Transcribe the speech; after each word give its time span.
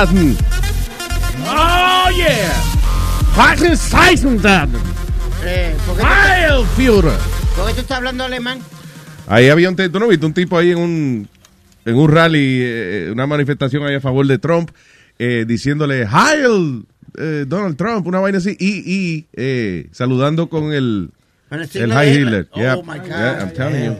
Halbenbasen. 0.00 0.36
Oh 1.46 2.10
yeah. 2.16 3.76
Zeiten 3.76 4.42
werden. 4.42 4.80
Eh, 5.44 5.74
¿por, 5.86 5.96
qué 5.96 6.02
Heil 6.02 6.64
Führer. 6.76 7.18
por 7.56 7.66
qué 7.66 7.74
tú 7.74 7.80
estás 7.80 7.98
hablando 7.98 8.24
alemán? 8.24 8.58
Ahí 9.26 9.48
había 9.48 9.68
un, 9.68 9.76
te- 9.76 9.88
¿tú 9.88 9.98
no 9.98 10.08
viste 10.08 10.26
un 10.26 10.32
tipo 10.34 10.56
ahí 10.58 10.70
en 10.72 10.78
un, 10.78 11.28
en 11.84 11.94
un 11.96 12.10
rally, 12.10 12.60
eh, 12.62 13.08
una 13.12 13.26
manifestación 13.26 13.84
ahí 13.86 13.94
a 13.94 14.00
favor 14.00 14.26
de 14.26 14.38
Trump, 14.38 14.70
eh, 15.18 15.44
diciéndole, 15.46 16.06
Heil, 16.06 16.84
eh, 17.16 17.44
Donald 17.46 17.76
Trump, 17.76 18.06
una 18.06 18.18
vaina 18.20 18.38
así, 18.38 18.56
y, 18.58 18.82
y 18.92 19.26
eh, 19.34 19.88
saludando 19.92 20.48
con 20.48 20.72
el, 20.72 21.10
Con 21.48 21.60
el 21.60 21.68
el 21.74 21.92
High 21.92 22.06
de 22.12 22.20
Hitler. 22.20 22.48
Oh, 22.52 22.58
Yeah, 22.60 22.76
my 22.76 22.98
God. 22.98 23.06
yeah, 23.06 23.38
I'm 23.40 23.52
telling 23.54 23.84
you. 23.84 23.96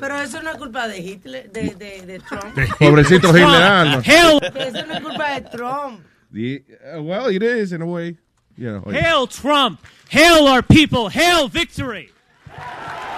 Pero 0.00 0.20
eso 0.20 0.42
no 0.42 0.50
es 0.50 0.56
culpa 0.56 0.88
de 0.88 0.98
Hitler, 0.98 1.50
de, 1.50 1.74
de, 1.74 2.02
de 2.06 2.18
Trump. 2.20 2.54
Pobrecito 2.78 3.28
Hitler, 3.28 3.62
Alma. 3.62 4.02
Hail, 4.04 4.40
Eso 4.42 4.86
no 4.86 4.94
es 4.94 5.00
culpa 5.00 5.40
de 5.40 5.40
Trump. 5.56 6.00
The- 6.32 6.62
uh, 6.96 7.02
well, 7.02 7.28
it 7.28 7.42
is 7.42 7.72
in 7.72 7.82
a 7.82 7.86
way. 7.86 8.16
You 8.56 8.70
know, 8.70 8.90
hail 8.90 9.26
Trump! 9.26 9.80
Hail 10.10 10.46
our 10.46 10.62
people! 10.62 11.08
Hail 11.08 11.48
victory! 11.48 12.10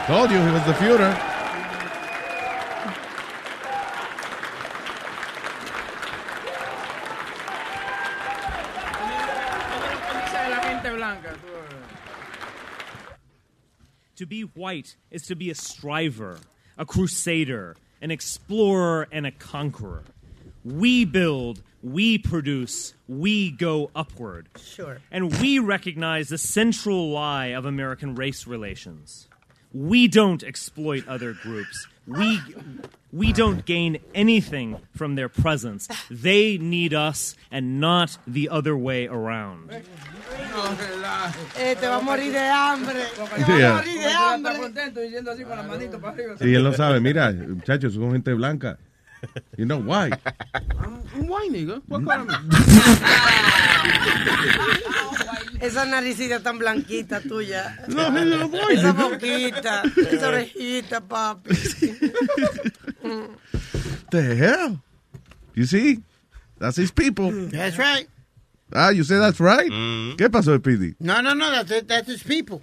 told 0.06 0.30
you 0.30 0.38
he 0.38 0.50
was 0.52 0.64
the 0.64 0.72
Führer. 0.74 1.34
To 14.16 14.26
be 14.26 14.42
white 14.42 14.96
is 15.10 15.22
to 15.22 15.34
be 15.34 15.50
a 15.50 15.54
striver, 15.54 16.38
a 16.78 16.84
crusader, 16.84 17.76
an 18.00 18.10
explorer, 18.10 19.08
and 19.12 19.26
a 19.26 19.30
conqueror. 19.30 20.04
We 20.64 21.04
build, 21.04 21.62
we 21.82 22.18
produce, 22.18 22.94
we 23.06 23.50
go 23.50 23.90
upward. 23.94 24.48
Sure. 24.58 24.98
And 25.10 25.38
we 25.40 25.58
recognize 25.58 26.28
the 26.28 26.38
central 26.38 27.10
lie 27.10 27.48
of 27.48 27.66
American 27.66 28.14
race 28.14 28.46
relations. 28.46 29.28
We 29.72 30.08
don't 30.08 30.42
exploit 30.42 31.06
other 31.08 31.32
groups. 31.32 31.86
We, 32.06 32.40
we 33.14 33.32
don't 33.32 33.64
gain 33.64 33.98
anything 34.14 34.76
from 34.92 35.14
their 35.14 35.28
presence. 35.28 35.88
They 36.10 36.58
need 36.58 36.92
us 36.92 37.36
and 37.50 37.80
not 37.80 38.18
the 38.26 38.48
other 38.48 38.76
way 38.76 39.06
around. 39.06 39.70
Eh, 41.56 41.74
te 41.76 41.86
va 41.86 41.98
a 41.98 42.00
morir 42.00 42.32
de 42.32 42.40
hambre. 42.40 43.04
Te 43.14 43.20
va 43.22 43.78
a 43.78 43.78
morir 43.78 43.98
de 44.00 44.10
hambre. 44.10 44.52
Sí, 46.40 46.54
él 46.54 46.64
lo 46.64 46.72
sabe. 46.72 47.00
Mira, 47.00 47.32
muchachos, 47.32 47.94
son 47.94 48.12
gente 48.12 48.34
blanca. 48.34 48.78
You 49.56 49.64
know 49.64 49.78
why? 49.78 50.10
I'm 50.54 51.28
white 51.28 51.50
nigga. 51.50 51.80
What 51.88 52.04
kind 52.04 52.28
of 52.28 52.36
Esa 55.60 55.84
naricita 55.86 56.40
tan 56.40 56.58
blanquita 56.58 57.20
tuya. 57.20 57.76
No, 57.88 58.10
no, 58.10 58.24
no, 58.24 58.68
Esa 58.70 58.92
boquita, 58.92 59.82
esa 60.10 60.28
orejita, 60.28 61.00
papi. 61.00 61.54
the 64.10 64.34
hell? 64.36 64.80
You 65.54 65.66
see? 65.66 66.00
That's 66.58 66.76
his 66.76 66.90
people. 66.90 67.30
That's 67.50 67.78
right. 67.78 68.08
Ah, 68.72 68.90
you 68.90 69.04
say 69.04 69.18
that's 69.18 69.40
right? 69.40 69.70
¿Qué 70.16 70.28
pasó, 70.30 70.56
Speedy? 70.58 70.94
No, 70.98 71.20
no, 71.20 71.34
no, 71.34 71.50
that's, 71.50 71.70
it, 71.70 71.86
that's 71.86 72.08
his 72.08 72.22
people. 72.22 72.62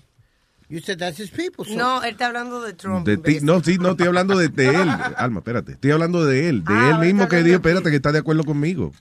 You 0.68 0.80
said 0.80 1.00
that's 1.00 1.18
his 1.18 1.30
people. 1.30 1.66
so- 1.66 1.76
No, 1.76 2.02
él 2.02 2.14
está 2.16 2.28
hablando 2.28 2.62
de 2.62 2.74
Trump. 2.74 3.06
De 3.06 3.18
ti, 3.18 3.38
imbécil. 3.38 3.46
no, 3.46 3.62
sí, 3.62 3.78
no 3.78 3.92
estoy 3.92 4.08
hablando 4.08 4.38
de, 4.38 4.48
de 4.48 4.70
él. 4.70 4.90
Alma, 5.18 5.40
espérate. 5.40 5.74
Estoy 5.74 5.92
hablando 5.92 6.26
de 6.26 6.50
él. 6.50 6.64
De 6.64 6.74
Ah, 6.74 6.92
él 6.92 7.00
mismo 7.06 7.28
que 7.28 7.44
dijo, 7.44 7.58
espérate, 7.58 7.90
que 7.90 7.98
está 7.98 8.12
de 8.12 8.20
acuerdo 8.20 8.44
conmigo. 8.44 8.94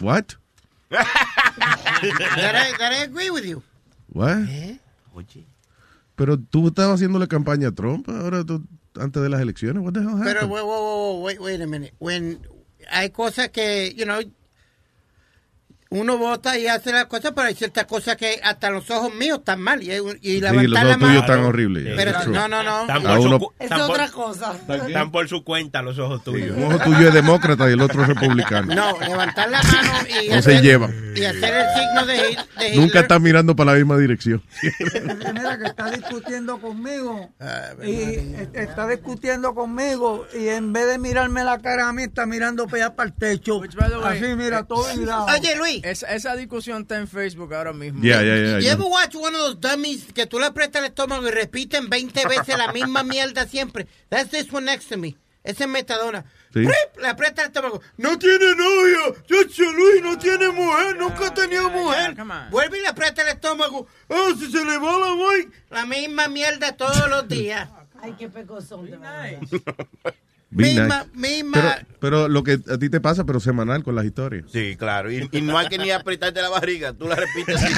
What? 0.00 0.24
That, 0.90 2.54
I, 2.54 2.76
that 2.78 2.92
I 2.92 3.02
agree 3.04 3.30
with 3.30 3.44
you. 3.44 3.62
What? 4.12 4.48
Pero 6.16 6.36
tú 6.38 6.68
estabas 6.68 6.96
haciéndole 7.00 7.28
campaña 7.28 7.68
a 7.68 7.72
Trump 7.72 8.08
ahora 8.08 8.44
tú, 8.44 8.62
antes 8.98 9.22
de 9.22 9.28
las 9.28 9.40
elecciones. 9.40 9.82
What 9.82 9.92
the 9.94 10.00
hell 10.00 10.18
Pero, 10.22 10.40
happened? 10.40 10.50
whoa, 10.50 10.64
whoa, 10.64 11.14
whoa, 11.14 11.20
wait, 11.22 11.40
wait 11.40 11.60
a 11.62 11.66
minute. 11.66 11.94
When 11.98 12.40
hay 12.90 13.10
cosas 13.10 13.48
que, 13.50 13.94
you 13.96 14.04
know, 14.04 14.20
uno 15.92 16.18
vota 16.18 16.56
y 16.56 16.68
hace 16.68 16.92
las 16.92 17.06
cosas, 17.06 17.32
pero 17.34 17.48
hay 17.48 17.54
ciertas 17.54 17.84
cosas 17.86 18.16
que 18.16 18.38
hasta 18.44 18.70
los 18.70 18.88
ojos 18.90 19.12
míos 19.12 19.38
están 19.40 19.60
mal. 19.60 19.82
Y, 19.82 19.90
y 19.90 19.96
Sí, 20.36 20.40
levantar 20.40 20.64
los 20.84 20.84
la 20.92 20.96
mano. 20.98 21.18
están 21.18 21.40
horribles. 21.40 21.94
Pero 21.96 22.12
no, 22.28 22.46
no, 22.46 22.62
no. 22.62 22.86
Por, 22.86 23.18
uno- 23.18 23.38
su, 23.40 23.52
Es 23.58 23.68
por- 23.70 23.80
otra 23.80 24.08
cosa. 24.10 24.54
están 24.86 25.10
por 25.10 25.28
su 25.28 25.42
cuenta 25.42 25.82
los 25.82 25.98
ojos 25.98 26.20
Sí, 26.24 26.30
tuyos. 26.30 26.56
un 26.56 26.62
ojo 26.72 26.78
tuyo 26.84 27.08
es 27.08 27.14
demócrata 27.14 27.68
y 27.68 27.72
el 27.72 27.80
otro 27.80 28.02
es 28.02 28.08
republicano. 28.08 28.72
No, 28.72 29.00
levantar 29.00 29.50
la 29.50 29.60
mano 29.64 29.92
y, 30.08 30.28
No 30.28 30.32
se 30.34 30.38
hacer, 30.52 30.62
llevan. 30.62 30.94
y 31.16 31.24
hacer 31.24 31.54
el 31.54 31.66
signo 31.74 32.06
de, 32.06 32.14
Hit- 32.18 32.36
de 32.58 32.66
Hitler. 32.68 32.76
Nunca 32.80 33.00
están 33.00 33.22
mirando 33.22 33.56
para 33.56 33.72
la 33.72 33.78
misma 33.78 33.96
dirección. 33.98 34.42
Mira 35.34 35.58
que 35.58 35.64
está 35.64 35.90
discutiendo 35.90 36.60
conmigo 36.60 37.30
Ah, 37.40 37.70
y 37.82 37.90
eh, 37.90 38.48
está 38.54 38.86
discutiendo 38.86 39.54
conmigo 39.54 40.26
y 40.38 40.48
en 40.48 40.72
vez 40.72 40.86
de 40.86 40.98
mirarme 40.98 41.42
la 41.42 41.58
cara 41.58 41.88
a 41.88 41.92
mí 41.92 42.04
está 42.04 42.26
mirando 42.26 42.66
para 42.68 42.86
allá 42.86 42.94
para 42.94 43.08
el 43.08 43.14
techo. 43.16 43.60
Así 44.04 44.24
mira 44.36 44.62
todo 44.64 44.84
mirado. 44.96 45.26
Oye, 45.26 45.56
Luis. 45.56 45.79
Esa, 45.84 46.14
esa 46.14 46.36
discusión 46.36 46.82
está 46.82 46.98
en 46.98 47.08
Facebook 47.08 47.52
ahora 47.54 47.72
mismo. 47.72 48.02
Yeah, 48.02 48.22
yeah, 48.22 48.36
yeah. 48.36 48.58
You 48.58 48.60
yeah. 48.60 48.72
ever 48.72 48.86
watch 48.86 49.14
one 49.14 49.34
of 49.34 49.40
those 49.40 49.56
dummies 49.60 50.12
que 50.12 50.26
tú 50.26 50.38
le 50.38 50.46
apretas 50.46 50.82
el 50.82 50.88
estómago 50.88 51.26
y 51.28 51.30
repiten 51.30 51.88
20 51.88 52.26
veces 52.26 52.58
la 52.58 52.72
misma 52.72 53.02
mierda 53.02 53.46
siempre? 53.46 53.86
That's 54.08 54.30
this 54.30 54.52
one 54.52 54.66
next 54.66 54.88
to 54.88 54.96
me. 54.96 55.16
Ese 55.42 55.64
es 55.64 55.70
Metadona. 55.70 56.24
Sí. 56.52 56.60
Le 56.60 57.08
aprieta 57.08 57.42
el 57.42 57.48
estómago. 57.48 57.80
No 57.96 58.18
tiene 58.18 58.54
novia. 58.54 59.16
Yo, 59.26 59.36
Luis, 59.72 60.02
no 60.02 60.18
tiene 60.18 60.50
mujer. 60.50 60.96
Nunca 60.96 61.28
ha 61.28 61.34
tenido 61.34 61.70
mujer. 61.70 62.14
Vuelve 62.50 62.78
y 62.78 62.82
le 62.82 62.88
aprieta 62.88 63.22
el 63.22 63.28
estómago. 63.28 63.86
Ah, 64.08 64.32
si 64.38 64.50
se 64.50 64.64
le 64.64 64.78
va 64.78 64.98
la 64.98 65.14
voy. 65.14 65.48
La 65.70 65.86
misma 65.86 66.28
mierda 66.28 66.76
todos 66.76 67.08
los 67.08 67.26
días. 67.28 67.68
Ay, 68.02 68.14
qué 68.18 68.28
dar. 68.28 69.40
Be 69.40 70.14
misma, 70.50 71.06
nice. 71.14 71.28
misma. 71.34 71.52
Pero, 71.52 71.74
pero 72.00 72.28
lo 72.28 72.42
que 72.42 72.58
a 72.68 72.78
ti 72.78 72.88
te 72.90 73.00
pasa, 73.00 73.24
pero 73.24 73.40
semanal 73.40 73.82
con 73.84 73.94
las 73.94 74.04
historias. 74.04 74.44
Sí, 74.52 74.76
claro. 74.76 75.10
Y, 75.12 75.28
y 75.32 75.40
no 75.42 75.56
hay 75.58 75.68
que 75.68 75.78
ni 75.78 75.90
apretarte 75.90 76.42
la 76.42 76.48
barriga. 76.48 76.92
Tú 76.92 77.06
la 77.08 77.14
repites. 77.16 77.56
así. 77.62 77.72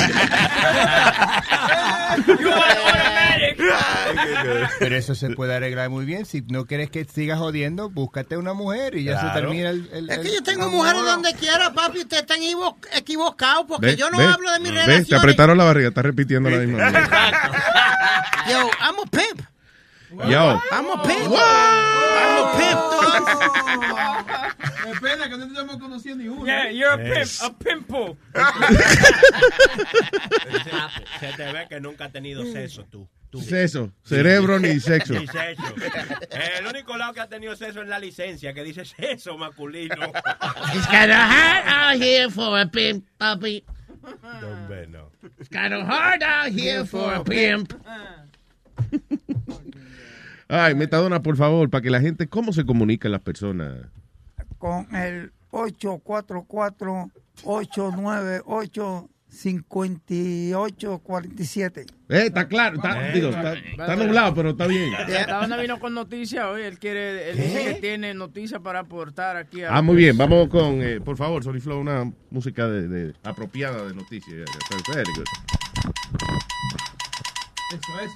Pero 4.79 4.97
eso 4.97 5.15
se 5.15 5.31
puede 5.31 5.55
arreglar 5.55 5.91
muy 5.91 6.05
bien. 6.05 6.27
Si 6.27 6.43
no 6.49 6.67
quieres 6.67 6.91
que 6.91 7.05
sigas 7.05 7.39
jodiendo, 7.39 7.91
búscate 7.91 8.37
una 8.37 8.53
mujer 8.55 8.97
y 8.97 9.05
ya 9.05 9.15
se 9.17 9.21
Claro. 9.23 9.41
termina 9.41 9.71
el. 9.71 9.89
el- 9.93 10.11
es 10.11 10.19
que 10.19 10.33
yo 10.35 10.43
tengo 10.43 10.69
mujeres 10.69 11.03
donde 11.03 11.33
quiera, 11.35 11.73
papi. 11.73 11.99
Ustedes 12.01 12.23
están 12.23 12.41
equivo- 12.41 12.77
equivocados 12.95 13.67
porque 13.69 13.87
Ve, 13.87 13.97
yo 13.97 14.11
no 14.11 14.19
ve, 14.19 14.25
hablo 14.27 14.51
de 14.53 14.59
mis 14.61 14.71
ve, 14.71 14.77
relaciones. 14.79 15.09
te 15.09 15.17
apretaron 15.17 15.59
la 15.59 15.65
barriga, 15.65 15.89
estás 15.89 16.05
repitiendo 16.05 16.51
la 16.51 16.59
misma. 16.59 16.91
Yo, 18.51 18.59
I'm 18.81 18.97
a 19.05 19.11
pimp. 19.11 19.41
Yo, 20.13 20.61
I'm 20.71 20.91
a 20.91 21.03
pimp. 21.05 21.33
I'm 21.33 22.37
a 22.39 22.53
pimp, 22.59 22.81
dog. 22.93 23.25
Qué 24.83 25.01
pena 25.01 25.29
que 25.29 25.37
no 25.39 25.47
te 25.47 25.53
estamos 25.53 25.77
conociendo 25.79 26.23
ni 26.23 26.29
uno. 26.29 26.45
Yeah, 26.45 26.71
you're 26.71 26.93
a 26.93 26.99
pimp, 26.99 27.31
a 27.43 27.53
pimple. 27.59 28.17
Se 31.21 31.33
te 31.37 31.53
ve 31.53 31.67
que 31.69 31.81
nunca 31.81 32.05
has 32.05 32.13
tenido 32.13 32.45
sexo 32.53 32.85
tú. 32.85 33.09
tú. 33.31 33.41
sexo, 33.41 33.91
cerebro 34.03 34.59
ni 34.59 34.79
sexo. 34.81 35.15
Ni 35.15 35.27
sexo. 35.27 35.63
El 36.59 36.67
único 36.67 36.97
lado 36.97 37.15
que 37.15 37.21
ha 37.21 37.29
tenido 37.29 37.57
sexo 37.57 37.81
es 37.81 37.89
la 37.89 37.99
licencia, 37.99 38.53
que 38.53 38.63
dice 38.65 38.85
sexo 38.85 39.39
masculino. 39.39 40.13
It's 40.75 40.87
got 40.87 41.09
a 41.09 41.27
heart 41.27 41.67
out 41.67 42.03
here 42.03 42.29
for 42.31 42.59
a 42.59 42.67
pimp, 42.67 43.07
papi. 43.19 43.65
No, 44.03 44.87
no. 44.89 45.11
It's 45.39 45.49
got 45.49 45.73
a 45.73 45.85
heart 45.85 46.23
out 46.23 46.53
here 46.53 46.85
for 46.85 47.15
a 47.15 47.25
pimp. 47.25 47.73
Ay, 50.55 50.75
Metadona, 50.75 51.23
por 51.23 51.37
favor, 51.37 51.71
para 51.71 51.81
que 51.81 51.89
la 51.91 52.01
gente, 52.01 52.29
¿cómo 52.29 52.53
se 52.53 52.67
comunican 52.67 53.11
las 53.13 53.23
personas? 53.23 53.87
Con 54.59 54.95
el 54.95 55.33
5847. 59.31 61.81
Eh, 62.11 62.27
está 62.27 62.47
claro, 62.49 62.77
está, 62.77 63.13
digo, 63.13 63.31
está, 63.31 63.55
está 63.55 63.97
nublado, 63.97 64.35
pero 64.35 64.51
está 64.51 64.67
bien. 64.67 64.93
¿Hasta 64.95 65.41
dónde 65.41 65.59
vino 65.63 65.81
con 65.81 65.95
noticias 65.95 66.45
hoy? 66.45 66.63
Él 66.63 66.79
quiere, 66.79 67.31
él 67.31 67.37
dice 67.39 67.65
que 67.65 67.75
tiene 67.81 68.13
noticias 68.13 68.61
para 68.61 68.81
aportar 68.81 69.37
aquí. 69.39 69.63
a- 69.63 69.75
Ah, 69.77 69.81
muy 69.83 69.97
bien, 69.97 70.17
vamos 70.19 70.49
con, 70.49 70.83
eh, 70.83 71.01
por 71.01 71.17
favor, 71.17 71.43
Sony 71.43 71.61
Flow, 71.61 71.81
una 71.81 72.13
música 72.31 72.69
de, 72.69 72.89
de- 72.89 73.15
apropiada 73.25 73.87
de 73.87 73.95
noticias. 73.95 74.45
Very 74.95 75.11
good. 75.17 75.25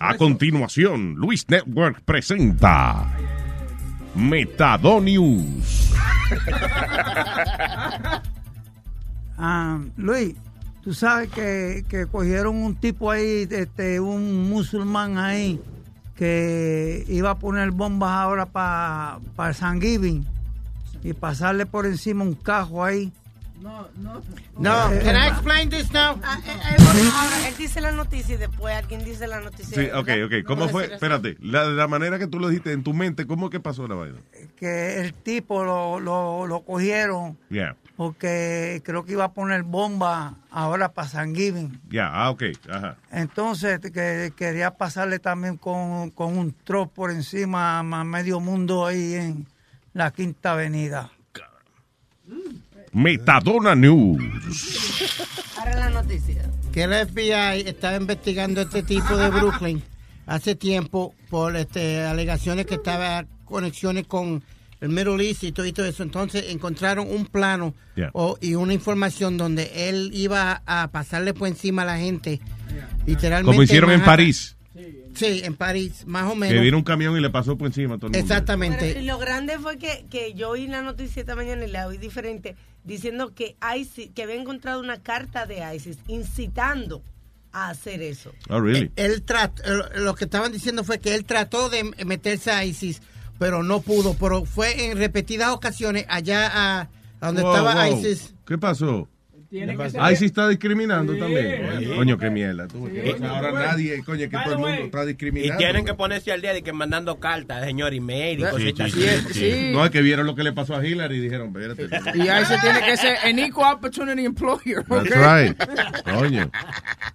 A 0.01 0.17
continuación, 0.17 1.15
Luis 1.15 1.49
Network 1.49 2.03
presenta 2.03 3.07
Metadonius. 4.15 5.93
Ah, 9.39 9.79
Luis, 9.99 10.35
tú 10.83 10.95
sabes 10.95 11.31
que, 11.31 11.85
que 11.91 12.07
cogieron 12.07 12.57
un 12.57 12.75
tipo 12.75 13.11
ahí, 13.11 13.47
este, 13.51 14.01
un 14.01 14.49
musulmán 14.49 15.19
ahí, 15.19 15.61
que 16.15 17.05
iba 17.09 17.33
a 17.33 17.39
poner 17.39 17.71
bombas 17.71 18.13
ahora 18.13 18.47
para 18.47 19.19
pa 19.37 19.53
San 19.53 19.79
Giving 19.79 20.27
y 21.03 21.13
pasarle 21.13 21.67
por 21.67 21.85
encima 21.85 22.25
un 22.25 22.35
cajo 22.35 22.83
ahí. 22.83 23.13
No, 23.67 23.89
no. 23.97 24.23
No, 24.59 24.93
Eh, 24.93 25.01
can 25.03 25.17
I 25.17 25.27
explain 25.29 25.69
this 25.69 25.91
now? 25.93 26.17
Ah, 26.23 26.39
eh, 26.47 26.51
eh, 26.51 26.75
bueno, 26.79 27.11
ahora, 27.17 27.49
él 27.49 27.55
dice 27.59 27.81
la 27.81 27.91
noticia 27.91 28.37
y 28.37 28.39
después 28.39 28.75
alguien 28.77 29.05
dice 29.05 29.27
la 29.27 29.41
noticia. 29.41 29.75
Sí, 29.83 29.91
ok, 29.93 30.09
ok. 30.27 30.47
¿Cómo 30.47 30.69
fue? 30.69 30.85
Espérate, 30.95 31.37
la, 31.41 31.65
la 31.65 31.89
manera 31.89 32.19
que 32.21 32.29
tú 32.29 32.39
lo 32.39 32.49
dijiste 32.49 32.71
en 32.73 32.85
tu 32.85 32.95
mente, 32.95 33.27
¿cómo 33.27 33.51
que 33.51 33.59
pasó 33.59 33.89
la 33.89 33.97
vaina? 33.97 34.19
Que 34.57 35.01
el 35.01 35.13
tipo 35.15 35.65
lo, 35.65 35.99
lo, 35.99 36.47
lo 36.47 36.61
cogieron 36.61 37.37
Ya, 37.51 37.75
porque 37.97 38.81
creo 38.85 39.05
que 39.05 39.13
iba 39.13 39.25
a 39.25 39.33
poner 39.33 39.65
bomba 39.65 40.35
ahora 40.51 40.93
para 40.93 41.09
San 41.09 41.35
Giving. 41.35 41.81
ya, 41.91 42.07
ah, 42.09 42.31
ok, 42.31 42.45
ajá. 42.71 42.97
Entonces 43.11 43.81
que 43.81 44.33
quería 44.37 44.71
pasarle 44.77 45.19
también 45.19 45.57
con, 45.57 46.11
con 46.11 46.39
un 46.39 46.53
trop 46.65 46.93
por 46.95 47.11
encima 47.11 47.81
a 47.81 47.83
medio 47.83 48.39
mundo 48.39 48.87
ahí 48.87 49.15
en 49.15 49.47
la 49.93 50.13
Quinta 50.13 50.53
Avenida. 50.53 51.11
Metadona 52.97 53.75
News. 53.75 54.23
Ahora 55.59 55.77
la 55.81 55.91
noticia. 55.91 56.51
que 56.73 56.83
el 56.85 56.93
FBI 57.09 57.69
estaba 57.69 57.97
investigando 57.97 58.61
a 58.61 58.65
este 58.65 58.83
tipo 58.83 59.17
de 59.17 59.29
Brooklyn 59.31 59.83
hace 60.27 60.55
tiempo 60.55 61.15
por 61.31 61.57
este, 61.57 62.05
alegaciones 62.05 62.65
que 62.67 62.75
estaba 62.77 63.27
conexiones 63.45 64.07
con 64.07 64.43
el 64.81 64.89
Middle 64.89 65.27
East 65.29 65.45
y 65.45 65.53
todo, 65.53 65.67
y 65.67 65.73
todo 65.73 65.87
eso. 65.87 66.03
Entonces 66.03 66.47
encontraron 66.49 67.07
un 67.11 67.27
plano 67.27 67.75
Yeah. 67.97 68.11
o- 68.13 68.37
y 68.41 68.55
una 68.55 68.73
información 68.75 69.37
donde 69.39 69.89
él 69.89 70.11
iba 70.13 70.63
a 70.67 70.89
pasarle 70.89 71.33
por 71.35 71.49
encima 71.49 71.83
a 71.83 71.87
la 71.87 71.99
gente. 71.99 72.41
Literalmente. 73.07 73.51
Como 73.53 73.63
hicieron 73.63 73.91
en. 73.93 74.03
París, 74.05 74.56
Sí, 75.17 75.41
en 75.45 75.55
París, 75.57 76.05
más 76.07 76.27
o 76.27 76.35
que 76.35 76.37
menos. 76.41 76.63
vino 76.63 76.77
un 76.77 76.85
camión 76.85 77.17
y 77.17 77.21
le 77.21 77.31
pasó 77.31 77.57
por 77.59 77.67
encima 77.67 77.95
a 77.95 77.99
todo 77.99 78.07
el 78.09 78.13
mundo. 78.13 78.19
Exactamente. 78.19 78.93
Pero, 78.95 79.01
lo 79.07 79.19
grande 79.19 79.59
fue 79.59 79.79
que, 79.79 80.07
que 80.11 80.35
yo 80.35 80.51
oí 80.51 80.67
la 80.69 80.83
noticia 80.83 81.21
esta 81.21 81.35
mañana 81.35 81.65
y 81.65 81.71
la 81.71 81.87
oí 81.87 81.97
diferente, 81.99 82.55
diciendo 82.85 83.35
que 83.35 83.57
ISIS, 83.77 84.11
que 84.15 84.23
había 84.23 84.37
encontrado 84.37 84.81
una 84.81 85.03
carta 85.03 85.47
de 85.47 85.63
ISIS 85.75 85.99
incitando 86.09 87.03
a 87.53 87.71
hacer 87.71 88.03
eso. 88.03 88.33
Oh, 88.51 88.61
really? 88.61 88.91
Él 88.97 89.25
trat- 89.25 89.61
eh, 89.65 89.99
lo 90.01 90.15
que 90.15 90.25
estaban 90.27 90.53
diciendo 90.53 90.85
fue 90.85 90.99
que 90.99 91.15
él 91.15 91.25
trató 91.25 91.71
de 91.71 91.85
meterse 92.05 92.51
a 92.51 92.65
ISIS, 92.65 93.01
pero 93.39 93.63
no 93.63 93.81
pudo. 93.81 94.15
Pero 94.15 94.45
fue 94.45 94.87
en 94.91 94.99
repetidas 94.99 95.49
ocasiones 95.51 96.05
allá 96.09 96.47
a, 96.53 96.81
a 97.21 97.27
donde 97.27 97.43
Wow, 97.43 97.53
estaba 97.57 97.87
wow. 97.89 97.99
ISIS. 97.99 98.35
¿Qué 98.47 98.59
pasó? 98.59 99.09
Tiene 99.51 99.77
que 99.77 99.91
ser- 99.91 100.01
Ahí 100.01 100.17
sí 100.17 100.25
está 100.27 100.49
discriminando 100.49 101.13
Sí. 101.15 101.19
también. 101.21 101.95
Coño, 101.97 102.19
qué 102.19 102.31
mierda. 102.31 102.67
tú, 102.69 102.85
que 102.91 103.17
ahora 103.27 103.53
nadie, 103.53 104.03
coño, 104.05 104.29
que 104.29 104.37
todo 104.45 104.53
el 104.55 104.59
mundo 104.59 104.83
está 104.85 105.05
Y 105.05 105.07
discriminando. 105.09 105.57
tienen 105.59 105.85
que 105.85 105.95
ponerse 105.95 106.33
al 106.33 106.41
día 106.43 106.53
de 106.53 106.63
que 106.63 106.73
mandando 106.73 107.19
cartas, 107.21 107.65
señor, 107.65 107.95
email 107.95 108.41
y 108.41 108.43
Sí, 108.45 108.51
cositas 108.51 108.93
sí, 108.93 109.07
así. 109.09 109.25
sí, 109.33 109.35
sí. 109.53 109.71
No, 109.73 109.85
es 109.85 109.91
que 109.91 110.03
vieron 110.03 110.27
lo 110.27 110.35
que 110.35 110.43
le 110.43 110.53
pasó 110.53 110.75
a 110.77 110.85
Hillary 110.87 111.17
y 111.17 111.21
dijeron, 111.21 111.49
espérate. 111.57 111.89
Y 112.19 112.29
ahí 112.29 112.45
se 112.45 112.59
tiene 112.59 112.81
que 112.85 112.97
ser 112.97 113.17
an 113.25 113.39
equal 113.39 113.75
opportunity 113.77 114.25
employer. 114.25 114.85
That's 114.85 115.11
right. 115.17 115.57
Coño. 116.05 116.51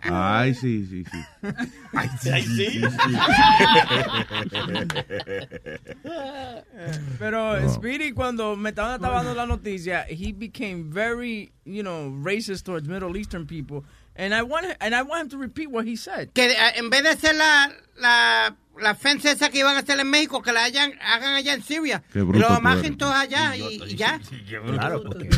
Ay, 0.04 0.54
sí, 0.54 0.86
sí, 0.90 1.04
sí. 1.04 1.18
Ay, 1.94 2.10
sí, 2.22 2.30
ay, 2.30 2.44
sí. 2.44 2.82
Pero 7.20 7.60
No. 7.60 7.70
Speedy 7.74 8.12
cuando 8.14 8.56
me 8.56 8.70
estaban 8.70 8.96
estaba 8.96 9.18
dando 9.18 9.34
la 9.36 9.46
noticia, 9.46 10.06
he 10.10 10.34
became 10.34 10.84
very, 10.88 11.52
you 11.66 11.84
know, 11.84 12.12
racist 12.24 12.64
towards 12.66 12.88
Middle 12.88 13.16
Eastern 13.18 13.46
people, 13.46 13.84
and 14.16 14.34
I 14.34 14.44
want 14.44 14.66
and 14.80 14.96
I 14.96 15.04
want 15.04 15.24
him 15.24 15.30
to 15.30 15.38
repeat 15.38 15.70
what 15.70 15.86
he 15.86 15.96
said. 15.96 16.34
Que 16.34 16.44
eh, 16.50 16.78
en 16.78 16.90
vez 16.90 17.04
de 17.04 17.10
hacer 17.10 17.36
la, 17.36 17.72
la, 18.00 18.56
la 18.82 18.96
fence 18.96 19.32
esa 19.32 19.50
que 19.50 19.60
iban 19.60 19.76
a 19.76 19.80
hacer 19.80 20.00
en 20.00 20.10
México, 20.10 20.42
que 20.42 20.52
la 20.52 20.64
hayan, 20.64 20.94
hagan 21.02 21.36
allá 21.36 21.54
en 21.54 21.62
Siria. 21.62 22.04
Lo 22.14 22.48
amajen 22.50 22.98
todos 22.98 23.14
allá 23.16 23.56
y, 23.56 23.82
y 23.84 23.96
ya. 23.96 24.20
Claro, 24.74 25.04
porque. 25.04 25.30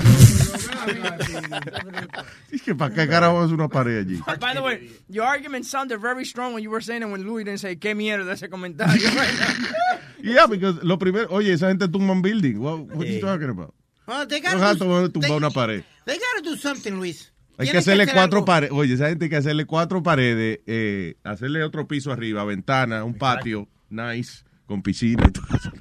Es 2.51 2.61
que 2.65 2.75
para 2.75 2.93
qué 2.93 3.07
carajo 3.07 3.43
es 3.45 3.51
una 3.51 3.67
pared 3.67 3.99
allí. 3.99 4.21
By 4.39 4.53
the 4.53 4.61
way, 4.61 4.89
your 5.09 5.25
argument 5.25 5.65
sounded 5.65 5.99
very 5.99 6.25
strong 6.25 6.53
when 6.53 6.63
you 6.63 6.69
were 6.69 6.81
saying 6.83 7.01
it 7.01 7.09
when 7.09 7.23
Louis 7.23 7.43
didn't 7.43 7.59
say 7.59 7.75
qué 7.75 7.95
mierda 7.95 8.33
ese 8.33 8.49
comentario. 8.49 9.09
right. 9.09 9.33
Yeah, 10.23 10.47
because 10.47 10.81
lo 10.83 10.97
primero, 10.97 11.27
oye, 11.31 11.51
esa 11.51 11.67
gente 11.67 11.89
tumba 11.89 12.13
un 12.13 12.21
building. 12.21 12.57
What, 12.61 12.95
what 12.95 13.05
you 13.05 13.19
talking 13.19 13.49
about? 13.49 13.73
They 14.05 14.41
No 14.41 14.50
gotta 14.50 14.57
gato 14.59 14.85
do- 14.85 15.09
tumbar 15.11 15.29
they- 15.29 15.38
una 15.38 15.50
pared. 15.50 15.83
They 16.05 16.17
gotta 16.17 16.41
do 16.50 16.57
something, 16.57 16.91
Luis. 16.94 17.31
Hay 17.57 17.69
que 17.69 17.77
hacerle 17.77 18.03
hacer 18.03 18.15
cuatro 18.15 18.38
algo. 18.39 18.45
paredes. 18.45 18.71
Oye, 18.73 18.94
esa 18.95 19.09
gente 19.09 19.25
hay 19.25 19.29
que 19.29 19.35
hacerle 19.38 19.65
cuatro 19.65 20.01
paredes, 20.03 20.59
eh, 20.65 21.15
hacerle 21.23 21.63
otro 21.63 21.88
piso 21.88 22.11
arriba, 22.11 22.44
ventana, 22.44 23.03
un 23.03 23.13
patio, 23.13 23.67
nice, 23.89 24.44
con 24.65 24.81
piscina 24.81 25.25
y 25.27 25.31
todo 25.31 25.45
eso. 25.55 25.71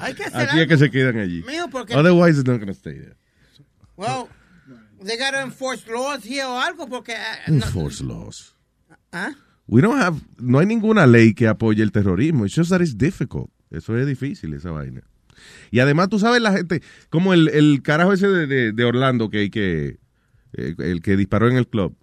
Hay 0.00 0.14
que 0.14 0.24
hacer 0.24 0.36
Así 0.40 0.46
es 0.56 0.62
algo. 0.62 0.68
que 0.68 0.76
se 0.76 0.90
quedan 0.90 1.18
allí. 1.18 1.42
Mijo, 1.46 1.70
porque- 1.70 1.94
Otherwise, 1.94 2.38
it's 2.40 2.48
not 2.48 2.56
going 2.58 2.66
to 2.66 2.74
stay 2.74 2.94
there. 2.98 3.16
Well, 3.96 4.28
they 5.04 5.16
gotta 5.16 5.42
enforce 5.42 5.84
laws 5.90 6.24
here 6.24 6.44
o 6.44 6.58
algo 6.60 6.86
porque... 6.88 7.12
uh, 7.12 7.50
no- 7.50 7.64
Enforce 7.64 8.02
laws. 8.02 8.54
¿Ah? 9.12 9.30
We 9.68 9.80
don't 9.80 10.00
have, 10.02 10.18
no 10.38 10.58
hay 10.58 10.66
ninguna 10.66 11.06
ley 11.06 11.32
que 11.32 11.46
apoye 11.46 11.80
el 11.82 11.92
terrorismo. 11.92 12.44
It's 12.44 12.56
just 12.56 12.70
that 12.70 12.80
it's 12.80 12.96
difficult. 12.98 13.50
Eso 13.70 13.96
es 13.96 14.04
difícil, 14.06 14.52
esa 14.54 14.72
vaina. 14.72 15.02
Y 15.70 15.80
además, 15.80 16.08
tú 16.08 16.18
sabes, 16.18 16.40
la 16.42 16.52
gente, 16.52 16.82
como 17.08 17.32
el, 17.34 17.48
el 17.48 17.82
carajo 17.82 18.12
ese 18.12 18.28
de, 18.28 18.46
de- 18.46 18.72
de 18.72 18.84
Orlando 18.84 19.30
que, 19.30 19.50
que 19.50 19.98
eh, 20.54 20.74
el 20.78 21.00
que 21.02 21.16
disparó 21.16 21.48
en 21.48 21.56
el 21.56 21.66
club, 21.68 21.96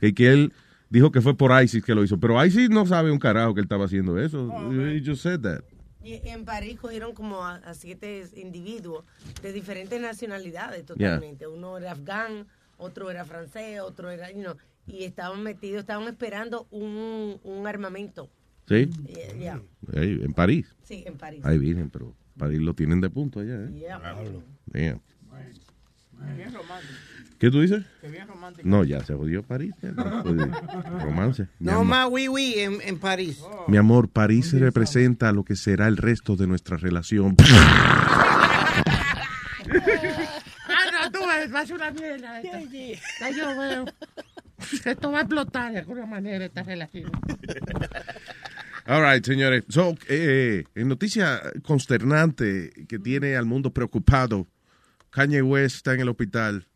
que, 0.00 0.14
que 0.14 0.28
él 0.32 0.52
dijo 0.90 1.10
que 1.12 1.20
fue 1.20 1.36
por 1.36 1.50
ISIS 1.62 1.84
que 1.84 1.94
lo 1.94 2.04
hizo, 2.04 2.18
pero 2.20 2.44
ISIS 2.44 2.70
no 2.70 2.86
sabe 2.86 3.10
un 3.10 3.18
carajo 3.18 3.54
que 3.54 3.60
él 3.60 3.64
estaba 3.66 3.84
haciendo 3.86 4.18
eso. 4.18 4.52
He 4.72 5.02
just 5.04 5.22
said 5.22 5.40
that. 5.40 5.60
Y 6.02 6.20
en 6.28 6.44
París 6.44 6.78
cogieron 6.78 7.14
como 7.14 7.44
a, 7.44 7.54
a 7.56 7.72
siete 7.74 8.24
individuos 8.36 9.04
de 9.42 9.52
diferentes 9.54 9.98
nacionalidades 10.00 10.84
totalmente. 10.84 11.46
Uno 11.46 11.78
era 11.78 11.92
afgán, 11.92 12.46
otro 12.76 13.10
era 13.10 13.24
francés, 13.24 13.80
otro 13.80 14.10
era, 14.10 14.30
you 14.30 14.40
know, 14.42 14.54
y 14.86 15.04
estaban 15.04 15.42
metidos, 15.42 15.80
estaban 15.80 16.06
esperando 16.06 16.66
un, 16.70 17.40
un 17.42 17.66
armamento. 17.66 18.28
¿Sí? 18.68 18.90
Yeah, 19.34 19.60
en 19.94 20.32
París. 20.34 20.66
Sí, 20.82 21.04
en 21.06 21.16
París. 21.16 21.40
Ahí 21.44 21.56
vienen, 21.58 21.88
pero 21.88 22.14
París 22.38 22.60
lo 22.60 22.74
tienen 22.74 23.00
de 23.00 23.10
punto 23.10 23.40
allá, 23.40 23.54
¿eh? 23.64 23.70
Yeah. 23.78 23.98
Damn. 24.66 25.00
Bien 26.36 26.52
romántico. 26.52 26.92
¿Qué 27.38 27.50
tú 27.50 27.60
dices? 27.60 27.84
Que 28.00 28.08
bien 28.08 28.26
romántico. 28.26 28.66
No, 28.68 28.84
ya 28.84 29.04
se 29.04 29.14
jodió 29.14 29.42
París. 29.42 29.74
no 29.82 30.98
romance. 31.00 31.48
No 31.58 31.84
más 31.84 32.08
oui, 32.10 32.28
oui 32.28 32.54
en, 32.56 32.80
en 32.82 32.98
París. 32.98 33.42
Mi 33.68 33.76
amor, 33.76 34.08
París 34.08 34.52
representa 34.58 35.32
lo 35.32 35.44
que 35.44 35.56
será 35.56 35.88
el 35.88 35.96
resto 35.96 36.36
de 36.36 36.46
nuestra 36.46 36.76
relación. 36.76 37.36
Ah, 40.66 40.90
no, 40.92 41.10
tú 41.10 41.24
a 41.58 41.66
ser 41.66 41.76
una 41.76 41.90
mierda. 41.90 42.40
esta. 42.40 42.60
Ya 43.20 43.30
yo 43.30 43.58
veo. 43.58 43.84
Esto 44.84 45.10
va 45.10 45.18
a 45.18 45.20
explotar 45.22 45.72
de 45.72 45.78
alguna 45.80 46.06
manera 46.06 46.44
esta 46.44 46.62
relación. 46.62 47.10
All 48.86 49.02
right, 49.02 49.24
señores. 49.24 49.64
So, 49.68 49.96
eh, 50.08 50.64
en 50.74 50.88
noticia 50.88 51.40
consternante 51.62 52.70
que 52.86 52.98
tiene 52.98 53.34
al 53.36 53.46
mundo 53.46 53.72
preocupado, 53.72 54.46
Kanye 55.10 55.42
West 55.42 55.76
está 55.76 55.94
en 55.94 56.00
el 56.00 56.08
hospital 56.10 56.66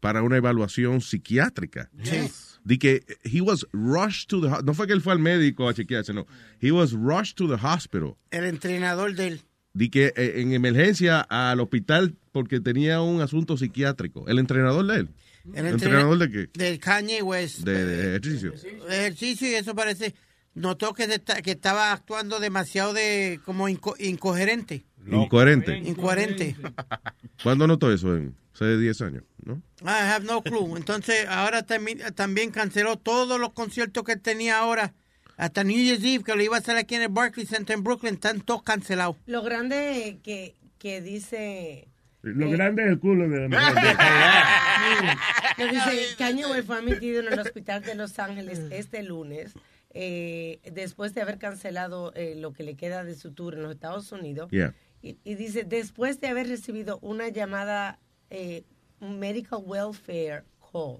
para 0.00 0.22
una 0.22 0.36
evaluación 0.36 1.00
psiquiátrica. 1.00 1.90
Sí. 2.02 2.30
Di 2.64 2.78
que 2.78 3.04
he 3.24 3.40
was 3.40 3.66
rushed 3.72 4.28
to 4.28 4.40
the 4.40 4.62
no 4.64 4.74
fue 4.74 4.86
que 4.86 4.92
él 4.92 5.00
fue 5.00 5.12
al 5.12 5.20
médico 5.20 5.68
a 5.68 5.74
chequearse, 5.74 6.12
no. 6.12 6.26
He 6.60 6.70
was 6.70 6.92
rushed 6.92 7.36
to 7.36 7.48
the 7.48 7.54
hospital. 7.54 8.16
El 8.30 8.44
entrenador 8.44 9.14
del... 9.14 9.40
Di 9.72 9.88
que 9.88 10.12
eh, 10.16 10.40
en 10.40 10.52
emergencia 10.52 11.20
al 11.20 11.60
hospital 11.60 12.14
porque 12.32 12.60
tenía 12.60 13.00
un 13.00 13.22
asunto 13.22 13.56
psiquiátrico. 13.56 14.26
El 14.28 14.38
entrenador 14.38 14.86
de 14.86 14.96
él. 14.96 15.08
El 15.54 15.66
¿El 15.66 15.72
entrenador 15.74 16.18
de 16.18 16.30
qué? 16.30 16.50
Del 16.58 16.78
Kanye 16.80 17.22
West. 17.22 17.60
De, 17.60 17.84
de 17.84 18.08
ejercicio. 18.08 18.52
ejercicio 18.88 19.48
y 19.48 19.54
eso 19.54 19.74
parece 19.74 20.14
notó 20.56 20.92
que, 20.92 21.06
se 21.06 21.14
esta- 21.14 21.40
que 21.42 21.52
estaba 21.52 21.92
actuando 21.92 22.40
demasiado 22.40 22.92
de 22.92 23.38
como 23.44 23.68
inco- 23.68 23.94
incoherente 24.00 24.84
Incoherente. 25.06 25.78
incoherente 25.78 26.56
¿Cuándo 27.44 27.66
notó 27.68 27.92
eso? 27.92 28.16
En 28.16 28.34
hace 28.54 28.76
10 28.78 29.00
años. 29.02 29.22
¿no? 29.44 29.62
I 29.82 29.88
have 30.10 30.24
no 30.24 30.42
clue. 30.42 30.76
Entonces, 30.76 31.26
ahora 31.28 31.64
tambi- 31.64 32.12
también 32.14 32.50
canceló 32.50 32.96
todos 32.96 33.38
los 33.38 33.52
conciertos 33.52 34.02
que 34.02 34.16
tenía 34.16 34.58
ahora. 34.58 34.94
Hasta 35.36 35.62
New 35.62 35.76
Year's 35.76 36.02
Eve, 36.02 36.24
que 36.24 36.34
lo 36.34 36.42
iba 36.42 36.56
a 36.56 36.60
hacer 36.60 36.76
aquí 36.76 36.94
en 36.94 37.02
el 37.02 37.08
Barclays 37.10 37.50
Center 37.50 37.76
en 37.76 37.84
Brooklyn, 37.84 38.14
están 38.14 38.40
todos 38.40 38.62
cancelados. 38.62 39.16
Lo 39.26 39.42
grande 39.42 40.18
que, 40.24 40.54
que 40.78 41.02
dice... 41.02 41.86
Lo 42.22 42.50
grande 42.50 42.82
es 42.84 42.88
el 42.88 42.98
culo 42.98 43.28
de 43.28 43.48
la 43.48 43.48
Lo 45.58 45.68
dice, 45.68 46.16
Kanye 46.18 46.46
West 46.46 46.66
fue 46.66 46.78
admitido 46.78 47.20
en 47.20 47.32
el 47.32 47.38
hospital 47.38 47.82
de 47.82 47.94
Los 47.94 48.18
Ángeles 48.18 48.60
este 48.70 49.02
lunes 49.02 49.52
eh, 49.98 50.60
después 50.70 51.14
de 51.14 51.22
haber 51.22 51.38
cancelado 51.38 52.12
eh, 52.14 52.34
lo 52.36 52.52
que 52.52 52.62
le 52.64 52.74
queda 52.76 53.02
de 53.02 53.14
su 53.14 53.32
tour 53.32 53.54
en 53.54 53.62
los 53.62 53.72
Estados 53.72 54.12
Unidos. 54.12 54.50
Yeah. 54.50 54.74
Y, 55.00 55.16
y 55.24 55.36
dice, 55.36 55.64
después 55.64 56.20
de 56.20 56.28
haber 56.28 56.48
recibido 56.48 56.98
una 57.00 57.28
llamada, 57.30 57.98
eh, 58.28 58.64
medical 59.00 59.62
welfare 59.64 60.44
call. 60.60 60.98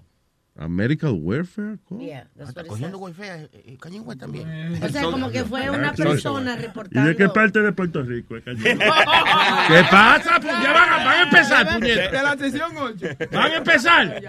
A 0.59 0.67
medical 0.67 1.13
welfare 1.13 1.77
call? 1.87 1.99
Yeah, 1.99 2.23
it 2.35 2.67
Cogiendo 2.67 2.97
welfare, 2.97 3.47
eh, 3.53 3.77
Kanye 3.79 3.99
West 3.99 4.19
también. 4.19 4.83
O 4.83 4.89
sea, 4.89 5.03
como 5.03 5.29
que 5.29 5.43
fue 5.43 5.69
una 5.69 5.93
persona 5.93 6.55
¿Y 6.55 6.61
reportando. 6.63 7.09
de 7.09 7.15
qué 7.15 7.29
parte 7.29 7.59
de 7.61 7.71
Puerto 7.73 8.01
Rico 8.01 8.37
es? 8.37 8.43
¿Qué 8.63 9.83
pasa? 9.91 10.39
Pues 10.41 10.53
ya 10.63 10.73
van 10.73 10.89
a, 10.89 10.97
van 11.05 11.07
a 11.07 11.21
empezar, 11.23 11.67
puñeta. 11.73 12.09
De 12.09 12.23
la 12.23 12.35
sesión 12.37 12.75
8. 12.75 13.07
Van 13.31 13.51
a 13.51 13.55
empezar. 13.57 14.19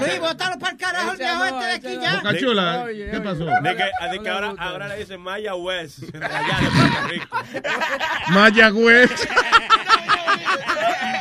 Luis, 0.00 0.18
bótalo 0.18 0.58
para 0.58 0.72
el 0.72 0.78
carajo 0.78 1.12
el 1.12 1.18
viejo 1.18 1.44
este 1.44 1.64
de 1.66 1.72
aquí 1.72 1.98
ya. 2.02 2.16
Boca 2.16 2.36
Chula, 2.36 2.86
¿qué 2.88 3.20
pasó? 3.20 3.44
De 3.44 3.76
que, 3.76 3.84
de 4.10 4.18
que 4.24 4.28
ahora, 4.28 4.54
ahora 4.58 4.88
le 4.88 4.96
dicen 4.96 5.20
Maya 5.20 5.54
West, 5.54 6.02
allá 6.14 6.60
de 6.62 6.70
Puerto 6.70 7.08
Rico. 7.08 7.38
Mayagüez. 8.32 9.10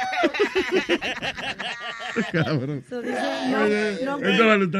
Cabrón. 2.31 2.83
So 2.89 3.01
dice, 3.01 3.99
no, 4.03 4.17
no, 4.17 4.63
está 4.65 4.79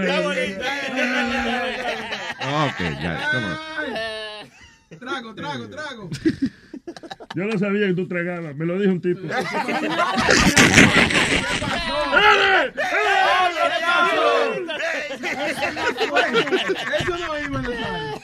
Ok, 2.65 2.79
ya, 3.01 3.12
come. 3.31 3.51
Trago, 5.00 5.36
trago, 5.36 5.69
trago. 5.69 6.10
Yo 7.36 7.46
no 7.46 7.60
sabía 7.60 7.88
que 7.88 7.93
tú 7.93 8.08
tragabas, 8.08 8.55
me 8.55 8.65
lo 8.65 8.79
dijo 8.79 8.91
un 8.93 9.01
tipo. 9.01 9.27
Eso 17.00 17.17
no 17.17 17.39
iba 17.39 17.60
a 17.60 18.18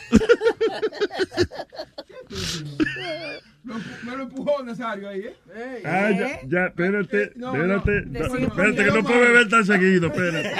Me 4.03 4.15
lo 4.15 4.23
empujó 4.23 4.61
Nazario 4.63 5.09
ahí, 5.09 5.21
¿eh? 5.21 5.81
Ah, 5.83 6.11
ya, 6.11 6.39
ya, 6.47 6.65
espérate, 6.67 7.31
No, 7.35 7.53
espérate, 7.55 8.01
no. 8.01 8.11
no, 8.11 8.19
Decimos 8.19 8.41
espérate 8.41 8.85
que 8.85 8.91
no 8.91 9.03
puedo 9.03 9.19
beber 9.19 9.49
tan 9.49 9.65
seguido, 9.65 10.07
espérate. 10.07 10.51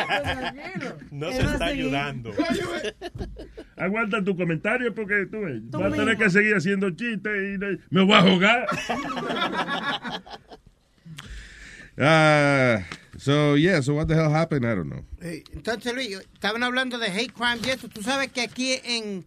No 1.11 1.31
se 1.31 1.41
está 1.41 1.65
ayudando. 1.65 2.31
Aguanta 3.77 4.23
tu 4.23 4.35
comentario 4.35 4.93
porque 4.95 5.27
tú 5.29 5.41
ves, 5.41 5.61
Tú 5.71 5.77
vas 5.79 5.93
a 5.93 5.95
tener 5.95 6.17
que 6.17 6.29
seguir 6.31 6.55
haciendo 6.55 6.89
chistes 6.91 7.55
y 7.55 7.57
me 7.93 8.03
voy 8.03 8.13
a 8.13 8.21
jugar. 8.21 8.65
Ah, 11.97 12.83
so, 13.17 13.55
yeah, 13.55 13.79
so 13.81 13.93
what 13.93 14.05
the 14.09 14.15
hell 14.15 14.29
happened? 14.29 14.65
I 14.65 14.75
don't 14.75 14.89
know. 14.89 15.05
Eh, 15.21 15.45
Entonces, 15.53 15.93
Luis, 15.93 16.19
estaban 16.33 16.61
hablando 16.61 16.99
de 16.99 17.07
hate 17.07 17.31
crimes 17.31 17.65
y 17.65 17.69
eso. 17.69 17.87
Tú 17.87 18.03
sabes 18.03 18.29
que 18.33 18.41
aquí 18.41 18.77
en 18.83 19.23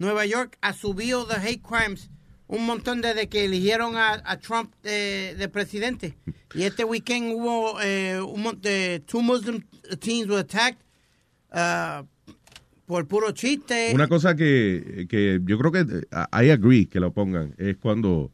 Nueva 0.00 0.24
York 0.24 0.56
ha 0.62 0.72
subido 0.72 1.26
de 1.26 1.34
hate 1.34 1.62
crimes 1.62 2.10
un 2.48 2.66
montón 2.66 3.00
desde 3.00 3.28
que 3.28 3.44
eligieron 3.44 3.96
a, 3.96 4.20
a 4.24 4.38
Trump 4.38 4.72
de, 4.82 5.36
de 5.38 5.48
presidente. 5.48 6.16
Y 6.54 6.62
este 6.62 6.84
weekend 6.84 7.32
hubo 7.34 7.80
eh, 7.80 8.20
un 8.20 8.60
de 8.60 9.00
two 9.06 9.22
Muslim 9.22 9.62
teens 10.00 10.26
were 10.26 10.40
attacked 10.40 10.80
uh, 11.52 12.04
por 12.86 13.06
puro 13.06 13.30
chiste. 13.32 13.92
Una 13.94 14.08
cosa 14.08 14.34
que, 14.34 15.06
que 15.08 15.38
yo 15.44 15.58
creo 15.58 15.70
que 15.70 15.80
eh, 15.80 16.26
I 16.32 16.50
agree 16.50 16.86
que 16.86 16.98
lo 16.98 17.12
pongan 17.12 17.54
es 17.58 17.76
cuando 17.76 18.32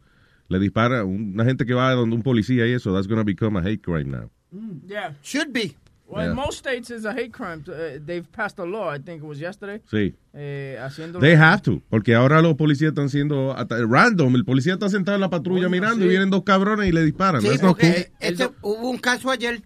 le 0.49 0.58
dispara 0.61 1.04
una 1.04 1.44
gente 1.44 1.66
que 1.66 1.75
va 1.75 1.92
donde 1.92 2.16
un 2.16 2.23
policía 2.23 2.66
y 2.66 2.73
eso, 2.73 2.94
that's 2.94 3.08
going 3.08 3.18
to 3.18 3.25
become 3.25 3.58
a 3.58 3.62
hate 3.62 3.82
crime 3.82 4.11
now. 4.11 4.30
Yeah. 4.87 5.14
Should 5.23 5.52
be. 5.52 5.76
Well, 6.08 6.22
Yeah. 6.22 6.30
in 6.30 6.36
most 6.36 6.58
states 6.60 6.90
it's 6.90 7.04
a 7.04 7.12
hate 7.12 7.32
crime. 7.32 7.64
Uh, 7.66 7.98
they've 8.04 8.26
passed 8.30 8.58
a 8.60 8.64
law, 8.64 8.94
I 8.94 8.98
think 9.00 9.22
it 9.22 9.26
was 9.28 9.38
yesterday. 9.40 9.82
Sí. 9.90 10.14
Eh, 10.32 10.78
haciendo 10.80 11.18
They 11.18 11.34
have 11.36 11.62
to, 11.62 11.82
porque 11.90 12.14
ahora 12.14 12.40
los 12.42 12.54
policías 12.54 12.90
están 12.90 13.08
siendo 13.08 13.52
hasta- 13.56 13.76
random. 13.84 14.36
El 14.36 14.44
policía 14.44 14.75
está 14.75 14.88
sentado 14.88 15.16
en 15.16 15.20
la 15.22 15.30
patrulla 15.30 15.62
Coño, 15.64 15.70
mirando 15.70 16.00
sí. 16.02 16.04
y 16.04 16.08
vienen 16.08 16.30
dos 16.30 16.44
cabrones 16.44 16.88
y 16.88 16.92
le 16.92 17.02
disparan. 17.04 17.42
Sí, 17.42 17.48
not 17.48 17.60
porque 17.60 17.92
cool. 18.10 18.16
este- 18.20 18.50
hubo 18.62 18.88
un 18.88 18.98
caso 18.98 19.30
ayer 19.30 19.62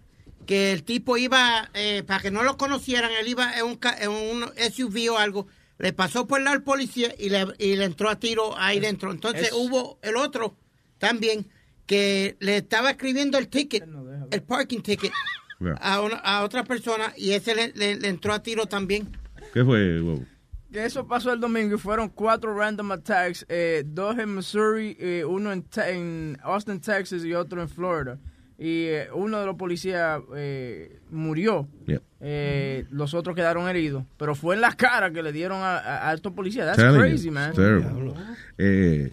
que 0.46 0.72
el 0.72 0.82
tipo 0.82 1.16
iba, 1.18 1.68
eh, 1.74 2.02
para 2.06 2.20
que 2.20 2.30
no 2.30 2.42
lo 2.42 2.56
conocieran, 2.56 3.10
él 3.20 3.28
iba 3.28 3.52
en 3.58 3.64
un, 3.66 3.78
en 4.00 4.10
un 4.10 4.44
SUV 4.56 5.10
o 5.12 5.18
algo, 5.18 5.46
le 5.78 5.92
pasó 5.92 6.26
por 6.26 6.38
el 6.38 6.44
lado 6.44 6.56
al 6.56 6.62
policía 6.62 7.14
y 7.18 7.28
le, 7.28 7.46
y 7.58 7.76
le 7.76 7.84
entró 7.84 8.08
a 8.08 8.18
tiro 8.18 8.56
ahí 8.58 8.80
dentro. 8.80 9.10
Entonces 9.12 9.48
es- 9.48 9.52
hubo 9.52 9.98
el 10.02 10.16
otro 10.16 10.56
también 10.98 11.46
que 11.86 12.36
le 12.40 12.56
estaba 12.58 12.90
escribiendo 12.92 13.36
el 13.36 13.48
ticket, 13.48 13.84
el 14.30 14.42
parking 14.42 14.80
ticket, 14.80 15.12
Yeah. 15.60 15.74
a, 15.80 16.00
una- 16.00 16.16
a 16.16 16.42
otra 16.42 16.64
persona 16.64 17.12
y 17.16 17.32
ese 17.32 17.54
le, 17.54 17.72
le- 17.74 17.96
le 17.96 18.08
entró 18.08 18.32
a 18.32 18.42
tiro 18.42 18.66
también. 18.66 19.08
¿Qué 19.52 19.64
fue? 19.64 20.00
huevo? 20.02 20.24
Que 20.72 20.84
eso 20.84 21.06
pasó 21.06 21.32
el 21.32 21.40
domingo 21.40 21.74
y 21.74 21.78
fueron 21.78 22.08
cuatro 22.08 22.54
random 22.56 22.92
attacks, 22.92 23.44
eh, 23.48 23.82
dos 23.84 24.16
en 24.18 24.36
Missouri, 24.36 24.96
eh, 25.00 25.24
uno 25.24 25.52
en, 25.52 25.62
Te- 25.64 25.90
en 25.96 26.38
Austin, 26.42 26.80
Texas 26.80 27.24
y 27.24 27.34
otro 27.34 27.60
en 27.60 27.68
Florida. 27.68 28.18
Y 28.56 28.84
eh, 28.84 29.08
uno 29.14 29.40
de 29.40 29.46
los 29.46 29.56
policías 29.56 30.20
eh, 30.36 31.00
murió, 31.10 31.66
Yeah. 31.86 32.00
eh, 32.20 32.84
los 32.90 33.14
otros 33.14 33.34
quedaron 33.34 33.68
heridos, 33.68 34.04
pero 34.16 34.34
fue 34.34 34.54
en 34.54 34.60
la 34.60 34.72
cara 34.76 35.10
que 35.12 35.22
le 35.22 35.32
dieron 35.32 35.60
a, 35.62 35.78
a, 35.78 36.10
a 36.10 36.14
estos 36.14 36.32
policías. 36.34 36.66
That's 36.66 36.78
Telling 36.78 36.94
you, 36.94 37.00
crazy, 37.00 37.26
it's 37.28 37.34
man. 37.34 37.52
terrible. 37.54 38.12
Eh, 38.58 39.12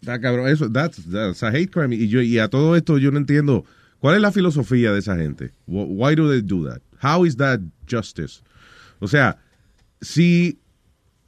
está 0.00 0.20
cabrón, 0.20 0.48
eso, 0.48 0.70
that's, 0.70 1.02
that's 1.10 1.42
a 1.42 1.48
hate 1.48 1.70
crime. 1.70 1.94
Y, 1.94 2.08
yo, 2.08 2.20
y 2.20 2.38
a 2.38 2.48
todo 2.48 2.76
esto 2.76 2.98
yo 2.98 3.10
no 3.10 3.18
entiendo, 3.18 3.64
¿cuál 4.00 4.16
es 4.16 4.22
la 4.22 4.32
filosofía 4.32 4.92
de 4.92 4.98
esa 4.98 5.16
gente? 5.16 5.52
Wh- 5.66 5.86
Why 5.88 6.14
do 6.16 6.28
they 6.30 6.42
do 6.42 6.66
that? 6.68 6.80
How 7.02 7.24
is 7.24 7.36
that 7.36 7.60
justice? 7.86 8.42
O 9.00 9.06
sea, 9.08 9.38
si, 10.00 10.58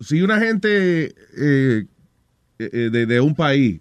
si 0.00 0.21
una 0.23 0.38
gente 0.41 1.14
eh, 1.37 1.87
eh, 2.59 2.91
de, 2.91 3.07
de 3.07 3.21
un 3.21 3.35
país 3.35 3.81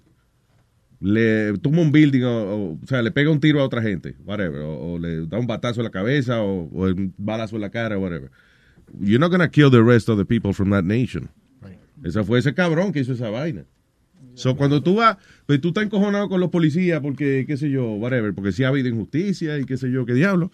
le 0.99 1.57
toma 1.57 1.81
un 1.81 1.91
building 1.91 2.21
o, 2.23 2.29
o, 2.29 2.71
o 2.73 2.87
sea, 2.87 3.01
le 3.01 3.11
pega 3.11 3.31
un 3.31 3.39
tiro 3.39 3.59
a 3.59 3.63
otra 3.65 3.81
gente, 3.81 4.15
whatever, 4.23 4.61
o, 4.61 4.93
o 4.93 4.99
le 4.99 5.25
da 5.25 5.39
un 5.39 5.47
batazo 5.47 5.79
en 5.81 5.85
la 5.85 5.89
cabeza 5.89 6.41
o, 6.41 6.63
un 6.71 7.13
balazo 7.17 7.55
en 7.55 7.61
la 7.61 7.69
cara, 7.71 7.97
whatever. 7.97 8.29
You're 8.99 9.19
not 9.19 9.31
gonna 9.31 9.49
kill 9.49 9.71
the 9.71 9.81
rest 9.83 10.09
of 10.09 10.17
the 10.17 10.25
people 10.25 10.53
from 10.53 10.69
that 10.71 10.83
nation. 10.83 11.29
Ese 12.03 12.23
fue 12.23 12.39
ese 12.39 12.53
cabrón 12.53 12.91
que 12.93 12.99
hizo 13.01 13.13
esa 13.13 13.29
vaina. 13.29 13.65
So, 14.41 14.55
cuando 14.55 14.81
tú 14.81 14.95
vas, 14.95 15.17
pues 15.45 15.61
tú 15.61 15.69
estás 15.69 15.83
encojonado 15.85 16.27
con 16.29 16.39
los 16.39 16.49
policías 16.49 16.99
porque, 17.01 17.45
qué 17.47 17.57
sé 17.57 17.69
yo, 17.69 17.85
whatever, 17.93 18.33
porque 18.33 18.51
sí 18.51 18.63
ha 18.63 18.69
habido 18.69 18.87
injusticia 18.89 19.57
y 19.59 19.65
qué 19.65 19.77
sé 19.77 19.91
yo, 19.91 20.05
qué 20.05 20.13
diablo. 20.13 20.51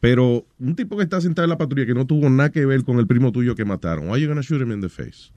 Pero 0.00 0.46
un 0.58 0.76
tipo 0.76 0.96
que 0.96 1.02
está 1.04 1.20
sentado 1.20 1.44
en 1.44 1.50
la 1.50 1.58
patrulla 1.58 1.86
que 1.86 1.94
no 1.94 2.06
tuvo 2.06 2.28
nada 2.28 2.50
que 2.50 2.66
ver 2.66 2.84
con 2.84 2.98
el 2.98 3.06
primo 3.06 3.32
tuyo 3.32 3.54
que 3.54 3.64
mataron, 3.64 4.08
why 4.10 4.20
you 4.20 4.28
gonna 4.28 4.42
shoot 4.42 4.60
him 4.60 4.72
in 4.72 4.80
the 4.80 4.88
face? 4.88 5.30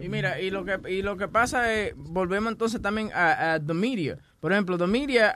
Y 0.00 0.08
mira, 0.08 0.40
y 0.40 0.50
lo 0.50 0.64
que 0.64 0.78
y 0.90 1.02
lo 1.02 1.16
que 1.16 1.28
pasa 1.28 1.72
es, 1.72 1.94
volvemos 1.96 2.52
entonces 2.52 2.82
también 2.82 3.10
a, 3.14 3.54
a 3.54 3.60
the 3.60 3.74
media. 3.74 4.18
Por 4.40 4.52
ejemplo, 4.52 4.76
the 4.76 4.86
media 4.86 5.32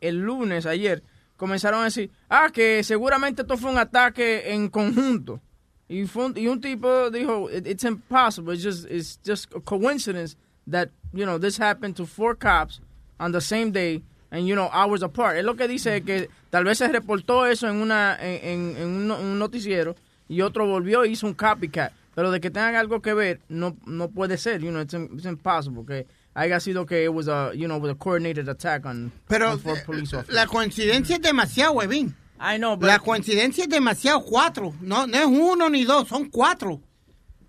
el 0.00 0.18
lunes, 0.20 0.64
ayer, 0.66 1.02
comenzaron 1.36 1.82
a 1.82 1.84
decir, 1.84 2.10
ah, 2.28 2.48
que 2.52 2.82
seguramente 2.82 3.42
esto 3.42 3.56
fue 3.56 3.70
un 3.70 3.78
ataque 3.78 4.52
en 4.52 4.68
conjunto. 4.68 5.40
Y, 5.88 6.04
fue 6.06 6.26
un, 6.26 6.36
y 6.36 6.48
un 6.48 6.60
tipo 6.60 7.10
dijo, 7.10 7.48
"It- 7.50 7.66
it's 7.66 7.84
impossible, 7.84 8.54
it's 8.54 8.64
just, 8.64 8.90
it's 8.90 9.20
just 9.24 9.54
a 9.54 9.60
coincidence 9.60 10.36
that, 10.70 10.90
you 11.12 11.24
know, 11.24 11.38
this 11.38 11.58
happened 11.58 11.96
to 11.96 12.06
four 12.06 12.34
cops 12.36 12.80
on 13.18 13.32
the 13.32 13.40
same 13.40 13.70
day 13.72 14.02
and, 14.30 14.46
you 14.46 14.54
know, 14.54 14.68
hours 14.72 15.02
apart. 15.02 15.36
Es 15.36 15.44
lo 15.44 15.54
que 15.56 15.66
dice 15.68 16.02
que 16.04 16.28
tal 16.50 16.64
vez 16.64 16.78
se 16.78 16.88
reportó 16.88 17.46
eso 17.50 17.66
en, 17.68 17.76
una, 17.80 18.16
en, 18.20 18.76
un, 18.82 19.08
no- 19.08 19.18
un 19.18 19.38
noticiero 19.38 19.96
y 20.28 20.42
otro 20.42 20.66
volvió 20.66 21.04
e 21.04 21.08
hizo 21.08 21.26
un 21.26 21.34
copycat. 21.34 21.92
Pero 22.14 22.30
de 22.32 22.40
que 22.40 22.50
tengan 22.50 22.74
algo 22.74 23.00
que 23.00 23.14
ver, 23.14 23.40
no, 23.48 23.76
no 23.86 24.08
puede 24.08 24.36
ser, 24.38 24.60
you 24.60 24.70
know, 24.70 24.80
it's, 24.82 24.92
it's 24.92 25.24
impossible. 25.24 25.84
Que 25.86 26.06
haya 26.34 26.58
sido 26.58 26.84
que 26.84 27.04
it 27.04 27.10
was 27.12 27.28
a, 27.28 27.52
you 27.54 27.66
know, 27.68 27.78
was 27.78 27.92
a 27.92 27.94
coordinated 27.94 28.48
attack 28.48 28.84
on, 28.86 29.12
Pero 29.28 29.52
on 29.52 29.58
four 29.60 29.76
eh, 29.78 29.82
police 29.86 30.12
officers. 30.12 30.34
la 30.34 30.46
coincidencia 30.46 31.14
es 31.16 31.22
demasiado, 31.22 31.74
Webin. 31.74 32.14
I 32.40 32.56
know, 32.58 32.76
but- 32.76 32.86
La 32.88 32.98
coincidencia 32.98 33.64
es 33.64 33.70
demasiado, 33.70 34.20
cuatro. 34.24 34.74
No, 34.80 35.06
no 35.06 35.16
es 35.16 35.26
uno 35.26 35.70
ni 35.70 35.84
dos, 35.84 36.08
son 36.08 36.28
cuatro. 36.28 36.80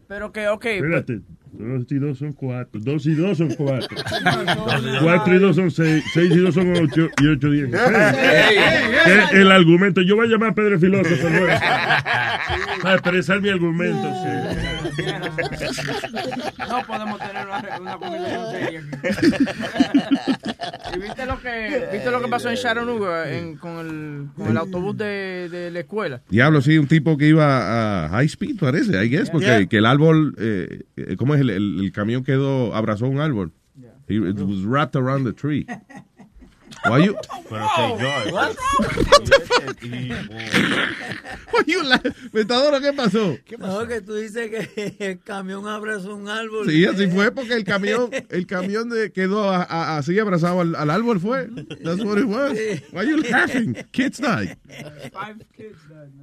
Pero 0.08 0.32
que, 0.32 0.48
ok. 0.48 0.66
Espérate, 0.66 1.22
Dos 1.52 1.92
y 1.92 1.96
dos 1.96 2.18
son 2.20 2.34
cuatro. 2.34 2.80
Dos 2.82 3.06
y 3.06 3.16
dos 3.16 3.38
son 3.38 3.50
cuatro. 3.56 3.90
Cuatro 5.02 5.36
y 5.36 5.40
dos 5.40 5.56
son 5.56 5.72
seis. 5.72 6.04
Seis 6.14 6.32
y 6.32 6.38
dos 6.38 6.54
son 6.54 6.72
ocho. 6.76 7.10
Y 7.22 7.28
ocho 7.28 7.50
diez. 7.50 7.70
El 9.32 9.52
argumento. 9.52 10.02
Yo 10.02 10.16
voy 10.16 10.28
a 10.28 10.30
llamar 10.30 10.50
a 10.52 10.56
Pedro 10.56 10.80
Filósofo. 10.80 11.30
¿no? 11.30 11.40
Para 12.82 12.96
expresar 12.96 13.42
mi 13.42 13.50
argumento. 13.50 14.14
sí. 14.96 15.04
No 16.68 16.84
podemos 16.86 17.20
tener 17.20 17.48
una, 17.48 17.80
una 17.80 17.98
conversación 17.98 18.52
seria 18.52 18.80
aquí. 18.80 20.34
¿Y 20.96 21.00
viste 21.00 21.26
lo 21.26 21.40
que, 21.40 21.88
viste 21.94 22.12
lo 22.12 22.22
que 22.22 22.28
pasó 22.28 22.50
en 22.50 22.56
Chattanooga 22.58 23.32
en- 23.32 23.56
con, 23.58 23.78
el, 23.80 24.28
con 24.36 24.48
el 24.50 24.58
autobús 24.58 24.98
de, 24.98 25.48
de 25.50 25.72
la 25.72 25.80
escuela? 25.80 26.22
Diablo, 26.30 26.62
sí, 26.62 26.78
un 26.78 26.88
tipo 26.88 27.18
que 27.18 27.28
iba 27.28 28.06
a 28.06 28.10
high 28.10 28.26
speed, 28.26 28.58
parece, 28.60 29.04
I 29.04 29.10
guess, 29.10 29.30
porque 29.30 29.46
Yeah. 29.48 29.66
que 29.68 29.78
el 29.78 29.86
árbol, 29.86 30.36
eh, 30.38 30.84
eh, 30.98 31.16
¿cómo 31.18 31.36
es? 31.36 31.42
El, 31.42 31.50
el- 31.52 31.80
el 31.80 31.92
camión 31.92 32.24
quedó, 32.24 32.76
abrazó 32.76 33.08
un 33.08 33.20
árbol. 33.20 33.52
It 34.12 34.20
was 34.42 34.64
wrapped 34.66 34.96
around 35.00 35.26
the 35.26 35.34
tree. 35.34 35.66
Why 36.88 37.00
you? 37.06 37.16
Pero 37.50 37.68
señor. 37.76 38.32
What? 38.32 38.56
Why 41.52 41.64
you 41.68 41.84
la- 41.84 42.02
Metadona, 42.34 42.80
¿qué 42.80 42.94
pasó? 42.94 43.38
No, 43.58 43.88
que 43.88 44.02
tú 44.02 44.16
dices 44.16 44.50
que 44.50 44.96
el 45.00 45.20
camión 45.20 45.68
abrazó 45.68 46.16
un 46.16 46.28
árbol. 46.30 46.68
Sí, 46.70 46.86
así 46.86 47.08
fue 47.08 47.32
porque 47.32 47.54
el 47.54 47.64
camión, 47.64 48.10
el 48.30 48.46
camión 48.48 48.90
de- 48.90 49.12
quedó 49.12 49.50
a- 49.50 49.64
a- 49.64 49.98
así 49.98 50.18
abrazado 50.20 50.62
al, 50.62 50.76
al 50.76 50.90
árbol 50.90 51.20
fue. 51.20 51.48
That's 51.84 52.04
what 52.04 52.18
it 52.18 52.26
was. 52.26 52.58
Why 52.94 53.04
you 53.06 53.18
laughing? 53.24 53.76
Kids 53.92 54.20
died. 54.20 54.58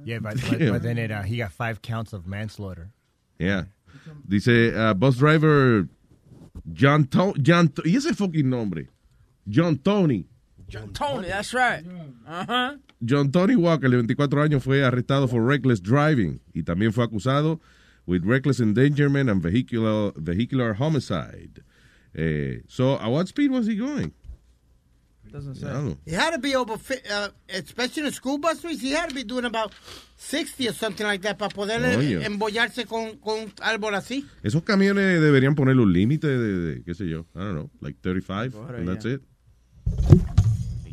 Yeah, 0.05 0.19
but, 0.19 0.35
but, 0.49 0.59
but 0.59 0.81
then 0.81 0.97
it, 0.97 1.11
uh, 1.11 1.21
he 1.23 1.37
got 1.37 1.51
five 1.51 1.81
counts 1.81 2.13
of 2.13 2.25
manslaughter. 2.25 2.89
Yeah. 3.39 3.65
Dice 4.27 4.73
uh, 4.75 4.93
bus 4.93 5.17
driver 5.17 5.87
John 6.73 7.05
To- 7.07 7.35
John 7.41 7.69
To- 7.69 7.83
y 7.85 7.95
ese 7.95 8.15
fucking 8.15 8.49
nombre. 8.49 8.87
John 9.49 9.77
Tony. 9.77 10.25
Tony, 10.93 11.27
that's 11.27 11.53
right. 11.53 11.83
Ajá. 12.25 12.79
John 13.05 13.31
Tony 13.31 13.55
Walker, 13.55 13.89
de 13.89 13.97
24 13.97 14.41
años, 14.41 14.63
fue 14.63 14.83
arrestado 14.83 15.27
por 15.27 15.43
reckless 15.45 15.81
driving 15.81 16.39
y 16.53 16.63
también 16.63 16.91
fue 16.91 17.03
acusado 17.03 17.59
with 18.05 18.23
reckless 18.25 18.59
endangerment 18.59 19.29
and 19.29 19.41
vehicular 19.41 20.13
vehicular 20.15 20.73
homicide. 20.73 21.63
Eh, 22.15 22.61
so, 22.67 22.95
at 22.95 23.07
what 23.09 23.27
speed 23.27 23.51
was 23.51 23.67
he 23.67 23.75
going? 23.75 24.11
Doesn't 25.31 25.55
say. 25.55 25.67
Diablo. 25.67 25.97
He 26.05 26.13
had 26.13 26.31
to 26.31 26.39
be 26.39 26.55
over, 26.55 26.77
fi- 26.77 27.01
uh, 27.11 27.29
especially 27.49 28.03
in 28.03 28.05
the 28.05 28.13
school 28.13 28.37
bus 28.37 28.63
race, 28.63 28.79
he 28.81 28.91
had 28.91 29.09
to 29.09 29.13
be 29.15 29.23
doing 29.23 29.43
about 29.45 29.73
60 30.15 30.69
or 30.69 30.73
something 30.73 31.05
like 31.05 31.21
that 31.23 31.37
para 31.37 31.49
poder 31.49 31.81
embollarse 32.23 32.85
con, 32.87 33.17
con 33.17 33.39
un 33.39 33.53
árbol 33.61 33.93
así. 33.93 34.25
Esos 34.41 34.63
camiones 34.63 35.21
deberían 35.21 35.53
ponerle 35.53 35.83
un 35.83 35.91
límite 35.93 36.27
de, 36.27 36.59
de, 36.59 36.83
qué 36.83 36.95
sé 36.95 37.07
yo, 37.09 37.25
I 37.35 37.39
don't 37.39 37.55
know, 37.55 37.69
like 37.81 37.97
35, 38.01 38.55
and 38.55 38.87
that's 38.87 39.05
it. 39.05 39.21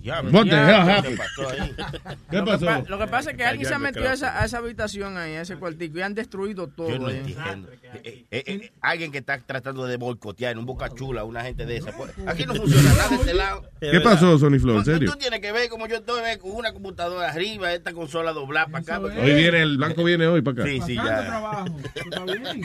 What 0.04 0.44
the 0.44 0.50
hell 0.50 0.88
happened? 0.88 1.18
¿Qué 2.30 2.36
Lo 2.36 2.44
que 2.44 2.50
pasó? 2.52 2.66
pa- 2.66 2.82
Lo 2.88 2.98
que 2.98 3.06
pasa 3.06 3.30
es 3.30 3.36
que 3.36 3.44
alguien 3.44 3.66
se 3.68 3.74
el 3.74 3.80
metió 3.80 4.02
a 4.02 4.12
esa, 4.12 4.26
micrófono. 4.26 4.40
a 4.42 4.44
esa 4.44 4.58
habitación 4.58 5.16
ahí, 5.18 5.32
a 5.34 5.40
ese 5.42 5.56
cuartico, 5.56 5.98
y 5.98 6.02
han 6.02 6.14
destruido 6.14 6.68
todo. 6.68 6.90
Yo 6.90 6.98
no 6.98 7.06
ahí. 7.08 7.16
entiendo. 7.16 7.68
Eh, 8.02 8.24
eh, 8.30 8.42
eh, 8.46 8.72
alguien 8.80 9.12
que 9.12 9.18
está 9.18 9.38
tratando 9.38 9.86
de 9.86 9.96
boicotear 9.96 10.52
en 10.52 10.58
un 10.58 10.66
boca 10.66 10.90
chula, 10.94 11.24
una 11.24 11.42
gente 11.42 11.64
de 11.64 11.76
esa. 11.78 11.92
pues, 11.92 12.10
Aquí 12.26 12.44
no 12.44 12.54
funciona 12.54 12.90
nada 12.92 13.08
de 13.08 13.14
este 13.16 13.34
lado. 13.34 13.64
¿Qué 13.80 14.00
pasó, 14.00 14.38
Sony 14.38 14.58
Flow? 14.58 14.78
¿En 14.78 14.84
serio? 14.84 15.10
Tú 15.10 15.16
tienes 15.18 15.40
que 15.40 15.52
ver 15.52 15.68
como 15.70 15.86
yo 15.86 15.96
estoy 15.96 16.20
ve, 16.22 16.38
con 16.38 16.50
una 16.52 16.72
computadora 16.72 17.28
arriba, 17.30 17.72
esta 17.72 17.92
consola 17.92 18.32
doblada 18.32 18.66
para 18.66 18.82
acá. 18.82 19.00
porque- 19.00 19.18
Hoy 19.20 19.34
viene, 19.34 19.62
el 19.62 19.76
blanco 19.78 20.04
viene 20.04 20.26
hoy 20.26 20.42
para 20.42 20.62
acá. 20.62 20.70
Sí, 20.70 20.80
sí, 20.84 20.94
ya. 20.96 21.24
trabajo. 21.26 21.66
¿Está 21.94 22.24
bien? 22.24 22.62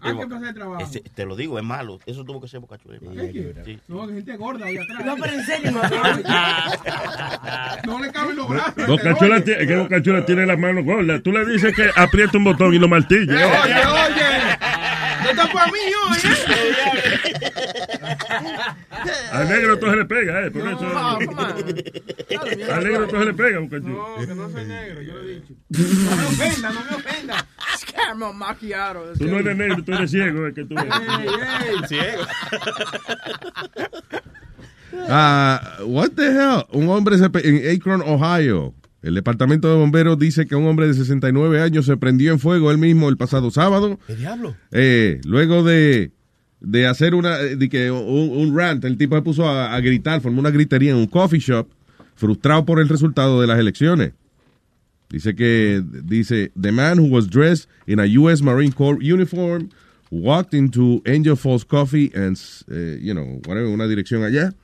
Hay 0.00 0.16
que 0.16 0.22
empezar 0.22 0.48
el 0.48 0.54
trabajo. 0.54 0.82
Ese- 0.82 1.00
te 1.00 1.24
lo 1.24 1.36
digo, 1.36 1.58
es 1.58 1.64
malo. 1.64 2.00
Eso 2.06 2.24
tuvo 2.24 2.40
que 2.40 2.48
ser 2.48 2.60
boca 2.60 2.76
chula. 2.78 2.98
Sí. 3.64 3.78
No, 3.88 4.06
que 4.06 4.14
gente 4.14 4.36
gorda 4.36 4.66
ahí 4.66 4.76
atrás. 4.76 5.04
No, 5.04 5.16
pero 5.16 5.32
en 5.32 5.44
serio, 5.46 5.70
no. 7.86 7.98
Le 8.02 8.10
caben 8.12 8.36
los 8.36 8.48
brazos. 8.48 8.86
Boca 8.86 9.14
Chula 9.18 9.40
tiene- 9.42 9.62
es 9.62 9.68
que 9.68 9.76
Boca 9.76 10.02
Chula 10.02 10.24
tiene 10.26 10.46
las 10.46 10.58
manos 10.58 10.84
gordas. 10.84 11.22
Tú 11.22 11.32
le 11.32 11.44
dices 11.46 11.74
que 11.74 11.90
aprieta 11.96 12.36
un 12.38 12.44
botón 12.44 12.74
y 12.74 12.78
lo 12.78 12.88
martilla. 12.88 13.34
Oye, 13.34 13.74
oye. 13.74 14.24
No 15.24 15.30
está 15.30 15.46
para 15.52 15.66
mí 15.72 15.78
hoy, 16.10 16.18
Al 19.32 19.48
negro 19.48 19.78
todo 19.78 19.90
se 19.92 19.96
le 19.96 20.04
pega, 20.04 20.44
¿eh? 20.46 20.50
Por 20.50 20.60
eso. 20.68 20.82
No, 20.82 21.16
come 21.16 21.42
on. 21.42 22.72
Al 22.72 22.84
negro 22.84 23.06
todo 23.08 23.20
se 23.20 23.26
le 23.26 23.34
pega, 23.34 23.58
Boca 23.60 23.80
Chula. 23.80 23.94
No, 23.94 24.16
que 24.26 24.34
no 24.34 24.50
soy 24.50 24.64
negro, 24.66 25.00
yo 25.02 25.12
lo 25.14 25.22
he 25.22 25.26
dicho. 25.34 25.54
No 25.70 26.16
me 26.16 26.24
ofenda, 26.26 26.70
no 26.70 26.84
me 26.84 26.96
ofenda. 26.96 27.46
Es 27.74 27.84
caramel 27.92 28.34
macchiato. 28.34 29.12
Tú 29.18 29.24
no 29.26 29.38
eres 29.38 29.56
negro, 29.56 29.82
tú 29.84 29.92
eres 29.94 30.10
ciego, 30.10 30.46
es 30.46 30.54
que 30.54 30.64
tú 30.64 30.74
eres. 30.78 30.94
Ciego. 31.88 32.24
Ah, 35.08 35.78
what 35.84 36.10
the 36.16 36.26
hell? 36.26 36.64
Un 36.72 36.88
hombre 36.88 37.18
se 37.18 37.24
en 37.24 37.76
Akron, 37.76 38.02
Ohio. 38.02 38.74
El 39.02 39.14
departamento 39.14 39.68
de 39.68 39.76
bomberos 39.76 40.18
dice 40.18 40.46
que 40.46 40.56
un 40.56 40.66
hombre 40.66 40.86
de 40.88 40.94
69 40.94 41.60
años 41.60 41.84
se 41.84 41.96
prendió 41.98 42.32
en 42.32 42.38
fuego 42.38 42.70
él 42.70 42.78
mismo 42.78 43.10
el 43.10 43.18
pasado 43.18 43.50
sábado. 43.50 43.98
¿Qué 44.06 44.16
diablo? 44.16 44.56
Eh, 44.72 45.20
luego 45.24 45.62
de, 45.62 46.12
de 46.60 46.86
hacer 46.86 47.14
una, 47.14 47.36
de 47.36 47.68
que 47.68 47.90
un, 47.90 48.30
un 48.30 48.56
rant, 48.56 48.82
el 48.84 48.96
tipo 48.96 49.14
se 49.14 49.22
puso 49.22 49.46
a, 49.46 49.74
a 49.74 49.80
gritar, 49.80 50.22
formó 50.22 50.40
una 50.40 50.50
gritería 50.50 50.92
en 50.92 50.96
un 50.96 51.06
coffee 51.06 51.38
shop, 51.38 51.68
frustrado 52.14 52.64
por 52.64 52.80
el 52.80 52.88
resultado 52.88 53.42
de 53.42 53.46
las 53.46 53.58
elecciones. 53.58 54.12
Dice 55.10 55.34
que, 55.34 55.82
dice, 56.04 56.50
the 56.58 56.72
man 56.72 56.98
who 56.98 57.06
was 57.06 57.28
dressed 57.28 57.68
in 57.86 58.00
a 58.00 58.06
U.S. 58.20 58.42
Marine 58.42 58.72
Corps 58.72 58.98
uniform 59.02 59.68
walked 60.10 60.54
into 60.54 61.02
Angel 61.06 61.36
Falls 61.36 61.64
Coffee 61.64 62.10
and, 62.14 62.36
eh, 62.70 62.98
you 63.02 63.12
know, 63.12 63.40
whatever, 63.46 63.66
una 63.68 63.86
dirección 63.86 64.24
allá, 64.24 64.54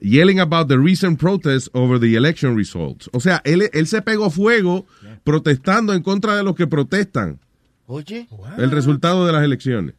yelling 0.00 0.40
about 0.40 0.68
the 0.68 0.78
recent 0.78 1.18
protests 1.18 1.68
over 1.72 1.98
the 1.98 2.14
election 2.16 2.56
results. 2.56 3.08
O 3.12 3.20
sea, 3.20 3.40
él, 3.44 3.68
él 3.72 3.86
se 3.86 4.02
pegó 4.02 4.30
fuego 4.30 4.86
protestando 5.24 5.92
en 5.94 6.02
contra 6.02 6.36
de 6.36 6.42
los 6.42 6.54
que 6.54 6.66
protestan 6.66 7.38
Oye. 7.86 8.26
el 8.58 8.70
resultado 8.70 9.26
de 9.26 9.32
las 9.32 9.44
elecciones. 9.44 9.94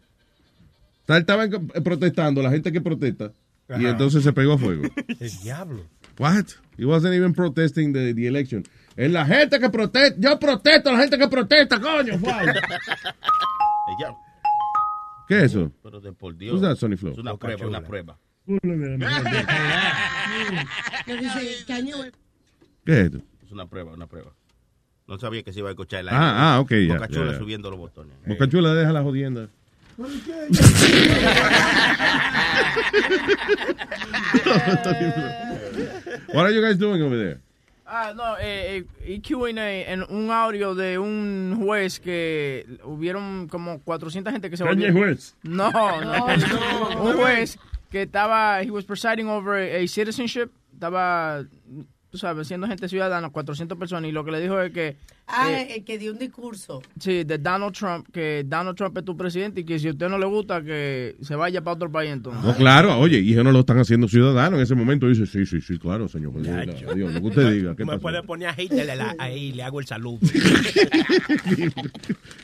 O 1.04 1.06
sea, 1.08 1.18
él 1.18 1.22
estaba 1.22 1.44
en- 1.46 1.68
protestando, 1.84 2.42
la 2.42 2.50
gente 2.52 2.72
que 2.72 2.82
protesta, 2.82 3.32
y 3.80 3.86
entonces 3.86 4.24
se 4.24 4.34
pegó 4.34 4.58
fuego. 4.58 4.84
El 5.20 5.32
diablo. 5.44 5.86
What? 6.20 6.46
He 6.78 6.86
wasn't 6.86 7.14
even 7.14 7.34
protesting 7.34 7.94
the, 7.94 8.14
the 8.14 8.28
election. 8.28 8.64
Es 8.98 9.10
la 9.12 9.26
gente 9.26 9.60
que 9.60 9.70
protesta. 9.70 10.16
Yo 10.20 10.38
protesto, 10.38 10.92
la 10.92 11.00
gente 11.00 11.18
que 11.18 11.28
protesta, 11.30 11.80
coño. 11.80 12.20
¿Qué 15.28 15.38
es 15.38 15.44
eso? 15.44 15.72
Pero 15.82 16.02
de 16.02 16.12
por 16.12 16.36
Dios. 16.36 16.54
Who's 16.56 16.62
that, 16.62 16.76
Sonny 16.76 16.98
Flow? 16.98 17.14
Es 17.14 17.20
una 17.20 17.38
prueba, 17.38 17.66
una 17.66 17.82
prueba. 17.82 18.18
Dice, 21.06 21.64
¿Qué 22.86 22.94
es 22.94 22.98
esto? 23.06 23.20
Es 23.46 23.52
una 23.52 23.68
prueba, 23.68 23.94
una 23.94 24.08
prueba. 24.08 24.32
No 25.08 25.18
sabía 25.20 25.44
que 25.44 25.54
se 25.54 25.60
iba 25.60 25.70
a 25.70 25.72
escuchar 25.72 26.00
el 26.02 26.10
Ah, 26.10 26.56
ah, 26.56 26.60
ok, 26.60 26.72
ya, 26.88 26.94
Boca 26.96 27.08
Chula 27.08 27.26
ya, 27.28 27.32
ya. 27.34 27.38
subiendo 27.40 27.70
los 27.70 27.80
botones. 27.80 28.14
Bocachula, 28.26 28.74
deja 28.74 28.92
la 28.94 29.04
jodienda. 29.04 29.48
What 36.34 36.46
are 36.46 36.52
you 36.52 36.62
guys 36.62 36.78
doing 36.78 37.02
over 37.02 37.18
there? 37.18 37.40
Ah, 37.86 38.14
no, 38.16 38.38
eh, 38.40 38.86
eh, 39.04 39.16
EQA 39.20 39.50
en 39.92 40.04
un 40.04 40.32
audio 40.32 40.74
de 40.76 40.98
un 40.98 41.62
juez 41.62 42.00
que 42.00 42.66
hubieron 42.86 43.50
como 43.50 43.80
400 43.82 44.32
gente 44.32 44.50
que 44.50 44.56
se 44.56 44.64
volvió- 44.64 44.94
juez. 44.94 45.36
No, 45.44 45.70
no, 46.02 47.02
un 47.04 47.18
juez 47.18 47.60
que 47.92 48.02
estaba, 48.04 48.62
he 48.64 48.72
was 48.72 48.86
presiding 48.86 49.28
over 49.28 49.60
a 49.62 49.88
citizenship, 49.88 50.50
estaba, 50.74 51.44
tú 52.10 52.18
sabes, 52.18 52.48
siendo 52.48 52.66
gente 52.68 52.90
ciudadana, 52.90 53.30
400 53.30 53.78
personas, 53.78 54.10
y 54.10 54.12
lo 54.12 54.26
que 54.26 54.32
le 54.32 54.42
dijo 54.42 54.60
es 54.60 54.72
que, 54.72 54.98
Ah, 55.34 55.50
eh, 55.50 55.76
el 55.78 55.86
que 55.86 55.98
dio 55.98 56.12
un 56.12 56.18
discurso. 56.20 56.82
sí, 57.00 57.24
de 57.24 57.38
Donald 57.38 57.74
Trump, 57.74 58.06
que 58.12 58.44
Donald 58.46 58.76
Trump 58.76 58.98
es 58.98 59.06
tu 59.06 59.16
presidente 59.16 59.62
y 59.62 59.64
que 59.64 59.80
si 59.80 59.88
a 59.88 59.92
usted 59.92 60.10
no 60.10 60.18
le 60.18 60.26
gusta, 60.26 60.62
que 60.62 61.16
se 61.22 61.36
vaya 61.36 61.62
para 61.62 61.76
otro 61.76 61.90
país 61.90 62.12
entonces. 62.12 62.44
No, 62.44 62.54
claro, 62.56 63.00
oye, 63.00 63.20
y 63.20 63.32
ellos 63.32 63.46
no 63.46 63.54
lo 63.54 63.62
están 63.62 63.80
haciendo 63.80 64.10
ciudadano 64.10 64.58
en 64.58 64.64
ese 64.64 64.76
momento. 64.76 65.08
Dice, 65.08 65.26
sí, 65.26 65.46
sí, 65.46 65.62
sí, 65.62 65.80
claro, 65.80 66.10
señor 66.10 66.34
presidente. 66.34 66.86
Adiós, 66.90 67.14
lo 67.14 67.22
que 67.22 67.28
usted 67.28 67.50
diga. 67.52 67.76
¿qué 67.78 67.86
Me 67.86 67.92
pasó? 67.94 68.02
puede 68.02 68.24
poner 68.24 68.50
a 68.50 68.62
Hitler 68.62 68.98
la- 68.98 69.16
ahí, 69.20 69.54
le 69.54 69.64
hago 69.64 69.80
el 69.80 69.86
saludo. 69.86 70.20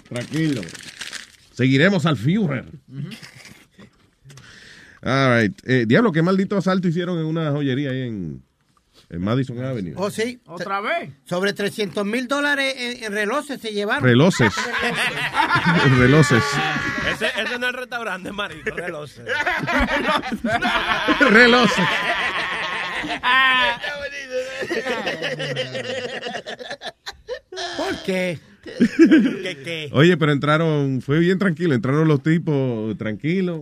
Tranquilo. 0.10 0.62
Seguiremos 1.52 2.06
al 2.06 2.18
Führer. 2.18 2.66
All 5.08 5.42
right. 5.42 5.58
Eh, 5.66 5.86
diablo, 5.88 6.12
qué 6.12 6.22
maldito 6.22 6.58
asalto 6.58 6.90
hicieron 6.90 7.18
en 7.18 7.26
una 7.26 7.50
joyería 7.52 7.92
ahí 7.92 8.02
en, 8.02 8.44
en 9.10 9.22
Madison 9.22 9.58
Avenue. 9.64 9.94
Oh, 9.96 10.12
sí. 10.12 10.42
¿Otra 10.46 10.82
vez? 10.82 11.12
Sobre 11.24 11.54
300 11.54 12.06
mil 12.06 12.28
dólares 12.28 12.76
en, 12.78 13.06
en 13.06 13.14
relojes 13.14 13.62
se 13.62 13.72
llevaron. 13.72 14.04
Relojes. 14.04 14.54
Relojes. 15.98 16.44
Ese, 17.14 17.28
ese 17.28 17.58
no 17.58 17.68
es 17.68 17.74
el 17.74 17.80
restaurante, 17.80 18.34
marico, 18.34 18.70
relojes. 18.72 19.22
Relojes. 21.32 21.86
¿Por 27.78 28.04
qué? 28.04 28.40
¿Qué, 28.66 29.58
qué? 29.64 29.90
Oye, 29.94 30.18
pero 30.18 30.34
entraron, 30.34 31.02
fue 31.02 31.20
bien 31.20 31.40
tranquilo, 31.40 31.74
entraron 31.74 32.10
los 32.10 32.22
tipos 32.22 32.98
tranquilos. 32.98 33.62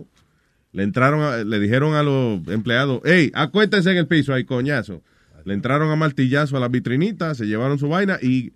Le 0.76 0.82
entraron, 0.82 1.20
a- 1.22 1.42
le 1.42 1.58
dijeron 1.58 1.94
a 1.94 2.02
los 2.02 2.46
empleados, 2.48 3.00
hey, 3.04 3.30
acuéstense 3.34 3.90
en 3.90 3.96
el 3.96 4.06
piso, 4.06 4.34
ahí 4.34 4.44
coñazo. 4.44 5.02
Le 5.44 5.54
entraron 5.54 5.90
a 5.90 5.96
martillazo 5.96 6.56
a 6.56 6.60
las 6.60 6.70
vitrinitas, 6.70 7.38
se 7.38 7.46
llevaron 7.46 7.78
su 7.78 7.88
vaina 7.88 8.18
y, 8.20 8.52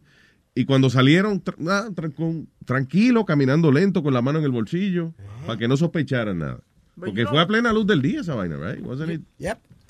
y 0.54 0.64
cuando 0.66 0.90
salieron, 0.90 1.42
tra- 1.42 1.54
ah, 1.68 1.88
tra- 1.94 2.46
tranquilo, 2.66 3.24
caminando 3.24 3.72
lento, 3.72 4.02
con 4.02 4.12
la 4.12 4.20
mano 4.22 4.38
en 4.38 4.44
el 4.44 4.50
bolsillo, 4.50 5.14
para 5.46 5.59
que 5.59 5.66
no 5.68 5.76
sospecharan 5.76 6.38
nada. 6.38 6.61
Porque 6.96 7.24
fue 7.30 7.40
a 7.40 7.46
plena 7.46 7.72
luz 7.72 7.87
del 7.87 8.02
día 8.02 8.20
esa 8.20 8.35
vaina, 8.35 8.56
right? 8.59 8.85
Wasn't 8.85 9.11
it? 9.11 9.22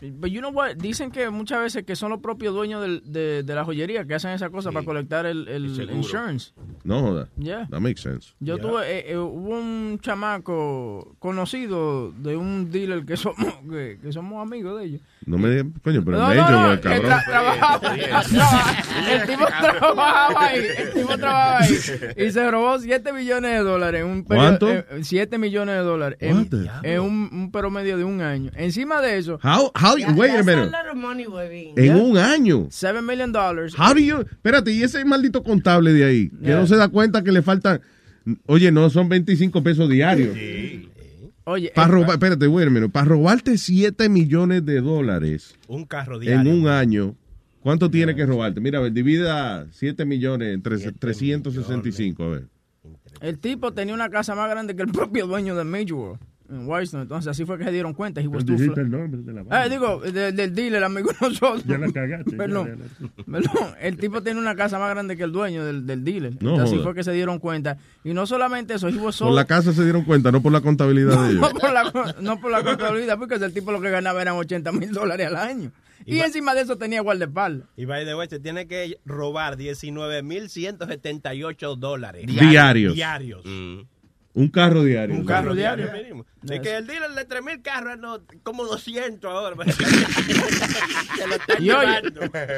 But 0.02 0.30
you 0.30 0.40
know 0.40 0.50
what? 0.50 0.76
Dicen 0.76 1.10
que 1.10 1.28
muchas 1.30 1.60
veces 1.60 1.84
que 1.84 1.94
son 1.96 2.10
los 2.10 2.20
propios 2.20 2.54
dueños 2.54 2.80
del- 2.82 3.02
de, 3.04 3.42
de 3.42 3.54
la 3.54 3.64
joyería 3.64 4.04
que 4.06 4.14
hacen 4.14 4.30
esa 4.30 4.48
cosa 4.50 4.72
para 4.72 4.84
colectar 4.86 5.26
el, 5.26 5.46
el 5.48 5.90
insurance. 5.90 6.52
No 6.84 7.00
joda. 7.02 7.28
Yeah. 7.38 7.66
That 7.70 7.80
makes 7.80 8.00
sense. 8.02 8.34
Yo 8.40 8.56
tuve, 8.58 8.82
eh, 8.90 9.12
eh, 9.12 9.18
hubo 9.18 9.50
un 9.58 9.98
chamaco 10.00 11.14
conocido 11.18 12.12
de 12.12 12.36
un 12.36 12.70
dealer 12.70 13.04
que 13.04 13.16
somos, 13.16 13.36
que, 13.70 13.98
que 14.02 14.12
somos 14.12 14.40
amigos 14.42 14.78
de 14.80 14.86
ellos. 14.86 15.00
No 15.26 15.36
me 15.36 15.50
digan, 15.50 15.74
coño, 15.84 16.02
pero 16.02 16.16
no, 16.18 16.28
major, 16.28 16.50
no, 16.50 16.72
el 16.72 16.80
cabrón. 16.80 17.10
tra- 17.10 17.24
trabajaba, 17.26 17.80
traba- 17.80 19.12
el 19.12 19.26
tipo 19.26 19.44
trabajaba 19.46 20.44
ahí, 20.46 20.60
el 20.78 20.90
tipo 20.92 21.18
trabajaba 21.18 21.58
ahí 21.60 21.76
y 22.26 22.30
se 22.30 22.50
robó 22.50 22.78
7 22.78 23.12
millones 23.12 23.50
de 23.52 23.58
dólares 23.58 24.00
en 24.00 24.06
un 24.06 24.24
periodo, 24.24 24.58
¿Cuánto? 24.58 24.84
7 25.02 25.36
millones 25.36 25.74
de 25.76 25.80
dólares 25.82 26.18
en, 26.22 26.48
en 26.82 27.00
un, 27.00 27.28
un 27.32 27.50
promedio 27.52 27.98
de 27.98 28.04
un 28.04 28.22
año. 28.22 28.50
Encima 28.56 29.02
de 29.02 29.18
eso, 29.18 29.38
How, 29.44 29.70
how, 29.78 29.94
wait 30.16 30.30
a 30.36 30.42
minute. 30.42 30.52
a 30.74 30.84
lot 30.84 30.90
of 30.90 30.96
money. 30.96 31.26
En 31.76 31.96
un 31.96 32.16
año. 32.16 32.68
7 32.70 33.02
million 33.02 33.30
dollars. 33.30 33.74
How 33.78 33.92
do 33.92 34.00
you, 34.00 34.20
espérate, 34.22 34.72
y 34.72 34.82
ese 34.82 35.04
maldito 35.04 35.42
contable 35.42 35.92
de 35.92 36.04
ahí, 36.04 36.30
que 36.30 36.46
Yeah. 36.46 36.56
no 36.60 36.66
se 36.66 36.76
da 36.76 36.88
cuenta 36.88 37.22
que 37.22 37.30
le 37.30 37.42
faltan, 37.42 37.82
oye, 38.46 38.72
no, 38.72 38.88
son 38.88 39.08
25 39.10 39.62
pesos 39.62 39.88
diarios. 39.90 40.34
Oye, 41.44 41.72
Para 41.74 41.88
robar, 41.88 42.10
espérate, 42.12 42.46
güey, 42.46 42.88
para 42.88 43.06
robarte 43.06 43.56
7 43.56 44.08
millones 44.08 44.64
de 44.64 44.80
dólares 44.80 45.56
Un 45.68 45.84
carro 45.84 46.16
en 46.16 46.20
diario. 46.20 46.52
un 46.52 46.68
año, 46.68 47.14
¿cuánto 47.60 47.90
tiene 47.90 48.14
que 48.14 48.26
robarte? 48.26 48.60
Mira, 48.60 48.78
a 48.78 48.82
ver, 48.82 48.92
divida 48.92 49.66
7 49.72 50.04
millones 50.04 50.54
entre 50.54 50.78
365, 50.78 52.22
a 52.22 52.28
ver. 52.28 52.44
el 53.20 53.38
tipo 53.38 53.72
tenía 53.72 53.94
una 53.94 54.10
casa 54.10 54.34
más 54.34 54.50
grande 54.50 54.76
que 54.76 54.82
el 54.82 54.88
propio 54.92 55.26
dueño 55.26 55.56
de 55.56 55.64
Major 55.64 55.94
World 55.94 56.29
en 56.50 56.66
Washington. 56.66 57.02
Entonces 57.02 57.30
así 57.30 57.44
fue 57.44 57.58
que 57.58 57.64
se 57.64 57.70
dieron 57.72 57.92
cuenta. 57.94 58.20
Too 58.22 58.30
Dijiste 58.40 58.80
el 58.80 58.90
nombre 58.90 59.20
de 59.22 59.32
la 59.32 59.64
Eh, 59.64 59.68
digo, 59.70 60.00
de- 60.00 60.32
del 60.32 60.54
dealer, 60.54 60.82
amigo 60.84 61.10
de 61.10 61.16
nosotros. 61.28 61.64
Ya 61.64 61.78
la 61.78 61.90
cagaste. 61.92 62.36
Perdón. 62.36 62.78
Perdón, 63.30 63.74
el 63.80 63.96
tipo 63.96 64.22
tiene 64.22 64.40
una 64.40 64.54
casa 64.56 64.78
más 64.78 64.90
grande 64.90 65.16
que 65.16 65.22
el 65.22 65.32
dueño 65.32 65.64
del, 65.64 65.86
del 65.86 66.04
dealer. 66.04 66.32
No 66.42 66.50
Entonces, 66.50 66.74
así 66.74 66.82
fue 66.82 66.94
que 66.94 67.04
se 67.04 67.12
dieron 67.12 67.38
cuenta. 67.38 67.78
Y 68.04 68.12
no 68.14 68.26
solamente 68.26 68.74
eso, 68.74 68.88
he 68.88 68.96
was 68.96 69.14
so- 69.16 69.26
Por 69.26 69.34
la 69.34 69.44
casa 69.44 69.72
se 69.72 69.82
dieron 69.84 70.04
cuenta, 70.04 70.30
no 70.32 70.42
por 70.42 70.52
la 70.52 70.60
contabilidad 70.60 71.22
de 71.24 71.30
ellos. 71.32 71.40
no, 71.42 71.50
por 71.58 71.72
la, 71.72 72.14
no 72.20 72.40
por 72.40 72.50
la 72.50 72.62
contabilidad, 72.62 73.18
porque 73.18 73.34
el 73.36 73.52
tipo 73.52 73.70
lo 73.72 73.80
que 73.80 73.90
ganaba 73.90 74.20
eran 74.20 74.34
80 74.36 74.72
mil 74.72 74.90
dólares 74.92 75.26
al 75.28 75.36
año. 75.36 75.72
Y, 76.06 76.18
encima 76.20 76.54
de 76.54 76.62
eso 76.62 76.78
tenía 76.78 77.02
guardaespaldas. 77.02 77.68
Y 77.76 77.84
by 77.84 78.06
the 78.06 78.14
way, 78.14 78.26
se 78.26 78.40
tiene 78.40 78.66
que 78.66 78.98
robar 79.04 79.58
19.178 79.58 81.76
dólares. 81.76 82.24
Diarios. 82.26 82.94
Diarios. 82.94 83.44
Un 84.32 84.48
carro 84.48 84.84
diario. 84.84 85.16
Un 85.16 85.24
carro 85.24 85.54
diario. 85.54 85.92
mínimo. 85.92 86.24
Así 86.44 86.60
que 86.60 86.76
el 86.76 86.86
dealer 86.86 87.10
de 87.10 87.28
3.000 87.28 87.62
carros, 87.62 87.98
no, 87.98 88.18
como 88.42 88.64
200 88.64 89.30
ahora. 89.30 89.56
Se 89.72 91.26
lo 91.26 91.34
están 91.34 91.62
Y 91.62 91.70
oye, 91.70 92.00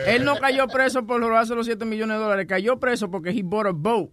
él 0.06 0.24
no 0.24 0.36
cayó 0.36 0.68
preso 0.68 1.06
por 1.06 1.20
robarse 1.20 1.54
los 1.54 1.66
7 1.66 1.84
millones 1.84 2.18
de 2.18 2.22
dólares, 2.22 2.46
cayó 2.46 2.78
preso 2.78 3.10
porque 3.10 3.30
he 3.30 3.42
bought 3.42 3.66
a 3.66 3.72
boat. 3.72 4.10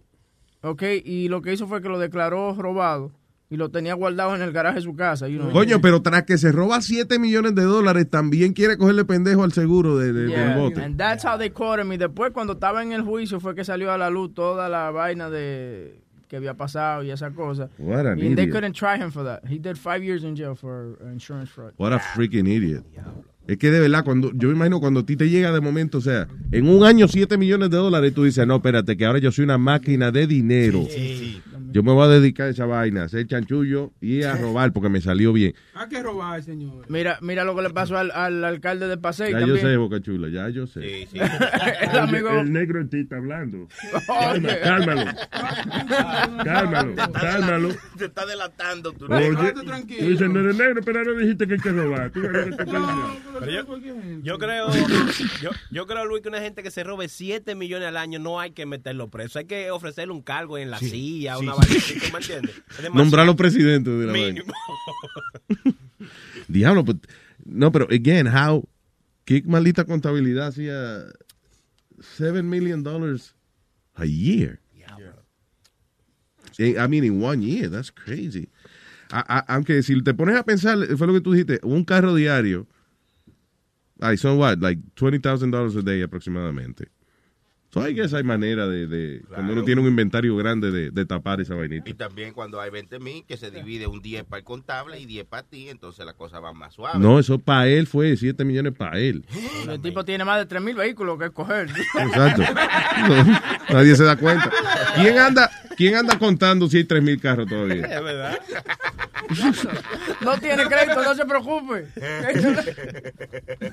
¿Ok? 0.62 0.82
Y 1.04 1.28
lo 1.28 1.40
que 1.42 1.52
hizo 1.52 1.66
fue 1.66 1.80
que 1.80 1.88
lo 1.88 1.98
declaró 1.98 2.54
robado 2.54 3.12
y 3.48 3.56
lo 3.56 3.70
tenía 3.70 3.94
guardado 3.94 4.34
en 4.36 4.42
el 4.42 4.52
garaje 4.52 4.76
de 4.76 4.82
su 4.82 4.94
casa. 4.94 5.26
you 5.26 5.38
know. 5.38 5.50
Coño, 5.50 5.80
pero 5.80 6.02
tras 6.02 6.22
que 6.24 6.38
se 6.38 6.52
roba 6.52 6.80
7 6.80 7.18
millones 7.18 7.54
de 7.54 7.62
dólares, 7.62 8.08
también 8.08 8.52
quiere 8.52 8.76
cogerle 8.76 9.04
pendejo 9.04 9.42
al 9.42 9.52
seguro 9.52 9.98
de, 9.98 10.12
de- 10.12 10.28
Yeah, 10.30 10.54
del 10.54 10.58
bote. 10.58 10.82
And 10.82 10.96
that's 10.96 11.24
how 11.24 11.36
they 11.36 11.50
caught 11.50 11.80
him. 11.80 11.92
Y 11.92 11.96
después, 11.96 12.32
cuando 12.32 12.52
estaba 12.54 12.82
en 12.82 12.92
el 12.92 13.02
juicio, 13.02 13.40
fue 13.40 13.54
que 13.54 13.64
salió 13.64 13.90
a 13.92 13.98
la 13.98 14.08
luz 14.08 14.34
toda 14.34 14.68
la 14.68 14.90
vaina 14.90 15.30
de 15.30 16.00
que 16.30 16.36
había 16.36 16.54
pasado 16.54 17.02
y 17.02 17.10
esa 17.10 17.30
cosa. 17.32 17.68
What 17.76 18.06
an 18.06 18.12
And 18.12 18.20
they 18.20 18.44
idiot. 18.44 18.52
couldn't 18.52 18.74
try 18.76 18.96
him 18.96 19.10
for 19.10 19.24
that. 19.24 19.42
He 19.46 19.58
did 19.58 19.76
five 19.76 20.02
years 20.04 20.22
in 20.22 20.36
jail 20.36 20.54
for 20.54 20.96
uh, 21.02 21.08
insurance 21.12 21.50
fraud. 21.50 21.72
What 21.76 21.92
a 21.92 21.98
freaking 21.98 22.46
idiot. 22.46 22.84
Es 23.48 23.58
que 23.58 23.72
de 23.72 23.80
verdad, 23.80 24.04
cuando 24.04 24.30
yo 24.32 24.46
me 24.48 24.54
imagino 24.54 24.78
cuando 24.78 25.00
a 25.00 25.04
ti 25.04 25.16
te 25.16 25.28
llega 25.28 25.50
de 25.50 25.60
momento, 25.60 25.98
o 25.98 26.00
sea, 26.00 26.28
en 26.52 26.68
un 26.68 26.84
año 26.84 27.08
7 27.08 27.36
millones 27.36 27.68
de 27.70 27.78
dólares, 27.78 28.14
tú 28.14 28.22
dices, 28.22 28.46
no, 28.46 28.56
espérate, 28.56 28.96
que 28.96 29.04
ahora 29.04 29.18
yo 29.18 29.32
soy 29.32 29.42
una 29.44 29.58
máquina 29.58 30.12
de 30.12 30.28
dinero. 30.28 30.86
Yo 31.72 31.82
me 31.82 31.92
voy 31.92 32.04
a 32.04 32.08
dedicar 32.08 32.48
a 32.48 32.50
esa 32.50 32.66
vaina, 32.66 33.02
a 33.02 33.04
hacer 33.04 33.26
chanchullo 33.26 33.92
y 34.00 34.22
a 34.22 34.34
robar 34.36 34.72
porque 34.72 34.88
me 34.88 35.00
salió 35.00 35.32
bien. 35.32 35.54
Hay 35.74 35.88
que 35.88 36.02
robar, 36.02 36.42
señor. 36.42 36.84
Mira, 36.88 37.18
mira 37.20 37.44
lo 37.44 37.54
que 37.54 37.62
le 37.62 37.70
pasó 37.70 37.96
al, 37.96 38.10
al 38.10 38.44
alcalde 38.44 38.88
de 38.88 38.96
Pasey 38.96 39.32
Ya 39.32 39.40
yo 39.40 39.56
sé, 39.56 39.76
Boca 39.76 40.00
Chula, 40.00 40.28
ya 40.28 40.48
yo 40.48 40.66
sé. 40.66 41.08
el 41.12 41.98
amigo... 41.98 42.30
El 42.30 42.52
negro 42.52 42.80
en 42.80 42.88
ti 42.88 43.00
está 43.00 43.16
hablando. 43.16 43.68
Oye. 44.08 44.60
Cálmalo. 44.60 45.10
Cálmalo. 46.44 46.94
Cálmalo. 47.12 47.68
Te 47.96 48.06
está 48.06 48.26
delatando 48.26 48.92
tú. 48.92 49.06
Oye, 49.12 49.52
tú 49.52 50.06
dices, 50.06 50.30
no 50.30 50.40
eres 50.40 50.56
negro, 50.56 50.82
pero 50.84 51.04
no 51.04 51.18
dijiste 51.18 51.46
que 51.46 51.54
hay 51.54 51.60
que 51.60 51.72
robar. 51.72 52.10
Tú 52.10 52.20
ves 52.20 52.46
lo 52.48 52.56
que. 52.56 52.64
Pero 53.40 53.52
yo, 53.52 53.78
yo 54.22 54.38
creo, 54.38 54.68
yo, 55.40 55.50
yo 55.70 55.86
creo, 55.86 56.04
Luis, 56.04 56.22
que 56.22 56.28
una 56.28 56.40
gente 56.40 56.62
que 56.62 56.70
se 56.70 56.84
robe 56.84 57.08
7 57.08 57.54
millones 57.54 57.88
al 57.88 57.96
año 57.96 58.18
no 58.18 58.40
hay 58.40 58.50
que 58.50 58.66
meterlo 58.66 59.08
preso. 59.08 59.38
Hay 59.38 59.46
que 59.46 59.70
ofrecerle 59.70 60.12
un 60.12 60.22
cargo 60.22 60.58
en 60.58 60.70
la 60.70 60.78
Sí, 60.78 60.90
silla, 60.90 61.36
sí, 61.36 61.44
una 61.44 61.54
¿tú 61.66 62.12
me 62.12 62.18
entiendes? 62.18 62.62
Nombrarlo 62.94 63.36
presidente 63.36 63.90
de 63.90 64.06
la 64.06 64.12
vaina. 64.12 64.42
Mínimo. 64.42 64.52
Diablo, 66.48 66.82
but- 66.84 67.06
no, 67.44 67.70
pero 67.72 67.86
again, 67.90 68.26
how, 68.26 68.68
qué 69.24 69.42
maldita 69.46 69.84
contabilidad 69.84 70.48
hacía 70.48 71.04
7 72.16 72.42
million 72.42 72.82
dollars 72.82 73.34
a 73.94 74.04
year. 74.04 74.60
Eh, 76.58 76.76
I 76.78 76.86
mean, 76.88 77.04
in 77.04 77.22
one 77.22 77.40
year, 77.42 77.70
that's 77.70 77.90
crazy. 77.90 78.48
A- 79.10 79.24
a- 79.38 79.44
aunque 79.54 79.82
si 79.82 80.00
te 80.02 80.12
pones 80.12 80.36
a 80.36 80.44
pensar, 80.44 80.76
fue 80.98 81.06
lo 81.06 81.14
que 81.14 81.20
tú 81.22 81.32
dijiste, 81.32 81.58
un 81.62 81.84
carro 81.84 82.14
diario, 82.14 82.66
ay, 84.00 84.16
son 84.18 84.36
what, 84.38 84.58
like 84.60 84.78
$20,000 84.94 85.76
a 85.78 85.82
day 85.82 86.02
aproximadamente. 86.02 86.88
So 87.72 87.86
I 87.86 87.94
guess 87.94 88.12
hay 88.12 88.24
manera 88.24 88.66
de, 88.66 88.88
de 88.88 89.22
cuando 89.28 89.52
uno 89.52 89.62
tiene 89.62 89.80
un 89.80 89.86
inventario 89.86 90.36
grande, 90.36 90.72
de, 90.72 90.90
de 90.90 91.06
tapar 91.06 91.40
esa 91.40 91.54
vainita. 91.54 91.88
Y 91.88 91.94
también 91.94 92.32
cuando 92.32 92.60
hay 92.60 92.68
20 92.70 92.98
mil, 92.98 93.24
que 93.24 93.36
se 93.36 93.52
divide 93.52 93.86
un 93.86 94.02
10 94.02 94.24
para 94.24 94.38
el 94.38 94.44
contable 94.44 94.98
y 94.98 95.06
10 95.06 95.26
para 95.26 95.44
ti, 95.44 95.68
entonces 95.68 96.04
la 96.04 96.14
cosa 96.14 96.40
va 96.40 96.52
más 96.52 96.74
suave. 96.74 96.98
No, 96.98 97.20
eso 97.20 97.38
para 97.38 97.68
él 97.68 97.86
fue 97.86 98.16
7 98.16 98.44
millones 98.44 98.74
para 98.76 98.98
él. 98.98 99.24
El 99.68 99.80
tipo 99.80 100.04
tiene 100.04 100.24
más 100.24 100.48
de 100.48 100.56
3.000 100.56 100.74
vehículos 100.74 101.18
que 101.18 101.26
escoger. 101.26 101.68
Exacto. 101.70 102.42
No, 103.08 103.40
nadie 103.74 103.94
se 103.94 104.02
da 104.02 104.16
cuenta. 104.16 104.50
¿Quién 104.96 105.18
anda, 105.18 105.48
quién 105.80 105.96
anda 105.96 106.18
contando 106.18 106.68
si 106.68 106.76
hay 106.76 106.84
3 106.84 107.02
mil 107.02 107.18
carros 107.18 107.48
todavía? 107.48 107.86
Es 107.86 108.04
verdad. 108.04 108.38
No 110.22 110.36
tiene 110.38 110.64
crédito, 110.66 111.04
no 111.04 111.14
se 111.14 111.24
preocupe. 111.24 111.86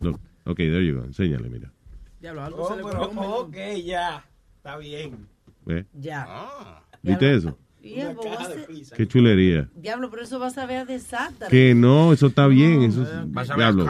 Look, 0.00 0.20
ok, 0.44 0.56
there 0.56 0.84
you 0.84 0.94
go, 0.98 1.04
enséñale, 1.04 1.48
mira. 1.48 1.72
Diablo, 2.20 2.42
algo 2.42 2.62
Oh, 2.62 2.68
se 2.70 2.76
le 2.76 2.82
pero, 2.82 3.02
ok, 3.02 3.56
ya. 3.84 4.24
Está 4.56 4.76
bien. 4.78 5.28
¿Ve? 5.66 5.86
Ya. 5.94 6.26
¿Viste 7.04 7.34
eso? 7.34 7.58
It- 7.82 8.94
Qué 8.96 9.06
chulería. 9.06 9.68
Diablo, 9.76 10.08
pero 10.10 10.22
eso 10.22 10.38
va 10.38 10.46
a 10.46 10.50
saber 10.50 10.78
a 10.78 10.84
desastre. 10.86 11.48
Que 11.48 11.74
no, 11.74 12.14
eso 12.14 12.28
está 12.28 12.46
bien, 12.46 12.82
eso 12.82 13.02
es, 13.02 13.56
diablo. 13.56 13.86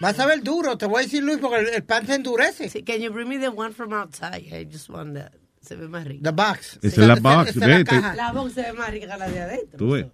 Vas 0.00 0.18
a 0.20 0.26
ver 0.26 0.42
duro, 0.44 0.78
te 0.78 0.86
voy 0.86 1.00
a 1.00 1.04
decir 1.04 1.24
Luis, 1.24 1.38
porque 1.38 1.58
el, 1.58 1.68
el 1.68 1.82
pan 1.82 2.06
se 2.06 2.14
endurece. 2.14 2.68
Sí, 2.68 2.84
can 2.84 2.98
you 3.00 3.12
bring 3.12 3.28
me 3.28 3.38
the 3.38 3.48
one 3.48 3.72
from 3.74 3.92
outside? 3.92 4.42
I 4.46 4.64
just 4.70 4.88
want 4.88 5.14
that. 5.16 5.32
Se 5.60 5.74
ve 5.76 5.88
más 5.88 6.04
rico. 6.06 6.22
The 6.22 6.30
box. 6.30 6.78
Esa 6.82 7.00
es 7.02 7.06
la 7.08 7.14
box, 7.16 7.56
esa 7.56 7.66
la 7.68 7.84
caja. 7.84 8.14
La 8.14 8.32
box 8.32 8.52
se 8.52 8.62
ve 8.62 8.72
más 8.72 8.90
rica 8.90 9.12
que 9.12 9.18
la 9.18 9.28
de 9.28 9.40
adentro. 9.40 9.78
Tú 9.78 9.90
ves. 9.92 10.06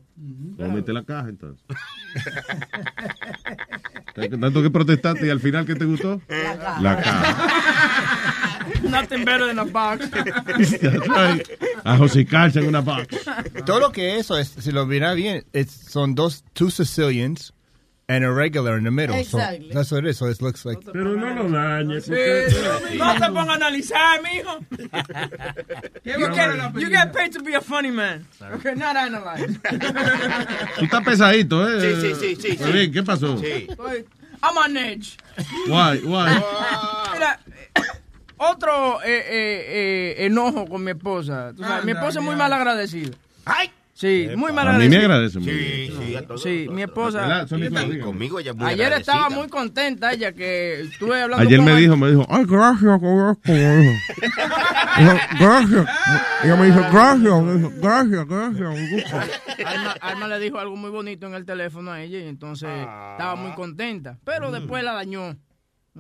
A 0.61 0.65
meter 0.69 0.95
la 0.95 1.05
caja 1.05 1.29
entonces. 1.29 1.65
Tanto 4.41 4.63
que 4.63 4.71
protestaste 4.71 5.27
y 5.27 5.31
al 5.31 5.41
final, 5.41 5.65
¿qué 5.65 5.75
te 5.75 5.85
gustó? 5.85 6.21
La 6.29 6.57
caja. 6.59 6.81
La 6.83 7.03
caja. 7.03 8.25
Nothing 8.83 9.25
better 9.25 9.47
than 9.47 9.59
a 9.59 9.65
box. 9.65 10.09
That's 10.11 10.83
right. 11.09 11.47
A 11.85 11.97
josicarse 11.97 12.57
en 12.61 12.67
una 12.69 12.81
box. 12.83 13.17
Todo 13.67 13.81
lo 13.81 13.91
que 13.91 14.19
eso 14.19 14.37
es, 14.37 14.49
si 14.59 14.71
lo 14.73 14.87
mira 14.87 15.15
bien, 15.15 15.45
es, 15.53 15.71
son 15.71 16.15
dos, 16.15 16.43
two 16.55 16.71
Sicilians 16.71 17.53
and 18.11 18.25
a 18.25 18.33
regular 18.33 18.79
in 18.79 18.85
the 18.85 18.91
middle. 18.91 19.15
So 19.25 19.39
Exactly. 19.39 19.71
that's 19.73 19.91
what 19.93 20.05
it 20.05 20.09
is. 20.11 20.19
So 20.19 20.27
it 20.27 20.41
looks 20.41 20.65
like. 20.65 20.79
Pero 20.85 21.15
no 21.15 21.35
lo 21.35 21.49
dañes. 21.51 22.05
Sí, 22.07 22.97
no 22.97 23.15
te 23.15 23.27
pongas 23.27 23.49
a 23.49 23.55
analizar, 23.57 24.23
mijo. 24.23 24.65
Qué 26.03 26.19
You 26.19 26.29
get, 26.35 26.75
you 26.81 26.89
get 26.91 27.13
paid 27.13 27.33
to 27.33 27.43
be 27.43 27.55
a 27.55 27.61
funny 27.61 27.91
man. 27.91 28.27
Okay, 28.41 28.75
not 28.75 28.97
analyze. 28.97 29.59
Tú 30.79 30.85
estás 30.85 31.05
pesadito, 31.05 31.69
¿eh? 31.69 31.81
Sí, 31.81 32.01
sí, 32.01 32.15
sí, 32.15 32.37
sí, 32.37 32.57
sí. 32.57 32.73
bien, 32.73 32.93
¿qué 32.93 33.03
pasó? 33.03 33.37
Estoy- 33.37 34.07
I'm 34.43 34.57
on 34.57 34.77
edge. 34.77 35.17
Why, 35.67 35.99
why? 36.05 36.31
Mira, 37.13 37.41
otro 38.39 39.03
eh, 39.03 39.07
eh, 39.09 40.15
eh, 40.19 40.27
enojo 40.27 40.67
con 40.67 40.83
mi 40.85 40.93
esposa. 40.93 41.53
Tú 41.57 41.63
sabes, 41.63 41.85
mi 41.85 41.93
esposa 41.93 42.19
es 42.21 42.25
muy 42.25 42.37
mal 42.37 42.53
agradecida. 42.53 43.17
¡Ay! 43.45 43.71
Sí, 43.95 44.29
muy 44.37 44.53
mal 44.53 44.69
A 44.69 44.79
mí 44.79 44.85
agradecida. 44.85 44.99
me 45.01 45.05
agradece 45.07 45.39
mucho. 45.41 45.51
Sí, 45.51 45.93
sí, 46.07 46.15
a 46.17 46.23
todos. 46.25 46.41
Sí, 46.45 46.67
mi 46.71 46.83
esposa. 46.83 47.47
Conmigo 48.05 48.39
ella 48.39 48.53
es 48.53 48.57
muy 48.57 48.67
Ayer 48.71 48.87
agradecida. 48.87 49.13
estaba 49.13 49.31
muy 49.31 49.49
contenta 49.49 50.13
ella 50.13 50.31
que 50.33 50.83
estuve 50.83 51.21
hablando 51.21 51.45
Ayer 51.45 51.57
con 51.59 51.65
me 51.65 51.73
ella. 51.73 51.81
dijo, 51.81 51.97
me 51.97 52.11
dijo, 52.11 52.25
ay, 52.31 52.45
gracias, 52.47 53.01
gracias. 53.01 53.97
Dijo, 54.99 55.13
Gracias. 55.41 55.87
Ella 56.45 56.57
me 56.57 56.67
dijo, 56.67 56.79
gracias, 56.93 57.43
me 57.43 57.55
dijo, 57.55 57.73
gracias, 57.81 58.27
gracias. 58.29 58.61
me 58.75 58.91
gusta". 58.93 59.27
Alma, 59.67 59.91
Alma 60.01 60.29
le 60.29 60.39
dijo 60.39 60.59
algo 60.61 60.77
muy 60.77 60.91
bonito 60.91 61.27
en 61.27 61.35
el 61.35 61.45
teléfono 61.45 61.91
a 61.91 62.01
ella 62.01 62.19
y 62.21 62.29
entonces 62.29 62.69
estaba 62.71 63.35
muy 63.35 63.51
contenta. 63.53 64.17
Pero 64.25 64.53
después 64.53 64.85
la 64.85 64.93
dañó. 64.93 65.37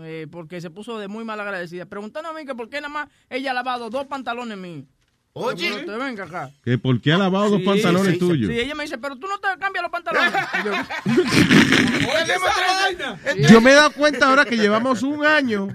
Eh, 0.02 0.26
porque 0.30 0.60
se 0.60 0.70
puso 0.70 0.98
de 0.98 1.08
muy 1.08 1.24
mal 1.24 1.40
agradecida. 1.40 1.86
Preguntando 1.86 2.30
a 2.30 2.32
mí 2.32 2.44
que 2.44 2.54
por 2.54 2.68
qué 2.68 2.76
nada 2.80 2.88
más 2.88 3.08
ella 3.30 3.50
ha 3.50 3.54
lavado 3.54 3.90
dos 3.90 4.06
pantalones 4.06 4.58
míos. 4.58 4.84
Oye. 5.32 5.84
Te 5.84 5.96
venga 5.96 6.24
acá. 6.24 6.50
Que 6.64 6.78
por 6.78 7.00
qué 7.00 7.12
ha 7.12 7.18
lavado 7.18 7.50
dos 7.50 7.60
Sí, 7.60 7.66
pantalones 7.66 8.14
sí, 8.14 8.18
tuyos. 8.18 8.50
Sí, 8.50 8.58
ella 8.58 8.74
me 8.74 8.84
dice, 8.84 8.98
pero 8.98 9.16
tú 9.16 9.26
no 9.28 9.38
te 9.38 9.46
cambias 9.58 9.82
los 9.82 9.92
pantalones. 9.92 10.32
Y 13.36 13.42
yo, 13.42 13.48
Yo 13.48 13.60
me 13.60 13.70
he 13.72 13.74
dado 13.74 13.92
cuenta 13.92 14.28
ahora 14.28 14.44
que 14.44 14.56
llevamos 14.56 15.02
un 15.02 15.24
año 15.24 15.68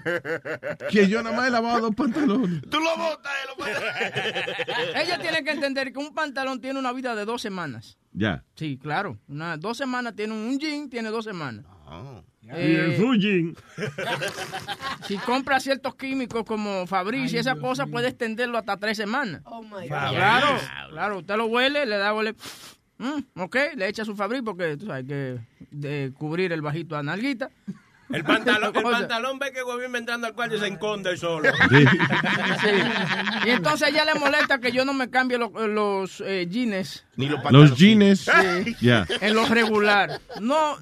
que 0.89 1.07
yo 1.07 1.21
nada 1.21 1.35
más 1.35 1.47
he 1.47 1.51
lavado 1.51 1.81
dos 1.81 1.95
pantalones. 1.95 2.61
Tú 2.69 2.79
lo 2.79 2.97
botas, 2.97 3.31
ella 4.95 5.19
tiene 5.19 5.43
que 5.43 5.51
entender 5.51 5.93
que 5.93 5.99
un 5.99 6.13
pantalón 6.13 6.59
tiene 6.59 6.79
una 6.79 6.91
vida 6.91 7.15
de 7.15 7.25
dos 7.25 7.41
semanas. 7.41 7.97
Ya. 8.11 8.43
Sí, 8.55 8.77
claro. 8.81 9.17
Una, 9.27 9.57
dos 9.57 9.77
semanas 9.77 10.15
tiene 10.15 10.33
un 10.33 10.59
jean, 10.59 10.89
tiene 10.89 11.09
dos 11.09 11.25
semanas. 11.25 11.65
Y 12.41 12.49
el 12.49 12.91
Eh, 12.91 12.97
Fujin. 12.99 13.55
si 15.07 15.17
compra 15.17 15.59
ciertos 15.59 15.95
químicos 15.95 16.43
como 16.45 16.85
Fabrice 16.87 17.35
y 17.35 17.39
esa 17.39 17.55
cosa, 17.55 17.85
puede 17.87 18.09
extenderlo 18.09 18.57
hasta 18.57 18.77
tres 18.77 18.97
semanas. 18.97 19.41
Oh 19.45 19.61
my 19.63 19.87
Claro, 19.87 20.59
claro. 20.89 21.17
Usted 21.19 21.35
lo 21.37 21.45
huele, 21.45 21.85
le 21.85 21.97
da 21.97 22.13
huele. 22.13 22.35
Mm, 22.97 23.39
ok, 23.41 23.55
le 23.75 23.87
echa 23.87 24.05
su 24.05 24.15
Fabrice 24.15 24.43
porque 24.43 24.77
tú 24.77 24.85
sabes 24.87 25.05
que 25.05 25.39
de 25.71 26.11
cubrir 26.17 26.51
el 26.53 26.61
bajito 26.61 26.95
a 26.95 27.03
nalguita. 27.03 27.49
El 28.09 28.23
pantalón, 28.23 28.71
el 28.75 28.83
pantalón 28.83 29.39
ve 29.39 29.51
que 29.51 29.59
el 29.59 29.65
gobierno 29.65 29.97
entrando 29.97 30.27
al 30.27 30.33
cuarto 30.33 30.55
y 30.55 30.59
se 30.59 30.67
esconde 30.67 31.15
solo. 31.17 31.49
Sí. 32.61 32.67
Y 33.45 33.49
entonces 33.49 33.87
a 33.87 33.89
ella 33.89 34.05
le 34.05 34.19
molesta 34.19 34.59
que 34.59 34.71
yo 34.71 34.85
no 34.85 34.93
me 34.93 35.09
cambie 35.09 35.37
lo- 35.37 35.67
los 35.67 36.21
eh, 36.25 36.45
jeans. 36.49 37.05
Ni 37.15 37.27
los 37.27 37.39
Los 37.51 37.75
jeans. 37.77 38.19
Sí. 38.63 38.75
Ya. 38.81 39.05
En 39.21 39.33
lo 39.33 39.45
regular. 39.47 40.19
No, 40.39 40.77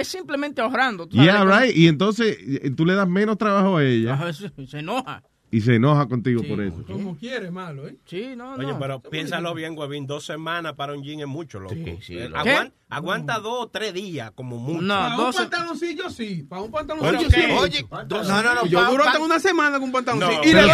es 0.00 0.08
simplemente 0.08 0.60
ahorrando. 0.60 1.06
tú 1.06 1.16
Yeah, 1.16 1.38
sabes, 1.38 1.60
right. 1.68 1.76
Y 1.76 1.88
entonces 1.88 2.38
tú 2.76 2.84
le 2.84 2.94
das 2.94 3.08
menos 3.08 3.38
trabajo 3.38 3.76
a 3.76 3.84
ella 3.84 4.32
se 4.66 4.78
enoja. 4.78 5.22
Y 5.50 5.60
se 5.60 5.74
enoja 5.76 6.06
contigo 6.06 6.42
por 6.48 6.60
eso. 6.60 6.84
Como 6.86 7.16
quiere, 7.16 7.50
malo, 7.50 7.86
¿eh? 7.88 7.96
Sí, 8.06 8.34
no, 8.36 8.54
Oye, 8.54 8.68
no. 8.68 8.78
pero 8.78 9.00
piénsalo 9.00 9.54
bien, 9.54 9.76
Huevín. 9.76 10.06
Dos 10.06 10.24
semanas 10.24 10.74
para 10.74 10.92
un 10.94 11.02
jean 11.02 11.20
es 11.20 11.26
mucho, 11.26 11.58
loco. 11.60 11.74
sí, 12.00 12.16
Eh, 12.18 12.28
loco. 12.28 12.38
aguan- 12.42 12.72
aguanta 12.88 13.38
dos 13.38 13.54
o 13.60 13.68
tres 13.68 13.94
días, 13.94 14.32
como 14.34 14.58
mucho. 14.58 14.82
No, 14.82 14.94
Para 14.94 15.16
un 15.18 15.32
pantaloncillo 15.32 16.10
sí, 16.10 16.44
para 16.48 16.62
un 16.62 16.70
pantaloncillo 16.70 17.18
Oye, 17.18 17.30
sí. 17.30 17.52
oye, 17.52 17.86
no, 17.90 18.22
no, 18.24 18.42
no, 18.42 18.54
no, 18.54 18.66
Yo 18.66 18.84
duro 18.90 19.04
hasta 19.04 19.20
una 19.20 19.38
semana 19.38 19.74
con 19.78 19.84
un 19.84 19.92
pantaloncillo. 19.92 20.40
No. 20.42 20.48
y 20.48 20.52
le 20.52 20.62
doy 20.62 20.70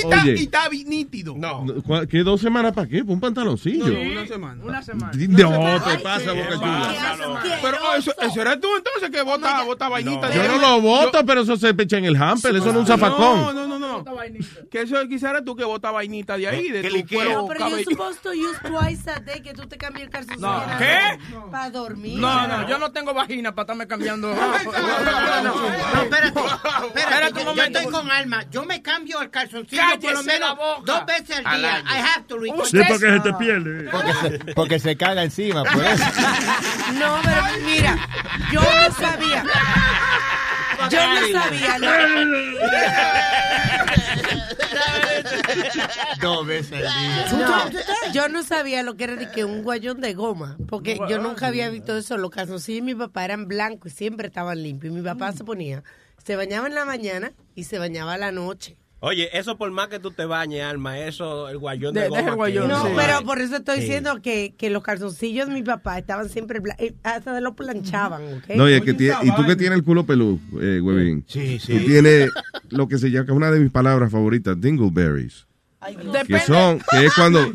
su 0.00 0.08
Oye. 0.08 0.34
y 0.38 0.42
está 0.44 0.68
nítido. 0.68 1.34
No. 1.36 1.64
¿Cuál- 1.86 2.06
¿Qué 2.08 2.22
dos 2.22 2.40
semanas 2.40 2.72
para 2.72 2.86
qué? 2.88 3.00
¿Para 3.02 3.14
un 3.14 3.20
pantaloncillo? 3.20 3.86
No, 3.88 4.00
una 4.12 4.26
semana. 4.26 4.64
Una 4.64 4.82
semana. 4.82 5.12
No, 5.14 5.82
te 5.82 5.98
pasa, 5.98 6.32
Boca 6.32 6.54
Chula. 6.54 7.58
Pero 7.62 7.76
eso, 7.98 8.12
eso 8.20 8.40
eres 8.42 8.60
tú 8.60 8.68
entonces 8.76 9.10
que 9.10 9.22
bota, 9.22 9.62
bota 9.64 9.88
vainita. 9.88 10.32
Yo 10.34 10.42
no 10.48 10.58
lo 10.58 10.80
voto, 10.80 11.24
pero 11.26 11.40
eso 11.42 11.56
se 11.56 11.70
echa 11.70 11.98
en 11.98 12.04
el 12.06 12.16
hamper, 12.16 12.56
eso 12.56 12.66
no 12.66 12.70
es 12.70 12.76
un 12.76 12.82
No, 12.82 12.86
zafacón. 12.86 13.54
no, 13.54 13.66
no, 13.66 13.78
no. 13.78 13.85
Que 14.70 14.82
eso 14.82 14.96
quizás 15.08 15.30
eres 15.30 15.44
tú 15.44 15.54
que 15.56 15.64
bota 15.64 15.90
vainita 15.90 16.36
de 16.36 16.48
ahí, 16.48 16.70
de 16.70 16.82
¿Qué 16.82 16.90
tu 17.02 17.14
cuero 17.14 17.32
No, 17.42 17.46
pero 17.48 17.60
you're 17.60 17.70
cabello. 17.84 17.90
supposed 17.90 18.20
to 18.22 18.30
use 18.32 18.58
twice 18.62 19.10
a 19.10 19.20
day 19.20 19.40
que 19.40 19.52
tú 19.54 19.66
te 19.66 19.76
cambies 19.76 20.04
el 20.06 20.10
calzoncillo. 20.10 20.46
No. 20.48 20.78
¿Qué? 20.78 21.18
Para 21.50 21.70
dormir. 21.70 22.18
No, 22.18 22.46
no, 22.46 22.68
yo 22.68 22.78
no 22.78 22.92
tengo 22.92 23.14
vagina 23.14 23.54
para 23.54 23.64
estarme 23.64 23.86
cambiando. 23.86 24.34
No, 25.46 26.02
espérate, 26.02 26.40
espérate, 26.40 26.98
Espérate 26.98 27.32
un 27.32 27.38
yo, 27.38 27.40
yo 27.40 27.44
momento. 27.46 27.78
estoy 27.78 27.92
con 27.92 28.10
Alma. 28.10 28.44
Yo 28.50 28.64
me 28.64 28.82
cambio 28.82 29.20
el 29.22 29.30
calzoncillo 29.30 29.80
Cállese 29.82 30.06
por 30.06 30.14
lo 30.14 30.22
menos 30.22 30.58
dos 30.84 31.06
veces 31.06 31.40
al 31.44 31.60
día. 31.60 31.76
año. 31.76 31.84
I 31.88 31.98
have 32.00 32.24
to, 32.28 32.36
Luis. 32.36 32.52
Sí, 32.70 32.78
porque 32.88 33.10
se 33.10 33.20
te 33.20 33.32
pierde. 33.34 33.90
Porque 33.90 34.12
se, 34.14 34.38
porque 34.54 34.78
se 34.80 34.96
caga 34.96 35.22
encima, 35.22 35.62
por 35.64 35.84
eso. 35.84 36.04
No, 36.98 37.18
pero 37.22 37.42
mira, 37.64 37.98
yo 38.52 38.60
no 38.60 38.94
sabía. 38.94 39.44
Yo 40.90 40.98
no 40.98 41.40
sabía. 41.40 41.78
Dos 46.20 46.46
veces 46.46 46.72
al 46.72 46.82
día. 46.82 47.26
No, 47.32 47.70
yo 48.12 48.28
no 48.28 48.42
sabía 48.42 48.82
lo 48.82 48.96
que 48.96 49.04
era 49.04 49.16
de 49.16 49.30
que 49.30 49.44
un 49.44 49.62
guayón 49.62 50.00
de 50.00 50.14
goma, 50.14 50.56
porque 50.68 50.98
yo 51.08 51.18
nunca 51.18 51.48
había 51.48 51.68
visto 51.68 51.96
eso. 51.96 52.16
Los 52.16 52.30
calzoncillos 52.30 52.86
de 52.86 52.94
mi 52.94 52.98
papá 52.98 53.24
eran 53.24 53.46
blancos 53.48 53.92
y 53.92 53.96
siempre 53.96 54.28
estaban 54.28 54.62
limpios. 54.62 54.92
Y 54.92 54.96
mi 54.96 55.02
papá 55.02 55.32
se 55.32 55.44
ponía, 55.44 55.82
se 56.24 56.36
bañaba 56.36 56.66
en 56.66 56.74
la 56.74 56.84
mañana 56.84 57.32
y 57.54 57.64
se 57.64 57.78
bañaba 57.78 58.14
a 58.14 58.18
la 58.18 58.32
noche. 58.32 58.76
Oye, 59.00 59.28
eso 59.38 59.58
por 59.58 59.70
más 59.70 59.88
que 59.88 59.98
tú 59.98 60.10
te 60.10 60.24
bañes, 60.24 60.62
Alma, 60.64 60.98
eso, 60.98 61.48
el 61.50 61.58
guayón 61.58 61.92
de, 61.94 62.02
De- 62.02 62.08
goma. 62.08 62.20
el 62.30 62.34
guayón, 62.34 62.68
No, 62.68 62.82
sí. 62.86 62.92
pero 62.96 63.20
por 63.26 63.40
eso 63.40 63.56
estoy 63.56 63.76
Sí. 63.76 63.80
diciendo 63.82 64.22
que, 64.22 64.54
que 64.56 64.70
los 64.70 64.82
calzoncillos 64.82 65.48
de 65.48 65.54
mi 65.54 65.62
papá 65.62 65.98
estaban 65.98 66.28
siempre 66.30 66.60
blancos, 66.60 66.86
hasta 67.02 67.34
de 67.34 67.42
los 67.42 67.54
planchaban, 67.54 68.22
¿ok? 68.38 68.56
No, 68.56 68.68
y, 68.68 68.72
es 68.72 68.80
que 68.82 68.92
y 68.92 69.30
tú 69.36 69.46
que 69.46 69.54
tienes 69.56 69.78
el 69.78 69.84
culo 69.84 70.06
peludo, 70.06 70.38
eh, 70.60 70.80
huevín. 70.80 71.24
Sí, 71.28 71.60
Tú 71.64 71.78
tienes 71.84 72.30
lo 72.70 72.88
que 72.88 72.96
se 72.98 73.10
llama, 73.10 73.26
que 73.26 73.32
es 73.32 73.36
una 73.36 73.50
de 73.50 73.60
mis 73.60 73.70
palabras 73.70 74.10
favoritas, 74.10 74.58
dingleberries. 74.60 75.46
Que 76.26 76.40
son, 76.40 76.80
que 76.90 77.04
es 77.06 77.14
cuando, 77.14 77.52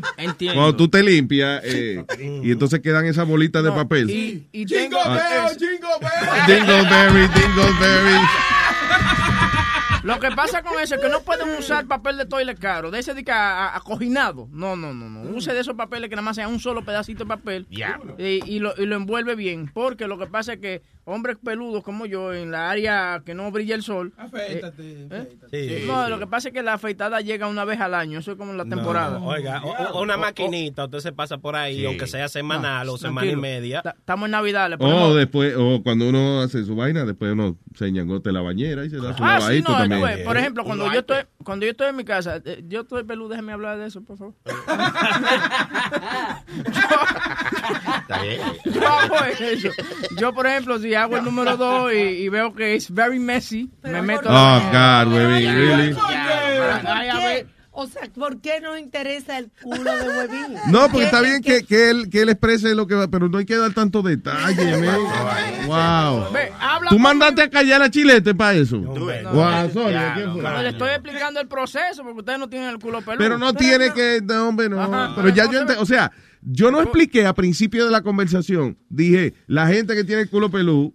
cuando 0.54 0.74
tú 0.76 0.88
te 0.88 1.02
limpias 1.02 1.60
eh, 1.66 2.02
y 2.42 2.52
entonces 2.52 2.80
quedan 2.80 3.04
esas 3.04 3.26
bolitas 3.28 3.62
de 3.62 3.68
No, 3.68 3.74
papel. 3.74 4.08
Y, 4.08 4.46
y 4.52 4.58
Jingle 4.64 4.88
tengo. 4.88 4.98
Dingleberry, 6.46 7.28
dingleberry. 7.34 8.20
Lo 10.02 10.18
que 10.18 10.30
pasa 10.32 10.62
con 10.62 10.80
eso 10.80 10.96
es 10.96 11.00
que 11.00 11.08
no 11.08 11.20
pueden 11.20 11.48
usar 11.58 11.86
papel 11.86 12.16
de 12.18 12.26
toilet 12.26 12.58
caro, 12.58 12.90
de 12.90 12.98
ese 12.98 13.14
de 13.14 13.24
a- 13.30 13.68
a- 13.68 13.76
acoginado. 13.76 14.48
No, 14.50 14.74
no, 14.76 14.92
no, 14.92 15.08
no. 15.08 15.30
Use 15.30 15.52
de 15.52 15.60
esos 15.60 15.74
papeles 15.74 16.08
que 16.10 16.16
nada 16.16 16.24
más 16.24 16.36
sea 16.36 16.48
un 16.48 16.58
solo 16.60 16.84
pedacito 16.84 17.24
de 17.24 17.28
papel 17.28 17.66
y 18.46 18.58
lo, 18.58 18.74
y 18.76 18.86
lo 18.86 18.96
envuelve 18.96 19.34
bien. 19.36 19.70
Porque 19.72 20.06
lo 20.06 20.18
que 20.18 20.26
pasa 20.26 20.54
es 20.54 20.58
que 20.60 20.82
hombres 21.04 21.36
peludos 21.42 21.82
como 21.82 22.06
yo 22.06 22.32
en 22.32 22.50
la 22.50 22.70
área 22.70 23.22
que 23.26 23.34
no 23.34 23.50
brilla 23.50 23.74
el 23.74 23.82
sol. 23.82 24.12
Afeítate, 24.16 25.08
¿eh? 25.10 25.36
Sí. 25.50 25.84
No, 25.86 26.08
lo 26.08 26.18
que 26.18 26.26
pasa 26.26 26.48
es 26.48 26.54
que 26.54 26.62
la 26.62 26.74
afeitada 26.74 27.20
llega 27.20 27.48
una 27.48 27.64
vez 27.64 27.80
al 27.80 27.94
año, 27.94 28.20
eso 28.20 28.32
es 28.32 28.38
como 28.38 28.52
la 28.52 28.64
temporada. 28.64 29.18
Oiga, 29.20 29.62
o- 29.64 29.98
o 29.98 30.02
una 30.02 30.16
maquinita, 30.16 30.84
usted 30.84 30.98
se 31.00 31.12
pasa 31.12 31.38
por 31.38 31.56
ahí, 31.56 31.78
Sí. 31.80 31.86
aunque 31.86 32.06
sea 32.06 32.28
semanal 32.28 32.88
o 32.88 32.98
semana 32.98 33.30
y 33.30 33.36
media. 33.36 33.82
Estamos 33.84 34.26
en 34.26 34.30
Navidad, 34.32 34.68
le 34.68 34.76
O 34.76 34.78
ponemos... 34.78 35.16
después, 35.16 35.54
o 35.56 35.82
cuando 35.82 36.08
uno 36.08 36.40
hace 36.40 36.64
su 36.64 36.76
vaina, 36.76 37.04
después 37.04 37.32
uno 37.32 37.56
se 37.76 37.90
ñangote 37.90 38.30
la 38.32 38.40
bañera 38.40 38.84
y 38.84 38.90
se 38.90 38.96
da 38.98 39.16
su 39.16 39.24
Ah, 39.24 39.38
lavadito 39.38 39.72
no, 39.72 39.78
también. 39.78 40.24
por 40.24 40.36
ejemplo, 40.36 40.64
cuando 40.64 40.92
yo 40.92 41.00
estoy 41.00 41.18
cuando 41.42 41.66
yo 41.66 41.72
estoy 41.72 41.88
en 41.88 41.96
mi 41.96 42.04
casa, 42.04 42.40
eh, 42.44 42.62
yo 42.68 42.82
estoy 42.82 43.02
peludo, 43.02 43.30
déjeme 43.30 43.52
hablar 43.52 43.78
de 43.78 43.86
eso, 43.86 44.02
por 44.02 44.16
favor. 44.18 44.34
Yo 48.64 48.88
hago 48.88 49.16
eso. 49.40 49.68
Yo, 50.18 50.32
por 50.32 50.46
ejemplo, 50.46 50.78
si 50.78 50.91
hago 50.96 51.16
el 51.16 51.24
número 51.24 51.56
2 51.56 51.92
y, 51.92 51.96
y 51.96 52.28
veo 52.28 52.52
que 52.54 52.74
es 52.74 52.90
very 52.92 53.18
messy, 53.18 53.70
me 53.82 54.02
meto 54.02 54.28
Oh, 54.30 54.60
God, 54.72 55.12
huevín, 55.12 55.54
really? 55.54 55.96
O 57.74 57.86
sea, 57.86 58.02
¿por 58.14 58.38
qué 58.42 58.60
nos 58.60 58.78
interesa 58.78 59.38
el 59.38 59.50
culo 59.62 59.96
de 59.96 60.06
huevín? 60.06 60.56
No, 60.70 60.82
porque 60.90 60.98
¿Qué- 60.98 61.04
está 61.04 61.20
bien 61.22 61.40
que, 61.40 61.64
que 61.64 61.88
él, 61.88 62.10
que 62.10 62.20
él 62.20 62.28
exprese 62.28 62.74
lo 62.74 62.86
que 62.86 62.94
va, 62.94 63.08
pero 63.08 63.30
no 63.30 63.38
hay 63.38 63.46
que 63.46 63.56
dar 63.56 63.72
tanto 63.72 64.02
detalle. 64.02 64.76
Wow. 65.66 66.30
Ve, 66.32 66.52
¿Tú 66.90 66.98
mandaste 66.98 67.40
a 67.42 67.48
callar 67.48 67.80
a 67.80 67.90
Chilete 67.90 68.34
para 68.34 68.52
eso? 68.58 68.76
No. 68.76 68.90
Wow, 68.92 69.70
sorry, 69.72 69.94
¿quién 70.14 70.32
fue? 70.34 70.42
No, 70.42 70.62
le 70.62 70.68
estoy 70.68 70.90
explicando 70.90 71.40
el 71.40 71.48
proceso 71.48 72.02
porque 72.02 72.18
ustedes 72.18 72.38
no 72.38 72.48
tienen 72.50 72.68
el 72.68 72.78
culo 72.78 73.00
peludo. 73.00 73.18
Pero 73.18 73.38
no 73.38 73.54
tiene 73.54 73.90
que, 73.94 74.20
no, 74.22 74.48
hombre, 74.48 74.68
no. 74.68 74.78
Ajá. 74.82 75.14
pero 75.16 75.30
ya 75.30 75.50
yo 75.50 75.64
o 75.78 75.86
sea, 75.86 76.12
yo 76.42 76.70
no 76.70 76.80
expliqué 76.82 77.24
a 77.26 77.32
principio 77.34 77.84
de 77.84 77.90
la 77.90 78.02
conversación, 78.02 78.76
dije, 78.88 79.34
la 79.46 79.66
gente 79.68 79.94
que 79.94 80.04
tiene 80.04 80.22
el 80.22 80.28
culo 80.30 80.50
peludo, 80.50 80.92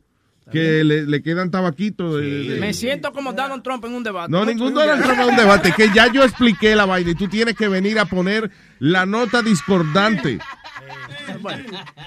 que 0.52 0.84
le, 0.86 1.06
le 1.06 1.22
quedan 1.22 1.52
tabaquitos 1.52 2.22
de, 2.22 2.44
de- 2.44 2.60
Me 2.62 2.74
siento 2.74 3.12
como 3.12 3.34
Donald 3.34 3.64
Trump 3.64 3.84
en 3.84 3.94
un 3.96 4.04
debate. 4.04 4.32
No, 4.32 4.46
ningún 4.46 4.74
Donald 4.74 5.04
Trump 5.04 5.20
es 5.20 5.28
un 5.28 5.36
debate, 5.36 5.74
que 5.76 5.90
ya 5.94 6.10
yo 6.12 6.24
expliqué 6.24 6.74
la 6.76 6.86
vaina 6.86 7.12
y 7.12 7.16
tú 7.16 7.28
tienes 7.28 7.56
que 7.56 7.68
venir 7.68 8.00
a 8.00 8.06
poner 8.06 8.50
la 8.80 9.06
nota 9.06 9.42
discordante, 9.42 10.40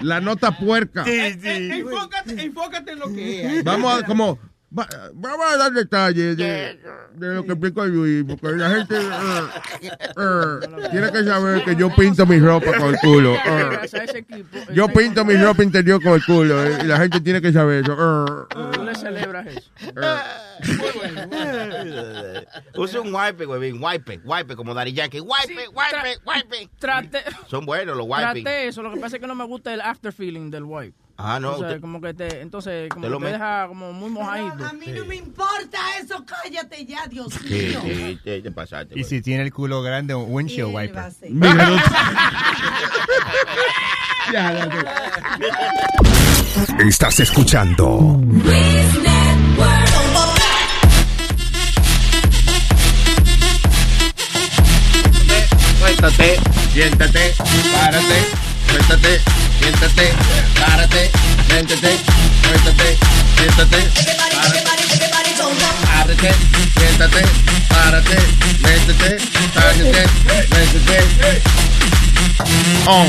la 0.03 0.20
nota 0.20 0.57
puerca. 0.59 1.05
Eh, 1.07 1.37
Enfócate, 1.81 2.42
enfócate 2.42 2.92
en 2.92 2.98
lo 2.98 3.12
que 3.12 3.59
es. 3.59 3.64
Vamos 3.64 4.03
a, 4.03 4.07
como, 4.07 4.38
va- 4.76 4.88
vamos 5.14 5.46
a 5.52 5.56
dar 5.56 5.72
detalles 5.72 6.37
de, 6.37 6.78
de 7.14 7.35
lo 7.35 7.44
que 7.44 7.52
explico 7.52 7.85
Luis, 7.87 8.24
porque 8.40 8.56
la 8.56 8.70
gente 8.70 8.96
eh, 8.96 9.90
eh, 10.16 10.88
tiene 10.90 11.12
que 11.12 11.24
saber 11.24 11.64
que 11.64 11.76
yo 11.76 11.94
pinto 11.94 12.24
mi 12.26 12.38
ropa 12.38 12.72
con 12.78 12.94
el 12.94 13.00
culo. 13.00 13.35
eh. 13.35 13.78
Yo 14.72 14.88
pinto 14.88 15.24
mi 15.24 15.37
ropa 15.37 15.62
interior 15.62 16.02
con 16.02 16.12
el 16.14 16.24
culo 16.24 16.64
eh, 16.64 16.78
y 16.83 16.87
la 16.87 16.98
gente 16.98 17.20
tiene 17.20 17.40
que 17.42 17.52
saber 17.52 17.83
eso. 17.85 18.46
Tú 18.72 18.85
le 18.85 18.94
celebras 18.94 19.46
eso. 19.46 19.70
Usa 22.76 23.00
un 23.00 23.14
wipe, 23.14 23.46
huevín, 23.46 23.83
wipe, 23.83 24.20
wipe, 24.24 24.56
como 24.56 24.74
Daddy 24.74 24.92
Yankee. 24.92 25.20
Wipe, 25.20 25.68
wipe, 25.68 26.18
wipe. 26.24 26.68
Trate, 26.78 27.22
Son 27.48 27.64
buenos 27.66 27.96
los 27.96 28.06
wiping. 28.06 28.44
trate 28.44 28.68
eso. 28.68 28.83
Lo 28.83 28.92
que 28.92 29.00
pasa 29.00 29.16
es 29.16 29.20
que 29.22 29.26
no 29.26 29.35
me 29.35 29.44
gusta 29.44 29.72
el 29.74 29.80
after 29.80 30.12
feeling 30.12 30.50
del 30.50 30.64
wipe. 30.64 30.94
Ah, 31.22 31.38
no, 31.38 31.50
O 31.52 31.59
sea, 31.59 31.66
usted- 31.68 31.80
como 31.83 32.00
que 32.00 32.14
te, 32.14 32.40
entonces, 32.40 32.88
como 32.88 33.02
Te 33.02 33.09
que 33.09 33.11
lo 33.12 33.18
te 33.18 33.24
met- 33.26 33.33
deja 33.33 33.66
como 33.68 33.92
muy 33.92 34.09
mojadito. 34.11 34.64
A 34.64 34.72
mí 34.72 34.87
no 34.88 35.04
me 35.04 35.16
importa 35.16 35.78
eso, 36.02 36.24
cállate 36.24 36.87
ya, 36.87 37.06
Dios 37.09 37.35
Sí, 37.35 37.48
mío. 37.52 37.80
sí, 37.85 38.18
te, 38.24 38.40
te 38.40 38.50
pasaste. 38.50 38.98
Y 38.98 39.04
si 39.04 39.20
tiene 39.20 39.42
el 39.42 39.52
culo 39.52 39.83
grande, 39.83 40.14
un 40.14 40.33
windshield 40.33 40.74
wiper. 40.74 41.04
Mira, 41.28 41.54
no- 41.54 41.76
Estás 46.88 47.20
escuchando 47.20 48.18
Suéltate, 55.78 56.37
siéntate, 56.72 57.35
párate, 57.72 58.26
suéltate, 58.68 59.20
siéntate, 59.70 60.12
párate, 60.59 61.11
siéntate, 61.48 61.92
suéltate, 62.42 62.98
siéntate, 63.37 63.80
párate, 65.94 66.30
siéntate, 66.74 67.22
párate, 67.68 68.18
métete, 68.62 69.11
párate, 69.54 70.06
métete. 70.50 71.42
On. 72.87 73.09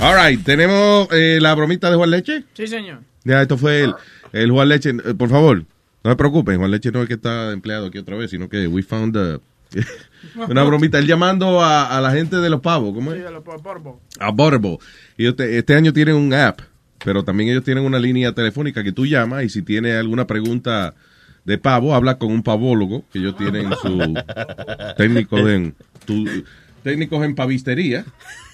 All 0.00 0.14
right, 0.14 0.44
tenemos 0.44 1.08
eh, 1.10 1.38
la 1.40 1.54
bromita 1.54 1.90
de 1.90 1.96
Juan 1.96 2.10
Leche. 2.10 2.44
Sí, 2.54 2.66
señor. 2.68 3.00
Ya, 3.24 3.42
esto 3.42 3.58
fue 3.58 3.82
el, 3.82 3.94
el 4.32 4.50
Juan 4.50 4.68
Leche. 4.68 4.90
Eh, 4.90 5.14
por 5.14 5.28
favor, 5.28 5.64
no 6.04 6.10
se 6.10 6.16
preocupen, 6.16 6.58
Juan 6.58 6.70
Leche 6.70 6.92
no 6.92 7.02
es 7.02 7.08
que 7.08 7.14
está 7.14 7.50
empleado 7.50 7.86
aquí 7.86 7.98
otra 7.98 8.16
vez, 8.16 8.30
sino 8.30 8.48
que 8.48 8.68
we 8.68 8.82
found 8.82 9.16
uh, 9.16 9.40
una 10.48 10.62
bromita. 10.64 10.98
Él 10.98 11.06
llamando 11.06 11.60
a, 11.62 11.96
a 11.96 12.00
la 12.00 12.10
gente 12.12 12.36
de 12.36 12.50
los 12.50 12.60
pavos, 12.60 12.94
¿cómo 12.94 13.12
Sí, 13.12 13.18
es? 13.18 13.24
de 13.24 13.30
los 13.30 13.42
porbo. 13.42 14.00
A 14.20 14.30
Butterball. 14.30 14.78
Y 15.16 15.26
este, 15.26 15.58
este 15.58 15.74
año 15.74 15.92
tienen 15.92 16.16
un 16.16 16.32
app, 16.34 16.60
pero 17.04 17.24
también 17.24 17.50
ellos 17.50 17.64
tienen 17.64 17.84
una 17.84 17.98
línea 17.98 18.32
telefónica 18.32 18.82
que 18.84 18.92
tú 18.92 19.06
llamas 19.06 19.44
y 19.44 19.48
si 19.48 19.62
tienes 19.62 19.96
alguna 19.96 20.26
pregunta 20.26 20.94
de 21.44 21.58
pavo, 21.58 21.94
habla 21.94 22.18
con 22.18 22.30
un 22.30 22.42
pavólogo, 22.42 23.04
que 23.12 23.18
ellos 23.18 23.36
tienen 23.36 23.70
su 23.82 24.14
técnicos 24.96 25.40
en 25.48 25.74
tu- 26.06 26.44
técnicos 26.84 27.24
en 27.24 27.34
pavistería 27.34 28.04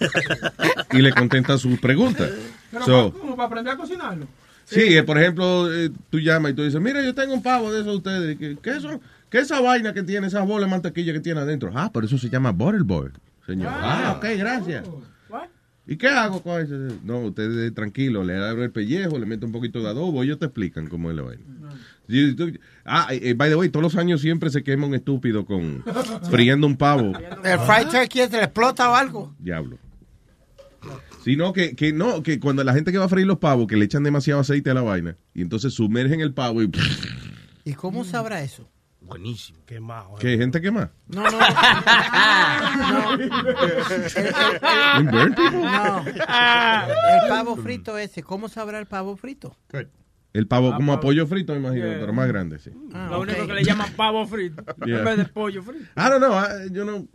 y 0.93 0.99
le 1.03 1.13
contestan 1.13 1.59
sus 1.59 1.79
preguntas. 1.79 2.31
Pero 2.71 2.85
So, 2.85 3.13
¿cómo? 3.13 3.37
¿Para 3.37 3.47
aprender 3.47 3.75
a 3.75 3.77
cocinarlo? 3.77 4.27
Sí, 4.65 4.81
eh, 4.97 5.03
por 5.03 5.19
ejemplo, 5.19 5.73
eh, 5.73 5.91
tú 6.11 6.21
llamas 6.21 6.53
y 6.53 6.55
tú 6.55 6.63
dices, 6.63 6.79
mira, 6.81 7.03
yo 7.03 7.15
tengo 7.15 7.33
un 7.33 7.43
pavo 7.43 7.73
de 7.73 7.81
eso 7.81 7.91
de 7.91 7.97
ustedes. 7.97 8.37
¿Qué, 8.39 8.59
qué 8.63 8.71
eso? 8.77 9.01
¿Qué 9.31 9.39
esa 9.39 9.61
vaina 9.61 9.93
que 9.93 10.03
tiene, 10.03 10.27
esas 10.27 10.47
bolas 10.47 10.69
de 10.69 10.71
mantequilla 10.71 11.13
que 11.13 11.21
tiene 11.21 11.41
adentro? 11.41 11.71
Ah, 11.75 11.93
por 11.93 12.05
eso 12.05 12.17
se 12.17 12.31
llama 12.31 12.53
Butterboard, 12.53 13.13
señor. 13.47 13.71
Ah, 13.71 14.15
ok, 14.17 14.27
gracias. 14.39 14.89
¿Y 15.91 15.97
qué 15.97 16.09
hago 16.09 16.43
con 16.43 16.61
eso? 16.61 16.75
No, 17.03 17.21
usted 17.21 17.67
eh, 17.67 17.71
tranquilo, 17.71 18.23
le 18.23 18.37
abre 18.37 18.65
el 18.65 18.71
pellejo, 18.71 19.19
le 19.19 19.25
mete 19.25 19.47
un 19.47 19.53
poquito 19.53 19.81
de 19.81 19.89
adobo, 19.89 20.23
ellos 20.23 20.39
te 20.39 20.45
explican 20.45 20.87
cómo 20.87 21.11
es 21.11 21.17
la 21.17 21.23
vaina. 21.23 21.43
Ah, 22.85 23.09
eh, 23.11 23.33
by 23.35 23.49
the 23.49 23.57
way, 23.57 23.71
todos 23.71 23.83
los 23.83 23.97
años 23.97 24.21
siempre 24.21 24.51
se 24.51 24.63
quema 24.63 24.87
un 24.87 24.95
estúpido 24.95 25.47
con 25.47 25.83
friendo 26.31 26.67
un 26.67 26.77
pavo. 26.77 27.13
El 27.43 27.59
fried 27.61 27.89
turkey 27.89 28.29
se 28.29 28.37
le 28.37 28.45
explota 28.45 28.91
o 28.91 28.95
algo. 28.95 29.35
Diablo. 29.39 29.79
Sino 31.25 31.55
que, 31.55 31.75
que 31.75 31.93
no, 31.95 32.23
que 32.23 32.39
cuando 32.39 32.65
la 32.65 32.75
gente 32.75 32.93
que 32.93 32.99
va 32.99 33.07
a 33.07 33.09
freír 33.09 33.27
los 33.27 33.39
pavos, 33.39 33.67
que 33.67 33.77
le 33.77 33.87
echan 33.87 34.03
demasiado 34.03 34.41
aceite 34.41 34.71
a 34.71 34.75
la 34.75 34.83
vaina, 34.83 35.17
y 35.35 35.41
entonces 35.41 35.73
sumergen 35.73 36.21
el 36.21 36.35
pavo 36.35 36.63
y... 36.63 36.71
¿Y 37.65 37.73
cómo 37.75 38.05
sabrá 38.05 38.43
eso? 38.43 38.69
Buenísimo. 39.09 39.59
Quemado. 39.67 40.17
¿Qué? 40.17 40.37
¿Gente 40.37 40.61
quema? 40.61 40.91
No, 41.09 41.23
no. 41.31 41.39
¿Un 44.99 45.07
burn 45.07 45.35
people? 45.35 45.61
No. 45.63 46.05
El 46.07 47.29
pavo 47.29 47.57
frito 47.57 47.97
ese, 47.99 48.23
¿cómo 48.23 48.49
sabrá 48.49 48.79
el 48.79 48.87
pavo 48.87 49.17
frito? 49.17 49.57
El 50.35 50.47
pavo 50.47 50.75
como 50.75 50.93
a 50.93 51.01
pollo 51.01 51.27
frito, 51.27 51.53
me 51.55 51.59
imagino, 51.61 51.87
Yeah. 51.87 52.01
pero 52.01 52.13
más 52.13 52.29
grande, 52.29 52.59
sí. 52.59 52.71
Ah, 52.93 53.09
Lo 53.11 53.21
único 53.23 53.47
que 53.47 53.55
le 53.55 53.65
llaman 53.65 53.91
pavo 53.97 54.27
frito 54.27 54.63
Yeah. 54.85 54.99
en 54.99 55.05
vez 55.05 55.17
de 55.17 55.25
pollo 55.25 55.63
frito. 55.63 55.85
I 55.97 56.09
don't 56.11 56.19
know, 56.19 56.35
ah, 56.35 56.49
yo 56.71 56.85
no... 56.85 57.07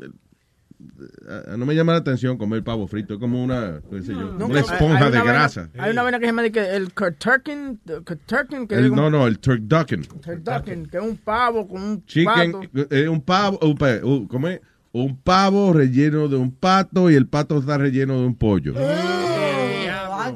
no 1.57 1.65
me 1.65 1.75
llama 1.75 1.93
la 1.93 1.99
atención 1.99 2.37
comer 2.37 2.63
pavo 2.63 2.87
frito, 2.87 3.13
es 3.15 3.19
como 3.19 3.43
una, 3.43 3.81
qué 3.89 4.01
sé 4.01 4.13
yo, 4.13 4.31
Nunca- 4.33 4.45
una 4.45 4.59
esponja 4.59 5.05
hay 5.05 5.11
de 5.11 5.21
una 5.21 5.31
grasa. 5.31 5.69
Hay 5.77 5.91
una 5.91 6.03
vaina 6.03 6.19
que 6.19 6.25
se 6.25 6.31
llama 6.31 6.45
el 6.45 6.93
turkin, 7.17 7.79
turkin, 8.25 8.67
que 8.67 8.75
El- 8.75 8.85
es 8.85 8.91
un 8.91 8.97
no, 8.97 9.09
no, 9.09 9.27
el 9.27 9.39
turducken. 9.39 10.03
turducken, 10.05 10.85
que 10.87 10.97
es 10.97 11.03
un 11.03 11.17
pavo 11.17 11.67
con 11.67 11.81
un 11.81 12.05
Chicken, 12.05 12.51
pato. 12.53 12.67
eh, 12.95 13.07
un 13.09 13.21
pavo, 13.21 13.59
un- 13.61 14.27
¿cómo 14.27 14.47
es? 14.47 14.61
Un 14.91 15.17
pavo 15.17 15.73
relleno 15.73 16.27
de 16.27 16.35
un 16.35 16.51
pato 16.51 17.09
y 17.09 17.15
el 17.15 17.25
pato 17.27 17.57
está 17.57 17.77
relleno 17.79 18.19
de 18.19 18.27
un 18.27 18.35
pollo. 18.35 18.73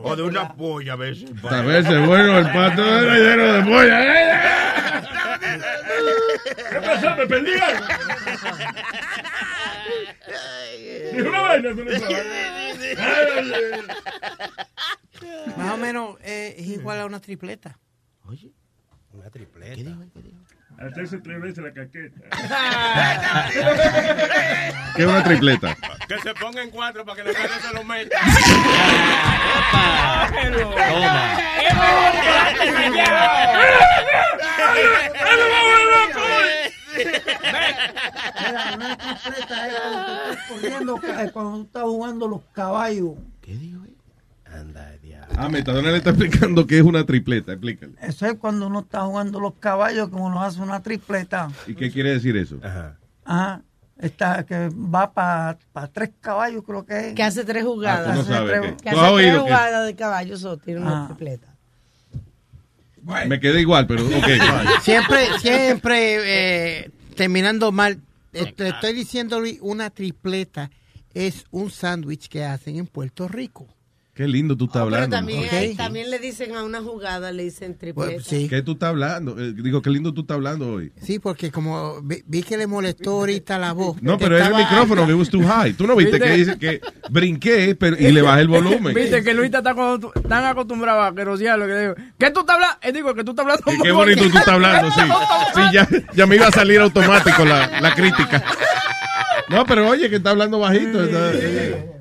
O 0.04 0.16
de 0.16 0.24
una 0.24 0.52
polla 0.54 0.94
a 0.94 0.96
veces. 0.96 1.30
A 1.50 1.62
veces, 1.62 2.06
bueno, 2.08 2.38
el 2.40 2.46
pato 2.52 2.84
está 2.84 3.02
relleno 3.02 3.54
de 3.54 3.62
pollo. 3.64 3.94
¿Qué 6.72 6.80
pasó? 6.82 7.16
¿Me 7.16 7.28
perdí 7.28 7.52
Dijo 11.18 11.30
una 11.30 11.42
vaina. 11.42 11.70
Más 15.58 15.74
o 15.74 15.78
menos 15.78 16.18
eh, 16.22 16.56
es 16.58 16.68
igual 16.68 17.00
a 17.00 17.06
una 17.06 17.20
tripleta. 17.20 17.78
Una 19.12 19.30
tripleta. 19.32 19.98
Hacerse 20.78 21.18
tres 21.18 21.42
veces 21.42 21.64
la 21.64 21.74
caqueta. 21.74 22.30
¿Qué 24.96 25.02
es 25.02 25.08
una 25.08 25.24
tripleta? 25.24 25.76
Que 26.08 26.20
se 26.20 26.36
ponga 26.36 26.62
en 26.62 26.70
cuatro 26.70 27.04
para 27.04 27.24
que 27.24 27.32
la 27.32 27.34
cara 27.34 27.60
se 27.60 27.74
lo 27.74 27.84
meta. 27.84 28.20
es 37.02 37.22
cuando 38.52 38.88
tú 38.98 39.30
estás 39.40 40.38
corriendo, 40.50 41.00
eh, 41.04 41.30
cuando 41.32 41.52
tú 41.58 41.62
estás 41.64 41.84
jugando 41.84 42.28
los 42.28 42.42
caballos. 42.54 43.12
¿Qué 43.42 43.56
dijo? 43.56 43.82
Ah, 45.36 45.50
Metadona 45.50 45.92
le 45.92 45.98
está 45.98 46.12
explicando 46.12 46.66
que 46.66 46.78
es 46.78 46.84
una 46.84 47.06
tripleta. 47.06 47.52
Explícale. 47.52 47.94
Eso 48.02 48.26
es 48.26 48.36
cuando 48.36 48.68
uno 48.68 48.80
está 48.80 49.02
jugando 49.02 49.40
los 49.40 49.54
caballos, 49.56 50.10
que 50.10 50.16
uno 50.16 50.42
hace 50.42 50.62
una 50.62 50.82
tripleta. 50.82 51.50
¿Y 51.68 51.76
qué 51.76 51.92
quiere 51.92 52.12
decir 52.14 52.36
eso? 52.38 52.58
Ajá. 52.64 53.62
Está, 54.00 54.46
que 54.46 54.70
va 54.70 55.12
para 55.12 55.58
tres 55.92 56.12
caballos, 56.22 56.64
creo 56.66 56.86
que 56.86 57.10
es. 57.10 57.14
Que 57.16 57.24
hace 57.24 57.44
tres 57.44 57.64
jugadas. 57.66 58.08
Ah, 58.08 58.12
tú 58.12 58.16
no 58.16 58.22
Hace 58.22 58.32
sabes 58.34 58.52
tres- 58.62 58.72
que- 58.72 58.84
Que 58.84 58.92
¿Tú 58.92 59.00
hace 59.00 59.14
tres 59.16 59.34
que- 59.34 59.40
jugadas 59.40 59.86
de 59.88 59.96
caballos 59.96 60.44
o 60.46 60.58
tiene 60.58 60.82
una 60.82 61.04
Ah. 61.04 61.08
tripleta. 61.08 61.48
Me 63.28 63.40
quedé 63.40 63.62
igual, 63.62 63.88
pero 63.88 64.06
ok. 64.06 64.28
Siempre, 64.82 65.28
siempre 65.40 66.80
eh, 66.82 66.92
terminando 67.16 67.72
mal. 67.72 68.00
Eh, 68.34 68.54
Te 68.56 68.70
estoy 68.70 68.94
diciendo 68.94 69.40
Luis, 69.40 69.58
una 69.62 69.90
tripleta 69.90 70.70
es 71.14 71.46
un 71.52 71.72
sándwich 71.72 72.28
que 72.28 72.44
hacen 72.46 72.78
en 72.78 72.86
Puerto 72.86 73.28
Rico. 73.28 73.68
Qué 74.18 74.28
lindo 74.28 74.58
tú 74.58 74.66
estás 74.66 74.82
Pero 74.84 74.96
hablando. 74.96 75.16
también, 75.16 75.44
hay- 75.52 75.76
también 75.76 76.10
le 76.10 76.18
dicen 76.18 76.56
a 76.56 76.64
una 76.64 76.82
jugada, 76.82 77.32
le 77.32 77.44
dicen 77.44 77.78
tripleta. 77.78 78.10
Bueno, 78.14 78.24
sí. 78.26 78.48
¿Qué 78.50 78.64
tú 78.64 78.72
estás 78.72 78.90
hablando? 78.90 79.40
Eh, 79.40 79.54
digo, 79.56 79.80
qué 79.84 79.92
lindo 79.92 80.12
tú 80.12 80.22
estás 80.22 80.36
hablando 80.36 80.72
hoy. 80.74 80.92
Sí, 81.00 81.20
porque 81.20 81.52
como 81.52 82.02
vi, 82.02 82.24
vi 82.26 82.42
que 82.42 82.58
le 82.58 82.66
molestó 82.66 83.12
ahorita 83.12 83.60
la 83.60 83.74
voz. 83.74 84.02
No, 84.02 84.18
que 84.18 84.24
pero 84.26 84.40
es 84.40 84.48
el 84.48 84.56
micrófono, 84.56 85.02
alta. 85.04 85.06
que 85.06 85.14
was 85.14 85.30
too 85.30 85.44
high. 85.48 85.74
Tú 85.74 85.86
no 85.86 85.96
viste 85.96 86.14
¿Viste? 86.18 86.28
que 86.28 86.36
dice 86.36 86.58
que 86.58 86.82
brinqué 87.12 87.76
pero, 87.76 87.96
y 88.00 88.12
le 88.12 88.24
bajé 88.24 88.42
el 88.42 88.48
volumen. 88.48 88.96
Viste 88.96 89.24
que 89.24 89.34
Luis 89.36 89.46
está 89.54 89.62
tan, 89.62 89.76
tan 90.28 90.46
acostumbrado 90.46 91.02
a 91.04 91.14
querosear 91.14 91.60
lo 91.60 91.68
que 91.68 91.72
le 91.74 91.82
digo. 91.82 91.94
¿Qué 92.18 92.32
tú 92.32 92.40
estás 92.40 92.56
hablando? 92.56 92.78
Eh, 92.82 92.92
digo 92.92 93.14
que 93.14 93.24
tú 93.24 93.32
estás 93.32 93.44
hablando. 93.44 93.64
Qué, 93.66 93.78
qué 93.84 93.92
bonito 93.92 94.22
tú 94.24 94.28
estás 94.40 94.48
hablando, 94.48 94.92
sí. 94.92 95.02
Sí, 95.54 95.62
ya, 95.74 95.88
ya 96.16 96.26
me 96.26 96.38
iba 96.38 96.48
a 96.48 96.52
salir 96.52 96.80
automático 96.80 97.46
la, 97.46 97.80
la 97.82 97.94
crítica. 97.94 98.44
No, 99.50 99.64
pero 99.66 99.88
oye, 99.88 100.10
que 100.10 100.16
está 100.16 100.32
hablando 100.32 100.58
bajito. 100.60 101.04
está- 101.04 101.97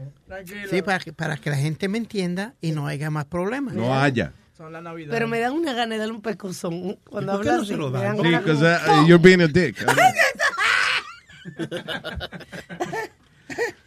Sí, 0.71 0.83
para 0.83 0.99
que, 0.99 1.13
para 1.13 1.37
que 1.37 1.51
la 1.51 1.57
gente 1.57 1.89
me 1.89 1.99
entienda 1.99 2.55
y 2.61 2.73
no 2.73 2.87
haya 2.87 3.11
más 3.11 3.25
problemas. 3.27 3.75
no 3.75 3.95
haya. 3.99 4.33
Son 4.57 4.73
la 4.73 4.81
Navidad. 4.81 5.11
Pero 5.13 5.29
me 5.29 5.39
dan 5.39 5.53
una 5.53 5.75
gana 5.75 5.95
de 5.95 5.99
darle 5.99 6.15
un 6.15 6.23
pescozón 6.23 6.99
cuando 7.05 7.33
¿Y 7.33 7.37
por 7.37 7.45
qué 7.45 7.51
hablas 7.51 7.69
no 7.69 7.75
se 7.75 7.77
lo 7.77 7.91
dan? 7.91 8.17
Sí, 8.17 8.23
because 8.23 8.63
uh, 8.63 9.05
you're 9.07 9.23
being 9.23 9.43
a 9.43 9.49
dick. 9.49 9.77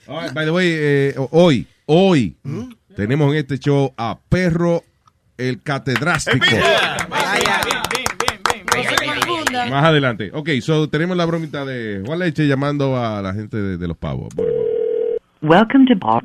All 0.07 0.21
right, 0.21 0.33
by 0.33 0.45
the 0.45 0.51
way, 0.51 0.67
eh, 0.71 1.15
hoy, 1.31 1.67
hoy, 1.85 2.37
tenemos 2.95 3.31
en 3.31 3.37
este 3.39 3.57
show 3.57 3.93
a 3.97 4.17
Perro 4.29 4.83
el 5.37 5.61
Catedrástico. 5.61 6.45
Más 9.69 9.83
adelante. 9.83 10.31
Ok, 10.33 10.49
so 10.61 10.87
tenemos 10.89 11.17
la 11.17 11.25
bromita 11.25 11.65
de 11.65 12.03
Juan 12.05 12.19
Leche 12.19 12.47
llamando 12.47 12.95
a 12.97 13.21
la 13.21 13.33
gente 13.33 13.57
de, 13.57 13.77
de 13.77 13.87
los 13.87 13.97
pavos. 13.97 14.29
Welcome 15.41 15.85
to 15.85 15.95
Ball. 15.95 16.19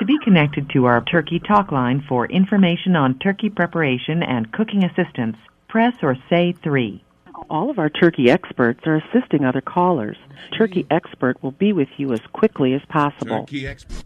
To 0.00 0.04
be 0.04 0.18
connected 0.24 0.70
to 0.70 0.86
our 0.86 1.04
turkey 1.04 1.38
talk 1.38 1.70
line 1.70 2.04
for 2.08 2.26
information 2.26 2.96
on 2.96 3.16
turkey 3.20 3.48
preparation 3.48 4.24
and 4.24 4.50
cooking 4.50 4.82
assistance, 4.82 5.36
press 5.68 5.94
or 6.02 6.16
say 6.28 6.52
3. 6.60 7.00
All 7.48 7.70
of 7.70 7.78
our 7.78 7.88
turkey 7.88 8.28
experts 8.28 8.80
are 8.86 8.96
assisting 8.96 9.44
other 9.44 9.60
callers. 9.60 10.16
Turkey 10.58 10.84
expert 10.90 11.40
will 11.44 11.52
be 11.52 11.72
with 11.72 11.90
you 11.96 12.12
as 12.12 12.18
quickly 12.32 12.74
as 12.74 12.82
possible. 12.88 13.46
Turkey 13.46 13.68
expert. 13.68 14.04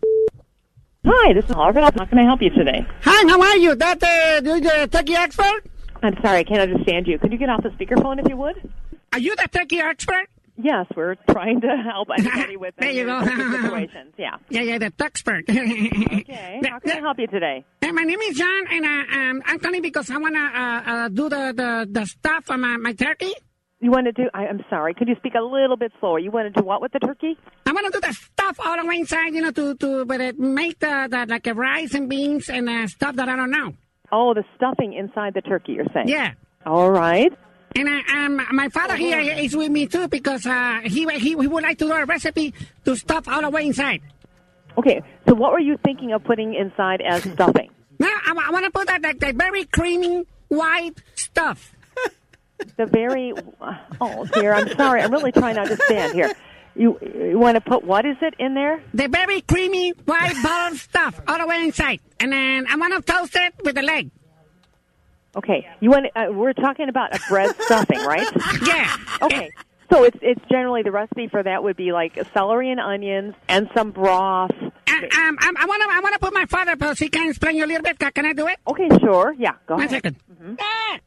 Hi, 1.07 1.33
this 1.33 1.47
is 1.47 1.57
Margaret. 1.57 1.95
How 1.99 2.05
can 2.05 2.19
I 2.19 2.25
help 2.25 2.43
you 2.43 2.51
today? 2.51 2.87
Hi, 3.01 3.27
how 3.27 3.41
are 3.41 3.57
you? 3.57 3.75
That 3.75 4.03
uh, 4.03 4.43
you 4.45 4.61
the 4.61 4.89
turkey 4.93 5.15
expert? 5.15 5.65
I'm 6.03 6.21
sorry, 6.21 6.41
I 6.41 6.45
can't 6.45 6.61
understand 6.61 7.07
you. 7.07 7.19
Could 7.19 7.33
you 7.33 7.39
get 7.39 7.49
off 7.49 7.63
the 7.63 7.71
speakerphone 7.71 8.21
if 8.21 8.29
you 8.29 8.37
would? 8.37 8.71
Are 9.15 9.19
you 9.19 9.35
the 9.37 9.49
turkey 9.51 9.81
expert? 9.81 10.29
Yes, 10.57 10.87
we're 10.97 11.17
trying 11.31 11.61
to 11.63 11.69
help 11.91 12.09
anybody 12.17 12.57
with 12.57 12.75
There 12.79 12.91
you 12.91 13.07
go. 13.07 13.25
situations. 13.25 14.15
Yeah. 14.19 14.37
Yeah, 14.51 14.63
yeah, 14.63 14.79
the 14.79 14.93
expert. 15.01 15.45
Okay. 15.49 16.61
How 16.71 16.79
can 16.79 16.93
I 16.93 17.01
help 17.01 17.19
you 17.19 17.27
today? 17.27 17.65
Hey, 17.81 17.91
my 17.91 18.03
name 18.03 18.21
is 18.21 18.37
John, 18.37 18.65
and 18.71 18.85
uh, 18.85 19.17
um, 19.19 19.43
I'm 19.47 19.59
calling 19.59 19.83
because 19.83 20.11
I 20.11 20.19
wanna 20.19 20.39
uh, 20.39 20.91
uh, 20.91 21.09
do 21.09 21.29
the, 21.29 21.53
the 21.57 21.89
the 21.91 22.07
stuff 22.07 22.51
on 22.51 22.61
my, 22.61 22.77
my 22.77 22.93
turkey. 22.93 23.33
You 23.81 23.91
want 23.91 24.07
to 24.07 24.13
do? 24.13 24.31
I, 24.33 24.47
I'm 24.47 24.65
sorry. 24.71 24.95
Could 24.95 25.09
you 25.09 25.17
speak 25.17 25.35
a 25.35 25.43
little 25.43 25.77
bit 25.77 25.93
slower? 26.01 26.19
You 26.19 26.31
want 26.31 26.55
to 26.55 26.61
do 26.61 26.65
what 26.65 26.81
with 26.81 26.93
the 26.93 27.01
turkey? 27.01 27.37
I 27.67 27.73
wanna 27.73 27.91
do 27.91 28.01
the 28.01 28.13
stuff 28.13 28.59
all 28.65 28.77
the 28.81 28.87
way 28.87 28.97
inside, 28.97 29.35
you 29.35 29.41
know, 29.43 29.51
to 29.51 29.75
to 29.75 30.05
but 30.05 30.21
it 30.21 30.39
make 30.39 30.79
the, 30.79 31.09
the 31.11 31.27
like 31.29 31.47
a 31.49 31.55
rice 31.55 31.95
and 31.95 32.09
beans 32.09 32.49
and 32.49 32.69
uh, 32.69 32.87
stuff 32.87 33.17
that 33.17 33.29
I 33.29 33.35
don't 33.37 33.51
know. 33.51 33.75
Oh, 34.13 34.33
the 34.35 34.45
stuffing 34.57 34.93
inside 34.95 35.35
the 35.35 35.43
turkey. 35.43 35.73
You're 35.73 35.87
saying? 35.93 36.09
Yeah. 36.09 36.33
All 36.65 36.91
right. 36.91 37.33
And 37.77 37.89
uh, 37.89 38.03
um, 38.15 38.47
my 38.53 38.69
father 38.69 38.97
here 38.97 39.19
is 39.21 39.57
with 39.57 39.71
me 39.71 39.87
too 39.87 40.07
because 40.09 40.47
uh, 40.47 40.81
he, 40.85 41.07
he 41.19 41.31
he 41.31 41.35
would 41.35 41.63
like 41.63 41.79
to 41.79 41.87
do 41.87 41.93
a 41.93 42.05
recipe 42.05 42.55
to 42.85 42.95
stuff 42.97 43.27
all 43.27 43.43
the 43.43 43.51
way 43.51 43.67
inside. 43.67 44.01
Okay. 44.79 45.03
So, 45.29 45.35
what 45.35 45.53
were 45.53 45.61
you 45.61 45.77
thinking 45.85 46.13
of 46.13 46.25
putting 46.25 46.55
inside 46.55 47.01
as 47.01 47.23
stuffing? 47.23 47.71
No, 47.97 48.09
I, 48.09 48.35
I 48.49 48.51
want 48.51 48.65
to 48.65 48.73
put 48.73 48.89
that 48.89 49.03
like 49.03 49.21
the 49.21 49.33
very 49.33 49.65
creamy 49.67 50.27
white 50.49 51.01
stuff. 51.15 51.73
The 52.77 52.87
very. 52.87 53.33
Oh, 54.01 54.27
dear. 54.27 54.53
I'm 54.55 54.69
sorry. 54.77 55.03
I'm 55.03 55.13
really 55.13 55.31
trying 55.33 55.57
to 55.57 55.61
understand 55.63 56.15
here. 56.15 56.33
You 56.75 56.99
you 57.03 57.39
want 57.39 57.55
to 57.55 57.61
put 57.61 57.85
what 57.85 58.05
is 58.05 58.17
it 58.21 58.35
in 58.39 58.55
there? 58.55 58.83
The 58.95 59.07
very 59.07 59.43
creamy 59.43 59.91
white 59.91 60.35
buttered 60.43 60.79
stuff 60.79 61.21
all 61.29 61.39
the 61.39 61.47
way 61.47 61.63
inside, 61.65 62.01
and 62.19 62.33
then 62.33 62.67
I 62.69 62.77
want 62.77 62.95
to 62.95 63.13
toast 63.13 63.37
it 63.37 63.55
with 63.65 63.77
the 63.77 63.83
leg. 63.83 64.11
Okay. 65.37 65.69
You 65.81 65.91
want? 65.91 66.07
Uh, 66.15 66.27
we're 66.31 66.53
talking 66.53 66.89
about 66.89 67.15
a 67.15 67.21
bread 67.29 67.55
stuffing, 67.61 67.99
right? 68.01 68.27
Yeah. 68.67 68.97
Okay. 69.23 69.51
So 69.93 70.05
it's 70.05 70.17
it's 70.23 70.41
generally 70.51 70.83
the 70.83 70.91
recipe 70.91 71.29
for 71.29 71.43
that 71.43 71.63
would 71.63 71.77
be 71.77 71.93
like 71.93 72.19
celery 72.33 72.71
and 72.71 72.81
onions 72.81 73.35
and 73.49 73.69
some 73.75 73.91
broth. 73.91 74.51
Um, 74.57 74.69
um, 74.91 75.57
I 75.59 75.67
want 75.67 75.83
to 75.83 75.89
I 75.91 76.01
want 76.03 76.13
to 76.15 76.19
put 76.21 76.33
my 76.33 76.47
father, 76.47 76.77
but 76.77 76.99
he 76.99 77.09
can 77.09 77.29
explain 77.29 77.57
you 77.57 77.65
a 77.65 77.67
little 77.67 77.83
bit. 77.83 77.99
Can 77.99 78.25
I 78.25 78.33
do 78.33 78.47
it? 78.47 78.59
Okay, 78.67 78.89
sure. 79.01 79.35
Yeah, 79.39 79.53
go 79.67 79.75
One 79.75 79.85
ahead. 79.85 79.91
second. 79.91 80.17
Ah! 80.61 80.99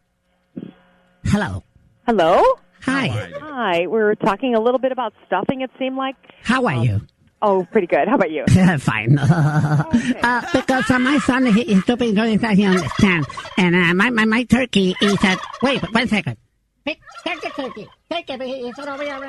Hello. 1.25 1.63
Hello. 2.05 2.43
Hi. 2.84 3.07
Hi. 3.41 3.88
We're 3.88 4.15
talking 4.15 4.55
a 4.55 4.59
little 4.61 4.80
bit 4.80 4.91
about 4.91 5.13
stuffing. 5.25 5.61
It 5.61 5.71
seemed 5.80 5.97
like. 5.97 6.15
How 6.43 6.65
are 6.65 6.75
you? 6.84 7.01
Oh, 7.41 7.67
pretty 7.71 7.88
good. 7.88 8.07
How 8.07 8.15
about 8.15 8.31
you? 8.31 8.45
Fine. 8.79 9.17
uh, 9.19 10.41
because 10.53 10.89
uh, 10.89 10.99
my 10.99 11.19
son 11.19 11.45
he 11.45 11.61
is 11.61 11.83
stupid, 11.83 12.17
he 12.17 12.65
understand. 12.65 13.25
And 13.57 13.75
uh, 13.75 13.93
my, 13.93 14.09
my 14.09 14.25
my 14.25 14.43
turkey 14.43 14.95
is 15.01 15.17
at. 15.23 15.39
Wait, 15.61 15.81
one 15.93 16.07
second. 16.07 16.38
Take, 16.85 16.99
take 17.23 17.41
the 17.41 17.49
turkey. 17.49 17.88
Take 18.09 18.29
it. 18.29 18.41
It's 18.41 18.79
all 18.79 18.89
over 18.89 19.03
here. 19.03 19.19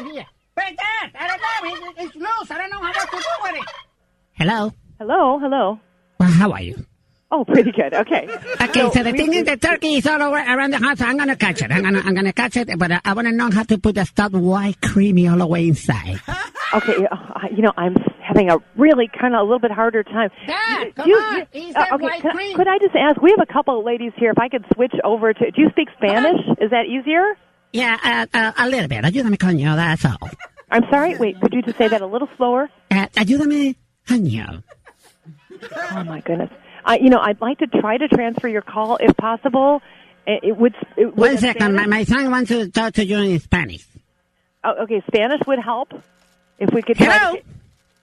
Wait, 0.56 0.76
Dad. 0.76 1.10
I 1.14 1.28
don't 1.28 1.40
know. 1.40 1.90
It's, 1.90 2.00
it's 2.00 2.16
loose. 2.16 2.50
I 2.50 2.58
don't 2.58 2.70
know 2.70 2.80
how 2.80 2.92
what 2.92 3.10
to 3.10 3.16
do 3.16 3.22
with 3.42 3.56
it. 3.56 3.68
Hello. 4.32 4.72
Hello. 4.98 5.38
Hello. 5.38 5.80
Well, 6.18 6.30
how 6.30 6.52
are 6.52 6.62
you? 6.62 6.86
Oh, 7.30 7.44
pretty 7.44 7.72
good. 7.72 7.92
Okay. 7.94 8.26
Okay, 8.60 8.90
so, 8.90 9.02
the 9.02 9.12
thing 9.12 9.32
is, 9.34 9.44
the 9.44 9.56
turkey 9.56 9.94
is 9.96 10.06
all 10.06 10.20
over 10.22 10.36
around 10.36 10.72
the 10.72 10.78
house. 10.78 11.00
I'm 11.00 11.16
gonna 11.16 11.36
catch 11.36 11.62
it. 11.62 11.70
I'm 11.70 11.82
gonna, 11.82 12.00
I'm 12.00 12.14
gonna 12.14 12.32
catch 12.32 12.56
it, 12.56 12.76
but 12.78 12.90
uh, 12.90 13.00
I 13.04 13.12
want 13.14 13.28
to 13.28 13.32
know 13.32 13.50
how 13.50 13.62
to 13.62 13.78
put 13.78 13.94
the 13.94 14.04
stuffed 14.04 14.34
white 14.34 14.80
creamy 14.80 15.28
all 15.28 15.38
the 15.38 15.46
way 15.46 15.68
inside. 15.68 16.20
Okay. 16.74 17.06
Uh, 17.10 17.16
you 17.50 17.62
know, 17.62 17.72
I'm 17.78 17.96
having 18.22 18.50
a 18.50 18.58
really 18.76 19.08
kind 19.18 19.34
of 19.34 19.40
a 19.40 19.42
little 19.42 19.58
bit 19.58 19.70
harder 19.70 20.02
time. 20.04 20.28
Dad, 20.46 20.94
come 20.96 21.08
you- 21.08 21.16
on. 21.16 21.46
you- 21.54 21.72
uh, 21.74 21.86
okay. 21.94 22.04
white 22.04 22.20
Could, 22.20 22.32
cream. 22.32 22.56
could 22.56 22.68
I 22.68 22.76
just 22.78 22.94
ask? 22.94 23.22
We 23.22 23.30
have 23.30 23.40
a 23.40 23.50
couple 23.50 23.78
of 23.78 23.86
ladies 23.86 24.12
here. 24.16 24.30
If 24.32 24.38
I 24.38 24.50
could 24.50 24.66
switch 24.74 24.92
over 25.02 25.32
to. 25.32 25.50
Do 25.50 25.62
you 25.62 25.70
speak 25.70 25.88
Spanish? 25.96 26.38
Is 26.60 26.70
that 26.72 26.84
easier? 26.84 27.24
Yeah, 27.72 27.96
uh, 28.04 28.26
uh, 28.36 28.52
a 28.58 28.68
little 28.68 28.86
bit. 28.86 29.02
Ayúdame, 29.02 29.38
coño. 29.38 29.76
That's 29.76 30.04
all. 30.04 30.18
I'm 30.70 30.84
sorry. 30.90 31.16
Wait. 31.16 31.40
Could 31.40 31.54
you 31.54 31.62
just 31.62 31.78
say 31.78 31.88
that 31.88 32.02
a 32.02 32.06
little 32.06 32.28
slower? 32.36 32.68
Uh, 32.90 33.06
ayúdame, 33.14 33.74
coño. 34.06 34.62
Oh 35.92 36.04
my 36.04 36.20
goodness. 36.20 36.50
I, 36.84 36.98
you 36.98 37.10
know, 37.10 37.18
I'd 37.18 37.40
like 37.40 37.58
to 37.58 37.66
try 37.66 37.96
to 37.96 38.08
transfer 38.08 38.48
your 38.48 38.62
call 38.62 38.96
if 38.96 39.16
possible. 39.16 39.82
It, 40.26 40.40
it 40.42 40.56
would. 40.56 40.74
It, 40.96 41.16
would 41.16 41.42
One 41.42 41.56
a. 41.62 41.68
My, 41.70 41.86
my 41.86 42.04
son 42.04 42.30
wants 42.30 42.50
to 42.50 42.68
talk 42.70 42.94
to 42.94 43.04
you 43.04 43.18
in 43.18 43.38
Spanish. 43.40 43.86
Oh, 44.64 44.82
okay, 44.82 45.02
Spanish 45.06 45.40
would 45.46 45.58
help. 45.58 45.92
If 46.58 46.72
we 46.72 46.82
could. 46.82 46.96
try 46.96 47.16
Hello? 47.18 47.36
to- 47.36 47.42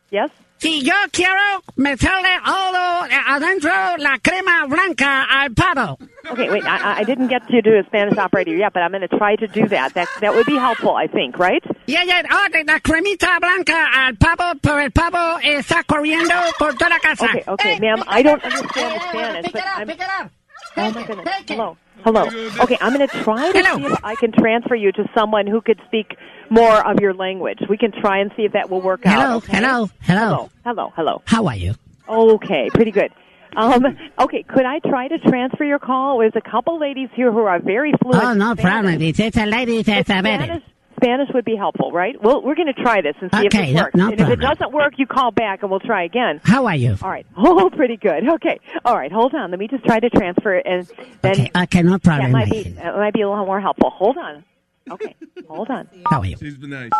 yes. 0.09 0.29
Si 0.57 0.79
yo 0.79 0.93
quiero 1.11 1.61
meterle 1.77 2.39
all 2.45 3.05
adentro 3.27 3.97
la 3.99 4.17
crema 4.23 4.65
blanca 4.67 5.25
al 5.29 5.49
pavo. 5.49 5.97
Okay, 6.31 6.49
wait. 6.49 6.63
I, 6.63 6.77
I- 6.77 6.97
I 6.99 7.03
didn't 7.03 7.27
get 7.27 7.45
to 7.49 7.61
do 7.61 7.77
a 7.77 7.83
Spanish 7.85 8.17
operator 8.17 8.55
yet, 8.55 8.71
but 8.73 8.81
I'm 8.81 8.91
going 8.91 9.01
to 9.01 9.09
try 9.17 9.35
to 9.35 9.47
do 9.47 9.67
that. 9.67 9.93
That 9.95 10.07
that 10.21 10.33
would 10.33 10.45
be 10.45 10.55
helpful, 10.55 10.95
I 10.95 11.07
think. 11.07 11.37
Right? 11.37 11.63
Yeah, 11.87 12.03
yeah. 12.03 12.23
Oh, 12.31 12.47
de 12.51 12.63
la 12.63 12.79
cremita 12.79 13.39
blanca 13.39 13.89
al 13.93 14.15
pavo, 14.15 14.57
pero 14.61 14.79
el 14.79 14.91
pavo 14.91 15.39
está 15.43 15.83
corriendo 15.83 16.33
por 16.57 16.73
toda 16.73 16.89
la 16.89 16.99
casa. 16.99 17.25
Okay, 17.25 17.43
okay, 17.47 17.79
ma'am. 17.79 18.03
I 18.07 18.23
don't 18.23 18.43
understand 18.43 18.95
the 18.95 18.99
Spanish, 19.09 19.43
Pick 19.45 19.53
but 19.53 19.61
it 19.61 19.67
up, 19.67 19.77
I'm. 19.77 19.87
pick 19.87 19.99
it 19.99 20.07
up. 20.19 20.31
Oh 20.77 20.91
my 20.91 21.03
goodness. 21.03 21.27
Hello. 21.47 21.77
Hello. 22.03 22.23
Okay, 22.63 22.77
I'm 22.81 22.93
going 22.93 23.07
to 23.07 23.23
try 23.23 23.51
to 23.51 23.63
see 23.75 23.85
if 23.85 24.03
I 24.03 24.15
can 24.15 24.31
transfer 24.31 24.75
you 24.75 24.91
to 24.93 25.09
someone 25.15 25.47
who 25.47 25.61
could 25.61 25.79
speak 25.87 26.15
more 26.49 26.85
of 26.87 26.99
your 26.99 27.13
language. 27.13 27.59
We 27.69 27.77
can 27.77 27.91
try 27.91 28.19
and 28.19 28.31
see 28.35 28.43
if 28.43 28.53
that 28.53 28.69
will 28.69 28.81
work 28.81 29.01
Hello, 29.03 29.21
out. 29.37 29.43
okay? 29.43 29.57
hello, 29.57 29.89
hello. 30.01 30.49
Hello, 30.63 30.91
hello. 30.95 31.21
How 31.25 31.45
are 31.47 31.55
you? 31.55 31.73
Okay, 32.09 32.69
pretty 32.73 32.91
good. 32.91 33.11
Um, 33.55 33.85
okay, 34.19 34.43
could 34.43 34.65
I 34.65 34.79
try 34.79 35.07
to 35.07 35.17
transfer 35.19 35.63
your 35.63 35.79
call? 35.79 36.19
There's 36.19 36.35
a 36.35 36.41
couple 36.41 36.77
ladies 36.79 37.09
here 37.15 37.31
who 37.31 37.39
are 37.39 37.59
very 37.59 37.93
fluent. 38.01 38.21
Oh, 38.23 38.33
no 38.33 38.53
Spanish. 38.53 38.61
problem. 38.63 39.01
It's, 39.01 39.37
a 39.37 39.45
lady, 39.45 39.77
it's 39.77 39.89
a. 39.89 40.03
Spanish, 40.03 40.61
Spanish 40.95 41.29
would 41.33 41.45
be 41.45 41.55
helpful, 41.55 41.91
right? 41.91 42.15
Well, 42.21 42.41
we're 42.41 42.55
going 42.55 42.73
to 42.73 42.81
try 42.81 43.01
this 43.01 43.15
and 43.21 43.29
see 43.33 43.45
if 43.47 43.53
it 43.55 43.75
works. 43.75 43.95
no 43.95 44.09
and 44.09 44.19
if 44.19 44.29
it 44.29 44.39
doesn't 44.39 44.71
work, 44.71 44.93
you 44.97 45.05
call 45.05 45.31
back 45.31 45.61
and 45.61 45.69
we'll 45.71 45.79
try 45.79 46.03
again. 46.03 46.41
How 46.43 46.65
are 46.65 46.75
you? 46.75 46.97
All 47.01 47.09
right. 47.09 47.25
Oh, 47.37 47.69
pretty 47.69 47.97
good. 47.97 48.27
Okay. 48.27 48.59
All 48.83 48.95
right. 48.95 49.11
Hold 49.11 49.33
on. 49.35 49.51
Let 49.51 49.59
me 49.59 49.67
just 49.67 49.83
try 49.85 49.99
to 49.99 50.09
transfer 50.09 50.55
it, 50.55 50.65
and 50.65 50.87
then 51.21 51.31
Okay, 51.33 51.51
okay, 51.55 51.81
no 51.83 51.91
that 51.91 52.03
problem. 52.03 52.31
might 52.31 52.49
be 52.51 52.63
that 52.63 52.95
might 52.95 53.13
be 53.13 53.21
a 53.21 53.29
little 53.29 53.45
more 53.45 53.61
helpful. 53.61 53.89
Hold 53.91 54.17
on. 54.17 54.43
Okay. 54.91 55.15
Hold 55.47 55.69
on. 55.69 55.87
How 56.09 56.19
are 56.19 56.25
you? 56.25 56.37
She's 56.37 56.57
been 56.57 56.69
nice. 56.71 56.91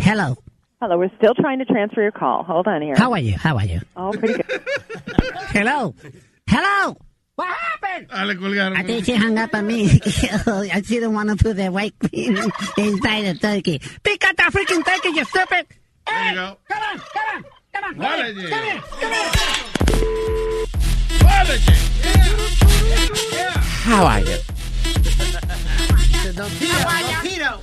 Hello. 0.00 0.36
Hello. 0.80 0.98
We're 0.98 1.10
still 1.16 1.34
trying 1.34 1.58
to 1.60 1.64
transfer 1.64 2.02
your 2.02 2.12
call. 2.12 2.42
Hold 2.44 2.66
on 2.68 2.82
here. 2.82 2.94
How 2.96 3.12
are 3.12 3.18
you? 3.18 3.36
How 3.36 3.56
are 3.56 3.64
you? 3.64 3.80
Oh, 3.96 4.12
pretty 4.12 4.34
good. 4.42 4.62
Hello. 5.48 5.94
Hello. 6.48 6.96
What 7.36 7.48
happened? 7.48 8.06
Ah, 8.12 8.24
le 8.24 8.36
colgaron. 8.36 8.76
I 8.76 8.84
think 8.84 9.04
she 9.06 9.14
hung 9.16 9.36
up 9.38 9.52
on 9.54 9.66
me. 9.66 9.88
she 9.88 10.28
didn't 10.94 11.14
want 11.14 11.30
to 11.30 11.36
put 11.36 11.56
the 11.56 11.68
white 11.68 11.94
queen 11.98 12.36
inside 12.78 13.22
the 13.26 13.34
turkey. 13.40 13.80
Pick 14.04 14.24
up 14.24 14.36
that 14.36 14.52
freaking 14.52 14.84
turkey, 14.84 15.08
you 15.18 15.24
stupid! 15.24 15.66
Hey, 16.08 16.28
you 16.30 16.34
go. 16.36 16.56
come 16.68 16.82
on, 16.82 16.98
come 16.98 17.28
on, 17.34 17.44
come 17.72 17.84
on. 17.84 17.96
What 17.96 18.18
Come 18.18 18.26
is 18.26 18.36
here, 18.36 18.46
it? 18.46 18.50
come 18.50 18.64
here, 18.64 18.80
come 19.00 19.12
here. 19.12 20.34
How 23.84 24.06
are 24.06 24.20
you? 24.20 24.38
Don 26.34 26.50
Tito. 27.22 27.60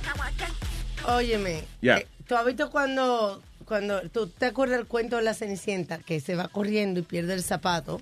Óyeme, 1.06 1.64
Ya. 1.80 1.98
eh, 1.98 2.06
¿tú 2.28 2.36
has 2.36 2.44
visto 2.46 2.70
cuando, 2.70 3.42
cuando, 3.64 4.02
tú 4.10 4.28
te 4.28 4.46
acuerdas 4.46 4.76
del 4.78 4.86
cuento 4.86 5.16
de 5.16 5.22
la 5.22 5.34
Cenicienta, 5.34 5.98
que 5.98 6.20
se 6.20 6.36
va 6.36 6.46
corriendo 6.48 7.00
y 7.00 7.02
pierde 7.02 7.34
el 7.34 7.42
zapato? 7.42 8.00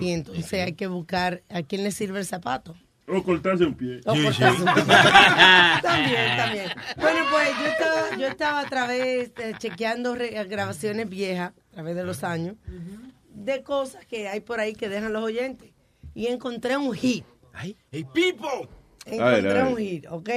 Y 0.00 0.10
entonces 0.12 0.52
hay 0.54 0.72
que 0.74 0.86
buscar 0.86 1.42
a 1.50 1.62
quién 1.62 1.82
le 1.84 1.90
sirve 1.90 2.18
el 2.20 2.26
zapato. 2.26 2.74
O 3.06 3.22
cortarse 3.22 3.64
un 3.64 3.74
pie. 3.74 4.00
O 4.06 4.14
cortarse 4.14 4.62
un 4.62 4.74
pie. 4.74 4.84
también, 5.82 6.36
también. 6.36 6.70
Bueno, 6.96 7.20
pues 7.30 7.48
yo 7.58 7.66
estaba, 7.66 8.16
yo 8.16 8.26
estaba 8.28 8.60
a 8.60 8.66
través, 8.68 9.34
de, 9.34 9.54
chequeando 9.58 10.14
re- 10.14 10.42
grabaciones 10.44 11.08
viejas, 11.08 11.52
a 11.70 11.74
través 11.74 11.96
de 11.96 12.04
los 12.04 12.24
años, 12.24 12.56
de 13.34 13.62
cosas 13.62 14.06
que 14.06 14.28
hay 14.28 14.40
por 14.40 14.58
ahí 14.60 14.72
que 14.74 14.88
dejan 14.88 15.12
los 15.12 15.22
oyentes. 15.22 15.70
Y 16.14 16.28
encontré 16.28 16.76
un 16.76 16.94
hit. 16.94 17.24
¡Hey, 17.54 17.76
Pipo! 18.12 18.48
Encontré 19.04 19.62
un 19.64 19.76
hit, 19.76 20.06
¿ok? 20.10 20.28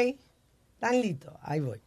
¿Están 0.73 1.01
listos? 1.01 1.33
Ahí 1.41 1.59
voy. 1.61 1.79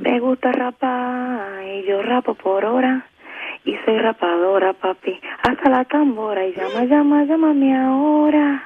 Me 0.00 0.18
gusta 0.18 0.50
rapar 0.50 1.62
y 1.64 1.86
yo 1.86 2.02
rapo 2.02 2.34
por 2.34 2.64
hora. 2.64 3.06
Y 3.64 3.76
soy 3.84 3.98
rapadora, 3.98 4.72
papi. 4.72 5.20
Hasta 5.42 5.70
la 5.70 5.84
tambora 5.84 6.46
y 6.46 6.54
llama, 6.54 6.84
llama, 6.84 7.24
llámame 7.24 7.76
ahora. 7.76 8.62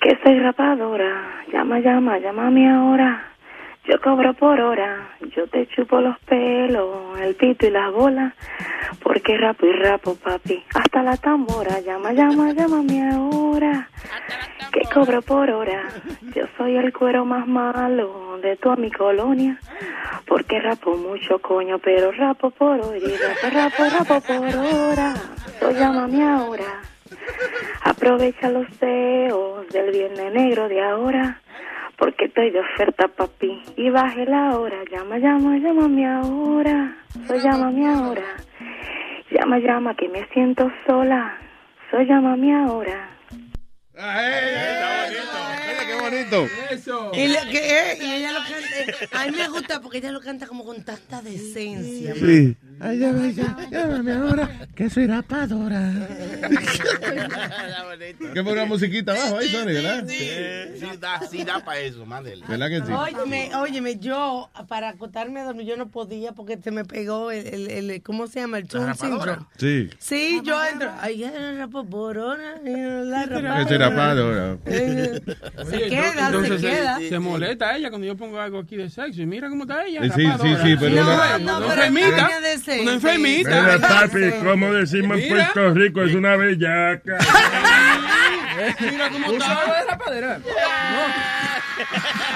Que 0.00 0.18
soy 0.24 0.38
rapadora. 0.40 1.44
Llama, 1.52 1.78
llama, 1.80 2.18
llámame 2.18 2.70
ahora. 2.70 3.24
Yo 3.84 4.00
cobro 4.00 4.34
por 4.34 4.60
hora. 4.60 5.08
Yo 5.34 5.46
te 5.46 5.66
chupo 5.68 6.00
los 6.00 6.18
pelos, 6.20 7.18
el 7.20 7.34
pito 7.34 7.66
y 7.66 7.70
las 7.70 7.92
bolas. 7.92 8.34
Porque 9.02 9.38
rapo 9.38 9.66
y 9.66 9.72
rapo, 9.72 10.14
papi. 10.16 10.62
Hasta 10.74 11.02
la 11.02 11.16
tambora. 11.16 11.80
Llama, 11.80 12.12
llama, 12.12 12.52
llámame 12.52 13.10
ahora. 13.10 13.88
Que 14.72 14.82
cobro 14.92 15.22
por 15.22 15.50
hora. 15.50 15.88
Yo 16.34 16.44
soy 16.56 16.76
el 16.76 16.92
cuero 16.92 17.24
más 17.24 17.46
malo 17.46 18.38
de 18.42 18.56
toda 18.56 18.76
mi 18.76 18.90
colonia. 18.90 19.58
Porque 20.26 20.60
rapo 20.60 20.96
mucho, 20.96 21.38
coño, 21.40 21.78
pero 21.78 22.12
rapo 22.12 22.50
por 22.50 22.80
hora. 22.80 22.98
Rapo, 23.42 23.84
rapo, 23.84 23.84
rapo 23.98 24.20
por 24.20 24.56
hora. 24.56 25.14
So 25.58 25.70
llámame 25.70 26.22
ahora. 26.22 26.82
Aprovecha 27.82 28.50
los 28.50 28.66
deos 28.78 29.66
del 29.68 29.90
viernes 29.90 30.32
negro 30.32 30.68
de 30.68 30.82
ahora. 30.82 31.40
Porque 32.00 32.24
estoy 32.24 32.50
de 32.50 32.60
oferta, 32.60 33.08
papi. 33.08 33.62
Y 33.76 33.90
baje 33.90 34.24
la 34.24 34.58
hora. 34.58 34.78
Llama, 34.90 35.18
llama, 35.18 35.58
llámame 35.58 36.06
ahora. 36.08 36.96
So 37.28 37.36
llámame 37.36 37.86
ahora. 37.86 38.36
Llama, 39.30 39.58
llama, 39.58 39.94
que 39.94 40.08
me 40.08 40.26
siento 40.32 40.68
sola. 40.86 41.38
So 41.90 42.00
llámame 42.00 42.54
ahora. 42.54 43.10
Qué 45.86 45.94
bonito. 46.00 46.46
Y, 47.12 47.28
lo 47.28 47.40
que, 47.50 47.58
eh, 47.58 47.98
y 48.00 48.12
ella 48.14 48.32
lo 48.32 48.40
canta, 48.40 49.20
a 49.20 49.26
mí 49.26 49.36
me 49.36 49.48
gusta 49.48 49.80
porque 49.82 49.98
ella 49.98 50.12
lo 50.12 50.20
canta 50.20 50.46
como 50.46 50.64
con 50.64 50.82
tanta 50.82 51.20
decencia. 51.20 52.14
Sí. 52.14 52.56
Ay, 52.82 52.98
llámame, 52.98 53.34
ya, 53.34 53.56
llámame 53.70 54.12
ahora, 54.12 54.48
que 54.74 54.88
soy 54.88 55.06
rapadora. 55.06 56.08
Que 58.32 58.42
pone 58.42 58.52
una 58.52 58.64
musiquita 58.64 59.12
abajo 59.12 59.38
ahí, 59.38 59.48
Sony, 59.48 59.66
¿verdad? 59.66 60.04
Sí, 60.08 60.30
da, 60.98 61.20
sí 61.30 61.44
da 61.44 61.62
para 61.64 61.80
eso, 61.80 62.06
mándele. 62.06 62.44
¿Verdad 62.48 62.68
que 62.68 62.76
sí? 62.86 62.92
Óyeme, 62.92 63.50
óyeme, 63.56 63.98
yo 63.98 64.48
para 64.68 64.90
acotarme 64.90 65.40
a 65.40 65.44
dormir 65.44 65.66
yo 65.66 65.76
no 65.76 65.88
podía 65.88 66.32
porque 66.32 66.58
se 66.62 66.70
me 66.70 66.84
pegó 66.84 67.30
el, 67.30 67.46
el, 67.46 67.90
el- 67.90 68.02
¿cómo 68.02 68.26
se 68.26 68.40
llama? 68.40 68.58
El 68.58 68.68
Chun 68.68 68.94
syndrome. 68.94 69.44
Sí. 69.58 69.90
Sí, 69.98 70.40
yo 70.44 70.62
entro. 70.64 70.90
Ay, 71.00 71.18
ya 71.18 71.30
la 71.32 71.52
rapo 71.54 71.84
por 71.84 72.16
hora. 72.18 72.54
La 72.64 73.26
rapadora. 73.26 73.56
Que 73.58 73.68
soy 73.68 73.76
rapadora. 73.78 74.56
Eh, 74.66 75.20
Se 75.70 75.78
queda, 75.88 76.26
entonces 76.26 76.60
se 76.60 76.66
queda. 76.68 76.98
Se 76.98 77.18
molesta 77.18 77.76
ella 77.76 77.90
cuando 77.90 78.06
yo 78.06 78.16
pongo 78.16 78.40
algo 78.40 78.58
aquí 78.60 78.76
de 78.76 78.88
sexo. 78.88 79.20
Y 79.22 79.26
mira 79.26 79.48
cómo 79.48 79.64
está 79.64 79.84
ella. 79.84 80.00
Sí, 80.14 80.24
rapadora. 80.26 80.62
sí, 80.62 80.68
sí, 80.70 80.76
pero 80.80 80.94
no, 81.04 81.38
no, 81.38 81.60
No, 81.60 81.66
pero 81.68 81.90
Una 82.78 82.92
enfermita. 82.92 83.62
Mira, 83.62 83.78
papi, 83.78 84.30
como 84.44 84.72
decimos 84.72 85.18
en 85.18 85.32
Mira. 85.32 85.50
Puerto 85.52 85.74
Rico, 85.74 86.02
es 86.02 86.14
una 86.14 86.36
bellaca. 86.36 87.18
Mira 88.80 89.08
cómo 89.10 89.32
está. 89.32 89.64
de 89.80 89.86
rapadera. 89.90 90.40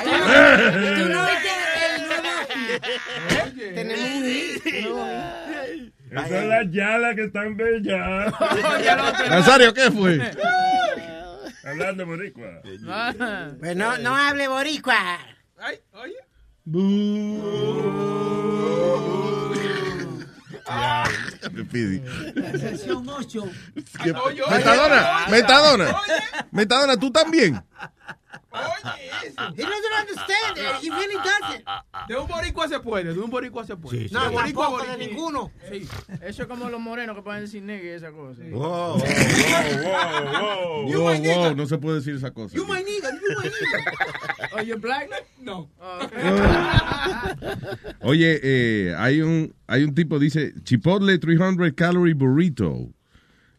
Tú 0.03 1.09
no 1.09 1.27
viste 1.27 1.51
el 1.97 2.03
nuevo. 2.09 3.75
Tenemos 3.75 4.09
un 4.11 4.25
hit. 4.25 5.93
Esas 6.11 6.29
son 6.29 6.49
las 6.49 6.71
yalas 6.71 7.15
que 7.17 7.25
están 7.25 7.57
bellas. 7.57 8.33
Nazario, 9.31 9.75
¿qué 9.75 9.91
fue? 9.91 10.21
Hablando 11.65 12.07
boricua. 12.07 12.61
Pues 12.63 13.75
no, 13.77 13.99
no 13.99 14.15
hable 14.15 14.49
boricua. 14.49 15.19
Ay, 15.59 15.81
oye. 15.93 16.17
Pidi. 21.71 22.03
Sección 22.59 23.09
8. 23.09 23.45
¿Qué- 24.03 24.15
Metadona, 24.51 25.27
Metadona. 25.31 25.97
Metadona, 26.51 26.97
¿tú 26.97 27.11
también? 27.11 27.63
He 28.55 29.63
doesn't 29.63 29.95
understand 29.99 30.59
it. 30.59 30.77
He 30.83 30.91
really 30.91 31.17
doesn't. 31.17 31.65
De 32.09 32.17
un 32.17 32.27
boricua 32.29 32.69
se 32.69 32.79
puede, 32.79 33.13
de 33.13 33.21
un 33.21 33.31
boricua 33.31 33.65
se 33.65 33.77
puede. 33.77 34.09
No, 34.13 34.25
De 34.25 34.31
boricua 34.31 34.87
de 34.87 35.07
ninguno. 35.07 35.51
Sí. 35.69 35.89
Eso 36.23 36.43
es 36.43 36.49
como 36.49 36.69
los 36.71 36.81
morenos 36.81 37.17
que 37.17 37.23
pueden 37.23 37.43
decir 37.43 37.63
negro 37.63 37.87
y 37.87 37.91
esa 37.91 38.13
cosa. 38.13 38.43
Wow, 38.51 38.99
wow, 38.99 40.87
wow, 40.87 41.17
wow, 41.23 41.55
no 41.57 41.67
se 41.67 41.79
puede 41.79 41.97
decir 41.97 42.15
esa 42.15 42.31
cosa. 42.31 42.55
You 42.55 42.65
my 42.67 42.83
nigga, 42.83 43.11
you 43.11 43.37
my 43.37 43.49
nigga. 43.49 43.85
Oh, 44.57 44.61
you 44.61 44.77
black? 44.77 45.11
No. 45.41 45.69
Oye, 48.03 48.39
eh, 48.43 48.95
hay 48.97 49.21
un 49.21 49.53
hay 49.67 49.83
un 49.83 49.95
tipo 49.95 50.21
dice 50.21 50.55
Chipotle 50.63 51.19
300 51.19 51.73
calorie 51.73 52.15
burrito 52.15 52.93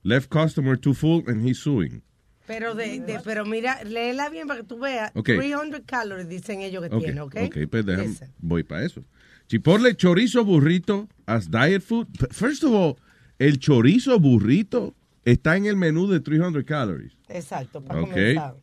left 0.03 0.29
customer 0.29 0.77
too 0.77 0.93
full 0.93 1.23
and 1.27 1.45
he's 1.45 1.59
suing. 1.59 2.01
Pero, 2.47 2.75
de, 2.75 2.99
de, 2.99 3.19
pero 3.23 3.43
mira, 3.45 3.83
léela 3.83 4.29
bien 4.29 4.47
para 4.47 4.61
que 4.61 4.67
tú 4.67 4.77
veas. 4.79 5.11
Ok. 5.15 5.25
300 5.35 5.81
calories 5.85 6.29
dicen 6.29 6.61
ellos 6.61 6.87
que 6.87 6.95
Ok, 6.95 7.03
tiene, 7.03 7.21
¿ok? 7.21 7.35
ok, 7.47 7.57
pues 7.69 7.85
déjame- 7.85 8.29
voy 8.39 8.63
para 8.63 8.85
eso. 8.85 9.03
Chipotle 9.47 9.95
chorizo 9.95 10.43
burrito 10.45 11.07
as 11.25 11.49
diet 11.49 11.81
food. 11.81 12.07
First 12.31 12.63
of 12.63 12.73
all, 12.73 12.95
el 13.39 13.57
chorizo 13.59 14.19
burrito 14.19 14.93
está 15.23 15.55
en 15.57 15.65
el 15.65 15.75
menú 15.75 16.07
de 16.07 16.19
300 16.19 16.63
calories. 16.65 17.13
Exacto, 17.29 17.81
para 17.83 18.01
Ok. 18.01 18.09
comenzar. 18.11 18.55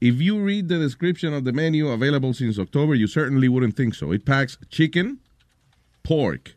If 0.00 0.20
you 0.20 0.38
read 0.44 0.68
the 0.68 0.78
description 0.78 1.32
of 1.34 1.42
the 1.44 1.52
menu 1.52 1.88
available 1.88 2.32
since 2.32 2.60
October, 2.60 2.94
you 2.94 3.08
certainly 3.08 3.48
wouldn't 3.48 3.74
think 3.74 3.94
so. 3.94 4.12
It 4.12 4.24
packs 4.24 4.56
chicken, 4.68 5.18
pork, 6.04 6.56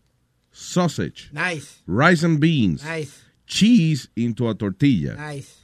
sausage, 0.52 1.30
Nice, 1.34 1.82
rice 1.88 2.24
and 2.24 2.40
beans, 2.40 2.84
nice, 2.84 3.24
cheese 3.48 4.10
into 4.16 4.48
a 4.48 4.54
tortilla. 4.54 5.16
nice. 5.16 5.61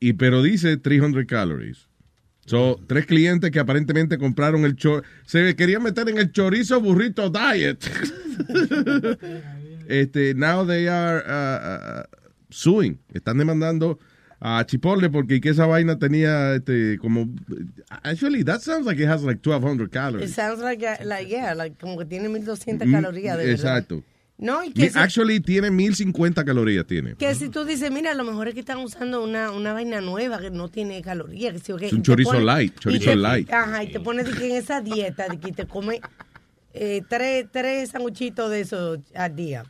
Y 0.00 0.12
pero 0.14 0.42
dice 0.42 0.76
300 0.76 1.24
calories. 1.26 1.88
So, 2.46 2.80
tres 2.86 3.04
clientes 3.04 3.50
que 3.50 3.58
aparentemente 3.58 4.16
compraron 4.16 4.64
el 4.64 4.74
chorizo, 4.76 5.04
se 5.26 5.54
querían 5.54 5.82
meter 5.82 6.08
en 6.08 6.16
el 6.18 6.32
chorizo 6.32 6.80
burrito 6.80 7.28
diet. 7.30 7.84
este, 9.88 10.34
now 10.34 10.64
they 10.66 10.86
are 10.88 11.22
uh, 11.26 12.00
uh, 12.00 12.02
suing. 12.50 12.98
Están 13.12 13.38
demandando 13.38 13.98
a 14.40 14.64
Chipotle 14.64 15.10
porque 15.10 15.40
que 15.40 15.50
esa 15.50 15.66
vaina 15.66 15.98
tenía 15.98 16.54
este 16.54 16.96
como 16.98 17.28
actually 18.02 18.44
that 18.44 18.60
sounds 18.60 18.86
like 18.86 19.02
it 19.02 19.08
has 19.08 19.22
like 19.24 19.40
1200 19.46 19.86
It 19.88 19.92
calories. 19.92 20.32
sounds 20.34 20.60
like, 20.62 20.82
a- 20.86 21.04
like, 21.04 21.28
yeah, 21.28 21.54
like, 21.54 21.76
como 21.80 21.98
que 21.98 22.04
tiene 22.04 22.28
1200 22.28 22.86
Mm, 22.86 22.92
calorías, 22.92 23.36
de 23.36 23.44
verdad. 23.46 23.78
Exacto. 23.78 24.04
No, 24.40 24.62
y 24.62 24.70
que, 24.72 24.88
si, 24.90 24.96
Actually, 24.98 25.40
tiene 25.40 25.70
1050 25.70 26.44
calorías. 26.44 26.86
Tiene. 26.86 27.14
que 27.16 27.34
si 27.34 27.48
tú 27.48 27.64
dices, 27.64 27.90
mira, 27.90 28.12
a 28.12 28.14
lo 28.14 28.22
mejor 28.24 28.46
es 28.48 28.54
que 28.54 28.60
están 28.60 28.78
usando 28.78 29.22
una, 29.24 29.50
una 29.50 29.72
vaina 29.72 30.00
nueva 30.00 30.38
que 30.38 30.50
no 30.50 30.68
tiene 30.68 31.02
calorías. 31.02 31.54
Que, 31.54 31.58
sí, 31.58 31.72
Es 31.80 31.92
un 31.92 32.02
chorizo 32.02 32.38
light, 32.40 32.78
chorizo 32.78 33.10
te- 33.10 33.16
light. 33.16 33.52
Ajá, 33.52 33.82
y 33.82 33.90
te 33.90 33.98
pones 33.98 34.26
de 34.26 34.32
que 34.38 34.50
en 34.50 34.56
esa 34.56 34.80
dieta 34.80 35.28
de 35.28 35.40
que 35.40 35.50
te 35.52 35.66
come 35.66 36.00
eh, 36.72 37.02
tres, 37.08 37.46
tres 37.50 37.88
sanguchitos 37.90 38.48
de 38.48 38.60
esos 38.60 39.00
al 39.16 39.34
día. 39.34 39.64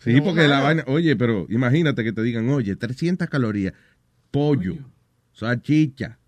Sí, 0.00 0.12
no, 0.14 0.24
porque 0.24 0.46
la 0.46 0.60
vaina. 0.60 0.84
Oye, 0.86 1.16
pero 1.16 1.46
imagínate 1.48 2.04
que 2.04 2.12
te 2.12 2.22
digan, 2.22 2.46
oye, 2.50 2.76
300 2.76 3.26
calorías, 3.28 3.72
pollo, 4.30 4.76
salchicha, 5.32 6.18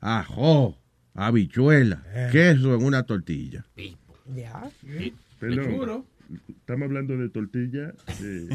ajo, 0.00 0.76
habichuela, 1.14 2.02
Eh. 2.12 2.28
queso 2.32 2.74
en 2.74 2.82
una 2.84 3.04
tortilla. 3.04 3.64
Ya. 4.34 4.68
Perdón. 5.38 6.04
Estamos 6.48 6.86
hablando 6.86 7.16
de 7.16 7.28
tortilla, 7.30 7.94
eh, 8.22 8.48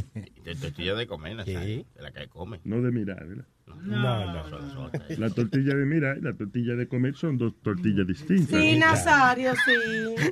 De 0.45 0.55
tortilla 0.55 0.93
de 0.93 1.07
comer, 1.07 1.35
Nazario, 1.37 1.85
de 1.95 2.01
la 2.01 2.11
que 2.11 2.27
come. 2.27 2.59
no 2.65 2.81
de 2.81 2.91
mirar, 2.91 3.25
¿verdad? 3.27 3.45
No, 3.83 4.33
no, 4.33 4.49
son- 4.49 4.71
son- 4.71 4.91
La 5.19 5.29
tortilla 5.31 5.73
de 5.73 5.85
mirar 5.85 6.17
y 6.19 6.21
la 6.21 6.33
tortilla 6.33 6.75
de 6.75 6.87
comer 6.87 7.15
son 7.15 7.37
dos 7.39 7.53
tortillas 7.63 8.05
distintas. 8.05 8.59
Sí, 8.61 8.77
Nazario, 8.77 9.53
sí. 9.65 10.31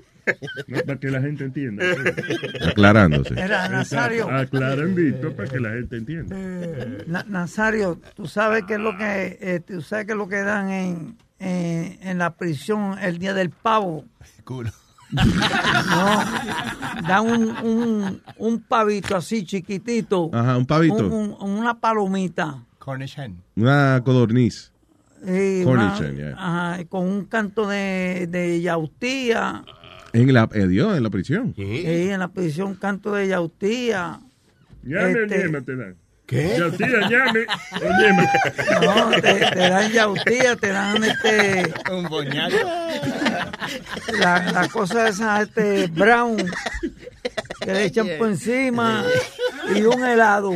No, 0.68 0.78
para 0.86 1.00
que 1.00 1.10
la 1.10 1.20
gente 1.22 1.46
entienda. 1.46 1.84
Aclarándose. 2.70 3.34
Era 3.40 3.68
Nazario. 3.70 4.30
Aclarandito 4.30 5.36
para 5.36 5.50
que 5.50 5.60
la 5.60 5.72
gente 5.72 5.98
entienda. 5.98 6.36
Na- 7.08 7.26
Nazario, 7.28 8.00
tú 8.16 8.28
sabes 8.28 8.64
qué 8.68 8.74
es 8.76 8.80
lo 8.80 8.96
que 8.98 9.38
eh, 9.42 9.60
tú 9.66 9.82
sabes 9.82 10.06
qué 10.06 10.12
es 10.12 10.18
lo 10.18 10.28
que 10.30 10.42
dan 10.42 10.70
en, 10.70 11.18
en, 11.40 11.98
en 12.02 12.18
la 12.20 12.36
prisión 12.36 13.00
el 13.00 13.18
día 13.18 13.34
del 13.34 13.50
pavo. 13.50 14.06
Culo. 14.44 14.70
No, 15.12 16.24
dan 17.08 17.26
un, 17.26 17.50
un, 17.66 18.22
un 18.38 18.60
pavito 18.62 19.16
así 19.16 19.44
chiquitito. 19.46 20.30
Ajá, 20.34 20.58
un 20.58 20.66
pavito. 20.66 21.08
Un- 21.08 21.36
un- 21.40 21.58
una 21.60 21.80
palomita. 21.80 22.64
Cornish 22.80 23.18
hen. 23.20 23.38
Una 23.56 24.02
codorniz. 24.04 24.72
Y 25.24 25.64
Cornish 25.64 26.00
una- 26.00 26.08
hen, 26.08 26.16
yeah. 26.16 26.34
ajá, 26.38 26.86
con 26.86 27.08
un 27.08 27.26
canto 27.26 27.68
de, 27.68 28.28
de 28.30 28.62
yautía. 28.62 29.64
En 30.14 30.34
la, 30.34 30.50
eh, 30.54 30.68
Dios, 30.68 30.98
en 30.98 31.04
la 31.04 31.10
prisión. 31.10 31.54
Y 31.56 31.86
en 31.86 32.20
la 32.20 32.28
prisión 32.30 32.70
un 32.70 32.76
canto 32.76 33.14
de 33.14 33.28
yautía. 33.28 34.20
O 34.86 34.90
Este- 34.90 35.46
ñema 35.46 35.62
te 35.62 35.76
dan. 35.76 35.96
¿Qué? 36.32 36.56
Yautía, 36.58 36.88
ñema. 38.00 38.32
No, 38.82 39.10
te, 39.12 39.34
te 39.34 39.60
dan 39.70 39.92
yautía, 39.92 40.56
te 40.56 40.68
dan 40.70 41.04
este. 41.04 41.74
Un 41.92 42.08
boñaco. 42.08 42.56
La, 44.18 44.40
la 44.54 44.68
cosa 44.70 45.10
esa, 45.10 45.42
este 45.42 45.88
brown, 45.88 46.38
que 47.62 47.72
le 47.74 47.86
echan 47.86 48.08
por 48.18 48.28
encima 48.30 49.04
y 49.76 49.82
un 49.82 50.04
helado. 50.04 50.54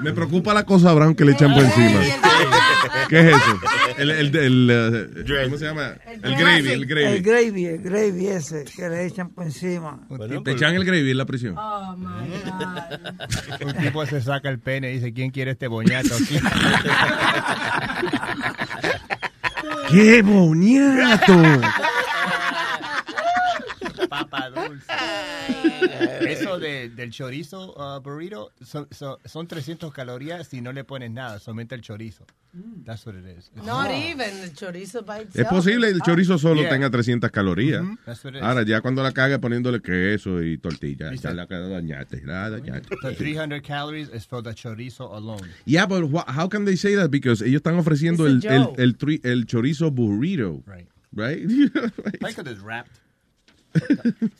Me 0.00 0.12
preocupa 0.12 0.52
la 0.52 0.64
cosa 0.64 0.92
brown 0.92 1.14
que 1.14 1.24
le 1.24 1.32
echan 1.32 1.52
por 1.54 1.62
encima. 1.64 2.00
¿Qué 3.08 3.20
es 3.20 3.26
eso? 3.36 3.60
El, 3.98 4.10
el, 4.10 4.36
el, 4.36 4.70
eh, 4.70 5.44
¿Cómo 5.44 5.58
se 5.58 5.64
llama? 5.66 5.94
El 6.06 6.36
gravy, 6.36 6.68
el 6.70 6.82
El 6.82 6.86
gravy. 6.86 7.20
gravy, 7.20 7.66
el 7.66 7.78
gravy 7.82 8.26
ese 8.28 8.64
que 8.64 8.88
le 8.88 9.06
echan 9.06 9.30
por 9.30 9.44
encima. 9.44 10.00
Te 10.44 10.52
echan 10.52 10.74
el 10.74 10.84
gravy 10.84 11.10
en 11.10 11.18
la 11.18 11.26
prisión. 11.26 11.56
Un 13.64 13.74
tipo 13.74 14.04
se 14.06 14.20
saca 14.22 14.48
el 14.48 14.58
pene 14.58 14.90
y 14.90 14.94
dice, 14.94 15.12
¿quién 15.12 15.30
quiere 15.30 15.52
este 15.52 15.66
boñato 15.68 16.14
aquí? 16.14 16.38
¡Qué 19.90 20.22
boniato! 20.22 21.34
Papa 24.08 24.50
dulce. 24.50 24.86
Eso 26.28 26.58
de, 26.58 26.88
del 26.90 27.10
chorizo 27.10 27.74
uh, 27.76 28.00
burrito 28.00 28.52
son, 28.64 28.86
son, 28.90 29.16
son 29.24 29.46
300 29.46 29.92
calorías 29.92 30.46
si 30.48 30.60
no 30.60 30.72
le 30.72 30.84
pones 30.84 31.10
nada, 31.10 31.38
solamente 31.38 31.74
el 31.74 31.80
chorizo. 31.82 32.24
That's 32.84 33.06
what 33.06 33.14
it 33.16 33.24
is. 33.24 33.50
It's- 33.56 33.64
Not 33.64 33.90
even 33.90 34.28
el 34.42 34.52
chorizo 34.52 35.02
by 35.06 35.20
Es 35.22 35.28
itself. 35.28 35.48
posible 35.48 35.88
el 35.88 36.00
chorizo 36.02 36.36
solo 36.38 36.60
Yeah. 36.60 36.68
tenga 36.70 36.90
300 36.90 37.30
calorías. 37.30 37.82
That's 38.04 38.22
what 38.24 38.34
it 38.34 38.38
is. 38.38 38.42
Ahora, 38.42 38.62
ya 38.64 38.80
cuando 38.82 39.02
la 39.02 39.12
caga 39.12 39.38
poniéndole 39.40 39.80
queso 39.80 40.42
y 40.42 40.58
tortilla, 40.58 41.14
ya 41.14 41.32
la 41.32 41.46
caga 41.46 41.68
dañate, 41.68 42.20
la 42.26 42.50
dañate. 42.50 42.88
The 43.02 43.14
300 43.14 43.62
calories 43.62 44.10
is 44.12 44.26
for 44.26 44.42
the 44.42 44.52
chorizo 44.54 45.14
alone. 45.14 45.48
Yeah, 45.64 45.86
but 45.86 46.04
wha- 46.10 46.26
how 46.28 46.46
can 46.48 46.66
they 46.66 46.76
say 46.76 46.94
that? 46.96 47.10
Because 47.10 47.40
ellos 47.42 47.62
están 47.62 47.76
ofreciendo 47.78 48.26
el, 48.26 48.42
el, 48.46 48.74
el, 48.76 49.20
el 49.24 49.46
chorizo 49.46 49.90
burrito. 49.90 50.62
Right. 50.66 50.88
Right? 51.14 51.46
Like 52.20 52.38
it's 52.38 52.60
wrapped. 52.60 53.00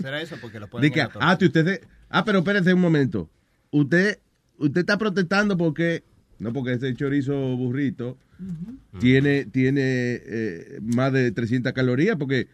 ¿Será 0.01 0.21
eso? 0.21 0.37
Porque 0.41 0.59
lo 0.61 0.69
ponen 0.69 0.83
De 0.83 0.87
en 0.89 0.93
que, 0.95 1.01
la 1.01 1.07
tortilla. 1.07 1.31
ah, 1.31 1.39
que 1.39 1.45
usted, 1.47 1.65
se- 1.67 1.81
ah, 2.11 2.25
pero 2.25 2.39
espérese 2.41 2.75
un 2.75 2.81
momento. 2.81 3.29
Usted, 3.71 4.19
usted 4.59 4.81
está 4.81 4.99
protestando 4.99 5.57
porque, 5.57 6.03
no 6.39 6.53
porque 6.53 6.75
ese 6.75 6.95
chorizo 6.95 7.35
burrito 7.57 8.19
tiene, 8.99 9.45
tiene 9.47 9.81
eh, 10.25 10.79
más 10.83 11.13
de 11.13 11.31
300 11.33 11.73
calorías, 11.73 12.17
porque 12.17 12.49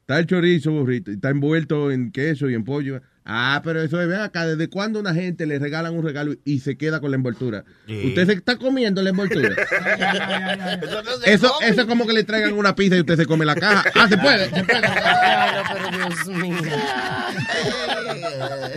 está 0.00 0.18
el 0.18 0.26
chorizo 0.26 0.70
burrito 0.72 1.10
y 1.10 1.14
está 1.14 1.30
envuelto 1.30 1.90
en 1.90 2.12
queso 2.12 2.48
y 2.48 2.54
en 2.54 2.64
pollo. 2.64 3.02
Ah, 3.24 3.60
pero 3.62 3.80
eso 3.82 4.00
es, 4.00 4.08
ven 4.08 4.20
acá, 4.20 4.46
¿desde 4.46 4.68
cuándo 4.68 4.98
una 4.98 5.14
gente 5.14 5.46
le 5.46 5.58
regalan 5.58 5.94
un 5.94 6.04
regalo 6.04 6.34
y 6.44 6.58
se 6.60 6.76
queda 6.76 7.00
con 7.00 7.10
la 7.10 7.16
envoltura? 7.16 7.64
Sí. 7.86 8.08
Usted 8.08 8.26
se 8.26 8.32
está 8.32 8.56
comiendo 8.56 9.00
la 9.02 9.10
envoltura. 9.10 9.50
Eso 10.82 11.02
no 11.02 11.16
se 11.16 11.32
Eso, 11.32 11.52
es 11.60 11.84
como 11.84 12.06
que 12.06 12.12
le 12.12 12.24
traigan 12.24 12.52
una 12.54 12.74
pizza 12.74 12.96
y 12.96 13.00
usted 13.00 13.16
se 13.16 13.26
come 13.26 13.44
la 13.44 13.54
caja. 13.54 13.84
Ah, 13.94 14.08
se 14.08 14.18
puede, 14.18 14.50
se 14.50 14.64
puede. 14.64 14.86
Ay, 14.86 15.50
no, 15.54 15.62
pero 15.72 15.96
Dios 15.96 16.28
mío. 16.28 16.56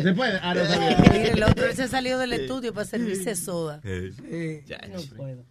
Se 0.03 0.13
puede. 0.13 0.39
Ah, 0.41 0.53
no 0.53 0.65
sabía. 0.65 0.97
Mire, 1.11 1.31
el 1.31 1.43
otro 1.43 1.71
se 1.73 1.87
salió 1.87 2.17
del 2.19 2.33
estudio 2.33 2.73
para 2.73 2.85
servirse 2.85 3.35
soda. 3.35 3.81
No 3.83 5.01
puedo. 5.15 5.45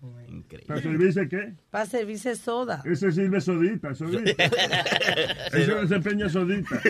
¿Para 0.66 0.80
servirse 0.80 1.28
qué? 1.28 1.54
Para 1.70 1.86
servirse 1.86 2.36
soda. 2.36 2.82
Ese 2.84 3.10
sirve 3.12 3.40
sodita, 3.40 3.94
sodita. 3.94 4.44
Eso 5.52 5.74
desempeña 5.80 6.28
sodita. 6.28 6.80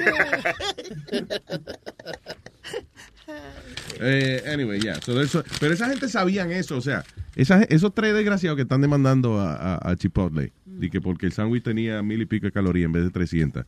Eh, 4.01 4.42
anyway, 4.53 4.80
yeah. 4.80 5.01
So 5.01 5.14
pero 5.61 5.72
esa 5.72 5.88
gente 5.88 6.09
sabían 6.09 6.53
eso, 6.53 6.76
o 6.76 6.80
sea, 6.80 7.05
esa- 7.36 7.62
esos 7.64 7.95
tres 7.95 8.12
desgraciados 8.14 8.57
que 8.57 8.62
están 8.62 8.80
demandando 8.80 9.40
a, 9.40 9.55
a- 9.76 9.90
a 9.90 9.97
Chipotle, 9.97 10.53
de 10.66 10.90
que 10.90 11.01
porque 11.01 11.26
el 11.26 11.32
sándwich 11.32 11.62
tenía 11.62 12.03
mil 12.03 12.20
y 12.20 12.26
pico 12.26 12.47
de 12.47 12.53
calorías 12.53 12.86
en 12.86 12.92
vez 12.92 13.05
de 13.05 13.11
300. 13.11 13.64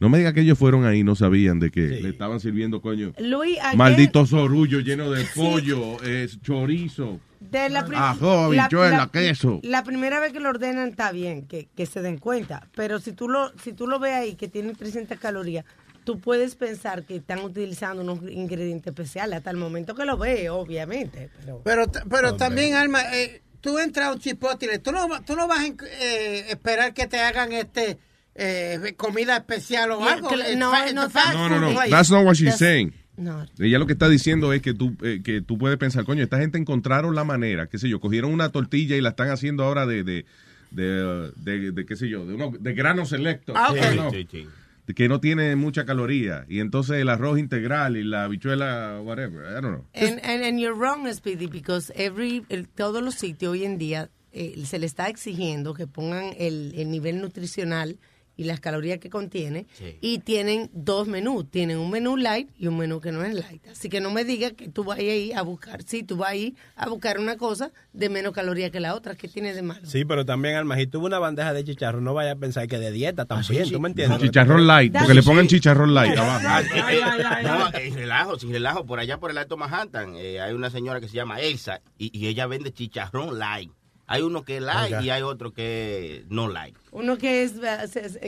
No 0.00 0.08
me 0.08 0.18
diga 0.18 0.32
que 0.32 0.40
ellos 0.40 0.58
fueron 0.58 0.84
ahí 0.86 1.00
y 1.00 1.04
no 1.04 1.14
sabían 1.14 1.60
de 1.60 1.70
que 1.70 1.82
le 1.82 2.08
estaban 2.08 2.40
sirviendo, 2.40 2.80
coño. 2.80 3.12
Luis, 3.18 3.58
ayer- 3.60 3.76
Maldito 3.76 4.24
sorullo 4.26 4.80
lleno 4.80 5.10
de 5.10 5.24
pollo, 5.34 5.96
eh, 6.04 6.28
chorizo, 6.42 7.20
De 7.38 7.68
la- 7.70 9.08
queso. 9.10 9.60
La 9.62 9.82
primera 9.84 10.20
vez 10.20 10.32
que 10.32 10.40
lo 10.40 10.50
ordenan 10.50 10.88
está 10.88 11.10
bien, 11.12 11.46
que, 11.46 11.68
que 11.74 11.86
se 11.86 12.02
den 12.02 12.18
cuenta. 12.18 12.68
Pero 12.74 12.98
si 13.00 13.12
tú 13.12 13.28
lo 13.28 13.50
si 13.62 13.72
tú 13.72 13.86
lo 13.86 13.98
ves 13.98 14.12
ahí 14.12 14.34
que 14.34 14.48
tiene 14.48 14.74
300 14.74 15.18
calorías, 15.18 15.64
tú 16.04 16.18
puedes 16.20 16.54
pensar 16.56 17.04
que 17.04 17.16
están 17.16 17.40
utilizando 17.40 18.02
unos 18.02 18.20
ingredientes 18.30 18.88
especiales 18.88 19.38
hasta 19.38 19.50
el 19.50 19.56
momento 19.56 19.94
que 19.94 20.04
lo 20.04 20.16
ves, 20.16 20.48
obviamente. 20.50 21.30
Pero, 21.44 21.60
Pero, 21.64 21.90
pero 22.08 22.36
también, 22.36 22.74
Alma, 22.74 23.02
eh, 23.16 23.42
tú 23.60 23.78
entras 23.78 24.08
a 24.08 24.12
un 24.12 24.18
chipotle, 24.18 24.78
tú 24.78 24.92
no, 24.92 25.08
va- 25.08 25.20
tú 25.22 25.36
no 25.36 25.46
vas 25.46 25.60
a 25.60 25.66
eh, 25.66 26.46
esperar 26.50 26.94
que 26.94 27.06
te 27.06 27.18
hagan 27.20 27.52
este 27.52 27.98
eh, 28.34 28.94
comida 28.96 29.36
especial 29.36 29.90
o 29.92 29.98
Yeah, 30.00 30.12
algo. 30.14 30.30
no, 30.30 30.36
no, 30.56 31.08
No, 31.32 31.48
no, 31.48 31.72
no. 31.72 31.80
That's 31.90 32.10
not 32.10 32.24
what 32.24 32.34
she's 32.34 32.56
saying. 32.56 32.92
no. 33.16 33.44
Ella 33.58 33.78
lo 33.78 33.86
que 33.86 33.92
está 33.92 34.08
diciendo 34.08 34.52
es 34.52 34.62
que 34.62 34.72
tú, 34.72 34.96
eh, 35.02 35.20
que 35.22 35.42
tú 35.42 35.58
puedes 35.58 35.76
pensar, 35.78 36.04
coño, 36.04 36.22
esta 36.24 36.38
gente 36.38 36.56
encontraron 36.56 37.14
la 37.14 37.24
manera, 37.24 37.66
qué 37.66 37.78
sé 37.78 37.88
yo, 37.88 38.00
cogieron 38.00 38.32
una 38.32 38.50
tortilla 38.50 38.96
y 38.96 39.00
la 39.02 39.10
están 39.10 39.28
haciendo 39.30 39.64
ahora 39.64 39.84
de, 39.84 40.04
de, 40.04 40.24
de, 40.70 41.04
uh, 41.04 41.32
de- 41.36 41.72
de, 41.72 41.84
qué 41.84 41.96
sé 41.96 42.08
yo, 42.08 42.24
de, 42.24 42.34
uno, 42.34 42.52
de 42.58 42.72
grano 42.72 43.04
selecto. 43.04 43.52
Ah, 43.56 43.72
ok. 43.72 43.94
¿no? 43.96 44.10
Sí, 44.10 44.26
sí. 44.30 44.46
Que 44.94 45.08
no 45.08 45.20
tiene 45.20 45.56
mucha 45.56 45.84
caloría. 45.84 46.44
Y 46.48 46.60
entonces 46.60 46.96
el 46.96 47.08
arroz 47.08 47.38
integral 47.38 47.96
y 47.96 48.04
la 48.04 48.24
habichuela, 48.24 49.00
whatever, 49.02 49.44
I 49.46 49.60
don't 49.60 49.74
know. 49.74 49.86
And, 49.94 50.20
and, 50.24 50.42
and 50.44 50.58
you're 50.58 50.74
wrong, 50.74 51.10
Speedy, 51.12 51.46
because 51.46 51.92
every, 51.96 52.44
todos 52.74 53.02
los 53.02 53.14
sitios 53.14 53.52
hoy 53.52 53.64
en 53.64 53.78
día 53.78 54.10
eh, 54.32 54.62
se 54.64 54.78
le 54.78 54.86
está 54.86 55.08
exigiendo 55.08 55.74
que 55.74 55.86
pongan 55.86 56.34
el, 56.38 56.72
el 56.76 56.90
nivel 56.90 57.20
nutricional 57.20 57.98
y 58.40 58.44
las 58.44 58.58
calorías 58.58 58.98
que 59.00 59.10
contiene 59.10 59.66
Sí. 59.74 59.98
y 60.00 60.20
tienen 60.20 60.70
dos 60.72 61.06
menús, 61.06 61.50
tienen 61.50 61.76
un 61.76 61.90
menú 61.90 62.16
light 62.16 62.48
y 62.58 62.68
un 62.68 62.78
menú 62.78 62.98
que 62.98 63.12
no 63.12 63.22
es 63.22 63.34
light. 63.34 63.66
Así 63.68 63.90
que 63.90 64.00
no 64.00 64.10
me 64.10 64.24
digas 64.24 64.52
que 64.52 64.68
tú 64.70 64.82
vas 64.82 64.98
ahí 64.98 65.30
a 65.32 65.42
buscar, 65.42 65.82
sí, 65.82 66.02
tú 66.02 66.16
vas 66.16 66.30
ahí 66.30 66.54
a 66.74 66.88
buscar 66.88 67.18
una 67.18 67.36
cosa 67.36 67.70
de 67.92 68.08
menos 68.08 68.32
calorías 68.32 68.70
que 68.70 68.80
la 68.80 68.94
otra, 68.94 69.14
¿qué 69.14 69.28
tiene 69.28 69.52
de 69.52 69.60
malo? 69.60 69.82
Sí, 69.84 70.06
pero 70.06 70.24
también, 70.24 70.54
Alma, 70.56 70.76
si 70.76 70.86
tuvo 70.86 71.04
una 71.04 71.18
bandeja 71.18 71.52
de 71.52 71.64
chicharro, 71.64 72.00
no 72.00 72.14
vaya 72.14 72.32
a 72.32 72.36
pensar 72.36 72.66
que 72.66 72.78
de 72.78 72.90
dieta 72.92 73.26
también, 73.26 73.66
sí. 73.66 73.72
¿tú 73.72 73.78
me 73.80 73.90
entiendes? 73.90 74.20
Chicharrón 74.20 74.66
light, 74.66 74.94
porque 74.96 75.12
le 75.12 75.22
pongan 75.22 75.46
chicharrón 75.46 75.92
light 75.92 76.16
abajo. 76.16 76.46
Ah, 76.48 77.42
no, 77.42 77.78
eh, 77.78 77.90
relajo, 77.94 78.38
sin 78.38 78.52
relajo. 78.52 78.86
Por 78.86 79.00
allá 79.00 79.18
por 79.18 79.30
el 79.30 79.38
Alto 79.38 79.56
Manhattan 79.56 80.14
eh, 80.16 80.40
hay 80.40 80.54
una 80.54 80.70
señora 80.70 81.00
que 81.00 81.08
se 81.08 81.14
llama 81.14 81.40
Elsa 81.40 81.80
y, 81.98 82.16
y 82.18 82.26
ella 82.28 82.46
vende 82.46 82.72
chicharrón 82.72 83.38
light. 83.38 83.70
Hay 84.12 84.22
uno 84.22 84.42
que 84.44 84.56
es 84.56 84.62
light 84.62 84.86
Oiga. 84.86 85.02
y 85.02 85.10
hay 85.10 85.22
otro 85.22 85.52
que 85.52 86.24
no 86.30 86.48
light. 86.48 86.76
Uno 86.90 87.16
que 87.16 87.44
es, 87.44 87.52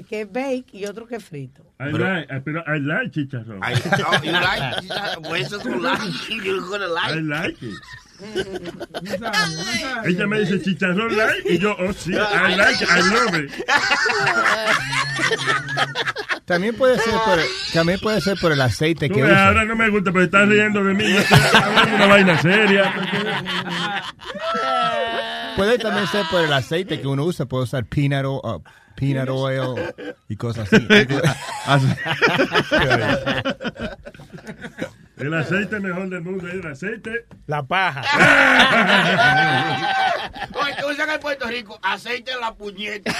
que 0.09 0.21
es 0.21 0.33
bake 0.33 0.67
y 0.73 0.85
otro 0.87 1.09
que 1.09 1.17
es 1.17 1.25
frito. 1.25 1.63
I 1.81 1.91
Pero- 1.91 1.99
like, 2.15 2.33
eh, 2.33 2.41
pero 2.45 2.63
I 2.73 2.79
like 2.79 3.11
chicharrón. 3.11 3.59
I, 3.65 3.75
oh, 4.07 4.23
you 4.23 4.31
like? 4.31 5.29
Pues 5.29 5.47
eso 5.49 5.59
es 5.59 5.67
un 5.67 5.83
like. 5.83 6.03
You're 6.45 6.61
gonna 6.61 6.87
like. 6.87 7.15
I 7.17 7.21
like 7.21 7.63
it. 7.67 7.75
Ella 10.05 10.27
me 10.27 10.41
dice 10.41 10.61
chicharrón 10.63 11.17
like 11.17 11.55
y 11.55 11.59
yo, 11.59 11.77
oh 11.79 11.93
sí, 11.93 12.13
I 12.13 12.57
like 12.57 12.83
it, 12.85 12.91
I 12.91 13.03
love 13.11 13.35
it. 13.39 13.51
También 16.45 16.75
puede 16.77 16.99
ser 16.99 17.13
por, 17.15 17.39
también 17.73 17.99
puede 18.01 18.21
ser 18.21 18.37
por 18.39 18.53
el 18.53 18.61
aceite 18.61 19.09
que 19.09 19.23
ves, 19.23 19.31
usa. 19.31 19.47
ahora 19.49 19.65
no 19.65 19.75
me 19.77 19.89
gusta, 19.89 20.13
pero 20.13 20.25
estás 20.25 20.47
riendo 20.49 20.83
de 20.85 20.93
mí. 20.95 21.05
Una 21.95 22.07
vaina 22.07 22.41
seria. 22.43 22.93
Puede 25.57 25.79
también 25.79 26.07
ser 26.09 26.27
por 26.31 26.43
el 26.43 26.53
aceite 26.53 27.01
que 27.01 27.07
uno 27.07 27.25
usa. 27.25 27.47
Puede 27.47 27.65
usar 27.65 27.85
peanut, 27.87 28.25
o- 28.27 28.57
uh, 28.57 28.63
peanut 28.97 29.29
oil 29.31 29.95
y 30.29 30.37
cosas 30.37 30.71
así. 30.73 30.87
El 35.23 35.33
aceite 35.35 35.79
mejor 35.79 36.09
del 36.09 36.23
mundo 36.23 36.49
es 36.49 36.55
el 36.55 36.67
aceite. 36.67 37.27
La 37.47 37.63
paja. 37.63 38.03
Oye, 40.55 40.75
que 40.77 40.85
usan 40.85 41.11
en 41.11 41.21
Puerto 41.21 41.47
Rico 41.47 41.79
aceite 41.81 42.33
en 42.33 42.41
la 42.41 42.53
puñeta. 42.53 43.13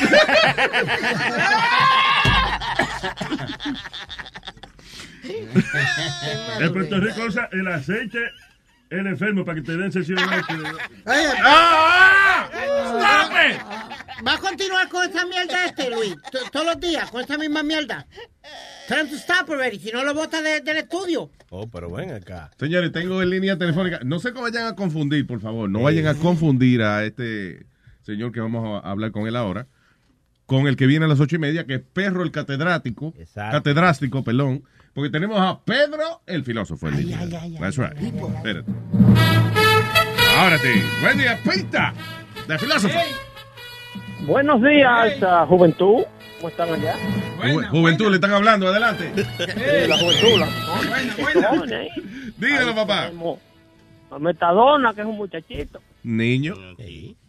En 6.59 6.73
Puerto 6.73 6.99
Rico 6.99 7.23
usa 7.29 7.49
el 7.53 7.69
aceite 7.69 8.19
el 9.01 9.07
enfermo 9.07 9.45
para 9.45 9.57
que 9.57 9.63
te 9.63 9.77
den 9.77 9.91
sesión 9.93 10.19
eléctrica. 10.19 10.73
Oye, 11.07 11.29
¡Ah! 11.43 12.49
¿Va 14.27 14.35
a 14.35 14.39
continuar 14.39 14.89
con 14.89 15.05
esta 15.05 15.27
mierda 15.27 15.65
este, 15.67 15.91
Luis? 15.91 16.15
Todos 16.53 16.67
los 16.67 16.81
días, 16.81 17.11
con 17.11 17.21
esta 17.21 17.37
misma 17.39 17.63
mierda. 17.63 18.07
Him 18.89 19.09
to 19.09 19.17
stop 19.17 19.51
already, 19.51 19.79
si 19.79 19.91
no 19.91 20.05
lo 20.05 20.15
bota 20.15 20.41
de- 20.43 20.61
del 20.61 20.77
estudio. 20.77 21.31
Oh, 21.51 21.67
pero 21.69 21.91
ven 21.91 22.13
acá. 22.13 22.51
Señores, 22.59 22.93
tengo 22.93 23.21
en 23.23 23.31
línea 23.31 23.59
telefónica. 23.59 24.01
No 24.05 24.19
sé 24.21 24.33
cómo 24.33 24.45
vayan 24.45 24.67
a 24.67 24.77
confundir, 24.77 25.27
por 25.27 25.41
favor. 25.41 25.69
No 25.69 25.83
vayan 25.83 26.07
a 26.07 26.15
confundir 26.15 26.83
a 26.83 27.05
este 27.05 27.67
señor 28.03 28.33
que 28.33 28.41
vamos 28.41 28.83
a 28.85 28.91
hablar 28.91 29.11
con 29.11 29.27
él 29.27 29.35
ahora. 29.37 29.67
Con 30.47 30.67
el 30.67 30.77
que 30.77 30.87
viene 30.87 31.07
a 31.07 31.09
las 31.09 31.21
ocho 31.21 31.37
y 31.37 31.39
media, 31.39 31.65
que 31.67 31.75
es 31.77 31.81
Perro 31.81 32.23
el 32.23 32.31
catedrático. 32.31 33.15
Catedrástico, 33.35 34.23
perdón. 34.23 34.65
Porque 34.95 35.11
tenemos 35.11 35.41
a 35.41 35.59
Pedro 35.65 36.23
el 36.27 36.45
filósofo 36.45 36.89
en 36.89 36.97
línea. 36.99 37.19
That's 37.59 37.77
right. 37.79 37.97
Espérate. 37.99 38.71
Ahora 40.39 40.59
sí. 40.59 40.69
Buen 41.01 41.19
día, 41.19 41.39
Pita. 41.43 41.95
De 42.49 42.59
filósofo. 42.59 42.99
Buenos 44.27 44.61
días, 44.63 45.15
ah, 45.23 45.47
juventud. 45.49 46.03
¿Cómo 46.37 46.49
están 46.49 46.73
allá? 46.75 46.95
Ju- 47.41 47.69
Juventud, 47.71 48.09
le 48.09 48.17
están 48.17 48.33
hablando. 48.33 48.69
Adelante. 48.69 49.13
Sí, 49.17 49.89
la 49.89 49.97
juventud. 49.99 50.39
La... 50.39 51.89
Dígalo, 52.37 52.75
papá. 52.75 53.11
A 54.11 54.19
Metadona, 54.19 54.93
que 54.93 55.01
es 55.01 55.07
un 55.07 55.17
muchachito. 55.17 55.81
Niño. 56.03 56.55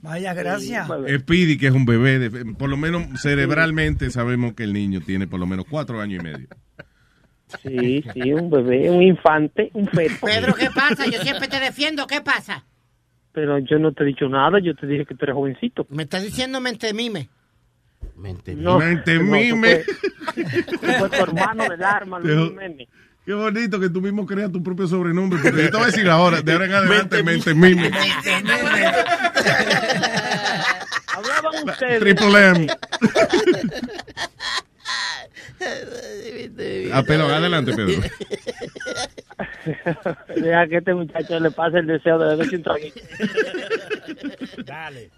Vaya, 0.01 0.33
gracias. 0.33 0.87
Speedy, 1.19 1.57
que 1.57 1.67
es 1.67 1.73
un 1.73 1.85
bebé. 1.85 2.19
de- 2.19 2.45
por 2.55 2.69
lo 2.69 2.75
menos 2.77 3.21
cerebralmente 3.21 4.09
sabemos 4.09 4.53
que 4.53 4.63
el 4.63 4.73
niño 4.73 4.99
tiene 4.99 5.27
por 5.27 5.39
lo 5.39 5.45
menos 5.45 5.65
cuatro 5.69 6.01
años 6.01 6.19
y 6.21 6.23
medio. 6.23 6.47
Sí, 7.61 8.03
sí, 8.13 8.33
un 8.33 8.49
bebé, 8.49 8.89
un 8.89 9.01
infante, 9.03 9.69
un 9.73 9.87
feto. 9.87 10.25
Pedro, 10.25 10.53
¿qué 10.53 10.69
pasa? 10.73 11.05
Yo 11.05 11.19
siempre 11.21 11.47
te 11.47 11.59
defiendo, 11.59 12.07
¿qué 12.07 12.21
pasa? 12.21 12.65
Pero 13.31 13.57
yo 13.59 13.77
no 13.79 13.91
te 13.93 14.03
he 14.03 14.07
dicho 14.07 14.27
nada, 14.29 14.59
yo 14.61 14.75
te 14.75 14.85
dije 14.87 15.05
que 15.05 15.15
tú 15.15 15.25
eres 15.25 15.35
jovencito. 15.35 15.85
Me 15.89 16.03
estás 16.03 16.23
diciendo 16.23 16.59
mente 16.61 16.93
mime. 16.93 17.29
Mente 18.15 18.53
No, 18.55 18.79
fue 18.79 18.95
tu 21.09 21.15
hermano 21.23 21.67
del 21.69 21.83
arma, 21.83 22.19
Luis 22.19 22.35
Qué- 22.35 22.43
Jiménez. 22.49 22.87
Qué 23.25 23.33
bonito 23.33 23.79
que 23.79 23.89
tú 23.89 24.01
mismo 24.01 24.25
creas 24.25 24.51
tu 24.51 24.61
propio 24.61 24.85
sobrenombre. 24.85 25.39
Porque 25.41 25.63
yo 25.63 25.69
te 25.71 25.77
voy 25.77 25.83
a 25.83 25.85
decir 25.87 26.09
ahora, 26.09 26.41
de 26.41 26.51
ahora 26.51 26.65
en 26.65 26.73
adelante, 26.73 27.23
mente 27.23 27.53
mime. 27.55 27.89
Hablaban 31.15 31.69
ustedes. 31.69 31.99
Triple 32.01 32.47
M. 32.49 32.67
Ah, 36.93 37.03
Pedro, 37.05 37.25
adelante, 37.27 37.73
Pedro. 37.73 38.01
Deja 40.35 40.67
que 40.67 40.77
este 40.77 40.93
muchacho 40.93 41.39
le 41.39 41.51
pase 41.51 41.79
el 41.79 41.87
deseo 41.87 42.17
de 42.19 42.35
beberse 42.35 42.55
un 42.57 42.63
traguito. 42.63 42.99
Dale. 44.65 45.09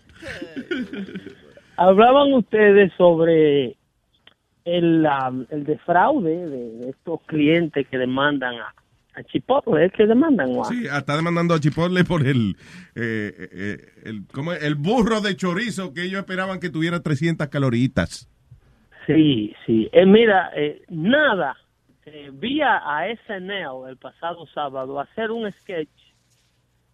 Hablaban 1.77 2.33
ustedes 2.33 2.91
sobre 2.97 3.75
el, 4.65 5.05
um, 5.05 5.45
el 5.49 5.63
defraude 5.65 6.47
de, 6.47 6.69
de 6.77 6.89
estos 6.91 7.19
clientes 7.25 7.85
que 7.89 7.97
demandan 7.97 8.55
a, 8.55 8.73
a 9.15 9.23
Chipotle, 9.23 9.85
¿es 9.85 9.91
que 9.93 10.05
demandan? 10.07 10.51
a- 10.59 10.63
Sí, 10.65 10.85
está 10.85 11.15
demandando 11.17 11.53
a 11.53 11.59
Chipotle 11.59 12.03
por 12.05 12.25
el, 12.25 12.55
eh, 12.95 13.49
eh, 13.51 13.77
el, 14.05 14.23
¿cómo 14.31 14.53
es? 14.53 14.63
el 14.63 14.75
burro 14.75 15.19
de 15.21 15.35
chorizo 15.35 15.93
que 15.93 16.03
ellos 16.03 16.19
esperaban 16.19 16.59
que 16.59 16.69
tuviera 16.69 17.01
300 17.01 17.47
caloritas. 17.49 18.29
Sí, 19.05 19.55
sí. 19.65 19.89
Eh, 19.91 20.05
mira, 20.05 20.51
eh, 20.55 20.83
nada, 20.89 21.55
eh, 22.05 22.29
vi 22.31 22.61
a, 22.61 23.05
SNL 23.27 23.89
el 23.89 23.97
pasado 23.97 24.45
sábado 24.47 24.99
hacer 24.99 25.31
un 25.31 25.51
sketch 25.51 25.89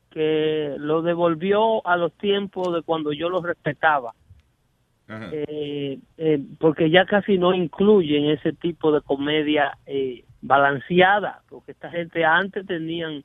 que 0.10 0.76
lo 0.78 1.02
devolvió 1.02 1.86
a 1.88 1.96
los 1.96 2.14
tiempos 2.18 2.74
de 2.74 2.82
cuando 2.82 3.14
yo 3.14 3.30
lo 3.30 3.42
respetaba. 3.42 4.14
Eh, 5.14 6.00
eh, 6.18 6.40
porque 6.58 6.90
ya 6.90 7.06
casi 7.06 7.38
no 7.38 7.54
incluyen 7.54 8.30
ese 8.30 8.54
tipo 8.54 8.94
de 8.94 9.02
comedia 9.02 9.78
eh, 9.86 10.24
balanceada, 10.42 11.42
porque 11.50 11.74
esta 11.74 11.90
gente 11.90 12.24
antes 12.24 12.66
tenían 12.66 13.24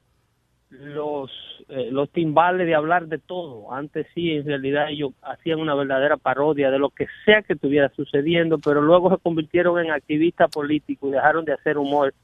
los 0.71 1.31
eh, 1.69 1.89
los 1.91 2.09
timbales 2.11 2.65
de 2.65 2.77
hablar 2.77 3.09
de 3.09 3.19
todo. 3.19 3.73
Antes 3.73 4.07
sí, 4.15 4.31
en 4.31 4.47
realidad 4.47 4.89
ellos 4.89 5.13
hacían 5.21 5.59
una 5.59 5.75
verdadera 5.75 6.17
parodia 6.17 6.71
de 6.71 6.79
lo 6.79 6.91
que 6.91 7.09
sea 7.25 7.43
que 7.43 7.55
estuviera 7.55 7.89
sucediendo, 7.97 8.59
pero 8.59 8.81
luego 8.81 9.11
se 9.11 9.19
convirtieron 9.19 9.85
en 9.85 9.91
activistas 9.91 10.49
políticos 10.49 11.11
y 11.11 11.15
dejaron 11.15 11.45
de 11.45 11.55
hacer 11.55 11.77
humor 11.77 12.15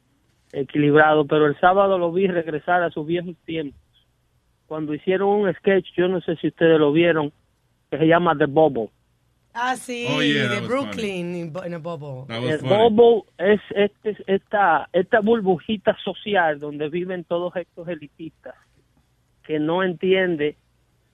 equilibrado. 0.53 1.27
Pero 1.27 1.47
el 1.47 1.59
sábado 1.59 1.99
lo 1.99 2.13
vi 2.13 2.29
regresar 2.29 2.85
a 2.85 2.91
sus 2.91 3.05
viejos 3.05 3.35
tiempos. 3.45 3.81
Cuando 4.67 4.95
hicieron 4.95 5.29
un 5.29 5.53
sketch, 5.55 5.89
yo 5.97 6.07
no 6.07 6.21
sé 6.21 6.37
si 6.37 6.47
ustedes 6.47 6.79
lo 6.79 6.93
vieron, 6.93 7.33
que 7.91 7.99
se 7.99 8.07
llama 8.07 8.39
The 8.39 8.47
Bobo. 8.47 8.93
Ah, 9.55 9.75
sí, 9.77 10.07
Oh, 10.09 10.23
yeah, 10.23 10.49
de 10.49 10.61
Brooklyn 10.61 11.53
en 11.65 11.73
el 11.73 11.81
Bobo. 11.81 12.27
El 12.31 12.59
bobo 12.59 13.27
es 13.37 13.61
este, 13.75 14.17
esta, 14.27 14.89
esta 14.93 15.21
burbujita 15.21 15.97
social 16.05 16.61
donde 16.61 16.89
viven 16.89 17.25
todos 17.25 17.55
estos 17.57 17.89
elitistas 17.89 18.55
que 19.47 19.59
no 19.59 19.83
entiende 19.83 20.57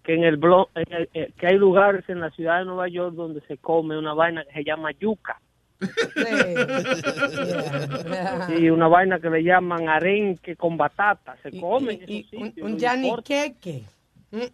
que 0.03 0.15
en 0.15 0.25
el 0.25 0.37
blog, 0.37 0.69
en 0.75 0.93
el- 0.93 1.09
eh, 1.15 1.33
que 1.39 1.47
hay 1.47 1.57
lugares 1.57 2.05
en 2.09 2.19
la 2.21 2.31
ciudad 2.31 2.59
de 2.61 2.65
Nueva 2.65 2.89
York 2.89 3.15
donde 3.15 3.41
se 3.43 3.59
come 3.59 3.97
una 3.99 4.15
vaina 4.15 4.45
que 4.45 4.53
se 4.53 4.65
llama 4.65 4.91
yuca 4.93 5.41
y 8.59 8.69
una 8.71 8.89
vaina 8.89 9.21
que 9.21 9.31
le 9.31 9.43
llaman 9.45 9.89
arenque 9.89 10.57
con 10.57 10.77
batata 10.77 11.37
se 11.43 11.59
come 11.61 11.95
en 11.95 12.03
esos 12.03 12.33
Un, 12.33 12.47
sitios, 12.49 12.69
un. 12.69 12.77
Queque. 13.23 13.85
Eh, 14.33 14.51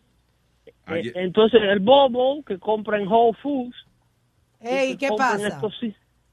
entonces 1.14 1.60
el 1.62 1.80
bobo 1.80 2.42
que 2.44 2.58
compra 2.58 2.98
en 2.98 3.08
Whole 3.08 3.36
Foods 3.42 3.74
Ey, 4.60 4.92
y 4.92 4.96
¿qué 4.96 5.06
en 5.06 5.16
pasa? 5.16 5.48
estos 5.48 5.74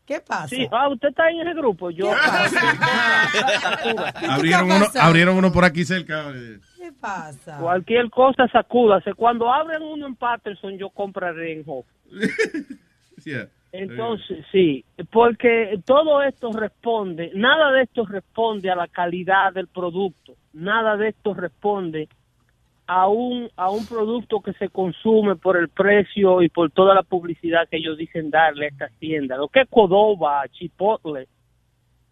¿Qué 0.06 0.20
pasa? 0.20 0.48
Sí, 0.48 0.68
ah, 0.72 0.89
usted 0.89 1.10
está 1.10 1.30
en 1.30 1.42
ese 1.42 1.54
grupo. 1.54 1.89
Yo. 1.89 2.12
Abrieron 4.30 4.72
uno, 4.72 4.86
abrieron 5.00 5.38
uno 5.38 5.52
por 5.54 5.64
aquí 5.64 5.86
cerca. 5.86 6.34
¿Qué 6.82 6.91
pasa? 6.93 7.59
Cualquier 7.59 8.09
cosa 8.09 8.47
sacúdase. 8.47 9.13
Cuando 9.13 9.53
abren 9.53 9.84
uno 9.84 10.07
en 10.07 10.15
Patterson, 10.15 10.79
yo 10.79 10.89
compraré 10.89 11.53
en 11.53 11.63
Hof. 11.65 11.86
Yeah. 13.23 13.49
Entonces, 13.71 14.43
sí, 14.51 14.84
porque 15.11 15.79
todo 15.86 16.23
esto 16.23 16.51
responde, 16.51 17.29
nada 17.36 17.71
de 17.71 17.84
esto 17.84 18.03
responde 18.03 18.71
a 18.71 18.75
la 18.75 18.88
calidad 18.88 19.53
del 19.53 19.67
producto, 19.67 20.34
nada 20.53 20.97
de 20.97 21.09
esto 21.09 21.36
responde 21.36 22.09
a 22.88 23.07
un, 23.07 23.47
a 23.55 23.69
un 23.69 23.86
producto 23.86 24.41
que 24.41 24.53
se 24.53 24.69
consume 24.69 25.36
por 25.36 25.55
el 25.55 25.69
precio 25.69 26.41
y 26.41 26.49
por 26.49 26.71
toda 26.71 26.95
la 26.95 27.03
publicidad 27.03 27.69
que 27.69 27.77
ellos 27.77 27.95
dicen 27.95 28.32
darle 28.32 28.65
a 28.65 28.69
estas 28.69 28.91
tiendas. 28.93 29.38
Lo 29.38 29.49
que 29.49 29.61
es 29.61 29.69
Cordova, 29.69 30.43
Chipotle, 30.49 31.27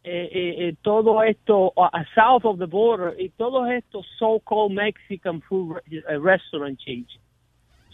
eh, 0.09 0.29
eh, 0.31 0.67
eh, 0.67 0.75
todo 0.81 1.21
esto, 1.21 1.71
a 1.77 2.03
south 2.15 2.45
of 2.45 2.57
the 2.57 2.65
border, 2.65 3.15
y 3.19 3.29
todos 3.29 3.69
estos 3.69 4.05
so-called 4.17 4.71
Mexican 4.71 5.41
food 5.41 5.81
eh, 5.91 6.17
restaurant 6.17 6.79
chains, 6.79 7.07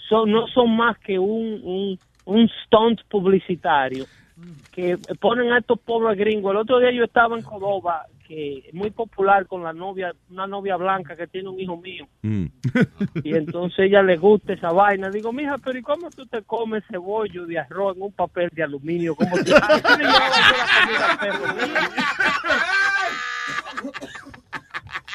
son, 0.10 0.32
no 0.32 0.48
son 0.48 0.76
más 0.76 0.98
que 1.00 1.20
un, 1.20 2.00
un 2.26 2.50
stunt 2.66 3.02
publicitario 3.10 4.06
que 4.72 4.98
ponen 5.20 5.52
a 5.52 5.60
estos 5.60 5.80
pobres 5.80 6.18
gringos. 6.18 6.52
El 6.52 6.58
otro 6.58 6.80
día 6.80 6.92
yo 6.92 7.06
estaba 7.06 7.38
en 7.38 7.44
Córdoba, 7.44 8.06
que 8.28 8.64
es 8.68 8.74
muy 8.74 8.92
popular 8.92 9.48
con 9.48 9.64
la 9.64 9.72
novia, 9.72 10.14
una 10.30 10.48
novia 10.48 10.76
blanca 10.76 11.16
que 11.16 11.28
tiene 11.28 11.50
un 11.50 11.60
hijo 11.60 11.78
mío. 11.78 12.08
Mm. 12.22 12.46
Y 13.24 13.36
entonces 13.36 13.80
ella 13.80 14.02
le 14.02 14.18
gusta 14.18 14.54
esa 14.54 14.72
vaina. 14.72 15.10
Digo, 15.10 15.32
mija, 15.32 15.58
pero 15.58 15.80
¿y 15.80 15.82
cómo 15.82 16.10
tú 16.10 16.26
te 16.26 16.42
comes 16.42 16.84
cebollo 16.90 17.46
de 17.46 17.60
arroz 17.60 17.96
en 17.96 18.04
un 18.04 18.12
papel 18.12 18.50
de 18.54 18.64
aluminio? 18.64 19.16
¿Cómo 19.16 19.38
tú 19.38 19.54
¿A 19.56 19.82
qué 19.82 19.98
le 19.98 20.04
llevabas 20.04 20.32
tú 20.34 20.56
la 20.58 20.68
comida 20.82 21.12
al 21.12 21.20
perro 21.20 21.54
mío? 21.56 21.80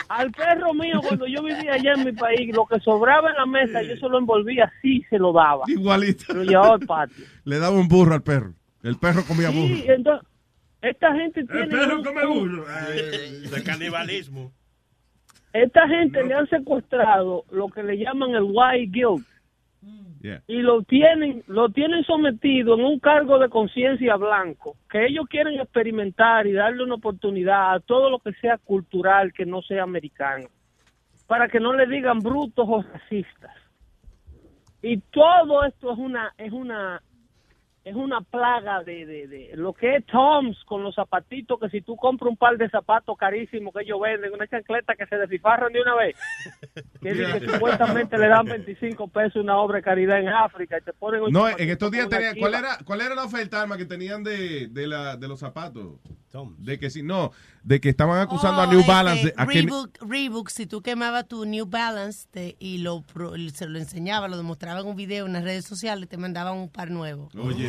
Al 0.09 0.33
perro 0.33 0.75
mío, 0.75 1.01
cuando 1.07 1.27
yo 1.29 1.43
vivía 1.43 1.75
allá 1.75 1.93
en 1.93 2.05
mi 2.05 2.12
país, 2.12 2.55
lo 2.55 2.66
que 2.66 2.81
sobraba 2.81 3.31
en 3.31 3.37
la 3.37 3.47
mesa, 3.47 3.81
yo 3.83 3.95
se 3.97 4.09
lo 4.09 4.18
envolvía 4.18 4.64
así 4.64 5.05
se 5.09 5.18
lo 5.18 5.33
daba. 5.33 5.64
Igualito. 5.68 6.35
Lo 6.35 6.43
llevaba 6.43 6.75
al 6.75 6.81
patio. 6.81 7.25
Le 7.45 7.59
daba 7.59 7.77
un 7.77 7.87
burro 7.87 8.14
al 8.14 8.23
perro. 8.23 8.55
El 8.83 8.97
perro 8.99 9.22
comía 9.26 9.51
burro. 9.51 9.66
Sí, 9.74 9.85
entonces, 9.89 10.28
esta 10.83 11.14
gente 11.14 11.45
tiene... 11.45 11.66
perro 11.66 11.97
un- 11.99 12.05
come 12.05 12.26
burro. 12.26 12.64
De 13.55 13.62
canibalismo. 13.64 14.53
Esta 15.53 15.89
gente 15.89 16.22
le 16.24 16.35
han 16.35 16.49
secuestrado 16.49 17.45
lo 17.51 17.68
que 17.68 17.83
le 17.83 17.99
llaman 17.99 18.31
el 18.35 18.45
white 18.45 18.91
guilt 18.93 19.26
Yeah. 20.22 20.43
y 20.47 20.57
lo 20.61 20.83
tienen 20.83 21.43
lo 21.47 21.70
tienen 21.70 22.05
sometido 22.05 22.74
en 22.74 22.85
un 22.85 22.99
cargo 23.01 23.39
de 23.39 23.49
conciencia 23.49 24.16
blanco 24.16 24.76
que 24.91 25.07
ellos 25.07 25.24
quieren 25.31 25.59
experimentar 25.59 26.47
y 26.47 26.53
darle 26.53 26.83
una 26.85 26.97
oportunidad 26.97 27.72
a 27.76 27.81
todo 27.81 28.11
lo 28.11 28.18
que 28.18 28.35
sea 28.35 28.59
cultural 28.59 29.33
que 29.33 29.47
no 29.47 29.62
sea 29.62 29.83
americano 29.85 30.49
para 31.26 31.49
que 31.49 31.59
no 31.59 31.72
le 31.72 31.87
digan 31.87 32.18
brutos 32.18 32.66
o 32.68 32.83
racistas 32.83 33.57
y 34.83 34.99
todo 34.99 35.64
esto 35.64 35.91
es 35.91 35.99
una 35.99 36.35
es 36.37 36.53
una 36.53 37.01
es 37.85 37.95
una 37.95 38.20
plaga 38.20 38.83
de, 38.83 39.07
de, 39.07 39.26
de 39.26 39.51
lo 39.55 39.72
que 39.72 39.97
es 39.97 40.07
Toms 40.07 40.64
con 40.66 40.83
los 40.83 40.95
zapatitos 40.95 41.59
que 41.59 41.70
si 41.70 41.81
tú 41.81 41.97
compras 41.97 42.31
un 42.31 42.37
par 42.37 42.59
de 42.59 42.68
zapatos 42.68 43.16
carísimos 43.16 43.72
que 43.72 43.83
ellos 43.83 43.99
venden, 44.01 44.33
una 44.33 44.47
chancleta 44.47 44.95
que 44.95 45.07
se 45.07 45.16
desfifarran 45.16 45.72
de 45.72 45.81
una 45.81 45.95
vez, 45.95 46.16
que, 47.01 47.11
que 47.11 47.49
supuestamente 47.49 48.18
le 48.18 48.28
dan 48.28 48.45
25 48.45 49.09
pesos 49.09 49.43
una 49.43 49.57
obra 49.57 49.78
de 49.78 49.83
caridad 49.83 50.20
en 50.20 50.28
África 50.28 50.78
y 50.78 50.83
te 50.83 50.93
ponen 50.93 51.22
un 51.22 51.33
No, 51.33 51.49
en 51.49 51.70
estos 51.70 51.91
días 51.91 52.09
tenía, 52.09 52.35
¿cuál 52.39 52.55
era, 52.55 52.78
¿cuál 52.85 53.01
era 53.01 53.14
la 53.14 53.24
oferta 53.24 53.62
arma 53.62 53.78
que 53.78 53.87
tenían 53.87 54.22
de, 54.22 54.68
de, 54.68 54.87
la, 54.87 55.16
de 55.16 55.28
los 55.28 55.41
zapatos? 55.41 56.01
De 56.59 56.78
que 56.78 56.91
si 56.91 57.03
no, 57.03 57.33
de 57.64 57.81
que 57.81 57.89
estaban 57.89 58.20
acusando 58.20 58.61
a 58.61 58.64
Oh, 58.68 58.70
New 58.70 58.81
este, 58.81 58.93
Balance. 58.93 59.24
de- 59.26 59.35
a 59.37 59.47
que- 59.47 59.53
Reebok, 59.62 59.91
Reebok, 60.09 60.49
si 60.49 60.66
tú 60.66 60.81
quemabas 60.81 61.26
tu 61.26 61.45
New 61.45 61.66
Balance 61.66 62.28
te- 62.31 62.57
y 62.61 62.78
lo, 62.78 63.03
pro- 63.03 63.33
se 63.53 63.66
lo 63.68 63.78
enseñaba, 63.78 64.28
lo 64.28 64.37
demostraba 64.37 64.81
en 64.81 64.87
un 64.87 64.95
video 64.97 65.26
en 65.26 65.33
las 65.33 65.43
redes 65.43 65.64
sociales, 65.66 66.09
te 66.09 66.16
mandaban 66.16 66.57
un 66.57 66.68
par 66.70 66.91
nuevo. 66.91 67.28
Oye, 67.37 67.68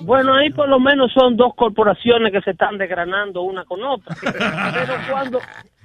Bueno, 0.00 0.34
ahí 0.34 0.50
por 0.50 0.68
lo 0.70 0.80
menos 0.80 1.12
son 1.12 1.36
dos 1.36 1.52
corporaciones 1.54 2.32
que 2.32 2.40
se 2.40 2.52
están 2.52 2.78
desgranando 2.78 3.42
una 3.42 3.64
con 3.66 3.82
otra. 3.82 4.16
Pero 4.22 4.94
cuando 5.10 5.40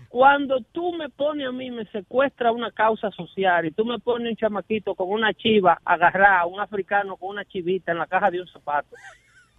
cuando 0.08 0.60
tú 0.72 0.94
me 0.94 1.10
pones 1.10 1.48
a 1.48 1.52
mí, 1.52 1.72
me 1.72 1.86
secuestra 1.88 2.52
una 2.52 2.70
causa 2.72 3.10
social 3.12 3.66
y 3.66 3.72
tú 3.72 3.84
me 3.84 3.98
pones 3.98 4.30
un 4.30 4.36
chamaquito 4.38 4.94
con 4.94 5.10
una 5.10 5.34
chiva 5.34 5.80
agarrada, 5.84 6.46
un 6.46 6.60
africano 6.60 7.18
con 7.18 7.30
una 7.30 7.44
chivita 7.46 7.92
en 7.94 7.98
la 7.98 8.06
caja 8.06 8.30
de 8.30 8.40
un 8.42 8.48
zapato. 8.48 8.96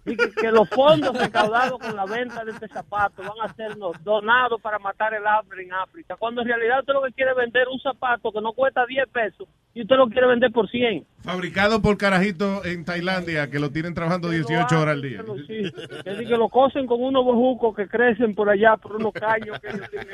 Y 0.05 0.15
que, 0.15 0.29
que 0.31 0.51
los 0.51 0.69
fondos 0.69 1.17
recaudados 1.17 1.79
con 1.79 1.95
la 1.95 2.05
venta 2.05 2.43
de 2.45 2.51
este 2.51 2.67
zapato 2.67 3.23
van 3.23 3.49
a 3.49 3.53
ser 3.53 3.75
donados 4.03 4.61
para 4.61 4.77
matar 4.79 5.13
el 5.13 5.25
hambre 5.25 5.63
en 5.63 5.73
África. 5.73 6.15
Cuando 6.15 6.41
en 6.41 6.47
realidad 6.47 6.79
usted 6.81 6.93
lo 6.93 7.03
que 7.03 7.13
quiere 7.13 7.31
es 7.31 7.37
vender 7.37 7.67
un 7.67 7.79
zapato 7.79 8.31
que 8.31 8.41
no 8.41 8.53
cuesta 8.53 8.85
10 8.85 9.07
pesos 9.09 9.47
y 9.75 9.81
usted 9.81 9.97
lo 9.97 10.07
quiere 10.07 10.27
vender 10.27 10.51
por 10.51 10.69
100. 10.69 11.05
Fabricado 11.21 11.81
por 11.81 11.97
carajito 11.97 12.63
en 12.63 12.85
Tailandia, 12.85 13.49
que 13.49 13.59
lo 13.59 13.71
tienen 13.71 13.93
trabajando 13.93 14.29
18 14.29 14.79
horas 14.79 14.95
al 14.95 15.01
día. 15.01 15.21
Sí, 15.47 15.63
es 15.63 16.05
decir, 16.05 16.27
que 16.27 16.37
lo 16.37 16.47
cosen 16.47 16.87
con 16.87 17.03
unos 17.03 17.25
bojucos 17.25 17.75
que 17.75 17.87
crecen 17.87 18.33
por 18.35 18.49
allá, 18.49 18.77
por 18.77 18.95
unos 18.95 19.11
caños 19.11 19.59
que 19.59 19.67
ellos 19.67 19.89
tienen 19.89 20.07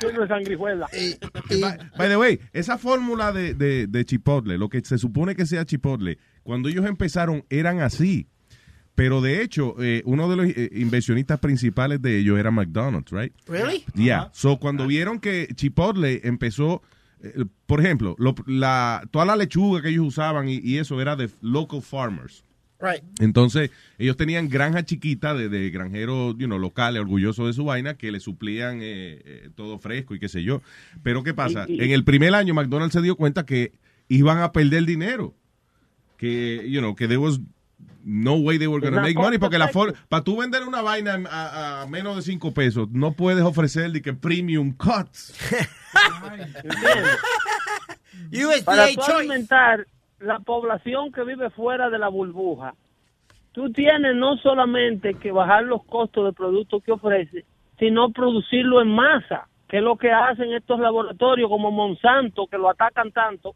llenos 0.00 0.20
de 0.20 0.28
sanguijuela. 0.28 0.86
By 1.98 2.08
the 2.08 2.16
way, 2.16 2.40
esa 2.54 2.78
fórmula 2.78 3.32
de, 3.32 3.52
de, 3.52 3.86
de 3.86 4.04
Chipotle, 4.06 4.56
lo 4.56 4.70
que 4.70 4.80
se 4.80 4.96
supone 4.96 5.34
que 5.36 5.44
sea 5.44 5.66
Chipotle, 5.66 6.16
cuando 6.42 6.70
ellos 6.70 6.86
empezaron 6.86 7.44
eran 7.50 7.80
así. 7.80 8.28
Pero 8.94 9.20
de 9.22 9.42
hecho, 9.42 9.74
eh, 9.82 10.02
uno 10.04 10.28
de 10.28 10.36
los 10.36 10.46
eh, 10.48 10.70
inversionistas 10.74 11.38
principales 11.40 12.02
de 12.02 12.18
ellos 12.18 12.38
era 12.38 12.50
McDonald's, 12.50 13.10
right? 13.10 13.32
Really? 13.48 13.84
Yeah. 13.94 14.30
So 14.34 14.58
cuando 14.58 14.86
vieron 14.86 15.18
que 15.18 15.48
Chipotle 15.54 16.20
empezó, 16.24 16.82
eh, 17.22 17.44
por 17.66 17.80
ejemplo, 17.80 18.14
lo- 18.18 18.34
la, 18.46 19.02
toda 19.10 19.24
la 19.24 19.34
lechuga 19.36 19.80
que 19.80 19.88
ellos 19.88 20.06
usaban 20.08 20.48
y, 20.48 20.56
y 20.62 20.76
eso 20.78 21.00
era 21.00 21.16
de 21.16 21.30
local 21.40 21.80
farmers. 21.80 22.44
Right. 22.80 23.02
Entonces, 23.20 23.70
ellos 23.96 24.16
tenían 24.16 24.48
granja 24.48 24.84
chiquita 24.84 25.34
de, 25.34 25.48
de 25.48 25.70
granjeros 25.70 26.34
you 26.36 26.46
know, 26.46 26.58
locales, 26.58 27.00
orgullosos 27.00 27.46
de 27.46 27.52
su 27.52 27.64
vaina, 27.64 27.94
que 27.94 28.10
le 28.10 28.18
suplían 28.18 28.80
eh, 28.82 29.50
todo 29.54 29.78
fresco 29.78 30.14
y 30.16 30.18
qué 30.18 30.28
sé 30.28 30.42
yo. 30.42 30.62
Pero, 31.04 31.22
¿qué 31.22 31.32
pasa? 31.32 31.64
Y- 31.68 31.74
y- 31.80 31.84
En 31.84 31.92
el 31.92 32.02
primer 32.04 32.34
año, 32.34 32.54
McDonald's 32.54 32.92
se 32.92 33.00
dio 33.00 33.14
cuenta 33.16 33.46
que 33.46 33.72
iban 34.08 34.38
a 34.38 34.50
perder 34.52 34.84
dinero. 34.84 35.32
Que, 36.18 36.68
you 36.68 36.80
know, 36.80 36.94
que 36.94 37.06
there 37.06 37.18
was 37.18 37.40
no 38.04 38.34
way 38.36 38.58
they 38.58 38.66
were 38.66 38.80
going 38.80 38.94
to 38.94 39.00
make 39.00 39.14
money. 39.16 39.38
Porque 39.38 39.58
la 39.58 39.66
perfecta. 39.66 39.98
for- 39.98 40.08
para 40.08 40.24
tú 40.24 40.36
vender 40.36 40.62
una 40.66 40.82
vaina 40.82 41.18
a, 41.30 41.82
a 41.82 41.86
menos 41.86 42.16
de 42.16 42.22
5 42.22 42.52
pesos, 42.52 42.88
no 42.90 43.12
puedes 43.12 43.42
ofrecer 43.44 43.90
de 43.92 44.02
que 44.02 44.12
premium 44.12 44.72
cuts. 44.72 45.34
Para 48.64 48.86
tú 48.94 49.02
alimentar 49.02 49.86
la 50.20 50.38
población 50.40 51.12
que 51.12 51.24
vive 51.24 51.50
fuera 51.50 51.90
de 51.90 51.98
la 51.98 52.08
burbuja, 52.08 52.74
tú 53.52 53.70
tienes 53.72 54.14
no 54.16 54.36
solamente 54.38 55.14
que 55.14 55.32
bajar 55.32 55.64
los 55.64 55.84
costos 55.84 56.24
del 56.24 56.34
producto 56.34 56.80
que 56.80 56.92
ofrece, 56.92 57.44
sino 57.78 58.10
producirlo 58.12 58.80
en 58.80 58.88
masa, 58.88 59.48
que 59.68 59.78
es 59.78 59.82
lo 59.82 59.96
que 59.96 60.10
hacen 60.12 60.52
estos 60.52 60.78
laboratorios 60.80 61.48
como 61.48 61.70
Monsanto, 61.70 62.46
que 62.46 62.58
lo 62.58 62.70
atacan 62.70 63.10
tanto, 63.12 63.54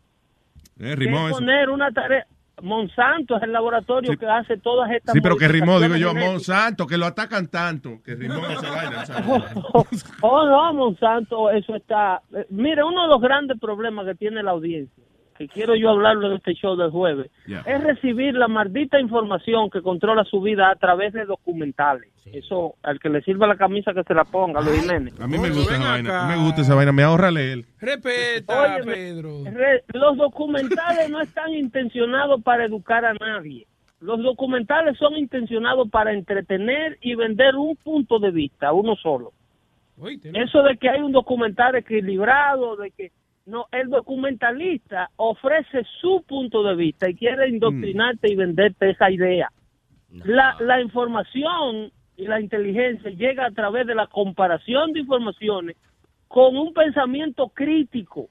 Eh, 0.79 0.93
es 0.93 0.99
eso. 1.29 1.39
poner 1.39 1.71
una 1.71 1.91
tarea. 1.91 2.27
Monsanto 2.63 3.37
es 3.37 3.43
el 3.43 3.53
laboratorio 3.53 4.17
que 4.17 4.27
hace 4.27 4.57
todas 4.59 4.91
estas 4.91 5.13
Sí, 5.13 5.21
pero 5.21 5.37
que 5.37 5.47
rimó, 5.47 5.79
digo 5.79 5.97
yo, 5.97 6.09
modificaciones 6.09 6.33
Monsanto, 6.33 6.87
que 6.87 6.97
lo 6.97 7.07
atacan 7.07 7.49
tanto, 7.49 8.01
que 8.03 8.15
rimó 8.15 8.47
esa 8.47 8.71
vaina. 8.71 9.05
¿sabes? 9.07 9.27
Oh, 10.23 10.47
no, 10.47 10.73
Monsanto, 10.75 11.51
eso 11.51 11.75
está... 11.77 12.23
eh, 12.35 12.47
Mire, 12.51 12.83
uno 12.83 13.03
de 13.03 13.09
los 13.09 13.21
grandes 13.21 13.59
problemas 13.61 14.07
que 14.07 14.15
tiene 14.15 14.43
la 14.43 14.53
audiencia, 14.53 15.05
que 15.37 15.49
quiero 15.49 15.75
yo 15.75 15.91
hablarlo 15.91 16.29
en 16.29 16.37
este 16.37 16.55
show 16.55 16.77
del 16.77 16.91
jueves, 16.91 17.31
es 17.47 17.83
recibir 17.85 18.35
la 18.35 18.49
maldita 18.49 19.01
información 19.01 19.71
que 19.71 19.83
controla 19.83 20.25
su 20.25 20.41
vida 20.41 20.71
a 20.71 20.77
través 20.77 21.13
de 21.13 21.25
documentales. 21.25 22.11
Eso, 22.27 22.75
al 22.83 22.99
que 22.99 23.09
le 23.09 23.23
sirva 23.23 23.47
la 23.47 23.57
camisa 23.57 23.95
que 23.95 24.03
se 24.03 24.13
la 24.13 24.25
ponga, 24.25 24.61
Luis 24.61 24.81
Jiménez. 24.81 25.21
A 25.21 25.27
mí 25.29 25.39
me 25.39 25.51
gusta 25.51 25.75
esa 25.77 25.89
vaina. 25.91 26.27
Me 26.27 26.37
gusta 26.37 26.61
esa 26.63 26.75
vaina. 26.75 26.93
Me 26.93 27.03
ahorra 27.05 27.31
leer. 27.31 27.65
Respeta, 27.79 28.63
Óyeme, 28.63 28.93
Pedro. 28.95 29.45
Re- 29.45 29.85
los 29.95 30.17
documentales 30.17 31.09
no 31.09 31.21
están 31.21 31.55
intencionados 31.55 32.43
para 32.43 32.65
educar 32.65 33.05
a 33.05 33.15
nadie. 33.15 33.67
Los 34.01 34.23
documentales 34.23 34.99
son 34.99 35.17
intencionados 35.17 35.89
para 35.89 36.13
entretener 36.13 36.99
y 37.01 37.15
vender 37.15 37.55
un 37.55 37.77
punto 37.77 38.19
de 38.19 38.31
vista, 38.31 38.73
uno 38.73 38.97
solo. 38.97 39.33
Eso 40.35 40.63
de 40.63 40.77
que 40.77 40.91
hay 40.91 41.01
un 41.01 41.13
documental 41.13 41.75
equilibrado, 41.77 42.77
de 42.77 42.91
que 42.91 43.13
no, 43.47 43.67
el 43.71 43.89
documentalista 43.89 45.11
ofrece 45.17 45.85
su 46.01 46.25
punto 46.27 46.65
de 46.65 46.75
vista 46.75 47.09
y 47.09 47.15
quiere 47.15 47.49
indoctrinarte 47.49 48.31
y 48.31 48.35
venderte 48.35 48.91
esa 48.91 49.11
idea. 49.11 49.51
La, 50.11 50.57
la 50.61 50.81
información 50.81 51.93
y 52.17 52.27
la 52.27 52.41
inteligencia 52.41 53.11
llega 53.11 53.47
a 53.47 53.51
través 53.53 53.87
de 53.87 53.95
la 53.95 54.09
comparación 54.09 54.93
de 54.93 55.01
informaciones 55.01 55.77
con 56.27 56.57
un 56.57 56.73
pensamiento 56.75 57.49
crítico. 57.49 58.29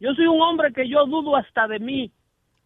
Yo 0.00 0.14
soy 0.14 0.26
un 0.26 0.40
hombre 0.40 0.72
que 0.72 0.88
yo 0.88 1.04
dudo 1.06 1.36
hasta 1.36 1.68
de 1.68 1.78
mí. 1.78 2.10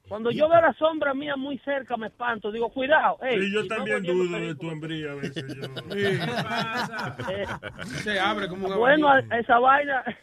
Cuando 0.08 0.30
yo 0.30 0.48
veo 0.48 0.60
la 0.60 0.72
sombra 0.74 1.12
mía 1.14 1.36
muy 1.36 1.58
cerca 1.58 1.96
me 1.96 2.06
espanto. 2.08 2.50
Digo, 2.50 2.70
cuidado. 2.70 3.18
ey, 3.22 3.40
Sí, 3.40 3.52
yo 3.52 3.62
si 3.62 3.68
también 3.68 4.02
dudo 4.02 4.38
de 4.38 4.54
tu 4.54 4.68
hombría 4.68 5.12
a 5.12 5.14
veces. 5.16 5.44
Yo. 5.54 5.96
Eh, 5.96 7.46
Se 8.02 8.18
abre 8.18 8.48
como 8.48 8.68
un 8.68 8.76
bueno, 8.78 9.08
a- 9.10 9.20
esa 9.38 9.58
vaina, 9.58 10.02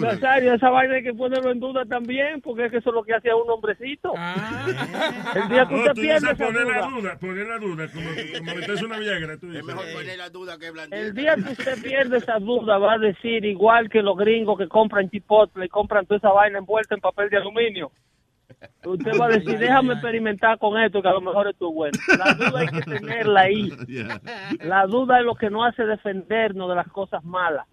Nazario, 0.00 0.54
esa 0.54 0.70
vaina 0.70 0.94
hay 0.94 1.02
que 1.02 1.14
ponerlo 1.14 1.50
en 1.50 1.60
duda 1.60 1.84
también, 1.86 2.40
porque 2.40 2.66
es 2.66 2.70
que 2.70 2.78
eso 2.78 2.90
es 2.90 2.94
lo 2.94 3.02
que 3.02 3.14
hacía 3.14 3.34
un 3.36 3.48
hombrecito. 3.50 4.12
El 5.34 5.48
día 5.48 5.66
que 5.66 5.74
Oh, 5.74 5.78
usted 5.78 5.92
tú 5.94 6.00
pierde 6.00 6.34
poner 6.36 6.66
la 6.66 6.86
duda, 6.86 6.90
duda, 6.90 7.18
poner 7.18 7.46
la 7.46 7.58
duda, 7.58 7.88
como, 7.92 8.08
como 8.38 8.54
meterse 8.54 8.84
una 8.84 8.98
viagra. 8.98 9.36
Tú 9.38 9.46
dices. 9.46 9.60
Es 9.60 9.66
mejor 9.66 9.84
poner 9.92 10.18
la 10.18 10.28
duda 10.30 10.58
que 10.58 10.70
blandir. 10.70 10.98
el 10.98 11.14
día 11.14 11.34
que 11.36 11.52
usted 11.52 11.82
pierde 11.82 12.18
esa 12.18 12.38
duda, 12.38 12.78
va 12.78 12.94
a 12.94 12.98
decir 12.98 13.44
igual 13.44 13.88
que 13.88 14.02
los 14.02 14.16
gringos 14.16 14.58
que 14.58 14.68
compran 14.68 15.10
chipotle 15.10 15.64
y 15.66 15.68
compran 15.68 16.06
toda 16.06 16.18
esa 16.18 16.30
vaina 16.30 16.58
envuelta 16.58 16.94
en 16.94 17.00
papel 17.00 17.28
de 17.30 17.36
aluminio. 17.38 17.53
Usted 18.84 19.12
va 19.18 19.26
a 19.26 19.28
decir, 19.30 19.58
déjame 19.58 19.94
experimentar 19.94 20.58
con 20.58 20.78
esto, 20.80 21.00
que 21.00 21.08
a 21.08 21.12
lo 21.12 21.20
mejor 21.20 21.48
esto 21.48 21.68
es 21.68 21.74
bueno. 21.74 21.98
La 22.18 22.34
duda 22.34 22.60
hay 22.60 22.68
que 22.68 22.82
tenerla 22.82 23.40
ahí. 23.40 23.70
La 24.60 24.86
duda 24.86 25.18
es 25.18 25.24
lo 25.24 25.34
que 25.34 25.50
nos 25.50 25.66
hace 25.66 25.84
defendernos 25.84 26.68
de 26.68 26.74
las 26.74 26.88
cosas 26.88 27.24
malas. 27.24 27.66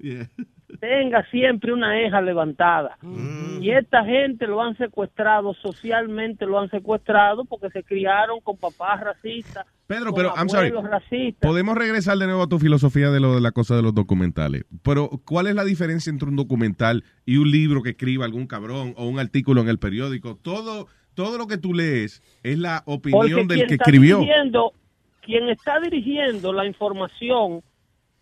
Tenga 0.80 1.24
siempre 1.30 1.74
una 1.74 2.00
eja 2.02 2.22
levantada. 2.22 2.98
Mm. 3.02 3.62
Y 3.62 3.72
esta 3.72 4.04
gente 4.06 4.48
lo 4.48 4.62
han 4.62 4.76
secuestrado, 4.78 5.54
socialmente 5.54 6.46
lo 6.46 6.60
han 6.60 6.70
secuestrado 6.70 7.46
porque 7.46 7.70
se 7.70 7.84
criaron 7.84 8.40
con 8.42 8.58
papás 8.58 9.02
racistas. 9.02 9.66
Pedro, 9.88 10.06
con 10.12 10.16
pero, 10.16 10.34
I'm 10.36 10.50
sorry. 10.50 10.70
racistas. 10.72 11.48
Podemos 11.48 11.78
regresar 11.78 12.18
de 12.18 12.26
nuevo 12.26 12.44
a 12.44 12.48
tu 12.48 12.60
filosofía 12.60 13.10
de 13.12 13.20
lo 13.20 13.36
de 13.36 13.42
la 13.42 13.52
cosa 13.52 13.76
de 13.76 13.82
los 13.82 13.94
documentales. 13.94 14.66
Pero, 14.84 15.10
¿cuál 15.26 15.48
es 15.48 15.56
la 15.56 15.64
diferencia 15.66 16.10
entre 16.10 16.30
un 16.30 16.36
documental 16.38 17.04
y 17.26 17.38
un 17.38 17.52
libro 17.52 17.82
que 17.84 17.90
escriba 17.92 18.26
algún 18.26 18.48
cabrón 18.48 18.94
o 18.98 19.08
un 19.08 19.20
artículo 19.20 19.62
en 19.62 19.68
el 19.70 19.80
periódico? 19.80 20.38
Todo, 20.42 20.88
todo 21.14 21.38
lo 21.38 21.48
que 21.48 21.58
tú 21.58 21.74
lees 21.74 22.24
es 22.42 22.58
la 22.58 22.84
Porque 22.86 23.10
opinión 23.14 23.48
del 23.48 23.58
quien 23.58 23.68
que 23.68 23.74
está 23.76 23.84
escribió. 23.84 24.20
dirigiendo- 24.20 24.74
quien 25.22 25.50
está 25.50 25.80
dirigiendo 25.80 26.52
la 26.52 26.66
información 26.66 27.62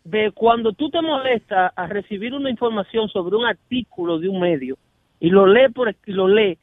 de 0.09 0.31
cuando 0.31 0.73
tú 0.73 0.89
te 0.89 1.01
molestas 1.01 1.71
a 1.75 1.85
recibir 1.85 2.33
una 2.33 2.49
información 2.49 3.09
sobre 3.09 3.35
un 3.35 3.45
artículo 3.45 4.17
de 4.17 4.27
un 4.27 4.39
medio 4.39 4.77
y 5.19 5.29
lo 5.29 5.45
lee 5.45 5.69
por 5.73 5.95
y 6.05 6.11
lo 6.11 6.27
lee, 6.27 6.57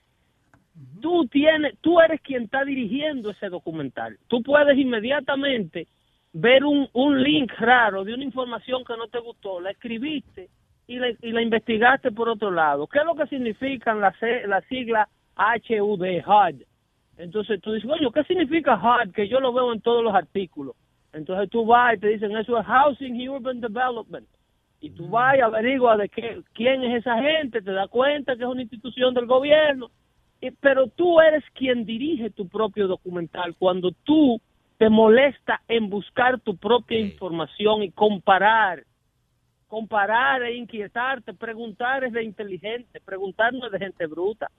tú 1.01 1.27
tienes, 1.29 1.79
tú 1.81 2.01
eres 2.01 2.21
quien 2.23 2.45
está 2.45 2.65
dirigiendo 2.65 3.31
ese 3.31 3.49
documental. 3.49 4.19
Tú 4.27 4.43
puedes 4.43 4.77
inmediatamente 4.77 5.87
ver 6.33 6.65
un, 6.65 6.89
un 6.93 7.23
link 7.23 7.53
raro 7.59 8.05
de 8.05 8.15
una 8.15 8.25
información 8.25 8.85
que 8.85 8.97
no 8.97 9.07
te 9.07 9.21
gustó, 9.21 9.61
la 9.61 9.71
escribiste 9.71 10.49
y 10.89 10.99
la, 10.99 11.11
y 11.11 11.31
la 11.31 11.43
investigaste 11.43 12.11
por 12.11 12.29
otro 12.29 12.51
lado. 12.51 12.89
¿Qué 12.89 12.99
es 12.99 13.05
lo 13.05 13.15
que 13.15 13.27
significan 13.29 14.01
las 14.01 14.17
la 14.47 14.61
sigla 14.63 15.09
HUD, 15.37 16.03
HUD? 16.27 16.63
Entonces 17.19 17.61
tú 17.61 17.73
dices, 17.73 17.89
oye, 17.89 18.09
¿qué 18.13 18.25
significa 18.25 18.75
HUD? 18.75 19.13
Que 19.13 19.29
yo 19.29 19.39
lo 19.39 19.53
veo 19.53 19.73
en 19.73 19.81
todos 19.81 20.03
los 20.03 20.15
artículos. 20.15 20.75
Entonces 21.17 21.49
tú 21.49 21.65
vas 21.65 21.95
y 21.95 21.99
te 21.99 22.09
dicen, 22.09 22.37
eso 22.37 22.59
es 22.59 22.67
Housing 22.67 23.17
y 23.17 23.29
Urban 23.29 23.61
Development. 23.61 24.29
Y 24.81 24.91
tú 24.91 25.09
vas 25.09 25.37
y 25.37 25.41
averiguas 25.41 25.99
de 25.99 26.09
qué, 26.11 26.43
quién 26.53 26.85
es 26.85 26.99
esa 26.99 27.17
gente, 27.23 27.63
te 27.63 27.73
das 27.73 27.89
cuenta 27.89 28.37
que 28.37 28.43
es 28.43 28.49
una 28.49 28.61
institución 28.61 29.15
del 29.15 29.25
gobierno. 29.27 29.91
Y- 30.43 30.51
pero 30.51 30.87
tú 30.89 31.19
eres 31.21 31.43
quien 31.55 31.87
dirige 31.87 32.29
tu 32.31 32.47
propio 32.47 32.87
documental. 32.87 33.55
Cuando 33.59 33.93
tú 34.05 34.39
te 34.77 34.91
molesta 34.91 35.63
en 35.69 35.89
buscar 35.89 36.39
tu 36.41 36.55
propia 36.59 37.01
información 37.01 37.83
y 37.83 37.91
comparar, 37.91 38.85
comparar 39.69 40.43
e 40.43 40.55
inquietarte, 40.55 41.33
preguntar 41.33 42.05
es 42.05 42.13
de 42.13 42.23
inteligente, 42.23 43.01
preguntar 43.01 43.55
no 43.55 43.67
es 43.67 43.73
de 43.73 43.79
gente 43.79 44.07
bruta. 44.07 44.51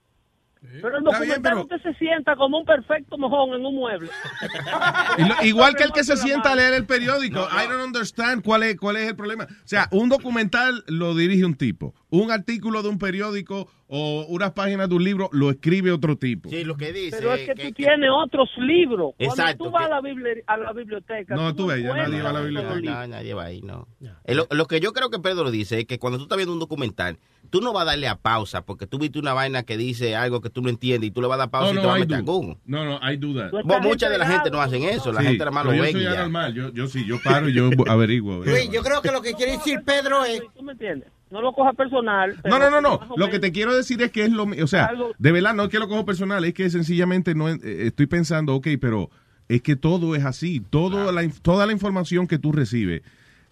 Pero 0.60 0.98
el 0.98 1.06
Está 1.06 1.20
bien, 1.20 1.42
documental 1.42 1.58
usted 1.58 1.82
se 1.82 1.94
sienta 1.98 2.34
como 2.36 2.58
un 2.58 2.64
perfecto 2.64 3.16
mojón 3.16 3.54
en 3.54 3.64
un 3.64 3.74
mueble. 3.76 4.10
Lo- 5.18 5.46
igual 5.46 5.74
que 5.76 5.84
el 5.84 5.92
que 5.92 6.04
se 6.04 6.16
sienta 6.16 6.52
a 6.52 6.56
leer 6.56 6.74
el 6.74 6.84
periódico. 6.84 7.40
I 7.52 7.68
don't 7.68 7.84
understand 7.86 8.42
cuál 8.44 8.64
es, 8.64 8.76
cuál 8.76 8.96
es 8.96 9.08
el 9.08 9.16
problema. 9.16 9.44
O 9.44 9.68
sea, 9.68 9.88
un 9.92 10.08
documental 10.08 10.84
lo 10.88 11.14
dirige 11.14 11.44
un 11.44 11.54
tipo. 11.54 11.94
Un 12.10 12.30
artículo 12.30 12.82
de 12.82 12.88
un 12.88 12.98
periódico 12.98 13.68
o 13.86 14.24
unas 14.28 14.52
páginas 14.52 14.88
de 14.88 14.94
un 14.94 15.04
libro 15.04 15.28
lo 15.32 15.50
escribe 15.50 15.92
otro 15.92 16.16
tipo. 16.16 16.48
Sí, 16.48 16.64
lo 16.64 16.76
que 16.76 16.92
dice. 16.92 17.16
Pero 17.18 17.34
es 17.34 17.46
que, 17.46 17.54
tú 17.54 17.72
tienes 17.72 18.08
otros 18.10 18.48
libros. 18.58 19.12
Cuando 19.18 19.34
Exacto, 19.34 19.64
tú 19.64 19.70
vas 19.70 19.86
que- 19.88 19.92
a 19.92 19.96
la, 19.96 20.00
bibli- 20.00 20.42
a 20.46 20.56
la 20.56 20.72
biblioteca. 20.72 21.34
No, 21.34 21.54
tú 21.54 21.66
ves, 21.66 21.82
ya 21.82 21.94
nadie 21.94 22.22
va 22.22 22.30
a 22.30 22.32
la 22.32 22.40
biblioteca. 22.40 23.00
No, 23.02 23.06
nadie 23.08 23.34
va 23.34 23.44
ahí, 23.44 23.60
no. 23.62 23.86
Eh, 24.24 24.34
Lo, 24.34 24.46
lo 24.50 24.66
que 24.66 24.80
yo 24.80 24.92
creo 24.92 25.10
que 25.10 25.18
Pedro 25.18 25.50
dice 25.50 25.80
es 25.80 25.84
que 25.86 25.98
cuando 25.98 26.18
tú 26.18 26.24
estás 26.24 26.36
viendo 26.36 26.52
un 26.54 26.58
documental, 26.60 27.18
tú 27.50 27.60
no 27.60 27.72
vas 27.74 27.82
a 27.82 27.86
darle 27.86 28.08
a 28.08 28.16
pausa 28.16 28.64
porque 28.64 28.86
tú 28.86 28.98
viste 28.98 29.18
una 29.18 29.32
vaina 29.34 29.62
que 29.62 29.76
dice 29.76 30.16
algo 30.16 30.40
que 30.40 30.48
tú 30.50 30.62
no 30.62 30.68
entiendes 30.70 31.08
y 31.08 31.10
tú 31.10 31.20
le 31.20 31.28
vas 31.28 31.36
a 31.36 31.38
dar 31.40 31.50
pausa 31.50 31.72
y 31.72 31.74
no, 31.74 31.80
te 31.82 31.86
vas 31.86 31.96
a 31.96 32.00
meter 32.00 32.16
a. 32.16 32.20
Google. 32.20 32.56
No, 32.64 32.84
no, 32.84 33.00
do 33.18 33.34
that. 33.34 33.50
Bueno, 33.64 33.80
mucha 33.82 34.08
de 34.08 34.16
la 34.18 34.26
gente 34.26 34.50
no 34.50 34.60
hacen 34.62 34.82
eso, 34.84 35.12
la 35.12 35.20
Sí, 35.20 35.26
gente 35.26 35.38
nada 35.40 35.50
más 35.50 35.64
lo 35.66 35.70
ve 35.72 35.78
yo 35.78 35.98
soy 35.98 36.06
anormal. 36.06 36.54
Yo, 36.54 36.72
yo 36.72 36.86
sí, 36.88 37.04
yo 37.06 37.18
paro 37.22 37.48
y 37.48 37.52
yo 37.54 37.68
averiguo. 37.86 38.44
Luis, 38.44 38.70
yo 38.70 38.82
creo 38.82 39.02
que 39.02 39.10
lo 39.12 39.20
que 39.20 39.34
quiere 39.34 39.52
decir 39.52 39.80
Pedro 39.84 40.24
es... 40.24 40.42
¿Tú 40.56 40.62
me 40.62 40.72
entiendes? 40.72 41.10
No 41.30 41.40
lo 41.42 41.52
cojas 41.52 41.74
personal. 41.76 42.34
No, 42.36 42.40
pero 42.42 42.70
no, 42.70 42.80
no, 42.80 43.00
no. 43.08 43.14
Lo 43.16 43.28
que 43.30 43.38
te 43.38 43.52
quiero 43.52 43.74
decir 43.76 44.00
es 44.02 44.10
que 44.10 44.24
es 44.24 44.30
lo 44.32 44.46
mi- 44.46 44.60
O 44.62 44.66
sea, 44.66 44.86
Algo- 44.86 45.12
de 45.18 45.32
verdad, 45.32 45.54
no 45.54 45.64
es 45.64 45.68
que 45.68 45.78
lo 45.78 45.88
cojo 45.88 46.04
personal, 46.04 46.44
es 46.44 46.54
que 46.54 46.70
sencillamente 46.70 47.34
no 47.34 47.48
eh, 47.48 47.58
estoy 47.62 48.06
pensando, 48.06 48.54
ok, 48.54 48.68
pero 48.80 49.10
es 49.48 49.62
que 49.62 49.76
todo 49.76 50.14
es 50.14 50.24
así. 50.24 50.60
Todo 50.70 51.12
la, 51.12 51.28
toda 51.42 51.66
la 51.66 51.72
información 51.72 52.26
que 52.26 52.38
tú 52.38 52.52
recibes, 52.52 53.02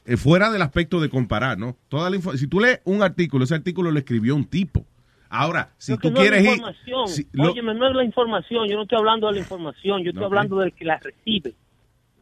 eh, 0.06 0.16
fuera 0.16 0.50
del 0.50 0.62
aspecto 0.62 1.00
de 1.00 1.08
comparar, 1.10 1.58
¿no? 1.58 1.76
Toda 1.88 2.08
la 2.10 2.18
si 2.36 2.46
tú 2.46 2.60
lees 2.60 2.80
un 2.84 3.02
artículo, 3.02 3.44
ese 3.44 3.54
artículo 3.54 3.90
lo 3.90 3.98
escribió 3.98 4.34
un 4.36 4.44
tipo. 4.44 4.84
Ahora, 5.28 5.70
si 5.76 5.96
tú 5.98 6.10
no 6.10 6.20
es 6.20 6.20
quieres 6.30 6.42
la 6.44 6.48
ir. 6.50 6.56
información. 6.56 7.08
si- 7.08 7.28
lo- 7.32 7.52
no 7.74 7.88
es 7.88 7.94
la 7.96 8.04
información. 8.04 8.68
Yo 8.68 8.76
no 8.76 8.82
estoy 8.84 8.98
hablando 8.98 9.26
de 9.26 9.32
la 9.34 9.38
información. 9.40 10.02
Yo 10.02 10.10
estoy 10.10 10.24
hablando 10.24 10.58
del 10.58 10.72
que 10.72 10.84
la 10.84 10.98
recibe. 10.98 11.54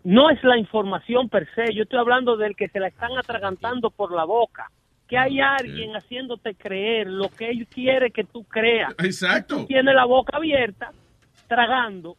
No 0.05 0.31
es 0.31 0.43
la 0.43 0.59
información 0.59 1.29
per 1.29 1.47
se. 1.55 1.75
Yo 1.75 1.83
estoy 1.85 1.99
hablando 1.99 2.37
del 2.37 2.57
que 2.57 2.69
se 2.69 2.81
la 2.81 2.89
están 2.89 3.17
atragantando 3.19 3.91
por 3.91 4.13
la 4.13 4.25
boca. 4.25 4.71
Que 5.09 5.19
hay 5.19 5.41
alguien 5.41 5.95
haciéndote 5.95 6.55
creer 6.55 7.07
lo 7.07 7.29
que 7.29 7.51
él 7.51 7.67
quiere 7.67 8.11
que 8.11 8.25
tú 8.25 8.45
creas. 8.45 8.95
Exacto. 8.99 9.59
Tú 9.59 9.67
tienes 9.67 9.95
la 9.95 10.07
boca 10.07 10.37
abierta, 10.37 10.93
tragando. 11.47 12.17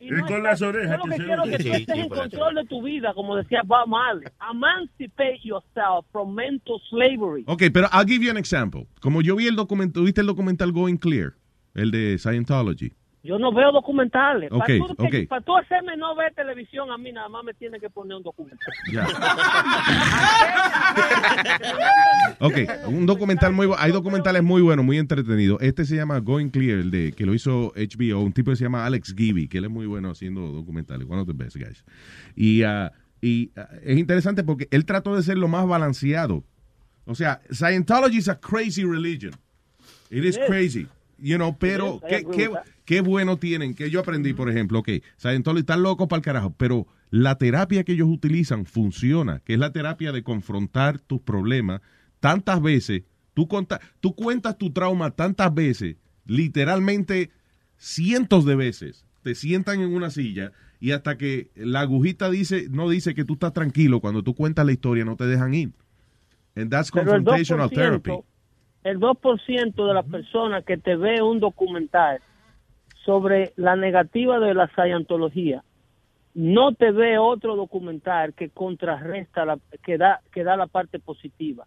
Y 0.00 0.08
con 0.22 0.42
las 0.42 0.62
orejas. 0.62 0.98
Yo 0.98 1.06
lo 1.06 1.14
que 1.14 1.22
quiero 1.22 1.42
que 1.44 1.58
tú 1.58 1.72
estés 1.72 1.98
en 1.98 2.08
control 2.08 2.54
de 2.54 2.64
tu 2.64 2.82
vida, 2.82 3.12
como 3.12 3.36
decía 3.36 3.60
Bob 3.64 3.86
Marley. 3.86 4.26
Emancipate 4.50 5.40
yourself 5.42 6.06
from 6.10 6.34
mental 6.34 6.80
slavery. 6.88 7.44
Ok, 7.46 7.64
pero 7.72 7.86
I'll 7.92 8.06
give 8.06 8.24
you 8.24 8.30
an 8.30 8.38
example. 8.38 8.86
Como 9.00 9.20
yo 9.20 9.36
vi 9.36 9.46
el 9.46 9.56
documental, 9.56 10.02
¿viste 10.04 10.22
el 10.22 10.26
documental 10.26 10.72
Going 10.72 10.96
Clear? 10.96 11.34
El 11.74 11.90
de 11.90 12.18
Scientology. 12.18 12.94
Yo 13.22 13.38
no 13.38 13.52
veo 13.52 13.70
documentales. 13.70 14.50
Ok, 14.50 14.58
para, 14.60 14.78
tú, 14.78 14.94
ok. 14.98 15.14
para 15.28 15.40
tú 15.42 15.56
hacerme 15.56 15.96
no 15.96 16.14
ver 16.16 16.32
televisión, 16.34 16.90
a 16.90 16.96
mí 16.96 17.12
nada 17.12 17.28
más 17.28 17.44
me 17.44 17.52
tiene 17.54 17.78
que 17.78 17.90
poner 17.90 18.16
un 18.16 18.22
documental. 18.22 18.72
Ya. 18.92 19.06
Ok, 22.40 22.54
un 22.86 23.06
documental 23.06 23.52
muy 23.52 23.66
bu- 23.66 23.76
hay 23.78 23.92
documentales 23.92 24.42
muy 24.42 24.62
buenos, 24.62 24.84
muy 24.84 24.98
entretenidos. 24.98 25.60
Este 25.60 25.84
se 25.84 25.96
llama 25.96 26.18
Going 26.20 26.48
Clear, 26.48 26.78
el 26.78 26.90
de 26.90 27.12
que 27.12 27.26
lo 27.26 27.34
hizo 27.34 27.72
HBO, 27.76 28.20
un 28.20 28.32
tipo 28.32 28.50
que 28.50 28.56
se 28.56 28.64
llama 28.64 28.86
Alex 28.86 29.14
Gibby, 29.14 29.48
que 29.48 29.58
él 29.58 29.64
es 29.64 29.70
muy 29.70 29.86
bueno 29.86 30.10
haciendo 30.10 30.40
documentales, 30.50 31.06
one 31.08 31.20
of 31.20 31.26
the 31.26 31.34
best 31.34 31.56
guys. 31.56 31.84
Y, 32.36 32.62
ah, 32.62 32.92
y 33.20 33.50
ah, 33.56 33.68
es 33.84 33.98
interesante 33.98 34.42
porque 34.42 34.68
él 34.70 34.84
trató 34.86 35.14
de 35.14 35.22
ser 35.22 35.36
lo 35.38 35.48
más 35.48 35.66
balanceado. 35.66 36.42
O 37.04 37.14
sea, 37.14 37.40
Scientology 37.50 38.18
is 38.18 38.28
a 38.28 38.38
crazy 38.40 38.84
religion. 38.84 39.32
It 40.10 40.24
is. 40.24 40.38
crazy. 40.46 40.86
You 41.22 41.36
know, 41.36 41.56
pero 41.58 42.00
qué, 42.08 42.24
qué, 42.36 42.48
qué 42.84 43.00
bueno 43.02 43.36
tienen, 43.38 43.74
que 43.74 43.90
yo 43.90 44.00
aprendí, 44.00 44.32
por 44.32 44.50
ejemplo, 44.50 44.78
ok, 44.80 44.88
Scientology 45.18 45.60
están 45.60 45.82
locos 45.82 46.08
para 46.08 46.18
el 46.18 46.24
carajo, 46.24 46.54
pero 46.56 46.86
la 47.10 47.36
terapia 47.36 47.84
que 47.84 47.92
ellos 47.92 48.08
utilizan 48.08 48.64
funciona, 48.66 49.40
que 49.40 49.54
es 49.54 49.58
la 49.58 49.72
terapia 49.72 50.12
de 50.12 50.22
confrontar 50.22 50.98
tus 51.00 51.20
problemas 51.20 51.80
tantas 52.20 52.62
veces, 52.62 53.02
tú, 53.34 53.48
conta- 53.48 53.80
tú 54.00 54.14
cuentas 54.14 54.56
tu 54.58 54.72
trauma 54.72 55.10
tantas 55.10 55.52
veces, 55.54 55.96
literalmente 56.26 57.30
cientos 57.76 58.44
de 58.44 58.56
veces, 58.56 59.04
te 59.22 59.34
sientan 59.34 59.80
en 59.80 59.94
una 59.94 60.10
silla 60.10 60.52
y 60.80 60.92
hasta 60.92 61.18
que 61.18 61.50
la 61.54 61.80
agujita 61.80 62.30
dice, 62.30 62.68
no 62.70 62.88
dice 62.88 63.14
que 63.14 63.24
tú 63.24 63.34
estás 63.34 63.52
tranquilo, 63.52 64.00
cuando 64.00 64.22
tú 64.22 64.34
cuentas 64.34 64.64
la 64.64 64.72
historia 64.72 65.04
no 65.04 65.16
te 65.16 65.26
dejan 65.26 65.52
ir. 65.54 65.72
And 66.56 66.70
that's 66.70 66.90
confrontational 66.90 67.68
2%, 67.70 67.74
therapy. 67.74 68.10
El 68.84 68.98
2% 68.98 69.86
de 69.86 69.94
las 69.94 70.06
personas 70.06 70.64
que 70.64 70.76
te 70.76 70.96
ve 70.96 71.22
un 71.22 71.40
documental 71.40 72.20
sobre 73.04 73.52
la 73.56 73.76
negativa 73.76 74.38
de 74.38 74.54
la 74.54 74.68
Scientología 74.68 75.62
no 76.34 76.72
te 76.74 76.92
ve 76.92 77.18
otro 77.18 77.56
documental 77.56 78.34
que 78.34 78.50
contrarresta, 78.50 79.44
la, 79.44 79.58
que, 79.84 79.98
da, 79.98 80.20
que 80.32 80.44
da 80.44 80.56
la 80.56 80.66
parte 80.68 81.00
positiva. 81.00 81.66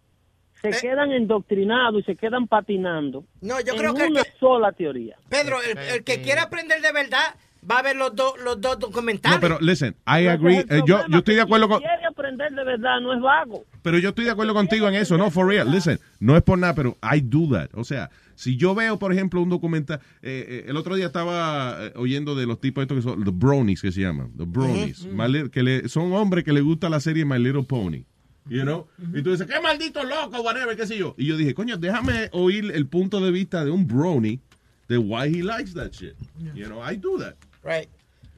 Se 0.62 0.70
quedan 0.70 1.12
endoctrinados 1.12 2.00
y 2.00 2.04
se 2.04 2.16
quedan 2.16 2.46
patinando. 2.46 3.24
No, 3.42 3.60
yo 3.60 3.74
en 3.74 3.78
creo 3.78 3.94
que- 3.94 4.04
una 4.06 4.22
que- 4.22 4.30
sola 4.40 4.72
teoría. 4.72 5.16
Pedro, 5.28 5.58
el, 5.60 5.76
el 5.76 6.04
que 6.04 6.22
quiera 6.22 6.44
aprender 6.44 6.80
de 6.80 6.92
verdad 6.92 7.34
va 7.70 7.78
a 7.78 7.82
ver 7.82 7.96
los, 7.96 8.14
dos 8.14 8.34
los 8.44 8.60
dos 8.60 8.78
documentales. 8.78 9.36
No, 9.36 9.40
pero 9.40 9.58
listen, 9.60 9.94
I 10.06 10.26
agree. 10.26 10.58
es 10.58 10.66
eh, 10.70 10.82
yo, 10.86 11.00
yo 11.08 11.18
estoy 11.18 11.34
de 11.36 11.40
acuerdo 11.42 11.68
con, 11.68 11.78
quiere 11.78 12.04
aprender 12.06 12.52
de 12.52 12.64
verdad, 12.64 13.00
no 13.00 13.12
es 13.14 13.20
vago. 13.20 13.64
pero 13.82 13.98
yo 13.98 14.10
estoy 14.10 14.24
de 14.26 14.30
acuerdo 14.30 14.54
contigo 14.54 14.88
en 14.88 14.94
eso, 14.94 15.16
no, 15.18 15.30
for 15.30 15.46
real. 15.48 15.70
Listen, 15.70 15.98
no 16.20 16.36
es 16.36 16.42
por 16.42 16.58
nada, 16.58 16.74
pero 16.74 16.96
I 17.02 17.20
do 17.20 17.48
that. 17.52 17.70
O 17.74 17.84
sea, 17.84 18.10
si 18.34 18.56
yo 18.56 18.74
veo, 18.74 18.98
por 18.98 19.12
ejemplo, 19.12 19.40
un 19.40 19.48
documental, 19.50 20.00
eh, 20.22 20.44
eh, 20.48 20.64
el 20.68 20.76
otro 20.76 20.94
día 20.96 21.06
estaba 21.06 21.76
eh, 21.86 21.92
oyendo 21.96 22.34
de 22.34 22.46
los 22.46 22.60
tipos 22.60 22.82
estos 22.82 22.96
que 22.96 23.02
son, 23.02 23.24
the 23.24 23.30
bronies 23.32 23.80
que 23.80 23.92
se 23.92 24.00
llaman, 24.00 24.32
the 24.36 24.44
bronies, 24.44 25.06
que 25.52 25.62
le- 25.62 25.88
son 25.88 26.12
hombres 26.12 26.44
que 26.44 26.52
les 26.52 26.62
gusta 26.62 26.88
la 26.88 27.00
serie 27.00 27.24
My 27.24 27.38
Little 27.38 27.62
Pony. 27.64 28.04
You 28.46 28.60
know? 28.62 28.86
Y 29.14 29.22
tú 29.22 29.30
dices, 29.30 29.46
qué 29.46 29.58
maldito 29.58 30.02
loco, 30.04 30.42
whatever, 30.42 30.76
qué 30.76 30.86
sé 30.86 30.98
yo. 30.98 31.14
Y 31.16 31.24
yo 31.26 31.36
dije, 31.38 31.54
coño, 31.54 31.78
déjame 31.78 32.28
oír 32.32 32.72
el 32.74 32.86
punto 32.86 33.20
de 33.20 33.30
vista 33.30 33.64
de 33.64 33.70
un 33.70 33.86
brony 33.86 34.38
de 34.86 34.98
why 34.98 35.28
he 35.34 35.42
likes 35.42 35.72
that 35.72 35.92
shit. 35.92 36.14
You 36.54 36.66
know, 36.66 36.82
I 36.86 36.96
do 36.96 37.16
that. 37.20 37.36
Right. 37.64 37.88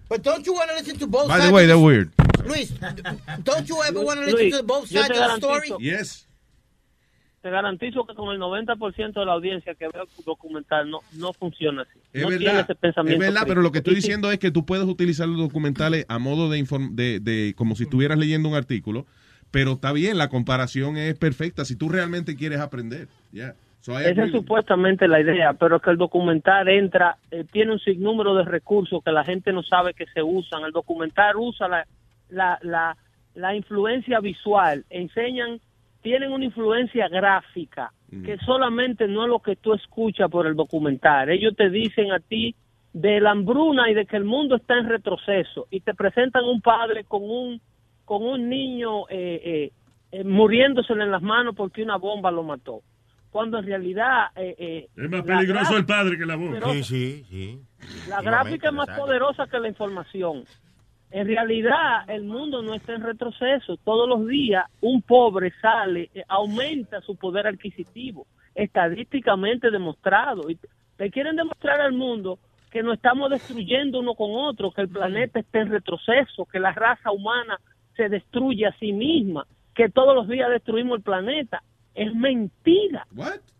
But 0.08 0.22
don't 0.22 0.46
you 0.46 0.54
want 0.54 0.70
to 0.70 0.76
listen 0.76 0.98
to 0.98 1.06
both 1.06 1.28
By 1.28 1.38
sides? 1.38 1.48
the 1.48 1.52
way, 1.54 1.66
they're 1.66 1.76
the- 1.76 1.82
weird. 1.84 2.10
Luis, 2.46 2.72
don't 3.42 3.68
you 3.68 3.82
ever 3.82 4.00
want 4.04 4.20
to 4.20 4.26
listen 4.26 4.40
Luis, 4.40 4.56
to 4.56 4.62
both 4.62 4.86
sides 4.88 5.08
te 5.08 5.18
of 5.18 5.30
the 5.32 5.36
story? 5.38 5.68
garantizo- 5.70 5.78
Yes. 5.80 6.22
Te 7.42 7.50
garantizo 7.50 8.06
que 8.06 8.14
con 8.14 8.30
el 8.32 8.38
90% 8.40 9.20
de 9.20 9.26
la 9.26 9.32
audiencia 9.32 9.74
que 9.74 9.86
ve 9.86 9.92
el 10.00 10.24
documental 10.24 10.90
no, 10.90 11.00
no 11.12 11.32
funciona 11.32 11.82
así. 11.82 11.98
Es 12.12 12.22
no 12.22 12.28
tiene 12.28 12.44
verdad, 12.46 12.60
ese 12.62 12.74
pensamiento. 12.74 13.22
es 13.24 13.30
verdad, 13.32 13.46
pero 13.46 13.62
lo 13.62 13.70
que 13.72 13.78
estoy 13.78 13.94
diciendo 13.94 14.30
es 14.32 14.38
que 14.40 14.50
tú 14.50 14.64
puedes 14.66 14.84
utilizar 14.86 15.28
los 15.28 15.38
documentales 15.38 16.06
a 16.08 16.18
modo 16.18 16.48
de, 16.50 16.58
inform- 16.58 16.94
de, 16.94 17.20
de 17.20 17.54
como 17.56 17.76
si 17.76 17.84
estuvieras 17.84 18.18
leyendo 18.18 18.48
un 18.48 18.56
artículo, 18.56 19.06
pero 19.52 19.72
está 19.72 19.92
bien, 19.92 20.18
la 20.18 20.28
comparación 20.28 20.96
es 20.96 21.14
perfecta 21.16 21.64
si 21.64 21.76
tú 21.76 21.88
realmente 21.88 22.34
quieres 22.36 22.58
aprender. 22.60 23.06
Yeah. 23.32 23.54
So 23.86 23.96
Esa 24.00 24.24
es 24.24 24.32
supuestamente 24.32 25.06
la 25.06 25.20
idea, 25.20 25.52
pero 25.52 25.78
que 25.78 25.90
el 25.90 25.96
documental 25.96 26.66
entra, 26.66 27.18
eh, 27.30 27.44
tiene 27.52 27.70
un 27.70 27.78
sinnúmero 27.78 28.34
de 28.34 28.44
recursos 28.44 29.00
que 29.04 29.12
la 29.12 29.22
gente 29.22 29.52
no 29.52 29.62
sabe 29.62 29.94
que 29.94 30.06
se 30.06 30.24
usan. 30.24 30.64
El 30.64 30.72
documental 30.72 31.36
usa 31.36 31.68
la, 31.68 31.86
la, 32.28 32.58
la, 32.62 32.96
la 33.36 33.54
influencia 33.54 34.18
visual, 34.18 34.84
enseñan, 34.90 35.60
tienen 36.02 36.32
una 36.32 36.46
influencia 36.46 37.06
gráfica, 37.06 37.92
que 38.24 38.36
solamente 38.38 39.06
no 39.06 39.22
es 39.22 39.28
lo 39.28 39.38
que 39.38 39.54
tú 39.54 39.72
escuchas 39.72 40.28
por 40.32 40.48
el 40.48 40.56
documental. 40.56 41.30
Ellos 41.30 41.54
te 41.56 41.70
dicen 41.70 42.10
a 42.10 42.18
ti 42.18 42.56
de 42.92 43.20
la 43.20 43.30
hambruna 43.30 43.88
y 43.88 43.94
de 43.94 44.04
que 44.04 44.16
el 44.16 44.24
mundo 44.24 44.56
está 44.56 44.78
en 44.78 44.88
retroceso 44.88 45.68
y 45.70 45.78
te 45.78 45.94
presentan 45.94 46.44
un 46.44 46.60
padre 46.60 47.04
con 47.04 47.22
un 47.22 47.60
con 48.04 48.24
un 48.24 48.48
niño 48.48 49.08
eh, 49.10 49.40
eh, 49.44 49.72
eh, 50.10 50.24
muriéndosele 50.24 51.04
en 51.04 51.12
las 51.12 51.22
manos 51.22 51.54
porque 51.54 51.84
una 51.84 51.98
bomba 51.98 52.32
lo 52.32 52.42
mató. 52.42 52.82
Cuando 53.36 53.58
en 53.58 53.66
realidad 53.66 54.28
eh, 54.34 54.54
eh, 54.58 54.88
Es 54.96 55.10
más 55.10 55.20
peligroso 55.20 55.76
el 55.76 55.84
padre 55.84 56.16
que 56.16 56.24
la 56.24 56.36
bomba. 56.36 56.54
Pero- 56.54 56.72
sí, 56.82 57.22
sí. 57.28 57.60
la 58.08 58.22
gráfica 58.22 58.68
es 58.68 58.72
más 58.74 58.88
poderosa 58.98 59.46
que 59.46 59.58
la 59.58 59.68
información. 59.68 60.44
En 61.10 61.26
realidad, 61.26 62.08
el 62.08 62.24
mundo 62.24 62.62
no 62.62 62.72
está 62.72 62.94
en 62.94 63.02
retroceso. 63.02 63.76
Todos 63.84 64.08
los 64.08 64.26
días, 64.26 64.64
un 64.80 65.02
pobre 65.02 65.52
sale, 65.60 66.08
eh, 66.14 66.24
aumenta 66.28 67.02
su 67.02 67.16
poder 67.16 67.46
adquisitivo, 67.46 68.26
estadísticamente 68.54 69.70
demostrado. 69.70 70.48
Y 70.48 70.58
le 70.96 71.10
quieren 71.10 71.36
demostrar 71.36 71.82
al 71.82 71.92
mundo 71.92 72.38
que 72.70 72.82
nos 72.82 72.94
estamos 72.94 73.28
destruyendo 73.28 74.00
uno 74.00 74.14
con 74.14 74.30
otro, 74.32 74.72
que 74.72 74.80
el 74.80 74.88
planeta 74.88 75.40
está 75.40 75.60
en 75.60 75.68
retroceso, 75.68 76.46
que 76.46 76.58
la 76.58 76.72
raza 76.72 77.10
humana 77.10 77.60
se 77.96 78.08
destruye 78.08 78.64
a 78.64 78.72
sí 78.78 78.94
misma, 78.94 79.46
que 79.74 79.90
todos 79.90 80.14
los 80.14 80.26
días 80.26 80.48
destruimos 80.48 80.96
el 80.96 81.02
planeta. 81.02 81.62
Es 81.96 82.14
mentira. 82.14 83.06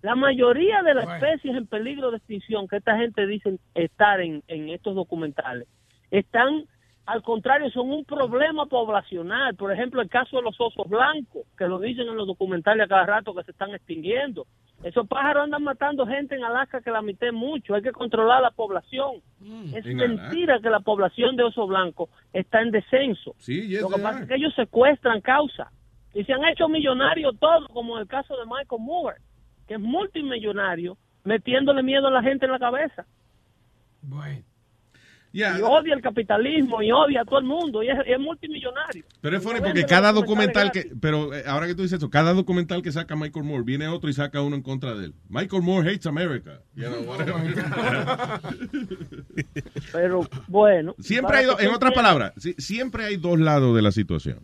La 0.03 0.14
mayoría 0.14 0.82
de 0.82 0.95
las 0.95 1.09
especies 1.09 1.57
en 1.57 1.66
peligro 1.66 2.11
de 2.11 2.18
extinción 2.18 2.68
que 2.68 2.76
esta 2.76 2.97
gente 2.99 3.26
dice 3.26 3.59
estar 3.74 4.20
en, 4.20 4.43
en 4.47 4.68
estos 4.68 4.95
documentales 4.95 5.66
están, 6.11 6.66
al 7.07 7.22
contrario, 7.22 7.70
son 7.70 7.91
un 7.91 8.05
problema 8.05 8.66
poblacional. 8.66 9.55
Por 9.57 9.72
ejemplo, 9.72 10.03
el 10.03 10.11
caso 10.11 10.37
de 10.37 10.43
los 10.43 10.61
osos 10.61 10.87
blancos, 10.87 11.47
que 11.57 11.66
lo 11.66 11.78
dicen 11.78 12.09
en 12.09 12.16
los 12.16 12.26
documentales 12.26 12.84
a 12.84 12.89
cada 12.89 13.07
rato 13.07 13.34
que 13.34 13.43
se 13.45 13.53
están 13.53 13.74
extinguiendo. 13.74 14.47
Esos 14.84 15.09
pájaros 15.09 15.45
andan 15.45 15.64
matando 15.64 16.07
gente 16.07 16.34
en 16.34 16.45
Alaska 16.45 16.82
que 16.82 16.91
la 16.91 17.01
mitad 17.01 17.28
es 17.28 17.34
mucho. 17.34 17.74
Hay 17.74 17.80
que 17.80 17.93
controlar 17.93 18.43
la 18.43 18.51
población. 18.51 19.22
es 19.74 19.87
en 19.87 19.97
mentira 19.97 20.61
que 20.61 20.68
la 20.68 20.80
población 20.80 21.37
de 21.37 21.45
oso 21.45 21.66
blanco 21.66 22.11
está 22.34 22.61
en 22.61 22.70
descenso. 22.70 23.34
Sí, 23.39 23.66
yes, 23.66 23.80
Lo 23.80 23.89
que 23.89 23.95
pasa 24.03 24.09
are. 24.16 24.22
es 24.24 24.28
que 24.28 24.34
ellos 24.34 24.55
secuestran 24.55 25.22
causa 25.22 25.72
y 26.15 26.25
se 26.25 26.33
han 26.33 26.45
hecho 26.45 26.69
millonarios 26.69 27.35
todos, 27.39 27.69
como 27.73 27.97
en 27.97 28.03
el 28.03 28.09
caso 28.09 28.35
de 28.37 28.45
Michael 28.47 28.81
Moore, 28.81 29.17
que 29.69 29.75
es 29.75 29.81
multimillonario, 29.81 30.97
metiéndole 31.25 31.83
miedo 31.83 32.07
a 32.07 32.11
la 32.11 32.23
gente 32.23 32.47
en 32.47 32.53
la 32.53 32.59
cabeza. 32.59 33.05
Y 35.33 35.43
odia 35.43 35.93
el 35.95 36.01
capitalismo 36.01 36.81
y 36.81 36.91
odia 36.91 37.21
a 37.21 37.25
todo 37.27 37.41
el 37.41 37.45
mundo 37.45 37.83
y 37.83 37.89
es, 37.91 37.99
es 38.07 38.19
multimillonario. 38.19 39.05
Pero 39.21 39.37
es 39.37 39.43
funny 39.43 39.61
porque 39.61 39.85
cada 39.85 40.11
documental 40.13 40.71
que, 40.73 40.91
pero 40.99 41.35
eh, 41.35 41.43
ahora 41.47 41.67
que 41.67 41.75
tú 41.75 41.83
dices 41.83 41.99
eso, 41.99 42.09
cada 42.09 42.33
documental 42.33 42.81
que 42.81 42.91
saca 42.91 43.17
Michael 43.17 43.45
Moore, 43.45 43.63
viene 43.65 43.87
otro 43.89 44.09
y 44.09 44.15
saca 44.15 44.41
uno 44.41 44.57
en 44.57 44.63
contra 44.63 44.95
de 44.95 45.07
él. 45.07 45.15
Michael 45.29 45.63
Moore 45.63 45.91
hates 45.91 46.07
America. 46.07 46.61
You 46.75 46.87
know, 46.87 47.03
whatever. 47.03 47.35
Pero 49.93 50.21
bueno. 50.49 50.95
siempre 51.01 51.37
hay, 51.39 51.45
do- 51.47 51.61
en 51.61 51.69
otras 51.71 51.93
palabras, 51.93 52.33
siempre 52.57 53.05
hay 53.05 53.17
dos 53.17 53.39
lados 53.39 53.75
de 53.77 53.83
la 53.83 53.93
situación. 53.93 54.41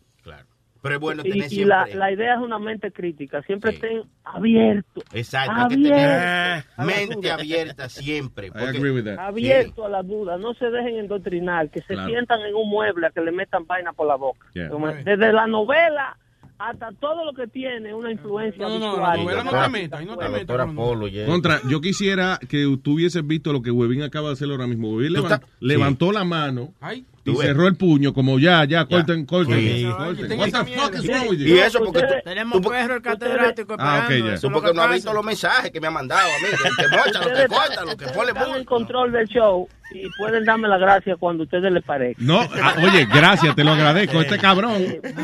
Pero 0.83 0.95
es 0.97 1.01
bueno 1.01 1.23
Y, 1.25 1.31
tener 1.31 1.47
y 1.47 1.49
siempre. 1.49 1.69
la, 1.69 1.87
la 1.95 2.13
idea 2.13 2.35
es 2.35 2.41
una 2.41 2.59
mente 2.59 2.91
crítica, 2.91 3.41
siempre 3.43 3.71
estén 3.71 4.03
abiertos. 4.25 5.05
Exacto, 5.13 5.53
hay 5.55 5.69
que 5.69 5.75
tener 5.77 6.65
Abierto. 6.77 6.83
mente 7.13 7.31
abierta 7.31 7.89
siempre. 7.89 8.51
porque- 8.51 8.67
agree 8.79 8.91
with 8.91 9.05
that. 9.05 9.19
Abierto 9.19 9.87
a 9.87 9.89
la 9.89 10.03
duda, 10.03 10.39
no 10.39 10.55
se 10.55 10.67
dejen 10.71 10.97
endoctrinar, 10.99 11.71
que 11.71 11.81
se 11.83 11.95
Claro. 11.95 12.09
sientan 12.09 12.41
en 12.41 12.55
un 12.55 12.69
mueble 12.69 13.07
a 13.07 13.11
que 13.11 13.21
le 13.21 13.31
metan 13.33 13.65
vaina 13.67 13.93
por 13.93 14.09
la 14.09 14.17
boca. 14.17 14.47
Yeah. 14.55 14.69
Como- 14.71 14.89
Desde 14.89 15.33
la 15.33 15.47
novela 15.47 16.17
hasta 16.59 16.91
todo 17.01 17.25
lo 17.25 17.33
que 17.33 17.47
tiene 17.49 17.93
una 17.95 18.13
influencia 18.13 18.63
No, 18.69 18.79
no, 18.79 18.91
visual. 18.93 19.17
la 19.19 19.23
novela 19.25 19.45
no 19.45 19.51
te 19.51 19.69
metas, 19.69 20.05
no 20.07 20.17
te 20.17 20.29
metas. 20.29 20.73
novela. 20.73 21.27
Contra, 21.27 21.61
yo 21.69 21.81
quisiera 21.81 22.39
que 22.49 22.77
tú 22.83 22.95
hubieses 22.95 23.27
visto 23.27 23.53
lo 23.53 23.63
que 23.63 23.71
Huevín 23.71 24.03
acaba 24.03 24.29
de 24.29 24.35
hacer 24.35 24.49
ahora 24.51 24.67
mismo. 24.69 24.91
Huevín 24.91 25.13
levan- 25.15 25.43
levantó 25.61 26.13
la 26.13 26.23
mano 26.25 26.73
Ay. 26.81 27.05
Y 27.25 27.37
cerró 27.37 27.69
el 27.69 27.77
puño, 27.77 28.13
como 28.13 28.39
ya, 28.39 28.65
ya, 28.65 28.85
corten, 28.87 29.25
corten. 29.27 29.59
Sí. 29.59 29.85
corten. 29.97 30.39
What 30.39 30.51
the 30.51 30.75
fuck 30.75 30.95
is 30.95 31.07
wrong 31.09 31.29
with 31.29 31.39
you? 31.39 31.47
Y 31.55 31.59
eso 31.59 31.79
porque 31.85 32.01
tú, 32.01 32.15
Tenemos 32.25 32.61
tú- 32.61 32.69
perro 32.71 32.97
el 32.97 33.03
catedrático 33.03 33.77
Ah, 33.79 34.03
ok, 34.07 34.11
ya. 34.27 34.35
eso 34.35 34.49
tú 34.49 34.55
porque 34.55 34.69
que 34.71 34.75
no 34.75 34.83
has 34.83 34.91
visto 34.93 35.13
los 35.13 35.25
mensajes 35.25 35.71
que 35.71 35.81
me 35.81 35.87
ha 35.87 35.91
mandado 35.91 36.29
a 36.29 36.39
mí. 36.41 36.49
Que, 36.77 36.89
mocha, 36.97 37.21
lo 37.29 37.35
que 37.37 37.47
corta, 37.49 37.85
lo 37.85 37.97
que 37.97 38.07
pone 38.07 38.29
están 38.33 38.55
en 38.57 38.65
control 38.65 39.13
del 39.13 39.27
show 39.29 39.69
y 39.95 40.09
pueden 40.19 40.45
darme 40.45 40.69
la 40.69 40.79
gracia 40.79 41.17
cuando 41.17 41.43
a 41.43 41.45
ustedes 41.45 41.73
les 41.73 41.83
parezca. 41.83 42.23
No, 42.23 42.41
ah, 42.41 42.75
oye, 42.83 43.07
gracias, 43.13 43.55
te 43.55 43.65
lo 43.65 43.73
agradezco. 43.73 44.21
Este 44.21 44.39
cabrón 44.39 44.83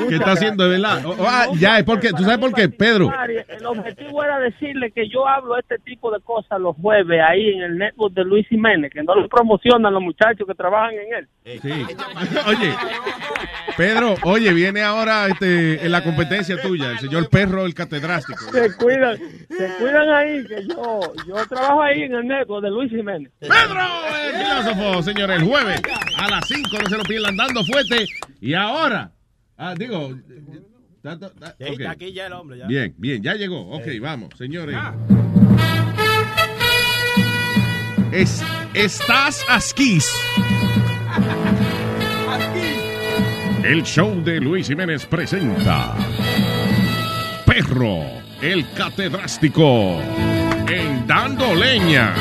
que 0.08 0.14
está 0.14 0.32
haciendo 0.32 0.64
de 0.64 0.70
verdad. 0.78 1.04
Oh, 1.04 1.16
ah, 1.20 1.46
ya, 1.58 1.78
es 1.78 1.84
porque, 1.84 2.10
¿tú 2.10 2.22
sabes 2.22 2.38
por 2.38 2.52
qué, 2.52 2.68
Pedro? 2.68 3.12
El 3.48 3.66
objetivo 3.66 4.22
era 4.22 4.38
decirle 4.38 4.90
que 4.90 5.08
yo 5.08 5.26
hablo 5.26 5.58
este 5.58 5.78
tipo 5.78 6.10
de 6.10 6.20
cosas 6.20 6.60
los 6.60 6.76
jueves 6.76 7.20
ahí 7.26 7.48
en 7.50 7.62
el 7.62 7.78
network 7.78 8.14
de 8.14 8.24
Luis 8.24 8.46
Jiménez, 8.48 8.92
que 8.92 9.02
no 9.02 9.14
lo 9.14 9.28
promocionan 9.28 9.92
los 9.92 10.02
muchachos 10.02 10.46
que 10.46 10.54
trabajan 10.54 10.94
en 10.94 11.14
él. 11.18 11.28
Sí. 11.62 11.86
Oye, 12.46 12.74
Pedro, 13.76 14.16
oye, 14.24 14.52
viene 14.52 14.82
ahora 14.82 15.28
este, 15.28 15.84
en 15.84 15.92
la 15.92 16.02
competencia 16.02 16.60
tuya, 16.60 16.90
el 16.90 16.98
señor 16.98 17.28
Perro, 17.28 17.64
el 17.64 17.74
catedrástico. 17.74 18.44
Se 18.50 18.76
cuidan, 18.76 19.16
se 19.16 19.68
cuidan 19.78 20.08
ahí, 20.10 20.44
que 20.46 20.66
yo, 20.68 21.00
yo 21.26 21.34
trabajo 21.48 21.82
ahí 21.82 22.02
en 22.02 22.14
el 22.14 22.26
network 22.26 22.64
de 22.64 22.70
Luis 22.70 22.90
Jiménez. 22.90 23.32
Pedro, 23.38 23.80
el 24.34 24.57
filósofo, 24.62 25.02
señores, 25.02 25.40
el 25.40 25.48
jueves 25.48 25.80
a 26.16 26.28
las 26.28 26.46
5, 26.46 26.68
no 26.82 26.88
se 26.88 26.96
lo 26.96 27.02
pierdan, 27.04 27.36
dando 27.36 27.64
fuerte. 27.64 28.06
Y 28.40 28.54
ahora, 28.54 29.12
ah, 29.56 29.74
digo, 29.76 30.16
está 31.58 31.90
aquí 31.90 32.12
ya 32.12 32.26
el 32.26 32.32
hombre. 32.32 32.58
Ya. 32.58 32.66
bien, 32.66 32.94
bien, 32.98 33.22
ya 33.22 33.34
llegó. 33.34 33.60
Ok, 33.70 33.86
vamos, 34.00 34.30
señores. 34.36 34.76
Es, 38.12 38.42
estás 38.74 39.44
asquis. 39.48 40.10
El 43.64 43.82
show 43.82 44.22
de 44.24 44.40
Luis 44.40 44.68
Jiménez 44.68 45.04
presenta 45.04 45.94
Perro, 47.44 48.02
el 48.40 48.64
catedrástico, 48.72 50.00
en 50.68 51.06
Dando 51.06 51.54
Leña. 51.54 52.14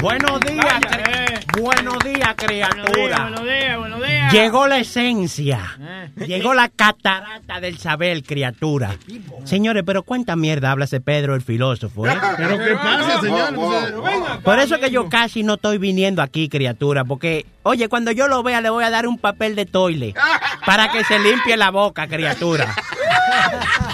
Buenos 0.00 0.40
días, 0.40 0.80
buenos 1.58 1.98
días, 2.00 2.34
criatura. 2.36 3.22
Buenos 3.22 3.44
días, 3.44 3.78
buenos 3.78 4.00
días. 4.00 4.32
Llegó 4.32 4.66
la 4.66 4.78
esencia. 4.78 5.76
Eh. 5.80 6.26
Llegó 6.26 6.54
la 6.54 6.68
catarata 6.68 7.60
del 7.60 7.78
saber, 7.78 8.22
criatura. 8.22 8.96
Señores, 9.44 9.82
pero 9.84 10.02
cuánta 10.02 10.36
mierda 10.36 10.70
habla 10.70 10.84
ese 10.84 11.00
Pedro 11.00 11.34
el 11.34 11.42
filósofo, 11.42 12.06
¿eh? 12.06 12.16
Pero 12.36 12.58
qué 12.58 12.74
pasa, 12.74 13.20
señor. 13.20 14.42
Por 14.42 14.58
eso 14.58 14.78
que 14.78 14.90
yo 14.90 15.08
casi 15.08 15.42
no 15.42 15.54
estoy 15.54 15.78
viniendo 15.78 16.22
aquí, 16.22 16.48
criatura, 16.48 17.04
porque, 17.04 17.46
oye, 17.62 17.88
cuando 17.88 18.12
yo 18.12 18.28
lo 18.28 18.42
vea 18.42 18.60
le 18.60 18.70
voy 18.70 18.84
a 18.84 18.90
dar 18.90 19.06
un 19.06 19.18
papel 19.18 19.56
de 19.56 19.66
toile 19.66 20.14
para 20.66 20.90
que 20.90 21.04
se 21.04 21.18
limpie 21.18 21.56
la 21.56 21.70
boca, 21.70 22.06
criatura. 22.06 22.74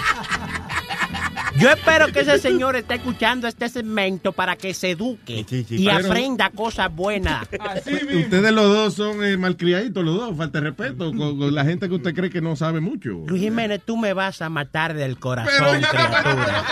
Yo 1.57 1.69
espero 1.69 2.07
que 2.11 2.19
ese 2.21 2.39
señor 2.39 2.75
esté 2.75 2.95
escuchando 2.95 3.47
este 3.47 3.69
segmento 3.69 4.31
para 4.31 4.55
que 4.55 4.73
se 4.73 4.91
eduque 4.91 5.45
y 5.69 5.85
Pero- 5.85 6.07
aprenda 6.07 6.49
cosas 6.51 6.93
buenas. 6.93 7.47
Ustedes 8.25 8.51
los 8.51 8.65
dos 8.67 8.93
son 8.93 9.23
eh, 9.23 9.37
malcriaditos, 9.37 10.03
los 10.03 10.15
dos, 10.15 10.37
falta 10.37 10.59
de 10.59 10.65
respeto 10.69 11.11
con, 11.13 11.37
con 11.37 11.55
la 11.55 11.63
gente 11.65 11.87
que 11.89 11.95
usted 11.95 12.13
cree 12.13 12.29
que 12.29 12.41
no 12.41 12.55
sabe 12.55 12.79
mucho. 12.79 13.09
Luis 13.27 13.41
Jiménez, 13.41 13.81
tú 13.83 13.97
me 13.97 14.13
vas 14.13 14.41
a 14.41 14.49
matar 14.49 14.93
del 14.93 15.17
corazón, 15.19 15.81
criatura. 15.81 16.63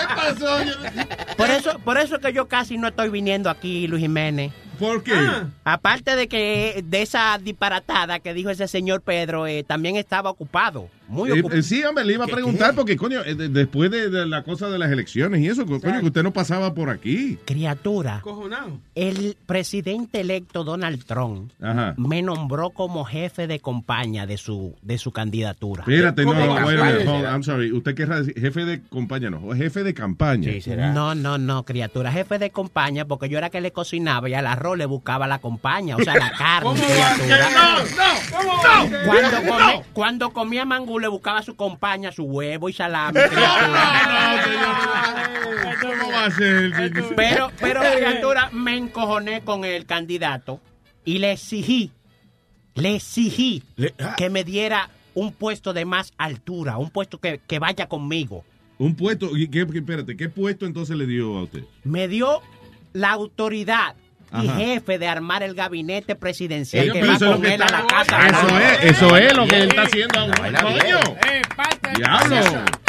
Por 1.37 1.49
eso, 1.49 1.79
por 1.83 1.97
eso 1.97 2.19
que 2.19 2.33
yo 2.33 2.47
casi 2.47 2.77
no 2.77 2.87
estoy 2.87 3.09
viniendo 3.09 3.49
aquí, 3.49 3.87
Luis 3.87 4.01
Jiménez. 4.01 4.51
¿Por 4.79 5.03
qué? 5.03 5.13
Aparte 5.63 6.15
de 6.15 6.27
que 6.27 6.83
de 6.87 7.01
esa 7.01 7.37
disparatada 7.41 8.19
que 8.19 8.33
dijo 8.33 8.49
ese 8.49 8.67
señor 8.67 9.01
Pedro, 9.01 9.47
eh, 9.47 9.63
también 9.63 9.95
estaba 9.95 10.29
ocupado. 10.29 10.89
Muy 11.07 11.29
Eh, 11.29 11.33
ocupado. 11.39 11.59
eh, 11.59 11.61
sí, 11.61 11.83
hombre, 11.83 12.03
le 12.03 12.13
iba 12.13 12.25
a 12.25 12.27
preguntar 12.27 12.73
porque, 12.73 12.97
coño, 12.97 13.21
eh, 13.23 13.35
de- 13.35 13.49
después 13.49 13.91
de, 13.91 14.09
de 14.09 14.25
la 14.25 14.41
cosa 14.41 14.69
de 14.69 14.79
las 14.79 14.91
elecciones 14.91 15.39
y 15.39 15.47
eso, 15.47 15.63
co- 15.67 15.79
coño, 15.79 15.99
que 15.99 16.07
usted 16.07 16.23
no 16.23 16.33
pasaba 16.33 16.73
por 16.73 16.89
aquí. 16.89 17.37
Criatura, 17.45 18.21
Cojonado. 18.23 18.79
el 18.95 19.37
presidente 19.45 20.21
electo 20.21 20.63
Donald 20.63 21.03
Trump 21.05 21.51
Ajá. 21.61 21.93
me 21.97 22.23
nombró 22.23 22.71
como 22.71 23.05
jefe 23.05 23.45
de 23.45 23.59
compañía 23.59 24.25
de 24.25 24.37
su, 24.37 24.75
de 24.81 24.97
su 24.97 25.11
candidatura. 25.11 25.83
Espérate, 25.83 26.25
no, 26.25 26.33
¿Cómo 26.33 26.41
wait 26.41 26.49
a 26.59 26.65
minute, 26.65 26.77
campaña? 27.05 27.11
hold 27.11 27.25
on, 27.27 27.31
I'm 27.33 27.43
sorry. 27.43 27.71
Usted 27.71 27.93
querrá 27.93 28.19
decir 28.21 28.39
jefe 28.41 28.65
de 28.65 28.81
compañía, 28.89 29.29
no, 29.29 29.51
jefe 29.53 29.83
de 29.83 29.93
campaña. 29.93 30.51
No, 30.91 31.13
no, 31.13 31.37
no, 31.37 31.63
criatura. 31.65 32.11
Jefe 32.11 32.39
de 32.39 32.49
compañía, 32.49 33.05
porque 33.05 33.29
yo 33.29 33.37
era 33.37 33.51
que 33.51 33.61
le 33.61 33.71
cocinaba 33.71 34.27
y 34.27 34.33
al 34.33 34.47
arroz 34.47 34.64
arroz 34.65 34.77
le 34.77 34.85
buscaba 34.85 35.27
la 35.27 35.39
compañía, 35.39 35.95
o 35.95 36.03
sea, 36.03 36.15
la 36.15 36.31
carne. 36.37 36.69
¿Cómo? 36.69 36.75
No, 36.81 37.49
no, 37.51 37.79
no. 37.79 39.05
Cuando, 39.05 39.41
No. 39.41 39.47
comía, 39.47 39.81
cuando 39.93 40.29
comía 40.33 40.65
mangú 40.65 40.99
le 40.99 41.07
buscaba 41.07 41.41
su 41.41 41.55
compañía 41.55 42.11
su 42.11 42.23
huevo 42.23 42.67
y 42.69 42.73
salami. 42.73 43.19
¿Cómo 45.81 46.11
va 46.11 46.25
a 46.25 46.31
ser? 46.31 46.71
Pero, 47.15 47.51
pero 47.59 47.81
criatura, 47.95 48.49
me 48.51 48.77
encojoné 48.77 49.41
con 49.41 49.65
el 49.65 49.85
candidato 49.85 50.59
y 51.03 51.19
le 51.19 51.33
exigí, 51.33 51.91
le 52.73 52.95
exigí 52.95 53.63
que 54.17 54.29
me 54.29 54.43
diera 54.43 54.89
un 55.13 55.31
puesto 55.31 55.73
de 55.73 55.85
más 55.85 56.13
altura, 56.17 56.77
un 56.77 56.89
puesto 56.89 57.19
que, 57.19 57.39
que 57.45 57.59
vaya 57.59 57.87
conmigo. 57.87 58.43
Un 58.77 58.95
puesto, 58.95 59.29
qué- 59.51 59.61
espérate, 59.73 60.17
¿qué 60.17 60.27
puesto 60.29 60.65
entonces 60.65 60.97
le 60.97 61.05
dio 61.05 61.37
a 61.37 61.43
usted? 61.43 61.63
Me 61.83 62.07
dio 62.07 62.41
la 62.93 63.11
autoridad 63.11 63.95
y 64.43 64.47
Ajá. 64.47 64.57
jefe 64.57 64.97
de 64.99 65.07
armar 65.07 65.43
el 65.43 65.53
gabinete 65.55 66.15
presidencial 66.15 66.89
Oye, 66.89 66.99
que 67.01 67.07
va 67.07 67.15
eso 67.15 67.25
es 67.25 67.31
lo 67.31 67.37
con 67.37 67.41
que 67.45 67.53
él 67.55 67.61
a 67.61 67.65
está- 67.65 67.79
la 67.81 67.87
casa. 67.87 68.27
Eso 68.27 68.59
es, 68.59 68.83
eso 68.95 69.17
es 69.17 69.35
lo 69.37 69.47
que 69.47 69.57
él 69.61 69.69
está 69.69 69.81
haciendo. 69.83 70.19
Coño. 70.61 71.17
Diablo. 71.95 72.35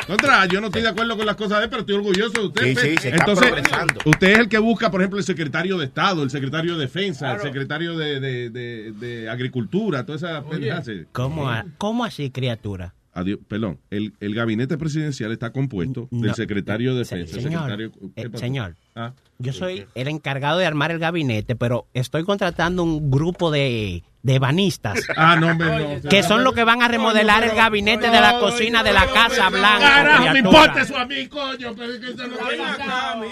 Contra, 0.06 0.46
yo 0.46 0.60
no 0.60 0.66
estoy 0.68 0.82
de 0.82 0.88
acuerdo 0.88 1.16
con 1.16 1.26
las 1.26 1.34
cosas 1.34 1.58
de 1.58 1.64
él, 1.64 1.70
pero 1.70 1.80
estoy 1.80 1.96
orgulloso 1.96 2.40
de 2.40 2.46
usted. 2.46 2.62
Sí, 2.68 2.74
Pe- 2.74 2.80
sí, 2.80 2.96
se 2.98 3.08
está 3.08 3.16
Entonces, 3.24 3.46
progresando. 3.50 4.00
usted 4.04 4.28
es 4.30 4.38
el 4.38 4.48
que 4.48 4.58
busca, 4.58 4.90
por 4.90 5.00
ejemplo, 5.00 5.18
el 5.18 5.24
secretario 5.24 5.78
de 5.78 5.84
Estado, 5.86 6.22
el 6.22 6.30
secretario 6.30 6.74
de 6.74 6.80
Defensa, 6.86 7.34
el 7.34 7.40
secretario 7.40 7.96
de, 7.98 8.20
de- 8.20 8.50
de- 8.50 8.92
de 8.92 9.28
Agricultura, 9.28 10.06
toda 10.06 10.16
esa 10.16 10.44
pendeja. 10.48 10.80
¿Cómo, 11.12 11.48
a- 11.50 11.64
¿Cómo 11.78 12.04
así, 12.04 12.30
criatura? 12.30 12.94
Adiós, 13.14 13.38
perdón, 13.48 13.78
el, 13.90 14.12
el 14.20 14.34
gabinete 14.34 14.76
presidencial 14.78 15.32
está 15.32 15.50
compuesto 15.50 16.06
del 16.12 16.34
secretario 16.34 16.92
de 16.92 16.98
Defensa. 17.00 17.36
el 17.36 17.42
Señor, 17.42 17.62
secretario, 17.62 17.92
¿qué 18.14 18.22
eh, 18.22 18.30
señor, 18.38 18.74
Ah. 18.94 19.12
Yo 19.38 19.52
soy 19.52 19.86
el 19.94 20.08
encargado 20.08 20.58
de 20.58 20.66
armar 20.66 20.90
el 20.90 20.98
gabinete, 20.98 21.56
pero 21.56 21.86
estoy 21.94 22.24
contratando 22.24 22.82
un 22.82 23.10
grupo 23.10 23.50
de, 23.50 24.02
de 24.22 24.38
banistas. 24.38 24.98
Ah, 25.16 25.36
no, 25.36 25.48
hombre, 25.48 26.00
no. 26.02 26.08
Que 26.10 26.22
son 26.22 26.44
los 26.44 26.52
que 26.52 26.62
van 26.62 26.82
a 26.82 26.88
remodelar 26.88 27.42
el 27.42 27.56
gabinete 27.56 28.10
de 28.10 28.20
la 28.20 28.38
cocina 28.38 28.82
de 28.82 28.92
la 28.92 29.06
Casa 29.06 29.48
Blanca. 29.48 29.78
Carajo, 29.78 30.32
me 30.32 30.38
importa 30.40 30.82
eso 30.82 30.96
a 30.96 31.06
mí, 31.06 31.26
coño. 31.26 31.74
Pero 31.74 31.92
es 31.92 32.00
que 32.00 32.10
eso 32.10 32.26
no 32.26 32.36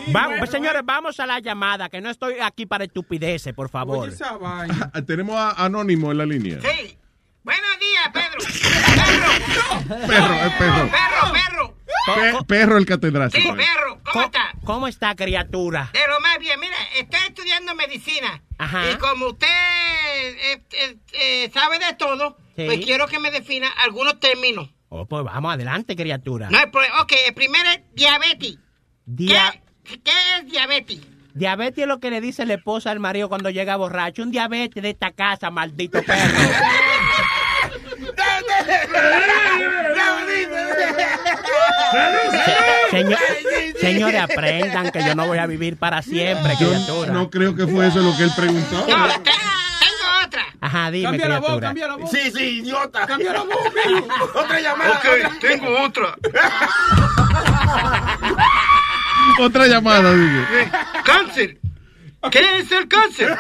Vamos, 0.09 0.39
pues, 0.39 0.51
señores, 0.51 0.83
vamos 0.85 1.21
a 1.21 1.27
la 1.27 1.41
llamada, 1.41 1.89
que 1.89 2.01
no 2.01 2.11
estoy 2.11 2.35
aquí 2.41 2.65
para 2.65 2.85
estupideces, 2.85 3.53
por 3.53 3.69
favor. 3.69 4.11
Tenemos 5.07 5.37
a 5.37 5.65
Anónimo 5.65 6.11
en 6.11 6.19
la 6.19 6.27
línea. 6.27 6.59
Sí. 6.61 6.97
Buenos 7.43 7.79
días, 7.79 8.09
Pedro. 8.15 8.39
Perro, 10.07 10.35
es 10.35 10.53
perro. 10.55 10.91
Perro, 10.91 11.33
perro. 11.33 11.75
Pe- 12.07 12.45
perro 12.47 12.77
el 12.79 12.87
catedrático. 12.87 13.43
Sí, 13.43 13.49
perro. 13.57 14.01
¿Cómo 14.13 14.25
está? 14.25 14.53
¿Cómo 14.65 14.89
está, 14.89 15.15
criatura? 15.15 15.91
De 15.93 16.01
lo 16.09 16.21
más 16.21 16.39
bien. 16.39 16.59
Mira, 16.61 16.77
estoy 16.97 17.21
estudiando 17.29 17.75
medicina. 17.75 18.43
Ajá. 18.59 18.91
Y 18.91 18.97
como 18.97 19.29
usted 19.29 19.47
eh, 19.49 20.63
eh, 20.73 20.97
eh, 21.13 21.51
sabe 21.53 21.79
de 21.79 21.95
todo, 21.95 22.37
Sí. 22.57 22.65
pues 22.67 22.85
quiero 22.85 23.07
que 23.09 23.19
me 23.19 23.31
defina 23.31 23.69
algunos 23.85 24.21
términos. 24.21 24.69
Oh, 24.91 25.07
pues 25.07 25.25
vamos 25.25 25.53
adelante, 25.55 25.97
criatura. 25.97 26.49
No 26.51 26.59
hay 26.59 26.67
problema. 26.67 27.01
Ok, 27.03 27.13
el 27.27 27.35
primero 27.35 27.69
es 27.71 27.81
diabetes. 27.95 28.59
Dia- 29.07 29.61
¿Qué, 29.83 30.01
qué 30.01 30.13
es 30.39 30.51
diabetes? 30.51 31.01
Diabetes 31.35 31.79
es 31.83 31.89
lo 31.89 31.99
que 31.99 32.11
le 32.11 32.21
dice 32.21 32.47
la 32.47 32.55
esposa 32.55 32.93
al 32.93 33.01
marido 33.01 33.29
cuando 33.29 33.51
llega 33.51 33.75
borracho. 33.77 34.23
Un 34.23 34.31
diabetes 34.31 34.81
de 34.83 34.91
esta 34.91 35.11
casa, 35.11 35.51
maldito 35.51 36.01
perro. 36.05 36.39
Señor- 42.91 43.19
señores, 43.81 44.21
aprendan 44.23 44.91
que 44.91 45.05
yo 45.05 45.15
no 45.15 45.27
voy 45.27 45.39
a 45.39 45.47
vivir 45.47 45.77
para 45.77 46.03
siempre, 46.03 46.55
Yo 46.61 46.69
criatura. 46.69 47.13
no 47.13 47.31
creo 47.31 47.55
que 47.55 47.67
fue 47.67 47.87
eso 47.89 48.01
lo 48.01 48.17
que 48.17 48.25
él 48.25 48.31
preguntó. 48.37 48.87
No, 48.87 49.09
te- 49.09 49.21
tengo 49.31 50.25
otra. 50.25 50.45
Ajá, 50.61 50.91
dime, 50.91 51.05
Cambia 51.11 51.29
la 51.29 51.39
voz, 51.39 51.47
criatura. 51.47 51.69
cambia 51.69 51.87
la 51.89 51.97
voz. 51.97 52.11
Sí, 52.11 52.31
sí, 52.31 52.59
idiota. 52.61 53.07
Cambia 53.07 53.33
la 53.33 53.41
voz, 53.43 53.57
Otra 54.35 54.61
llamada. 54.61 54.91
Ok, 54.93 55.39
tengo 55.41 55.81
otra. 55.83 56.15
Otra 59.41 59.67
llamada, 59.67 60.13
dije. 60.13 60.71
Cáncer. 61.05 61.59
¿Qué 62.31 62.59
es 62.59 62.73
el 62.73 62.89
cáncer? 62.89 63.37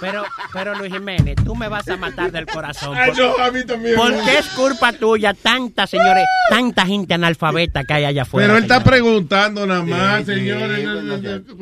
Pero, 0.00 0.24
pero 0.52 0.74
Luis 0.76 0.92
Jiménez, 0.92 1.36
tú 1.44 1.54
me 1.54 1.68
vas 1.68 1.86
a 1.88 1.96
matar 1.96 2.30
del 2.32 2.46
corazón. 2.46 2.96
Ay, 2.96 3.10
Por- 3.12 3.18
no, 3.38 3.44
a 3.44 3.50
mí 3.50 3.64
también. 3.64 3.94
Porque 3.96 4.38
es 4.38 4.46
culpa 4.48 4.92
tuya, 4.92 5.34
tanta, 5.34 5.86
señores, 5.86 6.24
tanta 6.48 6.86
gente 6.86 7.14
analfabeta 7.14 7.84
que 7.84 7.94
hay 7.94 8.04
allá 8.04 8.22
afuera. 8.22 8.46
Pero 8.48 8.58
él 8.58 8.64
está 8.64 8.82
preguntando 8.82 9.66
nada 9.66 9.82
más, 9.82 10.26
señores. 10.26 10.88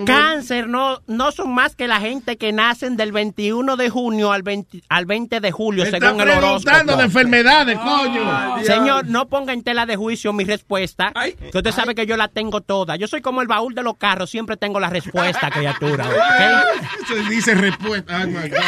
Cáncer 0.07 0.69
no, 0.69 1.01
no 1.07 1.33
son 1.33 1.53
más 1.53 1.77
que 1.77 1.89
la 1.89 2.01
gente 2.01 2.37
que 2.37 2.53
nacen 2.53 2.97
del 2.97 3.13
21 3.13 3.77
de 3.77 3.91
junio 3.91 4.33
al 4.33 4.43
20, 4.43 4.83
al 4.89 5.07
20 5.07 5.41
de 5.41 5.53
julio, 5.53 5.85
Está 5.85 5.99
según 5.99 6.21
el 6.21 6.27
preguntando 6.29 6.69
horóscopo. 6.95 6.97
de 6.99 7.05
enfermedades, 7.05 7.79
coño. 7.79 8.65
Señor, 8.65 9.07
no 9.07 9.29
ponga 9.29 9.53
en 9.53 9.63
tela 9.63 9.87
de 9.87 9.97
juicio 9.97 10.33
mi 10.33 10.45
respuesta, 10.45 11.13
que 11.51 11.59
usted 11.59 11.73
sabe 11.73 11.95
que 11.95 12.07
yo 12.07 12.17
la 12.17 12.29
tengo 12.29 12.61
toda. 12.61 12.97
Yo 12.97 13.07
soy 13.07 13.21
como 13.21 13.43
el 13.43 13.49
baúl 13.49 13.75
de 13.75 13.83
los 13.83 13.97
carros, 13.97 14.31
siempre 14.31 14.57
tengo 14.57 14.81
la 14.81 14.89
respuesta, 14.91 15.51
criatura. 15.51 16.07
¿Ok? 16.39 17.07
Se 17.09 17.31
dice 17.31 17.55
respuesta. 17.55 18.19
Ay, 18.19 18.27
my 18.29 18.49
God. 18.49 18.59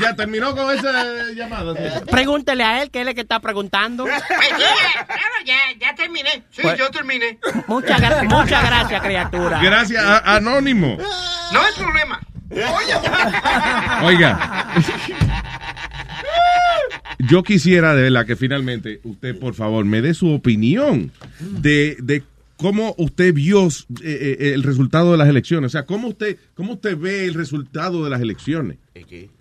Ya 0.00 0.14
terminó 0.16 0.56
con 0.56 0.76
esa 0.76 1.04
llamada. 1.34 1.74
sí. 1.76 2.04
Pregúntele 2.10 2.64
a 2.64 2.82
él, 2.82 2.90
que 2.90 3.02
él 3.02 3.08
es 3.08 3.10
el 3.10 3.14
que 3.16 3.20
está 3.20 3.40
preguntando. 3.40 4.04
Pues 4.04 4.20
ya, 4.26 5.04
claro, 5.06 5.34
ya, 5.44 5.56
ya 5.80 5.94
terminé. 5.94 6.42
Sí, 6.50 6.62
Pues- 6.62 6.78
yo 6.78 6.90
terminé. 6.90 7.38
Muchas, 7.66 8.00
gra- 8.00 8.22
muchas 8.24 8.64
gracias, 8.64 9.02
criatura. 9.02 9.60
Gracias, 9.62 10.02
a- 10.04 10.36
Anónimo. 10.36 10.96
No 11.52 11.60
hay 11.60 11.72
problema. 11.76 12.20
Oiga. 14.02 14.66
Yo 17.18 17.42
quisiera 17.42 17.94
de 17.94 18.02
verdad 18.02 18.26
que 18.26 18.36
finalmente 18.36 19.00
usted, 19.04 19.38
por 19.38 19.54
favor, 19.54 19.84
me 19.84 20.02
dé 20.02 20.12
su 20.14 20.32
opinión 20.32 21.12
de, 21.38 21.96
de 22.00 22.22
cómo 22.62 22.94
usted 22.96 23.34
vio 23.34 23.66
eh, 23.66 23.70
eh, 24.02 24.52
el 24.54 24.62
resultado 24.62 25.12
de 25.12 25.18
las 25.18 25.28
elecciones. 25.28 25.68
O 25.68 25.72
sea, 25.72 25.84
cómo 25.84 26.08
usted, 26.08 26.38
cómo 26.54 26.74
usted 26.74 26.96
ve 26.96 27.26
el 27.26 27.34
resultado 27.34 28.02
de 28.04 28.10
las 28.10 28.22
elecciones. 28.22 28.78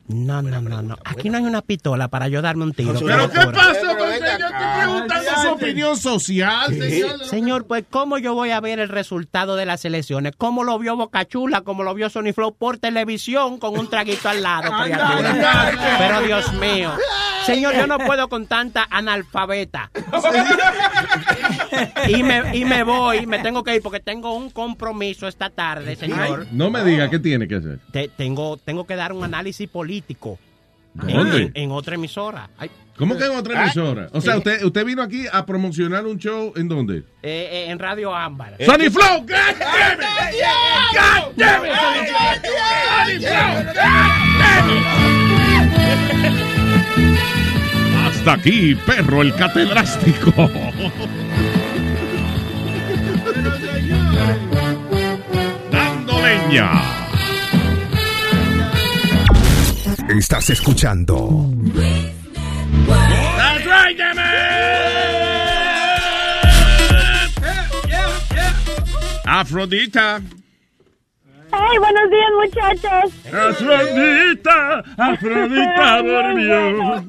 No, 0.07 0.41
no, 0.41 0.61
no, 0.61 0.81
no. 0.81 0.97
Aquí 1.05 1.29
no 1.29 1.37
hay 1.37 1.43
una 1.45 1.61
pistola 1.61 2.09
para 2.09 2.27
yo 2.27 2.41
darme 2.41 2.63
un 2.65 2.73
tiro. 2.73 2.93
¿Pero 2.99 3.29
qué 3.29 3.39
pasa? 3.47 3.73
Yo 3.81 4.05
estoy 4.11 4.49
preguntando 4.79 5.31
su 5.41 5.49
opinión 5.49 5.97
social, 5.97 6.73
señor. 6.75 7.25
Señor, 7.25 7.65
pues, 7.67 7.85
¿cómo 7.89 8.17
yo 8.17 8.33
voy 8.33 8.51
a 8.51 8.59
ver 8.59 8.79
el 8.79 8.89
resultado 8.89 9.55
de 9.55 9.65
las 9.65 9.85
elecciones? 9.85 10.33
¿Cómo 10.37 10.63
lo 10.65 10.77
vio 10.79 10.97
Bocachula? 10.97 11.61
¿Cómo 11.61 11.83
lo 11.83 11.93
vio 11.93 12.09
Sony 12.09 12.33
Flow 12.33 12.53
por 12.53 12.77
televisión 12.77 13.57
con 13.57 13.79
un 13.79 13.89
traguito 13.89 14.27
al 14.27 14.41
lado? 14.43 14.69
Pero 15.97 16.21
Dios 16.21 16.51
mío. 16.53 16.91
Señor, 17.45 17.73
yo 17.75 17.87
no 17.87 17.97
puedo 17.97 18.27
con 18.27 18.45
tanta 18.47 18.85
analfabeta. 18.89 19.89
Y 22.07 22.21
me, 22.23 22.55
y 22.55 22.65
me 22.65 22.83
voy, 22.83 23.25
me 23.25 23.39
tengo 23.39 23.63
que 23.63 23.75
ir 23.75 23.81
porque 23.81 23.99
tengo 23.99 24.33
un 24.33 24.49
compromiso 24.49 25.27
esta 25.27 25.49
tarde, 25.49 25.95
señor. 25.95 26.47
No 26.51 26.69
me 26.69 26.83
diga 26.83 27.09
qué 27.09 27.17
tiene 27.19 27.47
que 27.47 27.55
hacer. 27.55 27.79
Te- 27.91 28.09
tengo, 28.09 28.57
tengo 28.57 28.85
que 28.85 28.95
dar 28.95 29.13
un 29.13 29.23
análisis 29.23 29.67
político. 29.69 30.00
¿Dónde? 30.93 31.43
En, 31.43 31.51
en 31.55 31.71
otra 31.71 31.95
emisora. 31.95 32.49
Ay, 32.57 32.69
¿Cómo 32.97 33.17
que 33.17 33.25
en 33.25 33.31
otra 33.31 33.59
Ah, 33.59 33.63
emisora? 33.63 34.09
O 34.11 34.19
sea, 34.21 34.33
sí. 34.33 34.37
usted, 34.39 34.63
usted 34.63 34.85
vino 34.85 35.01
aquí 35.01 35.25
a 35.31 35.45
promocionar 35.45 36.05
un 36.05 36.17
show 36.19 36.51
en 36.55 36.67
dónde? 36.67 36.97
eh, 37.23 37.49
eh, 37.51 37.65
en 37.69 37.79
Radio 37.79 38.13
Ámbar. 38.13 38.57
Sony 38.65 38.89
Flow, 38.91 39.21
God 39.21 39.27
damn 39.27 39.99
it! 39.99 40.05
God 40.93 41.31
damn 41.37 41.65
it, 41.65 41.71
Sony 41.71 42.05
Flow! 42.07 42.35
God 43.65 43.73
damn 43.73 44.69
it! 44.69 44.81
Hasta 48.05 48.33
aquí, 48.33 48.75
perro 48.75 49.21
el 49.21 49.33
catedrástico. 49.35 50.31
Dando 55.71 56.13
leña. 56.21 57.00
Estás 60.17 60.49
escuchando 60.49 61.29
That's 63.37 63.65
right, 63.65 63.97
damn 63.97 64.17
Afrodita. 69.25 70.21
Ay, 71.53 71.77
buenos 71.77 72.09
días, 72.11 72.31
muchachos. 72.37 73.13
Afrodita, 73.33 74.83
Afrodita 74.97 76.01
volvió. 76.03 77.05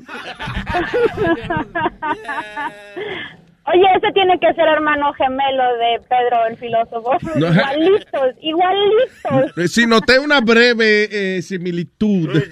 Oye, 3.65 3.85
ese 3.97 4.11
tiene 4.13 4.41
que 4.41 4.53
ser 4.55 4.67
hermano 4.67 5.13
gemelo 5.13 5.63
de 5.77 6.01
Pedro 6.09 6.47
el 6.49 6.57
filósofo. 6.57 7.13
No. 7.37 7.47
igualitos, 7.49 8.35
igualitos. 8.41 9.57
Eh, 9.57 9.69
Si 9.69 9.87
noté 9.87 10.19
una 10.19 10.41
breve 10.41 11.37
eh, 11.37 11.43
similitud. 11.43 12.29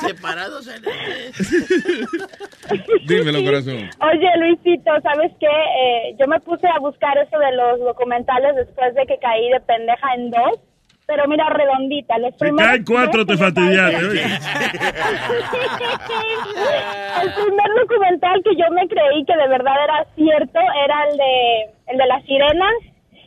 Separados 0.00 0.66
en 0.68 0.82
Dímelo, 3.06 3.44
corazón. 3.44 3.90
Oye, 4.00 4.28
Luisito, 4.38 4.90
¿sabes 5.02 5.30
qué? 5.38 5.46
Eh, 5.46 6.16
yo 6.18 6.26
me 6.26 6.40
puse 6.40 6.66
a 6.66 6.78
buscar 6.80 7.16
eso 7.18 7.38
de 7.38 7.52
los 7.52 7.78
documentales 7.80 8.56
después 8.56 8.94
de 8.94 9.04
que 9.06 9.18
caí 9.18 9.50
de 9.50 9.60
pendeja 9.60 10.14
en 10.16 10.30
dos. 10.30 10.58
Pero 11.06 11.26
mira, 11.28 11.48
redondita. 11.50 12.18
Los 12.18 12.32
Si 12.32 12.38
primeros 12.38 12.68
caen 12.70 12.84
cuatro, 12.84 13.26
te 13.26 13.36
fastidiaste. 13.36 14.04
oye. 14.06 14.22
el 17.22 17.32
primer 17.32 17.70
documental 17.80 18.42
que 18.42 18.56
yo 18.56 18.70
me 18.72 18.86
creí 18.88 19.24
que 19.24 19.36
de 19.36 19.48
verdad 19.48 19.74
era 19.84 20.04
cierto 20.16 20.58
era 20.84 21.04
el 21.10 21.16
de 21.16 21.70
el 21.92 21.98
de 21.98 22.06
las 22.06 22.24
sirenas 22.24 22.72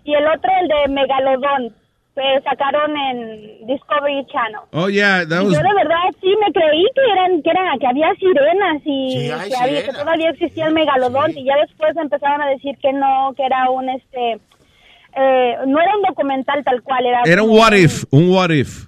y 0.04 0.14
el 0.14 0.26
otro 0.28 0.52
el 0.62 0.68
de 0.68 0.88
Megalodón 0.94 1.76
que 2.16 2.42
sacaron 2.44 2.98
en 2.98 3.68
Discovery 3.68 4.26
Channel. 4.26 4.62
Oh, 4.74 4.90
yeah, 4.90 5.24
that 5.30 5.44
Y 5.44 5.46
was... 5.46 5.54
yo 5.56 5.62
de 5.62 5.74
verdad 5.76 6.02
sí 6.20 6.34
me 6.44 6.52
creí 6.52 6.84
que 6.96 7.02
eran 7.14 7.42
que 7.44 7.50
eran 7.52 7.78
que 7.78 7.86
había 7.88 8.12
sirenas 8.16 8.82
y 8.86 9.12
Sí, 9.12 9.28
que, 9.50 9.56
había- 9.64 9.84
que 9.86 9.92
todavía 9.94 10.30
existía 10.32 10.66
el 10.66 10.74
megalodón 10.74 11.38
y 11.38 11.44
ya 11.46 11.56
después 11.58 11.96
empezaron 11.96 12.42
a 12.42 12.48
decir 12.48 12.76
que 12.82 12.92
no 12.94 13.34
que 13.38 13.46
era 13.46 13.70
un 13.70 13.88
este 13.90 14.40
eh, 15.18 15.56
no 15.68 15.80
era 15.82 15.96
un 15.98 16.04
documental 16.08 16.64
tal 16.64 16.82
cual 16.84 17.06
era 17.06 17.22
Era 17.26 17.44
un 17.44 17.50
what 17.52 17.74
if, 17.74 18.04
un 18.12 18.30
what 18.30 18.50
if. 18.52 18.86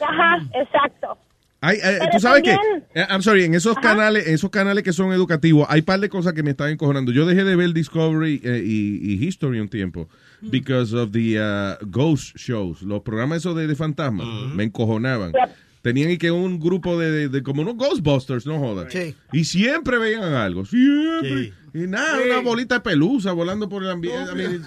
ajá 0.00 0.38
exacto 0.54 1.18
Hay, 1.60 1.78
Pero 1.82 2.10
tú 2.12 2.20
sabes 2.20 2.42
también- 2.42 2.84
que, 2.92 3.00
eh, 3.00 3.06
I'm 3.08 3.22
sorry, 3.22 3.44
en 3.44 3.54
esos 3.54 3.74
canales, 3.78 4.26
en 4.28 4.34
esos 4.34 4.50
canales 4.50 4.84
que 4.84 4.92
son 4.92 5.12
educativos, 5.14 5.66
hay 5.70 5.80
par 5.80 5.98
de 5.98 6.10
cosas 6.10 6.34
que 6.34 6.42
me 6.42 6.50
están 6.50 6.68
encojonando. 6.68 7.10
Yo 7.10 7.24
dejé 7.24 7.42
de 7.42 7.56
ver 7.56 7.72
Discovery 7.72 8.42
eh, 8.44 8.62
y, 8.62 8.98
y 9.14 9.24
History 9.26 9.60
un 9.60 9.68
tiempo 9.70 10.06
because 10.42 10.94
of 10.94 11.10
the 11.12 11.40
uh, 11.40 11.76
ghost 11.86 12.36
shows, 12.36 12.82
los 12.82 13.00
programas 13.00 13.38
esos 13.38 13.56
de, 13.56 13.66
de 13.66 13.74
fantasmas, 13.76 14.26
me 14.54 14.64
encojonaban. 14.64 15.32
Tenían 15.80 16.10
y 16.10 16.18
que 16.18 16.30
un 16.30 16.60
grupo 16.60 16.98
de, 16.98 17.10
de- 17.10 17.28
de 17.30 17.42
como 17.42 17.62
unos 17.62 17.76
Ghostbusters, 17.76 18.44
no 18.46 18.58
jodas. 18.58 18.94
Y 19.32 19.44
siempre 19.44 19.96
veían 19.96 20.34
algo, 20.34 20.66
siempre. 20.66 21.54
Y 21.74 21.88
nada, 21.88 22.20
una 22.24 22.38
bolita 22.38 22.76
de 22.76 22.80
pelusa 22.82 23.32
volando 23.32 23.68
por 23.68 23.82
el 23.82 23.90
ambiente. 23.90 24.30
I 24.30 24.36
mean, 24.36 24.62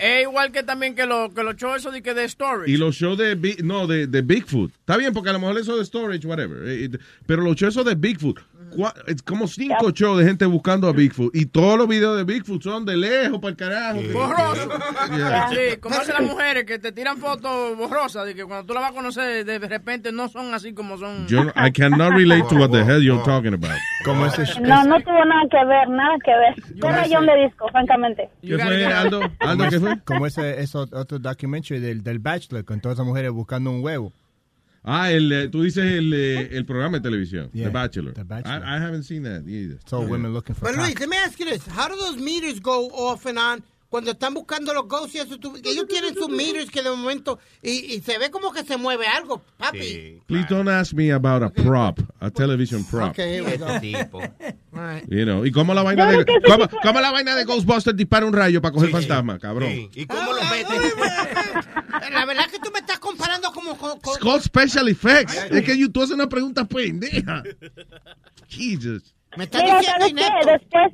Es 0.00 0.22
igual 0.22 0.50
que 0.50 0.64
también 0.64 0.96
que, 0.96 1.06
lo, 1.06 1.32
que 1.32 1.44
los 1.44 1.54
shows 1.54 1.76
esos 1.78 1.92
de, 1.92 2.02
que 2.02 2.14
de 2.14 2.28
storage. 2.28 2.68
Y 2.68 2.76
los 2.76 2.96
shows 2.96 3.16
de, 3.16 3.56
no, 3.62 3.86
de, 3.86 4.08
de 4.08 4.22
Bigfoot. 4.22 4.72
Está 4.72 4.96
bien, 4.96 5.12
porque 5.12 5.30
a 5.30 5.32
lo 5.34 5.38
mejor 5.38 5.56
eso 5.56 5.76
de 5.76 5.84
storage, 5.84 6.26
whatever. 6.26 6.66
eh, 6.68 6.86
eh, 6.86 6.98
Pero 7.26 7.42
los 7.42 7.54
shows 7.54 7.76
de 7.84 7.94
Bigfoot. 7.94 8.40
Como 9.24 9.46
cinco 9.46 9.90
shows 9.90 10.18
de 10.18 10.24
gente 10.24 10.44
buscando 10.46 10.88
a 10.88 10.92
Bigfoot. 10.92 11.34
Y 11.34 11.46
todos 11.46 11.78
los 11.78 11.88
videos 11.88 12.16
de 12.16 12.24
Bigfoot 12.24 12.62
son 12.62 12.84
de 12.84 12.96
lejos 12.96 13.38
para 13.38 13.50
el 13.50 13.56
carajo. 13.56 14.00
Borroso. 14.12 14.68
Yeah. 15.16 15.48
Sí, 15.50 15.76
como 15.80 15.94
hacen 15.94 16.14
las 16.14 16.22
mujeres 16.22 16.64
que 16.64 16.78
te 16.78 16.90
tiran 16.90 17.18
fotos 17.18 17.76
borrosas 17.76 18.26
de 18.26 18.34
que 18.34 18.44
cuando 18.44 18.66
tú 18.66 18.74
la 18.74 18.80
vas 18.80 18.90
a 18.90 18.94
conocer 18.94 19.44
de 19.44 19.58
repente 19.60 20.10
no 20.10 20.28
son 20.28 20.52
así 20.52 20.74
como 20.74 20.98
son. 20.98 21.26
Yo, 21.28 21.42
I 21.54 21.70
cannot 21.70 22.12
relate 22.12 22.44
to 22.48 22.56
what 22.56 22.70
the 22.70 22.82
hell 22.82 23.00
you're 23.00 23.22
talking 23.24 23.54
about. 23.54 23.76
Ese 24.38 24.60
no 24.60 24.84
no 24.84 25.00
tuvo 25.00 25.24
nada 25.24 25.42
que 25.50 25.64
ver 25.64 25.88
nada 25.88 26.16
que 26.24 26.30
ver 26.30 26.80
qué 26.80 26.88
rayón 26.88 27.26
de 27.26 27.44
disco 27.44 27.68
francamente 27.70 28.28
¿Qué 28.40 28.56
fue, 28.56 28.86
Aldo? 28.86 29.20
Aldo, 29.40 29.68
¿qué 29.68 29.80
fue? 29.80 30.00
Como 30.04 30.26
ese, 30.26 30.60
ese 30.60 30.78
otro 30.78 31.18
documentary 31.18 31.80
del, 31.80 32.02
del 32.04 32.18
Bachelor 32.18 32.64
con 32.64 32.80
todas 32.80 32.96
esas 32.96 33.06
mujeres 33.06 33.32
buscando 33.32 33.70
un 33.70 33.82
huevo. 33.82 34.12
Ah, 34.88 35.10
el, 35.10 35.32
eh, 35.32 35.48
tú 35.48 35.62
dices 35.62 35.84
el, 35.84 36.12
eh, 36.14 36.48
el 36.52 36.64
programa 36.64 36.98
de 36.98 37.02
televisión, 37.02 37.50
Yeah, 37.52 37.66
The 37.66 37.70
Bachelor. 37.72 38.14
The 38.14 38.22
Bachelor. 38.22 38.62
I, 38.64 38.76
I 38.76 38.80
haven't 38.80 39.02
seen 39.02 39.24
that 39.24 39.42
either. 39.48 39.78
So 39.84 40.00
women 40.00 40.32
looking 40.32 40.54
for 40.54 40.68
But 40.70 40.76
Luis, 40.78 40.98
let 41.00 41.08
me 41.08 41.16
ask 41.16 41.38
you 41.40 41.44
this. 41.46 41.66
How 41.66 41.88
do 41.88 41.96
those 41.96 42.16
meters 42.22 42.60
go 42.60 42.88
off 42.92 43.26
and 43.26 43.36
on? 43.38 43.64
Cuando 43.88 44.10
están 44.10 44.34
buscando 44.34 44.74
los 44.74 44.88
ghosts 44.88 45.14
y 45.14 45.18
eso, 45.18 45.38
tú- 45.38 45.56
ellos 45.64 45.86
tienen 45.88 46.12
sus 46.14 46.28
meters 46.28 46.68
que 46.70 46.82
de 46.82 46.90
momento, 46.90 47.38
y, 47.62 47.94
y 47.94 48.00
se 48.00 48.18
ve 48.18 48.30
como 48.32 48.52
que 48.52 48.64
se 48.64 48.76
mueve 48.76 49.06
algo, 49.06 49.40
papi. 49.56 50.20
Please 50.26 50.46
don't 50.50 50.68
ask 50.68 50.92
me 50.92 51.12
about 51.12 51.42
a 51.44 51.50
prop, 51.50 52.00
a 52.20 52.28
television 52.28 52.84
prop. 52.90 53.10
Okay, 53.10 53.34
here 53.40 53.44
we 53.44 53.56
go. 53.56 53.66
You 55.08 55.24
know, 55.24 55.46
¿Y 55.46 55.52
cómo 55.52 55.72
la 55.72 55.82
vaina 55.82 56.10
de 56.10 56.24
cómo, 56.82 57.00
la 57.00 57.10
vaina 57.12 57.34
de 57.36 57.44
Ghostbusters 57.46 57.96
dispara 57.96 58.26
un 58.26 58.32
rayo 58.32 58.60
para 58.60 58.72
coger 58.74 58.90
fantasma, 58.90 59.38
cabrón? 59.38 59.70
¿Y 59.94 60.04
cómo 60.06 60.32
lo 60.32 60.42
metes? 60.50 60.94
La 62.12 62.24
verdad 62.24 62.44
es 62.46 62.52
que 62.52 62.58
tú 62.58 62.70
me 62.72 62.78
estás 62.80 62.98
comparando 62.98 63.50
como 63.52 63.70
con... 63.70 63.70
con- 63.70 63.74
It's 63.94 64.18
called 64.18 64.42
special 64.42 64.88
effects. 64.88 65.34
Es 65.50 65.62
que 65.62 65.76
you- 65.78 65.90
tú 65.90 66.02
haces 66.02 66.14
una 66.14 66.28
pregunta 66.28 66.64
pendeja. 66.64 67.42
Jesus. 68.48 69.12
Me 69.36 69.44
estás 69.44 69.62
Mira, 69.62 69.78
diciendo 69.78 70.06
¿sabes 70.06 70.14
qué? 70.14 70.50
Después, 70.50 70.92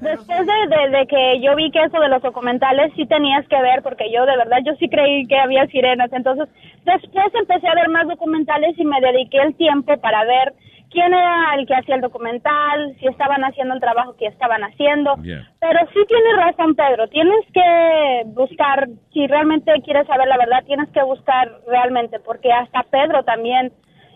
después 0.00 0.46
de, 0.46 0.76
de- 0.76 0.98
de 0.98 1.06
que 1.08 1.40
yo 1.42 1.56
vi 1.56 1.72
que 1.72 1.82
eso 1.82 1.98
de 1.98 2.08
los 2.08 2.22
documentales 2.22 2.92
sí 2.94 3.04
tenías 3.06 3.46
que 3.48 3.60
ver, 3.60 3.82
porque 3.82 4.04
yo 4.14 4.24
de 4.26 4.36
verdad 4.36 4.58
yo 4.64 4.74
sí 4.78 4.88
creí 4.88 5.26
que 5.26 5.36
había 5.36 5.66
sirenas. 5.66 6.12
Entonces, 6.12 6.46
después 6.84 7.26
empecé 7.34 7.66
a 7.66 7.74
ver 7.74 7.88
más 7.88 8.06
documentales 8.06 8.78
y 8.78 8.84
me 8.84 9.00
dediqué 9.00 9.38
el 9.38 9.56
tiempo 9.56 10.00
para 10.00 10.24
ver 10.24 10.54
quién 10.90 11.14
era 11.14 11.54
el 11.54 11.66
que 11.66 11.74
hacía 11.74 11.94
el 11.94 12.00
documental, 12.00 12.96
si 12.98 13.06
estaban 13.06 13.42
haciendo 13.44 13.74
el 13.74 13.80
trabajo 13.80 14.16
que 14.16 14.26
estaban 14.26 14.62
haciendo. 14.62 15.14
Pero 15.14 15.80
sí 15.92 16.00
tienes 16.08 16.36
razón, 16.36 16.74
Pedro. 16.74 17.08
Tienes 17.08 17.46
que 17.52 18.22
buscar, 18.26 18.88
si 19.12 19.26
realmente 19.26 19.72
quieres 19.84 20.06
saber 20.06 20.28
la 20.28 20.38
verdad, 20.38 20.64
tienes 20.66 20.88
que 20.90 21.02
buscar 21.02 21.50
realmente, 21.66 22.18
porque 22.20 22.52
hasta 22.52 22.82
Pedro 22.84 23.22
también 23.24 23.72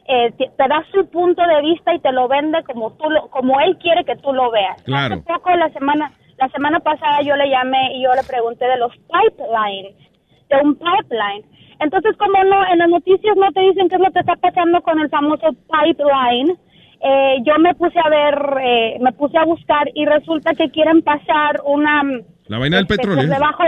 eh, 0.06 0.32
te, 0.32 0.50
te 0.56 0.68
da 0.68 0.84
su 0.92 1.08
punto 1.10 1.42
de 1.46 1.62
vista 1.62 1.94
y 1.94 2.00
te 2.00 2.12
lo 2.12 2.28
vende 2.28 2.62
como 2.64 2.92
tú 2.92 3.08
lo, 3.08 3.28
como 3.30 3.60
él 3.60 3.78
quiere 3.78 4.04
que 4.04 4.16
tú 4.16 4.32
lo 4.32 4.50
veas. 4.50 4.82
Claro. 4.82 5.14
Hace 5.14 5.24
poco 5.24 5.50
la 5.50 5.70
semana 5.70 6.12
la 6.38 6.48
semana 6.48 6.80
pasada 6.80 7.22
yo 7.22 7.36
le 7.36 7.48
llamé 7.48 7.96
y 7.96 8.02
yo 8.02 8.12
le 8.14 8.22
pregunté 8.24 8.66
de 8.66 8.76
los 8.78 8.92
pipelines, 8.96 9.96
de 10.48 10.56
un 10.62 10.74
pipeline. 10.74 11.44
Entonces, 11.84 12.16
como 12.16 12.42
no 12.44 12.66
en 12.72 12.78
las 12.78 12.88
noticias 12.88 13.36
no 13.36 13.52
te 13.52 13.60
dicen 13.60 13.88
qué 13.88 13.94
es 13.96 14.00
lo 14.00 14.10
que 14.10 14.20
está 14.20 14.36
pasando 14.36 14.80
con 14.82 14.98
el 14.98 15.08
famoso 15.10 15.48
pipeline, 15.70 16.56
eh, 17.00 17.36
yo 17.44 17.58
me 17.58 17.74
puse 17.74 17.98
a 18.02 18.08
ver, 18.08 18.34
eh, 18.62 18.96
me 19.00 19.12
puse 19.12 19.36
a 19.38 19.44
buscar 19.44 19.86
y 19.94 20.06
resulta 20.06 20.54
que 20.54 20.70
quieren 20.70 21.02
pasar 21.02 21.60
una 21.66 22.02
La 22.46 22.58
vaina 22.58 22.76
del 22.78 22.86
este, 22.86 22.96
petróleo. 22.96 23.22
por 23.26 23.34
debajo, 23.34 23.62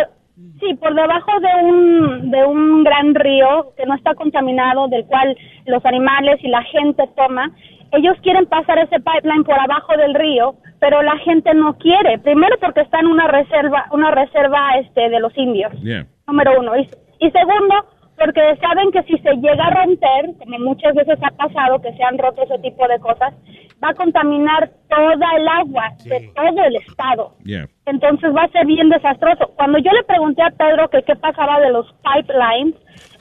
sí, 0.60 0.74
por 0.74 0.94
debajo 0.94 1.32
de 1.40 1.64
un, 1.68 2.30
de 2.30 2.44
un 2.46 2.82
gran 2.84 3.14
río 3.14 3.72
que 3.76 3.84
no 3.86 3.94
está 3.94 4.14
contaminado, 4.14 4.88
del 4.88 5.04
cual 5.04 5.36
los 5.66 5.84
animales 5.84 6.42
y 6.42 6.48
la 6.48 6.62
gente 6.62 7.04
toma. 7.16 7.50
Ellos 7.92 8.16
quieren 8.22 8.46
pasar 8.46 8.78
ese 8.78 8.98
pipeline 9.00 9.44
por 9.44 9.58
abajo 9.58 9.96
del 9.96 10.14
río, 10.14 10.56
pero 10.80 11.02
la 11.02 11.16
gente 11.18 11.54
no 11.54 11.76
quiere. 11.78 12.18
Primero 12.18 12.56
porque 12.60 12.80
está 12.80 13.00
en 13.00 13.06
una 13.06 13.28
reserva, 13.28 13.86
una 13.92 14.10
reserva 14.10 14.78
este 14.80 15.08
de 15.10 15.20
los 15.20 15.36
indios 15.36 15.72
Yeah. 15.82 16.06
número 16.26 16.58
uno. 16.58 16.76
Y, 16.76 16.88
y 17.20 17.30
segundo, 17.30 17.74
porque 18.18 18.56
saben 18.60 18.90
que 18.92 19.02
si 19.02 19.18
se 19.18 19.34
llega 19.36 19.66
a 19.66 19.84
romper, 19.84 20.34
como 20.38 20.58
muchas 20.58 20.94
veces 20.94 21.18
ha 21.22 21.30
pasado, 21.30 21.80
que 21.80 21.92
se 21.92 22.02
han 22.02 22.18
roto 22.18 22.42
ese 22.42 22.58
tipo 22.58 22.86
de 22.88 22.98
cosas, 22.98 23.34
va 23.82 23.90
a 23.90 23.94
contaminar 23.94 24.70
toda 24.88 25.36
el 25.36 25.48
agua 25.48 25.92
de 26.04 26.30
todo 26.34 26.64
el 26.64 26.76
estado. 26.76 27.32
Yeah. 27.44 27.68
Entonces 27.84 28.34
va 28.34 28.44
a 28.44 28.48
ser 28.48 28.66
bien 28.66 28.88
desastroso. 28.88 29.52
Cuando 29.56 29.78
yo 29.78 29.90
le 29.92 30.02
pregunté 30.04 30.42
a 30.42 30.50
Pedro 30.50 30.88
que 30.88 31.02
qué 31.02 31.14
pasaba 31.16 31.60
de 31.60 31.70
los 31.70 31.86
pipelines, 32.02 32.74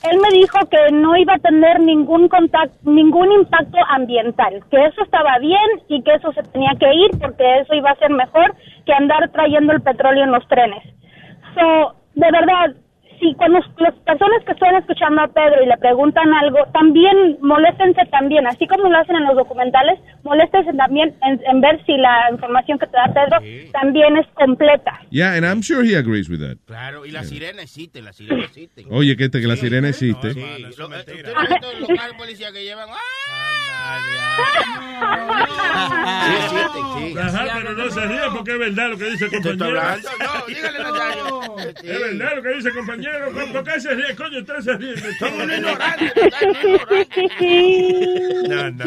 él 0.10 0.20
me 0.22 0.30
dijo 0.38 0.60
que 0.70 0.94
no 0.94 1.16
iba 1.18 1.34
a 1.34 1.40
tener 1.40 1.80
ningún 1.82 2.30
contacto, 2.30 2.78
ningún 2.84 3.32
impacto 3.32 3.78
ambiental, 3.90 4.64
que 4.70 4.86
eso 4.86 5.04
estaba 5.04 5.40
bien 5.40 5.82
y 5.90 6.02
que 6.04 6.14
eso 6.14 6.32
se 6.34 6.44
tenía 6.44 6.72
que 6.80 6.94
ir 6.94 7.12
porque 7.20 7.60
eso 7.60 7.74
iba 7.74 7.92
a 7.92 7.96
ser 7.96 8.12
mejor 8.12 8.56
que 8.86 8.94
andar 8.94 9.30
trayendo 9.32 9.74
el 9.74 9.82
petróleo 9.82 10.24
en 10.24 10.32
los 10.32 10.48
trenes. 10.48 10.84
So, 11.56 11.96
de 12.14 12.32
verdad, 12.32 12.76
si 13.20 13.34
cuando 13.36 13.60
las 13.78 13.94
personas 14.06 14.44
que 14.46 14.52
están 14.54 14.76
escuchando 14.76 15.22
a 15.22 15.28
Pedro 15.28 15.64
y 15.64 15.68
le 15.68 15.78
preguntan 15.78 16.34
algo, 16.34 16.60
también 16.74 17.38
moléstense 17.42 18.02
también, 18.12 18.48
así 18.48 18.66
como 18.68 18.90
lo 18.90 18.98
hacen 18.98 19.16
en 19.16 19.26
los 19.26 19.36
documentales, 19.36 20.00
moléstense 20.24 20.74
también 20.74 21.16
en, 21.24 21.42
en 21.46 21.62
ver 21.62 21.84
si 21.86 21.98
la 21.98 22.30
información 22.32 22.80
que 22.80 22.88
te 22.88 22.98
da 22.98 23.14
Pedro 23.14 23.40
también 23.72 24.18
es 24.18 24.28
completa. 24.34 25.00
Yeah, 25.10 25.34
and 25.34 25.46
I'm 25.46 25.62
sure 25.62 25.84
he 25.86 25.96
agrees 25.96 26.30
with 26.30 26.40
that. 26.40 26.58
Claro, 26.66 27.06
y 27.06 27.12
la 27.12 27.24
sirena 27.24 27.62
existe, 27.62 28.02
la 28.02 28.14
sirena 28.14 28.44
existe. 28.44 28.84
Oye, 28.90 29.16
que, 29.16 29.26
este, 29.26 29.42
que 29.42 29.48
la 29.48 29.56
sirena 29.56 29.90
existe. 29.90 30.34
Sí, 30.34 30.40
lo- 30.40 30.46
eh, 30.48 30.70
¿Usted 30.70 30.84
no 30.88 31.40
ha 31.40 31.46
visto 31.48 31.68
los 31.80 31.90
carros 32.00 32.18
policías 32.18 32.52
que 32.52 32.64
llevan? 32.64 32.88
Sí, 32.90 32.94
existen, 32.94 33.65
sí. 33.65 33.65
Ajá, 37.18 37.46
pero 37.60 37.74
no 37.74 37.90
se 37.90 38.06
ríe 38.06 38.20
porque 38.34 38.52
es 38.54 38.60
verdad 38.60 38.90
lo 38.90 38.98
que 38.98 39.06
dice 39.12 39.26
el 39.26 39.32
compañero. 39.32 39.82
No, 40.20 40.46
dígale, 40.48 40.80
Nazario. 40.80 41.58
Es 41.84 42.00
verdad 42.02 42.36
lo 42.36 42.42
que 42.44 42.50
dice 42.56 42.70
el 42.70 42.76
compañero. 42.76 43.26
¿Por 43.54 43.64
qué 43.64 43.80
se 43.80 43.94
ríe? 43.96 44.16
Coño, 44.16 44.40
usted 44.40 44.60
se 44.60 44.74
ríe. 44.78 44.96
Somos 45.20 45.44
unos 45.44 45.58
ignorantes. 45.58 46.14
No, 48.50 48.70
no, 48.72 48.86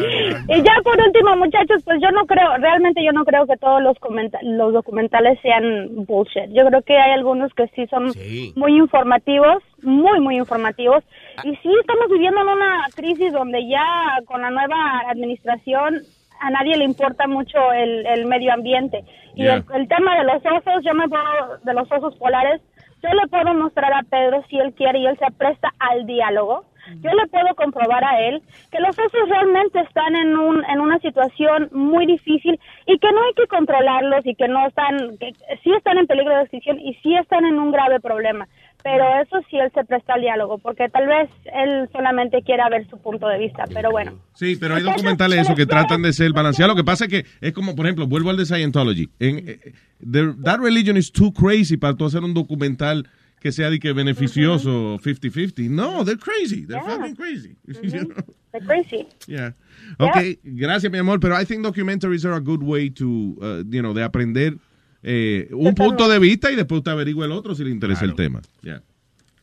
Y 0.55 0.61
ya 0.63 0.73
por 0.83 0.97
último, 1.01 1.35
muchachos, 1.37 1.81
pues 1.83 1.99
yo 2.01 2.11
no 2.11 2.25
creo, 2.25 2.57
realmente 2.57 3.03
yo 3.03 3.11
no 3.11 3.23
creo 3.25 3.45
que 3.47 3.57
todos 3.57 3.81
los, 3.81 3.97
comenta- 3.99 4.39
los 4.43 4.73
documentales 4.73 5.39
sean 5.41 6.05
bullshit. 6.05 6.49
Yo 6.49 6.65
creo 6.67 6.81
que 6.83 6.97
hay 6.97 7.11
algunos 7.13 7.53
que 7.53 7.67
sí 7.75 7.85
son 7.89 8.11
muy 8.55 8.77
informativos, 8.77 9.63
muy, 9.83 10.19
muy 10.19 10.37
informativos. 10.37 11.03
Y 11.43 11.55
sí, 11.57 11.71
estamos 11.79 12.07
viviendo 12.11 12.41
en 12.41 12.47
una 12.47 12.85
crisis 12.95 13.31
donde 13.31 13.67
ya 13.67 13.85
con 14.25 14.41
la 14.41 14.49
nueva 14.49 15.01
administración 15.09 16.01
a 16.41 16.49
nadie 16.51 16.77
le 16.77 16.85
importa 16.85 17.27
mucho 17.27 17.71
el, 17.73 18.05
el 18.05 18.25
medio 18.25 18.53
ambiente. 18.53 19.03
Y 19.35 19.43
Yeah. 19.43 19.55
el, 19.55 19.65
el 19.73 19.87
tema 19.87 20.17
de 20.17 20.23
los 20.25 20.41
osos, 20.45 20.83
yo 20.83 20.93
me 20.93 21.07
puedo, 21.07 21.57
de 21.63 21.73
los 21.73 21.89
osos 21.91 22.15
polares, 22.17 22.61
yo 23.01 23.09
le 23.13 23.27
puedo 23.29 23.53
mostrar 23.53 23.93
a 23.93 24.03
Pedro 24.03 24.43
si 24.49 24.57
él 24.57 24.73
quiere 24.73 24.99
y 24.99 25.05
él 25.05 25.17
se 25.17 25.31
presta 25.31 25.73
al 25.79 26.05
diálogo. 26.05 26.65
Yo 27.01 27.11
le 27.11 27.27
puedo 27.27 27.53
comprobar 27.55 28.03
a 28.03 28.19
él 28.21 28.41
que 28.71 28.79
los 28.79 28.97
osos 28.97 29.29
realmente 29.29 29.79
están 29.79 30.15
en, 30.15 30.35
un, 30.35 30.65
en 30.65 30.79
una 30.79 30.97
situación 30.99 31.69
muy 31.71 32.07
difícil 32.07 32.59
y 32.87 32.97
que 32.97 33.11
no 33.11 33.21
hay 33.21 33.33
que 33.35 33.47
controlarlos 33.47 34.25
y 34.25 34.33
que 34.33 34.47
no 34.47 34.65
están, 34.65 35.17
que 35.19 35.33
sí 35.63 35.71
están 35.71 35.99
en 35.99 36.07
peligro 36.07 36.35
de 36.35 36.41
extinción 36.41 36.79
y 36.79 36.95
sí 36.95 37.15
están 37.15 37.45
en 37.45 37.59
un 37.59 37.71
grave 37.71 37.99
problema. 37.99 38.47
Pero 38.83 39.03
eso 39.21 39.37
sí 39.49 39.57
él 39.57 39.69
se 39.73 39.83
presta 39.83 40.13
al 40.13 40.21
diálogo, 40.21 40.57
porque 40.59 40.87
tal 40.89 41.07
vez 41.07 41.29
él 41.53 41.89
solamente 41.91 42.41
quiera 42.43 42.69
ver 42.69 42.87
su 42.89 42.97
punto 43.01 43.27
de 43.27 43.37
vista, 43.39 43.65
pero 43.73 43.91
bueno. 43.91 44.13
Sí, 44.35 44.55
pero 44.59 44.75
hay 44.75 44.83
documentales 44.83 45.39
eso 45.39 45.55
que 45.55 45.65
tratan 45.65 46.01
de 46.01 46.13
ser 46.13 46.31
balanceados. 46.33 46.75
Lo 46.75 46.81
que 46.81 46.85
pasa 46.85 47.05
es 47.05 47.09
que 47.11 47.25
es 47.41 47.53
como, 47.53 47.75
por 47.75 47.85
ejemplo, 47.85 48.07
vuelvo 48.07 48.29
al 48.29 48.37
de 48.37 48.45
Scientology. 48.45 49.09
En, 49.19 49.37
eh, 49.49 49.73
the- 49.99 50.33
that 50.43 50.59
religion 50.59 50.95
is 50.97 51.11
too 51.11 51.33
crazy 51.33 51.77
para 51.77 51.95
tú 51.95 52.05
hacer 52.05 52.23
un 52.23 52.33
documental 52.33 53.07
que 53.41 53.51
sea 53.51 53.69
de 53.69 53.79
que 53.79 53.93
beneficioso 53.93 54.97
50-50. 54.99 55.69
No, 55.69 56.03
they're 56.03 56.19
crazy. 56.19 56.65
They're 56.65 56.81
Yeah. 56.85 56.95
fucking 56.97 57.15
crazy. 57.15 57.55
They're 58.51 58.65
crazy. 58.65 59.07
Yeah. 59.27 59.53
Okay, 59.99 60.39
gracias, 60.43 60.91
mi 60.91 60.97
amor, 60.97 61.19
pero 61.19 61.39
I 61.39 61.45
think 61.45 61.63
documentaries 61.63 62.25
are 62.25 62.33
a 62.35 62.39
good 62.39 62.61
way 62.63 62.89
to, 62.89 63.05
uh, 63.41 63.63
you 63.69 63.81
know, 63.81 63.93
de 63.93 64.03
aprender 64.03 64.55
eh, 65.03 65.47
un 65.51 65.73
punto 65.75 66.07
de 66.09 66.19
vista 66.19 66.51
y 66.51 66.55
después 66.55 66.79
usted 66.79 66.91
averigua 66.91 67.25
el 67.25 67.31
otro 67.31 67.55
si 67.55 67.63
le 67.63 67.71
interesa 67.71 68.05
el 68.05 68.15
tema. 68.15 68.41
Yeah. 68.61 68.81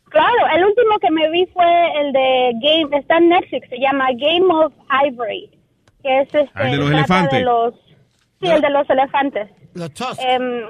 Claro, 0.08 0.46
el 0.54 0.64
último 0.64 0.98
que 1.00 1.10
me 1.10 1.30
vi 1.30 1.46
fue 1.46 2.00
el 2.00 2.12
de 2.12 2.52
Game, 2.62 2.96
está 2.96 3.18
en 3.18 3.28
Netflix, 3.28 3.68
se 3.68 3.78
llama 3.78 4.06
Game 4.12 4.46
of 4.52 4.72
Ivory, 5.06 5.50
que 6.02 6.20
es 6.20 6.26
este, 6.34 6.50
Ah, 6.54 6.64
el 6.66 6.72
de 6.72 6.76
los 6.78 6.90
elefantes. 6.90 7.38
de 7.38 7.44
los- 7.44 7.74
sí, 8.40 8.46
el 8.48 8.60
de 8.60 8.70
los 8.70 8.88
elefantes. 8.90 9.48
Los 9.74 9.90
Em, 10.18 10.62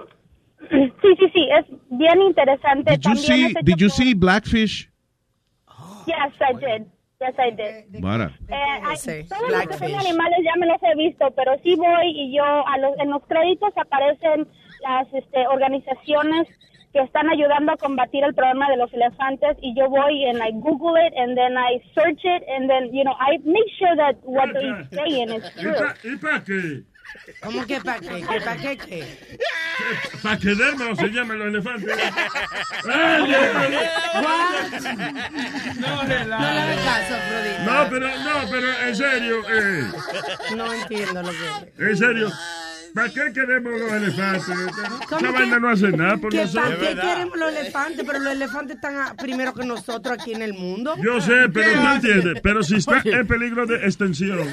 sí, 1.03 1.09
sí, 1.21 1.27
sí, 1.35 1.49
es 1.59 1.65
bien 1.91 2.21
interesante. 2.23 2.93
Did 2.93 2.97
you 2.99 3.03
También 3.03 3.25
see, 3.27 3.45
es 3.45 3.51
hecho 3.53 3.61
did 3.63 3.77
you 3.77 3.89
see 3.91 4.15
Blackfish? 4.15 4.91
Yes, 6.07 6.33
I 6.41 6.55
did. 6.55 6.87
Yes, 7.21 7.35
I 7.39 7.51
did. 7.51 8.01
Mara. 8.01 8.33
Eh, 8.49 8.81
todos 8.83 8.91
los 8.91 9.03
que 9.03 9.29
son 9.29 9.49
Blackfish. 9.49 9.95
animales 9.95 10.39
ya 10.45 10.53
me 10.59 10.67
los 10.67 10.83
he 10.83 10.95
visto, 10.97 11.31
pero 11.37 11.53
sí 11.63 11.75
voy 11.77 12.07
y 12.11 12.37
yo 12.37 12.45
a 12.45 12.79
los, 12.79 12.99
en 12.99 13.11
los 13.11 13.23
créditos 13.27 13.71
aparecen 13.77 14.47
las 14.87 15.13
este, 15.13 15.47
organizaciones 15.49 16.47
que 16.93 17.01
están 17.01 17.29
ayudando 17.29 17.73
a 17.73 17.77
combatir 17.77 18.25
el 18.25 18.35
problema 18.35 18.71
de 18.71 18.77
los 18.77 18.93
elefantes 18.93 19.57
y 19.61 19.75
yo 19.77 19.89
voy 19.89 20.27
and 20.27 20.39
I 20.39 20.53
Google 20.53 20.97
it 21.05 21.13
and 21.17 21.37
then 21.37 21.57
I 21.59 21.83
search 21.95 22.25
it 22.25 22.43
and 22.49 22.71
then 22.71 22.95
you 22.95 23.05
know 23.05 23.15
I 23.21 23.39
make 23.45 23.71
sure 23.79 23.95
that 23.97 24.17
what 24.23 24.53
they're 24.55 24.89
saying 24.93 25.31
is 25.31 25.45
¿Y 25.57 25.61
true. 25.61 25.75
¿Y 26.05 26.17
para 26.17 26.43
qué? 26.45 26.85
¿Cómo 27.43 27.67
que 27.67 27.81
para 27.81 28.01
qué? 28.01 28.21
¿Que 28.21 28.41
¿Para 28.41 28.57
qué 28.57 28.77
qué? 28.77 29.05
¿Para 30.23 30.39
qué 30.39 30.55
derma 30.55 30.95
se 30.97 31.09
los 31.09 31.47
elefantes? 31.47 31.97
No 35.77 36.05
le 36.05 36.25
hagas 36.25 36.81
caso. 36.85 37.15
No, 37.65 37.91
pero, 37.91 38.07
no, 38.09 38.51
pero 38.51 38.67
en 38.87 38.97
serio, 38.97 39.43
eh, 39.49 39.85
No 40.57 40.73
entiendo 40.73 41.23
lo 41.23 41.31
que... 41.31 41.85
en 41.85 41.97
serio, 41.97 42.31
¿para 42.95 43.09
qué 43.13 43.33
queremos 43.33 43.73
los 43.81 43.93
elefantes? 43.93 44.45
¿Cómo 45.09 45.19
Esa 45.19 45.27
que- 45.27 45.33
vaina 45.33 45.59
no 45.59 45.69
hace 45.71 45.89
nada 45.91 46.17
por 46.17 46.31
¿Que 46.33 46.43
nosotros. 46.43 46.75
¿Para 46.75 46.89
qué 46.95 47.01
queremos 47.01 47.37
los 47.39 47.55
elefantes? 47.55 48.05
Pero 48.07 48.19
los 48.21 48.33
elefantes 48.33 48.77
están 48.77 49.17
primero 49.17 49.55
que 49.55 49.65
nosotros 49.65 50.17
aquí 50.19 50.33
en 50.33 50.43
el 50.43 50.55
mundo. 50.55 50.95
Yo 51.03 51.21
sé, 51.21 51.49
pero 51.53 51.73
tú 51.81 51.87
entiendes. 51.89 52.41
Pero 52.43 52.63
si 52.63 52.77
está 52.77 53.01
en 53.05 53.27
peligro 53.27 53.67
de 53.67 53.77
extensión, 53.87 54.49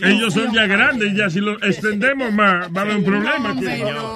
ellos 0.00 0.34
son 0.34 0.52
ya 0.52 0.66
grandes 0.66 1.12
y 1.12 1.16
ya 1.16 1.30
si 1.30 1.40
los 1.40 1.62
extendemos 1.62 2.32
más, 2.32 2.68
va 2.74 2.80
a 2.80 2.84
haber 2.84 2.96
un 2.96 3.04
problema. 3.04 3.50
aquí. 3.50 3.64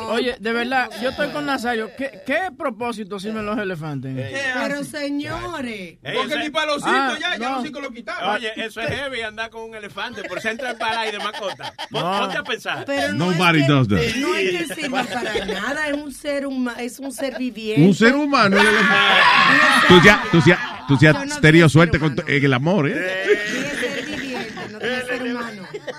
Oye, 0.09 0.37
de 0.39 0.53
verdad, 0.53 0.89
yo 1.03 1.11
estoy 1.11 1.29
con 1.31 1.47
Nazario. 1.47 1.91
¿Qué, 1.97 2.21
qué 2.27 2.39
propósito 2.57 3.19
sirven 3.19 3.47
los 3.47 3.59
elefantes? 3.59 4.15
Pero 4.55 4.85
señores. 4.85 5.99
Porque 6.03 6.37
ni 6.39 6.51
para 6.51 6.67
los 6.67 6.83
Ah, 6.85 7.09
cinco 7.17 7.21
ya, 7.21 7.37
ya 7.39 7.49
no. 7.49 7.55
los 7.57 7.65
cinco 7.65 7.81
lo 7.81 7.91
quitaron. 7.91 8.31
Oye, 8.37 8.53
eso 8.57 8.81
es 8.81 8.89
heavy 8.89 9.21
andar 9.23 9.51
con 9.51 9.63
un 9.63 9.75
elefante 9.75 10.23
por 10.25 10.39
entre 10.47 10.71
el 10.71 10.77
para 10.77 11.07
y 11.07 11.13
de 11.13 11.19
mascota. 11.19 11.73
No. 11.91 12.19
Ponte 12.21 12.39
a 12.39 12.43
pensar. 12.43 12.85
Pero 12.87 13.13
no 13.13 13.33
Nobody 13.39 13.61
es 13.63 13.69
does 13.69 13.89
that. 13.89 14.17
No 14.17 14.35
es 14.35 14.51
que 14.69 14.75
sirva 14.75 15.05
para 15.05 15.45
nada, 15.47 15.89
es 15.89 15.95
un 15.95 16.13
ser 16.13 16.47
humano, 16.47 16.79
es 16.79 16.99
un 16.99 17.13
ser 17.13 17.39
viviente. 17.39 17.83
Un 17.83 17.95
ser 17.95 18.15
humano. 18.15 18.57
Tú 19.89 20.01
ya, 20.05 20.23
tú 20.31 20.43
ya, 20.47 20.85
tú 20.87 20.99
ya 21.01 21.11
has 21.13 21.41
tenido 21.41 21.69
suerte 21.69 21.99
con 21.99 22.15
tu- 22.15 22.23
en 22.27 22.45
el 22.45 22.53
amor, 22.53 22.89
¿eh? 22.91 23.25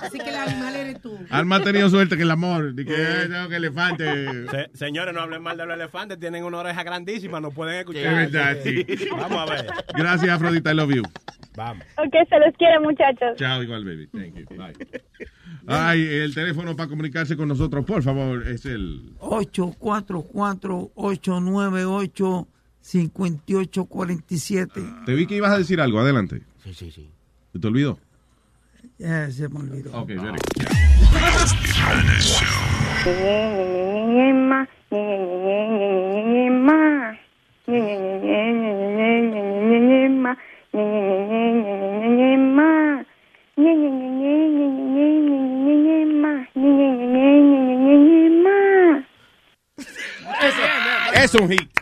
Así 0.10 0.18
que 0.20 0.30
el 0.30 0.36
animal 0.36 0.76
eres 0.76 1.02
tú. 1.02 1.18
Alma 1.30 1.58
ha 1.58 1.64
tenido 1.64 1.90
suerte 1.90 2.16
en 2.16 2.22
el 2.22 2.32
amor. 2.32 2.74
De 2.74 2.84
que, 2.86 3.28
no, 3.30 3.48
que 3.48 3.56
elefante. 3.58 4.06
Se- 4.50 4.70
señores, 4.74 5.14
no 5.14 5.22
hablen 5.22 5.42
mal 5.42 5.56
de 5.58 5.66
los 5.66 5.76
elefantes, 5.76 6.20
tienen 6.20 6.44
una 6.44 6.58
oreja 6.58 6.84
grandísima, 6.84 7.40
no 7.40 7.52
pueden 7.52 7.76
escuchar. 7.80 8.06
Es 8.24 8.32
verdad, 8.32 8.58
sí. 8.64 8.86
Vamos 9.12 9.38
a 9.38 9.46
ver. 9.54 9.68
Gracias, 9.96 10.30
Afrodita. 10.30 10.72
I 10.72 10.76
love 10.76 10.92
you. 10.96 11.04
Vamos. 11.56 11.84
Ok, 11.98 12.14
se 12.30 12.40
les 12.40 12.56
quiere 12.58 12.80
muchachos. 12.80 13.36
Chao, 13.38 13.62
igual, 13.64 13.84
baby. 13.86 14.08
Thank 14.08 14.36
you. 14.36 14.46
Bye. 14.56 14.74
Ay, 15.68 16.02
el 16.06 16.34
teléfono 16.34 16.76
para 16.76 16.90
comunicarse 16.90 17.36
con 17.38 17.48
nosotros, 17.48 17.86
por 17.86 18.02
favor, 18.02 18.48
es 18.48 18.66
el 18.66 19.12
844-898-5847. 23.70 25.06
Te 25.06 25.14
vi 25.14 25.26
que 25.28 25.36
ibas 25.36 25.52
a 25.52 25.58
decir 25.58 25.82
algo, 25.82 26.00
adelante. 26.00 26.42
Sí, 26.64 26.74
sí, 26.74 26.92
sí. 26.92 27.10
¿Se 27.54 27.60
te 27.60 27.68
olvidó? 27.68 28.00
Eh, 29.00 29.30
se 29.32 29.50
me 29.50 29.60
olvidó. 29.60 29.98
Ok, 29.98 30.08
very 30.08 30.38
Es 51.14 51.34
un 51.36 51.50
hit. 51.50 51.79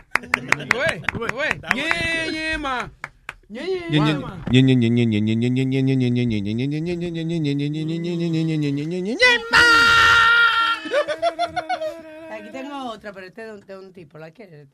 Aquí 12.30 12.50
tengo 12.52 12.90
otra, 12.90 13.12
pero 13.12 13.26
este 13.26 13.42
es 13.42 13.48
de 13.48 13.54
un, 13.54 13.60
de 13.60 13.78
un 13.78 13.92
tipo. 13.94 14.18
¿La 14.18 14.30
quieres? 14.30 14.68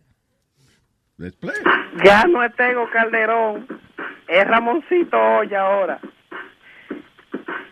Let's 1.18 1.36
play. 1.36 1.54
Ya 2.04 2.24
no 2.24 2.42
es 2.42 2.54
Tego 2.56 2.90
Calderón, 2.90 3.68
es 4.26 4.44
Ramoncito 4.44 5.16
hoy 5.16 5.54
ahora. 5.54 6.00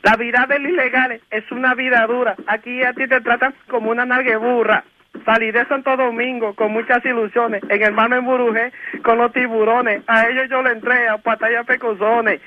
La 0.04 0.16
vida 0.16 0.46
del 0.48 0.66
ilegal 0.66 1.20
es 1.30 1.50
una 1.50 1.74
vida 1.74 2.06
dura. 2.06 2.36
Aquí 2.46 2.82
a 2.84 2.92
ti 2.92 3.08
te 3.08 3.20
tratan 3.20 3.54
como 3.68 3.90
una 3.90 4.04
nargueburra. 4.04 4.84
Salí 5.24 5.52
de 5.52 5.64
Santo 5.66 5.96
Domingo 5.96 6.54
con 6.54 6.72
muchas 6.72 7.04
ilusiones. 7.04 7.62
En 7.68 7.82
el 7.82 7.92
me 7.92 8.16
emburujé 8.16 8.72
con 9.04 9.18
los 9.18 9.32
tiburones. 9.32 10.02
A 10.06 10.26
ellos 10.28 10.48
yo 10.50 10.62
le 10.62 10.72
entré 10.72 11.08
a 11.08 11.18
patalla 11.18 11.62
pecosones. 11.64 12.40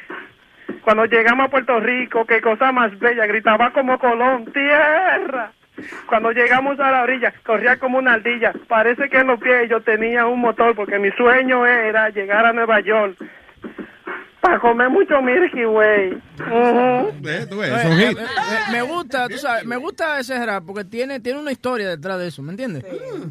Cuando 0.81 1.05
llegamos 1.05 1.47
a 1.47 1.49
Puerto 1.49 1.79
Rico, 1.79 2.25
qué 2.25 2.41
cosa 2.41 2.71
más 2.71 2.97
bella, 2.99 3.25
gritaba 3.27 3.71
como 3.71 3.97
Colón, 3.97 4.45
tierra. 4.51 5.51
Cuando 6.07 6.31
llegamos 6.31 6.79
a 6.79 6.91
la 6.91 7.03
orilla, 7.03 7.33
corría 7.43 7.77
como 7.77 7.97
una 7.97 8.13
ardilla. 8.13 8.53
Parece 8.67 9.09
que 9.09 9.17
en 9.17 9.27
los 9.27 9.39
pies 9.39 9.69
yo 9.69 9.81
tenía 9.81 10.25
un 10.25 10.39
motor, 10.39 10.75
porque 10.75 10.99
mi 10.99 11.11
sueño 11.11 11.65
era 11.65 12.09
llegar 12.09 12.45
a 12.45 12.53
Nueva 12.53 12.79
York. 12.81 13.17
Para 14.45 14.59
comer 14.59 14.89
mucho 14.91 15.19
Milky 15.23 15.65
Way. 15.65 16.21
Eh, 16.37 17.47
tú 17.49 17.57
ves, 17.57 17.71
eh, 17.71 18.11
eh, 18.11 18.11
eh, 18.11 18.71
me 18.71 18.83
gusta, 18.83 19.27
tú 19.27 19.37
sabes, 19.39 19.65
me 19.65 19.75
gusta 19.75 20.19
ese 20.19 20.45
rap 20.45 20.63
porque 20.67 20.83
tiene, 20.83 21.19
tiene 21.19 21.39
una 21.39 21.51
historia 21.51 21.89
detrás 21.89 22.19
de 22.19 22.27
eso, 22.27 22.43
¿me 22.43 22.51
entiendes? 22.51 22.85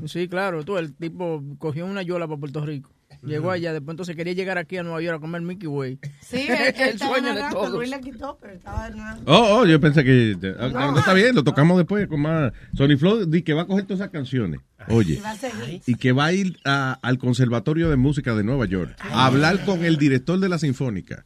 Sí, 0.06 0.28
claro, 0.28 0.64
tú, 0.64 0.76
el 0.76 0.92
tipo 0.96 1.40
cogió 1.58 1.86
una 1.86 2.02
yola 2.02 2.26
para 2.26 2.40
Puerto 2.40 2.66
Rico. 2.66 2.90
Llegó 3.26 3.50
allá, 3.50 3.72
después 3.72 3.92
entonces 3.94 4.16
quería 4.16 4.32
llegar 4.34 4.58
aquí 4.58 4.76
a 4.76 4.82
Nueva 4.82 5.00
York 5.02 5.18
a 5.18 5.20
comer 5.20 5.42
Mickey 5.42 5.66
Way. 5.68 5.98
Sí, 6.20 6.46
él, 6.48 6.74
el 6.76 6.88
estaba 6.90 7.12
sueño 7.18 7.34
de 7.34 7.42
todos. 7.50 7.70
Luis 7.72 7.90
la 7.90 8.00
quitó, 8.00 8.38
pero 8.40 8.54
estaba 8.54 8.88
narrando. 8.90 9.22
Oh, 9.32 9.60
oh, 9.60 9.66
yo 9.66 9.80
pensé 9.80 10.04
que. 10.04 10.36
No, 10.72 10.92
no 10.92 10.98
está 10.98 11.12
bien, 11.14 11.34
lo 11.34 11.44
tocamos 11.44 11.76
después 11.78 12.06
con 12.08 12.20
más. 12.20 12.52
Sony 12.74 12.96
Flow 12.98 13.24
di 13.26 13.42
que 13.42 13.54
va 13.54 13.62
a 13.62 13.66
coger 13.66 13.84
todas 13.84 14.00
esas 14.00 14.10
canciones. 14.10 14.60
Oye. 14.88 15.14
Y 15.14 15.16
va 15.20 15.30
a 15.30 15.36
seguir. 15.36 15.80
Y 15.86 15.94
que 15.94 16.12
va 16.12 16.26
a 16.26 16.32
ir 16.32 16.58
a- 16.64 16.98
al 17.02 17.16
Conservatorio 17.18 17.88
de 17.88 17.96
Música 17.96 18.34
de 18.34 18.44
Nueva 18.44 18.66
York 18.66 18.94
a 19.00 19.26
hablar 19.26 19.64
con 19.64 19.84
el 19.84 19.96
director 19.96 20.38
de 20.38 20.48
la 20.50 20.58
Sinfónica. 20.58 21.24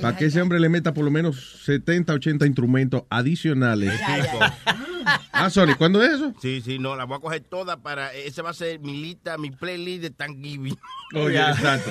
Para 0.00 0.16
que 0.16 0.26
ese 0.26 0.40
hombre 0.40 0.60
le 0.60 0.68
meta 0.70 0.94
por 0.94 1.04
lo 1.04 1.10
menos 1.10 1.60
70, 1.64 2.14
80 2.14 2.46
instrumentos 2.46 3.02
adicionales. 3.10 3.92
Ah, 5.32 5.50
Sony, 5.50 5.74
¿cuándo 5.78 6.02
es 6.02 6.12
eso? 6.12 6.34
Sí, 6.40 6.60
sí, 6.60 6.78
no, 6.78 6.96
la 6.96 7.04
voy 7.04 7.18
a 7.18 7.20
coger 7.20 7.42
toda 7.42 7.76
para. 7.78 8.12
Ese 8.14 8.42
va 8.42 8.50
a 8.50 8.54
ser 8.54 8.80
mi 8.80 9.00
lista, 9.00 9.38
mi 9.38 9.50
playlist 9.50 10.02
de 10.02 10.10
Thanksgiving. 10.10 10.76
Oye, 11.14 11.38
exacto. 11.50 11.90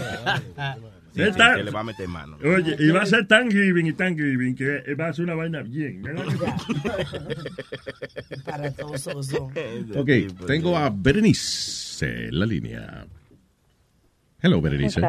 Sí, 1.14 1.22
sí, 1.24 1.32
que 1.56 1.64
le 1.64 1.72
va 1.72 1.80
a 1.80 1.84
meter 1.84 2.10
mano. 2.10 2.38
Oye, 2.44 2.76
y 2.78 2.90
va 2.90 3.04
a 3.04 3.06
ser 3.06 3.26
tan 3.26 3.50
giving 3.50 3.88
y 3.88 3.94
tan 3.94 4.18
giving 4.18 4.54
que 4.54 4.96
va 4.96 5.08
a 5.08 5.14
ser 5.14 5.24
una 5.24 5.36
vaina 5.36 5.62
bien. 5.62 6.02
¿verdad? 6.02 6.26
Para 8.46 8.72
todos 8.72 9.02
son. 9.02 9.18
Ok, 9.96 10.10
tengo 10.46 10.78
a 10.78 10.90
Berenice 10.90 12.28
en 12.28 12.40
la 12.40 12.46
línea. 12.46 13.06
Hello, 14.42 14.60
Berenice. 14.60 15.02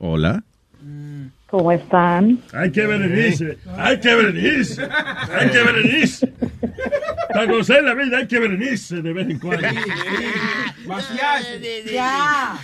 Hola. 0.00 0.44
¿Cómo 1.46 1.72
están? 1.72 2.38
Hay 2.52 2.70
que 2.70 2.86
Berenice, 2.86 3.58
hay 3.76 3.98
que 4.00 4.14
Berenice, 4.14 4.88
hay 5.32 5.50
que 5.50 5.62
Berenice. 5.62 6.32
Para 7.32 7.46
gozar 7.46 7.82
la 7.82 7.94
vida 7.94 8.18
hay 8.18 8.26
que 8.26 8.38
Berenice 8.38 9.02
de 9.02 9.12
vez 9.12 9.28
en 9.28 9.38
cuando. 9.38 9.68
Ya. 11.92 12.58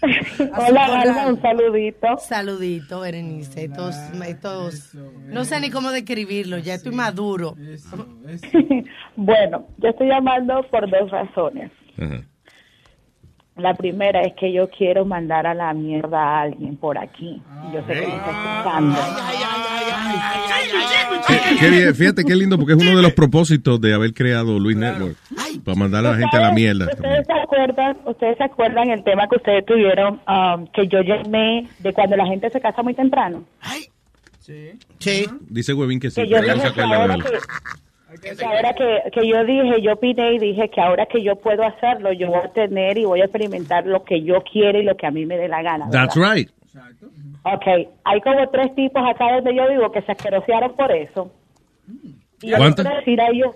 Hola, 0.00 1.00
Alma, 1.00 1.26
un 1.26 1.42
saludito. 1.42 2.06
Saludito, 2.18 3.00
Berenice. 3.00 3.64
Estos, 3.64 3.96
estos, 4.26 4.94
no 5.26 5.44
sé 5.44 5.60
ni 5.60 5.70
cómo 5.70 5.90
describirlo, 5.90 6.58
ya 6.58 6.74
estoy 6.74 6.92
maduro. 6.92 7.56
Bueno, 9.16 9.66
yo 9.78 9.88
estoy 9.88 10.08
llamando 10.08 10.62
por 10.70 10.88
dos 10.88 11.10
razones. 11.10 11.72
La 13.58 13.74
primera 13.74 14.22
es 14.22 14.34
que 14.34 14.52
yo 14.52 14.68
quiero 14.70 15.04
mandar 15.04 15.46
a 15.46 15.52
la 15.54 15.74
mierda 15.74 16.18
a 16.18 16.42
alguien 16.42 16.76
por 16.76 16.96
aquí. 16.96 17.42
Yo 17.72 17.80
sé 17.86 17.92
que 17.92 18.06
me 18.06 18.14
está 18.16 18.30
escuchando. 18.30 18.96
Qué 21.58 21.70
bien, 21.70 21.94
fíjate 21.94 22.24
qué 22.24 22.36
lindo 22.36 22.56
porque 22.56 22.74
es 22.74 22.80
uno 22.80 22.96
de 22.96 23.02
los 23.02 23.12
propósitos 23.14 23.80
de 23.80 23.94
haber 23.94 24.14
creado 24.14 24.58
Luis 24.58 24.76
Network. 24.76 25.16
Para 25.64 25.76
mandar 25.76 26.06
a 26.06 26.10
la 26.10 26.16
gente 26.16 26.36
a 26.36 26.40
la 26.40 26.52
mierda. 26.52 26.86
¿Ustedes 26.86 27.26
se 27.26 27.32
acuerdan, 27.32 27.96
ustedes 28.06 28.38
se 28.38 28.44
acuerdan 28.44 28.90
el 28.90 29.02
tema 29.02 29.26
que 29.28 29.36
ustedes 29.36 29.66
tuvieron 29.66 30.20
um, 30.28 30.66
que 30.68 30.86
yo 30.86 31.00
llamé 31.02 31.68
de 31.80 31.92
cuando 31.92 32.16
la 32.16 32.26
gente 32.26 32.48
se 32.50 32.60
casa 32.60 32.82
muy 32.82 32.94
temprano? 32.94 33.44
Sí. 34.40 35.26
Dice 35.48 35.74
Webin 35.74 36.00
que 36.00 36.10
sí, 36.10 36.22
Que 36.22 36.28
yo 36.28 36.38
pero 36.40 36.52
él 36.52 36.60
se 36.60 36.66
acuerda 36.68 36.90
de 36.90 36.94
ahora 36.96 37.14
él. 37.14 37.22
que, 37.22 37.28
que 38.16 38.44
ahora 38.44 38.72
que, 38.72 39.10
que 39.12 39.28
yo 39.28 39.44
dije, 39.44 39.82
yo 39.82 39.92
opiné 39.92 40.34
y 40.34 40.38
dije 40.38 40.70
que 40.70 40.80
ahora 40.80 41.06
que 41.06 41.22
yo 41.22 41.36
puedo 41.36 41.62
hacerlo, 41.62 42.12
yo 42.12 42.28
voy 42.28 42.40
a 42.42 42.48
tener 42.52 42.96
y 42.96 43.04
voy 43.04 43.20
a 43.20 43.24
experimentar 43.24 43.86
lo 43.86 44.02
que 44.02 44.22
yo 44.22 44.42
quiero 44.50 44.78
y 44.78 44.82
lo 44.82 44.96
que 44.96 45.06
a 45.06 45.10
mí 45.10 45.26
me 45.26 45.36
dé 45.36 45.48
la 45.48 45.62
gana. 45.62 45.86
¿verdad? 45.86 46.08
That's 46.08 46.16
right. 46.16 46.50
Ok, 47.42 47.88
hay 48.04 48.20
como 48.20 48.48
tres 48.48 48.74
tipos 48.74 49.02
acá 49.06 49.34
donde 49.34 49.54
yo 49.54 49.68
vivo 49.68 49.90
que 49.90 50.02
se 50.02 50.12
asquerosearon 50.12 50.74
por 50.74 50.90
eso. 50.92 51.30
Y 52.42 52.50
yo 52.50 52.56
¿Cuántos? 52.56 52.84
quiero 52.84 52.98
decir 52.98 53.20
a 53.20 53.28
ellos, 53.28 53.54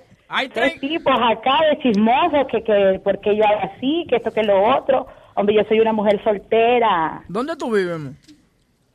tres 0.53 0.81
tipos 0.81 1.15
acá 1.15 1.61
de 1.71 1.79
chismosos 1.83 2.47
que, 2.51 2.63
que 2.63 3.01
porque 3.03 3.37
yo 3.37 3.45
hago 3.45 3.61
así, 3.75 4.07
que 4.09 4.17
esto 4.17 4.33
que 4.33 4.43
lo 4.43 4.77
otro. 4.77 5.07
Hombre, 5.35 5.55
yo 5.55 5.63
soy 5.65 5.81
una 5.81 5.93
mujer 5.93 6.23
soltera. 6.23 7.23
¿Dónde 7.29 7.57
tú 7.57 7.73
vives? 7.73 8.01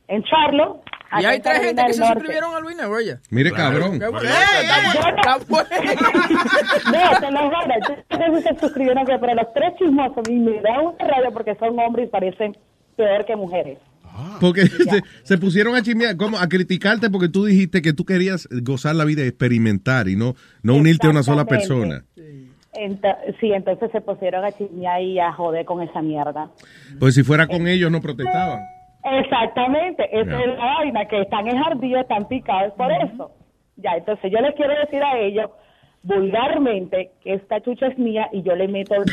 En 0.06 0.22
Charlo. 0.22 0.82
Y 1.20 1.24
hay 1.24 1.40
tres 1.40 1.60
gente 1.60 1.82
que 1.86 1.92
se 1.94 2.04
suscribieron 2.04 2.54
a 2.54 2.60
Luis 2.60 2.76
Network. 2.76 3.20
Mire, 3.30 3.52
cabrón. 3.52 3.98
No, 3.98 4.10
te 7.20 7.30
lo 7.30 7.38
juro, 7.44 7.58
yo 8.10 8.18
no 8.18 8.18
sé 8.18 8.36
si 8.36 8.42
se 8.48 8.60
suscribieron, 8.60 9.04
pero 9.06 9.34
los 9.34 9.52
tres 9.54 9.72
chismosos 9.78 10.28
mí 10.28 10.38
me 10.38 10.60
da 10.60 10.80
un 10.80 10.98
radio 10.98 11.32
porque 11.32 11.54
son 11.56 11.78
hombres 11.78 12.08
y 12.08 12.10
parecen 12.10 12.56
peor 12.96 13.24
que 13.26 13.36
mujeres. 13.36 13.78
Porque 14.40 14.66
se, 14.66 15.02
se 15.22 15.38
pusieron 15.38 15.76
a 15.76 15.82
chismear, 15.82 16.16
como 16.16 16.38
a 16.38 16.48
criticarte 16.48 17.08
porque 17.08 17.28
tú 17.28 17.44
dijiste 17.44 17.82
que 17.82 17.92
tú 17.92 18.04
querías 18.04 18.48
gozar 18.50 18.96
la 18.96 19.04
vida 19.04 19.24
y 19.24 19.28
experimentar 19.28 20.08
y 20.08 20.16
no, 20.16 20.34
no 20.62 20.74
unirte 20.74 21.06
a 21.06 21.10
una 21.10 21.22
sola 21.22 21.44
persona. 21.44 22.04
Ento- 22.74 23.16
sí, 23.40 23.52
entonces 23.52 23.90
se 23.92 24.00
pusieron 24.00 24.44
a 24.44 24.52
chismear 24.52 25.00
y 25.02 25.18
a 25.20 25.32
joder 25.32 25.64
con 25.64 25.82
esa 25.82 26.02
mierda. 26.02 26.50
Pues 26.98 27.14
si 27.14 27.22
fuera 27.22 27.46
con 27.46 27.66
ellos 27.68 27.90
no 27.90 28.00
protestaban. 28.00 28.60
Exactamente, 29.12 30.08
esa 30.12 30.40
es 30.40 30.58
la 30.58 30.64
vaina, 30.64 31.04
que 31.06 31.20
están 31.20 31.48
enjardidos, 31.48 32.02
están 32.02 32.28
picados 32.28 32.72
por 32.74 32.92
eso. 32.92 33.30
Ya, 33.76 33.92
entonces 33.96 34.30
yo 34.30 34.40
les 34.40 34.54
quiero 34.54 34.74
decir 34.80 35.02
a 35.02 35.18
ellos 35.18 35.50
vulgarmente 36.02 37.12
que 37.22 37.34
esta 37.34 37.60
chucha 37.60 37.86
es 37.86 37.98
mía 37.98 38.28
y 38.32 38.42
yo 38.42 38.54
le 38.54 38.68
meto 38.68 38.94
el 38.94 39.04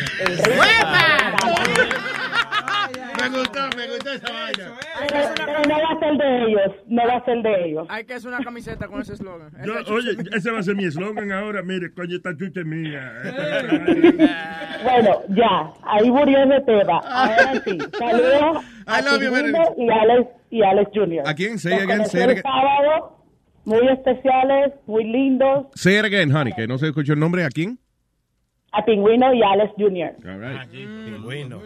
Me 3.22 3.30
gustó, 3.30 3.60
me 3.78 3.88
gustó 3.88 4.12
esa 4.12 4.32
vaina. 4.34 4.78
Pero, 5.08 5.62
no 5.68 5.76
va 5.76 5.90
a 5.96 6.00
ser 6.00 6.18
de 6.18 6.46
ellos, 6.46 6.76
no 6.88 7.08
va 7.08 7.16
a 7.16 7.26
ser 7.26 7.42
de 7.42 7.66
ellos. 7.66 7.88
Hay 7.90 8.06
que 8.06 8.14
hacer 8.14 8.30
una 8.30 8.44
camiseta 8.44 8.88
con 8.88 9.02
ese 9.02 9.14
eslogan. 9.14 9.52
Oye, 9.90 10.12
ese 10.36 10.52
va 10.52 10.60
a 10.60 10.64
ser 10.64 10.76
mi 10.76 10.86
eslogan 10.86 11.32
ahora. 11.32 11.62
Mire, 11.64 11.94
coño, 11.94 12.16
esta 12.18 12.36
chucha 12.36 12.62
es 12.62 12.66
mía. 12.66 13.14
Bueno, 14.84 15.22
ya, 15.30 15.74
ahí 15.84 16.10
murió 16.12 16.44
ese 16.44 16.62
tema. 16.66 17.00
Ahora 17.00 17.62
sí, 17.64 17.78
saludos 17.98 18.66
a 18.86 19.00
y 19.78 19.90
Alex, 19.90 20.30
y 20.52 20.62
Alex 20.62 20.92
Jr. 20.94 21.24
¿A 21.26 21.34
quién? 21.34 21.58
Say 21.60 21.74
again, 21.74 22.06
say 22.06 22.24
el 22.24 22.30
again. 22.32 22.44
sábado, 22.44 23.18
muy 23.66 23.88
especiales, 23.88 24.74
muy 24.86 25.04
lindos, 25.06 25.68
Say 25.76 25.98
it 25.98 26.06
again, 26.06 26.32
honey, 26.36 26.54
que 26.54 26.68
no 26.68 26.78
se 26.78 26.88
escuchó 26.88 27.14
el 27.14 27.20
nombre. 27.20 27.44
¿A 27.46 27.50
quién? 27.50 27.80
A 28.78 28.84
Pingüino 28.86 29.34
y 29.34 29.42
Alex 29.44 29.72
Jr. 29.78 30.16
All 30.28 30.40
right. 30.42 30.70
Pingüino. 30.70 31.62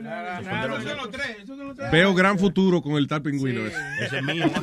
Veo 1.91 2.13
gran 2.13 2.37
futuro 2.37 2.81
con 2.81 2.93
el 2.93 3.07
tal 3.07 3.21
pingüino. 3.21 3.61
ese. 3.65 3.77
Ese 4.05 4.17
es 4.17 4.23
mío. 4.23 4.45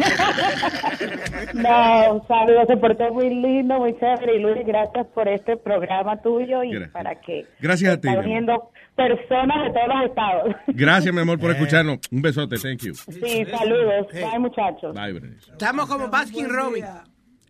No, 1.55 2.24
saludos, 2.28 2.66
se 2.68 2.77
portó 2.77 3.12
muy 3.12 3.31
lindo, 3.31 3.78
muy 3.78 3.94
chévere. 3.98 4.36
Y 4.36 4.40
Luis, 4.40 4.66
gracias 4.66 5.06
por 5.14 5.28
este 5.28 5.56
programa 5.56 6.20
tuyo 6.20 6.62
y 6.62 6.70
Gracias. 6.70 6.90
para 6.93 7.14
que 7.20 7.47
Gracias 7.60 7.94
a 7.94 8.01
ti, 8.01 8.09
uniendo 8.09 8.70
personas 8.94 9.64
de 9.64 9.70
todos 9.73 9.89
los 9.89 10.05
estados. 10.10 10.55
Gracias, 10.68 11.14
mi 11.14 11.20
amor, 11.20 11.39
por 11.39 11.51
escucharnos. 11.51 11.98
Un 12.10 12.23
besote, 12.23 12.56
thank 12.56 12.81
you. 12.82 12.94
Sí, 12.94 13.44
saludos. 13.47 14.06
Bye, 14.12 14.39
muchachos. 14.39 14.94
Bye, 14.94 15.12
Berenice. 15.12 15.51
Estamos 15.52 15.86
como 15.86 16.09
Baskin 16.09 16.48
Robbins. 16.48 16.86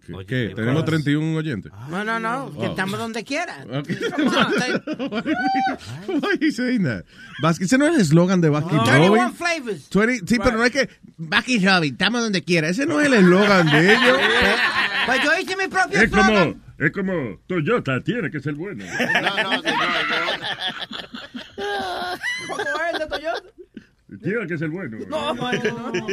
¿Qué? 0.07 0.25
¿Qué? 0.27 0.53
Tenemos 0.55 0.85
31 0.85 1.37
oyentes. 1.39 1.73
No, 1.91 2.05
no, 2.05 2.19
no, 2.19 2.53
que 2.53 2.67
Oh. 2.67 2.71
estamos 2.71 2.99
donde 2.99 3.25
quiera. 3.25 3.65
Ok. 3.71 3.89
Why 6.09 6.29
are 6.29 6.39
you 6.41 6.51
saying 6.53 6.85
that? 6.85 7.05
Baskin, 7.43 7.65
ese 7.67 7.79
no 7.79 7.87
es 7.87 7.95
el 7.97 8.01
eslogan 8.03 8.41
de 8.41 8.49
Baskin 8.49 8.79
31 8.85 9.09
Robbins. 9.17 9.37
flavors. 9.39 9.89
20 9.91 10.27
sí, 10.27 10.39
pero 10.43 10.57
no 10.59 10.65
es 10.65 10.71
que 10.73 10.89
Baskin 11.19 11.65
Robbins, 11.65 11.93
estamos 11.93 12.21
donde 12.23 12.43
quiera. 12.43 12.69
Ese 12.69 12.87
no 12.87 13.01
es 13.01 13.07
el 13.07 13.15
eslogan 13.15 13.71
de 13.71 13.95
ellos. 13.95 14.19
Pues 15.07 15.23
yo 15.25 15.39
hice 15.41 15.57
mi 15.57 15.69
propio 15.69 16.01
Es 16.01 16.11
como, 16.11 16.23
eslogan. 16.23 16.63
es 16.79 16.91
como 16.93 17.39
Toyota, 17.47 18.01
tiene 18.03 18.31
que 18.31 18.41
ser 18.41 18.55
bueno. 18.55 18.85
¿Cómo 22.49 22.63
es 22.63 22.93
el 22.93 22.99
de 22.99 23.07
Toyota? 23.07 23.43
Tiene 24.23 24.47
que 24.47 24.59
ser 24.59 24.69
bueno. 24.71 24.99
No, 25.09 25.35
no, 25.35 25.53
no. 25.53 26.07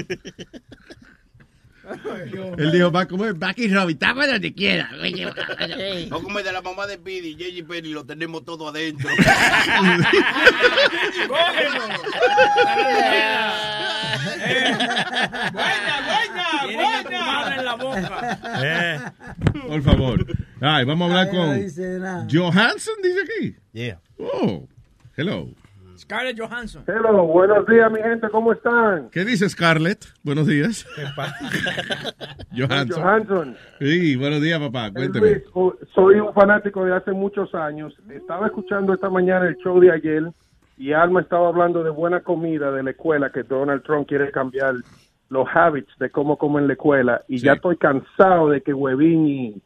Él 2.58 2.72
dijo, 2.72 2.92
va 2.92 3.06
como 3.06 3.26
es 3.26 3.38
Baskin 3.38 3.74
Robbins, 3.74 4.02
estamos 4.02 4.28
donde 4.28 4.54
quiera. 4.54 4.90
No 6.10 6.22
como 6.22 6.40
el 6.40 6.46
de 6.46 6.52
la 6.52 6.62
mamá 6.62 6.88
de 6.88 6.96
Speedy, 6.96 7.34
J.J. 7.34 7.68
Penny, 7.68 7.90
lo 7.90 8.06
tenemos 8.06 8.46
todo 8.46 8.68
adentro. 8.70 9.10
Tienen 16.68 16.86
a 16.86 17.04
tu 17.04 17.12
madre 17.12 17.56
en 17.58 17.66
la 17.66 17.76
boca. 17.76 19.14
Por 19.68 19.82
favor. 19.84 20.26
Ay, 20.62 20.86
vamos 20.86 21.12
a 21.12 21.20
hablar 21.22 21.28
Ay, 21.28 21.34
no 21.38 21.46
con 21.46 21.62
dice. 21.62 22.00
Johansson, 22.32 22.94
dice 23.04 23.20
aquí. 23.22 23.56
Yeah. 23.74 24.00
Oh, 24.18 24.68
hello. 25.18 25.50
Scarlett 26.04 26.38
Johansson. 26.38 26.84
Hello, 26.86 27.26
buenos 27.26 27.66
días, 27.66 27.90
mi 27.90 28.02
gente, 28.02 28.30
¿cómo 28.30 28.52
están? 28.52 29.10
¿Qué 29.10 29.24
dice 29.24 29.48
Scarlett? 29.48 30.04
Buenos 30.22 30.48
días. 30.48 30.86
Johansson. 32.52 33.02
Johansson. 33.02 33.58
Sí, 33.80 34.18
buenos 34.18 34.42
días, 34.42 34.60
papá. 34.60 34.88
Eh, 34.88 34.92
Cuénteme. 34.96 35.30
Luis, 35.30 35.44
oh, 35.54 35.74
soy 35.96 36.20
un 36.20 36.34
fanático 36.34 36.84
de 36.84 36.94
hace 36.94 37.14
muchos 37.14 37.56
años. 37.56 37.94
Estaba 38.10 38.48
escuchando 38.48 38.94
esta 38.94 39.10
mañana 39.10 39.48
el 39.48 39.56
show 39.64 39.80
de 39.80 39.92
ayer 39.92 40.24
y 40.78 40.92
Alma 40.92 41.22
estaba 41.22 41.48
hablando 41.48 41.86
de 41.86 41.90
buena 41.90 42.20
comida 42.20 42.70
de 42.72 42.84
la 42.84 42.92
escuela 42.92 43.32
que 43.32 43.44
Donald 43.44 43.84
Trump 43.84 44.06
quiere 44.06 44.30
cambiar 44.30 44.76
los 45.30 45.48
habits 45.56 45.98
de 46.00 46.10
cómo 46.10 46.38
comen 46.38 46.64
en 46.64 46.68
la 46.68 46.74
escuela 46.74 47.22
y 47.30 47.38
ya 47.38 47.54
estoy 47.54 47.78
cansado 47.78 48.50
de 48.50 48.62
que 48.62 48.74
Huevín 48.74 49.26
y, 49.26 49.62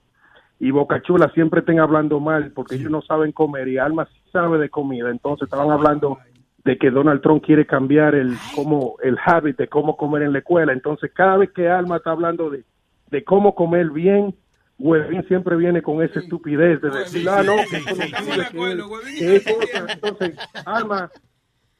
y 0.59 0.69
Bocachula 0.69 1.31
siempre 1.34 1.61
estén 1.61 1.80
hablando 1.80 2.19
mal 2.19 2.51
porque 2.51 2.76
ellos 2.76 2.91
no 2.91 3.01
saben 3.01 3.31
comer 3.31 3.68
y 3.69 3.80
Alma 3.80 4.05
sí 4.05 4.22
sabe 4.31 4.59
de 4.59 4.69
comida. 4.69 5.09
Entonces 5.09 5.45
estaban 5.45 5.72
hablando 5.72 6.19
de 6.68 6.77
que 6.77 6.91
Donald 6.91 7.22
Trump 7.22 7.44
quiere 7.44 7.65
cambiar 7.65 8.14
el 8.14 8.35
cómo 8.53 8.98
el 9.02 9.18
habit 9.26 9.57
de 9.57 9.68
cómo 9.68 9.98
comer 9.98 10.22
en 10.23 10.34
la 10.34 10.39
escuela. 10.39 10.73
Entonces 10.73 11.10
cada 11.15 11.38
vez 11.38 11.49
que 11.56 11.68
Alma 11.69 11.98
está 11.98 12.11
hablando 12.11 12.49
de, 12.49 12.64
de 13.10 13.23
cómo 13.23 13.56
comer 13.56 13.89
bien, 13.89 14.35
Huevín 14.77 15.23
siempre 15.27 15.56
viene 15.56 15.81
con 15.81 16.03
esa 16.03 16.19
estupidez 16.19 16.80
de 16.81 16.89
decir, 16.91 17.27
ah, 17.30 17.41
no, 17.41 17.56
que 17.69 17.77
eso 17.77 17.95
no 17.95 18.89
que- 18.91 19.18
que 19.18 19.35
es 19.38 19.44
cosa". 19.44 19.91
Entonces, 19.94 20.35
Alma, 20.65 21.10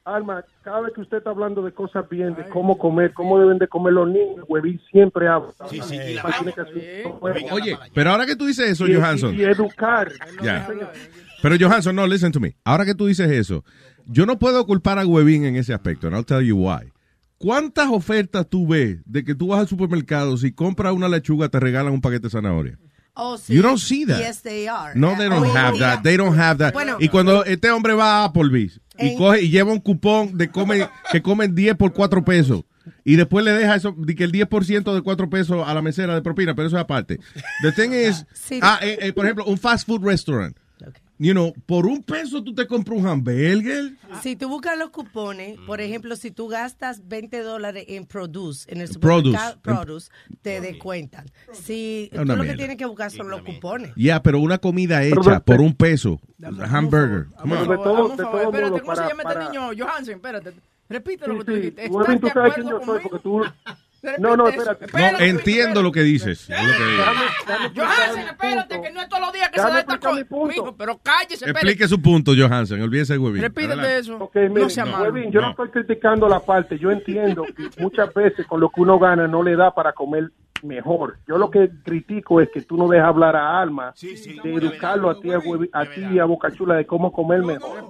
Alma, 0.04 0.42
cada 0.64 0.80
vez 0.80 0.94
que 0.94 1.02
usted 1.02 1.18
está 1.18 1.30
hablando 1.30 1.62
de 1.62 1.70
cosas 1.72 2.08
bien, 2.08 2.34
de 2.34 2.48
cómo 2.48 2.78
comer, 2.78 3.12
cómo 3.12 3.38
deben 3.38 3.58
de 3.58 3.68
comer 3.68 3.92
los 3.92 4.08
niños, 4.08 4.44
Huevín 4.48 4.80
siempre 4.90 5.28
habla. 5.28 5.50
Sí, 5.68 5.80
sí, 5.82 5.96
hacer- 6.16 7.06
Oye, 7.52 7.76
pero 7.94 8.10
ahora 8.10 8.24
que 8.26 8.34
tú 8.36 8.46
dices 8.46 8.70
eso, 8.70 8.86
y, 8.86 8.94
Johansson. 8.94 9.34
y 9.34 9.42
educar. 9.42 10.10
Ya. 10.42 10.66
Pero 11.42 11.54
Johansson, 11.60 11.94
no, 11.94 12.06
listen 12.06 12.32
to 12.32 12.40
me. 12.40 12.56
Ahora 12.64 12.84
que 12.84 12.94
tú 12.94 13.06
dices 13.06 13.30
eso, 13.30 13.64
yo 14.08 14.26
no 14.26 14.38
puedo 14.38 14.66
culpar 14.66 14.98
a 14.98 15.06
Webin 15.06 15.44
en 15.44 15.56
ese 15.56 15.72
aspecto, 15.72 16.06
and 16.08 16.16
I'll 16.16 16.24
tell 16.24 16.42
you 16.42 16.56
why. 16.56 16.90
¿Cuántas 17.38 17.88
ofertas 17.88 18.48
tú 18.48 18.66
ves 18.66 18.98
de 19.04 19.22
que 19.22 19.34
tú 19.34 19.48
vas 19.48 19.60
al 19.60 19.68
supermercado, 19.68 20.36
si 20.36 20.50
compras 20.52 20.92
una 20.92 21.08
lechuga, 21.08 21.48
te 21.48 21.60
regalan 21.60 21.92
un 21.92 22.00
paquete 22.00 22.24
de 22.26 22.30
zanahoria? 22.30 22.78
Oh, 23.14 23.36
sí. 23.36 23.54
You 23.54 23.62
don't 23.62 23.78
see 23.78 24.04
that. 24.06 24.18
Yes, 24.18 24.42
they 24.42 24.66
are. 24.66 24.98
No, 24.98 25.16
they 25.16 25.28
don't 25.28 25.44
en 25.44 25.56
have 25.56 25.78
that. 25.78 26.02
They 26.02 26.16
don't 26.16 26.36
have 26.38 26.58
that. 26.58 26.72
Bueno. 26.72 26.96
y 27.00 27.08
cuando 27.08 27.44
este 27.44 27.70
hombre 27.70 27.94
va 27.94 28.22
a 28.22 28.24
Applebee's 28.24 28.80
y 28.98 29.16
coge 29.16 29.42
y 29.42 29.50
lleva 29.50 29.72
un 29.72 29.80
cupón 29.80 30.36
de 30.36 30.50
come, 30.50 30.88
que 31.12 31.22
comen 31.22 31.54
10 31.54 31.76
por 31.76 31.92
4 31.92 32.24
pesos 32.24 32.64
y 33.04 33.16
después 33.16 33.44
le 33.44 33.52
deja 33.52 33.74
eso, 33.76 33.94
que 33.94 34.24
el 34.24 34.32
10% 34.32 34.94
de 34.94 35.02
4 35.02 35.30
pesos 35.30 35.66
a 35.66 35.74
la 35.74 35.82
mesera 35.82 36.14
de 36.14 36.22
propina, 36.22 36.54
pero 36.54 36.68
eso 36.68 36.76
es 36.76 36.82
aparte. 36.82 37.18
The 37.62 37.72
thing 37.72 37.90
is, 37.90 38.24
Sí. 38.32 38.60
ah, 38.62 38.78
eh, 38.82 38.98
eh, 39.00 39.12
por 39.12 39.26
ejemplo, 39.26 39.44
un 39.46 39.58
fast 39.58 39.86
food 39.86 40.02
restaurant. 40.04 40.56
You 41.20 41.32
know, 41.32 41.52
por 41.66 41.86
un 41.86 42.02
peso 42.02 42.44
tú 42.44 42.54
te 42.54 42.66
compras 42.68 42.96
un 42.98 43.06
hamburger. 43.06 43.92
Si 44.22 44.36
tú 44.36 44.48
buscas 44.48 44.78
los 44.78 44.90
cupones, 44.90 45.58
por 45.66 45.80
ejemplo, 45.80 46.14
si 46.14 46.30
tú 46.30 46.46
gastas 46.46 47.08
20 47.08 47.42
dólares 47.42 47.84
en 47.88 48.06
Produce, 48.06 48.70
en 48.72 48.80
el 48.80 48.88
Produce. 48.88 49.36
supermercado 49.36 49.60
Produce, 49.60 50.10
te 50.42 50.60
descuentan. 50.60 51.26
Si 51.52 52.08
tú 52.14 52.24
lo 52.24 52.42
que 52.44 52.54
tienes 52.54 52.76
que 52.76 52.86
buscar 52.86 53.10
son 53.10 53.30
los 53.30 53.42
cupones. 53.42 53.92
Ya, 53.96 54.22
pero 54.22 54.38
una 54.38 54.58
comida 54.58 55.02
hecha 55.02 55.40
por 55.40 55.60
un 55.60 55.74
peso. 55.74 56.20
Hamburger. 56.70 57.26
Espérate, 57.36 58.80
¿cómo 58.80 58.94
se 58.96 59.02
llama 59.08 59.22
este 59.28 59.38
niño? 59.44 59.70
Johansen, 59.76 60.14
espérate. 60.16 60.52
Repite 60.88 61.26
lo 61.26 61.34
Sí, 61.34 61.38
que 61.40 61.44
tú 61.44 61.50
sí. 61.52 61.56
dijiste. 61.58 61.84
¿Estás 61.84 62.20
tú 62.20 62.26
de 62.26 62.32
sabes 62.32 62.54
quién 62.54 62.68
acuerdo 62.68 63.20
yo 63.24 63.42
No, 64.18 64.36
no, 64.36 64.48
espérate. 64.48 64.86
No, 64.92 65.18
entiendo 65.18 65.82
lo 65.82 65.90
que 65.90 66.02
dices. 66.02 66.48
es 66.48 66.62
lo 66.62 66.72
que. 66.72 67.80
Johansen, 67.80 68.28
espérate, 68.28 68.80
que 68.80 68.90
no 68.92 69.00
es 69.00 69.08
todos 69.08 69.22
los 69.22 69.32
días 69.32 69.48
que 69.48 69.56
Déjame 69.56 69.80
se 69.80 69.86
da 69.86 69.94
esta 69.94 70.08
cosa. 70.08 70.24
punto. 70.24 70.46
Mijo, 70.46 70.76
pero 70.76 70.98
cállese, 71.02 71.34
espérate. 71.34 71.58
Explique 71.58 71.88
su 71.88 72.00
punto, 72.00 72.32
Johansen. 72.36 72.80
Olvídese 72.80 73.14
de 73.14 73.18
Webin. 73.18 73.42
Repítete 73.42 73.98
eso. 73.98 74.16
Ok, 74.18 74.34
miren, 74.36 74.54
no 74.54 74.70
sea 74.70 74.84
malo. 74.84 75.04
Webin, 75.12 75.32
yo 75.32 75.40
no. 75.40 75.50
estoy 75.50 75.68
criticando 75.70 76.28
la 76.28 76.40
parte. 76.40 76.78
Yo 76.78 76.90
entiendo 76.90 77.44
que 77.44 77.70
muchas 77.82 78.12
veces 78.14 78.46
con 78.46 78.60
lo 78.60 78.68
que 78.70 78.80
uno 78.80 78.98
gana 78.98 79.26
no 79.26 79.42
le 79.42 79.56
da 79.56 79.74
para 79.74 79.92
comer 79.92 80.30
mejor. 80.62 81.18
Yo 81.26 81.38
lo 81.38 81.50
que 81.50 81.70
critico 81.84 82.40
es 82.40 82.50
que 82.50 82.62
tú 82.62 82.76
no 82.76 82.88
dejas 82.88 83.08
hablar 83.08 83.36
a 83.36 83.60
Alma 83.60 83.92
de 84.00 84.54
educarlo 84.54 85.10
a 85.10 85.20
ti, 85.20 85.30
a, 85.32 85.38
a 85.72 85.84
ti 85.86 86.04
y 86.12 86.18
a 86.18 86.24
Bocachula 86.24 86.76
de 86.76 86.86
cómo 86.86 87.12
comer 87.12 87.42
mejor. 87.42 87.84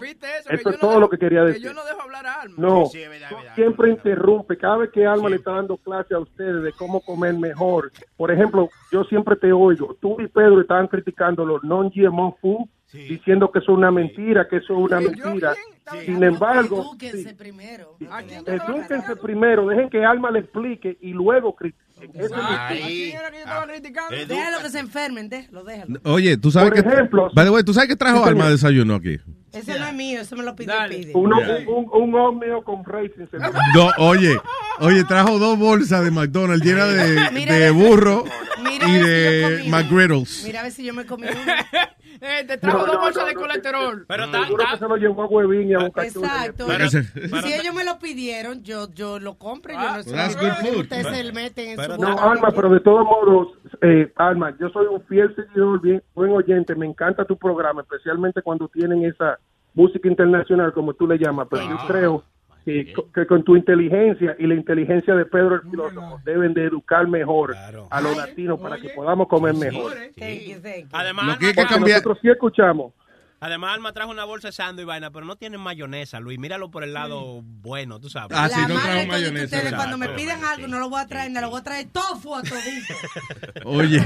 Eso 0.49 0.71
es 0.71 0.79
todo 0.79 1.01
lo 1.01 1.09
que 1.09 1.19
quería 1.19 1.45
decir. 1.45 1.63
yo 1.63 1.75
no 1.75 1.85
dejo 1.85 2.03
hablar 2.03 2.27
a 2.27 2.41
Alma. 2.43 2.55
No, 2.59 2.85
tú 2.85 3.37
siempre 3.55 3.91
interrumpe. 3.91 4.57
Cada 4.57 4.79
vez 4.79 4.91
que 4.91 5.07
Alma 5.07 5.29
le 5.29 5.37
está 5.37 5.53
dando 5.53 5.77
clase 5.77 6.15
a 6.15 6.19
ustedes 6.19 6.63
de 6.63 6.73
cómo 6.73 7.01
comer 7.01 7.35
mejor. 7.35 7.91
Por 8.17 8.31
ejemplo, 8.31 8.69
yo 8.91 9.05
siempre 9.05 9.37
te 9.37 9.53
oigo. 9.53 9.97
Tú 10.01 10.21
y 10.21 10.29
Pedro 10.29 10.61
estaban 10.61 10.89
criticando 10.89 11.45
los 11.45 11.63
non-GMO 11.65 12.37
food, 12.41 12.69
diciendo 12.93 13.51
que 13.51 13.59
eso 13.59 13.73
es 13.73 13.79
una 13.79 13.91
mentira, 13.91 14.49
que 14.49 14.57
eso 14.57 14.73
es 14.75 14.79
una 14.79 15.01
mentira. 15.01 15.55
Sin 16.05 16.23
embargo, 16.23 16.83
Edúquense 16.83 17.35
primero. 17.35 17.97
edúquense 18.47 19.17
primero, 19.17 19.67
dejen 19.67 19.89
que 19.89 20.05
Alma 20.05 20.31
le 20.31 20.41
explique 20.41 20.99
y 21.01 21.13
luego 21.13 21.55
critiquen. 21.55 21.88
Ahí. 22.69 23.13
mi- 24.11 24.25
Déjalo 24.27 24.59
que 24.63 24.71
se 24.71 24.79
enfermen, 24.79 25.29
déjalo, 25.29 25.65
déjalo. 25.65 26.01
Oye, 26.05 26.37
tú 26.37 26.51
sabes 26.51 26.71
Por 26.71 26.83
que. 26.83 26.89
ejemplo, 26.89 27.31
By 27.35 27.45
the 27.45 27.51
way, 27.51 27.63
¿tú 27.65 27.75
sabes 27.75 27.89
que 27.89 27.97
trajo 27.97 28.23
Sí. 28.23 28.29
Alma 28.29 28.47
de 28.47 28.51
desayuno 28.53 28.95
aquí? 28.97 29.19
Ese 29.53 29.79
no 29.79 29.87
es 29.87 29.95
mío, 29.95 30.21
eso 30.21 30.37
me 30.37 30.43
lo 30.45 30.55
pidió 30.55 30.73
Pide. 30.89 31.13
Uno, 31.15 31.37
un, 31.67 31.89
un, 31.93 32.15
un 32.15 32.63
con 32.63 32.85
raisins. 32.85 33.29
No, 33.75 33.91
oye, 33.99 34.37
oye, 34.81 35.05
trajo 35.05 35.39
dos 35.39 35.59
bolsas 35.59 36.05
de 36.05 36.11
McDonald's 36.11 36.65
llenas 36.65 36.89
de, 36.95 37.45
de 37.47 37.71
burro 37.71 38.25
mira 38.63 38.89
y 38.89 38.99
de 38.99 39.41
yo 39.41 39.59
comí. 39.59 39.71
McGriddles. 39.71 40.45
Mira 40.45 40.61
a 40.61 40.63
ver 40.65 40.73
si 40.73 40.85
yo 40.85 40.93
me 40.95 41.07
comí 41.07 41.27
uno. 41.29 41.41
Eh, 42.21 42.45
te 42.47 42.59
trajo 42.59 42.79
No, 42.79 42.87
dos 42.87 42.95
no, 42.95 43.01
bolsas 43.01 43.23
no, 43.23 43.29
de 43.29 43.35
no, 43.35 43.41
colesterol. 43.41 44.05
Pero 44.09 44.25
Seguro 44.31 44.65
que 44.73 44.79
se 44.79 44.89
lo 44.89 44.97
llevó 44.97 45.23
a 45.23 45.27
Huevín 45.27 45.69
y 45.71 45.75
a 45.75 45.79
Bocachula. 45.79 46.27
Exacto. 46.27 46.67
Pero- 46.67 46.89
si 47.43 47.53
ellos 47.53 47.75
me 47.75 47.85
lo 47.85 47.99
pidieron, 47.99 48.63
yo, 48.63 48.89
yo 48.93 49.19
lo 49.19 49.35
compro. 49.35 49.75
Yo 49.75 49.81
no 49.97 50.03
sé. 50.03 50.13
That's 50.13 50.37
good 50.37 50.53
food. 50.67 50.81
Ustedes 50.83 51.07
se 51.07 51.33
meten 51.33 51.69
en 51.71 51.85
su 51.85 52.01
No, 52.01 52.11
boca. 52.11 52.31
Alma, 52.33 52.49
pero 52.55 52.71
de 52.71 52.81
todos 52.81 53.05
modos, 53.05 53.49
eh, 53.83 54.13
Alma, 54.17 54.55
yo 54.59 54.69
soy 54.71 54.87
un 54.87 55.01
fiel 55.03 55.35
seguidor, 55.37 55.81
bien, 55.81 56.03
buen 56.15 56.33
oyente, 56.33 56.75
me 56.75 56.87
encanta 56.87 57.25
tu 57.25 57.37
programa, 57.37 57.83
especialmente 57.83 58.43
cuando 58.43 58.69
tienen 58.69 59.05
esa 59.05 59.39
música 59.75 60.09
internacional, 60.09 60.73
como 60.73 60.95
tú 60.95 61.07
le 61.07 61.19
llamas, 61.19 61.47
pero 61.51 61.63
yo 61.69 61.77
creo 61.87 62.25
que, 62.69 62.95
que 63.15 63.27
con 63.27 63.43
tu 63.45 63.57
inteligencia 63.57 64.37
y 64.39 64.47
la 64.47 64.55
inteligencia 64.55 65.15
de 65.15 65.25
Pedro 65.25 65.57
el 65.57 65.63
filósofo 65.71 66.21
deben 66.25 66.53
de 66.55 66.65
educar 66.65 67.07
mejor 67.09 67.55
a 67.91 68.01
los 68.01 68.17
latinos 68.17 68.61
para 68.61 68.77
que 68.79 68.91
podamos 68.91 69.29
comer 69.29 69.55
mejor. 69.55 69.93
Además, 70.93 71.27
Lo 71.27 71.39
que 71.39 71.47
hay 71.47 71.53
que 71.53 71.61
Porque 71.63 71.75
cambiar- 71.75 71.97
nosotros 71.99 72.19
sí 72.23 72.29
escuchamos. 72.29 72.93
Además, 73.41 73.75
Alma 73.75 73.93
trajo 73.93 74.11
una 74.11 74.25
bolsa 74.25 74.49
de 74.49 74.53
sándwich 74.53 74.83
y 74.83 74.87
vaina, 74.87 75.13
pero 75.13 75.25
no 75.25 75.37
tiene 75.37 75.59
mayonesa, 75.59 76.19
Luis. 76.19 76.41
Míralo 76.41 76.73
por 76.73 76.83
el 76.83 76.93
lado 76.93 77.41
bueno, 77.45 78.01
tú 78.01 78.09
sabes. 78.09 78.37
Ah, 78.37 78.49
sí, 78.49 78.61
no 78.69 78.75
trajo 78.75 79.07
mayonesa. 79.07 79.57
ustedes, 79.57 79.75
cuando 79.75 79.97
me 79.97 80.09
piden 80.09 80.45
algo, 80.45 80.67
no 80.67 80.81
lo 80.81 80.91
voy 80.91 81.01
a 81.01 81.07
traer, 81.07 81.31
no 81.31 81.41
lo 81.41 81.51
voy 81.51 81.61
a 81.61 81.63
traer 81.65 81.87
tofu 81.93 82.35
a 82.35 82.43
todito. 82.43 82.95
Oye, 83.65 84.01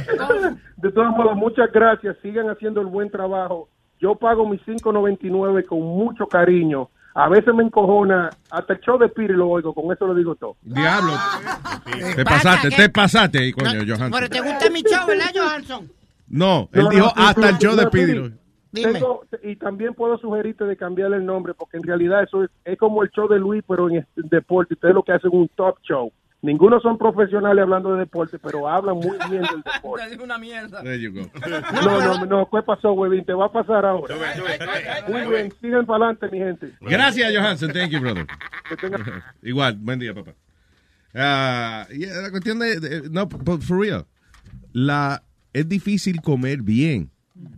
De 0.76 0.92
todos 0.92 1.16
modos, 1.16 1.34
muchas 1.36 1.72
gracias, 1.72 2.14
sigan 2.20 2.50
haciendo 2.50 2.82
el 2.82 2.88
buen 2.88 3.10
trabajo. 3.10 3.70
Yo 4.00 4.16
pago 4.16 4.46
mis 4.46 4.60
5.99 4.66 5.64
con 5.64 5.80
mucho 5.80 6.26
cariño. 6.26 6.90
A 7.14 7.28
veces 7.28 7.54
me 7.54 7.62
encojona, 7.62 8.30
hasta 8.50 8.72
el 8.72 8.80
show 8.80 8.98
de 8.98 9.08
Piri 9.10 9.34
lo 9.34 9.48
oigo, 9.48 9.74
con 9.74 9.92
eso 9.92 10.06
lo 10.06 10.14
digo 10.14 10.34
todo. 10.34 10.56
diablo. 10.62 11.12
Te 12.16 12.24
Pasa 12.24 12.50
pasaste, 12.56 12.70
te 12.70 12.88
pasaste 12.88 13.38
ahí, 13.38 13.52
coño, 13.52 13.80
Johansen. 13.86 14.10
Pero 14.12 14.28
te 14.30 14.40
gusta 14.40 14.70
mi 14.70 14.82
show, 14.82 15.06
¿verdad, 15.06 15.30
Johansson? 15.34 15.90
No, 16.28 16.68
él 16.72 16.84
No, 16.84 16.90
dijo 16.90 17.12
no, 17.14 17.22
hasta 17.22 17.48
el 17.50 17.58
show 17.58 17.76
de. 17.76 17.86
Piri, 17.88 18.32
tengo- 18.72 19.24
y 19.42 19.56
también 19.56 19.92
puedo 19.92 20.16
sugerirte 20.16 20.64
de 20.64 20.76
cambiarle 20.78 21.18
el 21.18 21.26
nombre, 21.26 21.52
porque 21.52 21.76
en 21.76 21.82
realidad 21.82 22.22
eso 22.22 22.44
es, 22.44 22.50
es 22.64 22.78
como 22.78 23.02
el 23.02 23.10
show 23.10 23.28
de 23.28 23.38
Luis, 23.38 23.62
pero 23.68 23.90
en 23.90 23.96
este 23.98 24.22
deporte. 24.30 24.72
Ustedes 24.72 24.94
lo 24.94 25.02
que 25.02 25.12
hacen 25.12 25.28
es 25.30 25.34
un 25.34 25.48
top 25.54 25.76
show. 25.82 26.10
Ninguno 26.42 26.80
son 26.80 26.98
profesionales 26.98 27.62
hablando 27.62 27.92
de 27.94 28.00
deporte, 28.00 28.36
pero 28.40 28.68
hablan 28.68 28.96
muy 28.96 29.16
bien 29.30 29.42
del 29.42 29.62
deporte. 29.74 30.06
Es 30.12 30.18
una 30.18 30.38
mierda. 30.38 30.82
There 30.82 31.00
you 31.00 31.12
go. 31.12 31.30
No, 31.84 32.00
no, 32.18 32.26
no, 32.26 32.48
¿qué 32.50 32.62
pasó, 32.66 32.92
Webin? 32.92 33.24
Te 33.24 33.32
va 33.32 33.46
a 33.46 33.52
pasar 33.52 33.86
ahora. 33.86 34.16
Muy 35.08 35.20
bien, 35.30 35.52
sigan 35.60 35.86
para 35.86 36.06
adelante, 36.06 36.28
mi 36.32 36.38
gente. 36.38 36.72
Gracias, 36.80 37.32
Johansen. 37.32 37.72
Thank 37.72 37.90
you, 37.90 38.00
brother. 38.00 38.26
Igual, 39.42 39.76
buen 39.78 40.00
día, 40.00 40.12
papá. 40.14 40.32
Ah, 41.14 41.86
yeah, 41.96 42.22
la 42.22 42.30
cuestión 42.30 42.58
de, 42.58 42.80
de- 42.80 43.10
no, 43.10 43.26
but 43.26 43.60
for 43.62 43.78
real, 43.78 44.06
la 44.72 45.22
es 45.52 45.68
difícil 45.68 46.22
comer 46.22 46.62
bien, 46.62 47.10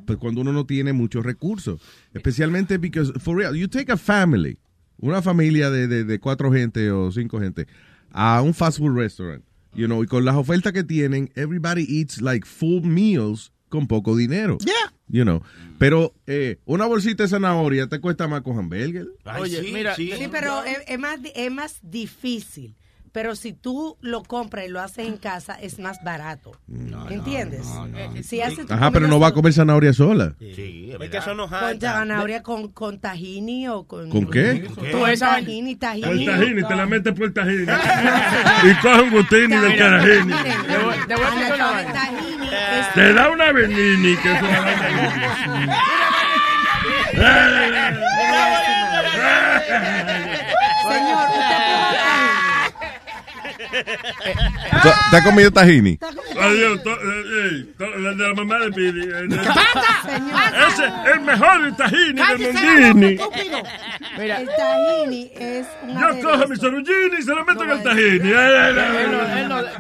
pues 0.06 0.19
cuando 0.19 0.40
uno 0.40 0.52
no 0.52 0.66
tiene 0.66 0.93
muchos 0.93 1.24
recursos, 1.24 1.81
especialmente 2.12 2.78
because 2.78 3.12
for 3.20 3.36
real, 3.36 3.55
you 3.55 3.69
take 3.69 3.93
a 3.93 3.97
family, 3.97 4.59
una 4.98 5.23
familia 5.23 5.70
de, 5.70 5.86
de, 5.86 6.02
de 6.05 6.19
cuatro 6.19 6.51
gente 6.52 6.90
o 6.90 7.12
cinco 7.12 7.39
gente 7.39 7.66
a 8.15 8.41
un 8.41 8.55
fast 8.55 8.78
food 8.78 8.97
restaurant, 8.97 9.45
you 9.74 9.86
know, 9.86 10.03
y 10.03 10.07
con 10.07 10.24
las 10.24 10.36
ofertas 10.36 10.73
que 10.73 10.85
tienen, 10.85 11.31
everybody 11.35 11.85
eats 11.89 12.23
like 12.23 12.47
full 12.47 12.82
meals 12.82 13.53
con 13.69 13.86
poco 13.86 14.16
dinero. 14.16 14.57
Yeah. 14.65 14.93
You 15.09 15.24
know, 15.24 15.43
pero 15.78 16.15
eh, 16.27 16.59
una 16.65 16.86
bolsita 16.86 17.24
de 17.24 17.28
zanahoria 17.28 17.86
te 17.89 18.01
cuesta 18.01 18.27
más 18.27 18.41
con 18.43 18.59
hamburger. 18.59 19.07
Oye, 19.39 19.61
mira, 19.73 19.95
Sí, 19.97 20.11
pero 20.31 20.65
es, 20.65 20.78
es 20.86 20.99
más, 20.99 21.19
es 21.35 21.53
más 21.53 21.78
difícil. 21.82 22.74
Pero 23.15 23.36
si 23.36 23.53
tú 23.53 23.97
lo 24.01 24.24
compras 24.24 24.65
y 24.66 24.69
lo 24.69 24.81
haces 24.81 25.07
en 25.07 25.19
casa, 25.19 25.55
es 25.55 25.78
más 25.78 26.03
barato. 26.03 26.51
¿Entiendes? 27.09 27.65
Eh, 27.95 28.24
Si 28.24 28.41
haces 28.41 28.69
Ajá, 28.69 28.91
pero 28.91 29.07
no 29.07 29.20
va 29.20 29.28
a 29.28 29.32
comer 29.32 29.53
zanahoria 29.53 29.93
sola. 29.93 30.35
Sí, 30.41 30.91
es 31.01 31.11
que 31.11 31.19
eso 31.19 31.32
no 31.32 31.49
con 31.49 31.81
zanahoria 31.81 32.43
con, 32.43 32.73
con 32.73 32.99
tahini 32.99 33.69
o 33.69 33.85
con... 33.85 34.11
¿Con 34.11 34.28
qué? 34.28 34.65
Con 34.66 34.74
tahini, 35.16 35.77
Por 35.77 35.78
tahini. 35.78 36.27
tajini, 36.27 36.62
te 36.65 36.74
la 36.74 36.86
metes 36.86 37.15
por 37.15 37.32
tajini. 37.32 37.62
y 37.62 38.74
coge 38.82 39.01
un 39.03 39.11
gutini 39.11 39.57
del 39.59 39.78
carajini. 39.78 40.35
Te 41.07 41.15
voy 41.15 41.24
a. 41.24 41.93
Tahini 41.93 43.15
da 43.15 43.31
una 43.31 43.53
venini 43.53 44.16
que 44.16 44.32
es 44.32 44.43
una 44.43 44.61
vaina. 44.61 46.05
Señor, 50.89 51.28
usted 51.28 51.41
¿Tú- 53.57 53.62
¿Te 55.10 55.16
has 55.16 55.24
comido 55.24 55.51
tahini? 55.51 55.98
Adiós, 56.40 56.80
eh, 56.84 57.66
la 57.78 58.10
de 58.10 58.28
la 58.28 58.34
mamá 58.34 58.59
de 58.60 58.70
Pidi. 58.70 59.02
eh, 59.02 59.26
¿Qué 59.28 59.36
pasa? 59.36 60.68
Ese 60.68 60.84
es 60.86 60.92
el 61.14 61.20
mejor 61.20 61.76
tahini 61.76 62.22
de 62.22 62.38
Mondini. 62.38 63.18
El 64.18 64.48
tahini 64.56 65.30
es 65.34 65.66
Yo 65.88 66.20
cojo 66.22 66.48
mi 66.48 66.56
sorullini 66.56 67.16
y 67.18 67.22
se 67.22 67.34
lo 67.34 67.44
meto 67.44 67.64
en 67.64 67.70
el 67.70 67.82
tahini. 67.82 68.30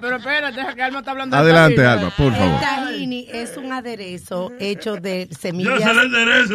Pero 0.00 0.16
espérate, 0.16 0.60
deja 0.60 0.74
que 0.74 0.82
Alma 0.82 0.98
está 1.00 1.10
hablando 1.12 1.36
de 1.36 1.42
Adelante. 1.42 1.86
Alma, 1.86 2.10
por 2.16 2.32
favor. 2.32 2.54
El 2.54 2.60
tahini 2.60 3.28
es 3.32 3.56
un 3.56 3.72
aderezo 3.72 4.52
hecho 4.58 4.96
de 4.96 5.28
Yo 5.30 5.36
semillas 5.38 5.82
se 5.84 5.94
le 5.94 6.02
enderezo. 6.02 6.54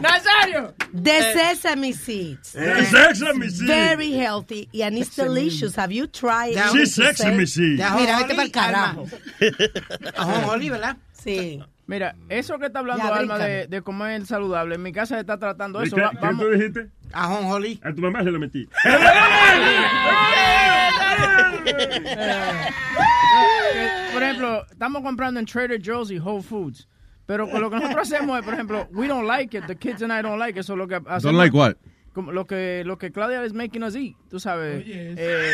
¡Nazario! 0.00 0.74
de 0.92 1.22
sesame 1.32 1.92
seeds. 1.92 2.52
The 2.52 2.84
sesame 2.86 3.48
seeds. 3.50 3.66
Very 3.66 4.12
healthy 4.12 4.68
and 4.82 4.96
it's 4.98 5.16
delicious. 5.16 5.76
Have 5.76 5.92
you 5.92 6.06
tried 6.06 6.52
it? 6.52 6.58
Sí, 6.72 6.86
sesame 6.86 7.46
seeds. 7.46 7.82
Mira, 7.96 8.18
vete 8.18 8.34
para 8.34 8.42
el 8.44 8.50
carajo. 8.52 9.06
Ajonjolí, 10.16 10.70
¿verdad? 10.70 10.96
Sí. 11.12 11.62
Mira, 11.86 12.14
eso 12.30 12.58
que 12.58 12.66
está 12.66 12.78
hablando 12.78 13.04
Ya, 13.04 13.14
Alma 13.14 13.36
de, 13.38 13.66
de 13.66 13.82
comer 13.82 14.24
saludable, 14.24 14.76
en 14.76 14.82
mi 14.82 14.90
casa 14.92 15.16
se 15.16 15.20
está 15.20 15.38
tratando 15.38 15.82
¿Y 15.82 15.86
eso. 15.88 15.96
¿Qué, 15.96 16.02
Va- 16.02 16.10
qué 16.12 16.16
vamos. 16.18 16.40
tú 16.46 16.50
dijiste? 16.50 16.88
Ajonjolí. 17.12 17.78
A 17.84 17.92
tu 17.92 18.00
mamá 18.00 18.22
se 18.24 18.30
lo 18.30 18.38
metí. 18.38 18.66
Eh, 23.76 23.88
por 24.12 24.22
ejemplo, 24.22 24.66
estamos 24.70 25.02
comprando 25.02 25.40
en 25.40 25.46
Trader 25.46 25.80
Joe's 25.84 26.10
y 26.10 26.18
Whole 26.18 26.42
Foods. 26.42 26.86
Pero 27.26 27.48
con 27.48 27.60
lo 27.60 27.70
que 27.70 27.76
nosotros 27.76 28.12
hacemos 28.12 28.38
es, 28.38 28.44
por 28.44 28.54
ejemplo, 28.54 28.86
we 28.92 29.08
don't 29.08 29.26
like 29.26 29.56
it, 29.56 29.64
the 29.66 29.76
kids 29.76 30.02
and 30.02 30.12
I 30.12 30.22
don't 30.22 30.38
like 30.38 30.58
it, 30.58 30.60
eso 30.64 30.74
es 30.74 30.78
lo 30.78 30.86
que 30.86 30.96
hacemos. 30.96 31.22
Don't 31.22 31.36
like 31.38 31.56
what? 31.56 31.74
como 32.12 32.30
lo 32.30 32.46
que 32.46 32.84
lo 32.86 32.96
que 32.96 33.10
Claudia 33.10 33.44
is 33.44 33.52
making 33.52 33.82
us 33.82 33.96
eat, 33.96 34.14
tú 34.30 34.38
sabes. 34.38 34.84
Oye, 34.84 35.14
Eh, 35.18 35.52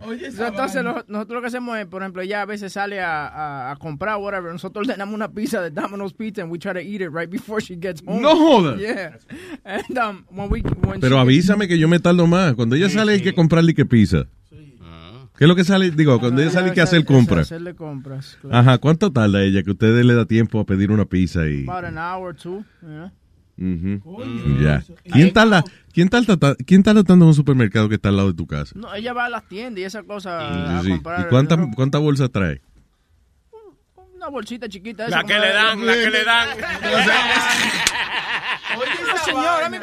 Oye, 0.00 0.26
entonces 0.48 0.82
lo- 0.82 1.04
nosotros 1.06 1.36
lo 1.36 1.40
que 1.40 1.46
hacemos 1.46 1.78
es, 1.78 1.86
por 1.86 2.02
ejemplo, 2.02 2.20
ella 2.20 2.42
a 2.42 2.46
veces 2.46 2.72
sale 2.72 3.00
a, 3.00 3.28
a, 3.28 3.70
a 3.70 3.76
comprar 3.76 4.16
whatever, 4.16 4.50
nosotros 4.50 4.88
ordenamos 4.88 5.14
una 5.14 5.28
pizza 5.30 5.60
de 5.62 5.70
Domino's 5.70 6.12
Pizza 6.12 6.42
and 6.42 6.50
we 6.50 6.58
try 6.58 6.72
to 6.72 6.80
eat 6.80 7.00
it 7.00 7.10
right 7.12 7.30
before 7.30 7.60
she 7.60 7.76
gets 7.80 8.02
home. 8.04 8.22
No 8.22 8.34
joda. 8.34 8.76
Yeah. 8.76 9.18
And 9.64 9.96
um, 9.98 10.24
when 10.30 10.50
we 10.50 10.62
when 10.84 11.00
Pero 11.00 11.14
she- 11.14 11.20
avísame 11.22 11.68
que 11.68 11.78
yo 11.78 11.86
me 11.86 12.00
tardo 12.00 12.26
más. 12.26 12.54
Cuando 12.54 12.74
ella 12.74 12.88
sale 12.90 13.12
hay 13.12 13.20
que 13.22 13.32
comprarle 13.32 13.72
que 13.72 13.84
pizza. 13.86 14.26
¿Qué 15.40 15.44
es 15.44 15.48
lo 15.48 15.56
que 15.56 15.64
sale? 15.64 15.90
Digo, 15.90 16.20
cuando 16.20 16.42
ella 16.42 16.50
sale 16.50 16.70
que 16.74 16.82
hacer 16.82 17.02
compras. 17.06 17.46
Hacerle 17.46 17.74
compras. 17.74 18.36
claro. 18.42 18.58
Ajá, 18.58 18.76
¿cuánto 18.76 19.10
tarda 19.10 19.42
ella 19.42 19.62
que 19.62 19.70
ustedes 19.70 20.04
le 20.04 20.12
da 20.12 20.26
tiempo 20.26 20.60
a 20.60 20.66
pedir 20.66 20.90
una 20.90 21.06
pizza 21.06 21.46
y... 21.48 21.62
About 21.66 21.84
an 21.86 21.96
hour 21.96 22.28
or 22.28 22.36
two. 22.36 22.62
Yeah. 22.82 23.10
Ya. 24.60 24.84
¿Quién 25.10 25.32
tarda, 25.32 25.64
quién, 25.94 26.10
tarda, 26.10 26.36
¿Quién 26.66 26.82
tarda 26.82 27.04
tanto 27.04 27.24
en 27.24 27.28
un 27.28 27.34
supermercado 27.34 27.88
que 27.88 27.94
está 27.94 28.10
al 28.10 28.18
lado 28.18 28.28
de 28.28 28.34
tu 28.36 28.46
casa? 28.46 28.74
No, 28.76 28.94
ella 28.94 29.14
va 29.14 29.24
a 29.24 29.28
las 29.30 29.48
tiendas 29.48 29.80
y 29.80 29.84
esa 29.84 30.02
cosa 30.02 30.76
a 30.76 30.80
Sí, 30.82 30.88
sí. 30.88 30.90
comprar. 30.92 31.20
¿Y 31.20 31.30
cuántas 31.30 31.58
cuántas 31.74 32.02
bolsas 32.02 32.30
trae? 32.30 32.60
Una 34.16 34.28
bolsita 34.28 34.68
chiquita. 34.68 35.08
La 35.08 35.24
que 35.24 35.32
le 35.38 35.52
dan, 35.54 35.86
la 35.86 35.94
que 35.94 36.10
le 36.10 36.22
dan. 36.22 36.48
Señora, 39.24 39.68
mi 39.68 39.78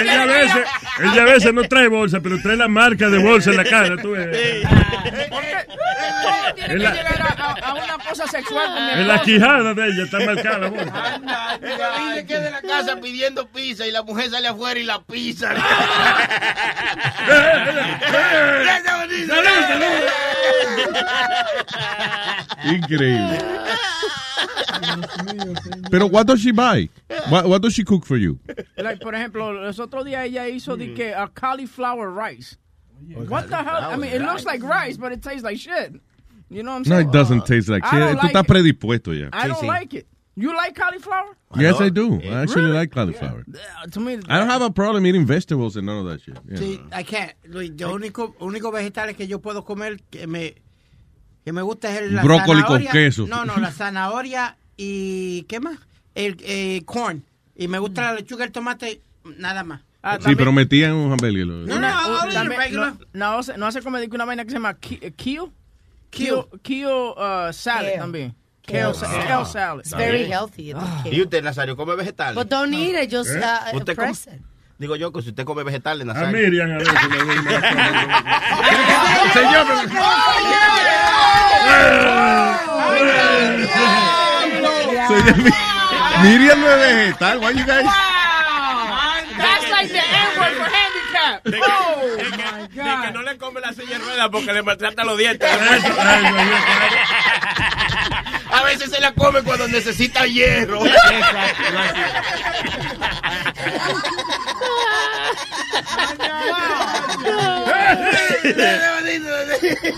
Ella 0.00 0.22
a 0.22 0.26
veces, 0.26 0.64
ella 1.00 1.22
a 1.22 1.26
veces 1.26 1.54
no 1.54 1.62
trae 1.64 1.88
bolsa, 1.88 2.20
pero 2.20 2.40
trae 2.42 2.56
la 2.56 2.68
marca 2.68 3.08
de 3.08 3.18
bolsa 3.22 3.50
en 3.50 3.56
la 3.56 3.64
cara, 3.64 3.96
tú 4.00 4.12
ves. 4.12 4.26
Todo 4.66 6.54
tiene 6.54 6.72
En 6.74 6.78
que 6.78 6.84
la- 6.84 6.92
llegar 6.94 7.22
a, 7.22 7.42
a- 7.42 7.70
a 7.70 7.74
una 7.74 7.98
cosa 7.98 8.26
sexual 8.26 8.66
con 8.74 8.86
mi 8.86 8.92
En 8.92 9.08
la 9.08 9.22
quijada 9.22 9.74
de 9.74 9.86
ella 9.88 10.04
está 10.04 10.18
marcada 10.20 10.58
la 10.58 10.68
bolsa. 10.68 11.20
Ella 11.62 11.90
dice 12.08 12.26
que 12.26 12.34
es 12.34 12.42
de 12.42 12.50
la 12.50 12.60
casa 12.62 12.96
pidiendo 13.00 13.46
pizza 13.48 13.86
y 13.86 13.90
la 13.92 14.02
mujer 14.02 14.30
sale 14.30 14.48
afuera 14.48 14.78
y 14.80 14.84
la 14.84 15.00
pizza. 15.02 15.54
Increíble. 22.64 23.38
Pero 25.90 26.06
what 26.06 26.26
does 26.26 26.40
she 26.40 26.52
buy? 26.52 26.88
What, 27.28 27.46
what 27.48 27.62
does 27.62 27.74
she 27.74 27.84
cook 27.84 28.04
for 28.04 28.15
you? 28.16 28.38
Like, 28.76 29.00
por 29.00 29.14
ejemplo, 29.14 29.52
los 29.52 29.78
otros 29.78 30.04
días 30.04 30.26
ella 30.26 30.48
hizo 30.48 30.76
de 30.76 30.94
que 30.94 31.14
a 31.14 31.28
cauliflower 31.28 32.10
rice. 32.10 32.56
What 33.28 33.48
the 33.48 33.56
hell? 33.56 33.92
I 33.92 33.96
mean, 33.96 34.12
it 34.12 34.22
looks 34.22 34.44
like 34.44 34.62
rice, 34.62 34.96
but 34.96 35.12
it 35.12 35.22
tastes 35.22 35.42
like 35.44 35.58
shit. 35.58 36.00
You 36.48 36.62
know 36.62 36.72
what 36.72 36.86
I'm 36.86 36.90
No, 36.90 36.96
saying? 36.96 37.08
it 37.08 37.12
doesn't 37.12 37.44
taste 37.46 37.68
like 37.68 37.84
shit. 37.84 37.92
Tú 37.92 38.14
like 38.16 38.32
estás 38.32 38.44
it. 38.44 38.48
predispuesto 38.48 39.12
ya. 39.12 39.28
I 39.32 39.48
don't 39.48 39.66
like 39.66 39.94
it. 39.94 40.06
You 40.38 40.54
like 40.54 40.74
cauliflower? 40.74 41.34
Yes, 41.56 41.80
I 41.80 41.88
do. 41.88 42.20
I 42.22 42.42
actually 42.42 42.70
like 42.70 42.90
cauliflower. 42.92 43.44
To 43.90 44.00
me, 44.00 44.18
I 44.28 44.38
don't 44.38 44.50
have 44.50 44.60
a 44.62 44.70
problem 44.70 45.06
eating 45.06 45.24
vegetables 45.24 45.76
and 45.76 45.86
none 45.86 45.98
of 45.98 46.06
that 46.06 46.20
shit. 46.20 46.38
Yeah. 46.46 46.58
Sí, 46.58 46.80
I 46.92 47.02
can't. 47.04 47.32
Luis, 47.48 47.70
Lo 47.78 47.94
único, 47.94 48.34
único 48.40 48.70
vegetales 48.70 49.16
que 49.16 49.26
yo 49.26 49.38
puedo 49.40 49.64
comer 49.64 49.96
que 50.10 50.26
me, 50.26 50.54
que 51.44 51.52
me 51.52 51.62
gusta 51.62 51.90
es 51.90 52.02
el 52.02 52.18
Brócoli 52.20 52.62
con 52.64 52.84
queso. 52.86 53.26
No, 53.26 53.44
no, 53.46 53.56
la 53.56 53.70
zanahoria 53.72 54.58
y 54.76 55.44
¿qué 55.48 55.58
más? 55.58 55.78
El 56.14 56.36
eh, 56.40 56.82
corn. 56.84 57.24
Y 57.56 57.68
me 57.68 57.78
gusta 57.78 58.02
la 58.02 58.14
lechuga, 58.14 58.44
el 58.44 58.52
tomate, 58.52 59.00
nada 59.38 59.64
más. 59.64 59.80
Ah, 60.02 60.18
Sí, 60.24 60.36
pero 60.36 60.52
metían 60.52 60.92
un 60.92 61.12
hamburger. 61.12 61.46
No, 61.46 61.80
no, 61.80 61.80
no, 61.80 62.98
no, 63.12 63.38
hace- 63.38 63.56
no 63.58 63.66
hace 63.66 63.80
que 63.80 64.14
una 64.14 64.24
vaina 64.24 64.44
que 64.44 64.50
se 64.50 64.56
llama 64.56 64.74
ki- 64.74 64.98
kale. 65.16 65.50
Kale, 66.10 66.46
kale 66.62 66.86
uh, 66.86 67.52
salad 67.52 67.80
Kale. 67.82 67.98
también. 67.98 68.34
Kale. 68.64 68.82
Ah. 68.84 69.24
kale 69.26 69.44
salad. 69.46 69.80
It's 69.80 69.96
very 69.96 70.24
healthy. 70.30 70.72
the 70.72 71.10
¿Y 71.16 71.22
usted, 71.22 71.42
Nazario, 71.42 71.76
come 71.76 71.94
vegetales? 71.96 72.34
But 72.36 72.48
don't 72.48 72.72
eat 72.72 72.94
it, 72.94 73.10
just 73.12 73.30
¿Eh? 73.30 73.40
uh, 73.40 73.76
¿Usted 73.76 73.96
come- 73.96 74.06
press 74.08 74.26
it. 74.28 74.40
Digo 74.78 74.94
yo 74.94 75.10
que 75.10 75.22
si 75.22 75.30
usted 75.30 75.44
come 75.44 75.62
vegetales, 75.64 76.02
A 76.06 76.12
Nazario. 76.12 76.38
Miriam 76.38 76.70
a 76.70 76.76
veces 76.78 76.94
le 77.10 77.16
doy 77.24 77.36
más. 77.42 77.62
Señor, 79.32 79.66
Soy 85.08 85.22
Mi- 85.44 85.50
Miriam 86.22 86.60
no 86.60 86.70
es 86.70 86.78
vegetal. 86.96 87.38
Why 87.40 87.50
you 87.52 87.64
guys? 87.66 87.84
That's 89.38 89.70
like 89.70 89.88
the 89.92 89.98
N-word 89.98 90.54
for 90.56 90.68
handicap. 90.70 91.44
De 91.44 91.50
que, 91.52 91.62
Oh, 91.66 92.00
de 92.16 92.24
que- 92.24 92.30
my 92.30 92.68
de 92.68 92.82
God. 92.82 93.02
que 93.04 93.10
no 93.12 93.22
le 93.22 93.36
come 93.38 93.60
la 93.60 93.72
silla 93.72 93.98
de 93.98 94.04
ruedas 94.04 94.28
porque 94.32 94.52
le 94.52 94.62
maltrata 94.62 95.04
los 95.04 95.18
dientes. 95.18 95.48
A 98.50 98.62
veces 98.62 98.90
se 98.90 99.00
la 99.00 99.12
come 99.12 99.42
cuando 99.42 99.68
necesita 99.68 100.26
hierro. 100.26 100.80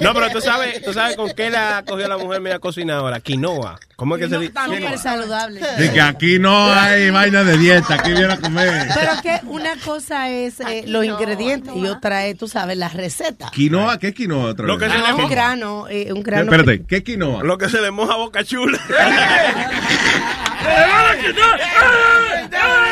No, 0.01 0.15
pero 0.15 0.31
tú 0.31 0.41
sabes, 0.41 0.83
tú 0.83 0.93
sabes 0.93 1.17
con 1.17 1.31
qué 1.33 1.51
la 1.51 1.85
cogió 1.87 2.09
la 2.09 2.19
mujer 2.19 2.41
mía 2.41 2.59
cocinadora. 2.59 3.21
Quinoa. 3.21 3.79
¿Cómo 3.97 4.17
es 4.17 4.23
que 4.23 4.29
se 4.29 4.39
dice? 4.39 4.53
Súper 4.65 4.99
saludable. 4.99 5.61
De 5.61 5.93
que 5.93 6.01
aquí 6.01 6.39
no 6.39 6.73
hay 6.73 7.11
vaina 7.11 7.43
de 7.43 7.59
dieta, 7.59 7.95
aquí 7.95 8.13
viene 8.13 8.33
a 8.33 8.37
comer. 8.37 8.89
Pero 8.95 9.13
que 9.23 9.41
una 9.47 9.75
cosa 9.85 10.29
es 10.31 10.61
eh, 10.61 10.85
los 10.87 11.05
ingredientes 11.05 11.75
y 11.75 11.87
otra 11.87 12.27
es, 12.27 12.39
tú 12.39 12.47
sabes, 12.49 12.77
la 12.79 12.89
receta. 12.89 13.51
Quinoa, 13.51 13.99
¿qué 13.99 14.09
es 14.09 14.15
quinoa 14.15 14.51
otra 14.51 14.67
Lo 14.67 14.79
vez? 14.79 14.89
que 14.89 14.97
se 14.97 15.03
le 15.03 15.13
Un 15.13 15.21
moja. 15.23 15.35
grano, 15.35 15.87
eh, 15.89 16.13
un 16.13 16.23
grano. 16.23 16.45
Espérate, 16.53 16.85
¿qué 16.87 16.97
es 16.99 17.03
quinoa? 17.03 17.43
Lo 17.43 17.59
que 17.59 17.69
se 17.69 17.81
le 17.81 17.91
moja 17.91 18.15
a 18.15 18.17
boca 18.17 18.45
chula. 18.45 18.79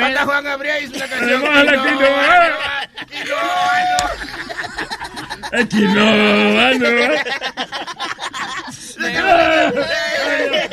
Hasta 0.00 0.24
Juan 0.24 0.44
Gabriel 0.44 0.84
hizo 0.84 0.96
una 0.96 1.08
canción. 1.08 1.42
quinoa. 1.82 2.56
Es 5.52 5.66
quinoa, 5.68 6.74
no. 6.74 6.88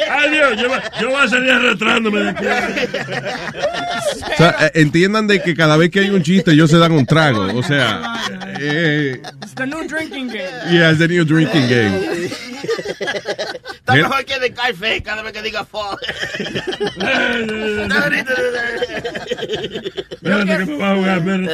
Adiós, 0.09 0.57
yo, 0.59 1.09
voy 1.09 1.21
a 1.21 1.27
salir 1.27 1.51
arrastrándome 1.51 2.19
de 2.19 2.29
aquí. 2.29 2.45
O 2.45 4.37
sea, 4.37 4.55
eh, 4.61 4.71
entiendan 4.75 5.27
de 5.27 5.41
que 5.41 5.55
cada 5.55 5.77
vez 5.77 5.89
que 5.91 5.99
hay 6.01 6.09
un 6.09 6.23
chiste 6.23 6.51
ellos 6.51 6.69
se 6.69 6.77
dan 6.77 6.91
un 6.91 7.05
trago. 7.05 7.57
O 7.57 7.63
sea, 7.63 8.23
eh, 8.59 9.21
It's 9.41 9.55
the 9.55 9.65
new 9.65 9.87
drinking 9.87 10.27
game. 10.27 10.49
yeah, 10.71 10.89
it's 10.91 10.99
the 10.99 11.07
new 11.07 11.25
drinking 11.25 11.67
game. 11.67 12.29
Está 13.75 13.95
mejor 13.95 14.23
que 14.25 14.39
de 14.39 14.53
café 14.53 15.01
cada 15.03 15.21
vez 15.21 15.33
que 15.33 15.41
diga 15.41 15.65
fuck. 15.65 15.99
Espérate 20.11 20.57
que 20.57 20.65
me 20.65 20.77
va 20.77 20.91
a 20.91 20.95
jugar, 20.95 21.17
espérate. 21.17 21.51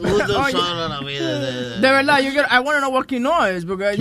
Uno 0.00 0.40
Oye. 0.40 0.52
solo 0.52 0.88
la 0.88 1.00
vida. 1.00 1.40
De 1.80 1.88
verdad, 1.92 2.20
I 2.20 2.60
want 2.60 2.76
to 2.76 2.80
know 2.80 2.90
what 2.90 3.06
quinoa 3.06 3.54
is 3.54 3.64
because 3.64 3.98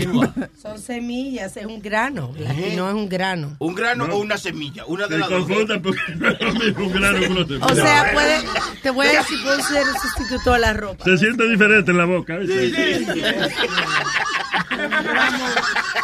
Son 0.62 0.78
semillas, 0.80 1.17
es 1.26 1.66
un 1.66 1.82
grano. 1.82 2.34
La 2.38 2.54
quinoa 2.54 2.90
es 2.90 2.96
un 2.96 3.10
grano. 3.10 3.56
¿Un 3.60 3.76
grano 3.76 4.06
o 4.06 4.18
una 4.20 4.38
semilla? 4.38 4.86
Una 4.86 5.08
de 5.08 5.16
Se 5.16 5.20
las 5.20 5.30
dos. 5.30 5.46
confundan 5.46 5.82
porque 5.82 6.02
no 6.16 6.30
es 6.30 6.42
lo 6.42 6.54
mismo 6.54 6.86
un 6.86 6.92
grano 6.94 7.20
que 7.20 7.28
una 7.28 7.46
semilla. 7.46 7.66
O 7.66 7.76
sea, 7.76 8.12
puede, 8.14 8.38
te 8.84 8.90
voy 8.92 9.08
a 9.08 9.12
decir, 9.14 9.38
puede 9.44 9.64
ser 9.64 9.84
el 9.88 10.00
sustituto 10.02 10.54
de 10.54 10.60
la 10.60 10.74
ropa. 10.74 11.04
Se 11.06 11.18
siente 11.18 11.48
diferente 11.50 11.92
en 11.92 11.98
la 11.98 12.06
boca. 12.06 12.38
¿viste? 12.38 13.06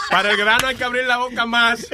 Para 0.09 0.31
el 0.31 0.37
grano 0.37 0.67
hay 0.67 0.75
que 0.75 0.83
abrir 0.83 1.03
la 1.05 1.17
boca 1.17 1.45
más. 1.45 1.87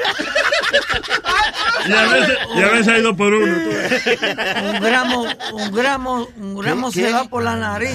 Y 1.87 1.91
a 1.91 2.01
veces, 2.07 2.37
y 2.55 2.61
a 2.61 2.67
veces 2.67 2.87
hay 2.87 3.01
dos 3.01 3.15
por 3.15 3.33
uno. 3.33 3.53
Un 3.53 4.79
gramo, 4.81 5.25
un 5.53 5.71
gramo, 5.71 6.27
un 6.37 6.57
gramo 6.57 6.91
¿Qué? 6.91 7.01
se 7.05 7.11
va 7.11 7.23
por 7.25 7.43
la 7.43 7.55
nariz. 7.55 7.91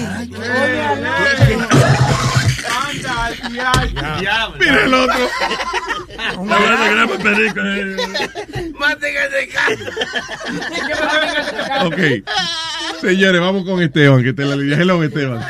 Mira 4.59 4.83
el 4.85 4.93
otro. 4.93 5.29
Un 6.39 6.51
Está 6.51 6.55
hablando 6.55 6.83
de 6.85 6.91
gramo. 6.91 7.13
gramo 7.13 7.17
perico. 7.23 7.59
eh. 7.63 7.95
Mátense 8.79 9.29
de 9.29 9.47
casa. 9.47 9.91
Ok. 11.85 11.99
Señores, 13.01 13.41
vamos 13.41 13.65
con 13.65 13.81
Esteban, 13.81 14.23
que 14.23 14.33
te 14.33 14.43
la 14.45 14.55
línea. 14.55 14.77
Hello, 14.79 15.03
Esteban. 15.03 15.43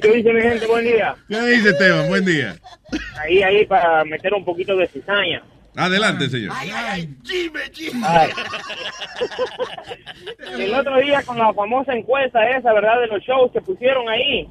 ¿Qué 0.00 0.08
dice 0.12 0.32
mi 0.32 0.40
gente? 0.40 0.66
Buen 0.66 0.84
día. 0.84 1.14
¿Qué 1.28 1.40
dice 1.40 1.70
Esteban? 1.70 2.08
Buen 2.08 2.24
día. 2.24 2.56
Ahí, 3.20 3.42
ahí, 3.42 3.66
para 3.66 4.04
meter 4.04 4.32
un 4.34 4.44
poquito 4.44 4.76
de 4.76 4.86
cizaña. 4.88 5.42
Adelante, 5.76 6.28
señor. 6.28 6.54
Ay. 6.56 7.08
El 10.56 10.74
otro 10.74 10.96
día 11.00 11.22
con 11.22 11.36
la 11.38 11.52
famosa 11.52 11.92
encuesta 11.94 12.48
esa, 12.50 12.72
¿verdad? 12.72 13.00
De 13.00 13.06
los 13.08 13.22
shows 13.22 13.50
que 13.52 13.60
pusieron 13.60 14.08
ahí. 14.08 14.48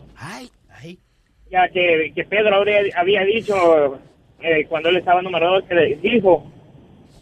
Ya 1.54 1.70
que, 1.70 2.12
que 2.16 2.24
Pedro 2.24 2.56
habría- 2.56 2.82
había 2.98 3.24
dicho 3.26 4.00
eh, 4.42 4.66
cuando 4.68 4.90
él 4.90 4.98
estaba 4.98 5.22
número 5.22 5.52
dos, 5.52 5.64
que 5.66 5.76
le 5.76 5.96
dijo 5.98 6.52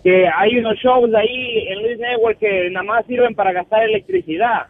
que 0.04 0.26
hay 0.34 0.58
unos 0.58 0.78
shows 0.80 1.14
ahí 1.14 1.68
en 1.68 1.84
Luis 1.84 2.00
Network 2.00 2.40
que 2.40 2.70
nada 2.70 2.84
más 2.86 3.06
sirven 3.08 3.36
para 3.36 3.52
gastar 3.52 3.84
electricidad. 3.84 4.68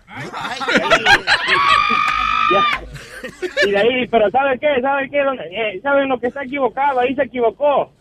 Y 3.68 3.72
de 3.72 3.78
ahí, 3.78 4.08
pero 4.08 4.32
¿sabe 4.32 4.58
qué? 4.58 4.82
¿Sabe 4.82 5.10
qué? 5.12 5.20
Eh, 5.52 5.80
¿Saben 5.84 6.10
lo 6.10 6.20
que 6.20 6.28
está 6.28 6.44
equivocado? 6.44 7.00
Ahí 7.00 7.14
se 7.14 7.22
equivocó. 7.24 7.94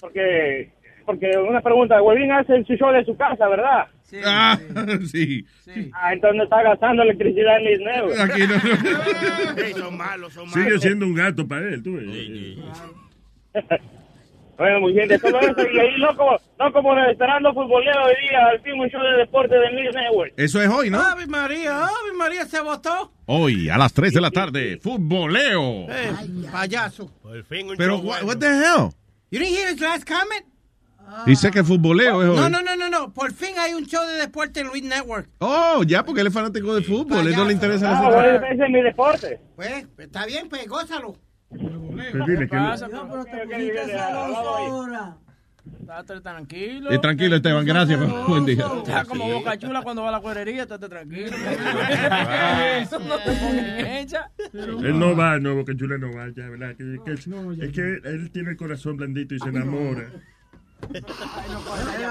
Porque 0.00 0.70
porque 1.08 1.26
una 1.38 1.62
pregunta, 1.62 2.02
Huevín 2.02 2.30
hace 2.30 2.62
su 2.64 2.74
show 2.74 2.92
de 2.92 3.02
su 3.02 3.16
casa, 3.16 3.48
¿verdad? 3.48 3.86
Ah, 4.26 4.58
sí. 5.10 5.42
Ah, 5.94 6.12
entonces 6.12 6.36
no 6.36 6.44
está 6.44 6.62
gastando 6.62 7.02
electricidad 7.02 7.56
en 7.60 7.82
Network. 7.82 8.20
Aquí 8.20 8.42
no. 8.46 9.62
Ey, 9.64 9.72
son 9.72 9.96
malos, 9.96 10.34
son 10.34 10.50
malos. 10.50 10.64
Sigue 10.64 10.78
siendo 10.78 11.06
un 11.06 11.14
gato 11.14 11.48
para 11.48 11.62
él, 11.62 11.82
tú 11.82 11.94
ves. 11.94 12.04
Bueno, 14.58 14.80
muy 14.80 14.92
bien, 14.92 15.06
de 15.06 15.16
todo 15.20 15.38
eso, 15.38 15.62
y 15.72 15.78
ahí 15.78 16.00
no 16.00 16.16
como, 16.16 16.36
no 16.58 16.72
como 16.72 16.98
esperando 16.98 17.54
futbolero 17.54 18.06
hoy 18.06 18.14
día, 18.28 18.44
al 18.50 18.60
fin 18.60 18.72
un 18.72 18.88
show 18.88 19.00
de 19.00 19.18
deporte 19.18 19.54
del 19.54 19.72
Luis 19.72 19.94
Network. 19.94 20.32
Eso 20.36 20.60
es 20.60 20.68
hoy, 20.68 20.90
¿no? 20.90 21.00
Ave 21.00 21.28
María, 21.28 21.76
Ave 21.84 22.12
María 22.16 22.44
se 22.44 22.60
votó. 22.60 23.12
Hoy, 23.26 23.68
a 23.68 23.78
las 23.78 23.92
3 23.92 24.14
de 24.14 24.20
la 24.20 24.32
tarde, 24.32 24.78
futboleo. 24.82 25.86
Eh, 25.88 26.12
payaso. 26.50 27.08
Por 27.22 27.40
fin 27.44 27.70
un 27.70 27.76
Pero, 27.76 27.98
show 27.98 28.04
what, 28.04 28.22
bueno. 28.22 28.26
what 28.26 28.38
the 28.38 28.48
hell? 28.48 28.90
You 29.30 29.38
didn't 29.38 29.54
hear 29.54 29.68
his 29.72 29.80
last 29.80 30.04
comment? 30.04 30.44
Dice 31.26 31.50
que 31.50 31.64
futboleo 31.64 32.22
es 32.22 32.28
hoy. 32.28 32.36
No, 32.36 32.48
no, 32.48 32.62
no, 32.62 32.76
no, 32.76 32.88
no. 32.88 33.12
Por 33.12 33.32
fin 33.32 33.50
hay 33.58 33.74
un 33.74 33.84
show 33.86 34.04
de 34.06 34.14
deporte 34.14 34.60
en 34.60 34.68
Luis 34.68 34.82
Network. 34.82 35.28
Oh, 35.38 35.82
ya, 35.86 36.04
porque 36.04 36.20
él 36.20 36.26
es 36.26 36.34
fanático 36.34 36.74
de 36.74 36.82
fútbol. 36.82 37.26
Él 37.26 37.36
no 37.36 37.44
le 37.44 37.52
interesa 37.52 37.98
Ah, 37.98 38.10
la 38.10 38.36
ese 38.48 38.64
es 38.64 38.70
mi 38.70 38.82
deporte. 38.82 39.40
Pues, 39.56 39.86
está 39.98 40.26
bien, 40.26 40.48
pues, 40.48 40.66
gózalo. 40.66 41.16
Pues 41.48 42.26
dile 42.26 42.48
que 42.48 42.56
no. 42.56 42.74
pero 42.78 43.24
te 43.24 43.46
pusiste 43.46 43.86
celoso 43.86 44.56
ahora. 44.56 45.16
Estate 45.80 46.20
tranquilo. 46.20 46.90
Eh, 46.90 46.98
tranquilo, 46.98 47.36
Esteban, 47.36 47.64
gracias. 47.64 47.98
Buen 48.26 48.44
día. 48.44 48.66
Está 48.78 49.04
como 49.04 49.30
boca 49.30 49.58
chula 49.58 49.82
cuando 49.82 50.02
va 50.02 50.08
a 50.08 50.12
la 50.12 50.20
cuerería, 50.20 50.62
estate 50.62 50.88
tranquilo. 50.88 51.28
Eso 52.80 52.98
no 53.00 53.16
te 53.18 53.32
pongas 53.32 53.84
hecha. 54.00 54.30
Él 54.52 54.98
no 54.98 55.16
va, 55.16 55.38
no, 55.38 55.54
Boca 55.54 55.74
Chula 55.76 55.98
no 55.98 56.12
va, 56.12 56.28
ya, 56.34 56.48
¿verdad? 56.48 56.70
Es 56.72 57.72
que 57.72 58.00
él 58.04 58.30
tiene 58.32 58.50
el 58.50 58.56
corazón 58.56 58.96
blandito 58.96 59.34
y 59.34 59.38
se 59.38 59.48
enamora. 59.48 60.10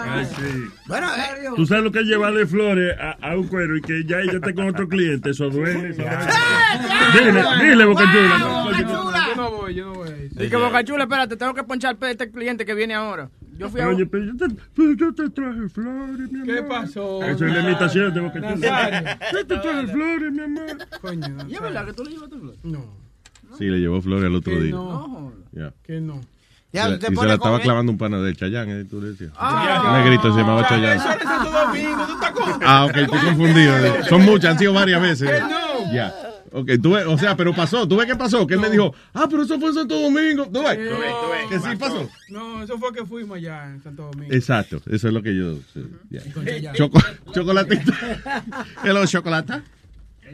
Ay, 0.06 0.26
sí. 0.26 0.66
Bueno, 0.88 1.08
Tú 1.56 1.66
sabes 1.66 1.84
lo 1.84 1.92
que 1.92 2.00
es 2.00 2.06
llevarle 2.06 2.46
flores 2.46 2.96
a, 3.00 3.12
a 3.32 3.36
un 3.38 3.48
cuero 3.48 3.76
y 3.78 3.82
que 3.82 4.04
ya 4.06 4.20
ella 4.20 4.34
esté 4.34 4.54
con 4.54 4.68
otro 4.68 4.88
cliente, 4.88 5.32
eso 5.32 5.50
duele. 5.50 5.90
eso 5.90 6.02
duele. 6.04 7.32
Dile, 7.32 7.44
dile, 7.70 7.86
Boca 7.86 8.04
Chula. 8.12 8.38
Yo 8.80 9.36
no 9.36 9.52
voy, 9.52 9.74
yo 9.74 9.86
no 9.86 9.94
voy. 9.94 10.30
Y 10.40 10.50
que 10.50 10.56
Boca 10.56 10.84
Chula, 10.84 11.04
espérate, 11.04 11.38
tengo 11.38 11.54
que 11.54 11.64
ponchar 11.64 11.98
a 12.00 12.10
este 12.12 12.30
cliente 12.32 12.66
que 12.66 12.74
viene 12.74 12.94
ahora. 12.94 13.30
Yo 13.58 13.70
fui 13.70 13.82
a... 13.82 13.88
Oye, 13.88 14.06
pero 14.06 14.26
yo 14.26 14.38
te, 14.38 14.56
pero 14.76 14.94
yo 14.94 15.14
te 15.16 15.30
traje 15.32 15.68
flores, 15.70 16.32
mi 16.32 16.42
amor. 16.42 16.56
¿Qué 16.56 16.62
pasó? 16.64 17.24
Eso 17.24 17.46
es 17.48 17.54
la 17.54 17.60
imitación 17.62 18.14
de 18.14 18.20
Boca 18.20 18.40
Chula. 18.54 19.20
Yo 19.34 19.48
te 19.48 19.58
traje 19.58 19.88
flores, 19.88 20.32
mi 20.32 20.42
amor. 20.42 20.78
¿Y 21.48 21.54
es 21.56 21.62
verdad 21.62 21.86
que 21.86 21.94
tú 21.94 22.04
le 22.04 22.12
llevaste 22.12 22.38
flores? 22.38 22.60
No. 22.64 22.86
Sí, 23.58 23.66
le 23.66 23.80
llevó 23.80 24.00
flores 24.02 24.26
al 24.26 24.36
otro 24.36 24.54
Que 24.54 24.60
día. 24.60 24.72
no. 24.74 25.34
Ya. 25.54 25.74
Que 25.84 26.00
no. 26.00 26.22
Ya, 26.74 26.82
Y 26.82 26.84
se 26.86 26.90
la- 26.92 27.00
te 27.00 27.06
y 27.06 27.10
se 27.10 27.16
pone 27.16 27.28
la 27.30 27.34
estaba 27.36 27.60
clavando 27.62 27.92
un 27.94 27.98
pana 27.98 28.20
de 28.20 28.36
Chayán, 28.36 28.70
¿eh? 28.70 28.86
Tú 28.90 29.02
le 29.02 29.10
decías. 29.12 29.32
Ah. 29.38 29.84
Un 29.88 30.04
negrito 30.04 30.32
se 30.34 30.40
llamaba 30.40 30.68
Chayán. 30.68 30.98
Eso 30.98 31.10
era 31.12 31.24
Santo 31.24 31.52
Domingo, 31.52 32.06
tú 32.06 32.14
estás 32.14 32.32
con... 32.32 32.60
Ah, 32.64 32.86
ok, 32.86 32.98
estoy 32.98 33.20
confundido. 33.20 33.74
Son 34.10 34.22
muchas, 34.26 34.52
han 34.52 34.60
sido 34.60 34.74
varias 34.74 35.02
veces. 35.02 35.42
No. 35.42 35.94
Ya. 35.94 36.14
Ok, 36.52 36.70
tú 36.82 36.92
ves, 36.94 37.06
o 37.06 37.18
sea, 37.18 37.36
pero 37.36 37.54
pasó. 37.54 37.88
¿Tú 37.88 37.98
ves 37.98 38.06
qué 38.08 38.16
pasó? 38.16 38.48
Que 38.48 38.54
él 38.56 38.60
me 38.62 38.70
dijo, 38.70 38.94
ah, 39.14 39.28
pero 39.30 39.44
eso 39.44 39.60
fue 39.60 39.70
en 39.70 39.76
Santo 39.76 40.00
Domingo. 40.00 40.46
¿Tú 40.48 40.64
ves? 40.64 40.78
Que 41.50 41.60
sí 41.60 41.76
pasó. 41.78 42.10
No, 42.30 42.64
eso 42.64 42.78
fue 42.80 42.94
que 42.94 43.06
fuimos 43.06 43.38
allá 43.38 43.66
en 43.66 43.82
Santo 43.84 44.04
Domingo. 44.12 44.34
Exacto, 44.34 44.78
eso 44.90 45.08
es 45.08 45.14
lo 45.14 45.22
que 45.22 45.36
yo. 45.36 45.56
sí, 45.74 45.86
Chayán. 46.46 46.74
Choco- 46.76 47.02
chocolatito. 47.34 47.92
Hello, 48.84 49.06
chocolata. 49.06 49.62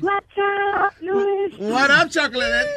What's 0.01 0.25
up, 0.37 0.93
Luis? 1.01 1.53
What 1.59 1.89
up, 1.91 2.09
chocolate? 2.09 2.67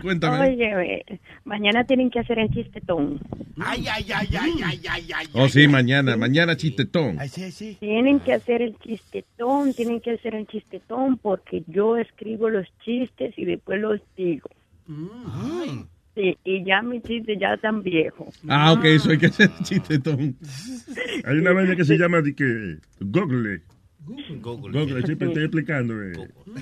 Cuéntame. 0.00 0.48
Oye, 0.48 1.04
mañana 1.44 1.84
tienen 1.84 2.10
que 2.10 2.20
hacer 2.20 2.38
el 2.38 2.50
chistetón. 2.50 3.20
Ay, 3.58 3.84
ay, 3.92 4.06
ay, 4.14 4.28
ay, 4.40 4.52
ay, 4.64 4.80
ay, 4.88 5.08
ay. 5.14 5.26
Oh, 5.34 5.48
sí, 5.48 5.68
mañana, 5.68 6.16
mañana 6.16 6.56
chistetón. 6.56 7.18
Sí, 7.28 7.50
sí. 7.52 7.76
Tienen 7.80 8.20
que 8.20 8.32
hacer 8.32 8.62
el 8.62 8.78
chistetón, 8.78 9.74
tienen 9.74 10.00
que 10.00 10.12
hacer 10.12 10.34
el 10.34 10.46
chistetón 10.46 11.18
porque 11.18 11.62
yo 11.66 11.96
escribo 11.96 12.48
los 12.48 12.66
chistes 12.84 13.34
y 13.36 13.44
después 13.44 13.80
los 13.80 14.00
digo. 14.16 14.48
Sí, 16.14 16.36
y 16.44 16.64
ya 16.64 16.82
mis 16.82 17.02
chistes 17.02 17.38
ya 17.40 17.54
están 17.54 17.82
viejos. 17.82 18.38
Ah, 18.48 18.72
ok, 18.72 18.84
eso 18.84 19.10
hay 19.10 19.18
que 19.18 19.26
hacer 19.26 19.50
chistetón. 19.62 20.36
Hay 21.24 21.38
una 21.38 21.52
vaina 21.52 21.76
que 21.76 21.84
se 21.84 21.96
llama 21.96 22.20
de 22.20 22.34
que 22.34 22.78
Google. 23.00 23.62
Google. 24.04 24.72
Google, 24.72 25.02
siempre 25.06 25.28
estoy 25.28 25.44
explicando. 25.44 26.02
eh. 26.02 26.12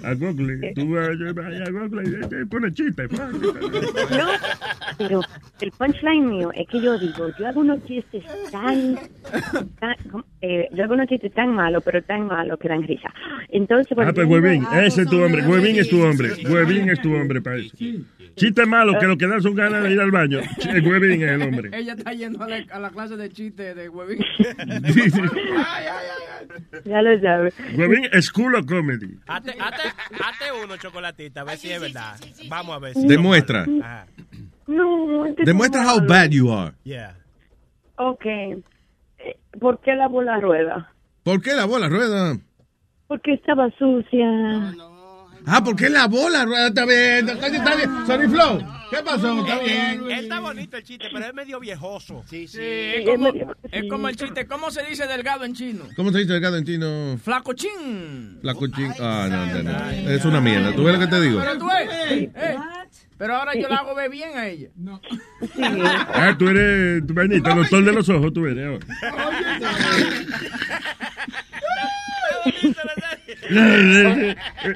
A 0.04 0.14
Google. 0.14 0.72
Tú 0.74 0.90
vas 0.94 1.08
a 1.08 1.70
Google 1.70 2.02
y 2.24 2.28
te 2.28 2.46
pones 2.46 2.74
chiste. 2.74 3.08
No, 4.10 4.26
pero 4.98 5.20
el 5.60 5.70
punchline 5.72 6.28
mío 6.28 6.50
es 6.54 6.66
que 6.68 6.80
yo 6.82 6.98
digo, 6.98 7.28
yo 7.38 7.46
hago 7.46 7.60
unos 7.60 7.82
chistes 7.86 8.22
tan, 8.50 8.96
tan 9.78 9.94
eh, 10.42 10.68
yo 10.74 10.84
hago 10.84 10.94
unos 10.94 11.06
chistes 11.08 11.32
tan 11.32 11.54
malos, 11.54 11.82
pero 11.84 12.02
tan 12.02 12.26
malos 12.26 12.58
que 12.58 12.68
dan 12.68 12.82
risa. 12.82 13.08
Entonces, 13.48 13.96
Ah, 13.98 14.12
pues 14.14 14.26
Huevín, 14.26 14.64
ese 14.84 15.02
es 15.02 15.08
tu 15.08 15.22
hombre. 15.22 15.46
Huevín 15.46 15.76
es 15.76 15.88
tu 15.88 16.02
hombre. 16.02 16.30
Huevín 16.48 16.90
es 16.90 17.00
tu 17.00 17.14
hombre 17.14 17.40
para 17.40 17.56
eso. 17.56 17.74
Chiste 18.36 18.66
malo 18.66 18.98
que 18.98 19.06
lo 19.06 19.16
que 19.16 19.26
dan 19.26 19.40
son 19.42 19.54
ganas 19.54 19.82
de 19.84 19.92
ir 19.92 20.00
al 20.00 20.10
baño. 20.10 20.40
Ch- 20.58 20.86
Huevín 20.86 21.22
es 21.22 21.30
el 21.30 21.42
hombre. 21.42 21.70
Ella 21.72 21.94
está 21.94 22.12
yendo 22.12 22.42
a 22.42 22.48
la, 22.48 22.64
a 22.70 22.78
la 22.80 22.90
clase 22.90 23.16
de 23.16 23.28
chiste 23.30 23.74
de 23.74 23.88
huevín. 23.88 24.18
ya 26.84 27.02
lo 27.02 27.10
sabes. 27.30 27.54
Huevín 27.76 28.22
School 28.22 28.54
of 28.56 28.66
Comedy. 28.66 29.18
Hazte, 29.26 29.54
uno, 30.64 30.76
chocolatita, 30.76 31.42
a 31.42 31.44
ver 31.44 31.58
si 31.58 31.70
es 31.70 31.80
verdad. 31.80 32.16
Vamos 32.48 32.76
a 32.76 32.78
ver 32.78 32.94
si. 32.94 33.06
Demuestra. 33.06 33.66
No, 34.66 35.26
es 35.26 35.36
Demuestra 35.36 35.82
how 35.92 36.00
bad 36.06 36.30
you 36.30 36.52
are. 36.52 36.72
Yeah. 36.84 37.16
Ok. 37.96 38.24
Eh, 38.24 38.62
¿Por 39.58 39.80
qué 39.80 39.94
lavó 39.94 40.22
la 40.22 40.40
rueda? 40.40 40.92
¿Por 41.22 41.42
qué 41.42 41.54
lavó 41.54 41.78
la 41.78 41.88
rueda? 41.88 42.38
Porque 43.08 43.34
estaba 43.34 43.68
sucia. 43.78 44.74
Ah, 45.46 45.62
¿por 45.64 45.74
qué 45.76 45.88
lavó 45.88 46.28
la 46.28 46.44
rueda? 46.44 46.68
Está 46.68 46.84
bien, 46.86 47.28
está 47.28 47.76
bien. 47.76 48.06
Sonny 48.06 48.28
Flow, 48.28 48.60
¿qué 48.90 48.96
pasó? 49.04 49.40
Está 49.40 49.58
bien. 49.60 50.02
Él 50.10 50.10
está 50.12 50.40
bonito 50.40 50.76
el 50.76 50.82
chiste, 50.82 51.06
pero 51.12 51.26
es 51.26 51.34
medio 51.34 51.60
viejoso. 51.60 52.24
Sí, 52.28 52.46
Sí, 52.48 52.58
es 52.60 53.06
como, 53.06 53.32
es 53.70 53.84
como 53.88 54.08
el 54.08 54.16
chiste. 54.16 54.46
¿Cómo 54.46 54.70
se 54.70 54.82
dice 54.84 55.06
delgado 55.06 55.44
en 55.44 55.54
chino? 55.54 55.84
¿Cómo 55.96 56.10
se 56.12 56.18
dice 56.18 56.32
delgado 56.32 56.56
en 56.56 56.64
chino? 56.64 57.18
Flaco 57.22 57.52
chin. 57.52 58.38
La 58.42 58.54
cochín. 58.54 58.92
Ah, 59.00 59.28
no, 59.30 59.46
no, 59.46 59.62
no. 59.62 60.10
Es 60.10 60.24
una 60.24 60.40
mierda. 60.40 60.74
¿Tú 60.74 60.84
ves 60.84 60.94
lo 60.94 61.00
que 61.00 61.06
te 61.06 61.20
digo? 61.20 61.40
Pero 61.40 61.58
tú 61.58 61.66
ves. 61.66 61.88
eh, 62.34 62.56
pero 63.18 63.36
ahora 63.36 63.54
yo 63.54 63.68
la 63.68 63.76
hago 63.76 63.94
ver 63.94 64.10
bien 64.10 64.36
a 64.36 64.46
ella. 64.48 64.68
No. 64.76 65.00
Ah, 65.62 66.34
tú 66.38 66.48
eres, 66.48 67.06
tu 67.06 67.12
vainita, 67.12 67.54
doctor 67.54 67.84
de 67.84 67.92
los 67.92 68.08
ojos, 68.08 68.32
tú 68.32 68.46
eres. 68.46 68.80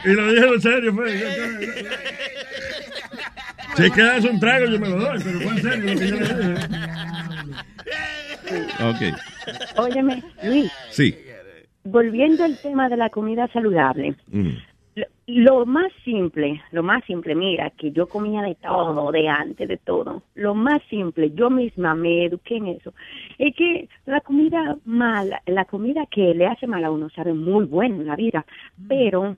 y 0.05 0.09
lo 0.13 0.33
dije 0.33 0.47
en 0.55 0.63
serio, 0.63 0.95
fue. 0.95 1.83
Si 3.77 3.91
quedas 3.91 4.25
un 4.25 4.39
trago, 4.41 4.67
yo 4.67 4.79
me 4.79 4.89
lo 4.89 4.97
doy, 4.99 5.19
pero 5.25 5.41
fue 5.41 5.53
en 5.53 5.63
serio 5.63 5.95
lo 5.95 5.99
que 6.01 6.07
yo 6.09 6.17
le 6.17 6.25
dije. 6.55 6.67
Ok. 8.85 9.79
Óyeme, 9.79 10.23
Luis, 10.43 10.71
Sí. 10.91 11.15
volviendo 11.85 12.45
al 12.45 12.57
tema 12.61 12.89
de 12.89 12.97
la 12.97 13.11
comida 13.11 13.49
saludable. 13.49 14.15
Mm. 14.31 14.51
Lo, 14.97 15.07
lo 15.27 15.67
más 15.67 15.91
simple, 16.05 16.63
lo 16.71 16.83
más 16.85 17.05
simple, 17.05 17.35
mira, 17.35 17.71
que 17.71 17.91
yo 17.91 18.07
comía 18.09 18.43
de 18.43 18.55
todo, 18.55 19.11
de 19.11 19.29
antes 19.29 19.67
de 19.69 19.77
todo. 19.77 20.23
Lo 20.35 20.55
más 20.55 20.81
simple, 20.89 21.33
yo 21.35 21.51
misma 21.51 21.95
me 21.97 22.27
eduqué 22.27 22.57
en 22.59 22.69
eso. 22.69 22.95
Es 23.39 23.57
que 23.57 23.89
la 24.07 24.21
comida 24.21 24.77
mala, 24.85 25.43
la 25.47 25.65
comida 25.65 26.07
que 26.11 26.33
le 26.35 26.47
hace 26.47 26.67
mal 26.69 26.85
a 26.85 26.91
uno 26.93 27.09
sabe 27.11 27.33
muy 27.33 27.65
bueno 27.65 27.97
en 27.97 28.07
la 28.07 28.15
vida, 28.17 28.45
pero 28.89 29.37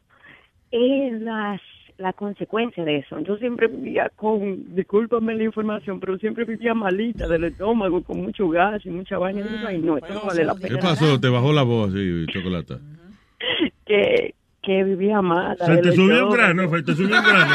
es 0.71 1.13
las 1.23 1.61
la 1.99 2.13
consecuencia 2.13 2.85
de 2.85 2.99
eso. 2.99 3.19
Yo 3.21 3.37
siempre 3.39 3.69
vivía 3.69 4.11
con, 4.17 4.75
discúlpame 4.75 5.35
la 5.35 5.45
información, 5.45 5.99
pero 6.01 6.19
siempre 6.19 6.45
vivía 6.45 6.75
malita 6.75 7.27
del 7.27 7.45
estómago, 7.45 8.03
con 8.03 8.21
mucho 8.23 8.49
gas 8.49 8.85
y 8.85 8.91
mucha 8.91 9.17
vaina. 9.19 9.41
Y 9.41 9.45
digo, 9.45 9.67
ay, 9.69 9.79
no, 9.79 9.97
esto 9.97 10.13
no 10.15 10.23
vale 10.27 10.45
la 10.45 10.55
¿Qué 10.57 10.69
pena. 10.69 10.81
pasó? 10.81 11.19
Te 11.21 11.29
bajó 11.29 11.53
la 11.53 11.63
voz 11.63 11.91
así, 11.95 12.27
chocolata. 12.33 12.79
Que, 13.87 14.35
que 14.63 14.83
vivía 14.83 15.23
mala. 15.23 15.57
Se 15.65 15.77
te 15.79 15.93
subió 15.93 16.27
un 16.27 16.33
grano, 16.35 16.69
fue, 16.69 16.83
te 16.83 16.93
subió 16.95 17.17
un 17.17 17.23
grano. 17.25 17.55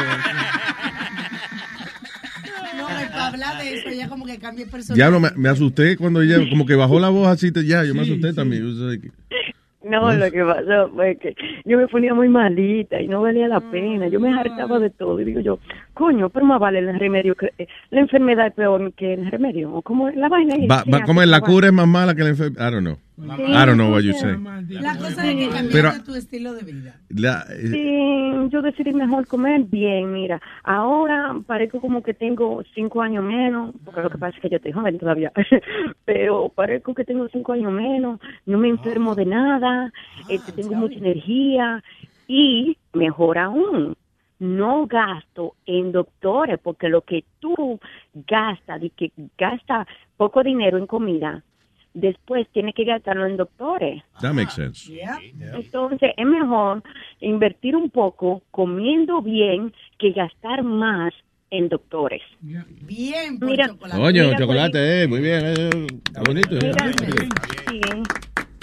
No, 2.76 2.86
para 2.86 3.26
hablar 3.26 3.62
de 3.62 3.74
eso, 3.74 3.88
ella 3.90 4.08
como 4.08 4.24
que 4.24 4.38
cambia 4.38 4.64
el 4.64 4.70
personaje. 4.70 4.98
Ya 4.98 5.10
no, 5.10 5.20
me, 5.20 5.28
me 5.36 5.48
asusté 5.50 5.96
cuando 5.98 6.22
ella 6.22 6.38
como 6.48 6.64
que 6.64 6.74
bajó 6.74 6.98
la 6.98 7.10
voz 7.10 7.28
así. 7.28 7.52
te- 7.52 7.66
ya, 7.66 7.84
yo 7.84 7.94
me 7.94 8.00
asusté 8.02 8.32
también. 8.32 8.62
Yo 8.62 8.90
sé 8.90 9.00
que- 9.00 9.10
No, 9.84 10.12
lo 10.12 10.30
que 10.30 10.44
pasó 10.44 10.90
fue 10.94 11.16
que 11.16 11.34
yo 11.64 11.76
me 11.76 11.88
ponía 11.88 12.14
muy 12.14 12.28
malita 12.28 13.00
y 13.00 13.08
no 13.08 13.22
valía 13.22 13.48
la 13.48 13.60
pena. 13.60 14.08
Yo 14.08 14.20
me 14.20 14.32
hartaba 14.32 14.78
de 14.78 14.90
todo. 14.90 15.20
Y 15.20 15.24
digo 15.24 15.40
yo, 15.40 15.58
coño, 15.94 16.28
pero 16.30 16.46
más 16.46 16.58
vale 16.60 16.78
el 16.80 16.98
remedio 16.98 17.34
que 17.34 17.52
eh, 17.58 17.66
la 17.90 18.00
enfermedad 18.00 18.46
es 18.48 18.54
peor 18.54 18.92
que 18.94 19.14
el 19.14 19.30
remedio. 19.30 19.72
O 19.72 19.82
como 19.82 20.10
la 20.10 20.28
vaina. 20.28 20.54
Va, 20.70 20.84
va, 20.92 21.02
como 21.04 21.22
la 21.22 21.40
cura 21.40 21.66
es 21.68 21.72
más 21.72 21.86
mala 21.86 22.14
que 22.14 22.22
la 22.22 22.30
enfermedad. 22.30 22.68
I 22.68 22.72
don't 22.72 22.84
know. 22.86 22.98
I 23.24 23.66
don't 23.66 23.74
know 23.74 23.92
what 23.92 24.00
you 24.00 24.14
say. 24.14 24.34
La 24.70 24.96
cosa 24.96 25.30
es 25.30 25.36
que 25.36 25.48
cambiaste 25.48 25.70
Pero- 25.72 25.92
tu 26.04 26.14
estilo 26.14 26.54
de 26.54 26.62
vida. 26.64 26.96
La- 27.10 27.44
eh, 27.50 27.68
Sí, 27.70 28.48
yo 28.50 28.62
decidí 28.62 28.92
mejor 28.92 29.26
comer 29.28 29.62
bien, 29.64 30.12
mira. 30.12 30.40
Ahora 30.64 31.36
parezco 31.46 31.80
como 31.80 32.02
que 32.02 32.14
tengo 32.14 32.62
cinco 32.74 33.00
años 33.02 33.22
menos, 33.22 33.74
porque 33.84 34.00
lo 34.02 34.10
que 34.10 34.18
pasa 34.18 34.34
es 34.36 34.42
que 34.42 34.48
yo 34.50 34.56
estoy 34.56 34.72
joven 34.72 34.98
todavía, 34.98 35.30
pero 36.04 36.48
parezco 36.48 36.94
que 36.94 37.04
tengo 37.04 37.28
cinco 37.28 37.52
años 37.52 37.72
menos, 37.72 38.18
no 38.46 38.58
me 38.58 38.68
enfermo 38.68 39.14
de 39.14 39.26
nada, 39.26 39.92
este, 40.28 40.52
tengo 40.52 40.74
mucha 40.74 40.96
energía 40.96 41.82
y, 42.26 42.76
mejor 42.94 43.38
aún, 43.38 43.94
no 44.42 44.86
gasto 44.86 45.54
en 45.66 45.92
doctores, 45.92 46.58
porque 46.62 46.88
lo 46.88 47.02
que 47.02 47.24
tú 47.38 47.78
gastas, 48.12 48.80
de 48.80 48.90
que 48.90 49.12
gasta 49.38 49.86
poco 50.16 50.42
dinero 50.42 50.78
en 50.78 50.86
comida, 50.86 51.42
después 51.94 52.48
tienes 52.52 52.74
que 52.74 52.84
gastarlo 52.84 53.26
en 53.26 53.36
doctores. 53.36 54.02
That 54.20 54.32
makes 54.34 54.52
sense. 54.54 54.90
Entonces 55.54 56.12
es 56.16 56.26
mejor 56.26 56.82
invertir 57.20 57.76
un 57.76 57.88
poco 57.90 58.42
comiendo 58.50 59.22
bien 59.22 59.72
que 59.98 60.10
gastar 60.10 60.62
más 60.64 61.14
en 61.50 61.68
doctores. 61.68 62.22
Bien, 62.40 63.38
por 63.38 63.48
Mira, 63.50 63.68
chocolate. 63.68 64.00
Coño, 64.00 64.24
Mira, 64.24 64.38
chocolate, 64.38 65.02
eh, 65.02 65.06
muy 65.06 65.20
bien. 65.20 65.40
eh, 65.44 65.70
está 66.06 66.22
bonito. 66.22 66.56
eh. 66.56 66.60
Mira, 66.62 66.92
sí. 67.68 68.02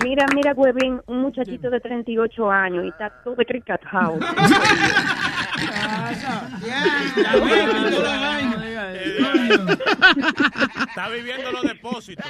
Mira, 0.02 0.26
mira, 0.34 0.54
Huevín, 0.54 1.02
un 1.08 1.22
muchachito 1.22 1.70
de 1.70 1.80
38 1.82 2.50
años 2.50 2.86
y 2.86 2.88
está 2.88 3.10
todo 3.24 3.36
de 3.36 3.46
Cricket 3.46 3.84
House. 3.84 4.24
Está 10.88 11.10
viviendo 11.10 11.52
los 11.52 11.62
depósitos. 11.64 12.26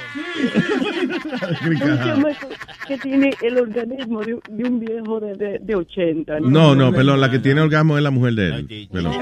Que 2.86 2.98
tiene 2.98 3.30
el 3.42 3.58
organismo 3.58 4.20
de, 4.22 4.34
un- 4.34 4.42
de 4.48 4.64
un 4.68 4.80
viejo 4.80 5.20
de, 5.20 5.34
de, 5.34 5.58
de 5.60 5.74
80. 5.74 6.40
No, 6.40 6.74
no, 6.74 6.92
pelón, 6.92 7.20
la 7.20 7.30
que 7.30 7.38
tiene 7.38 7.60
orgasmo 7.60 7.96
es 7.96 8.02
la 8.02 8.10
mujer 8.10 8.34
de 8.34 8.48
él. 8.48 8.88
Pelón. 8.92 9.14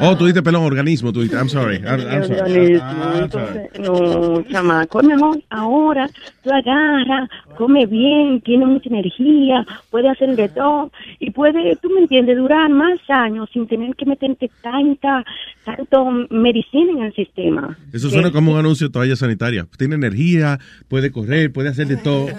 Oh, 0.00 0.16
tú 0.16 0.26
dices 0.26 0.42
pelón, 0.42 0.64
organismo, 0.64 1.12
tú 1.12 1.22
dices, 1.22 1.36
I'm 1.38 1.48
sorry. 1.48 1.76
I'm, 1.76 2.00
I'm 2.00 2.24
sorry. 2.24 2.40
organismo. 2.40 2.84
Ah. 2.86 3.12
Entonces, 3.22 3.70
no, 3.80 4.42
chamaco, 4.50 5.02
mejor 5.02 5.42
ahora 5.50 6.08
tú 6.42 6.50
agarras, 6.52 7.28
come 7.56 7.86
bien, 7.86 8.40
tiene 8.42 8.66
mucha 8.66 8.88
energía, 8.88 9.66
puede 9.90 10.08
hacer 10.08 10.34
de 10.36 10.48
todo 10.48 10.90
y 11.18 11.30
puede, 11.30 11.76
tú 11.76 11.90
me 11.90 12.00
entiendes, 12.02 12.36
durar 12.36 12.68
más 12.70 12.98
años 13.08 13.35
sin 13.52 13.66
tener 13.66 13.94
que 13.96 14.06
meterte 14.06 14.50
tanta, 14.62 15.24
tanto 15.64 16.10
medicina 16.30 16.92
en 16.92 17.02
el 17.02 17.14
sistema. 17.14 17.76
Eso 17.92 18.08
suena 18.08 18.30
como 18.30 18.52
un 18.52 18.58
anuncio 18.58 18.86
de 18.86 18.92
toalla 18.92 19.16
sanitaria. 19.16 19.66
Tiene 19.76 19.96
energía, 19.96 20.58
puede 20.88 21.10
correr, 21.10 21.52
puede 21.52 21.68
hacer 21.68 21.86
de 21.86 21.96
todo. 21.96 22.26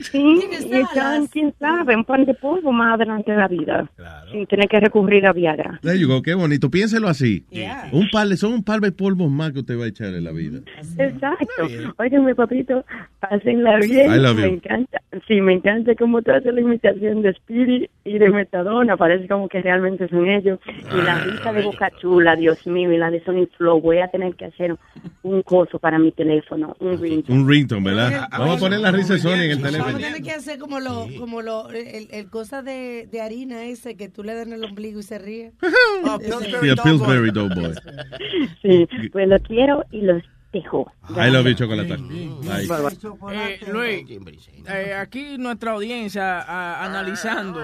Sí, 0.00 0.40
y 0.70 0.74
están, 0.74 1.26
quién 1.26 1.52
sabe, 1.58 1.96
un 1.96 2.04
pan 2.04 2.24
de 2.24 2.34
polvo 2.34 2.72
más 2.72 2.94
adelante 2.94 3.32
en 3.32 3.38
la 3.38 3.48
vida, 3.48 3.88
sin 4.30 4.46
tener 4.46 4.68
que 4.68 4.78
recurrir 4.78 5.26
a 5.26 5.32
Viagra. 5.32 5.78
There 5.82 5.98
you 5.98 6.06
go, 6.06 6.22
qué 6.22 6.34
bonito. 6.34 6.70
Piénselo 6.70 7.08
así. 7.08 7.44
Un 7.92 8.08
par 8.10 8.28
de, 8.28 8.36
son 8.36 8.52
un 8.52 8.62
par 8.62 8.80
de 8.80 8.92
polvos 8.92 9.30
más 9.30 9.52
que 9.52 9.60
usted 9.60 9.78
va 9.78 9.84
a 9.84 9.88
echar 9.88 10.14
en 10.14 10.24
la 10.24 10.32
vida. 10.32 10.60
Exacto. 10.98 11.66
Oye, 11.98 12.18
mi 12.20 12.34
papito, 12.34 12.84
hacen 13.20 13.64
la 13.64 13.78
bien. 13.78 14.12
I 14.12 14.18
love 14.18 14.36
me 14.36 14.46
encanta. 14.46 15.00
Sí, 15.26 15.40
me 15.40 15.54
encanta 15.54 15.94
cómo 15.94 16.22
tú 16.22 16.30
haces 16.32 16.52
la 16.54 16.60
imitación 16.60 17.22
de 17.22 17.30
Spirit 17.30 17.90
y 18.04 18.18
de 18.18 18.30
Metadona. 18.30 18.96
Parece 18.96 19.28
como 19.28 19.48
que 19.48 19.62
realmente 19.62 20.08
son 20.14 20.28
ellos. 20.28 20.58
Y 20.92 21.02
la 21.02 21.18
risa 21.18 21.52
de 21.52 21.62
Boca 21.62 21.90
Chula, 22.00 22.36
Dios 22.36 22.66
mío, 22.66 22.92
y 22.92 22.96
la 22.96 23.10
de 23.10 23.22
Sony 23.24 23.46
Flow. 23.56 23.80
Voy 23.80 23.98
a 23.98 24.08
tener 24.08 24.34
que 24.34 24.46
hacer 24.46 24.76
un 25.22 25.42
coso 25.42 25.78
para 25.78 25.98
mi 25.98 26.12
teléfono, 26.12 26.74
un 26.80 27.00
ringtone. 27.00 27.38
Un 27.38 27.48
ringtone, 27.48 27.84
¿verdad? 27.84 28.28
Vamos 28.30 28.56
a 28.56 28.60
poner 28.60 28.80
la 28.80 28.90
risa 28.92 29.14
de 29.14 29.18
Sony 29.20 29.30
en 29.32 29.40
el 29.50 29.58
Vamos 29.58 29.64
a 29.64 29.70
teléfono. 29.72 29.98
tener 29.98 30.22
que 30.22 30.30
hacer 30.32 30.58
como 30.58 30.80
lo, 30.80 31.06
como 31.18 31.42
lo, 31.42 31.68
el, 31.70 32.08
el 32.10 32.30
cosa 32.30 32.62
de, 32.62 33.06
de 33.10 33.20
harina 33.20 33.64
ese 33.64 33.96
que 33.96 34.08
tú 34.08 34.22
le 34.22 34.34
das 34.34 34.46
en 34.46 34.54
el 34.54 34.64
ombligo 34.64 35.00
y 35.00 35.02
se 35.02 35.18
ríe. 35.18 35.52
Sí, 36.60 36.70
a 36.70 36.76
Pillsbury 36.82 37.30
Doughboy. 37.30 37.72
Sí, 38.62 38.86
pues 39.12 39.28
lo 39.28 39.38
quiero 39.40 39.84
y 39.90 40.00
los 40.02 40.22
dejo. 40.54 40.90
I 41.10 41.30
love 41.30 41.46
you, 41.46 41.54
chocolate. 41.54 41.92
Eh, 41.92 43.60
Luis, 43.70 44.04
eh, 44.66 44.94
aquí 44.94 45.36
nuestra 45.36 45.72
audiencia 45.72 46.82
analizando 46.82 47.60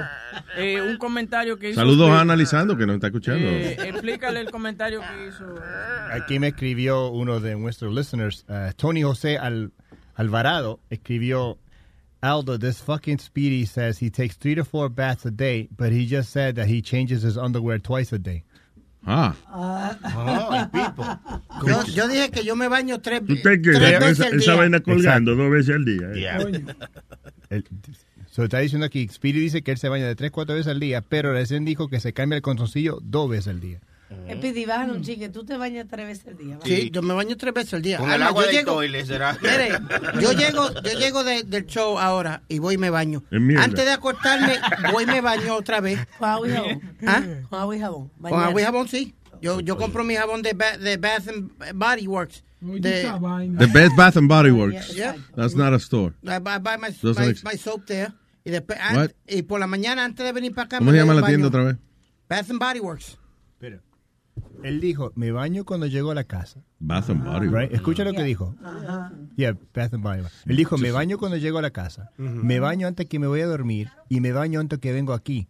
eh, 0.56 0.80
un 0.82 0.98
comentario 0.98 1.56
que 1.58 1.70
hizo. 1.70 1.80
Saludos 1.80 2.08
usted. 2.08 2.18
a 2.18 2.20
Analizando, 2.20 2.76
que 2.76 2.86
nos 2.86 2.96
está 2.96 3.06
escuchando. 3.06 3.46
Eh, 3.48 3.76
explícale 3.88 4.40
el 4.40 4.50
comentario 4.50 5.00
que 5.00 5.28
hizo. 5.28 5.44
Aquí 6.12 6.38
me 6.38 6.48
escribió 6.48 7.08
uno 7.08 7.40
de 7.40 7.56
nuestros 7.56 7.94
listeners, 7.94 8.44
uh, 8.48 8.72
Tony 8.76 9.02
José 9.02 9.38
Al- 9.38 9.72
Alvarado, 10.16 10.80
escribió, 10.90 11.58
Aldo, 12.20 12.58
this 12.58 12.82
fucking 12.82 13.18
Speedy 13.18 13.64
says 13.64 13.98
he 14.02 14.10
takes 14.10 14.36
three 14.36 14.54
to 14.54 14.64
four 14.64 14.90
baths 14.90 15.24
a 15.24 15.30
day, 15.30 15.68
but 15.74 15.90
he 15.92 16.04
just 16.06 16.30
said 16.30 16.56
that 16.56 16.66
he 16.66 16.82
changes 16.82 17.22
his 17.22 17.38
underwear 17.38 17.78
twice 17.78 18.12
a 18.12 18.18
day. 18.18 18.42
Ah. 19.04 19.34
Yo, 21.66 21.84
yo 21.94 22.08
dije 22.08 22.30
que 22.30 22.44
yo 22.44 22.54
me 22.56 22.68
baño 22.68 23.00
tres, 23.00 23.22
tres 23.26 23.66
esa, 23.66 23.98
veces 23.98 24.20
al 24.26 24.34
esa 24.34 24.52
día. 24.52 24.54
vaina 24.54 24.80
colgando 24.80 25.34
dos 25.34 25.50
veces 25.50 25.74
al 25.76 25.84
día. 25.84 26.10
¿eh? 26.14 26.64
El- 27.50 27.64
so, 28.30 28.44
está 28.44 28.58
diciendo 28.58 28.86
aquí, 28.86 29.08
Speedy 29.08 29.40
dice 29.40 29.62
que 29.62 29.72
él 29.72 29.78
se 29.78 29.88
baña 29.88 30.06
de 30.06 30.14
tres, 30.16 30.30
cuatro 30.30 30.54
veces 30.54 30.70
al 30.70 30.80
día, 30.80 31.00
pero 31.02 31.32
recién 31.32 31.64
dijo 31.64 31.88
que 31.88 31.98
se 32.00 32.12
cambia 32.12 32.36
el 32.36 32.42
calzoncillo 32.42 32.98
dos 33.02 33.28
veces 33.28 33.48
al 33.48 33.60
día. 33.60 33.80
Espidi, 34.26 34.64
bájale 34.64 34.92
un 34.92 35.02
chique, 35.02 35.28
tú 35.28 35.44
te 35.44 35.56
bañas 35.56 35.86
tres 35.88 36.06
veces 36.06 36.26
al 36.28 36.36
día. 36.36 36.58
Sí, 36.64 36.90
yo 36.92 37.00
me 37.02 37.14
baño 37.14 37.36
tres 37.36 37.54
veces 37.54 37.74
al 37.74 37.82
día. 37.82 37.98
Con 37.98 38.10
el 38.10 38.22
agua 38.22 38.42
yo 38.42 38.46
del 38.48 38.56
llego- 38.56 38.72
toile 38.74 39.06
será. 39.06 39.38
Mire, 39.40 39.70
yo 40.20 40.32
llego, 40.38 40.72
yo 40.82 40.98
llego 40.98 41.22
de- 41.24 41.44
del 41.44 41.66
show 41.66 41.98
ahora 41.98 42.42
y 42.48 42.58
voy 42.58 42.74
y 42.74 42.78
me 42.78 42.90
baño. 42.90 43.22
Es 43.30 43.40
mierda. 43.40 43.64
Antes 43.64 43.84
de 43.84 43.92
acostarme, 43.92 44.54
voy 44.92 45.04
y 45.04 45.06
me 45.06 45.20
baño 45.20 45.54
otra 45.54 45.80
vez. 45.80 45.98
Con 46.18 46.28
agua 46.28 46.48
y 46.48 46.52
jabón. 46.52 46.80
¿Ah? 47.06 47.22
Con 47.48 47.60
agua 47.60 47.76
y 47.76 47.80
jabón. 47.80 48.08
Con 48.08 48.22
Bañar. 48.22 48.44
agua 48.48 48.60
y 48.60 48.64
jabón, 48.64 48.88
sí. 48.88 49.14
Yo, 49.42 49.60
yo 49.60 49.76
compro 49.76 50.02
mi 50.04 50.14
jabón 50.16 50.42
de, 50.42 50.52
ba- 50.54 50.76
de 50.76 50.96
Bath 50.96 51.28
and 51.28 51.50
Body 51.74 52.06
Works. 52.06 52.42
De, 52.60 53.10
The 53.58 53.66
Best 53.66 53.96
Bath 53.96 54.16
and 54.16 54.28
Body 54.28 54.50
Works. 54.50 54.94
Yeah. 54.94 55.14
That's 55.34 55.54
not 55.54 55.72
a 55.72 55.76
store. 55.78 56.12
I 56.24 56.38
buy, 56.40 56.58
buy 56.58 56.76
my, 56.78 56.88
Doesn't 56.90 57.18
my, 57.24 57.30
ex- 57.30 57.42
my 57.44 57.56
soap 57.56 57.86
there. 57.86 58.12
Y, 58.44 58.50
después, 58.50 58.78
an- 58.80 58.96
What? 58.96 59.10
y 59.26 59.42
por 59.42 59.60
la 59.60 59.66
mañana, 59.66 60.04
antes 60.04 60.26
de 60.26 60.32
venir 60.32 60.54
para 60.54 60.66
acá, 60.66 60.78
¿Cómo 60.78 60.90
me 60.90 60.96
se 60.96 61.00
llama 61.02 61.12
doy 61.14 61.22
la 61.22 61.28
tienda 61.28 61.46
otra 61.48 61.64
vez? 61.64 61.76
Bath 62.28 62.50
and 62.50 62.58
Body 62.58 62.80
Works. 62.80 63.16
Él 64.62 64.80
dijo, 64.80 65.12
me 65.14 65.32
baño 65.32 65.64
cuando 65.64 65.86
llego 65.86 66.10
a 66.10 66.14
la 66.14 66.24
casa. 66.24 66.62
Bath 66.78 67.10
and 67.10 67.24
Body 67.24 67.48
Works. 67.48 67.52
Right? 67.52 67.72
Escucha 67.72 68.04
lo 68.04 68.12
que 68.12 68.22
dijo. 68.22 68.54
Yeah, 69.36 69.56
Bath 69.74 69.94
and 69.94 70.02
Body 70.02 70.20
Works. 70.20 70.42
Él 70.46 70.56
dijo, 70.56 70.78
me 70.78 70.90
baño 70.90 71.18
cuando 71.18 71.36
llego 71.36 71.58
a 71.58 71.62
la 71.62 71.70
casa, 71.70 72.10
me 72.16 72.60
baño 72.60 72.86
antes 72.86 73.06
que 73.06 73.18
me 73.18 73.26
voy 73.26 73.40
a 73.40 73.46
dormir 73.46 73.88
y 74.08 74.20
me 74.20 74.32
baño 74.32 74.60
antes 74.60 74.78
que 74.78 74.92
vengo 74.92 75.12
aquí. 75.12 75.48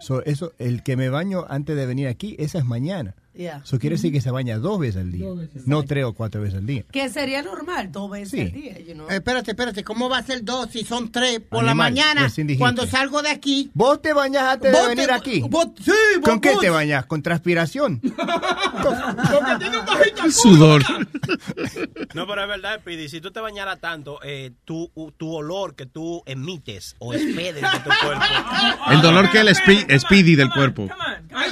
So, 0.00 0.22
eso, 0.24 0.52
el 0.58 0.84
que 0.84 0.96
me 0.96 1.08
baño 1.08 1.44
antes 1.48 1.74
de 1.76 1.84
venir 1.84 2.06
aquí, 2.06 2.36
esa 2.38 2.58
es 2.58 2.64
mañana. 2.64 3.16
Yeah. 3.38 3.62
Eso 3.64 3.78
quiere 3.78 3.94
decir 3.94 4.12
que 4.12 4.20
se 4.20 4.32
baña 4.32 4.58
dos 4.58 4.80
veces 4.80 5.02
al 5.02 5.12
día, 5.12 5.24
no 5.64 5.84
tres 5.84 6.04
o 6.06 6.12
cuatro 6.12 6.40
veces 6.40 6.58
al 6.58 6.66
día. 6.66 6.82
Que 6.90 7.08
sería 7.08 7.40
normal, 7.40 7.92
dos 7.92 8.10
veces 8.10 8.30
Sí. 8.30 8.40
al 8.40 8.50
día, 8.52 8.78
you 8.80 8.94
know. 8.94 9.08
Eh, 9.08 9.14
espérate, 9.14 9.52
espérate, 9.52 9.84
¿cómo 9.84 10.08
va 10.08 10.18
a 10.18 10.22
ser 10.24 10.42
dos 10.44 10.70
si 10.72 10.84
son 10.84 11.12
tres 11.12 11.38
por 11.48 11.62
la 11.62 11.72
mañana? 11.72 12.28
Cuando 12.58 12.84
salgo 12.88 13.22
de 13.22 13.30
aquí. 13.30 13.70
¿Vos 13.74 14.02
te 14.02 14.12
bañas 14.12 14.42
antes 14.42 14.72
de 14.72 14.88
venir 14.88 15.06
te- 15.06 15.12
aquí? 15.12 15.40
vos- 15.48 15.68
sí, 15.80 15.92
vos- 16.16 16.24
¿Con 16.28 16.40
qué 16.40 16.50
vos- 16.50 16.60
te 16.60 16.70
bañas? 16.70 17.06
¿Con 17.06 17.22
transpiración? 17.22 18.00
Sudor. 20.30 20.82
No, 22.14 22.26
pero 22.26 22.42
es 22.42 22.48
verdad, 22.48 22.80
Pidi, 22.84 23.08
si 23.08 23.20
tú 23.20 23.30
te 23.30 23.38
bañaras 23.40 23.78
tanto, 23.80 24.18
eh, 24.24 24.50
tu, 24.64 24.90
tu 25.18 25.32
olor 25.34 25.76
que 25.76 25.86
tú 25.86 26.22
emites 26.26 26.96
o 26.98 27.12
expedes 27.14 27.56
de 27.56 27.60
tu 27.60 27.90
cuerpo. 28.02 28.24
El 28.90 29.00
dolor 29.02 29.30
que 29.30 29.40
el 29.40 29.48
spe- 29.48 29.98
Speedy 30.00 30.34
del 30.34 30.50
cuerpo. 30.50 30.88
Ay, 31.34 31.50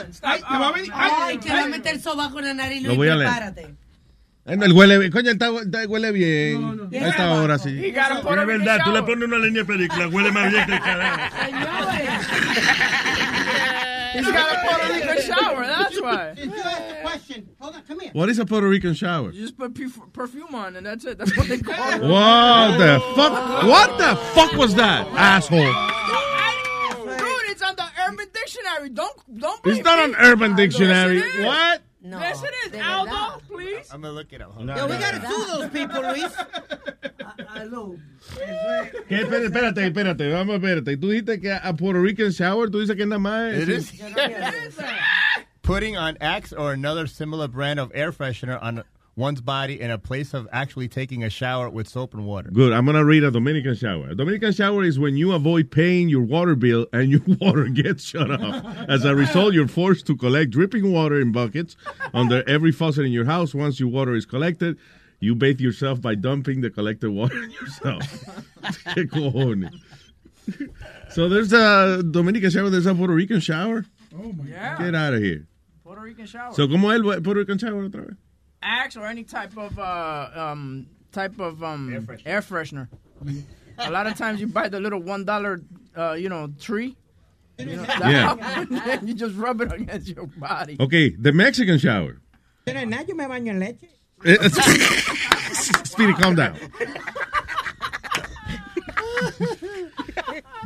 que 1.39 1.53
va 1.53 1.67
a 1.77 1.79
meter 1.79 1.95
el 1.95 2.01
sobaco 2.03 2.39
en 2.41 2.45
la 2.47 2.55
nariz, 2.55 2.83
Lo 2.83 2.97
voy 2.97 3.09
a 3.09 3.15
leer. 3.17 3.29
prepárate. 3.31 3.75
No, 4.47 4.65
Él 4.65 4.73
huele 4.73 4.99
bien. 4.99 5.11
Coño, 5.11 5.31
él 5.31 5.39
está- 5.41 5.51
está- 5.61 5.89
huele 5.89 6.13
bien. 6.13 6.89
A 7.03 7.09
esta 7.09 7.33
hora 7.33 7.59
sí. 7.59 7.71
Es 7.85 7.95
verdad, 8.47 8.79
tú 8.85 8.93
le 8.93 9.03
pones 9.03 9.25
una 9.29 9.39
línea 9.39 9.63
de 9.63 9.65
película, 9.67 10.07
huele 10.09 10.31
más 10.31 10.53
bien 10.53 10.65
que 10.67 10.73
el 10.75 10.81
carajo. 10.81 11.21
He's 14.15 14.25
got 14.25 14.37
a 14.37 14.63
Puerto 14.65 14.95
Rican 14.95 15.19
shower, 15.19 15.67
that's 15.67 16.01
why. 16.01 16.33
What 18.15 18.29
is 18.31 18.39
a 18.39 18.47
Puerto 18.47 18.67
Rican 18.69 18.95
shower? 18.95 19.31
You 19.33 19.43
just 19.43 19.59
put 19.59 19.75
perf- 19.75 20.13
perfume 20.13 20.55
on 20.55 20.77
and 20.77 20.87
that's 20.87 21.05
it. 21.05 21.19
That's 21.19 21.37
what 21.37 21.49
they 21.49 21.59
call 21.59 21.75
it. 21.93 22.01
What 22.03 22.79
the 22.79 22.99
fuck? 23.15 23.65
What 23.65 23.99
the 23.99 24.17
fuck 24.35 24.53
was 24.57 24.75
that, 24.77 25.07
asshole? 25.17 25.61
Urban 28.07 28.27
Dictionary. 28.33 28.89
Don't 28.91 29.39
don't. 29.39 29.61
It's 29.67 29.85
not 29.85 29.99
me. 29.99 30.15
an 30.15 30.21
Urban 30.21 30.57
Dictionary. 30.57 31.17
Yes, 31.17 31.25
it 31.25 31.39
is. 31.41 31.47
What? 31.47 31.83
yes, 32.03 32.43
it 32.43 32.75
is. 32.75 32.81
Aldo, 32.81 33.43
please. 33.49 33.89
I'm 33.93 34.01
gonna 34.01 34.15
look 34.15 34.33
it 34.33 34.41
up. 34.41 34.55
Yo, 34.59 34.87
we 34.87 34.97
gotta 34.99 35.27
sue 35.27 35.47
those 35.47 35.71
people, 35.71 36.03
Luis. 36.03 36.33
¿Qué? 39.09 39.21
Espérate, 39.21 39.47
espérate, 39.47 39.87
espérate, 39.87 40.33
vamos, 40.33 40.57
espérate. 40.57 40.97
Tú 40.97 41.11
dijiste 41.11 41.41
que 41.41 41.53
a 41.53 41.73
Puerto 41.75 42.01
Rican 42.01 42.31
shower, 42.31 42.71
tú 42.71 42.81
dices 42.81 42.97
que 42.97 43.07
nada 43.07 43.19
más 43.19 43.55
It 43.55 43.69
es... 43.69 43.93
Putting 45.63 45.97
on 45.97 46.17
Axe 46.21 46.53
or 46.53 46.73
another 46.73 47.07
similar 47.07 47.49
brand 47.49 47.81
of 47.81 47.91
air 47.95 48.13
freshener 48.13 48.63
on 48.63 48.85
one's 49.17 49.41
body 49.41 49.81
in 49.81 49.91
a 49.91 49.99
place 49.99 50.35
of 50.35 50.47
actually 50.53 50.89
taking 50.89 51.25
a 51.25 51.31
shower 51.31 51.71
with 51.71 51.89
soap 51.89 52.13
and 52.15 52.27
water. 52.27 52.51
Good. 52.53 52.73
I'm 52.73 52.85
going 52.85 52.97
to 52.97 53.05
read 53.05 53.25
a 53.25 53.31
Dominican 53.31 53.75
shower. 53.75 54.11
A 54.11 54.15
Dominican 54.15 54.53
shower 54.53 54.85
is 54.85 54.99
when 54.99 55.17
you 55.17 55.33
avoid 55.33 55.71
paying 55.71 56.09
your 56.09 56.23
water 56.23 56.55
bill 56.55 56.87
and 56.93 57.11
your 57.11 57.23
water 57.41 57.65
gets 57.65 58.05
shut 58.05 58.31
off. 58.31 58.65
As 58.89 59.05
a 59.05 59.15
result, 59.15 59.55
you're 59.55 59.69
forced 59.69 60.07
to 60.07 60.17
collect 60.17 60.51
dripping 60.51 60.93
water 60.93 61.21
in 61.21 61.33
buckets 61.33 61.77
under 62.13 62.47
every 62.49 62.73
faucet 62.73 63.07
in 63.07 63.13
your 63.13 63.25
house. 63.25 63.55
Once 63.55 63.81
your 63.81 63.89
water 63.89 64.15
is 64.15 64.27
collected, 64.27 64.77
you 65.19 65.35
bathe 65.35 65.61
yourself 65.61 66.01
by 66.01 66.15
dumping 66.15 66.61
the 66.61 66.71
collected 66.71 67.11
water 67.11 67.37
on 67.37 67.51
yourself. 67.51 68.03
¿Qué 68.95 69.09
cojones? 69.09 69.73
So 71.11 71.29
there's 71.29 71.53
a 71.53 72.03
Dominican 72.03 72.51
shower, 72.51 72.69
there's 72.69 72.87
a 72.87 72.95
Puerto 72.95 73.15
Rican 73.15 73.41
shower. 73.41 73.87
Oh 74.15 74.33
my 74.33 74.45
yeah. 74.45 74.79
Get 74.79 74.95
out 74.95 75.15
of 75.15 75.23
here. 75.23 75.47
Puerto 75.83 76.03
Rican 76.03 76.27
shower. 76.27 76.55
So, 76.55 76.69
¿cómo 76.69 76.93
es 76.93 76.97
el 76.97 77.23
Puerto 77.23 77.41
Rican 77.41 77.59
shower 77.59 77.89
otra 77.89 78.07
vez? 78.07 78.17
Axe 78.67 78.97
or 78.97 79.07
any 79.07 79.23
type 79.23 79.57
of 79.57 79.79
uh, 79.79 80.29
um 80.35 80.87
type 81.13 81.39
of 81.39 81.63
um 81.63 82.07
air 82.27 82.43
freshener. 82.43 82.89
A 83.79 83.91
lot 83.91 84.07
of 84.09 84.17
times 84.17 84.41
you 84.41 84.49
buy 84.49 84.69
the 84.69 84.81
little 84.81 85.01
one 85.01 85.25
dollar 85.25 85.61
uh, 85.97 86.13
you 86.13 86.29
know 86.29 86.49
tree. 86.59 86.97
You 87.59 87.77
know, 87.77 87.85
Yeah. 88.01 89.01
you 89.03 89.15
just 89.15 89.35
rub 89.37 89.61
it 89.63 89.73
against 89.73 90.09
your 90.09 90.27
body. 90.27 90.77
Okay, 90.79 91.11
the 91.11 91.33
Mexican 91.33 91.79
shower. 91.79 92.21
Pero 92.67 92.85
nada, 92.85 93.05
yo 93.09 93.15
me 93.15 93.25
baño 93.25 93.51
en 93.51 93.61
leche. 93.61 93.89
Eh, 94.25 94.37
eh, 94.41 94.49
Speedy, 95.85 96.13
calm 96.15 96.35
down. 96.35 96.59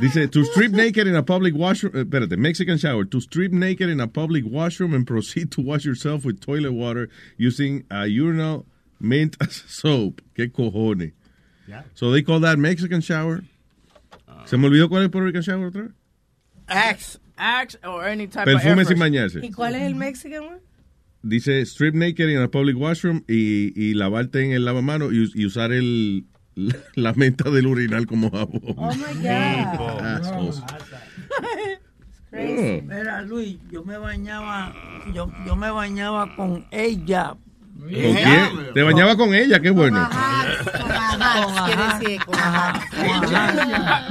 Dice, 0.01 0.31
to 0.31 0.45
strip 0.45 0.73
naked 0.73 1.07
in 1.07 1.15
a 1.15 1.23
public 1.23 1.55
washroom, 1.55 1.95
eh, 1.95 2.05
espérate, 2.05 2.39
Mexican 2.39 2.79
shower, 2.79 3.05
to 3.05 3.21
strip 3.21 3.53
naked 3.53 3.91
in 3.91 4.01
a 4.01 4.09
public 4.09 4.45
washroom 4.47 4.95
and 4.95 5.07
proceed 5.07 5.51
to 5.53 5.61
wash 5.61 5.85
yourself 5.85 6.25
with 6.25 6.41
toilet 6.41 6.73
water 6.73 7.11
using 7.37 7.85
a 7.91 8.07
urinal 8.07 8.65
mint 8.99 9.37
as 9.41 9.57
soap. 9.69 10.23
¿Qué 10.35 10.51
cojones? 10.51 11.13
Yeah. 11.69 11.83
So 11.95 12.11
they 12.11 12.23
call 12.23 12.41
that 12.41 12.59
Mexican 12.59 13.01
shower. 13.01 13.43
Se 14.47 14.57
me 14.57 14.69
olvidó 14.69 14.89
cuál 14.89 15.05
es 15.05 15.11
Puerto 15.11 15.27
Rican 15.27 15.43
shower 15.43 15.71
otra 15.71 15.83
vez. 15.83 15.93
Axe. 16.69 17.19
Axe 17.37 17.77
or 17.85 18.07
any 18.07 18.27
type 18.27 18.47
of 18.47 18.49
air 18.49 18.57
Perfume 18.57 18.85
sin 18.85 18.99
bañarse. 18.99 19.45
¿Y 19.45 19.51
cuál 19.51 19.75
es 19.75 19.83
el 19.83 19.95
Mexican 19.95 20.45
one? 20.45 20.61
Dice 21.23 21.67
strip 21.67 21.95
naked 21.95 22.31
in 22.31 22.41
a 22.41 22.49
public 22.49 22.77
washroom 22.79 23.23
y, 23.29 23.73
y 23.77 23.93
lavarte 23.95 24.43
en 24.43 24.53
el 24.53 24.65
lavamano 24.65 25.13
y, 25.13 25.31
y 25.35 25.45
usar 25.45 25.73
el 25.73 26.25
la 26.95 27.13
menta 27.15 27.51
del 27.51 27.67
urinal 27.67 28.07
como 28.07 28.31
jabón. 28.31 28.61
Oh 28.77 28.93
my 28.95 29.15
God. 29.15 30.01
Assholes. 30.05 30.63
Crazy. 32.31 32.83
Mira, 32.83 33.23
Luis, 33.23 33.59
yo 33.73 33.83
me 33.83 33.99
bañaba, 33.99 34.73
yo, 35.13 35.31
yo 35.45 35.57
me 35.57 35.71
bañaba 35.71 36.37
con 36.37 36.65
ella. 36.71 37.35
¿Con 37.81 37.89
quién? 37.89 38.73
Te 38.73 38.83
bañaba 38.83 39.17
con 39.17 39.35
ella, 39.35 39.59
qué 39.59 39.71
bueno. 39.71 40.09
Quiere 41.67 41.83
decir, 41.99 42.25
con 42.25 42.35
ajá. 42.37 42.81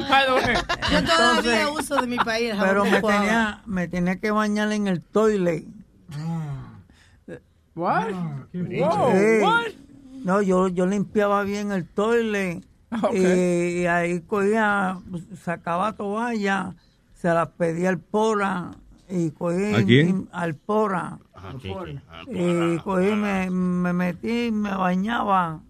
By 0.10 0.26
the 0.26 0.34
way, 0.34 0.56
Yo 0.92 1.04
todavía 1.04 1.70
uso 1.70 2.02
de 2.02 2.08
mi 2.08 2.18
país 2.18 2.54
Pero 2.60 2.84
me 2.84 3.02
tenía, 3.02 3.62
me 3.66 3.88
tenía 3.88 4.20
que 4.20 4.32
bañar 4.32 4.72
en 4.72 4.88
el 4.88 5.02
toilet. 5.02 5.66
What? 7.76 8.08
Sí. 8.52 8.82
Whoa, 8.82 9.14
what? 9.42 9.68
No, 10.24 10.41
yo, 10.41 10.68
yo 10.68 10.86
limpiaba 10.86 11.44
bien 11.44 11.72
el 11.72 11.86
toilet 11.88 12.64
Ok. 13.04 13.14
y, 13.14 13.82
y 13.82 13.86
ahí 13.86 14.22
cogía, 14.22 14.98
sacaba 15.44 15.94
toalla, 15.94 16.74
se 17.14 17.28
las 17.30 17.50
pedía 17.50 17.90
al 17.90 18.00
pora 18.00 18.72
y 19.08 19.32
cogí 19.32 19.74
¿A 19.76 19.84
quién? 19.84 20.28
al 20.32 20.56
pora. 20.56 21.20
Ah, 21.36 21.54
sí, 21.62 21.70
sí. 21.86 22.00
Ah, 22.10 22.24
Y 22.28 22.78
cogí, 22.80 23.16
me, 23.16 23.50
me 23.50 23.94
metí, 23.94 24.52
me 24.52 24.76
bañaba. 24.76 25.62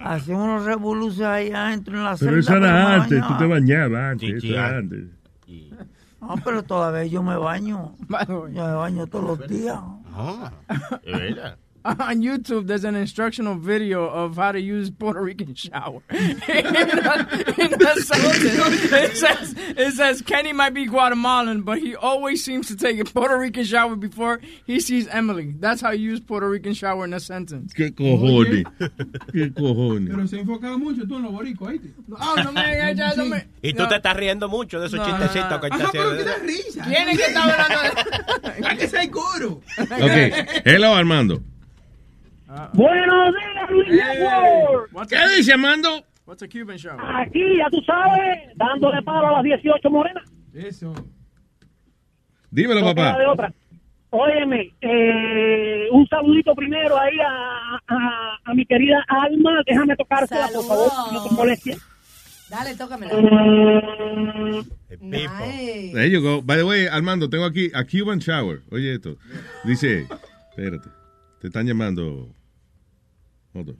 Hacía 0.00 0.36
unos 0.36 0.64
revoluciones 0.64 1.32
ahí 1.34 1.50
adentro 1.50 1.96
en 1.96 2.04
la 2.04 2.16
Pero 2.16 2.30
celda. 2.30 2.38
eso 2.40 2.52
pero 2.52 2.64
era 2.66 2.74
me 2.88 2.94
antes, 2.94 3.26
tú 3.26 3.36
te 3.38 3.46
bañabas 3.46 4.12
antes. 4.12 4.28
Sí, 4.28 4.32
eso 4.36 4.40
sí, 4.46 4.52
era 4.52 4.76
antes. 4.78 4.98
antes. 5.00 5.88
No, 6.20 6.34
pero 6.44 6.62
todavía 6.62 7.04
yo 7.06 7.22
me 7.22 7.36
baño. 7.36 7.94
Yo 8.28 8.44
me 8.46 8.74
baño 8.74 9.06
todos 9.06 9.38
los 9.38 9.48
días. 9.48 9.78
Ah, 10.14 10.52
de 11.04 11.12
verdad. 11.12 11.58
On 12.00 12.22
YouTube, 12.22 12.66
there's 12.66 12.84
an 12.84 12.94
instructional 12.94 13.54
video 13.54 14.06
of 14.06 14.36
how 14.36 14.52
to 14.52 14.60
use 14.60 14.90
Puerto 14.90 15.22
Rican 15.22 15.54
shower. 15.54 16.02
in, 16.10 16.18
the, 16.18 17.54
in 17.56 17.70
the 17.70 18.02
sentence, 18.04 18.92
it 18.92 19.16
says, 19.16 19.54
it 19.56 19.92
says 19.94 20.20
Kenny 20.20 20.52
might 20.52 20.74
be 20.74 20.84
Guatemalan, 20.84 21.62
but 21.62 21.78
he 21.78 21.96
always 21.96 22.44
seems 22.44 22.68
to 22.68 22.76
take 22.76 23.00
a 23.00 23.04
Puerto 23.06 23.38
Rican 23.38 23.64
shower 23.64 23.96
before 23.96 24.38
he 24.66 24.80
sees 24.80 25.08
Emily. 25.08 25.54
That's 25.58 25.80
how 25.80 25.92
you 25.92 26.10
use 26.10 26.20
Puerto 26.20 26.46
Rican 26.50 26.74
shower 26.74 27.06
in 27.06 27.14
a 27.14 27.20
sentence. 27.20 27.72
¿Qué 27.72 27.94
cojones? 27.94 28.64
¿Qué 29.32 29.54
cojones? 29.54 30.10
Pero 30.14 30.26
se 30.26 30.40
enfocaba 30.40 30.76
mucho 30.76 31.06
tú 31.06 31.16
en 31.16 31.22
los 31.22 31.32
boricos, 31.32 31.68
¿oíste? 31.68 31.88
Oh, 32.20 32.34
no 32.44 32.52
me, 32.52 32.94
ya, 32.94 33.14
no 33.14 33.24
me. 33.24 33.48
Y 33.62 33.72
tú 33.72 33.88
te 33.88 33.96
estás 33.96 34.14
riendo 34.14 34.46
mucho 34.50 34.78
de 34.78 34.88
esos 34.88 35.00
chistecitos 35.06 35.50
no, 35.50 35.56
no. 35.56 35.60
que 35.60 35.66
Ajá, 35.68 35.76
estás 35.76 35.90
pero 35.92 36.10
haciendo. 36.10 36.24
qué 36.24 36.30
da 36.30 36.46
risa. 36.46 36.84
¿Quién 36.84 37.08
es 37.08 37.16
que 37.16 37.24
está 37.24 37.44
hablando 37.44 38.48
de 38.60 38.66
Hay 38.66 38.76
que 38.76 38.88
ser 38.88 39.10
coro. 39.10 39.62
Ok, 39.78 40.66
hello 40.66 40.94
Armando. 40.94 41.42
Buenos 42.72 43.34
días, 43.34 43.70
Luis 43.70 43.88
Network. 43.88 44.88
What's 44.92 45.10
¿Qué 45.12 45.36
dice 45.36 45.52
Armando? 45.52 46.02
what's 46.24 46.42
a 46.42 46.48
Cuban 46.48 46.76
shower? 46.78 46.98
Aquí, 47.20 47.42
ya 47.58 47.68
tú 47.70 47.78
sabes, 47.86 48.38
dándole 48.56 49.02
palo 49.02 49.28
a 49.28 49.32
las 49.32 49.42
18 49.44 49.90
morenas. 49.90 50.24
Eso. 50.54 50.94
Dímelo, 52.50 52.80
No 52.80 52.86
papá. 52.94 53.18
de 53.18 53.26
otra. 53.26 53.52
Óyeme, 54.10 54.72
eh, 54.80 55.88
un 55.92 56.06
saludito 56.08 56.54
primero 56.54 56.98
ahí 56.98 57.18
a, 57.20 57.76
a, 57.86 58.38
a 58.44 58.54
mi 58.54 58.64
querida 58.64 59.04
Alma. 59.08 59.60
Déjame 59.66 59.94
tocársela, 59.96 60.48
por 60.54 60.64
favor, 60.64 60.90
si 61.08 61.14
no 61.14 61.22
te 61.24 61.34
molestia. 61.34 61.76
Dale, 62.48 62.74
tócamela. 62.76 63.12
There 65.92 66.08
you 66.10 66.22
go. 66.22 66.40
By 66.40 66.56
the 66.56 66.64
way, 66.64 66.86
Armando, 66.86 67.28
tengo 67.28 67.44
aquí 67.44 67.70
a 67.74 67.84
Cuban 67.84 68.20
shower. 68.20 68.62
Oye 68.70 68.94
esto. 68.94 69.16
Dice, 69.64 70.06
espérate. 70.50 70.88
Te 71.42 71.48
están 71.48 71.66
llamando. 71.66 72.34
Hold 73.54 73.70
on. 73.70 73.76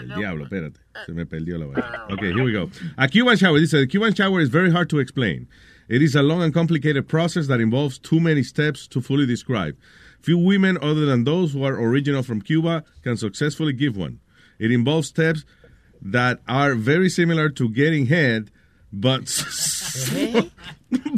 El 0.00 0.08
diablo, 0.08 0.44
espérate. 0.44 0.78
Se 1.06 1.12
me 1.12 1.26
perdió 1.26 1.58
la 1.58 1.66
vaina. 1.66 2.06
Okay, 2.10 2.32
here 2.32 2.44
we 2.44 2.52
go. 2.52 2.70
A 2.96 3.08
Cuban 3.08 3.36
shower. 3.36 3.58
Dice, 3.58 3.72
the 3.72 3.86
Cuban 3.86 4.14
shower 4.14 4.40
is 4.40 4.48
very 4.48 4.70
hard 4.70 4.88
to 4.90 4.98
explain. 4.98 5.48
It 5.88 6.00
is 6.00 6.14
a 6.14 6.22
long 6.22 6.42
and 6.42 6.54
complicated 6.54 7.08
process 7.08 7.48
that 7.48 7.60
involves 7.60 7.98
too 7.98 8.20
many 8.20 8.42
steps 8.42 8.86
to 8.88 9.00
fully 9.00 9.26
describe. 9.26 9.76
Few 10.20 10.38
women 10.38 10.78
other 10.80 11.04
than 11.04 11.24
those 11.24 11.52
who 11.52 11.64
are 11.64 11.74
original 11.74 12.22
from 12.22 12.40
Cuba 12.40 12.84
can 13.02 13.16
successfully 13.16 13.72
give 13.72 13.96
one. 13.96 14.20
It 14.58 14.70
involves 14.70 15.08
steps 15.08 15.44
that 16.00 16.40
are 16.46 16.74
very 16.74 17.08
similar 17.08 17.48
to 17.50 17.68
getting 17.68 18.06
head, 18.06 18.50
but, 18.92 19.22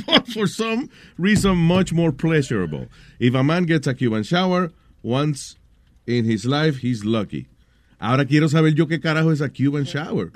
but 0.06 0.26
for 0.28 0.46
some 0.46 0.88
reason 1.18 1.56
much 1.56 1.92
more 1.92 2.12
pleasurable. 2.12 2.86
If 3.18 3.34
a 3.34 3.44
man 3.44 3.64
gets 3.64 3.86
a 3.86 3.94
Cuban 3.94 4.22
shower 4.22 4.72
once 5.02 5.56
in 6.06 6.24
his 6.24 6.46
life, 6.46 6.78
he's 6.78 7.04
lucky. 7.04 7.48
Ahora 8.04 8.26
quiero 8.26 8.50
saber 8.50 8.74
yo 8.74 8.86
qué 8.86 9.00
carajo 9.00 9.32
es 9.32 9.40
a 9.40 9.48
Cuban 9.48 9.84
shower. 9.84 10.28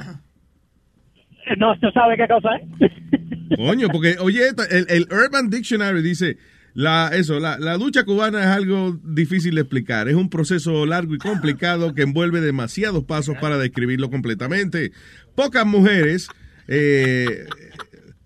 No, 1.58 1.78
¿tú 1.78 1.90
sabe 1.92 2.16
qué 2.16 2.26
cosa 2.26 2.48
es? 2.56 3.56
Coño, 3.58 3.88
porque, 3.90 4.16
oye, 4.20 4.48
el, 4.70 4.86
el 4.88 5.06
Urban 5.10 5.50
Dictionary 5.50 6.00
dice, 6.00 6.38
la, 6.72 7.10
eso, 7.12 7.38
la, 7.40 7.58
la 7.58 7.76
ducha 7.76 8.04
cubana 8.04 8.40
es 8.40 8.46
algo 8.46 8.98
difícil 9.04 9.54
de 9.54 9.60
explicar. 9.60 10.08
Es 10.08 10.14
un 10.14 10.30
proceso 10.30 10.86
largo 10.86 11.14
y 11.14 11.18
complicado 11.18 11.94
que 11.94 12.02
envuelve 12.02 12.40
demasiados 12.40 13.04
pasos 13.04 13.36
para 13.38 13.58
describirlo 13.58 14.08
completamente. 14.08 14.92
Pocas 15.34 15.66
mujeres, 15.66 16.28
eh, 16.68 17.44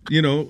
you 0.08 0.20
know, 0.20 0.48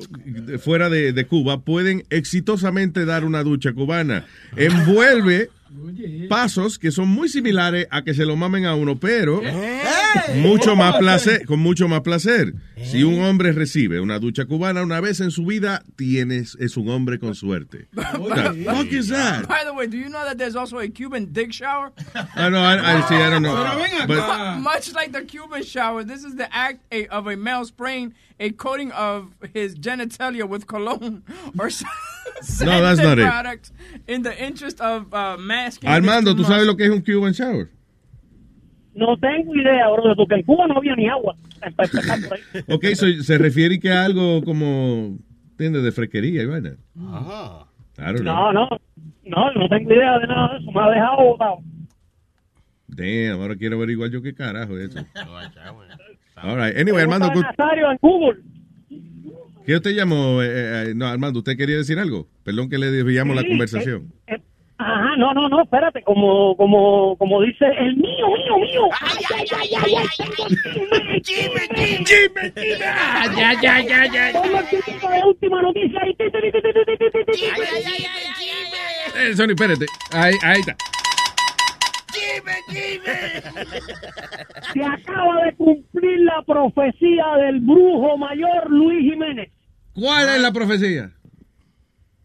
fuera 0.58 0.90
de, 0.90 1.14
de 1.14 1.26
Cuba, 1.26 1.62
pueden 1.62 2.02
exitosamente 2.10 3.06
dar 3.06 3.24
una 3.24 3.42
ducha 3.42 3.72
cubana. 3.72 4.26
Envuelve 4.54 5.48
pasos 6.28 6.78
que 6.78 6.90
son 6.90 7.08
muy 7.08 7.28
similares 7.28 7.86
a 7.90 8.02
que 8.02 8.14
se 8.14 8.24
lo 8.24 8.36
mamen 8.36 8.66
a 8.66 8.74
uno, 8.74 8.98
pero 8.98 9.40
mucho 10.36 10.76
más 10.76 10.96
placer, 10.96 11.46
con 11.46 11.60
mucho 11.60 11.88
más 11.88 12.00
placer. 12.02 12.54
Si 12.82 13.02
un 13.04 13.22
hombre 13.22 13.52
recibe 13.52 14.00
una 14.00 14.18
ducha 14.18 14.44
cubana 14.44 14.82
una 14.82 15.00
vez 15.00 15.20
en 15.20 15.30
su 15.30 15.44
vida, 15.46 15.82
tienes 15.96 16.56
es 16.60 16.76
un 16.76 16.88
hombre 16.88 17.18
con 17.18 17.34
suerte. 17.34 17.88
What 17.94 18.34
the 18.52 18.64
fuck 18.64 18.92
is 18.92 19.08
that? 19.08 19.46
By 19.46 19.64
the 19.64 19.72
way, 19.72 19.86
do 19.86 19.96
you 19.96 20.08
know 20.08 20.24
that 20.24 20.38
there's 20.38 20.56
also 20.56 20.78
a 20.78 20.88
Cuban 20.88 21.32
dick 21.32 21.52
shower? 21.52 21.92
I 22.36 22.48
know, 22.48 22.60
I, 22.60 22.98
I 22.98 23.00
see, 23.08 23.16
I 23.16 23.30
don't 23.30 23.42
know. 23.42 23.54
Pero 23.54 24.06
But-. 24.06 24.58
Much 24.60 24.92
like 24.94 25.12
the 25.12 25.22
Cuban 25.22 25.62
shower, 25.62 26.04
this 26.04 26.24
is 26.24 26.34
the 26.36 26.52
act 26.54 26.80
a, 26.90 27.06
of 27.08 27.26
a 27.26 27.36
male 27.36 27.64
spraying 27.64 28.14
a 28.40 28.50
coating 28.50 28.90
of 28.92 29.34
his 29.54 29.76
genitalia 29.76 30.48
with 30.48 30.66
cologne 30.66 31.22
or 31.58 31.70
No, 32.60 32.82
that's 32.82 33.00
not 33.00 33.18
it. 33.18 33.26
product 33.26 33.70
in 34.08 34.22
the 34.22 34.36
interest 34.42 34.80
of 34.80 35.12
uh, 35.14 35.36
masking. 35.38 35.88
Armando, 35.88 36.34
¿tú 36.34 36.44
sabes 36.44 36.66
lo 36.66 36.74
que 36.74 36.86
es 36.86 36.90
un 36.90 37.02
Cuban 37.02 37.32
shower? 37.32 37.68
No 38.94 39.16
tengo 39.16 39.54
idea, 39.54 39.88
bro, 39.90 40.14
porque 40.14 40.34
en 40.36 40.42
Cuba 40.42 40.66
no 40.66 40.76
había 40.76 40.94
ni 40.94 41.08
agua. 41.08 41.34
Para 41.60 41.70
empezar 41.84 42.18
por 42.28 42.36
ahí. 42.36 42.62
Ok, 42.68 42.84
so, 42.94 43.06
se 43.22 43.38
refiere 43.38 43.80
que 43.80 43.90
a 43.90 44.04
algo 44.04 44.42
como, 44.44 45.16
¿entiendes? 45.52 45.82
De 45.82 45.92
frequería 45.92 46.42
y 46.42 46.46
vaina. 46.46 46.76
Ajá. 46.98 47.66
No, 48.22 48.52
no, 48.52 48.68
no, 49.24 49.52
no 49.52 49.68
tengo 49.68 49.92
idea 49.92 50.18
de 50.18 50.26
nada 50.26 50.52
de 50.54 50.58
eso. 50.60 50.72
Me 50.72 50.80
ha 50.80 50.90
dejado 50.90 51.24
botado. 51.24 51.56
Damn, 52.88 53.40
ahora 53.40 53.56
quiero 53.56 53.76
averiguar 53.76 54.10
yo 54.10 54.20
qué 54.22 54.34
carajo 54.34 54.76
es 54.76 54.90
eso. 54.90 55.06
All 56.42 56.56
right. 56.56 56.76
Anyway, 56.76 57.02
Armando, 57.02 57.28
en 57.28 57.98
Google. 58.00 58.36
¿qué 59.64 59.76
usted 59.76 59.92
llamó? 59.92 60.42
Eh, 60.42 60.90
eh, 60.90 60.92
no, 60.94 61.06
Armando, 61.06 61.38
¿usted 61.38 61.56
quería 61.56 61.76
decir 61.76 61.98
algo? 61.98 62.28
Perdón 62.42 62.68
que 62.68 62.78
le 62.78 62.90
desviamos 62.90 63.36
la 63.36 63.44
conversación. 63.46 64.12
eh, 64.26 64.34
eh, 64.34 64.42
Ajá, 64.84 65.16
no, 65.16 65.32
no, 65.32 65.48
no, 65.48 65.62
espérate, 65.62 66.02
como, 66.02 66.56
como, 66.56 67.16
como 67.16 67.40
dice 67.42 67.66
el 67.78 67.96
mío, 67.96 68.26
mío, 68.26 68.58
mío. 68.58 68.88
Ay, 69.00 69.24
ay, 69.36 69.46
ay, 69.60 69.68
ay, 69.80 69.94
ay, 69.94 70.08
ay, 70.18 71.22
Jimmy, 71.22 71.60
Jimmy, 71.68 72.04
Jimmy, 72.04 72.52
Jimmy. 72.56 72.82
Ay, 72.84 73.30
ay, 73.36 73.66
ay, 73.66 73.86
ay, 73.92 74.16
ay. 74.16 74.32
De 74.32 75.24
última 75.24 75.62
noticia. 75.62 76.00
Ay, 76.02 76.16
ay, 76.18 76.26
ay, 76.26 76.50
ay, 77.54 79.26
ay, 79.26 79.34
Sony, 79.36 79.50
espérate. 79.50 79.86
Ahí, 80.12 80.34
ahí 80.42 80.60
está. 80.60 80.76
Jimmy, 82.12 82.52
Jimmy. 82.68 83.06
Se 84.72 84.84
acaba 84.84 85.44
de 85.44 85.54
cumplir 85.54 86.20
la 86.20 86.42
profecía 86.42 87.36
del 87.38 87.60
brujo 87.60 88.16
mayor 88.16 88.68
Luis 88.68 89.00
Jiménez. 89.12 89.48
¿Cuál 89.94 90.28
es 90.28 90.40
la 90.40 90.50
profecía? 90.52 91.10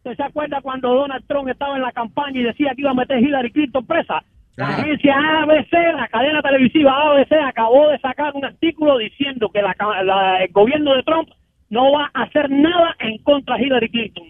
¿Usted 0.09 0.23
se 0.23 0.29
acuerda 0.29 0.61
cuando 0.61 0.93
Donald 0.93 1.25
Trump 1.27 1.49
estaba 1.49 1.75
en 1.75 1.81
la 1.81 1.91
campaña 1.91 2.39
y 2.39 2.43
decía 2.43 2.71
que 2.75 2.81
iba 2.81 2.91
a 2.91 2.93
meter 2.93 3.19
Hillary 3.19 3.51
Clinton 3.51 3.85
presa? 3.85 4.23
La 4.55 4.69
Ajá. 4.69 4.81
agencia 4.81 5.13
ABC, 5.43 5.71
la 5.95 6.07
cadena 6.07 6.41
televisiva 6.41 6.91
ABC, 7.11 7.31
acabó 7.45 7.89
de 7.89 7.99
sacar 7.99 8.33
un 8.33 8.45
artículo 8.45 8.97
diciendo 8.97 9.49
que 9.53 9.61
la 9.61 9.75
la- 10.03 10.43
el 10.43 10.51
gobierno 10.51 10.95
de 10.95 11.03
Trump 11.03 11.29
no 11.69 11.91
va 11.91 12.09
a 12.13 12.23
hacer 12.23 12.49
nada 12.49 12.95
en 12.99 13.17
contra 13.23 13.57
de 13.57 13.63
Hillary 13.65 13.89
Clinton. 13.91 14.23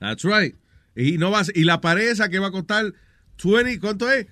That's 0.00 0.24
right. 0.24 0.54
Y 0.96 1.16
no 1.18 1.30
va 1.30 1.40
a 1.40 1.44
ser- 1.44 1.56
y 1.56 1.64
la 1.64 1.80
pared 1.80 2.10
esa 2.10 2.28
que 2.28 2.38
va 2.40 2.48
a 2.48 2.50
costar 2.50 2.86
20, 3.42 3.78
¿cuánto 3.80 4.10
es? 4.10 4.26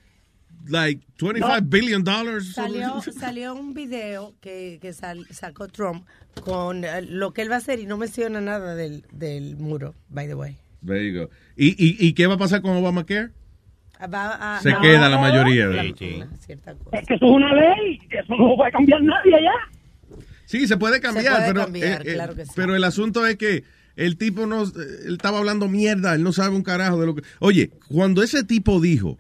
Like 0.67 1.07
25 1.21 1.61
billion 1.63 2.03
dollars. 2.05 2.53
Salió, 2.55 3.01
salió 3.13 3.55
un 3.55 3.73
video 3.73 4.35
que, 4.43 4.79
que 4.83 4.93
sal- 4.93 5.25
sacó 5.31 5.69
Trump 5.69 6.05
con 6.45 6.85
eh, 6.85 7.01
lo 7.03 7.33
que 7.33 7.43
él 7.43 7.51
va 7.51 7.55
a 7.55 7.59
hacer 7.59 7.79
y 7.79 7.87
no 7.87 7.97
menciona 7.97 8.41
nada 8.41 8.75
del, 8.75 9.05
del 9.13 9.57
muro, 9.57 9.95
by 10.11 10.27
the 10.27 10.35
way. 10.35 10.57
There 10.85 11.13
you 11.13 11.21
go. 11.21 11.31
¿Y, 11.57 11.69
y, 11.69 11.97
y 12.09 12.13
qué 12.13 12.27
va 12.27 12.35
a 12.35 12.39
pasar 12.39 12.63
con 12.63 12.77
Obamacare? 12.77 13.31
Va 14.13 14.57
a- 14.59 14.61
Se 14.61 14.71
no, 14.71 14.81
queda 14.81 15.09
la 15.09 15.19
mayoría. 15.19 15.67
de-. 15.69 15.89
Es 15.89 15.95
que 15.95 17.15
eso 17.15 17.15
es 17.15 17.23
una 17.23 17.53
ley, 17.53 17.99
eso 18.11 18.37
no 18.37 18.49
lo 18.51 18.57
puede 18.57 18.71
cambiar 18.71 19.03
nadie 19.03 19.35
allá. 19.35 19.53
Sí, 20.47 20.67
se 20.67 20.77
puede 20.77 21.01
cambiar, 21.01 21.35
puede 21.37 21.47
pero, 21.49 21.61
cambiar, 21.65 22.07
eh, 22.07 22.11
eh, 22.13 22.15
claro 22.15 22.35
que 22.35 22.47
sí. 22.47 22.53
pero 22.55 22.75
el 22.75 22.85
asunto 22.85 23.27
es 23.27 23.37
que 23.37 23.65
el 23.97 24.17
tipo 24.17 24.47
no, 24.47 24.63
eh, 24.65 24.69
él 25.07 25.15
estaba 25.15 25.39
hablando 25.39 25.69
mierda, 25.69 26.15
él 26.15 26.23
no 26.23 26.33
sabe 26.33 26.55
un 26.57 26.63
carajo 26.63 26.99
de 27.01 27.07
lo 27.07 27.15
que... 27.17 27.23
Oye, 27.41 27.71
cuando 27.89 28.23
ese 28.23 28.45
tipo 28.45 28.81
dijo, 28.81 29.19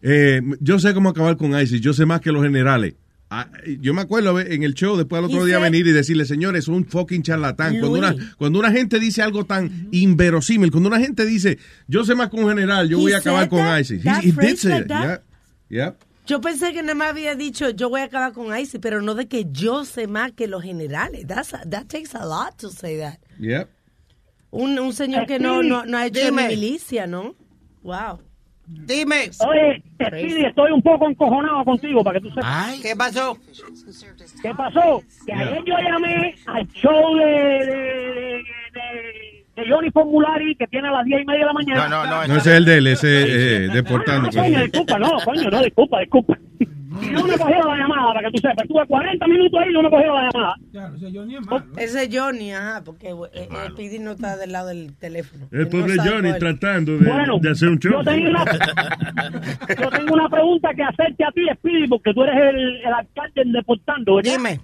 eh, 0.00 0.40
yo 0.60 0.78
sé 0.78 0.94
cómo 0.94 1.10
acabar 1.10 1.36
con 1.36 1.58
ISIS, 1.58 1.80
yo 1.80 1.92
sé 1.92 2.06
más 2.06 2.20
que 2.20 2.32
los 2.32 2.42
generales. 2.44 2.94
Ah, 3.30 3.46
yo 3.80 3.92
me 3.92 4.00
acuerdo 4.00 4.40
en 4.40 4.62
el 4.62 4.72
show 4.72 4.96
después 4.96 5.18
al 5.18 5.26
otro 5.26 5.44
día 5.44 5.58
venir 5.58 5.86
y 5.86 5.92
decirle, 5.92 6.24
señores, 6.24 6.64
es 6.64 6.68
un 6.68 6.86
fucking 6.86 7.22
charlatán. 7.22 7.78
Cuando 7.78 7.98
una, 7.98 8.16
cuando 8.38 8.58
una 8.58 8.70
gente 8.72 8.98
dice 8.98 9.20
algo 9.20 9.44
tan 9.44 9.88
inverosímil, 9.92 10.70
cuando 10.70 10.88
una 10.88 10.98
gente 10.98 11.26
dice, 11.26 11.58
yo 11.88 12.04
sé 12.04 12.14
más 12.14 12.30
que 12.30 12.36
un 12.36 12.48
general, 12.48 12.88
yo 12.88 12.96
He 12.98 13.00
voy 13.02 13.12
a 13.12 13.18
acabar 13.18 13.48
con? 13.50 13.60
ISIS. 13.80 14.02
That 14.02 14.22
He, 14.22 14.28
he 14.28 14.32
did 14.32 14.34
phrase 14.34 14.56
say 14.60 14.70
like 14.70 14.82
it, 14.84 14.88
that? 14.88 15.22
yeah. 15.68 15.84
Yeah. 15.84 15.94
Yo 16.26 16.40
pensé 16.40 16.72
que 16.72 16.82
nada 16.82 16.94
más 16.94 17.08
había 17.10 17.34
dicho 17.34 17.68
yo 17.70 17.88
voy 17.90 18.00
a 18.00 18.04
acabar 18.04 18.32
con 18.32 18.56
ISIS, 18.58 18.80
pero 18.80 19.02
no 19.02 19.14
de 19.14 19.28
que 19.28 19.46
yo 19.50 19.84
sé 19.84 20.06
más 20.06 20.32
que 20.32 20.46
los 20.46 20.62
generales. 20.62 21.26
That's 21.26 21.52
a- 21.52 21.64
that 21.68 21.86
takes 21.88 22.14
a 22.14 22.24
lot 22.24 22.56
to 22.58 22.70
say 22.70 22.98
that. 22.98 23.18
Yeah. 23.38 23.66
Un, 24.50 24.78
un 24.78 24.94
señor 24.94 25.26
que 25.26 25.38
no, 25.38 25.62
no, 25.62 25.84
no 25.84 25.98
ha 25.98 26.06
hecho 26.06 26.24
Dime. 26.24 26.48
milicia, 26.48 27.06
¿no? 27.06 27.34
Wow. 27.82 28.20
Dime. 28.70 29.30
Oye, 29.46 29.82
Speedy, 29.94 30.44
estoy 30.44 30.72
un 30.72 30.82
poco 30.82 31.08
encojonado 31.08 31.64
contigo 31.64 32.04
para 32.04 32.20
que 32.20 32.28
tú 32.28 32.34
sepas. 32.34 32.78
¿Qué 32.82 32.94
pasó? 32.96 33.38
¿Qué 34.42 34.54
pasó? 34.54 35.02
Que 35.26 35.32
ayer 35.32 35.64
yo 35.64 35.74
llamé 35.78 36.34
al 36.46 36.66
show 36.72 37.16
de, 37.16 37.24
de, 37.24 37.66
de, 37.66 38.42
de- 38.74 39.27
de 39.58 39.70
Johnny 39.70 39.90
Formulari 39.90 40.54
que 40.56 40.66
tiene 40.66 40.88
a 40.88 40.92
las 40.92 41.04
10 41.04 41.22
y 41.22 41.24
media 41.24 41.40
de 41.40 41.46
la 41.46 41.52
mañana. 41.52 41.88
No, 41.88 42.06
no, 42.06 42.26
No, 42.26 42.36
ese 42.36 42.50
es 42.50 42.56
el 42.58 42.64
de 42.64 42.78
él, 42.78 42.86
ese 42.86 43.64
eh, 43.64 43.68
deportando. 43.68 44.28
Ah, 44.28 44.42
coño, 44.42 44.60
disculpa, 44.62 44.98
no, 44.98 45.10
coño, 45.24 45.50
no, 45.50 45.62
disculpa, 45.62 46.00
disculpa. 46.00 46.38
No 47.12 47.24
me 47.24 47.38
cogieron 47.38 47.68
la 47.68 47.76
llamada, 47.76 48.12
para 48.14 48.20
que 48.28 48.32
tú 48.32 48.38
sepas. 48.38 48.64
Estuve 48.64 48.86
40 48.86 49.26
minutos 49.28 49.60
ahí 49.60 49.70
y 49.70 49.72
no 49.72 49.82
me 49.82 49.90
cogieron 49.90 50.16
la 50.16 50.30
llamada. 50.32 50.54
Ese 51.76 52.02
es 52.04 52.08
Johnny, 52.12 52.52
ajá, 52.52 52.82
porque 52.84 53.08
eh, 53.08 53.48
el 53.64 53.72
Speedy 53.72 53.98
no 54.00 54.12
está 54.12 54.36
del 54.36 54.52
lado 54.52 54.68
del 54.68 54.96
teléfono. 54.96 55.46
El 55.52 55.64
no 55.64 55.68
pobre 55.68 55.96
Johnny 55.96 56.30
cuál. 56.30 56.38
tratando 56.38 56.98
de, 56.98 57.08
Bueno, 57.10 57.38
de 57.40 57.50
hacer 57.50 57.68
un 57.68 57.78
show. 57.78 57.92
Yo 57.92 58.04
tengo, 58.04 58.30
una, 58.30 58.44
yo 59.80 59.90
tengo 59.90 60.14
una 60.14 60.28
pregunta 60.28 60.70
que 60.74 60.82
hacerte 60.82 61.24
a 61.24 61.30
ti, 61.30 61.42
Speedy, 61.58 61.86
porque 61.88 62.12
tú 62.14 62.24
eres 62.24 62.36
el, 62.54 62.76
el 62.78 62.92
alcalde 62.92 63.42
en 63.42 63.52
Deportando, 63.52 64.16
¿verdad? 64.16 64.32
Dime. 64.32 64.60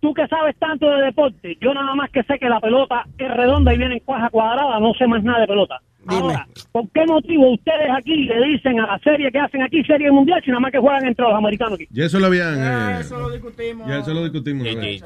Tú 0.00 0.12
que 0.14 0.26
sabes 0.28 0.56
tanto 0.58 0.88
de 0.88 1.02
deporte, 1.06 1.56
yo 1.60 1.72
nada 1.74 1.94
más 1.94 2.10
que 2.10 2.22
sé 2.24 2.38
que 2.38 2.48
la 2.48 2.60
pelota 2.60 3.04
es 3.18 3.30
redonda 3.30 3.72
y 3.72 3.78
viene 3.78 3.94
en 3.94 4.00
cuaja 4.00 4.30
cuadrada, 4.30 4.78
no 4.78 4.92
sé 4.94 5.06
más 5.06 5.22
nada 5.22 5.40
de 5.40 5.46
pelota. 5.46 5.80
Ahora, 6.08 6.46
¿por 6.72 6.88
qué 6.90 7.04
motivo 7.06 7.52
ustedes 7.52 7.88
aquí 7.96 8.14
le 8.24 8.46
dicen 8.48 8.78
a 8.80 8.86
la 8.86 8.98
serie 9.00 9.30
que 9.32 9.38
hacen 9.38 9.62
aquí, 9.62 9.82
serie 9.84 10.10
mundial, 10.10 10.40
si 10.44 10.50
nada 10.50 10.60
más 10.60 10.72
que 10.72 10.78
juegan 10.78 11.04
entre 11.06 11.24
los 11.24 11.34
americanos 11.34 11.74
aquí? 11.74 11.86
Ya 11.90 12.04
eso 12.06 12.18
lo 12.20 12.26
habían. 12.26 12.54
eh, 12.58 13.00
Eso 13.00 13.18
lo 13.18 13.30
discutimos. 13.30 13.88
ya 13.88 13.98
eso 13.98 14.14
lo 14.14 14.22
discutimos. 14.24 14.66
una 14.70 14.80
vez. 14.80 15.02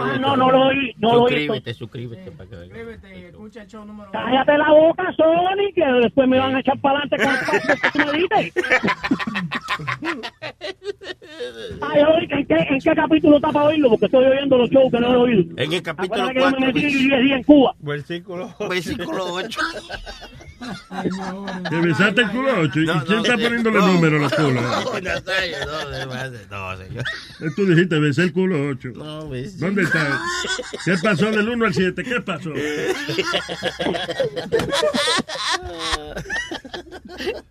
Ah, 0.00 0.18
no, 0.20 0.36
no 0.36 0.50
lo 0.50 0.66
oí, 0.66 0.92
no 0.98 1.14
lo 1.14 1.22
oí. 1.22 1.30
Suscríbete, 1.32 1.74
suscríbete. 1.74 2.30
Para 2.32 2.48
que. 2.50 2.56
Suscríbete, 2.56 3.28
escucha 3.28 3.62
el 3.62 3.68
show 3.68 3.84
número 3.84 4.10
Cállate 4.12 4.58
la 4.58 4.70
boca, 4.70 5.12
Sony, 5.16 5.72
que 5.74 5.84
después 6.02 6.28
me 6.28 6.38
van 6.38 6.56
a 6.56 6.60
echar 6.60 6.78
para 6.80 6.98
adelante 7.00 7.16
con 7.24 7.34
el 7.34 7.40
paso 7.40 7.80
que 7.82 7.90
tú 7.90 7.98
me 8.06 8.18
diste. 8.18 8.52
Ay, 11.80 12.02
oí, 12.02 12.26
¿en 12.30 12.46
qué, 12.46 12.54
¿En 12.54 12.78
qué 12.80 12.94
capítulo 12.94 13.36
está 13.36 13.50
para 13.50 13.66
oírlo? 13.66 13.90
Porque 13.90 14.06
estoy 14.06 14.24
oyendo 14.24 14.58
los 14.58 14.70
shows 14.70 14.90
que 14.92 15.00
no 15.00 15.12
he 15.12 15.16
oído. 15.16 15.42
En 15.56 15.72
el 15.72 15.82
capítulo 15.82 16.22
Acuérdate 16.24 16.34
que 16.34 16.40
yo 16.40 16.46
me 16.46 16.52
4. 16.52 16.66
metí 16.66 16.80
10 17.08 17.22
días 17.22 17.36
en 17.38 17.42
Cuba. 17.42 17.74
Versículo, 17.80 18.54
versículo 18.68 19.24
8. 19.34 19.60
¿Te 21.70 21.76
besaste 21.80 22.22
el 22.22 22.30
culo 22.30 22.60
ocho? 22.60 22.80
¿Y 22.80 22.86
No, 22.86 23.04
quién 23.04 23.16
no, 23.18 23.22
está 23.24 23.34
poniéndole 23.36 23.78
No. 23.78 23.86
número 23.88 24.16
a 24.16 24.20
los 24.20 24.32
culos? 24.32 24.64
No, 24.64 25.00
no, 25.90 26.76
no, 26.76 26.76
señor. 26.78 27.04
Eh, 27.40 27.50
Tú 27.56 27.66
dijiste, 27.66 27.98
besé 27.98 28.22
el 28.22 28.32
culo 28.32 28.68
8. 28.70 28.88
No, 28.94 29.28
besé. 29.28 29.58
¿Dónde 29.58 29.82
está? 29.82 30.20
¿Qué 30.84 30.94
pasó 31.02 31.30
del 31.30 31.48
1 31.48 31.66
al 31.66 31.74
7? 31.74 32.02
¿Qué 32.02 32.20
pasó? 32.20 32.50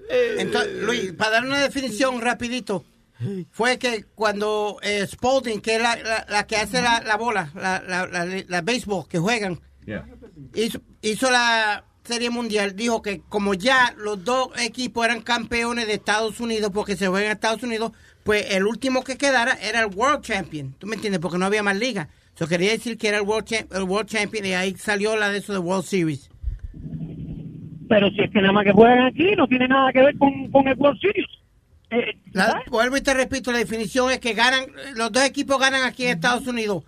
Entonces, 0.09 0.83
Luis, 0.83 1.13
para 1.13 1.31
dar 1.31 1.45
una 1.45 1.59
definición 1.59 2.21
rapidito, 2.21 2.85
fue 3.51 3.77
que 3.77 4.05
cuando 4.15 4.77
eh, 4.81 5.05
Spalding, 5.07 5.61
que 5.61 5.75
es 5.75 5.81
la, 5.81 5.95
la- 5.95 6.25
la 6.29 6.45
que 6.47 6.57
hace 6.57 6.81
la, 6.81 7.01
la 7.01 7.15
bola, 7.15 7.51
la, 7.55 7.81
la, 7.87 8.05
la, 8.07 8.25
la 8.47 8.61
béisbol 8.61 9.07
que 9.07 9.19
juegan, 9.19 9.59
Yeah. 9.85 10.05
hizo, 10.55 10.79
hizo 11.01 11.29
la 11.29 11.83
Serie 12.03 12.29
Mundial, 12.29 12.75
dijo 12.75 13.01
que 13.01 13.21
como 13.29 13.53
ya 13.53 13.93
los 13.97 14.23
dos 14.25 14.49
equipos 14.59 15.05
eran 15.05 15.21
campeones 15.21 15.87
de 15.87 15.93
Estados 15.93 16.39
Unidos 16.39 16.71
porque 16.73 16.95
se 16.97 17.07
juegan 17.07 17.27
en 17.27 17.31
Estados 17.33 17.63
Unidos, 17.63 17.91
pues 18.23 18.45
el 18.53 18.65
último 18.65 19.03
que 19.03 19.17
quedara 19.17 19.53
era 19.61 19.79
el 19.81 19.87
World 19.95 20.21
Champion. 20.21 20.75
¿Tú 20.79 20.87
me 20.87 20.95
entiendes? 20.95 21.19
Porque 21.21 21.37
no 21.37 21.45
había 21.45 21.63
más 21.63 21.77
liga. 21.77 22.09
Eso 22.35 22.47
quería 22.47 22.71
decir 22.71 22.97
que 22.97 23.07
era 23.07 23.17
el 23.17 23.23
World, 23.23 23.45
Champ- 23.47 23.75
el 23.75 23.83
World 23.83 24.09
Champion 24.09 24.45
y 24.45 24.53
ahí 24.53 24.75
salió 24.75 25.15
la 25.15 25.29
de 25.29 25.37
eso 25.37 25.53
de 25.53 25.59
World 25.59 25.85
Series. 25.85 26.29
Pero 27.89 28.09
si 28.11 28.21
es 28.21 28.31
que 28.31 28.41
nada 28.41 28.53
más 28.53 28.65
que 28.65 28.71
juegan 28.71 29.05
aquí, 29.05 29.35
no 29.35 29.47
tiene 29.47 29.67
nada 29.67 29.91
que 29.91 30.01
ver 30.01 30.17
con, 30.17 30.49
con 30.51 30.67
el 30.67 30.75
World 30.77 30.99
Series. 30.99 31.27
Eh, 31.91 32.17
La- 32.31 32.63
vuelvo 32.69 32.97
y 32.97 33.01
te 33.01 33.13
repito, 33.13 33.51
la 33.51 33.59
definición 33.59 34.09
es 34.11 34.19
que 34.19 34.33
ganan, 34.33 34.65
los 34.95 35.11
dos 35.11 35.23
equipos 35.23 35.59
ganan 35.59 35.83
aquí 35.83 36.03
en 36.05 36.11
Estados 36.11 36.47
Unidos. 36.47 36.83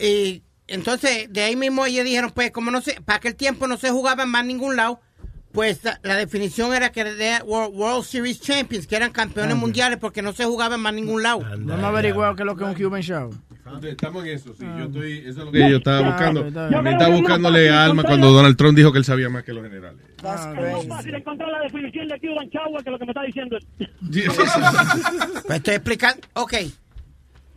Y 0.00 0.42
entonces, 0.68 1.32
de 1.32 1.42
ahí 1.42 1.56
mismo 1.56 1.84
ellos 1.86 2.04
dijeron, 2.04 2.30
pues, 2.34 2.50
como 2.50 2.70
no 2.70 2.80
sé, 2.80 3.00
para 3.04 3.18
aquel 3.18 3.34
tiempo 3.34 3.66
no 3.66 3.76
se 3.76 3.90
jugaba 3.90 4.22
en 4.22 4.28
más 4.30 4.44
ningún 4.44 4.76
lado, 4.76 5.00
pues 5.52 5.84
la, 5.84 6.00
la 6.02 6.16
definición 6.16 6.72
era 6.74 6.90
que 6.92 7.00
era 7.00 7.44
World, 7.44 7.74
World 7.76 8.04
Series 8.04 8.40
Champions, 8.40 8.86
que 8.86 8.96
eran 8.96 9.10
campeones 9.12 9.52
Ah, 9.54 9.58
mundiales 9.58 9.98
porque 9.98 10.22
no 10.22 10.32
se 10.32 10.44
jugaba 10.46 10.76
en 10.76 10.80
más 10.80 10.94
ningún 10.94 11.22
lado. 11.22 11.40
Vamos 11.40 11.84
a 11.84 11.88
averiguar 11.88 12.34
qué 12.36 12.42
es 12.42 12.46
lo 12.46 12.56
que 12.56 12.64
es 12.64 12.70
un 12.70 12.74
Cuban 12.74 13.02
Show. 13.02 13.30
Estamos 13.82 14.24
en 14.24 14.30
eso, 14.32 14.54
sí. 14.58 14.64
Yo 14.78 14.84
estoy, 14.84 15.18
eso 15.18 15.28
es 15.28 15.36
lo 15.36 15.52
que 15.52 15.70
yo 15.70 15.76
estaba 15.76 16.00
buscando. 16.08 16.40
Ah, 16.40 16.42
bien. 16.44 16.70
También 16.72 16.94
estaba 16.96 17.14
buscándole 17.16 17.70
alma 17.70 18.02
cuando 18.02 18.30
Donald 18.32 18.56
Trump 18.56 18.76
dijo 18.76 18.92
que 18.92 18.98
él 18.98 19.04
sabía 19.04 19.28
más 19.28 19.44
que 19.44 19.52
los 19.52 19.62
generales. 19.62 20.00
es 20.16 20.22
más 20.24 20.86
fácil 20.88 21.14
encontrar 21.14 21.50
la 21.50 21.60
definición 21.60 22.08
de 22.08 22.18
Cuban 22.20 22.48
Shower 22.48 22.82
que 22.84 22.90
lo 22.90 22.98
que 22.98 23.04
me 23.04 23.10
está 23.12 23.22
diciendo. 23.22 23.58
Pues 25.46 25.56
estoy 25.58 25.74
explicando, 25.74 26.26
ok, 26.34 26.54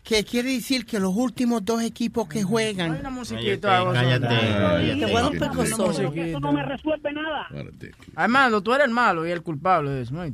que 0.06 0.24
quiere 0.24 0.52
decir 0.52 0.86
que 0.86 1.00
los 1.00 1.16
últimos 1.16 1.66
dos 1.66 1.82
equipos 1.82 2.28
que 2.30 2.44
juegan... 2.44 3.02
musiquita, 3.12 3.84
Cállate, 3.92 4.28
Ay, 4.28 4.54
cállate. 4.54 5.00
te 5.00 5.06
voy 5.08 5.16
a 5.16 5.22
dar 5.24 5.32
un. 5.32 5.66
Eso 5.66 6.40
no 6.40 6.52
me 6.54 6.64
resuelve 6.64 7.12
nada. 7.12 7.48
Armando, 8.16 8.62
tú 8.62 8.74
eres 8.74 8.86
el 8.86 8.94
malo 8.94 9.28
y 9.28 9.32
el 9.32 9.42
culpable 9.42 9.90
de 9.90 10.02
eso, 10.04 10.14
¿no? 10.14 10.26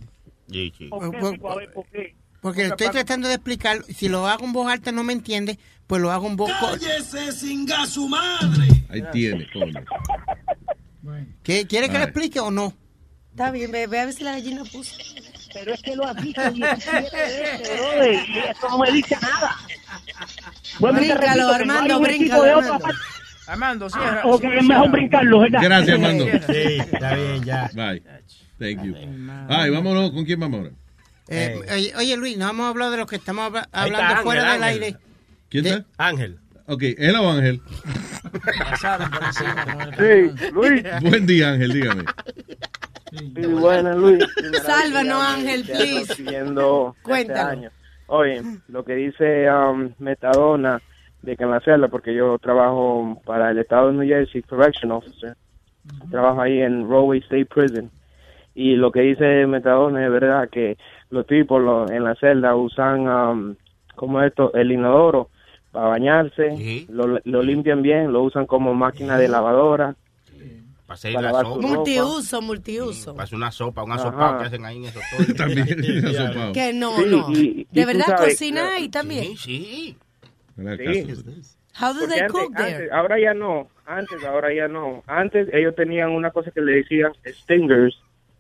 Sí, 0.52 0.74
sí. 0.78 0.88
¿Por 0.90 1.10
qué, 1.10 1.18
Pico? 1.32 1.52
A 1.52 1.56
ver, 1.56 1.72
¿por 1.72 1.86
qué? 1.88 2.16
Porque 2.42 2.66
estoy 2.66 2.90
tratando 2.90 3.28
de 3.30 3.36
explicar, 3.36 3.84
si 3.86 4.10
lo 4.10 4.28
hago 4.28 4.44
en 4.46 4.52
voz 4.52 4.70
alta 4.70 4.92
no 4.92 5.04
me 5.06 5.14
entiende, 5.14 5.58
pues 5.88 6.02
lo 6.02 6.12
hago 6.12 6.28
en 6.28 6.36
voz... 6.36 6.52
co- 6.60 6.72
¡Cállese, 6.72 7.32
singa 7.32 7.86
su 7.86 8.10
madre! 8.10 8.68
Ahí 8.90 9.04
tiene, 9.14 9.48
coño. 9.54 9.80
¿Qué, 11.44 11.66
¿Quiere 11.66 11.88
que 11.90 11.98
le 11.98 12.04
explique 12.06 12.40
o 12.40 12.52
no? 12.52 12.74
Está 13.30 13.52
bien, 13.52 13.72
ve, 13.72 13.88
ve 13.88 14.00
a 14.00 14.06
ver 14.06 14.14
si 14.14 14.24
la 14.26 14.32
gallina 14.34 14.64
puso. 14.66 14.96
Pero 15.54 15.74
es 15.74 15.82
que 15.82 15.96
lo 15.96 16.06
has 16.08 16.16
visto 16.22 16.52
17 16.52 17.10
veces, 17.16 17.78
brother, 17.78 18.14
y 18.30 18.38
eso 18.40 18.70
no 18.70 18.78
me 18.80 18.92
dice 18.92 19.18
nada. 19.22 19.56
Bueno, 20.80 21.00
Bríncalo, 21.00 21.22
repito 21.24 21.48
no 21.48 21.54
Armando, 21.54 21.86
equipo 21.86 22.00
bríncalo, 22.02 22.44
de 22.44 22.54
otra 22.54 22.76
Armando. 22.76 22.96
Armando, 23.48 23.90
cierra. 23.90 24.22
Ok, 24.26 24.44
es 24.46 24.64
mejor 24.66 24.92
brincarlo, 24.92 25.40
¿verdad? 25.40 25.60
Gracias, 25.62 25.96
Armando. 25.96 26.26
Sí, 26.26 26.78
está 26.92 27.16
bien, 27.16 27.44
ya. 27.44 27.70
Bye. 27.74 28.04
Thank 28.60 28.84
you. 28.86 28.96
Ay, 29.50 29.70
vámonos. 29.72 30.12
¿Con 30.12 30.24
quién 30.24 30.40
vamos 30.40 30.60
ahora? 30.60 30.72
Eh, 31.28 31.60
oye, 31.74 31.94
oye, 31.98 32.18
Luis, 32.18 32.38
no 32.38 32.46
vamos 32.46 32.66
a 32.66 32.70
hablar 32.70 32.92
de 32.92 32.98
lo 32.98 33.06
que 33.08 33.16
estamos 33.16 33.46
hablando 33.72 33.98
Ángel, 33.98 34.24
fuera 34.24 34.54
del 34.54 34.64
Ángel. 34.64 34.84
aire. 34.84 34.98
¿Quién 35.50 35.66
está? 35.66 35.86
Ángel. 35.98 36.38
Ok, 36.68 36.84
él 36.98 37.16
o 37.16 37.32
Ángel. 37.32 37.62
Sí, 39.98 40.52
Luis. 40.54 40.84
Buen 41.02 41.26
día, 41.26 41.50
Ángel, 41.52 41.74
dígame. 41.74 42.04
Sí, 43.12 43.46
buenas, 43.60 43.96
Luis. 43.98 44.24
Sálvanos, 44.64 45.22
Ángel, 45.22 45.64
please. 45.66 46.14
Siguiendo 46.16 46.96
este. 47.04 47.34
Oye, 48.08 48.42
lo 48.68 48.84
que 48.84 48.96
dice 48.96 49.50
um, 49.52 49.92
Metadona 50.00 50.82
de 51.22 51.38
que 51.38 51.44
en 51.44 51.52
la 51.52 51.60
celda, 51.62 51.88
porque 51.88 52.14
yo 52.16 52.38
trabajo 52.40 53.22
para 53.26 53.52
el 53.52 53.60
estado 53.60 53.88
de 53.88 53.94
New 53.94 54.08
Jersey 54.08 54.42
Correction 54.42 54.92
Officer, 54.92 55.36
trabajo 56.10 56.42
ahí 56.42 56.60
en 56.62 56.90
Rahway 56.90 57.20
State 57.20 57.46
Prison, 57.46 57.90
y 58.56 58.76
lo 58.76 58.92
que 58.92 59.02
dice 59.02 59.46
Metadona 59.48 60.04
es 60.06 60.12
verdad 60.12 60.50
que 60.50 60.78
los 61.10 61.26
tipos 61.28 61.62
lo- 61.62 61.90
en 61.90 62.04
la 62.04 62.16
celda 62.16 62.56
usan 62.56 63.08
um, 63.08 63.56
como 63.96 64.22
esto, 64.24 64.52
el 64.56 64.72
inodoro 64.72 65.30
para 65.72 65.88
bañarse, 65.88 66.56
lo, 66.90 67.20
lo 67.24 67.44
limpian 67.44 67.82
bien, 67.82 68.12
lo 68.12 68.24
usan 68.24 68.46
como 68.46 68.74
máquina 68.74 69.18
de 69.18 69.28
lavadora, 69.28 69.96
Para 70.92 70.96
hacer 70.96 71.14
Para 71.14 71.32
la 71.32 71.40
sopa. 71.40 71.50
ropa. 71.56 71.68
Multiuso, 71.68 72.42
multiuso. 72.42 73.14
Para 73.14 73.24
hacer 73.24 73.38
una 73.38 73.52
sopa, 73.52 73.84
un 73.84 73.92
asopado 73.94 74.40
que 74.40 74.46
hacen 74.48 74.66
ahí 74.66 74.78
en 74.78 74.86
esos 74.86 75.02
todos. 75.18 75.36
También, 75.38 76.06
asopado. 76.06 76.52
Que 76.54 76.74
no, 76.74 76.98
Sí, 76.98 77.06
no. 77.10 77.32
y- 77.32 77.36
y 77.36 77.68
¿De 77.72 77.82
tú 77.82 77.88
verdad 77.88 78.06
sabes, 78.08 78.34
cocina 78.34 78.76
ahí 78.76 78.90
también? 78.90 79.38
Sí, 79.38 79.38
Sí. 79.38 79.98
caso. 80.58 81.22
How 81.80 81.94
do 81.94 82.00
Porque 82.02 82.14
they 82.14 82.20
antes- 82.20 82.32
cook 82.32 82.56
there? 82.58 82.76
antes- 82.76 82.92
ahora 82.92 83.20
ya 83.20 83.34
no, 83.34 83.68
antes, 83.86 84.24
ahora 84.26 84.54
ya 84.54 84.68
no. 84.68 85.04
Antes 85.08 85.48
ellos 85.54 85.74
tenían 85.76 86.10
una 86.10 86.32
cosa 86.32 86.52
que 86.52 86.60
le 86.62 86.74
decían 86.74 87.14
stingers, 87.26 87.98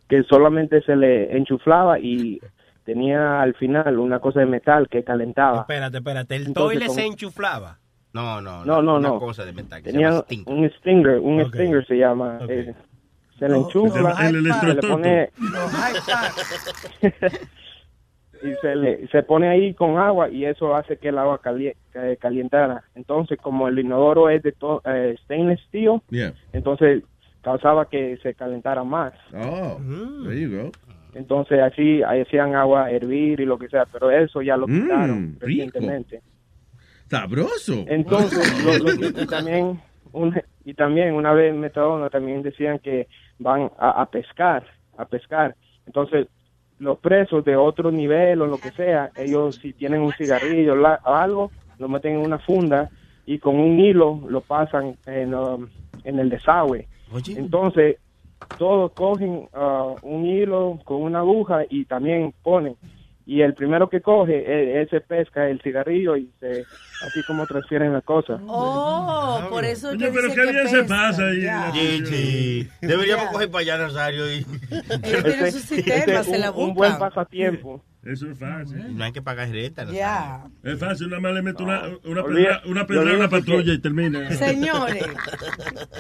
que 0.09 0.23
solamente 0.23 0.81
se 0.81 0.95
le 0.97 1.35
enchuflaba 1.37 1.97
y 1.99 2.41
tenía 2.83 3.41
al 3.41 3.53
final 3.55 3.97
una 3.99 4.19
cosa 4.19 4.41
de 4.41 4.45
metal 4.47 4.89
que 4.89 5.03
calentaba. 5.05 5.61
Espérate, 5.61 5.97
espérate. 5.99 6.35
¿El 6.35 6.47
Entonces, 6.47 6.73
toile 6.79 6.87
como- 6.87 6.99
se 6.99 7.05
enchuflaba? 7.05 7.77
No, 8.13 8.41
no, 8.41 8.65
No, 8.65 8.81
no, 8.81 8.97
una 8.97 9.09
no. 9.09 9.19
cosa 9.19 9.45
de 9.45 9.53
metal 9.53 9.79
que 9.81 9.89
se 9.89 9.93
Tenía 9.93 10.09
llama 10.09 10.21
sting. 10.23 10.43
un 10.47 10.69
stinger, 10.79 11.19
un 11.19 11.45
stinger 11.47 11.85
se 11.87 11.95
llama. 11.97 12.39
eh, 12.49 12.73
se 13.39 13.47
le 13.49 13.55
enchufla, 13.57 14.15
el 14.27 14.53
se 14.53 14.73
le 14.73 14.81
pone 14.81 15.29
y 18.43 18.53
se 18.61 18.75
le 18.75 19.07
se 19.07 19.23
pone 19.23 19.47
ahí 19.49 19.73
con 19.73 19.97
agua 19.97 20.29
y 20.29 20.45
eso 20.45 20.75
hace 20.75 20.97
que 20.97 21.09
el 21.09 21.17
agua 21.17 21.39
calie- 21.41 21.75
eh, 21.93 22.17
calientara. 22.19 22.83
Entonces, 22.95 23.37
como 23.41 23.67
el 23.67 23.77
inodoro 23.79 24.29
es 24.29 24.41
de 24.43 24.51
to- 24.53 24.81
eh, 24.85 25.15
stainless 25.23 25.59
steel, 25.67 26.01
Yeah. 26.09 26.33
entonces 26.53 27.03
causaba 27.41 27.85
que 27.89 28.17
se 28.17 28.33
calentara 28.35 28.83
más. 28.83 29.13
Oh, 29.33 29.79
there 30.23 30.39
you 30.39 30.49
go. 30.63 30.71
Entonces 31.13 31.59
así 31.59 32.01
hacían 32.03 32.55
agua 32.55 32.89
hervir 32.89 33.39
y 33.41 33.45
lo 33.45 33.57
que 33.57 33.67
sea, 33.69 33.85
pero 33.85 34.09
eso 34.11 34.41
ya 34.41 34.55
lo 34.57 34.67
Mm, 34.67 34.81
quitaron 34.81 35.25
rico. 35.33 35.45
recientemente. 35.45 36.21
Sabroso. 37.11 37.83
Entonces, 37.87 38.39
lo- 38.65 38.77
lo- 38.77 39.21
y 39.23 39.27
también 39.27 39.81
un- 40.13 40.41
y 40.65 40.73
también 40.73 41.13
una 41.13 41.33
vez 41.33 41.51
en 41.53 41.59
Metadona 41.59 42.09
también 42.09 42.41
decían 42.41 42.79
que 42.79 43.07
van 43.37 43.69
a, 43.77 44.01
a 44.01 44.05
pescar, 44.05 44.65
a 44.97 45.05
pescar. 45.05 45.55
Entonces, 45.85 46.27
los 46.79 46.97
presos 46.99 47.43
de 47.43 47.55
otro 47.57 47.91
nivel 47.91 48.41
o 48.41 48.47
lo 48.47 48.57
que 48.57 48.71
sea, 48.71 49.11
ellos 49.17 49.55
si 49.61 49.73
tienen 49.73 50.01
un 50.01 50.13
cigarrillo 50.13 50.75
la- 50.75 50.99
o 51.03 51.13
algo, 51.13 51.51
lo 51.79 51.89
meten 51.89 52.13
en 52.13 52.25
una 52.25 52.39
funda 52.39 52.89
y 53.25 53.39
con 53.39 53.55
un 53.59 53.79
hilo 53.79 54.21
lo 54.29 54.41
pasan 54.41 54.95
en, 55.05 55.33
um, 55.35 55.67
en 56.03 56.17
el 56.19 56.29
desagüe. 56.29 56.87
Entonces, 57.37 57.97
todos 58.57 58.91
cogen 58.93 59.47
ah, 59.53 59.93
un 60.01 60.25
hilo 60.25 60.79
con 60.85 61.01
una 61.03 61.19
aguja 61.19 61.63
y 61.69 61.85
también 61.85 62.33
ponen. 62.41 62.75
Y 63.25 63.41
el 63.41 63.53
primero 63.53 63.89
que 63.89 64.01
coge, 64.01 64.33
e- 64.35 64.81
ese 64.81 64.99
pesca 65.01 65.47
el 65.47 65.61
cigarrillo 65.61 66.17
y 66.17 66.29
se, 66.39 66.65
así 67.05 67.21
como 67.27 67.45
transfieren 67.45 67.93
la 67.93 68.01
cosa. 68.01 68.39
Oh, 68.47 69.47
por 69.49 69.63
eso 69.63 69.89
Oye, 69.91 70.11
pero 70.11 70.33
qué 70.33 70.51
bien 70.51 70.67
se 70.67 70.83
pasa 70.83 71.27
ahí. 71.27 71.41
Ya. 71.43 71.71
Sí, 71.71 72.05
sí. 72.05 72.69
Deberíamos 72.81 73.27
coger 73.27 73.51
para 73.51 73.61
allá, 73.61 73.77
Nazario. 73.77 74.29
Y... 74.31 74.45
Ellos 75.03 75.23
tienen 75.23 75.51
su 75.51 75.59
sistema, 75.59 76.21
Ese 76.21 76.31
se 76.31 76.39
la 76.39 76.47
es 76.47 76.53
un, 76.55 76.69
un 76.69 76.73
buen 76.73 76.97
pasatiempo. 76.97 77.83
Eso 78.03 78.27
es 78.31 78.39
fácil. 78.39 78.97
No 78.97 79.03
hay 79.03 79.11
que 79.11 79.21
pagar 79.21 79.47
renta. 79.49 79.83
Nazario. 79.83 79.99
Ya. 79.99 80.43
Es 80.63 80.79
fácil, 80.79 81.09
nada 81.09 81.21
más 81.21 81.33
le 81.33 81.41
meto 81.43 81.63
una, 81.63 81.83
una, 82.03 82.23
pedra, 82.23 82.61
una 82.65 82.87
pedra 82.87 83.11
a 83.11 83.15
una 83.15 83.29
patrulla 83.29 83.63
que- 83.65 83.73
y 83.73 83.79
termina. 83.79 84.31
Señores, 84.31 85.05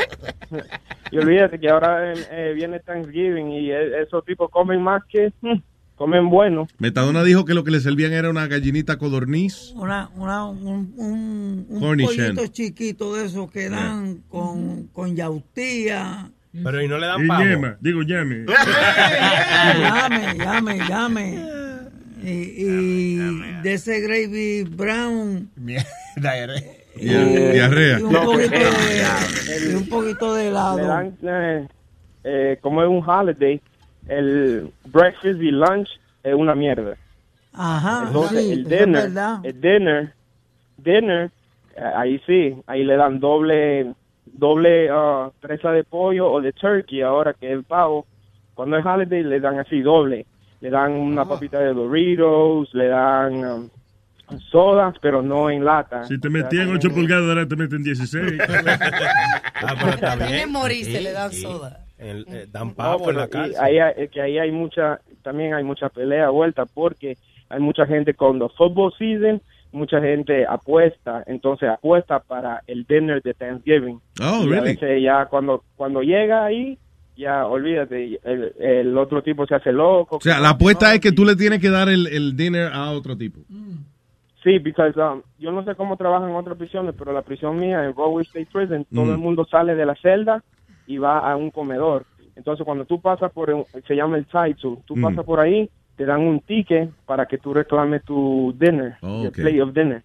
Y 1.11 1.17
olvídate 1.17 1.59
que 1.59 1.69
ahora 1.69 2.13
eh, 2.13 2.53
viene 2.55 2.79
Thanksgiving 2.79 3.51
y 3.51 3.71
e- 3.71 4.01
esos 4.01 4.23
tipos 4.25 4.49
comen 4.49 4.81
más 4.81 5.03
que 5.09 5.31
mm, 5.41 5.57
comen 6.01 6.29
bueno. 6.31 6.67
Metadona 6.79 7.23
dijo 7.23 7.45
que 7.45 7.53
lo 7.53 7.63
que 7.63 7.69
le 7.69 7.79
servían 7.79 8.11
era 8.11 8.31
una 8.31 8.47
gallinita 8.47 8.97
codorniz. 8.97 9.71
Una, 9.75 10.09
una, 10.15 10.47
un, 10.47 10.91
un, 10.97 11.65
un 11.69 11.79
Cornish 11.79 12.07
pollito 12.07 12.41
hen. 12.41 12.49
chiquito 12.51 13.13
de 13.15 13.25
esos 13.27 13.51
que 13.51 13.69
dan 13.69 14.23
con, 14.27 14.87
con 14.87 15.15
yautía. 15.15 16.31
Pero 16.51 16.81
y 16.81 16.87
no 16.87 16.97
le 16.97 17.05
dan 17.05 17.23
Y 17.23 17.27
pavo. 17.27 17.43
yema, 17.43 17.77
digo 17.79 18.01
yeme. 18.01 18.45
llame, 19.79 20.37
llame, 20.37 20.77
llame. 20.89 21.43
Y, 22.23 22.29
y 22.29 23.15
de 23.61 23.73
ese 23.73 23.99
gravy 24.01 24.63
brown. 24.63 25.49
Dia- 25.55 25.85
diarrea. 26.15 27.99
Y 27.99 28.03
un, 28.03 28.11
No, 28.11 28.25
poquito 28.25 28.49
de, 28.51 29.69
y 29.71 29.75
un 29.75 29.87
poquito 29.87 30.33
de 30.33 30.47
helado. 30.47 30.77
Dan, 30.87 31.15
eh, 31.23 31.67
eh, 32.23 32.57
como 32.61 32.81
es 32.83 32.89
un 32.89 33.07
holiday, 33.07 33.61
el 34.07 34.71
breakfast 34.85 35.41
y 35.41 35.51
lunch 35.51 35.89
es 36.23 36.33
una 36.33 36.55
mierda. 36.55 36.95
Ajá, 37.53 38.05
Entonces, 38.07 38.45
sí, 38.45 38.51
el 38.53 38.59
es 38.61 38.67
dinner, 38.69 39.03
verdad. 39.09 39.39
el 39.43 39.61
dinner, 39.61 40.13
dinner, 40.77 41.31
eh, 41.75 41.81
ahí 41.95 42.21
sí, 42.25 42.55
ahí 42.67 42.83
le 42.83 42.95
dan 42.95 43.19
doble, 43.19 43.93
doble 44.25 44.89
ah, 44.91 45.29
presa 45.41 45.71
de 45.71 45.83
pollo 45.83 46.31
o 46.31 46.41
de 46.41 46.53
turkey 46.53 47.01
ahora 47.01 47.33
que 47.33 47.47
es 47.47 47.53
el 47.53 47.63
pavo. 47.63 48.05
Cuando 48.53 48.77
es 48.77 48.85
holiday 48.85 49.23
le 49.23 49.39
dan 49.39 49.59
así 49.59 49.81
doble. 49.81 50.25
Le 50.61 50.69
dan 50.69 50.91
una 50.91 51.25
papita 51.25 51.57
de 51.59 51.73
Doritos, 51.73 52.69
le 52.73 52.87
dan 52.87 53.33
um, 53.43 53.69
sodas, 54.51 54.95
pero 55.01 55.21
no 55.23 55.49
en 55.49 55.65
lata. 55.65 56.03
Si 56.05 56.19
te 56.19 56.29
metían 56.29 56.67
también- 56.67 56.75
8 56.77 56.89
pulgadas, 56.93 57.27
ahora 57.29 57.47
te 57.47 57.55
meten 57.55 57.83
16. 57.83 58.39
Ah, 59.63 59.75
pero 59.79 59.91
está 59.93 60.15
bien. 60.27 61.03
le 61.03 61.11
dan 61.11 61.31
sí. 61.31 61.41
soda. 61.41 61.85
El- 62.01 62.25
eh, 62.29 62.47
dan 62.51 62.69
No, 62.69 62.73
pavo 62.73 62.99
en 62.99 63.05
pero 63.05 63.19
la 63.19 63.27
cárcel. 63.27 63.55
ahí 63.61 63.77
hay- 63.79 64.07
que 64.09 64.21
ahí 64.21 64.37
hay 64.39 64.51
mucha, 64.51 64.99
también 65.21 65.53
hay 65.53 65.63
mucha 65.63 65.87
pelea 65.89 66.29
vuelta 66.29 66.65
porque 66.65 67.15
hay 67.49 67.59
mucha 67.59 67.85
gente 67.85 68.13
con 68.15 68.39
los 68.39 68.53
football 68.57 68.91
season, 68.97 69.41
mucha 69.71 70.01
gente 70.01 70.45
apuesta, 70.47 71.23
entonces 71.27 71.69
apuesta 71.69 72.19
para 72.19 72.61
el 72.67 72.83
dinner 72.85 73.21
de 73.21 73.33
Thanksgiving. 73.33 73.99
Oh, 74.21 74.43
y 74.43 74.47
a 74.47 74.49
really? 74.49 74.61
veces 74.73 75.01
ya 75.03 75.25
cuando 75.27 75.63
cuando 75.77 76.01
llega 76.01 76.43
ahí, 76.45 76.77
ya 77.15 77.45
olvídate, 77.45 78.19
el, 78.23 78.53
el 78.59 78.97
otro 78.97 79.21
tipo 79.21 79.45
se 79.45 79.55
hace 79.55 79.71
loco. 79.71 80.17
O 80.17 80.21
sea, 80.21 80.39
la 80.39 80.49
apuesta 80.51 80.93
es 80.93 80.99
que 80.99 81.11
tú 81.11 81.23
le 81.23 81.35
tienes 81.35 81.59
que 81.59 81.69
dar 81.69 81.87
el, 81.87 82.07
el 82.07 82.35
dinner 82.35 82.71
a 82.73 82.89
otro 82.91 83.15
tipo. 83.15 83.41
Sí, 84.43 84.59
porque 84.59 84.99
um, 84.99 85.21
yo 85.37 85.51
no 85.51 85.63
sé 85.63 85.75
cómo 85.75 85.97
trabajan 85.97 86.29
en 86.31 86.35
otras 86.35 86.57
prisiones, 86.57 86.95
pero 86.97 87.13
la 87.13 87.21
prisión 87.21 87.59
mía 87.59 87.85
en 87.85 87.95
Rahway 87.95 88.23
State 88.25 88.47
Prison, 88.51 88.85
todo 88.91 89.05
Mm. 89.05 89.11
el 89.11 89.17
mundo 89.19 89.45
sale 89.45 89.75
de 89.75 89.85
la 89.85 89.93
celda 89.95 90.43
y 90.91 90.97
va 90.97 91.19
a 91.19 91.35
un 91.35 91.51
comedor. 91.51 92.05
Entonces, 92.35 92.65
cuando 92.65 92.85
tú 92.85 92.99
pasas 93.01 93.31
por, 93.31 93.49
un- 93.51 93.65
se 93.87 93.95
llama 93.95 94.17
el 94.17 94.25
Taitsu, 94.25 94.83
tú 94.85 94.95
Mm. 94.97 95.01
pasas 95.01 95.25
por 95.25 95.39
ahí, 95.39 95.69
te 95.95 96.05
dan 96.05 96.21
un 96.21 96.39
ticket 96.41 96.89
para 97.05 97.25
que 97.25 97.37
tú 97.37 97.53
reclames 97.53 98.03
tu 98.03 98.53
dinner, 98.57 98.97
Oh, 99.01 99.21
your 99.23 99.29
ok. 99.29 99.35
plate 99.35 99.61
of 99.61 99.73
dinner. 99.73 100.03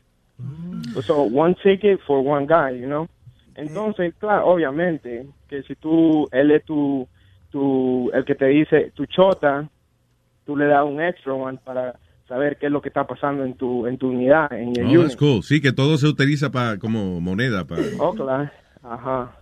So, 1.06 1.22
one 1.22 1.54
ticket 1.62 2.00
for 2.06 2.18
one 2.26 2.46
guy, 2.46 2.78
you 2.80 2.86
know. 2.86 3.06
Entonces, 3.54 4.14
claro, 4.18 4.46
obviamente, 4.46 5.26
que 5.48 5.62
si 5.62 5.74
tú, 5.76 6.28
él 6.30 6.50
es 6.50 6.64
tu, 6.64 7.08
tu, 7.50 8.10
el 8.12 8.24
que 8.24 8.34
te 8.34 8.46
dice 8.46 8.92
tu 8.94 9.06
chota, 9.06 9.68
tú 10.44 10.56
le 10.56 10.66
das 10.66 10.84
un 10.84 11.00
extra 11.00 11.32
one 11.34 11.58
para 11.64 11.98
saber 12.28 12.56
qué 12.58 12.66
es 12.66 12.72
lo 12.72 12.80
que 12.82 12.88
está 12.88 13.06
pasando 13.06 13.44
en 13.44 13.54
tu, 13.54 13.86
en 13.86 13.96
tu 13.98 14.08
unidad, 14.10 14.52
en 14.52 14.76
el 14.76 14.84
Oh, 14.86 14.90
unit. 14.90 15.02
that's 15.02 15.16
cool. 15.16 15.42
Sí, 15.42 15.60
que 15.60 15.72
todo 15.72 15.96
se 15.96 16.06
utiliza 16.08 16.50
para 16.50 16.78
como 16.78 17.20
moneda. 17.20 17.64
Para... 17.64 17.82
Oh, 17.98 18.14
claro. 18.14 18.50
Ajá. 18.82 19.36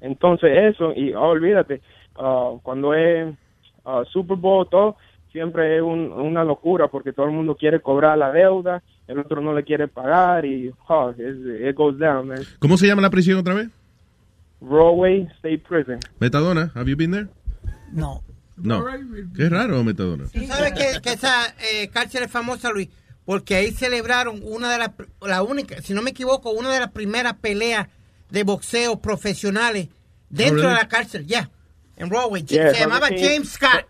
Entonces 0.00 0.50
eso, 0.74 0.92
y 0.94 1.12
oh, 1.12 1.28
olvídate, 1.28 1.80
ah, 2.16 2.52
cuando 2.62 2.94
es 2.94 3.34
ah, 3.84 4.02
Super 4.12 4.36
Bowl, 4.36 4.68
todo, 4.70 4.96
siempre 5.32 5.76
es 5.76 5.82
un- 5.82 6.12
una 6.12 6.44
locura 6.44 6.88
porque 6.88 7.12
todo 7.12 7.26
el 7.26 7.32
mundo 7.32 7.54
quiere 7.56 7.80
cobrar 7.80 8.16
la 8.18 8.32
deuda, 8.32 8.82
el 9.06 9.18
otro 9.18 9.40
no 9.40 9.52
le 9.54 9.64
quiere 9.64 9.88
pagar 9.88 10.44
y 10.44 10.72
oh, 10.88 11.10
it, 11.10 11.68
it 11.68 11.76
goes 11.76 11.98
down, 11.98 12.28
man. 12.28 12.42
¿Cómo 12.58 12.76
se 12.76 12.86
llama 12.86 13.02
la 13.02 13.10
prisión 13.10 13.38
otra 13.38 13.54
vez? 13.54 13.68
Rahway 14.60 15.22
State 15.38 15.62
Prison. 15.68 15.98
Metadona, 16.18 16.70
have 16.74 16.88
you 16.88 16.96
been 16.96 17.10
there? 17.12 17.28
No. 17.92 18.22
No. 18.56 18.84
Qué 19.34 19.48
raro, 19.48 19.82
Metadona. 19.82 20.24
¿Tú 20.32 20.40
sabes 20.46 20.72
que, 20.72 21.00
que 21.00 21.12
esa 21.14 21.46
eh, 21.72 21.88
cárcel 21.88 22.24
es 22.24 22.30
famosa, 22.30 22.70
Luis? 22.70 22.88
Porque 23.24 23.54
ahí 23.54 23.70
celebraron 23.70 24.40
una 24.42 24.70
de 24.70 24.78
las, 24.78 24.90
la 25.22 25.42
única, 25.42 25.80
si 25.80 25.94
no 25.94 26.02
me 26.02 26.10
equivoco, 26.10 26.50
una 26.50 26.70
de 26.72 26.80
las 26.80 26.90
primeras 26.90 27.34
peleas 27.34 27.88
de 28.30 28.42
boxeo 28.44 29.00
profesionales 29.00 29.88
dentro 30.28 30.54
Oh, 30.58 30.62
really? 30.62 30.68
de 30.76 30.82
la 30.82 30.88
cárcel, 30.88 31.26
ya, 31.26 31.50
en 31.96 32.08
Broadway. 32.08 32.42
Yeah, 32.44 32.72
se 32.74 32.80
llamaba 32.80 33.08
Hurricane- 33.08 33.28
James 33.34 33.48
Scott. 33.52 33.86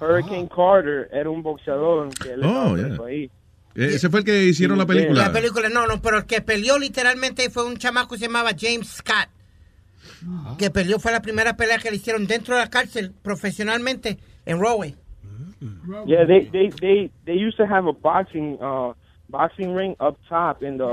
Hurricane 0.00 0.48
Carter 0.48 1.08
era 1.12 1.30
un 1.30 1.42
boxeador 1.42 2.08
que 2.14 2.32
él 2.32 2.42
Oh, 2.44 2.76
estaba 2.76 3.10
yeah. 3.10 3.28
Eh, 3.76 3.86
Ese 3.94 4.08
fue 4.08 4.20
el 4.20 4.24
que 4.24 4.44
hicieron 4.44 4.78
la 4.78 4.86
película. 4.86 5.22
La 5.26 5.32
película, 5.32 5.68
no, 5.68 5.86
no, 5.86 6.00
pero 6.00 6.18
el 6.18 6.26
que 6.26 6.40
peleó 6.40 6.78
literalmente 6.78 7.50
fue 7.50 7.64
un 7.64 7.76
chamaco 7.76 8.10
que 8.14 8.18
se 8.20 8.26
llamaba 8.26 8.50
James 8.58 8.88
Scott. 8.88 9.28
Que 10.58 10.70
peleó, 10.70 10.98
fue 11.00 11.10
la 11.12 11.20
primera 11.22 11.56
pelea 11.56 11.78
que 11.78 11.90
le 11.90 11.96
hicieron 11.96 12.26
dentro 12.26 12.54
de 12.54 12.60
la 12.62 12.70
cárcel 12.70 13.12
profesionalmente 13.22 14.18
en 14.46 14.58
Broadway. 14.58 14.94
Yeah, 16.06 16.26
they, 16.26 16.46
they, 16.52 16.70
they, 16.80 17.10
they 17.24 17.34
used 17.34 17.56
to 17.56 17.64
have 17.64 17.88
a 17.88 17.92
boxing, 17.92 18.58
uh, 18.60 18.92
boxing 19.28 19.74
ring 19.74 19.96
up 19.98 20.18
top 20.28 20.62
in 20.62 20.76
the, 20.76 20.84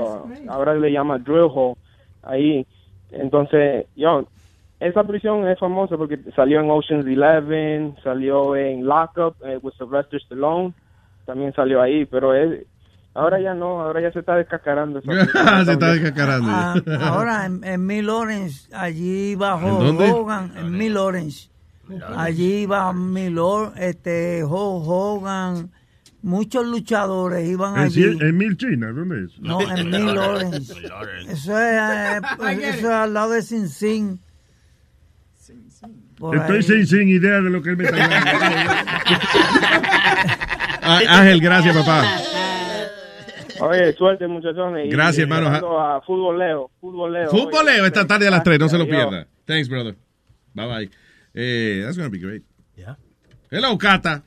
ahora 0.48 0.74
le 0.74 0.90
llama 0.90 1.18
drill 1.18 1.48
hole, 1.54 1.76
ahí. 2.22 2.66
Entonces, 3.10 3.86
yo, 3.96 4.26
esa 4.80 5.04
prisión 5.04 5.46
es 5.46 5.58
famosa 5.58 5.96
porque 5.96 6.18
salió 6.34 6.60
en 6.60 6.70
Ocean's 6.70 7.06
Eleven, 7.06 7.94
salió 8.02 8.56
en 8.56 8.84
Lockup 8.84 9.36
eh, 9.44 9.58
with 9.62 9.74
Sylvester 9.78 10.20
Stallone, 10.20 10.74
también 11.24 11.52
salió 11.54 11.80
ahí, 11.80 12.04
pero 12.04 12.34
es, 12.34 12.66
ahora 13.14 13.40
ya 13.40 13.54
no, 13.54 13.80
ahora 13.80 14.00
ya 14.00 14.12
se 14.12 14.20
está 14.20 14.36
descascarando. 14.36 14.98
esa 14.98 15.64
se 15.64 15.72
está 15.72 15.92
descascarando. 15.92 16.48
Ah, 16.50 16.74
ahora 17.02 17.46
en, 17.46 17.62
en 17.62 17.86
Mill 17.86 18.06
Lawrence, 18.06 18.74
allí 18.74 19.36
bajó 19.36 19.68
¿En 19.68 19.78
dónde? 19.78 20.10
Hogan, 20.10 20.52
en 20.56 20.72
Mill 20.72 20.94
Lawrence. 20.94 21.48
Allí 22.16 22.62
iba 22.62 22.92
Mill 22.92 23.34
Lawrence, 23.34 23.88
este, 23.88 24.42
Hogan, 24.44 25.70
muchos 26.22 26.66
luchadores 26.66 27.48
iban 27.48 27.74
En, 27.76 27.80
allí. 27.82 28.04
en 28.04 28.36
Mil 28.36 28.56
China, 28.56 28.92
¿dónde 28.92 29.24
es? 29.26 29.38
No, 29.40 29.60
en 29.60 29.90
Mill 29.90 30.14
Lawrence. 30.14 30.72
Eso 31.28 31.58
es, 31.58 31.80
eh, 31.82 32.20
eso 32.48 32.68
es 32.68 32.84
al 32.84 33.12
lado 33.14 33.30
de 33.32 33.42
Sin 33.42 33.68
Sin. 33.68 34.20
Por 36.18 36.36
Estoy 36.36 36.56
ahí. 36.58 36.62
sin, 36.62 36.86
sin 36.86 37.08
idea 37.08 37.40
de 37.40 37.50
lo 37.50 37.60
que 37.62 37.70
él 37.70 37.76
me 37.76 37.84
está 37.84 38.04
hablando. 38.04 38.30
Ah, 40.84 41.00
Ángel, 41.08 41.40
gracias, 41.40 41.76
papá. 41.76 42.04
Oye, 43.60 43.92
suerte, 43.94 44.26
muchachones. 44.28 44.90
Gracias, 44.90 45.18
y 45.18 45.22
hermano. 45.22 45.48
A 45.80 46.00
futboleo, 46.02 46.70
futboleo. 46.80 47.28
Fútboleo 47.30 47.86
esta 47.86 48.06
tarde 48.06 48.26
a 48.28 48.30
las 48.30 48.42
3, 48.42 48.58
no 48.58 48.68
se 48.68 48.78
lo 48.78 48.86
pierda. 48.86 49.26
Thanks, 49.46 49.68
brother. 49.68 49.96
Bye 50.54 50.66
bye. 50.66 50.90
Eh, 51.34 51.82
that's 51.84 51.96
gonna 51.96 52.08
be 52.10 52.18
great. 52.18 52.42
Hello, 53.50 53.76
Cata. 53.76 54.22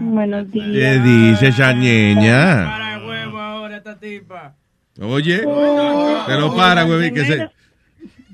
Buenos 0.00 0.50
días. 0.50 0.66
¿Qué 0.72 0.98
dice 1.00 1.48
esa 1.48 1.72
niña? 1.72 2.64
Para 2.64 3.06
huevo 3.06 3.38
ahora 3.38 3.76
esta 3.78 3.98
tipa. 3.98 4.54
Oye, 5.00 5.42
Oh. 5.46 6.24
te 6.26 6.38
lo 6.38 6.54
para, 6.54 6.84
güey, 6.84 7.12
que 7.12 7.24
se... 7.24 7.48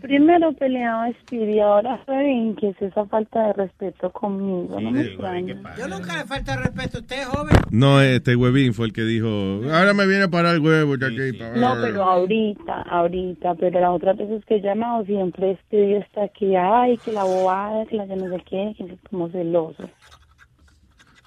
Primero- 0.02 0.52
peleaba 0.54 1.08
Speedy, 1.20 1.60
ahora 1.60 1.98
Fredin, 2.06 2.56
que 2.56 2.70
es 2.70 2.82
esa 2.82 3.04
falta 3.06 3.48
de 3.48 3.52
respeto 3.52 4.10
conmigo. 4.10 4.80
no 4.80 4.90
me 4.90 5.02
extraña. 5.02 5.54
Yo 5.78 5.88
nunca 5.88 6.16
le 6.16 6.24
falta 6.24 6.56
de 6.56 6.62
respeto 6.64 6.98
a 6.98 7.00
usted, 7.02 7.24
joven. 7.24 7.56
No, 7.70 8.00
este 8.00 8.34
huevín 8.34 8.72
fue 8.72 8.86
el 8.86 8.92
que 8.94 9.02
dijo, 9.02 9.28
ahora 9.72 9.92
me 9.94 10.06
viene 10.06 10.24
a 10.24 10.28
parar 10.28 10.54
el 10.54 10.60
huevo, 10.62 10.96
ya 10.96 11.08
que... 11.10 11.32
No, 11.56 11.74
pero 11.82 12.02
ahorita, 12.02 12.82
ahorita, 12.82 13.54
pero 13.56 13.78
las 13.80 13.90
otras 13.90 14.16
veces 14.16 14.42
que 14.46 14.56
he 14.56 14.60
llamado 14.62 15.04
siempre 15.04 15.58
Speedy 15.66 15.94
está 15.96 16.28
que, 16.28 16.56
ay, 16.56 16.96
que 16.98 17.12
la 17.12 17.24
bobada, 17.24 17.84
que 17.86 17.96
la 17.96 18.06
yo 18.06 18.16
no 18.16 18.28
sé 18.36 18.42
qué, 18.48 18.74
que 18.78 18.84
es 18.84 18.98
como 19.10 19.28
celoso. 19.28 19.88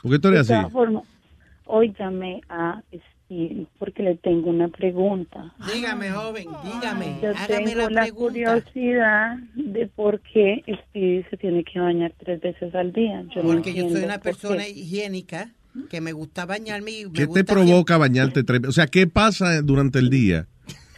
¿Por 0.04 0.12
qué 0.12 0.20
tú 0.20 0.28
eres 0.28 0.48
De 0.48 0.54
así? 0.54 0.62
todas 0.62 0.74
formas, 0.74 1.04
hoy 1.66 1.96
llamé 1.98 2.42
a 2.50 2.82
Speedy 2.92 3.66
porque 3.80 4.04
le 4.04 4.16
tengo 4.18 4.50
una 4.52 4.68
pregunta. 4.68 5.54
Dígame, 5.74 6.12
joven, 6.12 6.46
dígame. 6.64 7.18
Yo 7.24 7.30
Hágame 7.30 7.66
tengo 7.72 7.78
la 7.82 7.90
la, 7.90 8.02
pregunta. 8.04 8.14
curiosidad 8.14 9.38
de 9.56 9.88
por 9.88 10.20
qué 10.20 10.62
Speedy 10.68 11.24
se 11.32 11.38
tiene 11.38 11.64
que 11.64 11.80
bañar 11.80 12.14
tres 12.20 12.42
veces 12.42 12.76
al 12.76 12.92
día. 12.94 13.24
Yo 13.34 13.42
no 13.42 13.54
Porque 13.54 13.74
yo 13.74 13.90
soy 13.90 14.04
una 14.04 14.20
persona 14.20 14.64
qué. 14.66 14.70
higiénica 14.72 15.50
que 15.90 16.02
me 16.02 16.12
gusta 16.12 16.46
bañarme 16.46 16.92
y 16.92 17.06
me 17.06 17.14
¿Qué 17.14 17.22
te 17.22 17.26
gusta 17.28 17.54
provoca 17.54 17.98
bañarte 17.98 18.44
tres 18.44 18.60
veces? 18.62 18.70
O 18.70 18.74
sea, 18.74 18.86
¿qué 18.88 19.08
pasa 19.08 19.62
durante 19.64 19.98
el 20.00 20.10
día? 20.12 20.46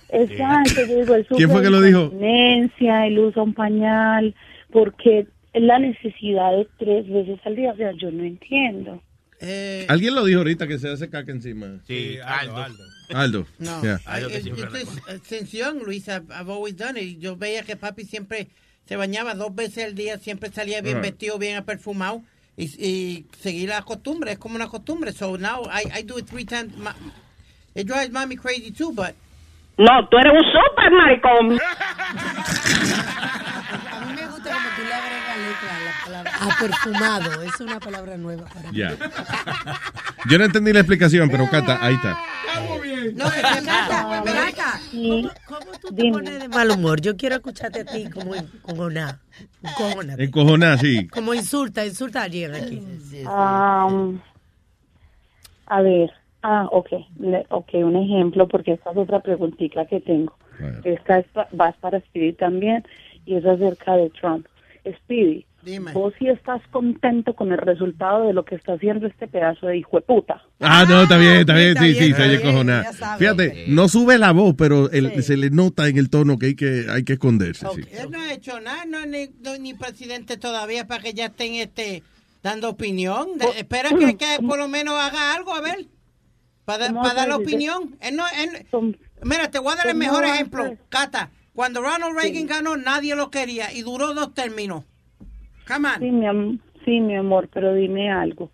Exacto, 0.10 0.82
yo 0.88 0.99
digo, 0.99 1.15
el 1.15 1.26
¿Quién 1.27 1.49
fue 1.49 1.61
que 1.61 1.69
lo 1.69 1.82
dijo? 1.82 2.11
el 2.19 3.19
uso 3.19 3.40
de 3.40 3.41
un 3.41 3.53
pañal, 3.53 4.36
porque 4.72 5.27
la 5.56 5.80
necesidad 5.80 6.52
de 6.57 6.68
tres 6.77 7.07
veces 7.10 7.40
al 7.45 7.56
día. 7.56 7.72
O 7.72 7.76
sea, 7.77 7.91
yo 7.99 8.11
no 8.11 8.23
entiendo. 8.23 9.02
Eh, 9.41 9.86
Alguien 9.90 10.15
lo 10.15 10.23
dijo 10.23 10.40
ahorita 10.40 10.65
que 10.68 10.80
se 10.80 10.90
hace 10.90 11.10
caca 11.10 11.32
encima. 11.32 11.80
Sí, 11.86 12.18
Aldo. 12.23 12.65
Aldo. 13.14 13.45
No, 13.60 13.82
Yeah. 13.84 13.99
I- 14.07 14.23
it- 14.26 14.48
it's 14.48 14.49
just, 14.49 15.10
uh, 15.10 15.19
since 15.23 15.52
young, 15.57 15.80
Luis, 15.86 16.07
I've, 16.07 16.32
always 16.49 16.76
done 16.77 16.98
it. 16.99 17.19
Yo 17.19 17.36
veía 17.36 17.64
que 17.64 17.76
papi 17.76 18.06
siempre 18.06 18.48
se 18.88 18.95
bañaba 18.95 19.36
dos 19.36 19.53
veces 19.53 19.84
al 19.86 19.94
día, 19.95 20.18
siempre 20.19 20.49
salía 20.52 20.82
bien 20.82 20.95
Right. 21.02 21.11
vestido, 21.11 21.38
bien 21.38 21.64
perfumado 21.65 22.22
y, 22.56 22.64
y 22.84 23.26
seguí 23.40 23.68
la 23.68 23.82
costumbre, 23.82 24.32
es 24.32 24.38
como 24.40 24.56
una 24.56 24.68
costumbre. 24.68 25.11
So 25.11 25.38
now 25.38 25.64
I, 25.69 25.99
I 25.99 26.03
do 26.03 26.18
it 26.18 26.26
three 26.27 26.45
times. 26.45 26.76
Ma- 26.77 26.95
it 27.76 27.86
drives 27.88 28.11
mommy 28.11 28.38
crazy 28.38 28.72
too, 28.72 28.91
but 28.94 29.14
No, 29.77 30.07
tú 30.10 30.18
eres 30.18 30.32
un 30.32 30.44
super 30.45 30.90
maricón. 30.91 31.60
A 33.91 34.06
mí 34.06 34.14
me 34.14 34.26
gusta 34.27 34.53
como 34.53 34.69
tú 34.76 34.82
le 34.88 34.94
agregas 34.94 35.38
letra 35.38 35.76
a 35.76 35.80
la 35.80 35.91
palabra 36.06 36.32
a 36.40 36.60
perfumado. 36.60 37.41
Es 37.44 37.60
una 37.60 37.80
palabra 37.80 38.18
nueva 38.18 38.45
para 38.45 38.72
mí. 38.72 38.77
Ya. 38.77 38.95
Yo 40.30 40.38
no 40.38 40.45
entendí 40.45 40.72
la 40.73 40.80
explicación, 40.80 41.30
pero 41.30 41.49
Cata, 41.49 41.77
ahí 41.82 41.95
está. 41.95 42.18
No, 43.14 43.26
que 43.30 43.36
te 43.36 43.41
Cata, 43.41 44.23
Cata, 44.26 44.80
¿cómo, 44.91 45.30
cómo 45.48 45.72
tú 45.82 45.94
te 45.94 46.11
pones 46.11 46.40
de 46.40 46.48
mal 46.49 46.72
humor? 46.72 47.02
Yo 47.02 47.15
quiero 47.15 47.36
escucharte 47.36 47.82
a 47.82 47.86
ti 47.86 48.10
como 48.10 48.34
encojonada. 48.36 49.19
Encojona. 49.64 50.15
Encojonada, 50.18 50.77
sí. 50.77 51.07
Como 51.10 51.34
insulta, 51.34 51.86
insulta 51.86 52.22
a 52.22 52.23
alguien 52.23 52.56
aquí. 52.56 52.82
Am, 53.27 54.19
a 55.68 55.82
ver, 55.82 56.11
ah, 56.44 56.68
ok, 56.72 56.88
le- 57.19 57.45
ok, 57.49 57.69
un 57.76 57.95
ejemplo, 57.98 58.48
porque 58.48 58.73
esta 58.73 58.91
es 58.91 58.98
otra 58.98 59.19
preguntita 59.19 59.86
que 59.86 59.99
tengo. 60.02 60.36
Esta 60.84 61.19
es 61.19 61.27
pa- 61.27 61.48
vas 61.52 61.76
para 61.77 61.99
Speedy 61.99 62.34
también, 62.34 62.86
y 63.26 63.36
es 63.36 63.45
acerca 63.45 63.95
de 63.98 64.10
Trump. 64.11 64.48
Speedy, 65.03 65.45
Dime. 65.65 65.91
vos 65.93 66.13
sí 66.19 66.27
estás 66.27 66.61
contento 66.71 67.33
con 67.35 67.51
el 67.51 67.57
resultado 67.57 68.27
de 68.27 68.33
lo 68.33 68.45
que 68.45 68.53
está 68.55 68.73
haciendo 68.73 69.07
este 69.07 69.27
pedazo 69.27 69.65
de 69.67 69.77
hijo 69.79 69.97
de 69.97 70.03
puta. 70.03 70.41
Ah, 70.59 70.85
no, 70.87 71.01
está 71.03 71.17
bien, 71.17 71.37
está 71.37 71.55
bien, 71.55 71.69
está 71.69 71.81
sí, 71.81 71.87
bien, 71.87 72.03
sí, 72.03 72.09
está 72.11 72.17
se 72.17 72.23
oye 72.29 72.37
bien, 72.37 72.41
sabe. 72.93 73.19
Fíjate, 73.19 73.65
no 73.69 73.87
sube 73.89 74.17
la 74.19 74.31
voz, 74.31 74.53
pero 74.57 74.89
el- 74.91 75.23
se 75.23 75.35
le 75.37 75.49
nota 75.49 75.87
en 75.87 75.97
el 75.97 76.09
tono 76.09 76.37
que 76.37 76.45
hay 76.47 76.55
que, 76.55 76.85
hay 76.89 77.03
que 77.03 77.13
esconderse. 77.13 77.65
sí. 77.75 77.81
él 77.91 78.11
no 78.11 78.19
ha 78.19 78.31
hecho 78.31 78.59
nada, 78.61 78.85
no 78.85 78.99
es 78.99 79.07
ni, 79.07 79.27
no- 79.41 79.57
ni 79.57 79.73
presidente 79.73 80.37
todavía 80.37 80.87
para 80.87 81.01
que 81.03 81.13
ya 81.13 81.25
estén 81.25 81.55
este, 81.55 82.03
dando 82.43 82.69
opinión. 82.69 83.37
De- 83.37 83.59
espera 83.59 83.89
que, 83.89 84.15
que 84.15 84.37
por 84.47 84.59
lo 84.59 84.67
menos 84.67 84.93
haga 85.01 85.33
algo, 85.33 85.53
a 85.55 85.61
ver, 85.61 85.87
para, 86.63 86.87
¿Cómo 86.89 87.01
para 87.01 87.13
dar 87.15 87.27
la 87.29 87.37
opinión. 87.37 87.95
Él 88.01 88.15
no, 88.15 88.23
él- 88.27 88.67
mira, 89.23 89.49
te 89.49 89.59
voy 89.59 89.73
a 89.73 89.77
dar 89.77 89.87
el 89.87 89.93
¿Cómo 89.93 90.03
mejor 90.05 90.25
ejemplo. 90.25 90.75
Cata, 90.89 91.31
cuando 91.53 91.81
Ronald 91.81 92.15
Reagan 92.15 92.47
ganó, 92.47 92.77
nadie 92.77 93.15
lo 93.15 93.31
quería 93.31 93.71
y 93.73 93.81
duró 93.81 94.13
dos 94.13 94.33
términos. 94.33 94.83
Come 95.67 95.87
on. 95.87 95.99
Sí, 95.99 96.11
mi, 96.11 96.25
am- 96.27 96.59
sí, 96.85 96.99
mi 96.99 97.15
amor, 97.15 97.49
pero 97.53 97.73
dime 97.73 98.11
algo. 98.11 98.51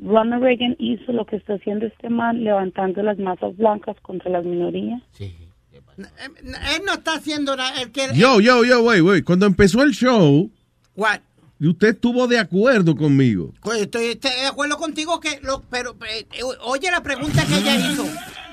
Ronald 0.00 0.42
Reagan 0.42 0.76
hizo 0.78 1.12
lo 1.12 1.26
que 1.26 1.36
está 1.36 1.54
haciendo 1.54 1.86
este 1.86 2.08
man, 2.08 2.44
levantando 2.44 3.02
las 3.02 3.18
masas 3.18 3.56
blancas 3.56 3.96
contra 4.02 4.30
las 4.30 4.44
minorías. 4.44 5.02
Él 5.18 6.82
no 6.86 6.92
está 6.94 7.14
haciendo 7.14 7.56
nada. 7.56 7.80
Él 7.82 7.90
quiere, 7.90 8.14
Yo, 8.16 8.40
yo, 8.40 8.64
yo, 8.64 8.82
wait, 8.82 9.02
wait. 9.02 9.24
Cuando 9.24 9.46
empezó 9.46 9.82
el 9.82 9.90
show, 9.92 10.50
What? 10.94 11.18
usted 11.60 11.88
estuvo 11.88 12.28
de 12.28 12.38
acuerdo 12.38 12.94
conmigo. 12.94 13.52
Pues 13.62 13.80
Estoy, 13.82 14.06
estoy 14.06 14.30
de 14.40 14.46
acuerdo 14.46 14.76
contigo 14.76 15.18
que 15.18 15.40
lo, 15.42 15.62
pero 15.68 15.96
eh, 16.08 16.26
eh, 16.32 16.42
oye 16.62 16.90
la 16.90 17.02
pregunta 17.02 17.44
que 17.46 17.58
ella 17.58 17.74
hizo. 17.76 18.04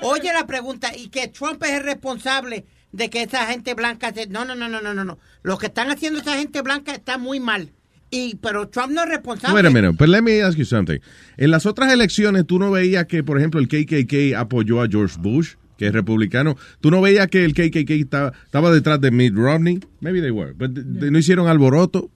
Oye 0.02 0.32
la 0.32 0.46
pregunta 0.46 0.90
y 0.96 1.08
que 1.08 1.28
Trump 1.28 1.62
es 1.62 1.70
el 1.70 1.84
responsable 1.84 2.64
de 2.96 3.10
que 3.10 3.22
esa 3.22 3.46
gente 3.46 3.74
blanca 3.74 4.12
se, 4.12 4.26
no 4.26 4.44
no 4.44 4.54
no 4.54 4.68
no 4.68 4.80
no 4.80 4.94
no 4.94 5.04
no. 5.04 5.18
Lo 5.42 5.58
que 5.58 5.66
están 5.66 5.90
haciendo 5.90 6.20
esa 6.20 6.36
gente 6.36 6.62
blanca 6.62 6.92
está 6.92 7.18
muy 7.18 7.40
mal. 7.40 7.72
Y 8.10 8.36
pero 8.36 8.68
Trump 8.68 8.92
no 8.92 9.02
es 9.02 9.08
responsable. 9.08 9.54
Wait 9.54 9.66
a 9.66 9.70
minute, 9.70 9.96
but 9.98 10.08
let 10.08 10.22
me 10.22 10.40
ask 10.42 10.56
you 10.56 10.64
something. 10.64 10.98
En 11.36 11.50
las 11.50 11.66
otras 11.66 11.92
elecciones, 11.92 12.46
tú 12.46 12.58
no 12.58 12.70
veías 12.70 13.06
que, 13.06 13.22
por 13.22 13.38
ejemplo, 13.38 13.60
el 13.60 13.68
KKK 13.68 14.36
apoyó 14.36 14.80
a 14.80 14.88
George 14.88 15.16
Bush, 15.18 15.54
que 15.76 15.88
es 15.88 15.92
republicano. 15.92 16.56
Tú 16.80 16.90
no 16.90 17.00
veías 17.00 17.26
que 17.28 17.44
el 17.44 17.52
KKK 17.52 17.90
estaba, 17.90 18.32
estaba 18.44 18.70
detrás 18.72 19.00
de 19.00 19.10
Mitt 19.10 19.34
Romney. 19.34 19.80
Maybe 20.00 20.20
they 20.20 20.30
were, 20.30 20.52
but 20.52 20.70
no 20.70 21.18
hicieron 21.18 21.48
alboroto. 21.48 22.10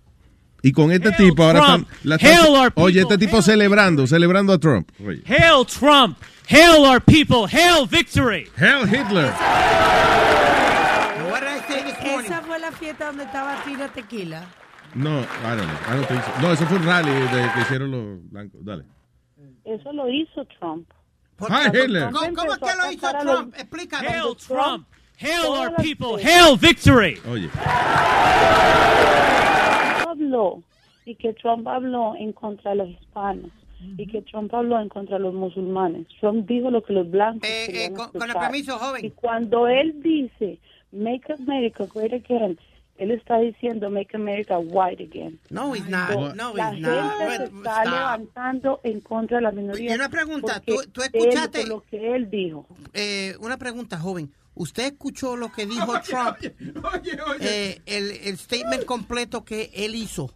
Y 0.63 0.73
con 0.73 0.93
este 0.93 1.13
tipo 1.13 1.43
ahora 1.45 1.61
Trump. 1.65 1.89
están, 1.91 2.09
la 2.09 2.15
Hail 2.17 2.39
están- 2.47 2.55
our 2.55 2.73
oye, 2.77 3.01
este 3.01 3.19
tipo 3.19 3.41
celebrando, 3.43 4.07
celebrando 4.07 4.53
a 4.53 4.59
Trump. 4.59 4.91
Oye. 5.07 5.23
Hail 5.27 5.65
Trump! 5.67 6.19
Hail 6.49 6.85
our 6.85 7.01
people! 7.01 7.47
Hail 7.51 7.87
victory! 7.89 8.49
Hail 8.57 8.87
Hitler! 8.87 9.33
Esa 12.25 12.43
fue 12.43 12.59
la 12.59 12.73
fiesta 12.73 13.07
donde 13.07 13.25
estaba 13.25 13.63
Tina 13.65 13.89
Tequila. 13.89 14.45
No, 14.95 15.21
I 15.21 15.57
don't 15.57 15.67
know. 15.67 15.79
I 15.89 15.97
don't 15.97 16.09
think 16.09 16.23
so. 16.25 16.41
No, 16.43 16.53
eso 16.53 16.67
fue 16.67 16.77
un 16.79 16.85
rally 16.87 17.11
de, 17.13 17.51
que 17.55 17.61
hicieron 17.63 17.91
los 17.91 18.31
blancos. 18.31 18.65
Dale. 18.65 18.85
Eso 19.65 19.93
lo 19.93 20.09
hizo 20.09 20.45
Trump. 20.59 20.89
Hi, 21.41 21.69
Hitler. 21.69 22.11
¿Cómo, 22.11 22.35
¿Cómo 22.35 22.53
es 22.53 22.59
que 22.59 22.77
lo 22.77 22.93
hizo 22.93 23.11
Trump? 23.21 23.55
Explícanos. 23.57 24.11
Hail 24.13 24.37
Trump. 24.47 24.87
Hail 25.21 25.53
our 25.53 25.75
people. 25.77 26.17
Hail 26.19 26.57
victory. 26.57 27.19
Oye. 27.31 27.49
habló 30.09 30.63
y 31.05 31.15
que 31.15 31.33
Trump 31.35 31.67
habló 31.69 32.15
en 32.17 32.33
contra 32.33 32.71
de 32.73 32.77
los 32.79 32.89
hispanos 32.89 33.51
y 33.97 34.07
que 34.07 34.23
Trump 34.23 34.53
habló 34.55 34.79
en 34.81 34.89
contra 34.89 35.17
de 35.17 35.23
los 35.25 35.35
musulmanes. 35.35 36.07
Trump 36.21 36.47
dijo 36.47 36.71
lo 36.71 36.83
que 36.83 36.93
los 36.93 37.11
blancos 37.11 37.43
querían 37.49 37.93
Eh, 37.93 37.97
con- 37.97 38.11
con 38.11 38.29
el 38.29 38.37
permiso, 38.37 38.79
joven. 38.79 39.05
Y 39.05 39.11
cuando 39.11 39.67
él 39.69 40.01
dice 40.03 40.59
Make 40.93 41.33
America 41.39 41.87
Great 41.95 42.13
Again, 42.13 42.59
él 42.99 43.11
está 43.13 43.39
diciendo 43.39 43.89
Make 43.89 44.15
America 44.17 44.59
White 44.59 45.03
Again. 45.05 45.39
No, 45.49 45.75
he's 45.75 45.89
not. 45.89 46.11
So, 46.13 46.35
No, 46.35 46.55
la 46.55 46.75
he's 46.75 46.85
gente 46.85 46.91
not. 46.91 47.19
se 47.39 47.45
está 47.45 47.83
stop. 47.83 47.95
levantando 47.95 48.81
en 48.85 49.01
contra 49.01 49.39
de 49.39 49.43
la 49.45 49.53
minoría. 49.53 49.91
Y 49.93 49.95
una 49.95 50.09
pregunta, 50.11 50.61
¿tú, 50.61 50.75
tú 50.93 51.01
él, 51.03 51.11
escuchaste 51.13 51.61
por 51.61 51.69
lo 51.69 51.81
que 51.83 52.15
él 52.15 52.29
dijo. 52.29 52.67
Eh, 52.93 53.35
una 53.41 53.57
pregunta, 53.57 53.99
joven. 53.99 54.31
¿Usted 54.61 54.93
escuchó 54.93 55.37
lo 55.37 55.51
que 55.51 55.65
dijo 55.65 55.99
Trump? 56.03 56.37
Eh, 57.41 57.81
el, 57.87 58.11
el 58.11 58.37
statement 58.37 58.85
completo 58.85 59.43
que 59.43 59.71
él 59.73 59.95
hizo. 59.95 60.35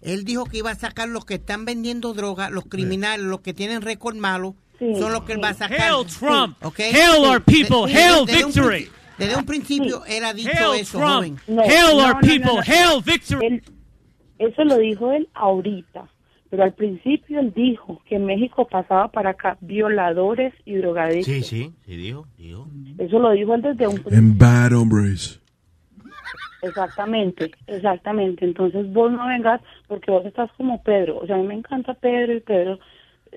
Él 0.00 0.24
dijo 0.24 0.44
que 0.46 0.58
iba 0.58 0.70
a 0.70 0.74
sacar 0.74 1.08
los 1.08 1.24
que 1.24 1.34
están 1.34 1.64
vendiendo 1.64 2.12
droga, 2.12 2.50
los 2.50 2.64
criminales, 2.64 3.24
los 3.26 3.42
que 3.42 3.54
tienen 3.54 3.82
récord 3.82 4.16
malo, 4.16 4.56
Sí, 4.80 4.86
son 4.98 5.12
los 5.12 5.22
que 5.24 5.34
él 5.34 5.44
va 5.44 5.50
a 5.50 5.54
sacar. 5.54 5.78
Hail 5.80 6.06
Trump. 6.06 6.56
¿Ok? 6.64 6.80
Hail 6.80 7.24
our 7.24 7.42
people. 7.44 7.86
De- 7.92 7.98
Hail 7.98 8.24
desde 8.26 8.44
un 8.44 8.52
victory. 8.52 8.84
princi- 8.86 8.90
Desde 9.18 9.36
un 9.36 9.44
principio 9.46 10.04
él 10.06 10.24
ha 10.24 10.32
dicho 10.34 10.50
Hail 10.72 10.80
eso, 10.80 10.98
Trump. 10.98 11.14
joven. 11.14 11.40
No, 11.46 11.62
Hail 11.62 11.96
no, 11.96 12.04
our 12.06 12.14
no, 12.14 12.20
people. 12.20 12.38
no, 12.46 12.54
no. 12.56 12.62
Hail 12.62 13.02
victory. 13.04 13.46
Él- 13.46 13.62
eso 14.38 14.64
lo 14.64 14.78
dijo 14.78 15.12
él 15.12 15.28
ahorita, 15.34 16.08
pero 16.50 16.64
al 16.64 16.74
principio 16.74 17.40
él 17.40 17.52
dijo 17.54 18.02
que 18.06 18.18
México 18.18 18.66
pasaba 18.66 19.08
para 19.08 19.30
acá 19.30 19.56
violadores 19.60 20.52
y 20.64 20.74
drogadictos. 20.74 21.24
Sí, 21.32 21.42
sí, 21.42 21.72
sí, 21.86 21.96
dijo, 21.96 22.26
dijo. 22.36 22.66
Eso 22.98 23.18
lo 23.20 23.30
dijo 23.30 23.54
él 23.54 23.62
desde 23.62 23.86
un 23.86 23.94
principio. 23.94 24.18
And 24.18 24.38
bad 24.38 24.72
hombres. 24.76 25.40
Exactamente, 26.62 27.52
exactamente. 27.66 28.44
Entonces 28.44 28.92
vos 28.92 29.10
no 29.10 29.26
vengas 29.28 29.60
porque 29.86 30.10
vos 30.10 30.24
estás 30.26 30.50
como 30.52 30.82
Pedro. 30.82 31.18
O 31.18 31.26
sea, 31.26 31.36
a 31.36 31.38
mí 31.38 31.46
me 31.46 31.54
encanta 31.54 31.94
Pedro 31.94 32.34
y 32.34 32.40
Pedro. 32.40 32.78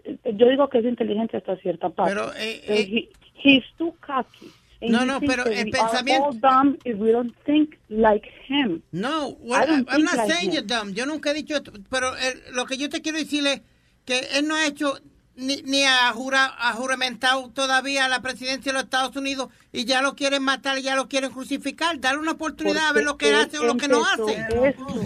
eh, 0.03 0.17
Yo 0.35 0.49
digo 0.49 0.67
que 0.69 0.79
es 0.79 0.85
inteligente 0.85 1.37
hasta 1.37 1.55
cierta 1.57 1.89
parte. 1.89 2.13
Pero, 2.15 2.33
eh, 2.35 2.61
Pero 2.67 2.79
he- 2.79 3.09
he's 3.43 3.63
too 3.77 3.95
cocky. 4.05 4.51
And 4.83 4.91
No, 4.91 5.05
no, 5.05 5.19
pero 5.21 5.45
el 5.45 5.69
pensamiento- 5.71 6.25
all 6.25 6.39
dumb 6.41 6.77
if 6.83 6.97
we 6.99 7.11
don't 7.11 7.33
think 7.45 7.75
like 7.89 8.27
him. 8.47 8.81
No, 8.91 9.37
well, 9.39 9.85
I'm 9.89 10.03
not 10.03 10.15
like 10.17 10.31
saying 10.33 10.49
him. 10.49 10.53
you're 10.55 10.67
dumb. 10.67 10.93
Yo 10.93 11.05
nunca 11.05 11.31
he 11.31 11.33
dicho 11.35 11.55
esto, 11.55 11.71
pero 11.89 12.15
eh, 12.17 12.43
lo 12.51 12.65
que 12.65 12.77
yo 12.77 12.89
te 12.89 13.01
quiero 13.01 13.17
decir 13.17 13.47
es 13.47 13.61
que 14.05 14.19
él 14.33 14.47
no 14.47 14.55
ha 14.55 14.65
hecho 14.67 14.99
ni, 15.35 15.61
ni 15.63 15.83
ha, 15.83 16.11
jura, 16.13 16.53
ha 16.59 16.73
juramentado 16.73 17.49
todavía 17.49 18.05
a 18.05 18.09
la 18.09 18.21
presidencia 18.21 18.71
de 18.71 18.73
los 18.73 18.83
Estados 18.83 19.15
Unidos 19.15 19.47
y 19.71 19.85
ya 19.85 20.01
lo 20.01 20.15
quieren 20.15 20.43
matar, 20.43 20.77
ya 20.79 20.95
lo 20.95 21.07
quieren 21.07 21.31
crucificar. 21.31 21.99
Darle 21.99 22.19
una 22.19 22.31
oportunidad 22.33 22.89
a 22.89 22.93
ver 22.93 23.03
lo 23.05 23.17
que 23.17 23.33
hace 23.33 23.57
o 23.59 23.63
lo 23.63 23.77
que 23.77 23.87
no 23.87 24.03
hace. 24.05 24.33
esto. 24.65 25.01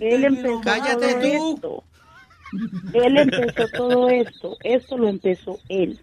Él 0.00 0.24
empezó 0.24 0.60
Cállate 0.60 1.14
todo 1.14 1.20
tú. 1.20 1.54
esto. 1.54 1.84
Él 2.92 3.16
empezó 3.16 3.68
todo 3.76 4.08
esto. 4.10 4.56
Esto 4.62 4.98
lo 4.98 5.08
empezó 5.08 5.58
él. 5.68 5.98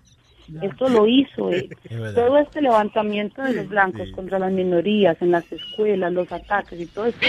Esto 0.62 0.90
lo 0.90 1.08
hizo 1.08 1.50
él. 1.52 1.70
Todo 2.16 2.38
este 2.40 2.62
levantamiento 2.62 3.42
de 3.42 3.54
los 3.54 3.68
blancos 3.68 4.10
contra 4.16 4.40
las 4.40 4.52
minorías 4.52 5.18
en 5.22 5.32
las 5.32 5.50
escuelas, 5.52 6.12
los 6.12 6.32
ataques 6.32 6.80
y 6.80 6.86
todo 6.88 7.06
esto. 7.06 7.26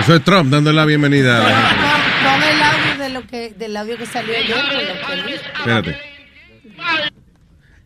Eso 0.00 0.14
es 0.16 0.24
Trump 0.24 0.50
dando 0.50 0.72
la 0.72 0.84
bienvenida. 0.84 1.40
Pon 1.40 2.42
el 2.42 2.62
audio 2.62 3.02
de 3.04 3.08
lo 3.10 3.26
que, 3.26 3.50
del 3.50 3.76
audio 3.76 3.96
que 3.96 4.06
salió 4.06 4.34
ayer. 4.36 4.56
Espérate. 5.58 5.96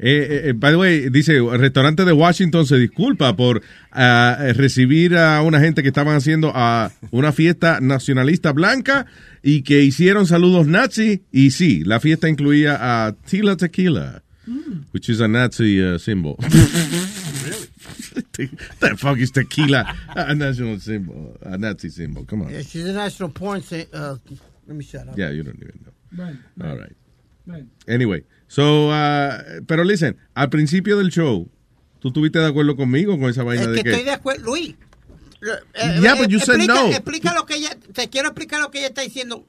Eh, 0.00 0.10
eh, 0.10 0.48
eh, 0.50 0.52
by 0.52 0.70
the 0.70 0.76
way, 0.76 1.08
dice, 1.10 1.36
el 1.36 1.58
restaurante 1.58 2.04
de 2.04 2.12
Washington 2.12 2.66
se 2.66 2.76
disculpa 2.76 3.34
por 3.34 3.62
eh, 3.96 4.52
recibir 4.54 5.16
a 5.16 5.42
una 5.42 5.58
gente 5.58 5.82
que 5.82 5.88
estaban 5.88 6.16
haciendo 6.16 6.52
ah, 6.54 6.92
una 7.10 7.32
fiesta 7.32 7.80
nacionalista 7.80 8.52
blanca 8.52 9.06
y 9.42 9.62
que 9.62 9.82
hicieron 9.82 10.26
saludos 10.26 10.68
nazi. 10.68 11.24
Y 11.32 11.50
sí, 11.50 11.82
la 11.84 11.98
fiesta 11.98 12.28
incluía 12.28 12.78
a 12.80 13.12
Tila 13.12 13.56
Tequila, 13.56 14.22
which 14.92 15.08
is 15.08 15.20
a 15.20 15.26
Nazi 15.26 15.82
uh, 15.82 15.98
symbol. 15.98 16.36
the 18.80 18.96
fuck 18.96 19.18
is 19.18 19.32
tequila? 19.32 19.94
A 20.14 20.34
national 20.34 20.78
symbol, 20.78 21.36
a 21.42 21.58
Nazi 21.58 21.90
symbol. 21.90 22.24
Come 22.24 22.42
on. 22.42 22.50
Yeah, 22.50 22.62
she's 22.62 22.86
a 22.86 22.92
national 22.92 23.30
porn. 23.30 23.62
Uh, 23.92 24.16
let 24.66 24.76
me 24.76 24.84
shut 24.84 25.08
up. 25.08 25.18
Yeah, 25.18 25.30
you 25.30 25.42
don't 25.42 25.56
even 25.56 25.80
know. 25.84 25.92
Bueno, 26.12 26.38
All 26.62 26.76
right. 26.76 26.94
Anyway, 27.86 28.22
so, 28.48 28.88
uh, 28.88 29.62
pero 29.66 29.84
listen, 29.84 30.16
al 30.34 30.50
principio 30.50 30.98
del 30.98 31.10
show, 31.10 31.48
¿tú 32.00 32.08
estuviste 32.08 32.38
de 32.40 32.46
acuerdo 32.46 32.74
conmigo 32.76 33.18
con 33.18 33.30
esa 33.30 33.42
vaina 33.44 33.62
Es 33.62 33.68
de 33.68 33.74
que 33.82 33.90
estoy 33.90 33.98
que... 34.02 34.04
de 34.10 34.12
acuerdo, 34.14 34.44
Luis. 34.44 34.70
Eh, 34.70 36.00
Yeah, 36.02 36.14
eh, 36.14 36.18
but 36.18 36.28
you 36.28 36.40
said 36.40 36.56
explica, 36.56 36.74
no. 36.74 36.88
Explica 36.88 37.32
lo 37.34 37.46
que 37.46 37.54
ella, 37.56 37.70
te 37.92 38.08
quiero 38.08 38.28
explicar 38.28 38.60
lo 38.60 38.70
que 38.72 38.78
ella 38.78 38.88
está 38.88 39.02
diciendo. 39.02 39.46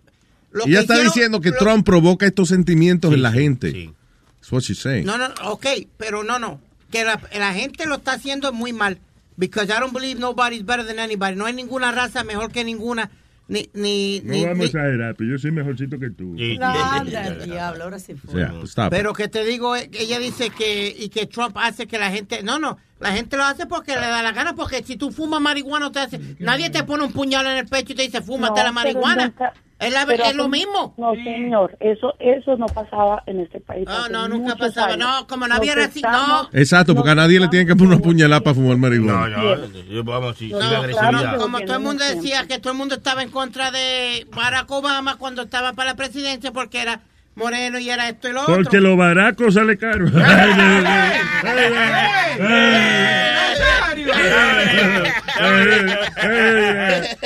Lo 0.51 0.65
Ella 0.65 0.77
que 0.77 0.81
está 0.81 0.93
hicieron- 0.95 1.05
diciendo 1.13 1.41
que 1.41 1.49
lo- 1.49 1.57
Trump 1.57 1.85
provoca 1.85 2.25
estos 2.27 2.49
sentimientos 2.49 3.11
en 3.13 3.21
la 3.23 3.31
gente. 3.31 3.91
That's 4.39 4.51
what 4.51 4.61
she's 4.61 4.79
saying. 4.79 5.05
No, 5.05 5.17
no, 5.17 5.27
ok, 5.45 5.65
pero 5.97 6.23
no, 6.23 6.37
no. 6.39 6.61
Que 6.91 7.03
la, 7.03 7.19
la 7.37 7.53
gente 7.53 7.85
lo 7.87 7.95
está 7.95 8.13
haciendo 8.13 8.51
muy 8.53 8.71
mal. 8.73 8.99
Because 9.37 9.71
I 9.71 9.79
don't 9.79 9.93
believe 9.93 10.19
nobody's 10.19 10.65
better 10.65 10.85
than 10.85 10.99
anybody. 10.99 11.35
No 11.35 11.45
hay 11.45 11.53
ninguna 11.53 11.91
raza 11.91 12.23
mejor 12.23 12.51
que 12.51 12.63
ninguna. 12.63 13.09
Ni, 13.49 13.67
ni, 13.73 14.21
No 14.23 14.33
ni- 14.33 14.45
vamos 14.45 14.61
a 14.61 14.65
exagerar, 14.67 15.15
pero 15.15 15.31
yo 15.31 15.37
soy 15.39 15.51
mejorcito 15.51 15.97
que 15.99 16.11
tú. 16.11 16.35
No, 16.59 16.65
anda, 16.67 17.27
el 17.27 17.43
diablo, 17.45 17.83
ahora 17.85 17.97
sí 17.99 18.13
fue. 18.13 18.47
Stop. 18.65 18.91
Pero 18.91 19.11
que 19.13 19.27
te 19.27 19.43
digo, 19.43 19.75
eh, 19.75 19.89
que 19.89 20.03
ella 20.03 20.19
dice 20.19 20.51
que, 20.51 20.95
y 20.97 21.09
que 21.09 21.25
Trump 21.25 21.57
hace 21.57 21.87
que 21.87 21.97
la 21.97 22.11
gente, 22.11 22.43
no, 22.43 22.59
no, 22.59 22.77
la 22.99 23.11
gente 23.11 23.37
lo 23.37 23.43
hace 23.43 23.65
porque 23.65 23.95
le 23.95 24.01
da 24.01 24.21
la 24.21 24.33
gana, 24.33 24.53
porque 24.55 24.83
si 24.83 24.97
tú 24.97 25.11
fumas 25.11 25.41
marihuana, 25.41 25.91
te 25.91 25.99
hace, 25.99 26.19
nadie 26.37 26.69
te 26.69 26.83
pone 26.83 27.03
un 27.05 27.11
puñal 27.11 27.47
en 27.47 27.57
el 27.57 27.65
pecho 27.65 27.93
y 27.93 27.95
te 27.95 28.03
dice, 28.03 28.21
fúmate 28.21 28.59
No, 28.59 28.65
la 28.67 28.71
marihuana. 28.71 29.33
pero 29.35 29.49
nunca- 29.49 29.53
es, 29.79 29.93
la- 29.93 30.33
lo 30.33 30.49
mismo. 30.49 30.93
No, 30.97 31.13
señor, 31.13 31.77
eso 31.79 32.13
eso 32.19 32.57
no 32.57 32.65
pasaba 32.67 33.23
en 33.25 33.39
este 33.39 33.59
país. 33.61 33.85
No, 33.87 34.09
no, 34.09 34.27
nunca 34.27 34.55
pasaba. 34.55 34.93
años. 34.93 34.99
No, 34.99 35.27
como 35.27 35.47
no 35.47 35.55
había 35.55 35.75
Nos 35.75 35.85
raci- 35.85 35.95
estamos- 35.97 36.49
Exacto, 36.53 36.93
porque 36.95 37.11
a 37.11 37.15
nadie 37.15 37.39
le 37.39 37.47
tienen 37.47 37.67
que 37.67 37.75
poner 37.75 37.93
una 37.95 38.03
puñalada 38.03 38.41
para 38.41 38.55
fumar 38.55 38.77
marihuana. 38.77 39.27
No, 39.37 39.55
no, 39.55 39.67
yo, 39.89 40.03
vamos, 40.03 40.37
sí, 40.37 40.49
No, 40.49 40.59
claro, 40.59 41.37
como 41.39 41.59
todo 41.61 41.77
el 41.77 41.83
mundo 41.83 42.03
decía 42.03 42.45
que 42.47 42.59
todo 42.59 42.73
el 42.73 42.77
mundo 42.77 42.95
estaba 42.95 43.23
en 43.23 43.31
contra 43.31 43.71
de 43.71 44.27
Barack 44.35 44.69
Obama 44.71 45.15
cuando 45.17 45.43
estaba 45.43 45.73
para 45.73 45.91
la 45.91 45.95
presidencia 45.95 46.51
porque 46.51 46.81
era 46.81 47.01
moreno 47.39 47.79
y 47.79 47.89
era 47.89 48.09
esto 48.09 48.29
y 48.29 48.33
lo 48.33 48.41
otro. 48.41 48.55
Porque 48.55 48.79
lo 48.79 48.95
baraco 48.95 49.51
sale 49.51 49.77
caro. 49.77 50.07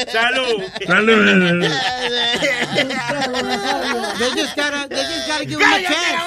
Salud. 0.08 0.64
Salud. 0.88 1.24
They 4.20 4.30
just 4.36 4.56
gotta, 4.56 4.88
they 4.90 5.04
just 5.04 5.28
gotta 5.28 5.46
give 5.46 5.60
him 5.60 5.74
a 5.74 5.82
chance. 5.82 6.24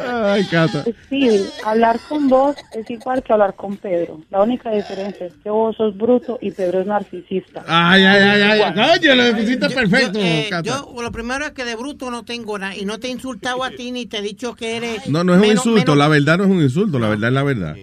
Ay, 0.00 0.44
Cata. 0.46 0.84
Sí, 1.08 1.46
hablar 1.64 1.98
con 2.08 2.28
vos 2.28 2.56
es 2.72 2.88
igual 2.90 3.22
que 3.22 3.32
hablar 3.32 3.54
con 3.54 3.76
Pedro. 3.76 4.20
La 4.30 4.42
única 4.42 4.70
diferencia 4.70 5.26
es 5.26 5.34
que 5.42 5.50
vos 5.50 5.76
sos 5.76 5.96
bruto 5.96 6.38
y 6.40 6.50
Pedro 6.50 6.80
es 6.80 6.86
narcisista. 6.86 7.64
Ay, 7.66 8.04
ay, 8.04 8.22
ay, 8.22 8.42
ay. 8.42 8.58
Igual. 8.58 8.74
Coño, 8.74 9.14
lo 9.14 9.36
pusiste 9.36 9.70
perfecto, 9.70 10.18
Yo, 10.18 10.24
eh, 10.24 10.46
Cata. 10.50 10.62
yo, 10.68 11.02
lo 11.02 11.12
primero 11.12 11.44
es 11.46 11.52
que 11.52 11.64
de 11.64 11.74
bruto 11.76 12.10
no 12.10 12.24
tengo 12.24 12.58
nada 12.58 12.76
y 12.76 12.84
no 12.84 12.98
te 12.98 13.08
he 13.08 13.10
insultado 13.10 13.62
a 13.64 13.70
ti 13.70 13.90
ni 13.92 14.06
te 14.06 14.18
he 14.18 14.22
dicho 14.22 14.54
que 14.54 14.76
eres. 14.76 15.08
No, 15.08 15.24
no 15.24 15.32
es 15.34 15.36
un 15.36 15.40
menos- 15.42 15.66
insulto. 15.66 15.92
menos- 15.92 15.96
La 15.98 16.08
verdad 16.08 16.38
no 16.38 16.44
es 16.44 16.50
un 16.50 16.62
insulto. 16.62 16.98
La 16.98 17.08
verdad 17.08 17.28
es 17.28 17.34
la 17.34 17.42
verdad. 17.42 17.76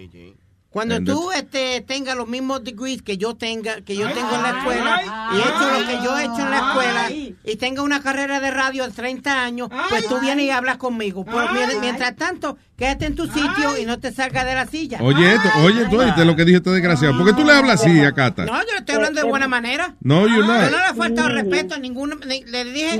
Cuando 0.72 0.94
And 0.94 1.06
tú 1.06 1.30
este, 1.32 1.82
tengas 1.82 2.16
los 2.16 2.26
mismos 2.26 2.64
degrees 2.64 3.02
que 3.02 3.18
yo 3.18 3.34
tenga, 3.34 3.82
que 3.82 3.94
yo 3.94 4.10
tengo 4.10 4.34
en 4.34 4.42
la 4.42 4.48
escuela 4.58 5.02
y 5.34 5.36
he 5.36 5.40
hecho 5.40 5.70
lo 5.80 5.86
que 5.86 6.04
yo 6.04 6.18
he 6.18 6.22
hecho 6.24 6.38
en 6.40 6.50
la 6.50 6.58
escuela 6.58 7.10
y 7.10 7.56
tenga 7.56 7.82
una 7.82 8.00
carrera 8.02 8.40
de 8.40 8.50
radio 8.50 8.86
de 8.86 8.92
30 8.92 9.42
años, 9.44 9.68
pues 9.90 10.06
tú 10.08 10.18
vienes 10.20 10.46
y 10.46 10.50
hablas 10.50 10.78
conmigo. 10.78 11.26
Pero 11.26 11.48
mien- 11.52 11.78
mientras 11.82 12.16
tanto, 12.16 12.56
quédate 12.78 13.04
en 13.04 13.14
tu 13.14 13.26
sitio 13.26 13.76
y 13.78 13.84
no 13.84 13.98
te 14.00 14.12
salgas 14.12 14.46
de 14.46 14.54
la 14.54 14.66
silla. 14.66 14.98
Oye, 15.02 15.34
esto, 15.34 15.48
oye, 15.62 15.84
tú 15.90 16.00
oíste 16.00 16.24
lo 16.24 16.34
que 16.36 16.46
dijo 16.46 16.56
este 16.56 16.70
desgraciado. 16.70 17.18
¿Por 17.18 17.26
qué 17.26 17.32
tú 17.34 17.44
le 17.46 17.52
hablas 17.52 17.82
así 17.82 18.00
a 18.02 18.12
Cata? 18.12 18.46
No, 18.46 18.54
yo 18.60 18.72
le 18.72 18.78
estoy 18.78 18.94
hablando 18.94 19.20
de 19.20 19.28
buena 19.28 19.48
manera. 19.48 19.94
No, 20.00 20.26
Yo 20.26 20.38
not. 20.38 20.70
no 20.70 20.78
le 20.78 20.90
he 20.90 20.94
faltado 20.94 21.28
respeto 21.28 21.74
a 21.74 21.78
ninguno. 21.78 22.16
ni- 22.26 22.44
Le 22.44 22.64
dije 22.64 22.96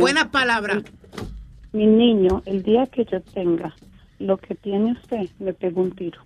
buenas 0.00 0.26
palabras. 0.26 0.82
Mi 1.72 1.86
niño, 1.86 2.42
el 2.46 2.62
día 2.64 2.86
que 2.86 3.04
yo 3.10 3.20
tenga 3.32 3.74
lo 4.22 4.36
que 4.36 4.54
tiene 4.54 4.92
usted, 4.92 5.28
le 5.40 5.52
pego 5.52 5.82
un 5.82 5.90
tiro. 5.92 6.20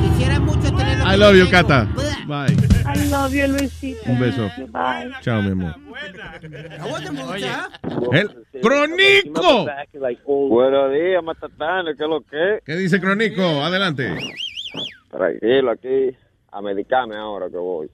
Quisiera 0.00 0.38
mucho 0.40 0.74
tener 0.74 0.98
lo 0.98 1.04
I 1.04 1.10
que 1.10 1.16
love 1.16 1.32
yo 1.32 1.44
you, 1.44 1.50
tengo. 1.50 1.68
Cata. 1.68 1.88
Bye. 2.26 2.54
I 2.94 3.10
love 3.10 3.32
you, 3.34 3.46
Luisito. 3.48 4.10
Un 4.10 4.20
beso. 4.20 4.50
Bye. 4.68 5.10
Chao, 5.20 5.42
mi 5.42 5.50
amor. 5.52 5.74
Oye. 7.28 7.50
El 8.12 8.28
Crónico. 8.60 9.66
Buenos 10.48 10.92
días, 10.92 11.22
Matatán, 11.24 11.86
¿qué 11.86 12.04
es 12.04 12.08
lo 12.08 12.20
que? 12.20 12.60
¿Qué 12.64 12.76
dice 12.76 13.00
Crónico? 13.00 13.42
Adelante. 13.42 14.16
Tranquilo, 15.10 15.70
aquí, 15.72 16.16
a 16.52 16.62
medicarme 16.62 17.16
ahora 17.16 17.50
que 17.50 17.56
voy. 17.56 17.90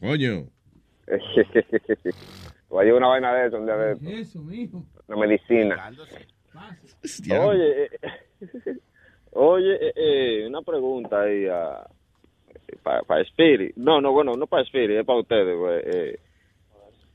Coño. 0.00 0.46
a 2.78 2.84
llevar 2.84 2.98
una 2.98 3.08
vaina 3.08 3.34
de 3.34 3.48
eso, 3.48 3.58
un 3.58 3.66
día 3.66 3.76
de 3.76 3.92
eso. 3.92 4.08
Eso, 4.08 4.40
mijo. 4.40 4.84
Una 5.08 5.16
medicina. 5.18 5.90
Oye, 7.40 7.84
eh, 7.84 7.90
oye, 9.32 9.74
eh, 9.74 9.92
eh, 9.96 10.46
una 10.46 10.62
pregunta 10.62 11.22
ahí 11.22 11.46
para 12.82 13.22
Spirit. 13.22 13.74
No, 13.76 14.00
no, 14.00 14.12
bueno, 14.12 14.34
no 14.36 14.46
para 14.46 14.62
Spirit, 14.62 14.98
es 14.98 15.06
para 15.06 15.20
ustedes, 15.20 15.58
güey. 15.58 15.80
Eh, 15.84 16.20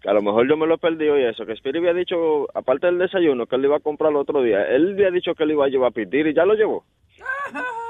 que 0.02 0.10
a 0.10 0.14
lo 0.14 0.22
mejor 0.22 0.48
yo 0.48 0.58
me 0.58 0.68
lo 0.68 0.76
he 0.76 0.78
perdido 0.78 1.18
y 1.18 1.24
eso, 1.24 1.46
que 1.46 1.54
Spirit 1.54 1.80
había 1.80 1.94
dicho, 1.94 2.48
aparte 2.54 2.88
del 2.88 3.00
desayuno, 3.00 3.48
que 3.48 3.56
él 3.56 3.66
iba 3.66 3.78
a 3.78 3.82
comprar 3.82 4.12
el 4.12 4.18
otro 4.18 4.42
día, 4.42 4.64
él 4.68 4.94
había 4.94 5.12
dicho 5.12 5.34
que 5.34 5.44
él 5.44 5.52
iba 5.52 5.66
a 5.66 5.70
llevar 5.70 5.90
a 5.90 5.92
pedir 5.92 6.28
y 6.28 6.34
ya 6.34 6.46
lo 6.46 6.54
llevó. 6.54 6.86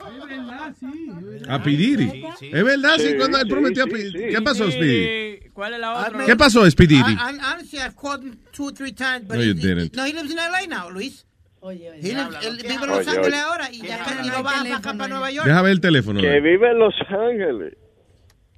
Es 0.00 0.28
verdad, 0.28 0.74
sí. 0.78 1.08
A 1.48 1.62
Pidiri. 1.62 2.24
Es 2.52 2.64
verdad, 2.64 2.96
sí, 2.98 3.14
cuando 3.16 3.38
él 3.38 3.48
prometió 3.48 3.84
a 3.84 3.86
sí, 3.86 3.92
Pi- 3.92 4.02
sí. 4.10 4.18
¿Qué 4.30 4.42
pasó, 4.42 4.70
Speedy? 4.70 5.04
Eh, 5.06 5.50
¿Cuál 5.52 5.74
es 5.74 5.80
la 5.80 5.92
otra? 6.06 6.24
¿Qué 6.26 6.36
pasó, 6.36 6.70
Speedy? 6.70 6.96
Honestly, 6.96 7.78
I've 7.78 7.94
called 8.00 8.22
him 8.24 8.36
two 8.52 8.66
or 8.66 8.72
three 8.72 8.92
times, 8.92 9.22
but 9.26 9.36
No, 9.36 9.42
you 9.42 9.50
he- 9.52 9.54
didn't. 9.60 9.94
no, 9.96 10.04
he 10.04 10.12
lives 10.12 10.30
in 10.30 10.36
LA 10.38 10.66
now, 10.68 10.90
Luis. 10.90 11.24
Oye, 11.60 11.90
oye. 11.90 11.98
He 12.00 12.08
lives, 12.14 12.18
habla, 12.26 12.40
él 12.40 12.56
¿qué 12.58 12.68
vive 12.68 12.84
en? 12.84 12.90
Los 12.90 13.08
Ángeles 13.08 13.34
ahora 13.40 13.68
y 13.72 13.80
ya 13.82 13.98
casi 14.04 14.28
no 14.28 14.34
va 14.42 14.42
para 14.52 14.76
acá 14.76 14.92
para 14.94 15.08
Nueva 15.08 15.30
York. 15.30 15.46
Deja 15.46 15.62
ver 15.62 15.72
el 15.72 15.80
teléfono. 15.80 16.20
Que 16.20 16.40
vive 16.40 16.70
en 16.70 16.78
Los 16.78 16.94
Ángeles. 17.08 17.74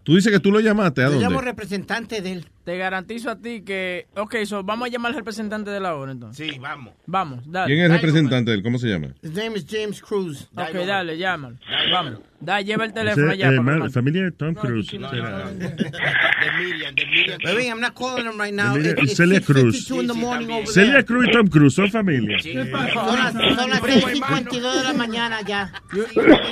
Tú 0.03 0.15
dices 0.17 0.33
que 0.33 0.41
tú 0.41 0.51
lo 0.51 0.61
llamaste. 0.61 1.03
¿A 1.03 1.09
Yo 1.11 1.15
llamo 1.21 1.37
dónde? 1.37 1.51
representante 1.51 2.21
de 2.23 2.33
él. 2.33 2.47
Te 2.69 2.77
garantizo 2.77 3.31
a 3.31 3.37
ti 3.37 3.63
que... 3.63 4.09
Ok, 4.15 4.45
so 4.45 4.63
vamos 4.63 4.89
a 4.89 4.91
llamar 4.91 5.13
al 5.13 5.17
representante 5.17 5.71
de 5.71 5.81
la 5.81 5.95
hora 5.95 6.13
entonces. 6.13 6.51
Sí, 6.53 6.59
vamos. 6.59 6.93
Vamos, 7.07 7.51
dale. 7.51 7.73
¿Quién 7.73 7.79
es 7.79 7.91
el 7.91 7.93
representante 7.97 8.51
de 8.51 8.59
él? 8.59 8.63
¿Cómo 8.63 8.79
se 8.79 8.89
llama? 8.89 9.15
His 9.23 9.33
name 9.33 9.57
is 9.57 9.65
James 9.67 10.03
Cruz. 10.03 10.51
Ok, 10.55 10.75
dale, 10.87 11.17
llámalo. 11.17 11.57
Vamos. 11.91 12.19
Da, 12.41 12.61
lleva 12.61 12.85
el 12.85 12.93
teléfono 12.93 13.33
Ese, 13.33 13.45
allá. 13.45 13.57
eh, 13.87 13.91
familia 13.91 14.23
de 14.23 14.31
Tom 14.31 14.55
Cruise. 14.55 14.93
No, 14.95 15.11
no, 15.11 15.23
no. 15.23 15.49
De 15.59 16.53
Miriam, 16.57 16.95
de 16.95 17.07
Miriam. 17.07 17.39
Baby, 17.43 17.67
I'm 17.67 17.81
not 17.81 17.95
calling 17.95 18.27
him 18.27 18.39
right 18.41 18.55
now. 18.55 18.77
It- 18.77 18.97
it's 19.03 19.17
Celia 19.17 19.41
Cruz. 19.41 19.89
6:52 19.91 20.01
in 20.01 20.07
the 20.07 20.15
morning 20.15 20.51
over 20.51 20.67
Celia 20.67 20.93
there. 20.93 21.05
Cruz 21.05 21.27
y 21.27 21.33
Tom 21.33 21.49
Cruise 21.49 21.75
son 21.75 21.91
familia. 21.91 22.39
Son 22.39 22.55
las, 22.55 23.33
son 23.33 23.71
las 23.71 23.83
6:52 23.83 24.77
de 24.77 24.85
la 24.85 24.93
mañana 24.95 25.41
ya. 25.43 25.73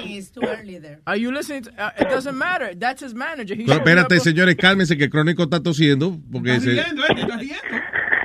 It's 0.05 0.33
too 0.33 0.41
early 0.43 0.81
there. 0.81 0.99
Are 1.05 1.17
you 1.21 1.31
listening? 1.31 1.63
to- 1.63 1.71
uh, 1.79 1.91
it 2.01 2.09
doesn't 2.09 2.37
matter. 2.37 2.75
That's 2.77 3.01
his 3.01 3.15
manager. 3.15 3.55
He 3.55 3.65
Pero 3.65 3.79
espérate, 3.79 4.19
señores, 4.19 4.57
cálmense 4.57 4.97
que 4.97 5.09
Crónico 5.09 5.45
está 5.45 5.63
tosiendo. 5.63 6.06
Porque 6.33 6.61
se... 6.61 6.71
Riendo, 6.71 7.03
eh, 7.05 7.15
te 7.15 7.21
estás 7.23 7.39
riendo. 7.41 7.77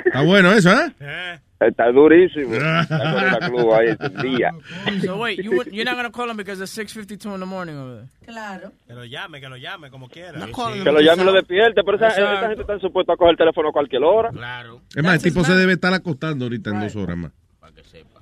Está 0.06 0.22
bueno 0.24 0.52
eso, 0.52 0.72
¿eh? 0.72 1.40
Está 1.60 1.92
durísimo. 1.92 2.54
Está 2.56 2.88
con 2.88 3.26
la 3.26 3.40
club 3.50 3.74
ahí 3.74 3.88
ese 3.90 4.28
día. 4.28 4.52
So 5.06 5.18
wait, 5.18 5.40
you 5.42 5.52
would- 5.52 5.72
you're 5.72 5.86
not 5.86 5.96
gonna 5.96 6.12
call 6.12 6.30
him 6.30 6.36
because 6.38 6.60
it's 6.62 6.76
6:52 6.76 7.34
in 7.36 7.40
the 7.40 7.46
morning 7.46 7.76
over 7.76 7.98
there. 8.00 8.10
Claro. 8.26 8.72
Que 8.88 8.94
lo 8.94 9.06
llame, 9.06 9.40
que 9.40 9.48
lo 9.48 9.58
llame, 9.58 9.90
como 9.92 10.10
quiera. 10.10 10.32
Que 10.34 10.92
lo 10.92 11.00
llame 11.02 11.22
y 11.22 11.26
lo 11.26 11.34
despierte, 11.34 11.82
pero 11.86 11.98
esa, 11.98 12.12
gente 12.48 12.62
está 12.62 12.80
supuesta 12.80 13.14
a 13.14 13.16
coger 13.16 13.32
el 13.32 13.38
teléfono 13.38 13.70
a 13.70 13.72
cualquier 13.72 14.04
hora. 14.04 14.30
Claro, 14.32 14.82
Es 14.96 15.04
más, 15.04 15.16
el 15.16 15.22
tipo 15.22 15.44
se 15.44 15.54
debe 15.54 15.74
estar 15.74 15.94
acostando 15.94 16.46
ahorita 16.46 16.72
en 16.72 16.80
dos 16.82 16.96
horas 16.96 17.18
más. 17.18 17.32
para 17.60 17.74
que 17.74 17.84
sepa. 17.84 18.20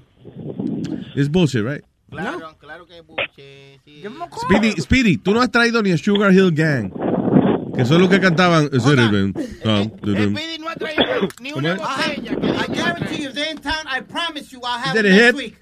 Es 1.16 1.30
bullshit, 1.32 1.64
right? 1.66 1.84
Claro, 2.10 2.58
claro 2.60 2.86
que 2.88 2.98
es 2.98 3.06
buche. 3.06 3.80
Sí. 3.86 4.04
Speedy, 4.42 4.72
Speedy, 4.82 5.18
tú 5.18 5.32
no 5.34 5.42
has 5.42 5.52
traído 5.52 5.82
ni 5.82 5.92
a 5.92 5.98
Sugar 5.98 6.34
Hill 6.34 6.52
Gang. 6.52 6.92
Que 7.80 7.86
son 7.86 8.02
los 8.02 8.10
que 8.10 8.20
cantaban. 8.20 8.70
"Ese 8.74 8.92
era 8.92 9.04
el 9.06 9.34
Tom, 9.64 9.92
dudum". 10.02 10.36
Speedy 10.36 10.58
no 10.60 10.68
ha 10.70 10.76
traído 10.76 11.30
ni 11.40 11.54
una 11.54 11.78
¿Cómo 11.78 11.88
botella. 11.88 12.32
I 12.34 12.68
guarantee 12.68 13.24
you, 13.24 13.30
in 13.30 13.58
town, 13.60 13.86
I 13.88 14.02
promise 14.02 14.52
you 14.52 14.60
I'll 14.62 14.80
have 14.80 14.94
De 14.94 15.00
it 15.00 15.14
hip, 15.14 15.36
next 15.36 15.36
week. 15.38 15.56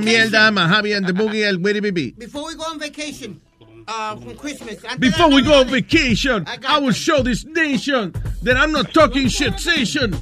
mierda, 0.00 0.50
Mahabi 0.52 0.96
and 0.96 1.06
the 1.06 1.12
boogie, 1.12 1.44
el 1.44 1.58
witty 1.58 1.80
bibi. 1.80 2.14
Before 2.16 2.46
we 2.46 2.54
go 2.54 2.62
on 2.64 2.78
vacation, 2.78 3.40
uh, 3.88 4.14
from 4.16 4.36
Christmas. 4.36 4.76
Before 5.00 5.28
we 5.30 5.42
go 5.42 5.54
on 5.60 5.66
vacation, 5.68 6.44
I 6.68 6.78
will 6.78 6.92
show 6.92 7.22
this 7.22 7.44
nation 7.44 8.12
that 8.44 8.56
I'm 8.56 8.70
not 8.70 8.92
talking 8.92 9.26
shit 9.28 9.58
station. 9.58 10.14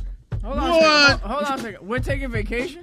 Hold 0.42 0.58
on, 0.58 0.70
a 0.70 0.72
What? 0.72 0.80
second. 0.80 1.20
Hold, 1.20 1.32
hold 1.32 1.44
on 1.44 1.58
a 1.58 1.62
second. 1.62 1.86
We're 1.86 2.00
taking 2.00 2.30
vacation. 2.30 2.82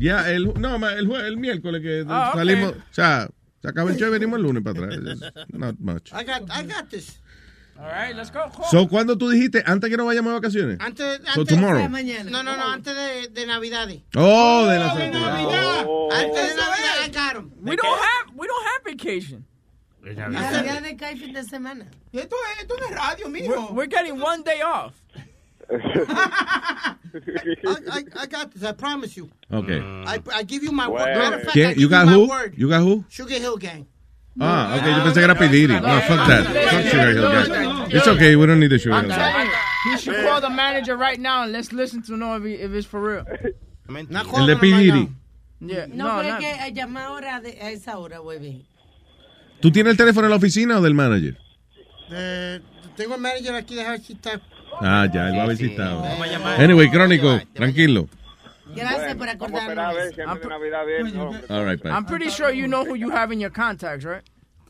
El, 0.00 0.54
no, 0.58 0.76
el, 0.76 1.36
miércoles 1.36 1.80
que 1.82 2.04
Ah, 2.08 2.32
salimos, 2.34 2.72
o 2.72 2.74
sea, 2.94 3.28
se 3.66 3.70
acaba 3.70 3.90
el 3.90 3.96
show 3.96 4.08
y 4.08 4.12
venimos 4.12 4.36
el 4.38 4.44
lunes 4.44 4.62
para 4.62 4.78
atrás. 4.86 4.98
It's 5.48 5.52
Not 5.58 5.76
much. 5.80 6.12
I 6.12 6.22
got, 6.24 6.42
I 6.50 6.62
got 6.62 6.88
this. 6.88 7.20
All 7.78 7.84
right, 7.90 8.14
let's 8.16 8.30
go. 8.30 8.50
So, 8.70 8.86
¿cuándo 8.88 9.18
tú 9.18 9.28
dijiste? 9.28 9.62
Antes 9.66 9.90
que 9.90 9.96
no 9.96 10.06
vayamos 10.06 10.30
de 10.32 10.38
vacaciones? 10.40 10.78
Antes, 10.80 11.20
So, 11.34 11.40
antes 11.40 11.54
tomorrow. 11.54 11.88
No, 11.88 12.42
no, 12.42 12.56
no, 12.56 12.72
antes 12.72 12.94
de, 12.94 13.28
de 13.28 13.46
Navidades. 13.46 14.02
Oh, 14.16 14.66
de 14.66 14.78
la 14.78 14.92
Antes 14.92 15.12
de 15.12 15.20
Navidad, 15.20 17.04
I 17.04 17.08
got 17.10 17.36
'em. 17.36 17.50
We 17.60 17.76
don't 17.76 17.86
have 18.00 18.34
we 18.34 18.46
don't 18.46 18.66
have 18.66 18.82
vacation. 18.84 19.44
Navidad 20.02 20.82
de 20.82 20.96
cae 20.96 21.16
fin 21.16 21.32
de 21.32 21.42
semana. 21.42 21.86
Esto 22.12 22.36
es, 22.54 22.62
esto 22.62 22.76
no 22.80 22.86
es 22.86 22.94
radio, 22.94 23.26
We're, 23.26 23.42
mijo. 23.42 23.72
we're 23.74 23.88
getting 23.88 24.20
one 24.22 24.42
day 24.44 24.62
off. 24.62 24.94
I, 25.70 26.94
I, 27.66 28.04
I 28.20 28.26
got 28.26 28.52
this. 28.52 28.62
I 28.62 28.72
promise 28.72 29.16
you. 29.16 29.28
Okay. 29.52 29.80
I, 29.80 30.20
I 30.34 30.42
give 30.44 30.62
you 30.62 30.72
my 30.72 30.88
word. 30.88 30.98
Matter 31.00 31.36
of 31.36 31.42
fact, 31.42 31.56
I 31.56 31.58
¿Quién? 31.60 31.68
give 31.70 31.78
You 31.78 31.88
got 31.88 32.06
my 32.06 32.12
who? 32.12 32.28
word. 32.28 32.54
You 32.56 32.68
got 32.68 32.80
who? 32.82 33.04
Sugar 33.08 33.34
Hill 33.34 33.56
Gang. 33.56 33.86
Ah, 34.38 34.76
okay, 34.76 34.92
yo 34.92 35.00
pensé 35.02 35.14
que 35.14 35.24
era 35.24 35.34
Pidiri. 35.34 35.80
No, 35.80 36.00
fuck 36.02 36.26
that. 36.28 36.44
Fuck 36.46 36.84
Sugar 36.90 37.12
Hill 37.12 37.30
Gang. 37.48 37.90
It's 37.90 38.06
okay, 38.06 38.36
we 38.36 38.46
don't 38.46 38.60
need 38.60 38.70
the 38.70 38.78
Sugar 38.78 39.00
Hill 39.00 39.08
Gang. 39.08 39.46
you, 39.46 39.92
he 39.92 39.98
should 39.98 40.24
call 40.26 40.40
the 40.40 40.50
manager 40.50 40.96
right 40.96 41.18
now 41.18 41.42
and 41.44 41.52
let's 41.52 41.72
listen 41.72 42.02
to 42.02 42.16
know 42.16 42.36
if, 42.36 42.44
he, 42.44 42.54
if 42.54 42.72
it's 42.72 42.86
for 42.86 43.00
real. 43.00 43.24
Not 43.88 44.26
El 44.34 44.46
de 44.46 44.54
now. 44.56 45.08
Yeah, 45.58 45.86
No, 45.86 46.16
no, 46.16 46.22
pero 46.22 46.34
es 46.36 46.44
que 46.44 46.66
eh, 46.66 46.72
llama 46.74 47.04
ahora 47.06 47.40
de- 47.40 47.58
a 47.58 47.70
esa 47.70 47.96
hora, 47.96 48.18
güey. 48.18 48.66
¿Tú 49.60 49.70
tienes 49.72 49.92
el 49.92 49.96
teléfono 49.96 50.26
en 50.26 50.30
la 50.32 50.36
oficina 50.36 50.78
o 50.78 50.82
del 50.82 50.92
manager? 50.92 51.38
Eh, 52.10 52.60
tengo 52.94 53.14
el 53.14 53.20
manager 53.22 53.54
aquí, 53.54 53.74
dejar 53.74 53.98
si 54.00 54.12
está. 54.12 54.38
Ah, 54.80 55.06
ya, 55.12 55.28
él 55.28 55.36
va 55.36 55.44
a 55.44 55.48
visitar. 55.48 56.60
Anyway, 56.60 56.90
Crónico, 56.90 57.40
tranquilo. 57.54 58.08
Gracias 58.74 59.14
por 59.16 59.28
acordarnos. 59.28 61.14
no. 61.14 61.32
All 61.48 61.64
right, 61.64 61.82
bye. 61.82 61.90
I'm 61.90 62.04
pretty 62.04 62.28
sure 62.30 62.50
you 62.52 62.66
know 62.66 62.84
who 62.84 62.94
you 62.94 63.10
have 63.10 63.32
in 63.32 63.40
your 63.40 63.50
contacts, 63.50 64.04
right? 64.04 64.22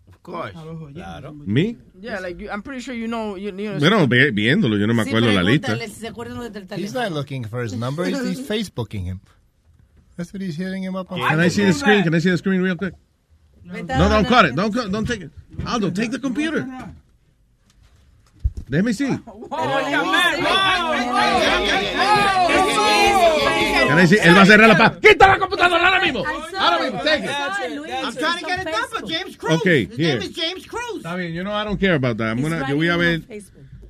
Of 0.09 0.23
course. 0.23 0.53
Claro. 0.95 1.33
¿Me? 1.33 1.77
Yeah, 2.01 2.21
like 2.21 2.39
you, 2.41 2.51
I'm 2.51 2.63
pretty 2.63 2.81
sure 2.81 2.95
you 2.95 3.09
know. 3.09 3.37
You, 3.37 3.51
you 3.57 3.73
know 3.73 3.79
Bueno, 3.79 4.07
ve- 4.07 4.31
viéndolo, 4.33 4.79
yo 4.79 4.87
no 4.87 4.95
me 4.95 5.05
Sí, 5.05 5.11
acuerdo 5.11 5.33
la 5.33 5.43
lista. 5.43 5.77
si 5.77 5.89
se 5.89 6.09
acuerdan 6.09 6.39
He's 6.77 6.95
not 6.95 7.13
looking 7.13 7.45
for 7.45 7.63
his 7.63 7.73
number. 7.75 8.05
He's, 8.05 8.21
he's 8.23 8.41
Facebooking 8.49 9.05
him. 9.05 9.21
That's 10.17 10.33
what 10.33 10.41
he's 10.41 10.57
hitting 10.57 10.83
him 10.83 10.97
up 10.97 11.11
on. 11.13 11.19
Can 11.19 11.41
I 11.41 11.49
see 11.49 11.65
the 11.65 11.73
screen? 11.73 12.03
Can 12.03 12.15
I 12.15 12.21
see 12.21 12.31
the 12.31 12.39
screen 12.39 12.63
real 12.63 12.77
quick? 12.77 12.95
A 13.71 13.83
No, 13.83 14.09
don't 14.09 14.27
cut 14.27 14.47
it. 14.47 14.55
Don't 14.55 14.73
cut, 14.73 14.91
don't 14.91 15.07
take 15.07 15.23
it. 15.23 15.31
Aldo, 15.67 15.91
take 15.91 16.11
the 16.11 16.19
computer. 16.19 16.67
Let 18.69 18.83
me 18.85 18.93
see. 18.93 19.07
Can 23.87 23.99
I 23.99 24.05
see? 24.07 24.19
Él 24.19 24.35
va 24.35 24.43
a 24.43 24.47
cerrar 24.47 24.69
la 24.69 24.77
paz. 24.77 24.99
¡Quita 25.01 25.29
la 25.29 25.39
computadora 25.39 25.87
ahora 25.89 26.01
mismo! 26.01 26.25
Ahora 26.59 26.83
mismo, 26.83 27.01
take 27.03 27.25
it. 27.25 27.31
I'm 27.31 28.15
trying 28.15 28.39
to 28.41 28.47
get 28.47 28.61
it 28.61 28.65
done 28.65 28.89
for 28.91 29.03
James 29.07 29.37
Cruz. 29.37 29.61
Okay, 29.61 29.87
His 29.87 29.97
here. 29.97 30.19
name 30.19 30.23
is 30.23 30.35
James 30.35 30.67
Cruz. 30.67 30.97
Está 30.99 31.15
bien, 31.17 31.33
you 31.33 31.43
know 31.45 31.53
I 31.53 31.65
don't 31.65 31.79
care 31.79 31.95
about 31.95 32.17
that. 32.19 32.31
I'm 32.31 32.43
gonna- 32.43 32.67
yo 32.69 32.77
voy 32.77 32.89
a 32.89 32.97
ver. 32.97 33.23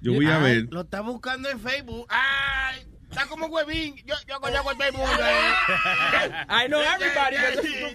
Yo 0.03 0.13
voy 0.13 0.27
a 0.31 0.39
ver. 0.39 0.69
Lo 0.71 0.83
está 0.83 1.01
buscando 1.01 1.49
en 1.49 1.59
Facebook. 1.59 2.07
Ay, 2.11 2.81
está 3.11 3.27
como 3.27 3.47
huevín. 3.47 3.97
Yo, 4.05 4.15
yo 4.29 4.41
conozco 4.41 4.71
a 4.71 4.75
todo 4.75 4.89
el 4.89 4.93
mundo. 4.93 5.13
I 6.49 6.67
know 6.69 6.81
everybody 6.95 7.37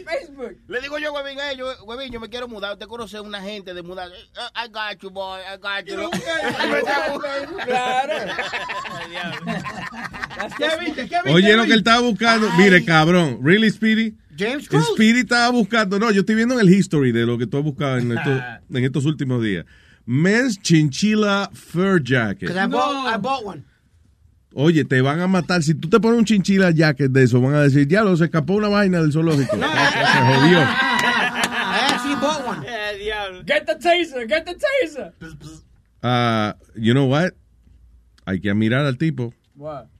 Facebook. 0.05 0.57
Le 0.67 0.81
digo 0.81 0.97
yo, 0.99 1.13
huevín, 1.13 1.39
eh, 1.39 1.55
yo, 1.57 1.73
huevín, 1.85 2.11
yo 2.11 2.19
me 2.19 2.29
quiero 2.29 2.47
mudar. 2.47 2.73
Usted 2.73 2.87
conoce 2.87 3.17
a 3.17 3.21
una 3.21 3.41
gente 3.41 3.73
de 3.73 3.81
mudar. 3.81 4.09
Eh, 4.09 4.65
I 4.65 4.67
got 4.67 5.01
you, 5.01 5.09
boy. 5.09 5.39
I 5.41 5.57
got 5.57 5.85
you. 5.85 6.09
Claro. 7.65 8.13
¿Qué 10.57 10.69
viste? 10.79 11.07
¿Qué 11.07 11.15
viste? 11.23 11.31
Oye, 11.31 11.55
lo 11.55 11.65
que 11.65 11.73
él 11.73 11.79
estaba 11.79 12.01
buscando. 12.01 12.49
Mire, 12.57 12.83
cabrón. 12.83 13.39
Really, 13.41 13.69
Speedy? 13.69 14.15
James 14.37 14.67
Cruz. 14.67 14.87
Speedy 14.93 15.19
estaba 15.21 15.49
buscando. 15.49 15.99
No, 15.99 16.11
yo 16.11 16.21
estoy 16.21 16.35
viendo 16.35 16.55
en 16.55 16.61
el 16.61 16.73
history 16.73 17.11
de 17.11 17.25
lo 17.25 17.37
que 17.37 17.47
tú 17.47 17.57
has 17.57 17.63
buscado 17.63 17.97
en 17.97 18.17
estos, 18.17 18.41
en 18.73 18.83
estos 18.83 19.05
últimos 19.05 19.43
días. 19.43 19.65
Men's 20.05 20.59
Chinchilla 20.61 21.49
Fur 21.53 22.01
Jacket. 22.03 22.49
Because 22.49 22.57
I, 22.57 22.67
bought, 22.67 23.07
I 23.07 23.17
bought 23.17 23.45
one. 23.45 23.63
Oye, 24.53 24.83
te 24.83 25.01
van 25.01 25.19
a 25.21 25.27
matar. 25.27 25.63
Si 25.63 25.73
tú 25.73 25.89
te 25.89 25.99
pones 25.99 26.19
un 26.19 26.25
chinchilla 26.25 26.71
jacket 26.71 27.11
de 27.11 27.23
eso, 27.23 27.39
van 27.39 27.55
a 27.55 27.61
decir, 27.61 27.87
ya 27.87 28.03
lo 28.03 28.15
se 28.17 28.25
escapó 28.25 28.55
una 28.55 28.67
vaina 28.67 29.01
del 29.01 29.11
zoológico. 29.11 29.55
se 29.55 29.61
jodió. 29.61 30.59
I 30.59 31.87
actually 31.89 32.15
bought 32.15 32.45
one. 32.45 32.65
Get 33.45 33.65
the 33.65 33.75
taser. 33.75 34.27
Get 34.27 34.45
the 34.45 34.55
taser. 34.55 35.13
Ah, 36.03 36.55
you 36.75 36.93
know 36.93 37.05
what? 37.05 37.33
Hay 38.25 38.39
que 38.39 38.53
mirar 38.53 38.85
al 38.85 38.97
tipo. 38.97 39.33
What? 39.55 39.90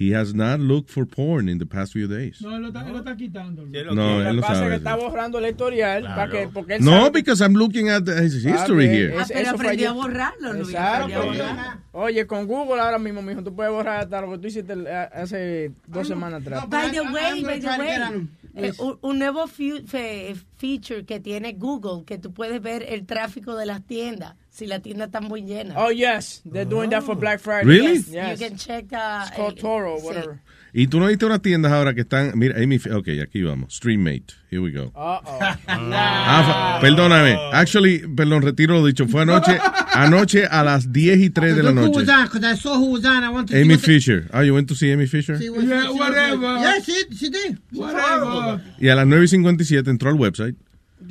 He 0.00 0.14
has 0.14 0.32
not 0.32 0.60
looked 0.60 0.90
for 0.90 1.04
porn 1.04 1.48
in 1.48 1.58
the 1.58 1.66
past 1.66 1.92
few 1.92 2.06
days. 2.06 2.40
No, 2.40 2.54
él 2.54 2.62
lo 2.62 2.68
está, 2.68 2.86
él 2.86 2.92
lo 2.92 2.98
está 2.98 3.16
quitando. 3.16 3.66
No, 3.66 3.94
Lo 4.20 4.28
él 4.28 4.36
no 4.36 4.42
pasa 4.42 4.52
es 4.52 4.58
sabe. 4.60 4.70
que 4.70 4.76
está 4.76 4.94
borrando 4.96 5.38
el 5.38 5.46
historial 5.50 6.04
para 6.04 6.30
que, 6.30 6.48
porque 6.48 6.74
él 6.76 6.84
No, 6.84 6.92
sabe- 7.06 7.10
because 7.10 7.40
I'm 7.42 7.54
looking 7.54 7.88
at 7.88 8.06
his 8.06 8.34
history 8.44 8.86
Ah, 8.86 8.92
here. 8.92 9.14
Ah, 9.18 9.24
pero 9.26 9.40
eso 9.40 9.50
aprendió 9.50 9.90
a 9.90 9.92
borrarlo, 9.94 10.52
Luis. 10.52 10.68
Exacto. 10.68 11.22
borrar. 11.24 11.78
Oye, 11.92 12.26
con 12.26 12.46
Google 12.46 12.80
ahora 12.80 12.98
mismo, 12.98 13.22
mijo, 13.22 13.42
tú 13.42 13.54
puedes 13.54 13.72
borrar 13.72 14.00
hasta 14.02 14.20
lo 14.20 14.30
que 14.32 14.38
tú 14.38 14.46
hiciste 14.46 14.72
eh, 14.74 15.08
hace 15.12 15.72
dos 15.88 16.06
semanas 16.06 16.42
atrás. 16.42 16.68
By 16.68 16.92
the 16.92 17.00
way, 17.00 17.42
by 17.42 17.58
the 17.60 17.66
way, 17.66 18.28
eh, 18.54 18.72
un, 18.78 18.98
un 19.00 19.18
nuevo 19.18 19.46
fe- 19.48 20.34
feature 20.56 21.04
que 21.04 21.20
tiene 21.20 21.54
Google, 21.54 22.04
que 22.04 22.18
tú 22.18 22.32
puedes 22.32 22.60
ver 22.62 22.84
el 22.88 23.04
tráfico 23.04 23.56
de 23.56 23.66
las 23.66 23.84
tiendas, 23.84 24.36
si 24.58 24.66
la 24.66 24.80
tienda 24.80 25.04
está 25.04 25.20
muy 25.20 25.42
llena. 25.42 25.74
Oh, 25.76 25.90
yes. 25.92 26.42
They're 26.44 26.64
doing 26.68 26.90
that 26.90 27.02
for 27.04 27.14
Black 27.16 27.38
Friday. 27.40 27.64
Really? 27.64 27.94
Yes. 27.98 28.08
yes. 28.10 28.40
You 28.40 28.48
can 28.48 28.56
check 28.58 28.92
uh, 28.92 29.24
It's 29.28 29.36
called 29.36 29.56
eh, 29.58 29.60
Toro 29.60 29.92
or 29.94 30.00
sí. 30.00 30.04
whatever. 30.06 30.40
Y 30.74 30.86
tú 30.86 31.00
no 31.00 31.06
viste 31.06 31.24
unas 31.24 31.40
tiendas 31.40 31.72
ahora 31.72 31.94
que 31.94 32.02
están. 32.02 32.32
Mira, 32.36 32.60
Amy. 32.60 32.76
Ok, 32.76 33.08
aquí 33.22 33.42
vamos. 33.42 33.74
Streammate. 33.74 34.34
Here 34.50 34.60
we 34.60 34.70
go. 34.70 34.92
Uh-oh. 34.94 35.22
Ah, 35.66 36.76
fa- 36.78 36.80
perdóname. 36.80 37.36
Actually, 37.52 38.00
perdón, 38.00 38.42
retiro 38.42 38.74
lo 38.74 38.84
dicho. 38.86 39.06
Fue 39.08 39.22
anoche, 39.22 39.58
anoche 39.94 40.44
a 40.44 40.62
las 40.64 40.92
10 40.92 41.20
y 41.20 41.30
3 41.30 41.56
de 41.56 41.62
la 41.62 41.72
noche. 41.72 41.96
was 42.00 42.08
on, 42.08 42.24
because 42.24 42.44
I 42.44 42.54
saw 42.54 42.74
who 42.76 42.92
was 42.92 43.04
on. 43.06 43.24
I 43.24 43.30
want 43.30 43.48
to 43.48 43.54
see 43.54 43.60
Amy 43.62 43.76
the- 43.76 43.82
Fisher. 43.82 44.28
Ah, 44.32 44.42
you 44.42 44.52
went 44.54 44.68
to 44.68 44.74
see 44.74 44.90
Amy 44.90 45.06
Fisher? 45.06 45.34
what- 45.38 45.64
Yeah, 45.64 45.90
whatever. 45.90 46.58
Yeah, 46.58 46.80
she, 46.80 47.04
she 47.16 47.30
did. 47.30 47.58
Whatever. 47.72 48.60
Y 48.78 48.88
a 48.88 48.94
las 48.94 49.06
9 49.06 49.24
y 49.24 49.28
57 49.28 49.90
entró 49.90 50.10
al 50.10 50.16
website. 50.16 50.54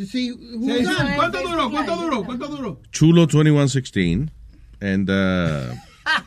See 0.06 0.32
who 0.32 0.68
Sí. 0.78 0.86
¿Cuánto 1.16 1.42
duró? 1.42 1.70
¿Cuánto 1.72 1.96
duró? 1.96 2.24
¿Cuánto 2.24 2.48
duró? 2.48 2.82
Chulo 2.92 3.22
2116. 3.28 4.30
And, 4.80 5.10
uh, 5.10 5.74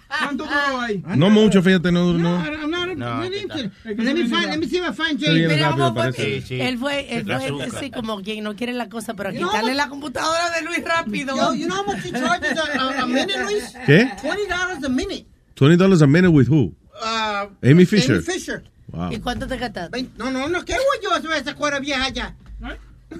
¿Cuánto 0.08 0.44
duró 0.44 0.80
ahí? 0.80 1.02
no 1.16 1.30
mucho, 1.30 1.62
fíjate, 1.62 1.92
no. 1.92 2.12
No, 2.12 2.42
no. 2.66 2.70
No, 2.96 3.20
really 3.20 3.46
que 3.48 3.70
Let 3.94 4.14
me 4.14 4.24
find, 4.24 4.30
no 4.32 4.40
let 4.50 4.58
me 4.58 4.66
see 4.66 4.76
if 4.78 4.84
I 4.90 4.92
find 4.92 5.18
Sí, 5.20 5.24
Jay. 5.26 5.34
viene 5.38 5.54
Mira 5.54 5.68
rápido, 5.70 5.88
cómo 5.88 5.94
fue. 6.02 6.12
parece. 6.12 6.40
Sí, 6.42 6.46
sí. 6.48 6.60
Él 6.60 6.76
fue, 6.78 7.16
él 7.16 7.24
fue 7.24 7.64
así 7.64 7.90
como 7.90 8.20
quien 8.20 8.44
no 8.44 8.54
quiere 8.56 8.72
la 8.74 8.88
cosa, 8.90 9.14
pero 9.14 9.30
You 9.32 9.46
quitarle 9.46 9.74
la 9.74 9.88
computadora 9.88 10.50
de 10.50 10.62
Luis 10.62 10.84
rápido. 10.84 11.34
Yo, 11.36 11.54
you 11.54 11.66
know 11.66 11.78
how 11.78 11.86
much 11.86 12.04
he 12.04 12.10
charges 12.10 12.58
a, 12.58 12.78
a, 12.78 13.02
a 13.02 13.06
minute, 13.06 13.42
Luis? 13.44 13.72
¿Qué? 13.86 14.10
Twenty 14.20 14.46
dollars 14.48 14.84
a 14.84 14.88
minute. 14.88 15.26
$20 15.56 16.02
a 16.02 16.06
minute 16.06 16.28
with 16.30 16.48
who? 16.48 16.74
Uh, 17.02 17.46
Amy 17.62 17.84
Fisher. 17.86 18.14
Amy 18.16 18.22
Fisher. 18.24 18.64
Wow. 18.88 19.12
¿Y 19.12 19.18
cuánto 19.20 19.46
te 19.46 19.56
gastaste? 19.56 20.08
No, 20.18 20.30
no, 20.30 20.48
no. 20.48 20.64
¿Qué 20.64 20.72
voy 20.74 20.98
yo 21.02 21.12
a 21.12 21.16
hacer 21.18 21.30
esa 21.32 21.54
cuera 21.54 21.78
vieja 21.78 22.04
allá? 22.04 22.34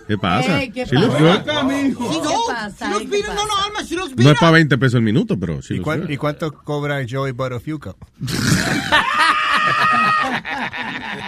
¿Qué 0.06 0.16
pasa? 0.18 0.60
Ey, 0.62 0.70
¿qué 0.70 0.84
She 0.84 0.94
looks 0.94 1.14
pasa? 1.14 1.34
Acá, 1.34 1.62
mijo. 1.64 2.12
She 2.12 2.20
¿Qué 2.20 2.28
pasa? 2.48 2.98
She 2.98 3.06
¿Qué 3.08 3.18
up. 3.18 3.26
No, 3.26 3.34
no, 3.34 3.48
pasa? 3.48 3.64
Alma, 3.66 3.82
she 3.84 3.96
looks 3.96 4.16
No 4.16 4.30
es 4.30 4.38
para 4.38 4.52
20 4.52 4.78
pesos 4.78 4.94
el 4.94 5.02
minuto, 5.02 5.38
pero 5.38 5.60
she 5.60 5.76
¿Y, 5.76 5.80
cuán- 5.80 6.06
y 6.10 6.16
cuánto 6.16 6.52
cobra 6.52 7.04
Joey 7.08 7.32
Buttafuoco? 7.32 7.96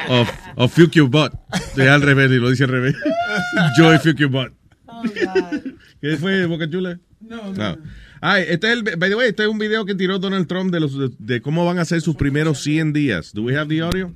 Of, 0.09 0.31
of 0.57 0.73
fuck 0.75 0.93
your 0.93 1.09
butt. 1.09 1.33
De 1.77 1.89
al 1.89 2.03
revés, 2.03 2.31
y 2.31 2.37
lo 2.37 2.51
dice 2.51 2.65
al 2.65 2.71
revés. 2.71 2.95
Joy 3.79 3.99
fuck 3.99 4.17
your 4.17 4.31
butt. 4.31 4.53
Oh, 4.87 5.03
God. 5.03 5.61
¿Qué 6.01 6.17
fue, 6.17 6.47
Boca 6.47 6.69
Chula? 6.69 6.99
No, 7.21 7.53
no. 7.53 7.77
No. 7.77 7.79
Ay, 8.21 8.45
este 8.49 8.69
es 8.69 8.73
el, 8.75 8.83
by 8.97 9.11
the 9.11 9.15
way, 9.17 9.29
este 9.31 9.43
es 9.45 9.49
un 9.49 9.59
video 9.59 9.85
que 9.85 9.95
tiró 9.95 10.19
Donald 10.19 10.47
Trump 10.47 10.71
de, 10.73 10.81
los, 10.81 10.97
de, 10.97 11.11
de 11.19 11.41
cómo 11.43 11.65
van 11.65 11.79
a 11.79 11.85
ser 11.85 12.01
sus 12.01 12.15
primeros 12.17 12.61
100 12.63 12.93
días. 12.93 13.33
Do 13.33 13.43
we 13.43 13.57
have 13.57 13.69
the 13.69 13.81
audio? 13.81 14.13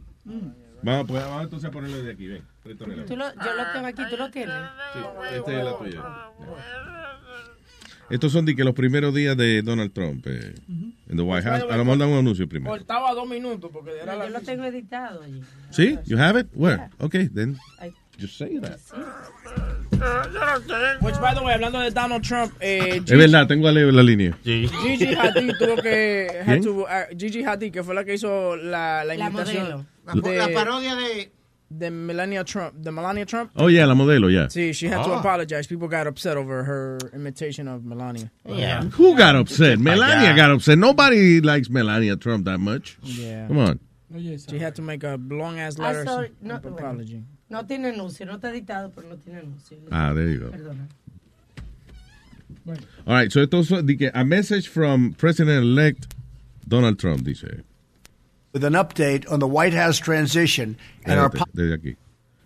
Vamos, 0.82 1.06
pues, 1.08 1.22
vamos 1.24 1.42
entonces 1.44 1.68
a 1.68 1.72
ponerlo 1.72 2.02
de 2.02 2.12
aquí, 2.12 2.26
ven. 2.26 2.42
Tú 2.74 3.16
lo- 3.16 3.34
yo 3.34 3.54
lo 3.54 3.72
tengo 3.72 3.86
aquí, 3.86 4.02
tú 4.10 4.16
lo 4.16 4.30
tienes. 4.30 4.54
Sí, 4.92 5.00
esta 5.36 5.52
es 5.58 5.64
la 5.64 5.78
tuya. 5.78 6.02
Estos 8.08 8.30
son 8.32 8.44
de 8.46 8.54
que 8.54 8.62
los 8.62 8.72
primeros 8.74 9.12
días 9.12 9.36
de 9.36 9.62
Donald 9.62 9.92
Trump 9.92 10.24
eh, 10.28 10.54
en 10.68 11.16
the 11.16 11.22
White 11.22 11.42
House. 11.48 11.64
A 11.68 11.76
lo 11.76 11.84
mejor 11.84 11.98
dan 11.98 12.08
un 12.10 12.18
anuncio 12.18 12.48
primero. 12.48 12.70
Cortaba 12.70 13.12
dos 13.14 13.28
minutos 13.28 13.68
porque 13.72 13.96
era 14.00 14.12
No, 14.12 14.18
la 14.20 14.24
yo 14.26 14.30
lo 14.30 14.40
tengo 14.42 14.64
editado 14.64 15.22
allí. 15.22 15.40
¿Sí? 15.70 15.98
You 16.04 16.16
have 16.16 16.38
it? 16.40 16.46
Where? 16.54 16.88
Okay, 17.00 17.26
then 17.28 17.58
just 18.16 18.38
say 18.38 18.60
that. 18.60 18.78
Which, 21.00 21.18
by 21.20 21.34
the 21.34 21.40
way, 21.42 21.54
hablando 21.54 21.80
de 21.80 21.90
Donald 21.90 22.22
Trump, 22.22 22.52
eh, 22.60 23.02
Es 23.04 23.10
verdad, 23.18 23.48
tengo 23.48 23.66
a 23.66 23.72
leer 23.72 23.92
la 23.92 24.02
línea. 24.04 24.38
Gigi 24.44 25.14
Hadid 25.14 25.52
tuvo 25.58 25.76
que 25.82 26.28
had 26.46 26.60
¿Quién? 26.60 26.62
to, 26.62 26.70
uh, 26.82 26.86
Gigi 27.18 27.42
Hadid 27.42 27.72
que 27.72 27.82
fue 27.82 27.94
la 27.94 28.04
que 28.04 28.14
hizo 28.14 28.56
la, 28.56 29.04
la 29.04 29.14
La 29.16 29.26
imitación 29.28 29.86
de, 30.22 30.36
La 30.36 30.48
parodia 30.52 30.94
de... 30.94 31.32
de 31.68 31.90
Melania 31.90 32.44
Trump 32.44 32.74
the 32.80 32.92
Melania 32.92 33.24
Trump 33.26 33.50
Oh, 33.56 33.66
yeah, 33.66 33.86
la 33.86 33.94
modelo, 33.94 34.30
yeah. 34.30 34.46
See, 34.48 34.72
she 34.72 34.86
had 34.86 35.02
to 35.04 35.10
Ah. 35.12 35.18
apologize. 35.18 35.66
People 35.66 35.88
got 35.88 36.06
upset 36.06 36.36
over 36.36 36.62
her 36.64 36.98
imitation 37.12 37.66
of 37.68 37.84
Melania. 37.84 38.30
Yeah. 38.44 38.84
Who 38.84 39.16
got 39.16 39.34
upset? 39.34 39.78
Melania 39.80 40.34
got 40.36 40.50
upset. 40.52 40.78
Nobody 40.78 41.40
likes 41.40 41.68
Melania 41.68 42.16
Trump 42.16 42.44
that 42.44 42.58
much. 42.60 42.96
Yeah. 43.02 43.48
Come 43.48 43.58
on. 43.58 43.80
She 44.48 44.58
had 44.60 44.74
to 44.76 44.82
make 44.82 45.02
a 45.02 45.18
long 45.28 45.58
ass 45.58 45.76
letter 45.78 46.04
sorry. 46.06 46.26
of 46.28 46.32
No, 46.42 46.58
bueno. 46.58 46.76
apology. 46.76 47.22
No 47.50 47.62
tiene 47.64 47.88
anuncio, 47.92 48.24
no 48.26 48.36
está 48.38 48.50
editado, 48.50 48.92
pero 48.94 49.08
no 49.08 49.16
tiene 49.16 49.40
anuncio. 49.40 49.76
Ah, 49.90 50.12
there 50.14 50.28
you 50.28 50.38
go. 50.38 50.50
Perdona. 50.50 50.86
All 53.06 53.14
right, 53.14 53.30
so 53.30 53.40
esto 53.42 53.60
es 53.60 53.68
de 53.68 54.10
a 54.14 54.24
message 54.24 54.68
from 54.68 55.12
President-elect 55.14 56.14
Donald 56.66 56.98
Trump, 56.98 57.22
dice. 57.24 57.62
With 58.56 58.64
an 58.64 58.72
update 58.72 59.30
on 59.30 59.38
the 59.38 59.46
White 59.46 59.74
House 59.74 59.98
transition 59.98 60.78
and 61.04 61.20
our 61.20 61.28
Espérate, 61.28 61.38
po- 61.40 61.44
Desde 61.54 61.76
aquí. 61.78 61.96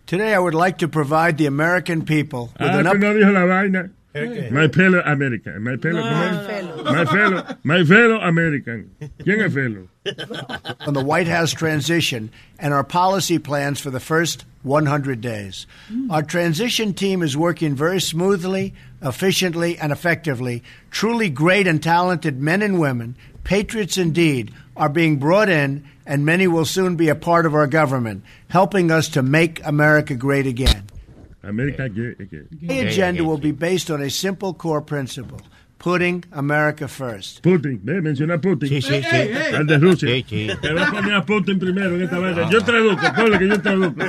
Today, 0.06 0.34
I 0.34 0.40
would 0.40 0.56
like 0.56 0.78
to 0.78 0.88
provide 0.88 1.38
the 1.38 1.46
American 1.46 2.04
people 2.04 2.50
with 2.58 2.68
Ah, 2.68 2.78
an 2.80 2.86
update. 2.86 3.22
dijo 3.22 3.32
la 3.32 3.46
vaina. 3.46 3.90
My 4.50 4.66
fellow 4.66 5.00
American. 5.06 5.62
My 5.62 5.76
fellow, 5.76 6.02
¿cómo 6.02 6.24
es? 6.26 6.82
My 6.82 7.04
fellow, 7.04 7.56
my 7.62 7.84
fellow 7.84 8.18
American. 8.20 8.90
¿Quién 9.20 9.40
es 9.46 9.54
fellow? 9.54 9.86
on 10.84 10.94
the 10.94 11.04
White 11.04 11.28
House 11.28 11.52
transition 11.52 12.28
and 12.58 12.74
our 12.74 12.82
policy 12.82 13.38
plans 13.38 13.78
for 13.78 13.90
the 13.90 14.00
first 14.00 14.44
100 14.64 15.20
days. 15.20 15.68
Our 16.10 16.24
transition 16.24 16.92
team 16.92 17.22
is 17.22 17.36
working 17.36 17.76
very 17.76 18.00
smoothly, 18.00 18.74
efficiently, 19.00 19.78
and 19.78 19.92
effectively. 19.92 20.64
Truly 20.90 21.30
great 21.30 21.68
and 21.68 21.80
talented 21.80 22.40
men 22.40 22.62
and 22.62 22.80
women, 22.80 23.14
patriots 23.44 23.96
indeed, 23.96 24.52
are 24.76 24.88
being 24.88 25.18
brought 25.18 25.48
in, 25.48 25.84
and 26.10 26.26
many 26.26 26.48
will 26.48 26.64
soon 26.64 26.96
be 26.96 27.08
a 27.08 27.14
part 27.14 27.46
of 27.46 27.54
our 27.54 27.68
government, 27.68 28.24
helping 28.48 28.90
us 28.90 29.08
to 29.10 29.22
make 29.22 29.64
America 29.64 30.16
great 30.16 30.44
again. 30.44 30.82
América, 31.44 31.88
¿qué? 31.88 32.16
¿Qué? 32.28 32.68
The 32.68 32.80
agenda 32.80 33.22
will 33.22 33.38
be 33.38 33.52
based 33.52 33.90
on 33.92 34.02
a 34.02 34.10
simple 34.10 34.52
core 34.52 34.82
principle 34.82 35.40
putting 35.78 36.24
America 36.32 36.88
first. 36.88 37.42
Putin, 37.42 37.80
ve, 37.84 38.00
menciona 38.00 38.34
a 38.34 38.38
Putin. 38.38 38.68
Sí, 38.68 38.82
sí, 38.82 39.02
sí. 39.02 39.16
Ey, 39.16 39.28
ey. 39.32 39.54
Al 39.54 39.66
de 39.66 39.78
Rusia. 39.78 40.08
Sí, 40.08 40.24
sí. 40.28 40.48
Te 40.60 40.72
va 40.74 40.88
a 40.88 40.90
poner 40.90 41.14
a 41.14 41.24
Putin 41.24 41.58
primero 41.60 41.94
en 41.94 42.02
esta 42.02 42.18
vaina. 42.18 42.50
Yo 42.50 42.60
traduzco, 42.60 43.14
ponle 43.14 43.38
que 43.38 43.48
yo 43.48 43.62
traduzco. 43.62 44.02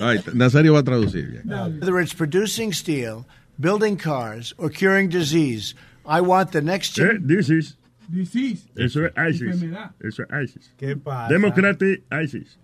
All 0.00 0.14
right, 0.14 0.34
Nazario 0.34 0.72
va 0.74 0.78
a 0.78 0.84
traducir. 0.84 1.42
Whether 1.44 1.98
it's 2.00 2.14
producing 2.14 2.72
steel, 2.72 3.26
building 3.58 3.96
cars, 3.96 4.54
or 4.56 4.70
curing 4.70 5.08
disease, 5.08 5.74
I 6.06 6.20
want 6.20 6.52
the 6.52 6.62
next 6.62 6.96
Eh, 6.98 7.18
this 7.20 7.50
is. 7.50 7.76
Disease. 8.10 8.64
Eso 8.76 9.04
es 9.04 9.12
ISIS. 9.16 9.62
Enfermedad. 9.62 9.92
Eso 10.02 10.24
es 10.24 10.50
ISIS. 10.50 10.70
¿Qué 10.78 10.96
pasa? 10.96 11.28
Democratic 11.32 12.02
ISIS. 12.10 12.56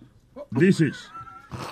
This 0.51 0.81
is. 0.81 1.09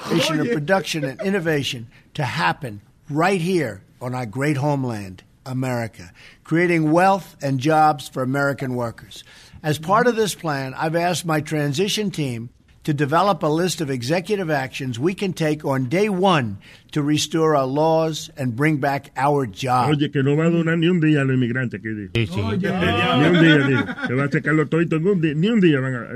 generation 0.10 0.40
of 0.40 0.52
production 0.52 1.04
and 1.04 1.22
innovation 1.22 1.88
to 2.14 2.24
happen 2.24 2.82
right 3.10 3.42
here 3.42 3.84
on 4.02 4.14
our 4.16 4.26
great 4.26 4.58
homeland, 4.58 5.24
America, 5.46 6.12
creating 6.44 6.92
wealth 6.92 7.36
and 7.42 7.60
jobs 7.60 8.08
for 8.08 8.24
American 8.24 8.76
workers. 8.76 9.24
As 9.64 9.80
part 9.80 10.08
of 10.08 10.16
this 10.16 10.36
plan, 10.36 10.74
I've 10.74 10.96
asked 10.96 11.26
my 11.26 11.42
transition 11.42 12.12
team 12.12 12.50
to 12.88 12.94
develop 12.94 13.44
a 13.44 13.48
list 13.48 13.82
of 13.82 13.90
executive 13.90 14.50
actions 14.50 14.98
we 14.98 15.14
can 15.14 15.34
take 15.34 15.66
on 15.66 15.90
day 15.90 16.08
one 16.08 16.58
to 16.94 17.02
restore 17.04 17.54
our 17.54 17.66
laws 17.66 18.30
and 18.38 18.56
bring 18.56 18.78
back 18.78 19.12
our 19.18 19.46
jobs. 19.46 19.90
Oye, 19.98 20.08
que 20.10 20.24
no 20.24 20.38
va 20.38 20.46
a 20.46 20.50
durar 20.50 20.78
ni 20.78 20.88
un 20.88 21.02
día 21.02 21.20
a 21.20 21.26
los 21.26 21.34
inmigrantes 21.36 21.82
que 21.82 21.90
dijo. 21.90 22.48
Oye. 22.48 22.72
Ni 22.72 23.26
un 23.28 23.44
día, 23.44 23.58
dijo. 23.68 24.08
Que 24.08 24.14
va 24.14 24.24
a 24.24 24.32
sacarlo 24.32 24.70
todo 24.70 24.80
en 24.80 25.06
un 25.06 25.20
día. 25.20 25.34
Ni 25.36 25.50
un 25.50 25.60
día 25.60 25.82
van 25.82 25.96
a. 25.96 26.08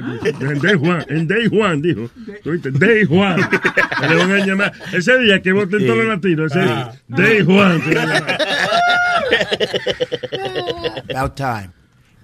En 0.53 0.59
Day 0.61 0.75
Juan, 0.79 1.05
en 1.09 1.27
Day 1.27 1.49
Juan, 1.49 1.81
dijo. 1.81 2.09
Oíste, 2.45 2.71
Day 2.71 3.03
Juan. 3.03 3.37
Que 3.99 4.07
le 4.07 4.15
van 4.15 4.31
a 4.31 4.45
llamar. 4.45 4.71
Ese 4.93 5.19
día 5.19 5.41
que 5.41 5.51
voten 5.51 5.85
todos 5.85 5.97
los 5.97 6.07
latinos. 6.07 6.51
Ese 6.55 6.61
Ah. 6.71 6.93
Day 7.09 7.43
Juan. 7.43 7.81
que. 7.81 7.97
About 11.11 11.35
time. 11.35 11.73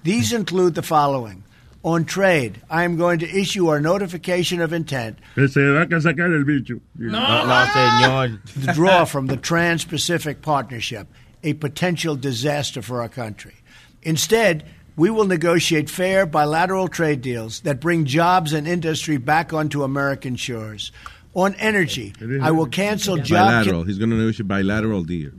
These 0.04 0.32
include 0.32 0.74
the 0.74 0.82
following. 0.82 1.44
On 1.84 2.04
trade, 2.04 2.60
I 2.68 2.82
am 2.82 2.96
going 2.96 3.20
to 3.20 3.28
issue 3.28 3.68
our 3.68 3.80
notification 3.80 4.60
of 4.60 4.72
intent 4.72 5.18
Que 5.36 5.46
se 5.46 5.60
va 5.60 5.82
a 5.82 5.86
sacar 5.86 6.34
el 6.36 6.44
bicho. 6.44 6.80
señor. 6.98 8.38
to 8.66 8.72
draw 8.72 9.04
from 9.04 9.26
the 9.26 9.36
Trans 9.36 9.84
Pacific 9.84 10.42
Partnership, 10.42 11.06
a 11.44 11.52
potential 11.54 12.16
disaster 12.16 12.82
for 12.82 13.00
our 13.00 13.08
country. 13.08 13.54
Instead, 14.02 14.64
we 14.96 15.08
will 15.08 15.26
negotiate 15.26 15.88
fair 15.88 16.26
bilateral 16.26 16.88
trade 16.88 17.20
deals 17.22 17.60
that 17.60 17.80
bring 17.80 18.04
jobs 18.04 18.52
and 18.52 18.66
industry 18.66 19.16
back 19.16 19.52
onto 19.52 19.84
American 19.84 20.34
shores. 20.34 20.90
On 21.34 21.54
energy, 21.54 22.12
I 22.42 22.50
will 22.50 22.66
cancel 22.66 23.16
job 23.18 23.48
Bilateral. 23.50 23.84
He's 23.84 23.98
going 23.98 24.10
to 24.10 24.16
negotiate 24.16 24.48
bilateral 24.48 25.04
deals. 25.04 25.34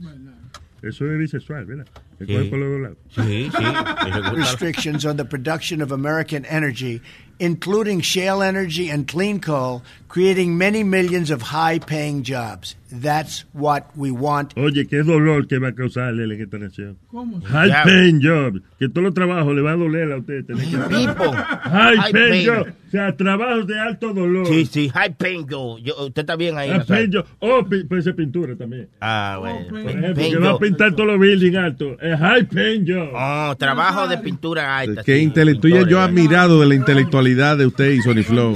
Eso 0.82 1.10
es 1.12 1.18
bisexual, 1.18 1.66
¿verdad? 1.66 1.86
El 2.18 2.26
Sí. 2.26 2.32
cuerpo 2.32 2.50
por 2.50 2.58
los 2.58 2.70
dos 2.70 2.80
lados. 2.80 4.36
restrictions 4.36 5.04
on 5.04 5.16
the 5.16 5.24
production 5.24 5.82
of 5.82 5.92
American 5.92 6.44
energy 6.46 7.00
including 7.40 8.00
shale 8.00 8.42
energy 8.42 8.88
and 8.90 9.06
clean 9.08 9.40
coal, 9.40 9.82
creating 10.08 10.56
many 10.56 10.84
millions 10.84 11.30
of 11.30 11.42
high 11.42 11.78
paying 11.80 12.22
jobs. 12.22 12.76
That's 12.92 13.44
what 13.52 13.84
we 13.96 14.10
want. 14.10 14.52
Oye, 14.58 14.84
qué 14.88 15.04
dolor 15.04 15.46
que 15.46 15.58
va 15.60 15.68
a 15.68 15.72
causarle 15.74 16.24
en 16.24 16.40
esta 16.42 16.58
nación. 16.58 16.96
¿Cómo? 17.08 17.40
High 17.40 17.68
Ya. 17.68 17.82
paying 17.84 18.20
job. 18.20 18.60
Que 18.80 18.88
todos 18.88 19.04
los 19.04 19.14
trabajos 19.14 19.54
le 19.54 19.62
va 19.62 19.72
a 19.72 19.76
doler 19.76 20.10
a 20.10 20.16
usted. 20.18 20.44
Tener 20.44 20.64
que 20.64 20.76
People. 20.76 21.30
High, 21.36 21.96
High 21.98 22.12
paying 22.12 22.30
paying. 22.30 22.46
job. 22.48 22.66
O 22.88 22.90
sea, 22.90 23.16
trabajos 23.16 23.66
de 23.68 23.78
alto 23.78 24.12
dolor. 24.12 24.44
Sí, 24.48 24.66
sí, 24.66 24.88
high 24.88 25.14
pain 25.16 25.46
yo. 25.48 25.78
yo 25.78 25.94
usted 26.06 26.22
está 26.22 26.34
bien 26.34 26.58
ahí. 26.58 26.68
High 26.70 26.78
Nazario. 26.78 26.96
paying 26.96 27.12
job. 27.12 27.26
Oh, 27.38 27.64
pi- 27.68 27.84
puede 27.84 28.02
ser 28.02 28.16
pintura 28.16 28.56
también. 28.56 28.88
Ah, 29.00 29.36
bueno. 29.38 29.60
Por 29.70 29.84
Pain 29.84 29.98
ejemplo, 30.04 30.24
que 30.28 30.38
va 30.38 30.50
a 30.50 30.58
pintar 30.58 30.92
todos 30.96 31.06
los 31.10 31.18
buildings 31.20 31.56
altos. 31.56 31.96
Es 32.02 32.18
high 32.18 32.44
paying 32.48 32.84
job. 32.88 33.10
Oh, 33.14 33.54
trabajo 33.56 34.08
de 34.08 34.18
pintura 34.18 34.76
alta. 34.78 35.04
Que 35.04 35.14
sí, 35.18 35.22
intelectual, 35.22 35.72
yo 35.72 35.78
he 35.78 35.84
pintores. 36.08 36.08
admirado 36.08 36.60
de 36.60 36.66
la 36.66 36.74
intelectualidad 36.74 37.29
de 37.34 37.66
usted 37.66 37.90
y 37.92 38.00
Sony 38.02 38.24
Flow. 38.24 38.54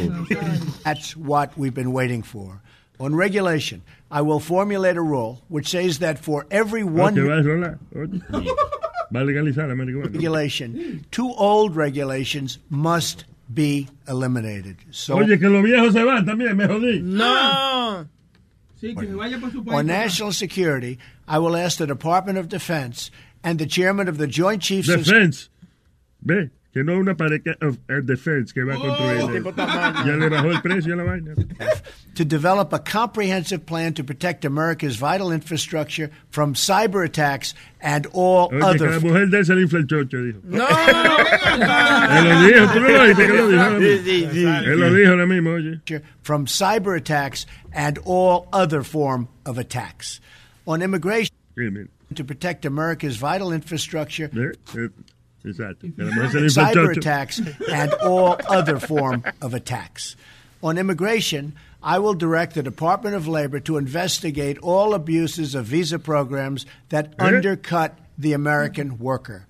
That's 0.84 1.16
what 1.16 1.56
we've 1.56 1.74
been 1.74 1.92
waiting 1.92 2.22
for. 2.22 2.60
On 3.00 3.14
regulation, 3.14 3.82
I 4.10 4.20
will 4.22 4.38
formulate 4.40 4.96
a 4.96 5.02
rule 5.02 5.42
which 5.48 5.68
says 5.70 5.98
that 5.98 6.18
for 6.18 6.46
every 6.50 6.82
Oh, 6.82 6.86
one 6.86 7.14
que 7.14 7.24
va 7.24 7.38
a 7.38 7.42
rolar. 7.42 7.78
Oye. 7.96 8.20
Va 9.12 9.20
a 9.20 9.24
legalizar 9.24 9.68
la 9.68 9.74
marihuana. 9.74 10.12
regulation, 10.12 11.04
two 11.10 11.32
old 11.34 11.74
regulations 11.76 12.58
must 12.70 13.24
be 13.52 13.88
eliminated. 14.08 14.76
So 14.90 15.18
Oye, 15.18 15.36
que 15.38 15.48
los 15.48 15.62
viejos 15.64 15.92
se 15.92 16.02
van 16.04 16.24
también, 16.24 16.56
me 16.56 16.66
jodí. 16.66 17.02
No. 17.02 18.06
Sí, 18.80 18.94
que 18.94 19.06
se 19.06 19.14
vaya 19.14 19.38
por 19.38 19.50
su 19.50 19.62
on 19.66 19.86
national 19.86 20.32
security, 20.32 20.98
I 21.26 21.38
will 21.38 21.56
ask 21.56 21.78
the 21.78 21.86
Department 21.86 22.38
of 22.38 22.48
Defense 22.48 23.10
and 23.42 23.58
the 23.58 23.66
chairman 23.66 24.08
of 24.08 24.18
the 24.18 24.26
Joint 24.26 24.62
Chiefs 24.62 24.88
of 24.88 25.04
Defense. 25.04 25.48
Ve, 26.22 26.50
que 26.74 26.82
no 26.82 26.94
es 26.94 26.98
una 26.98 27.14
pared 27.14 27.40
que- 27.40 27.56
of 27.64 27.78
uh, 27.88 28.00
defense 28.02 28.52
que 28.52 28.64
va 28.64 28.74
a 28.74 28.76
construir. 28.76 29.44
ya 30.04 30.16
le 30.16 30.28
bajó 30.28 30.50
el 30.50 30.60
precio 30.60 30.94
a 30.94 30.96
la 30.96 31.04
vaina. 31.04 31.34
to 32.14 32.24
develop 32.24 32.72
a 32.72 32.78
comprehensive 32.80 33.64
plan 33.64 33.94
to 33.94 34.02
protect 34.02 34.44
America's 34.44 34.96
vital 34.96 35.30
infrastructure 35.32 36.10
from 36.30 36.54
cyber 36.54 37.04
attacks 37.04 37.54
and 37.80 38.06
all 38.12 38.48
Oye, 38.52 38.58
que 38.58 38.64
other 38.66 38.90
la 38.90 38.98
mujer 39.00 39.26
de 39.30 39.38
él 39.38 39.46
se 39.46 39.54
le 39.54 39.62
infla 39.62 39.78
el 39.78 39.86
chocho, 39.86 40.18
dijo. 40.20 40.40
No. 40.44 40.66
Él 42.14 42.24
lo 42.24 42.46
dijo, 42.46 42.72
tú 42.72 42.80
no 42.80 42.88
lo 42.88 43.00
oíste 43.02 43.26
que 43.26 43.32
lo 43.32 43.48
dijo. 43.48 43.78
Sí, 43.78 43.98
sí, 44.04 44.28
sí. 44.32 44.44
Él 44.44 44.80
lo 44.80 44.92
dijo 44.94 45.10
ahora 45.10 45.26
mismo, 45.26 45.50
oye. 45.50 45.80
from 46.22 46.46
cyber 46.46 46.96
attacks 46.96 47.46
and 47.72 47.98
all 48.04 48.48
other 48.52 48.82
form 48.82 49.28
of 49.46 49.58
attacks. 49.58 50.20
On 50.66 50.82
immigration, 50.82 51.30
Sí, 51.56 51.88
to 52.16 52.24
protect 52.24 52.64
America's 52.64 53.16
vital 53.16 53.52
infrastructure, 53.52 54.28
Ve, 55.44 55.50
Exacto. 55.50 55.86
Que 55.94 56.05
la 56.05 56.10
mujer 56.14 56.31
se 56.31 56.40
le 56.40 56.47
infla 56.47 56.62
el 56.70 56.74
cyber 56.74 56.86
chocho. 56.94 56.98
attacks, 57.00 57.40
and 57.70 57.92
all 58.02 58.36
other 58.48 58.78
form 58.81 59.23
of 59.42 59.55
attacks. 59.55 60.16
On 60.62 60.78
immigration, 60.78 61.52
I 61.82 61.98
will 61.98 62.14
direct 62.14 62.55
the 62.55 62.62
Department 62.62 63.14
of 63.14 63.28
Labor 63.28 63.60
to 63.60 63.76
investigate 63.76 64.56
all 64.62 64.94
abuses 64.94 65.55
of 65.55 65.66
visa 65.66 65.98
programs 65.98 66.64
that 66.89 67.14
undercut 67.18 67.98
the 68.16 68.32
American 68.32 68.98
worker. 68.98 69.47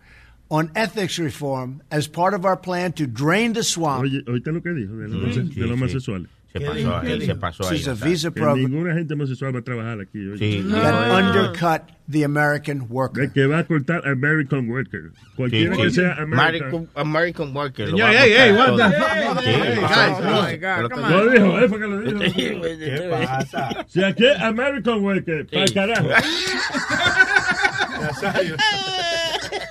On 0.50 0.70
ethics 0.74 1.18
reform, 1.18 1.80
as 1.90 2.08
part 2.08 2.34
of 2.34 2.44
our 2.44 2.56
plan 2.56 2.92
to 2.94 3.06
drain 3.06 3.52
the 3.54 3.62
swamp, 3.62 4.02
Oye, 4.04 4.22
oíste 4.26 4.52
lo 4.52 4.60
que 4.60 4.72
dijo 4.72 4.96
de 5.00 5.08
los, 5.08 5.36
homose- 5.36 5.54
de 5.54 5.60
los 5.66 5.70
homosexuales. 5.78 6.28
Se 6.56 6.60
pasó 6.60 6.96
ahí, 6.98 7.20
se 7.26 7.34
pasó 7.34 7.64
ahí. 7.64 7.70
This 7.70 7.80
is 7.80 7.88
a 7.88 7.90
Nazario. 7.90 8.12
visa 8.12 8.28
Que 8.30 8.40
program 8.40 8.60
ninguna 8.70 8.94
gente 8.94 9.14
homosexual 9.14 9.56
va 9.56 9.58
a 9.58 9.62
trabajar 9.62 10.00
aquí. 10.00 10.24
Oye. 10.28 10.38
Sí. 10.38 10.62
that 10.70 11.10
undercut 11.10 11.82
the 12.08 12.22
American 12.22 12.86
worker. 12.88 13.26
De 13.26 13.32
que 13.32 13.46
va 13.46 13.58
a 13.58 13.64
cortar 13.64 14.06
American 14.06 14.68
worker. 14.70 15.10
Cualquiera 15.34 15.74
Sí, 15.74 15.82
que 15.82 15.90
sí. 15.90 15.96
sea 15.96 16.12
American. 16.12 16.68
American, 16.68 16.88
American 16.94 17.52
worker. 17.56 17.88
lo 17.88 17.96
Señor, 17.96 18.08
va 18.08 18.12
a 18.20 18.24
hey, 18.24 18.32
hey, 18.36 18.52
buscar 18.52 18.70
what 18.70 18.78
todo. 18.78 18.78
the 18.78 18.84
fuck? 18.94 19.42
Sí, 19.42 19.50
Hey, 19.50 19.74
sí, 19.74 19.80
guys, 19.80 19.90
sí, 19.90 19.94
oh 20.22 20.46
sí, 20.46 20.52
my 20.52 20.58
pero 20.60 20.88
God, 20.88 20.94
te- 20.94 21.00
Lo 21.10 21.26
dijo, 21.30 21.58
él 21.58 21.68
fue 21.68 21.78
que 21.80 21.86
lo 21.86 22.00
dijo. 22.00 22.18
¿Qué 22.20 23.08
pasa? 23.10 23.84
Si 23.88 24.04
aquí 24.04 24.24
es 24.26 24.38
American 24.40 25.02
worker, 25.02 25.46
para 25.48 25.64
el 25.64 25.72
carajo. 25.74 26.08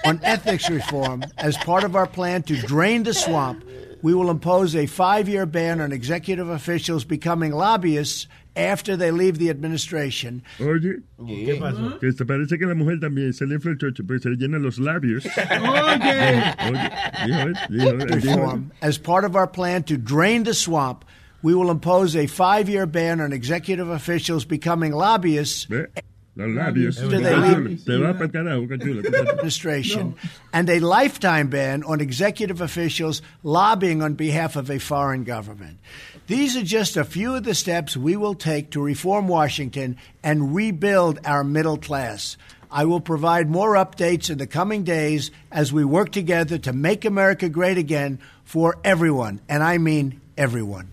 On 0.06 0.20
ethics 0.24 0.70
reform, 0.70 1.24
as 1.38 1.56
part 1.58 1.84
of 1.86 1.95
our 1.95 2.06
plan 2.08 2.44
to 2.44 2.56
drain 2.58 3.03
the 3.03 3.14
swamp, 3.14 3.64
we 4.03 4.14
will 4.14 4.30
impose 4.30 4.75
a 4.75 4.85
five 4.85 5.27
year 5.27 5.48
ban 5.48 5.82
on 5.82 5.91
executive 5.91 6.49
officials 6.49 7.06
becoming 7.06 7.51
lobbyists 7.53 8.27
after 8.56 8.95
they 8.95 9.09
leave 9.09 9.40
the 9.40 9.49
administration. 9.49 10.43
Oye, 10.59 11.01
¿qué 11.17 11.59
pasó? 11.59 11.99
Que 11.99 12.11
te 12.11 12.25
parece 12.25 12.59
que 12.59 12.67
la 12.67 12.75
mujer 12.75 12.99
también 12.99 13.33
se 13.33 13.45
le 13.45 13.56
infla 13.56 13.72
el 13.72 13.77
chocho, 13.77 14.03
pero 14.06 14.19
se 14.19 14.30
le 14.30 14.35
llenan 14.35 14.61
los 14.61 14.77
labios. 14.77 15.25
Oye. 15.38 16.53
Oye, 16.69 17.53
dijo 17.69 17.98
dijo 17.98 18.22
dijo 18.22 18.72
As 18.82 18.99
part 18.99 19.25
of 19.25 19.35
our 19.35 19.48
plan 19.48 19.83
to 19.83 19.98
drain 19.98 20.43
the 20.43 20.53
swamp, 20.53 21.06
we 21.41 21.56
will 21.56 21.72
impose 21.72 22.15
a 22.15 22.27
five 22.27 22.69
year 22.69 22.85
ban 22.85 23.22
on 23.22 23.32
executive 23.33 23.90
officials 23.90 24.45
becoming 24.45 24.91
lobbyists. 24.91 25.64
Ve, 25.65 25.85
Los 26.36 26.48
labios. 26.50 26.95
Do 27.00 27.10
they 27.10 27.36
leave- 27.36 27.86
Te 27.86 27.98
va 27.98 28.14
para 28.14 28.26
el 28.26 28.30
carajo, 28.32 28.68
cachula. 28.68 29.06
administration 29.30 30.16
and 30.52 30.68
a 30.70 30.80
lifetime 30.80 31.48
ban 31.48 31.84
on 31.84 32.02
executive 32.02 32.60
officials 32.60 33.22
lobbying 33.44 34.02
on 34.02 34.16
behalf 34.16 34.56
of 34.56 34.72
a 34.72 34.80
foreign 34.80 35.24
government. 35.24 35.78
These 36.26 36.56
are 36.58 36.64
just 36.64 36.98
a 36.98 37.03
few 37.03 37.36
of 37.36 37.44
the 37.44 37.53
steps 37.53 37.95
we 37.95 38.16
will 38.16 38.34
take 38.34 38.72
to 38.72 38.82
reform 38.82 39.28
Washington 39.28 39.98
and 40.24 40.56
rebuild 40.56 41.20
our 41.26 41.44
middle 41.44 41.78
class. 41.78 42.36
I 42.72 42.86
will 42.86 43.02
provide 43.02 43.48
more 43.52 43.76
updates 43.76 44.32
in 44.32 44.40
the 44.40 44.48
coming 44.48 44.84
days 44.84 45.30
as 45.52 45.72
we 45.72 45.86
work 45.86 46.12
together 46.12 46.58
to 46.60 46.74
make 46.74 47.06
America 47.06 47.48
great 47.48 47.78
again 47.78 48.18
for 48.44 48.78
everyone, 48.84 49.40
and 49.48 49.62
I 49.62 49.78
mean 49.78 50.20
everyone. 50.36 50.88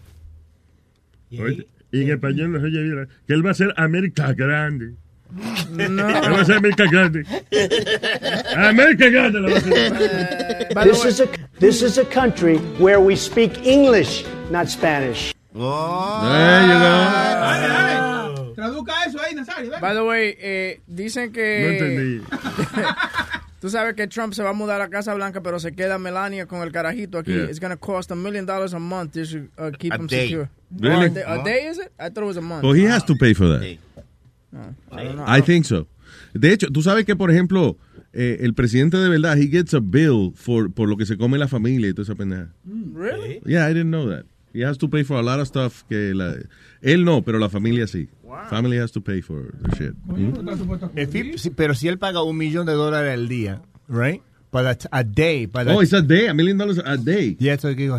Y 1.30 2.02
en 2.02 2.10
español 2.10 2.52
no 2.52 2.58
oye 2.60 2.82
bien, 2.82 3.08
que 3.26 3.34
él 3.34 3.42
va 3.44 3.50
a 3.50 3.54
ser 3.54 3.72
América 3.76 4.32
Grande. 4.36 4.96
No. 5.70 6.08
Él 6.24 6.32
va 6.32 6.40
a 6.40 6.44
ser 6.44 6.56
América 6.56 6.84
Grande. 6.90 7.24
América 8.56 9.08
Grande. 9.08 9.40
la 9.40 9.48
a 9.48 9.58
hacer. 9.58 10.68
This 10.84 11.04
is 11.04 11.20
a 11.20 11.26
this 11.58 11.82
is 11.82 11.98
a 11.98 12.04
country 12.04 12.58
where 12.78 12.98
we 13.00 13.16
speak 13.16 13.66
English, 13.66 14.24
not 14.50 14.68
Spanish. 14.68 15.32
Traduzca 18.54 19.04
eso 19.06 19.18
ahí, 19.20 19.34
Nazario. 19.34 19.70
By 19.80 19.94
the 19.94 20.02
way, 20.04 20.36
eh, 20.38 20.80
dicen 20.86 21.32
que. 21.32 21.60
No 21.62 21.68
entendí. 21.70 22.22
Tú 23.60 23.68
sabes 23.68 23.94
que 23.94 24.06
Trump 24.06 24.32
se 24.32 24.42
va 24.42 24.50
a 24.50 24.54
mudar 24.54 24.80
a 24.80 24.88
Casa 24.88 25.12
Blanca, 25.12 25.42
pero 25.42 25.60
se 25.60 25.72
queda 25.72 25.98
Melania 25.98 26.46
con 26.46 26.62
el 26.62 26.72
carajito 26.72 27.18
aquí. 27.18 27.32
Yeah. 27.34 27.44
It's 27.50 27.60
going 27.60 27.72
to 27.72 27.76
cost 27.76 28.10
a 28.10 28.14
million 28.14 28.46
dollars 28.46 28.72
a 28.72 28.78
month 28.78 29.12
to 29.12 29.48
uh, 29.58 29.70
keep 29.78 29.92
A 29.92 29.96
him 29.96 30.06
day. 30.06 30.22
secure. 30.28 30.48
Really? 30.78 31.06
A 31.06 31.08
day, 31.10 31.24
a 31.26 31.44
day, 31.44 31.66
is 31.66 31.78
it? 31.78 31.92
I 31.98 32.08
thought 32.08 32.22
it 32.22 32.26
was 32.26 32.38
a 32.38 32.40
month. 32.40 32.62
Well, 32.62 32.72
he 32.72 32.84
has 32.84 33.04
to 33.04 33.14
pay 33.16 33.34
for 33.34 33.48
that. 33.48 33.76
No, 34.52 34.74
I. 35.26 35.38
I 35.38 35.42
think 35.42 35.64
so. 35.64 35.86
De 36.34 36.52
hecho, 36.52 36.68
tú 36.70 36.82
sabes 36.82 37.04
que, 37.04 37.14
por 37.16 37.30
ejemplo, 37.30 37.76
eh, 38.12 38.38
el 38.40 38.54
presidente 38.54 38.96
de 38.96 39.08
verdad, 39.08 39.38
he 39.38 39.48
gets 39.48 39.74
a 39.74 39.80
bill 39.80 40.32
for, 40.34 40.70
por 40.72 40.88
lo 40.88 40.96
que 40.96 41.06
se 41.06 41.16
come 41.16 41.38
la 41.38 41.46
familia 41.48 41.88
y 41.88 41.92
toda 41.94 42.02
esa 42.04 42.14
pendeja. 42.16 42.52
Really? 42.94 43.40
Yeah, 43.46 43.68
I 43.70 43.74
didn't 43.74 43.90
know 43.90 44.08
that. 44.10 44.24
He 44.52 44.64
has 44.64 44.78
to 44.78 44.88
pay 44.90 45.04
for 45.04 45.16
a 45.16 45.22
lot 45.22 45.38
of 45.38 45.46
stuff 45.46 45.84
que 45.88 46.12
la, 46.12 46.34
él 46.82 47.04
no, 47.04 47.22
pero 47.22 47.38
la 47.38 47.48
familia 47.48 47.86
sí. 47.86 48.08
Family 48.48 48.78
has 48.78 48.90
to 48.92 49.00
pay 49.00 49.22
for 49.22 49.52
the 49.62 49.76
shit. 49.76 49.94
Mm. 50.06 50.98
If 50.98 51.14
he- 51.14 51.38
si- 51.38 51.50
pero 51.50 51.74
si 51.74 51.86
él 51.88 51.98
paga 51.98 52.22
un 52.24 52.36
millón 52.36 52.66
de 52.66 52.72
dólares 52.72 53.12
al 53.14 53.28
día, 53.28 53.62
right? 53.88 54.20
Para 54.50 54.76
a 54.90 55.04
day. 55.04 55.46
Para 55.46 55.72
Oh, 55.74 55.80
it's 55.82 55.92
a 55.92 56.02
day, 56.02 56.26
a 56.26 56.34
million 56.34 56.58
dollars 56.58 56.80
a 56.84 56.96
day. 56.96 57.36
Y 57.38 57.48
eso 57.48 57.68
es 57.68 57.76
que 57.76 57.82
dijo 57.84 57.94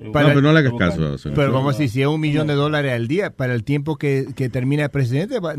No, 0.00 0.12
pero 0.12 0.40
no 0.40 0.52
le 0.52 0.58
hagas 0.60 0.72
caso. 0.78 1.16
Pero 1.34 1.52
vamos 1.52 1.74
a 1.74 1.78
decir, 1.78 1.90
si 1.90 2.00
es 2.02 2.08
un 2.08 2.20
millón 2.20 2.46
de 2.46 2.54
dólares 2.54 2.92
al 2.92 3.06
día, 3.08 3.30
para 3.30 3.54
el 3.54 3.64
tiempo 3.64 3.96
que, 3.96 4.26
que 4.34 4.48
termina 4.48 4.84
el 4.84 4.90
presidente, 4.90 5.38
va- 5.40 5.54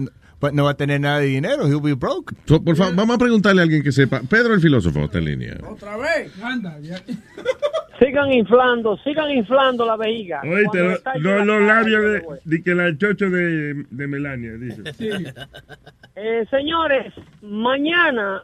no 0.52 0.64
va 0.64 0.72
a 0.72 0.78
tener 0.78 1.00
nada 1.00 1.20
de 1.20 1.28
dinero. 1.28 1.68
He'll 1.68 1.82
be 1.82 1.94
broke. 1.94 2.34
So, 2.46 2.64
por 2.64 2.76
favor, 2.76 2.96
vamos 2.96 3.16
a 3.16 3.20
preguntarle 3.20 3.62
a 3.62 3.64
alguien 3.64 3.84
que 3.84 3.92
sepa. 3.92 4.22
Pedro, 4.28 4.56
el 4.56 4.62
filósofo, 4.62 5.06
está 5.06 5.20
en 5.20 5.26
línea. 5.26 5.58
Otra 5.70 5.96
vez. 5.98 6.32
Anda, 6.44 6.80
ya. 6.80 6.98
Sigan 8.00 8.32
inflando, 8.34 8.98
sigan 9.04 9.30
inflando 9.30 9.86
la 9.86 9.96
vejiga. 9.96 10.42
Oíste, 10.42 10.64
Cuando 10.66 10.84
lo- 10.86 10.92
estalle 10.94 11.20
lo- 11.20 11.38
la 11.38 11.46
los 11.46 11.62
labios 11.68 12.22
de 12.44 12.64
que 12.64 12.74
la 12.74 12.98
chocho 12.98 13.30
de, 13.30 13.86
de 13.92 14.08
Melania, 14.08 14.54
dice. 14.54 14.82
Eh, 16.16 16.46
señores, 16.50 17.14
mañana 17.44 18.44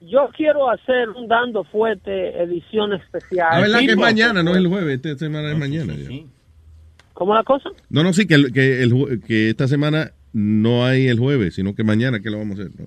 yo 0.00 0.28
quiero 0.36 0.70
hacer 0.70 1.08
un 1.10 1.26
Dando 1.28 1.64
Fuerte 1.64 2.40
edición 2.42 2.92
especial. 2.92 3.48
La 3.52 3.60
verdad 3.60 3.78
Sí, 3.80 3.86
que 3.86 3.92
es 3.92 3.98
mañana, 3.98 4.42
no 4.42 4.50
es 4.52 4.56
el 4.58 4.66
jueves. 4.68 4.94
Esta 5.04 5.18
semana 5.18 5.50
es 5.52 5.58
mañana. 5.58 5.94
ya. 5.94 6.08
¿Cómo 7.14 7.34
la 7.34 7.42
cosa? 7.44 7.70
No, 7.88 8.02
no, 8.02 8.12
sí, 8.12 8.26
que, 8.26 8.34
el- 8.34 8.52
que, 8.52 8.82
el 8.82 8.92
jue- 8.92 9.22
que 9.24 9.48
esta 9.50 9.66
semana 9.68 10.12
no 10.34 10.84
hay 10.84 11.08
el 11.08 11.18
jueves, 11.18 11.54
sino 11.54 11.74
que 11.74 11.82
mañana 11.82 12.20
que 12.20 12.28
lo 12.30 12.38
vamos 12.38 12.58
a 12.58 12.62
hacer. 12.64 12.72
¿no? 12.78 12.86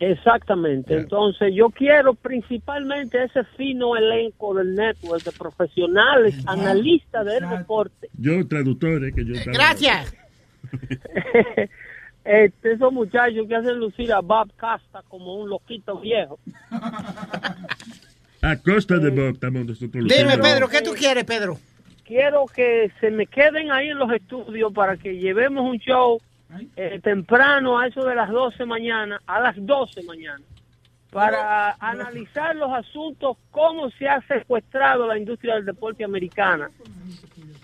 Exactamente. 0.00 0.96
Entonces, 0.96 1.54
yo 1.54 1.70
quiero 1.70 2.14
principalmente 2.14 3.22
ese 3.24 3.44
fino 3.56 3.96
elenco 3.96 4.52
del 4.54 4.74
network 4.74 5.22
de 5.22 5.32
profesionales, 5.32 6.34
analistas 6.46 7.24
del 7.24 7.48
deporte. 7.48 8.08
Yo, 8.18 8.46
traductores, 8.48 9.14
que 9.14 9.24
yo 9.24 9.34
Gracias. 9.52 10.12
Este, 12.28 12.72
esos 12.72 12.92
muchachos 12.92 13.46
que 13.48 13.56
hacen 13.56 13.78
lucir 13.78 14.12
a 14.12 14.20
Bob 14.20 14.50
Casta 14.56 15.02
como 15.08 15.36
un 15.36 15.48
loquito 15.48 15.98
viejo. 15.98 16.38
A 18.42 18.56
costa 18.56 18.98
de 18.98 19.08
Bob 19.10 19.34
estamos 19.34 19.64
nosotros 19.66 20.04
Dime. 20.06 20.36
Pedro, 20.38 20.68
¿qué 20.68 20.82
tú 20.82 20.92
quieres, 20.92 21.24
Pedro? 21.24 21.58
quiero 22.04 22.46
que 22.46 22.90
se 23.00 23.10
me 23.10 23.26
queden 23.26 23.70
ahí 23.70 23.88
en 23.90 23.98
los 23.98 24.10
estudios 24.12 24.72
para 24.72 24.96
que 24.96 25.16
llevemos 25.18 25.62
un 25.64 25.78
show 25.78 26.18
eh, 26.76 27.00
temprano 27.02 27.78
a 27.78 27.86
eso 27.86 28.02
de 28.02 28.14
las 28.14 28.30
12 28.30 28.64
mañana, 28.64 29.20
a 29.26 29.40
las 29.40 29.54
12 29.58 30.02
mañana, 30.04 30.40
para 31.10 31.72
analizar 31.78 32.56
los 32.56 32.72
asuntos, 32.72 33.36
cómo 33.50 33.90
se 33.90 34.08
ha 34.08 34.22
secuestrado 34.26 35.06
la 35.06 35.18
industria 35.18 35.56
del 35.56 35.66
deporte 35.66 36.02
americana 36.02 36.70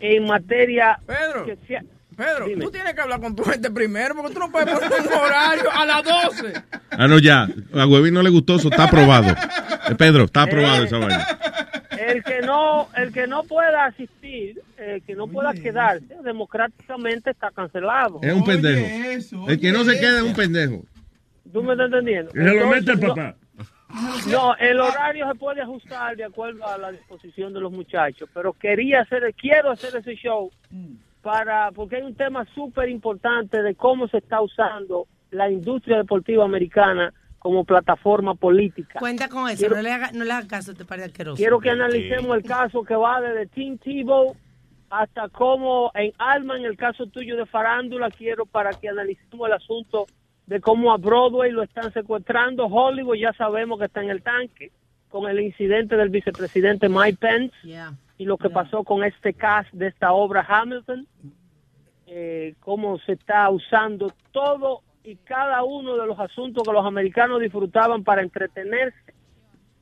en 0.01 0.27
materia... 0.27 0.99
Pedro, 1.07 1.47
que 1.47 1.57
se 1.67 1.77
ha- 1.79 1.85
Pedro, 2.17 2.47
Dime. 2.47 2.65
tú 2.65 2.71
tienes 2.71 2.95
que 2.95 3.01
hablar 3.01 3.21
con 3.21 3.35
tu 3.35 3.45
gente 3.45 3.71
primero 3.71 4.15
porque 4.15 4.35
tú 4.35 4.41
no 4.41 4.51
puedes 4.51 4.79
poner 4.79 5.01
un 5.01 5.13
horario 5.13 5.71
a 5.73 5.87
las 5.87 6.05
12. 6.05 6.63
Ah, 6.91 7.09
no, 7.09 7.19
ya. 7.19 7.49
A 7.75 7.87
Huevín 7.87 8.15
no 8.15 8.23
le 8.23 8.31
gustó, 8.31 8.57
eso 8.57 8.69
está 8.69 8.85
aprobado. 8.85 9.35
Eh, 9.87 9.95
Pedro, 9.97 10.25
está 10.25 10.45
aprobado 10.45 10.85
esa 10.85 10.97
vaina. 10.97 11.27
el 11.91 12.25
que 12.25 12.41
no 12.41 12.89
el 12.97 13.13
que 13.13 13.27
no 13.27 13.43
pueda 13.43 13.85
asistir, 13.85 14.63
el 14.79 15.03
que 15.03 15.15
no 15.15 15.27
pueda 15.27 15.53
quedarse 15.53 16.07
democráticamente 16.25 17.33
está 17.33 17.51
cancelado. 17.51 18.19
Es 18.23 18.33
un 18.33 18.45
pendejo. 18.45 19.47
El 19.47 19.61
que 19.61 19.73
no 19.73 19.85
se 19.85 20.01
queda 20.01 20.17
es 20.17 20.23
un 20.23 20.33
pendejo. 20.33 20.85
¿Tú 21.53 21.63
me 21.63 21.73
estás 21.73 21.89
entendiendo? 21.89 22.33
Se 22.33 22.39
lo 22.41 22.67
mete 22.67 22.93
el 22.93 22.99
papá. 22.99 23.37
No, 24.29 24.57
el 24.57 24.81
horario 24.81 25.29
se 25.29 25.35
puede 25.37 25.61
ajustar 25.61 26.17
de 26.17 26.25
acuerdo 26.25 26.67
a 26.67 26.77
la 26.79 26.91
disposición 26.91 27.53
de 27.53 27.61
los 27.61 27.71
muchachos, 27.71 28.29
pero 28.35 28.53
quería 28.53 29.03
hacer, 29.03 29.33
quiero 29.35 29.71
hacer 29.71 29.95
ese 29.97 30.17
show 30.17 30.51
para, 31.25 31.73
porque 31.73 31.97
hay 31.97 32.03
un 32.03 32.15
tema 32.15 32.47
súper 32.55 32.91
importante 32.91 33.63
de 33.63 33.75
cómo 33.75 34.07
se 34.09 34.19
está 34.19 34.43
usando 34.43 35.07
la 35.31 35.51
industria 35.51 35.97
deportiva 35.97 36.45
americana 36.45 37.13
como 37.39 37.65
plataforma 37.65 38.35
política. 38.35 38.99
Cuenta 39.01 39.29
con 39.29 39.49
eso, 39.49 39.59
Quiero- 39.59 39.77
no 39.77 39.83
le 39.83 39.91
haga, 39.91 40.13
no 40.13 40.25
le 40.25 40.33
haga 40.33 40.47
caso, 40.47 40.75
te 40.75 40.85
parece 40.85 41.07
asqueroso. 41.07 41.37
Quiero 41.37 41.59
que 41.61 41.71
analicemos 41.71 42.37
el 42.37 42.43
caso 42.45 42.85
que 42.85 42.95
va 42.95 43.21
desde 43.23 43.47
Tim 43.47 43.79
Tebow 43.79 44.37
hasta 44.91 45.29
cómo 45.31 45.91
en 45.95 46.13
Alma, 46.19 46.57
en 46.59 46.67
el 46.67 46.77
caso 46.77 47.07
tuyo 47.07 47.37
de 47.37 47.47
farándula, 47.47 48.11
quiero 48.11 48.45
para 48.47 48.71
que 48.75 48.89
analicemos 48.91 49.47
el 49.49 49.55
asunto 49.55 50.07
de 50.47 50.61
cómo 50.61 50.93
a 50.93 50.99
Broadway 50.99 51.51
lo 51.53 51.63
están 51.63 51.91
secuestrando. 51.93 52.67
Hollywood 52.67 53.17
ya 53.17 53.33
sabemos 53.33 53.79
que 53.79 53.87
está 53.87 54.03
en 54.03 54.11
el 54.11 54.23
tanque 54.23 54.73
con 55.09 55.29
el 55.31 55.41
incidente 55.41 55.97
del 55.97 56.11
vicepresidente 56.11 56.89
Mike 56.89 57.19
Pence 57.19 57.55
y 58.19 58.25
lo 58.25 58.37
que 58.39 58.49
pasó 58.51 58.85
con 58.85 59.03
este 59.05 59.35
cast 59.35 59.73
de 59.73 59.89
esta 59.89 60.13
obra 60.13 60.47
Hamilton, 60.49 61.07
eh, 62.07 62.55
cómo 62.61 62.99
se 63.01 63.13
está 63.13 63.49
usando 63.51 64.13
todo 64.33 64.83
y 65.03 65.17
cada 65.17 65.63
uno 65.65 65.97
de 65.97 66.07
los 66.07 66.19
asuntos 66.19 66.63
que 66.65 66.73
los 66.73 66.85
americanos 66.87 67.41
disfrutaban 67.41 68.05
para 68.05 68.23
entretenerse 68.23 68.97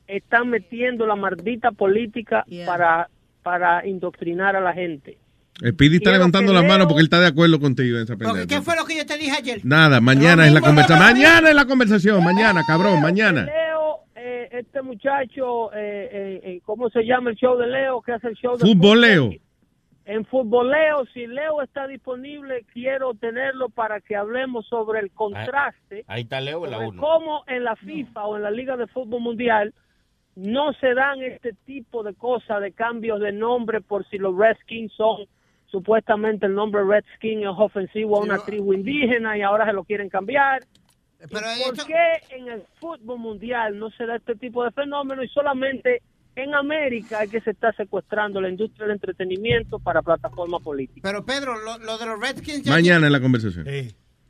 están 0.07 0.49
metiendo 0.49 1.05
la 1.05 1.15
maldita 1.15 1.71
política 1.71 2.45
para, 2.65 3.09
para 3.41 3.85
indoctrinar 3.87 4.55
a 4.55 4.59
la 4.61 4.73
gente. 4.73 5.17
El 5.61 5.75
Pidi 5.75 5.97
está 5.97 6.11
levantando 6.11 6.51
que 6.51 6.55
las 6.55 6.63
Leo- 6.63 6.71
manos 6.71 6.87
porque 6.87 7.01
él 7.01 7.05
está 7.05 7.19
de 7.21 7.27
acuerdo 7.27 7.59
contigo 7.59 7.97
en 7.97 8.03
esa 8.03 8.17
pendeja. 8.17 8.47
¿Qué 8.47 8.61
fue 8.61 8.75
lo 8.75 8.85
que 8.85 8.97
yo 8.97 9.05
te 9.05 9.17
dije 9.17 9.31
ayer? 9.37 9.61
Nada, 9.63 10.01
mañana 10.01 10.45
es 10.47 10.53
la 10.53 10.61
conversación. 10.61 10.99
Mañana 10.99 11.49
es 11.49 11.55
la 11.55 11.65
conversación. 11.65 12.23
Mañana, 12.23 12.63
cabrón, 12.65 13.01
mañana. 13.01 13.47
Leo, 14.23 14.43
eh, 14.43 14.49
este 14.51 14.81
muchacho, 14.81 15.73
eh, 15.73 16.09
eh, 16.11 16.41
eh, 16.43 16.61
¿cómo 16.65 16.89
se 16.89 17.03
llama 17.03 17.31
el 17.31 17.35
show 17.35 17.57
de 17.57 17.67
Leo? 17.67 18.01
¿Qué 18.01 18.13
hace 18.13 18.29
el 18.29 18.35
show 18.35 18.57
de 18.57 18.65
fútbol? 18.65 19.39
En 20.05 20.25
Futboleo, 20.25 21.05
si 21.13 21.27
Leo 21.27 21.61
está 21.61 21.87
disponible, 21.87 22.65
quiero 22.73 23.13
tenerlo 23.13 23.69
para 23.69 24.01
que 24.01 24.17
hablemos 24.17 24.67
sobre 24.67 24.99
el 24.99 25.11
contraste. 25.11 26.03
Ahí 26.07 26.23
está 26.23 26.41
Leo 26.41 26.65
en 26.65 26.71
la 26.71 26.79
1. 26.79 27.01
cómo 27.01 27.43
en 27.47 27.63
la 27.63 27.77
FIFA 27.77 28.25
o 28.25 28.35
en 28.35 28.43
la 28.43 28.51
Liga 28.51 28.75
de 28.75 28.87
Fútbol 28.87 29.21
Mundial 29.21 29.73
no 30.35 30.73
se 30.73 30.93
dan 30.93 31.21
este 31.21 31.53
tipo 31.65 32.03
de 32.03 32.13
cosas, 32.15 32.61
de 32.61 32.73
cambios 32.73 33.21
de 33.21 33.31
nombre 33.31 33.79
por 33.79 34.05
si 34.09 34.17
los 34.17 34.35
Redskins 34.37 34.91
son 34.91 35.25
supuestamente 35.73 36.45
el 36.45 36.53
nombre 36.53 36.83
Redskin 36.83 37.39
es 37.41 37.55
ofensivo 37.57 38.17
a 38.17 38.23
una 38.23 38.37
tribu 38.39 38.73
indígena 38.73 39.37
y 39.37 39.41
ahora 39.41 39.65
se 39.65 39.73
lo 39.73 39.83
quieren 39.83 40.07
cambiar. 40.07 40.61
¿Y 41.23 41.63
¿Por 41.77 41.85
qué 41.87 42.35
en 42.35 42.47
el 42.49 42.63
fútbol 42.79 43.19
mundial 43.19 43.77
no 43.79 43.89
se 43.91 44.05
da 44.05 44.15
este 44.17 44.35
tipo 44.35 44.63
de 44.63 44.71
fenómeno 44.71 45.23
y 45.23 45.27
solamente 45.29 46.01
en 46.35 46.53
América 46.55 47.23
es 47.23 47.29
que 47.31 47.41
se 47.41 47.51
está 47.51 47.71
secuestrando 47.73 48.41
la 48.41 48.49
industria 48.49 48.85
del 48.87 48.95
entretenimiento 48.95 49.79
para 49.79 50.01
plataformas 50.01 50.61
políticas? 50.61 51.01
Pero 51.03 51.25
Pedro, 51.25 51.57
lo, 51.59 51.77
lo 51.77 51.97
de 51.97 52.05
los 52.05 52.19
Redskins 52.19 52.63
ya- 52.63 52.71
Mañana 52.71 53.05
es 53.07 53.11
la 53.11 53.19
conversación. 53.21 53.65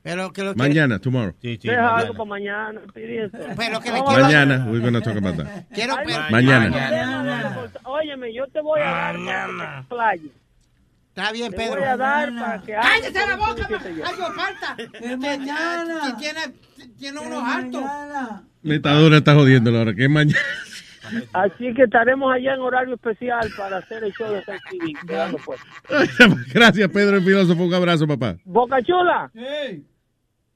Pero 0.03 0.33
que 0.33 0.43
lo 0.43 0.51
que- 0.53 0.57
Mañana, 0.59 0.99
tomorrow. 0.99 1.33
Deja 1.41 1.95
algo 1.95 2.13
para 2.13 2.25
mañana. 2.25 2.81
Pero 2.93 3.79
que 3.79 3.89
quiero- 3.89 4.03
Mañana, 4.03 4.67
we're 4.69 4.81
gonna 4.81 4.99
talk 5.01 5.15
about 5.15 5.37
that. 5.37 5.63
Quiero 5.73 5.95
pero- 6.05 6.19
Mañana. 6.29 7.69
Óyeme, 7.85 8.33
yo 8.33 8.45
te 8.47 8.61
voy 8.61 8.81
a 8.81 8.83
dar 8.83 9.15
explayes. 9.79 10.31
Está 11.15 11.31
bien, 11.31 11.51
Te 11.51 11.57
Pedro. 11.57 11.75
voy 11.75 11.83
a 11.83 11.95
dar 11.97 12.33
para 12.33 12.61
que 12.61 12.73
¡Cállate 12.73 13.27
la 13.27 13.35
boca, 13.35 13.67
que 13.67 13.89
ma- 13.93 14.07
algo 14.07 14.33
falta! 14.33 14.75
Que 14.99 15.17
mañana. 15.17 16.05
Si 16.05 16.15
tiene, 16.17 16.39
tiene 16.97 17.19
unos 17.19 17.43
altos. 17.43 17.83
Metadora 18.63 19.17
está 19.17 19.35
jodiendo 19.35 19.77
ahora. 19.77 19.93
Que 19.93 20.05
es 20.05 20.09
mañana. 20.09 20.39
Así 21.33 21.71
que 21.75 21.83
estaremos 21.83 22.33
allá 22.33 22.55
en 22.55 22.61
horario 22.61 22.95
especial 22.95 23.47
para 23.55 23.77
hacer 23.77 24.03
el 24.05 24.11
show 24.13 24.31
de 24.33 24.41
Thanksgiving. 24.41 24.95
Quedando 25.07 25.37
pues. 25.45 25.59
Gracias, 26.53 26.89
Pedro 26.89 27.17
el 27.17 27.23
filósofo. 27.23 27.63
Un 27.63 27.73
abrazo, 27.75 28.07
papá. 28.07 28.37
Boca 28.45 28.81
Chula. 28.81 29.29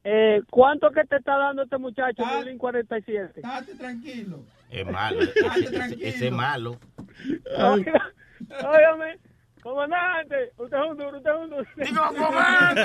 Eh, 0.03 0.41
¿Cuánto 0.49 0.89
que 0.89 1.03
te 1.03 1.17
está 1.17 1.37
dando 1.37 1.63
este 1.63 1.77
muchacho, 1.77 2.23
Violín 2.25 2.57
47? 2.57 3.41
Estate 3.41 3.75
tranquilo. 3.75 4.43
Es 4.71 4.85
malo. 4.87 5.19
Ese, 5.21 6.07
ese 6.07 6.27
es 6.27 6.31
malo. 6.33 6.79
Óigame, 7.57 9.17
comandante, 9.69 10.35
usted 10.57 10.77
es 10.77 10.83
un 10.91 10.97
duro, 10.97 11.17
usted 11.17 11.29
es 11.31 11.37
un 11.37 11.49
duro. 11.49 11.63
Digo, 11.75 12.01
comando, 12.17 12.81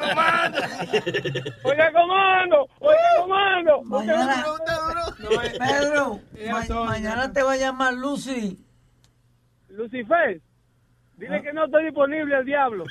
comando. 0.00 0.58
Oiga, 1.64 1.92
comando, 1.92 2.68
oiga, 2.80 3.08
comando. 3.20 3.78
Usted 3.80 4.12
es 4.12 4.18
un 4.20 4.26
Mañana- 4.26 4.44
duro, 4.44 4.54
usted 4.54 4.72
es 4.72 4.78
un 4.78 5.24
duro. 5.24 5.40
Pedro, 5.58 6.20
Eh, 6.36 6.50
ma- 6.52 6.60
Antonio. 6.60 6.84
mañana 6.84 7.32
te 7.32 7.42
va 7.42 7.52
a 7.52 7.56
llamar 7.56 7.94
Lucy. 7.94 8.58
Lucifer, 9.68 10.40
dile 11.16 11.42
que 11.42 11.52
no 11.52 11.64
estoy 11.64 11.84
disponible 11.86 12.34
al 12.36 12.44
diablo. 12.44 12.84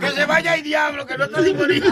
que 0.00 0.08
se 0.10 0.24
vaya 0.26 0.54
el 0.54 0.62
diablo, 0.62 1.06
que 1.06 1.18
no 1.18 1.24
está 1.24 1.40
disponible. 1.42 1.90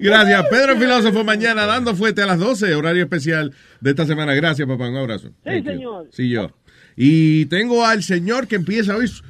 Gracias. 0.00 0.46
Pedro 0.48 0.76
filósofo 0.76 1.24
mañana 1.24 1.66
dando 1.66 1.94
fuerte 1.94 2.22
a 2.22 2.26
las 2.26 2.38
12, 2.38 2.74
horario 2.74 3.02
especial 3.04 3.54
de 3.80 3.90
esta 3.90 4.06
semana. 4.06 4.34
Gracias, 4.34 4.66
papá. 4.68 4.88
Un 4.88 4.96
abrazo. 4.96 5.28
Thank 5.44 5.64
you. 5.64 5.70
señor. 5.72 6.08
Sí, 6.12 6.30
yo. 6.30 6.50
Y 6.96 7.46
tengo 7.46 7.84
al 7.84 8.02
señor 8.02 8.46
que 8.46 8.56
empieza 8.56 8.96
hoy 8.96 9.08
su, 9.08 9.22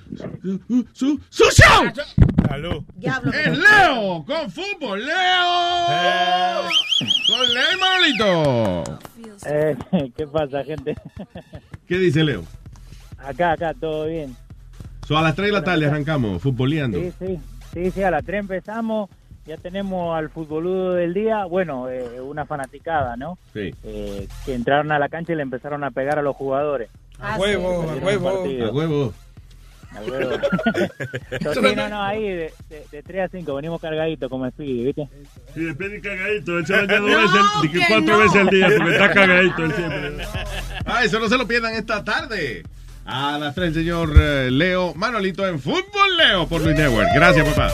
su, 0.42 0.86
su- 0.92 1.20
su 1.28 1.44
show. 1.44 1.92
Salud. 2.48 2.82
Es 3.00 3.56
Leo 3.58 4.24
con 4.26 4.50
fútbol. 4.50 5.04
Leo. 5.06 6.68
Con 7.28 7.54
Leo 7.54 7.78
Manolito. 7.80 8.98
Eh, 9.46 9.76
¿Qué 10.16 10.26
pasa, 10.26 10.64
gente? 10.64 10.94
¿Qué 11.86 11.98
dice 11.98 12.24
Leo? 12.24 12.44
Acá, 13.18 13.52
acá, 13.52 13.74
todo 13.74 14.06
bien. 14.06 14.36
So, 15.06 15.16
a 15.16 15.22
las 15.22 15.34
3 15.34 15.48
de 15.48 15.52
la 15.52 15.64
tarde 15.64 15.86
arrancamos, 15.86 16.42
futboleando. 16.42 16.98
Sí, 16.98 17.12
sí, 17.18 17.38
sí, 17.72 17.90
sí, 17.90 18.02
a 18.02 18.10
las 18.10 18.24
3 18.24 18.40
empezamos, 18.40 19.10
ya 19.46 19.56
tenemos 19.56 20.16
al 20.16 20.28
futboludo 20.30 20.94
del 20.94 21.12
día, 21.14 21.44
bueno, 21.44 21.88
eh, 21.88 22.20
una 22.20 22.46
fanaticada, 22.46 23.16
¿no? 23.16 23.38
Sí. 23.52 23.74
Eh, 23.84 24.28
que 24.44 24.54
entraron 24.54 24.90
a 24.92 24.98
la 24.98 25.08
cancha 25.08 25.32
y 25.32 25.36
le 25.36 25.42
empezaron 25.42 25.82
a 25.84 25.90
pegar 25.90 26.18
a 26.18 26.22
los 26.22 26.36
jugadores. 26.36 26.88
A 27.22 27.36
huevo, 27.38 27.88
a 27.90 27.94
el 27.94 28.02
huevo. 28.04 28.28
A 28.28 28.70
huevo. 28.70 29.14
A 29.94 30.00
huevo. 30.00 30.32
Entonces, 31.30 31.64
sí, 31.70 31.76
no, 31.76 31.88
no, 31.88 32.02
ahí 32.02 32.22
de, 32.22 32.52
de, 32.70 32.86
de 32.90 33.02
3 33.02 33.24
a 33.26 33.28
5 33.28 33.54
venimos 33.54 33.80
cargaditos 33.80 34.28
como 34.30 34.48
Speedy, 34.50 34.84
¿viste? 34.84 35.08
Y 35.54 35.60
después 35.64 35.90
de 35.90 36.00
cagadito, 36.00 36.58
él 36.58 36.66
se 36.66 36.72
baña 36.72 36.98
dos 36.98 37.10
veces, 37.62 37.70
que 37.72 37.86
cuatro 37.88 38.18
veces 38.18 38.36
al 38.36 38.48
día, 38.48 38.68
porque 38.78 38.92
está 38.92 39.12
cagadito 39.12 39.64
él 39.64 39.72
siempre. 39.74 40.26
Ah, 40.86 41.04
eso 41.04 41.18
no 41.20 41.28
se 41.28 41.36
lo 41.38 41.46
pierdan 41.46 41.74
esta 41.74 42.02
tarde. 42.04 42.62
A 43.04 43.36
las 43.38 43.54
3, 43.54 43.74
señor 43.74 44.12
eh, 44.16 44.48
Leo 44.50 44.94
Manolito 44.94 45.46
en 45.46 45.58
Fútbol 45.60 46.16
Leo 46.16 46.46
por 46.48 46.60
Luis 46.62 46.76
Network. 46.76 47.08
Gracias, 47.14 47.46
papá. 47.48 47.68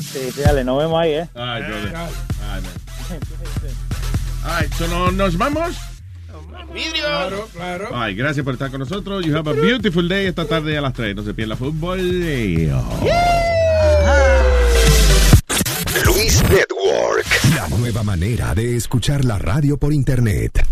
Sí, 0.00 0.30
sí, 0.30 0.42
dale, 0.42 0.62
nos 0.62 0.78
vemos 0.78 1.00
ahí, 1.00 1.12
¿eh? 1.14 1.28
Ay, 1.34 1.62
brother. 1.62 1.96
Ay, 1.96 2.62
man. 2.62 3.20
Ay, 4.44 4.68
so 4.76 4.86
no- 4.88 5.10
nos 5.10 5.36
vamos. 5.38 5.74
Vidrio. 6.72 7.04
Claro, 7.04 7.48
claro. 7.52 7.88
Ay, 7.92 8.14
gracias 8.14 8.44
por 8.44 8.54
estar 8.54 8.70
con 8.70 8.80
nosotros. 8.80 9.24
You 9.24 9.36
have 9.36 9.50
a 9.50 9.52
beautiful 9.52 10.08
day 10.08 10.26
esta 10.26 10.46
tarde 10.46 10.76
a 10.76 10.80
las 10.80 10.92
3. 10.94 11.14
No 11.16 11.22
se 11.22 11.34
pierda 11.34 11.56
Fútbol. 11.56 11.98
Luis 16.04 16.42
Network, 16.48 17.26
la 17.54 17.68
nueva 17.76 18.02
manera 18.02 18.54
de 18.54 18.76
escuchar 18.76 19.24
la 19.24 19.38
radio 19.38 19.76
por 19.76 19.92
internet. 19.92 20.66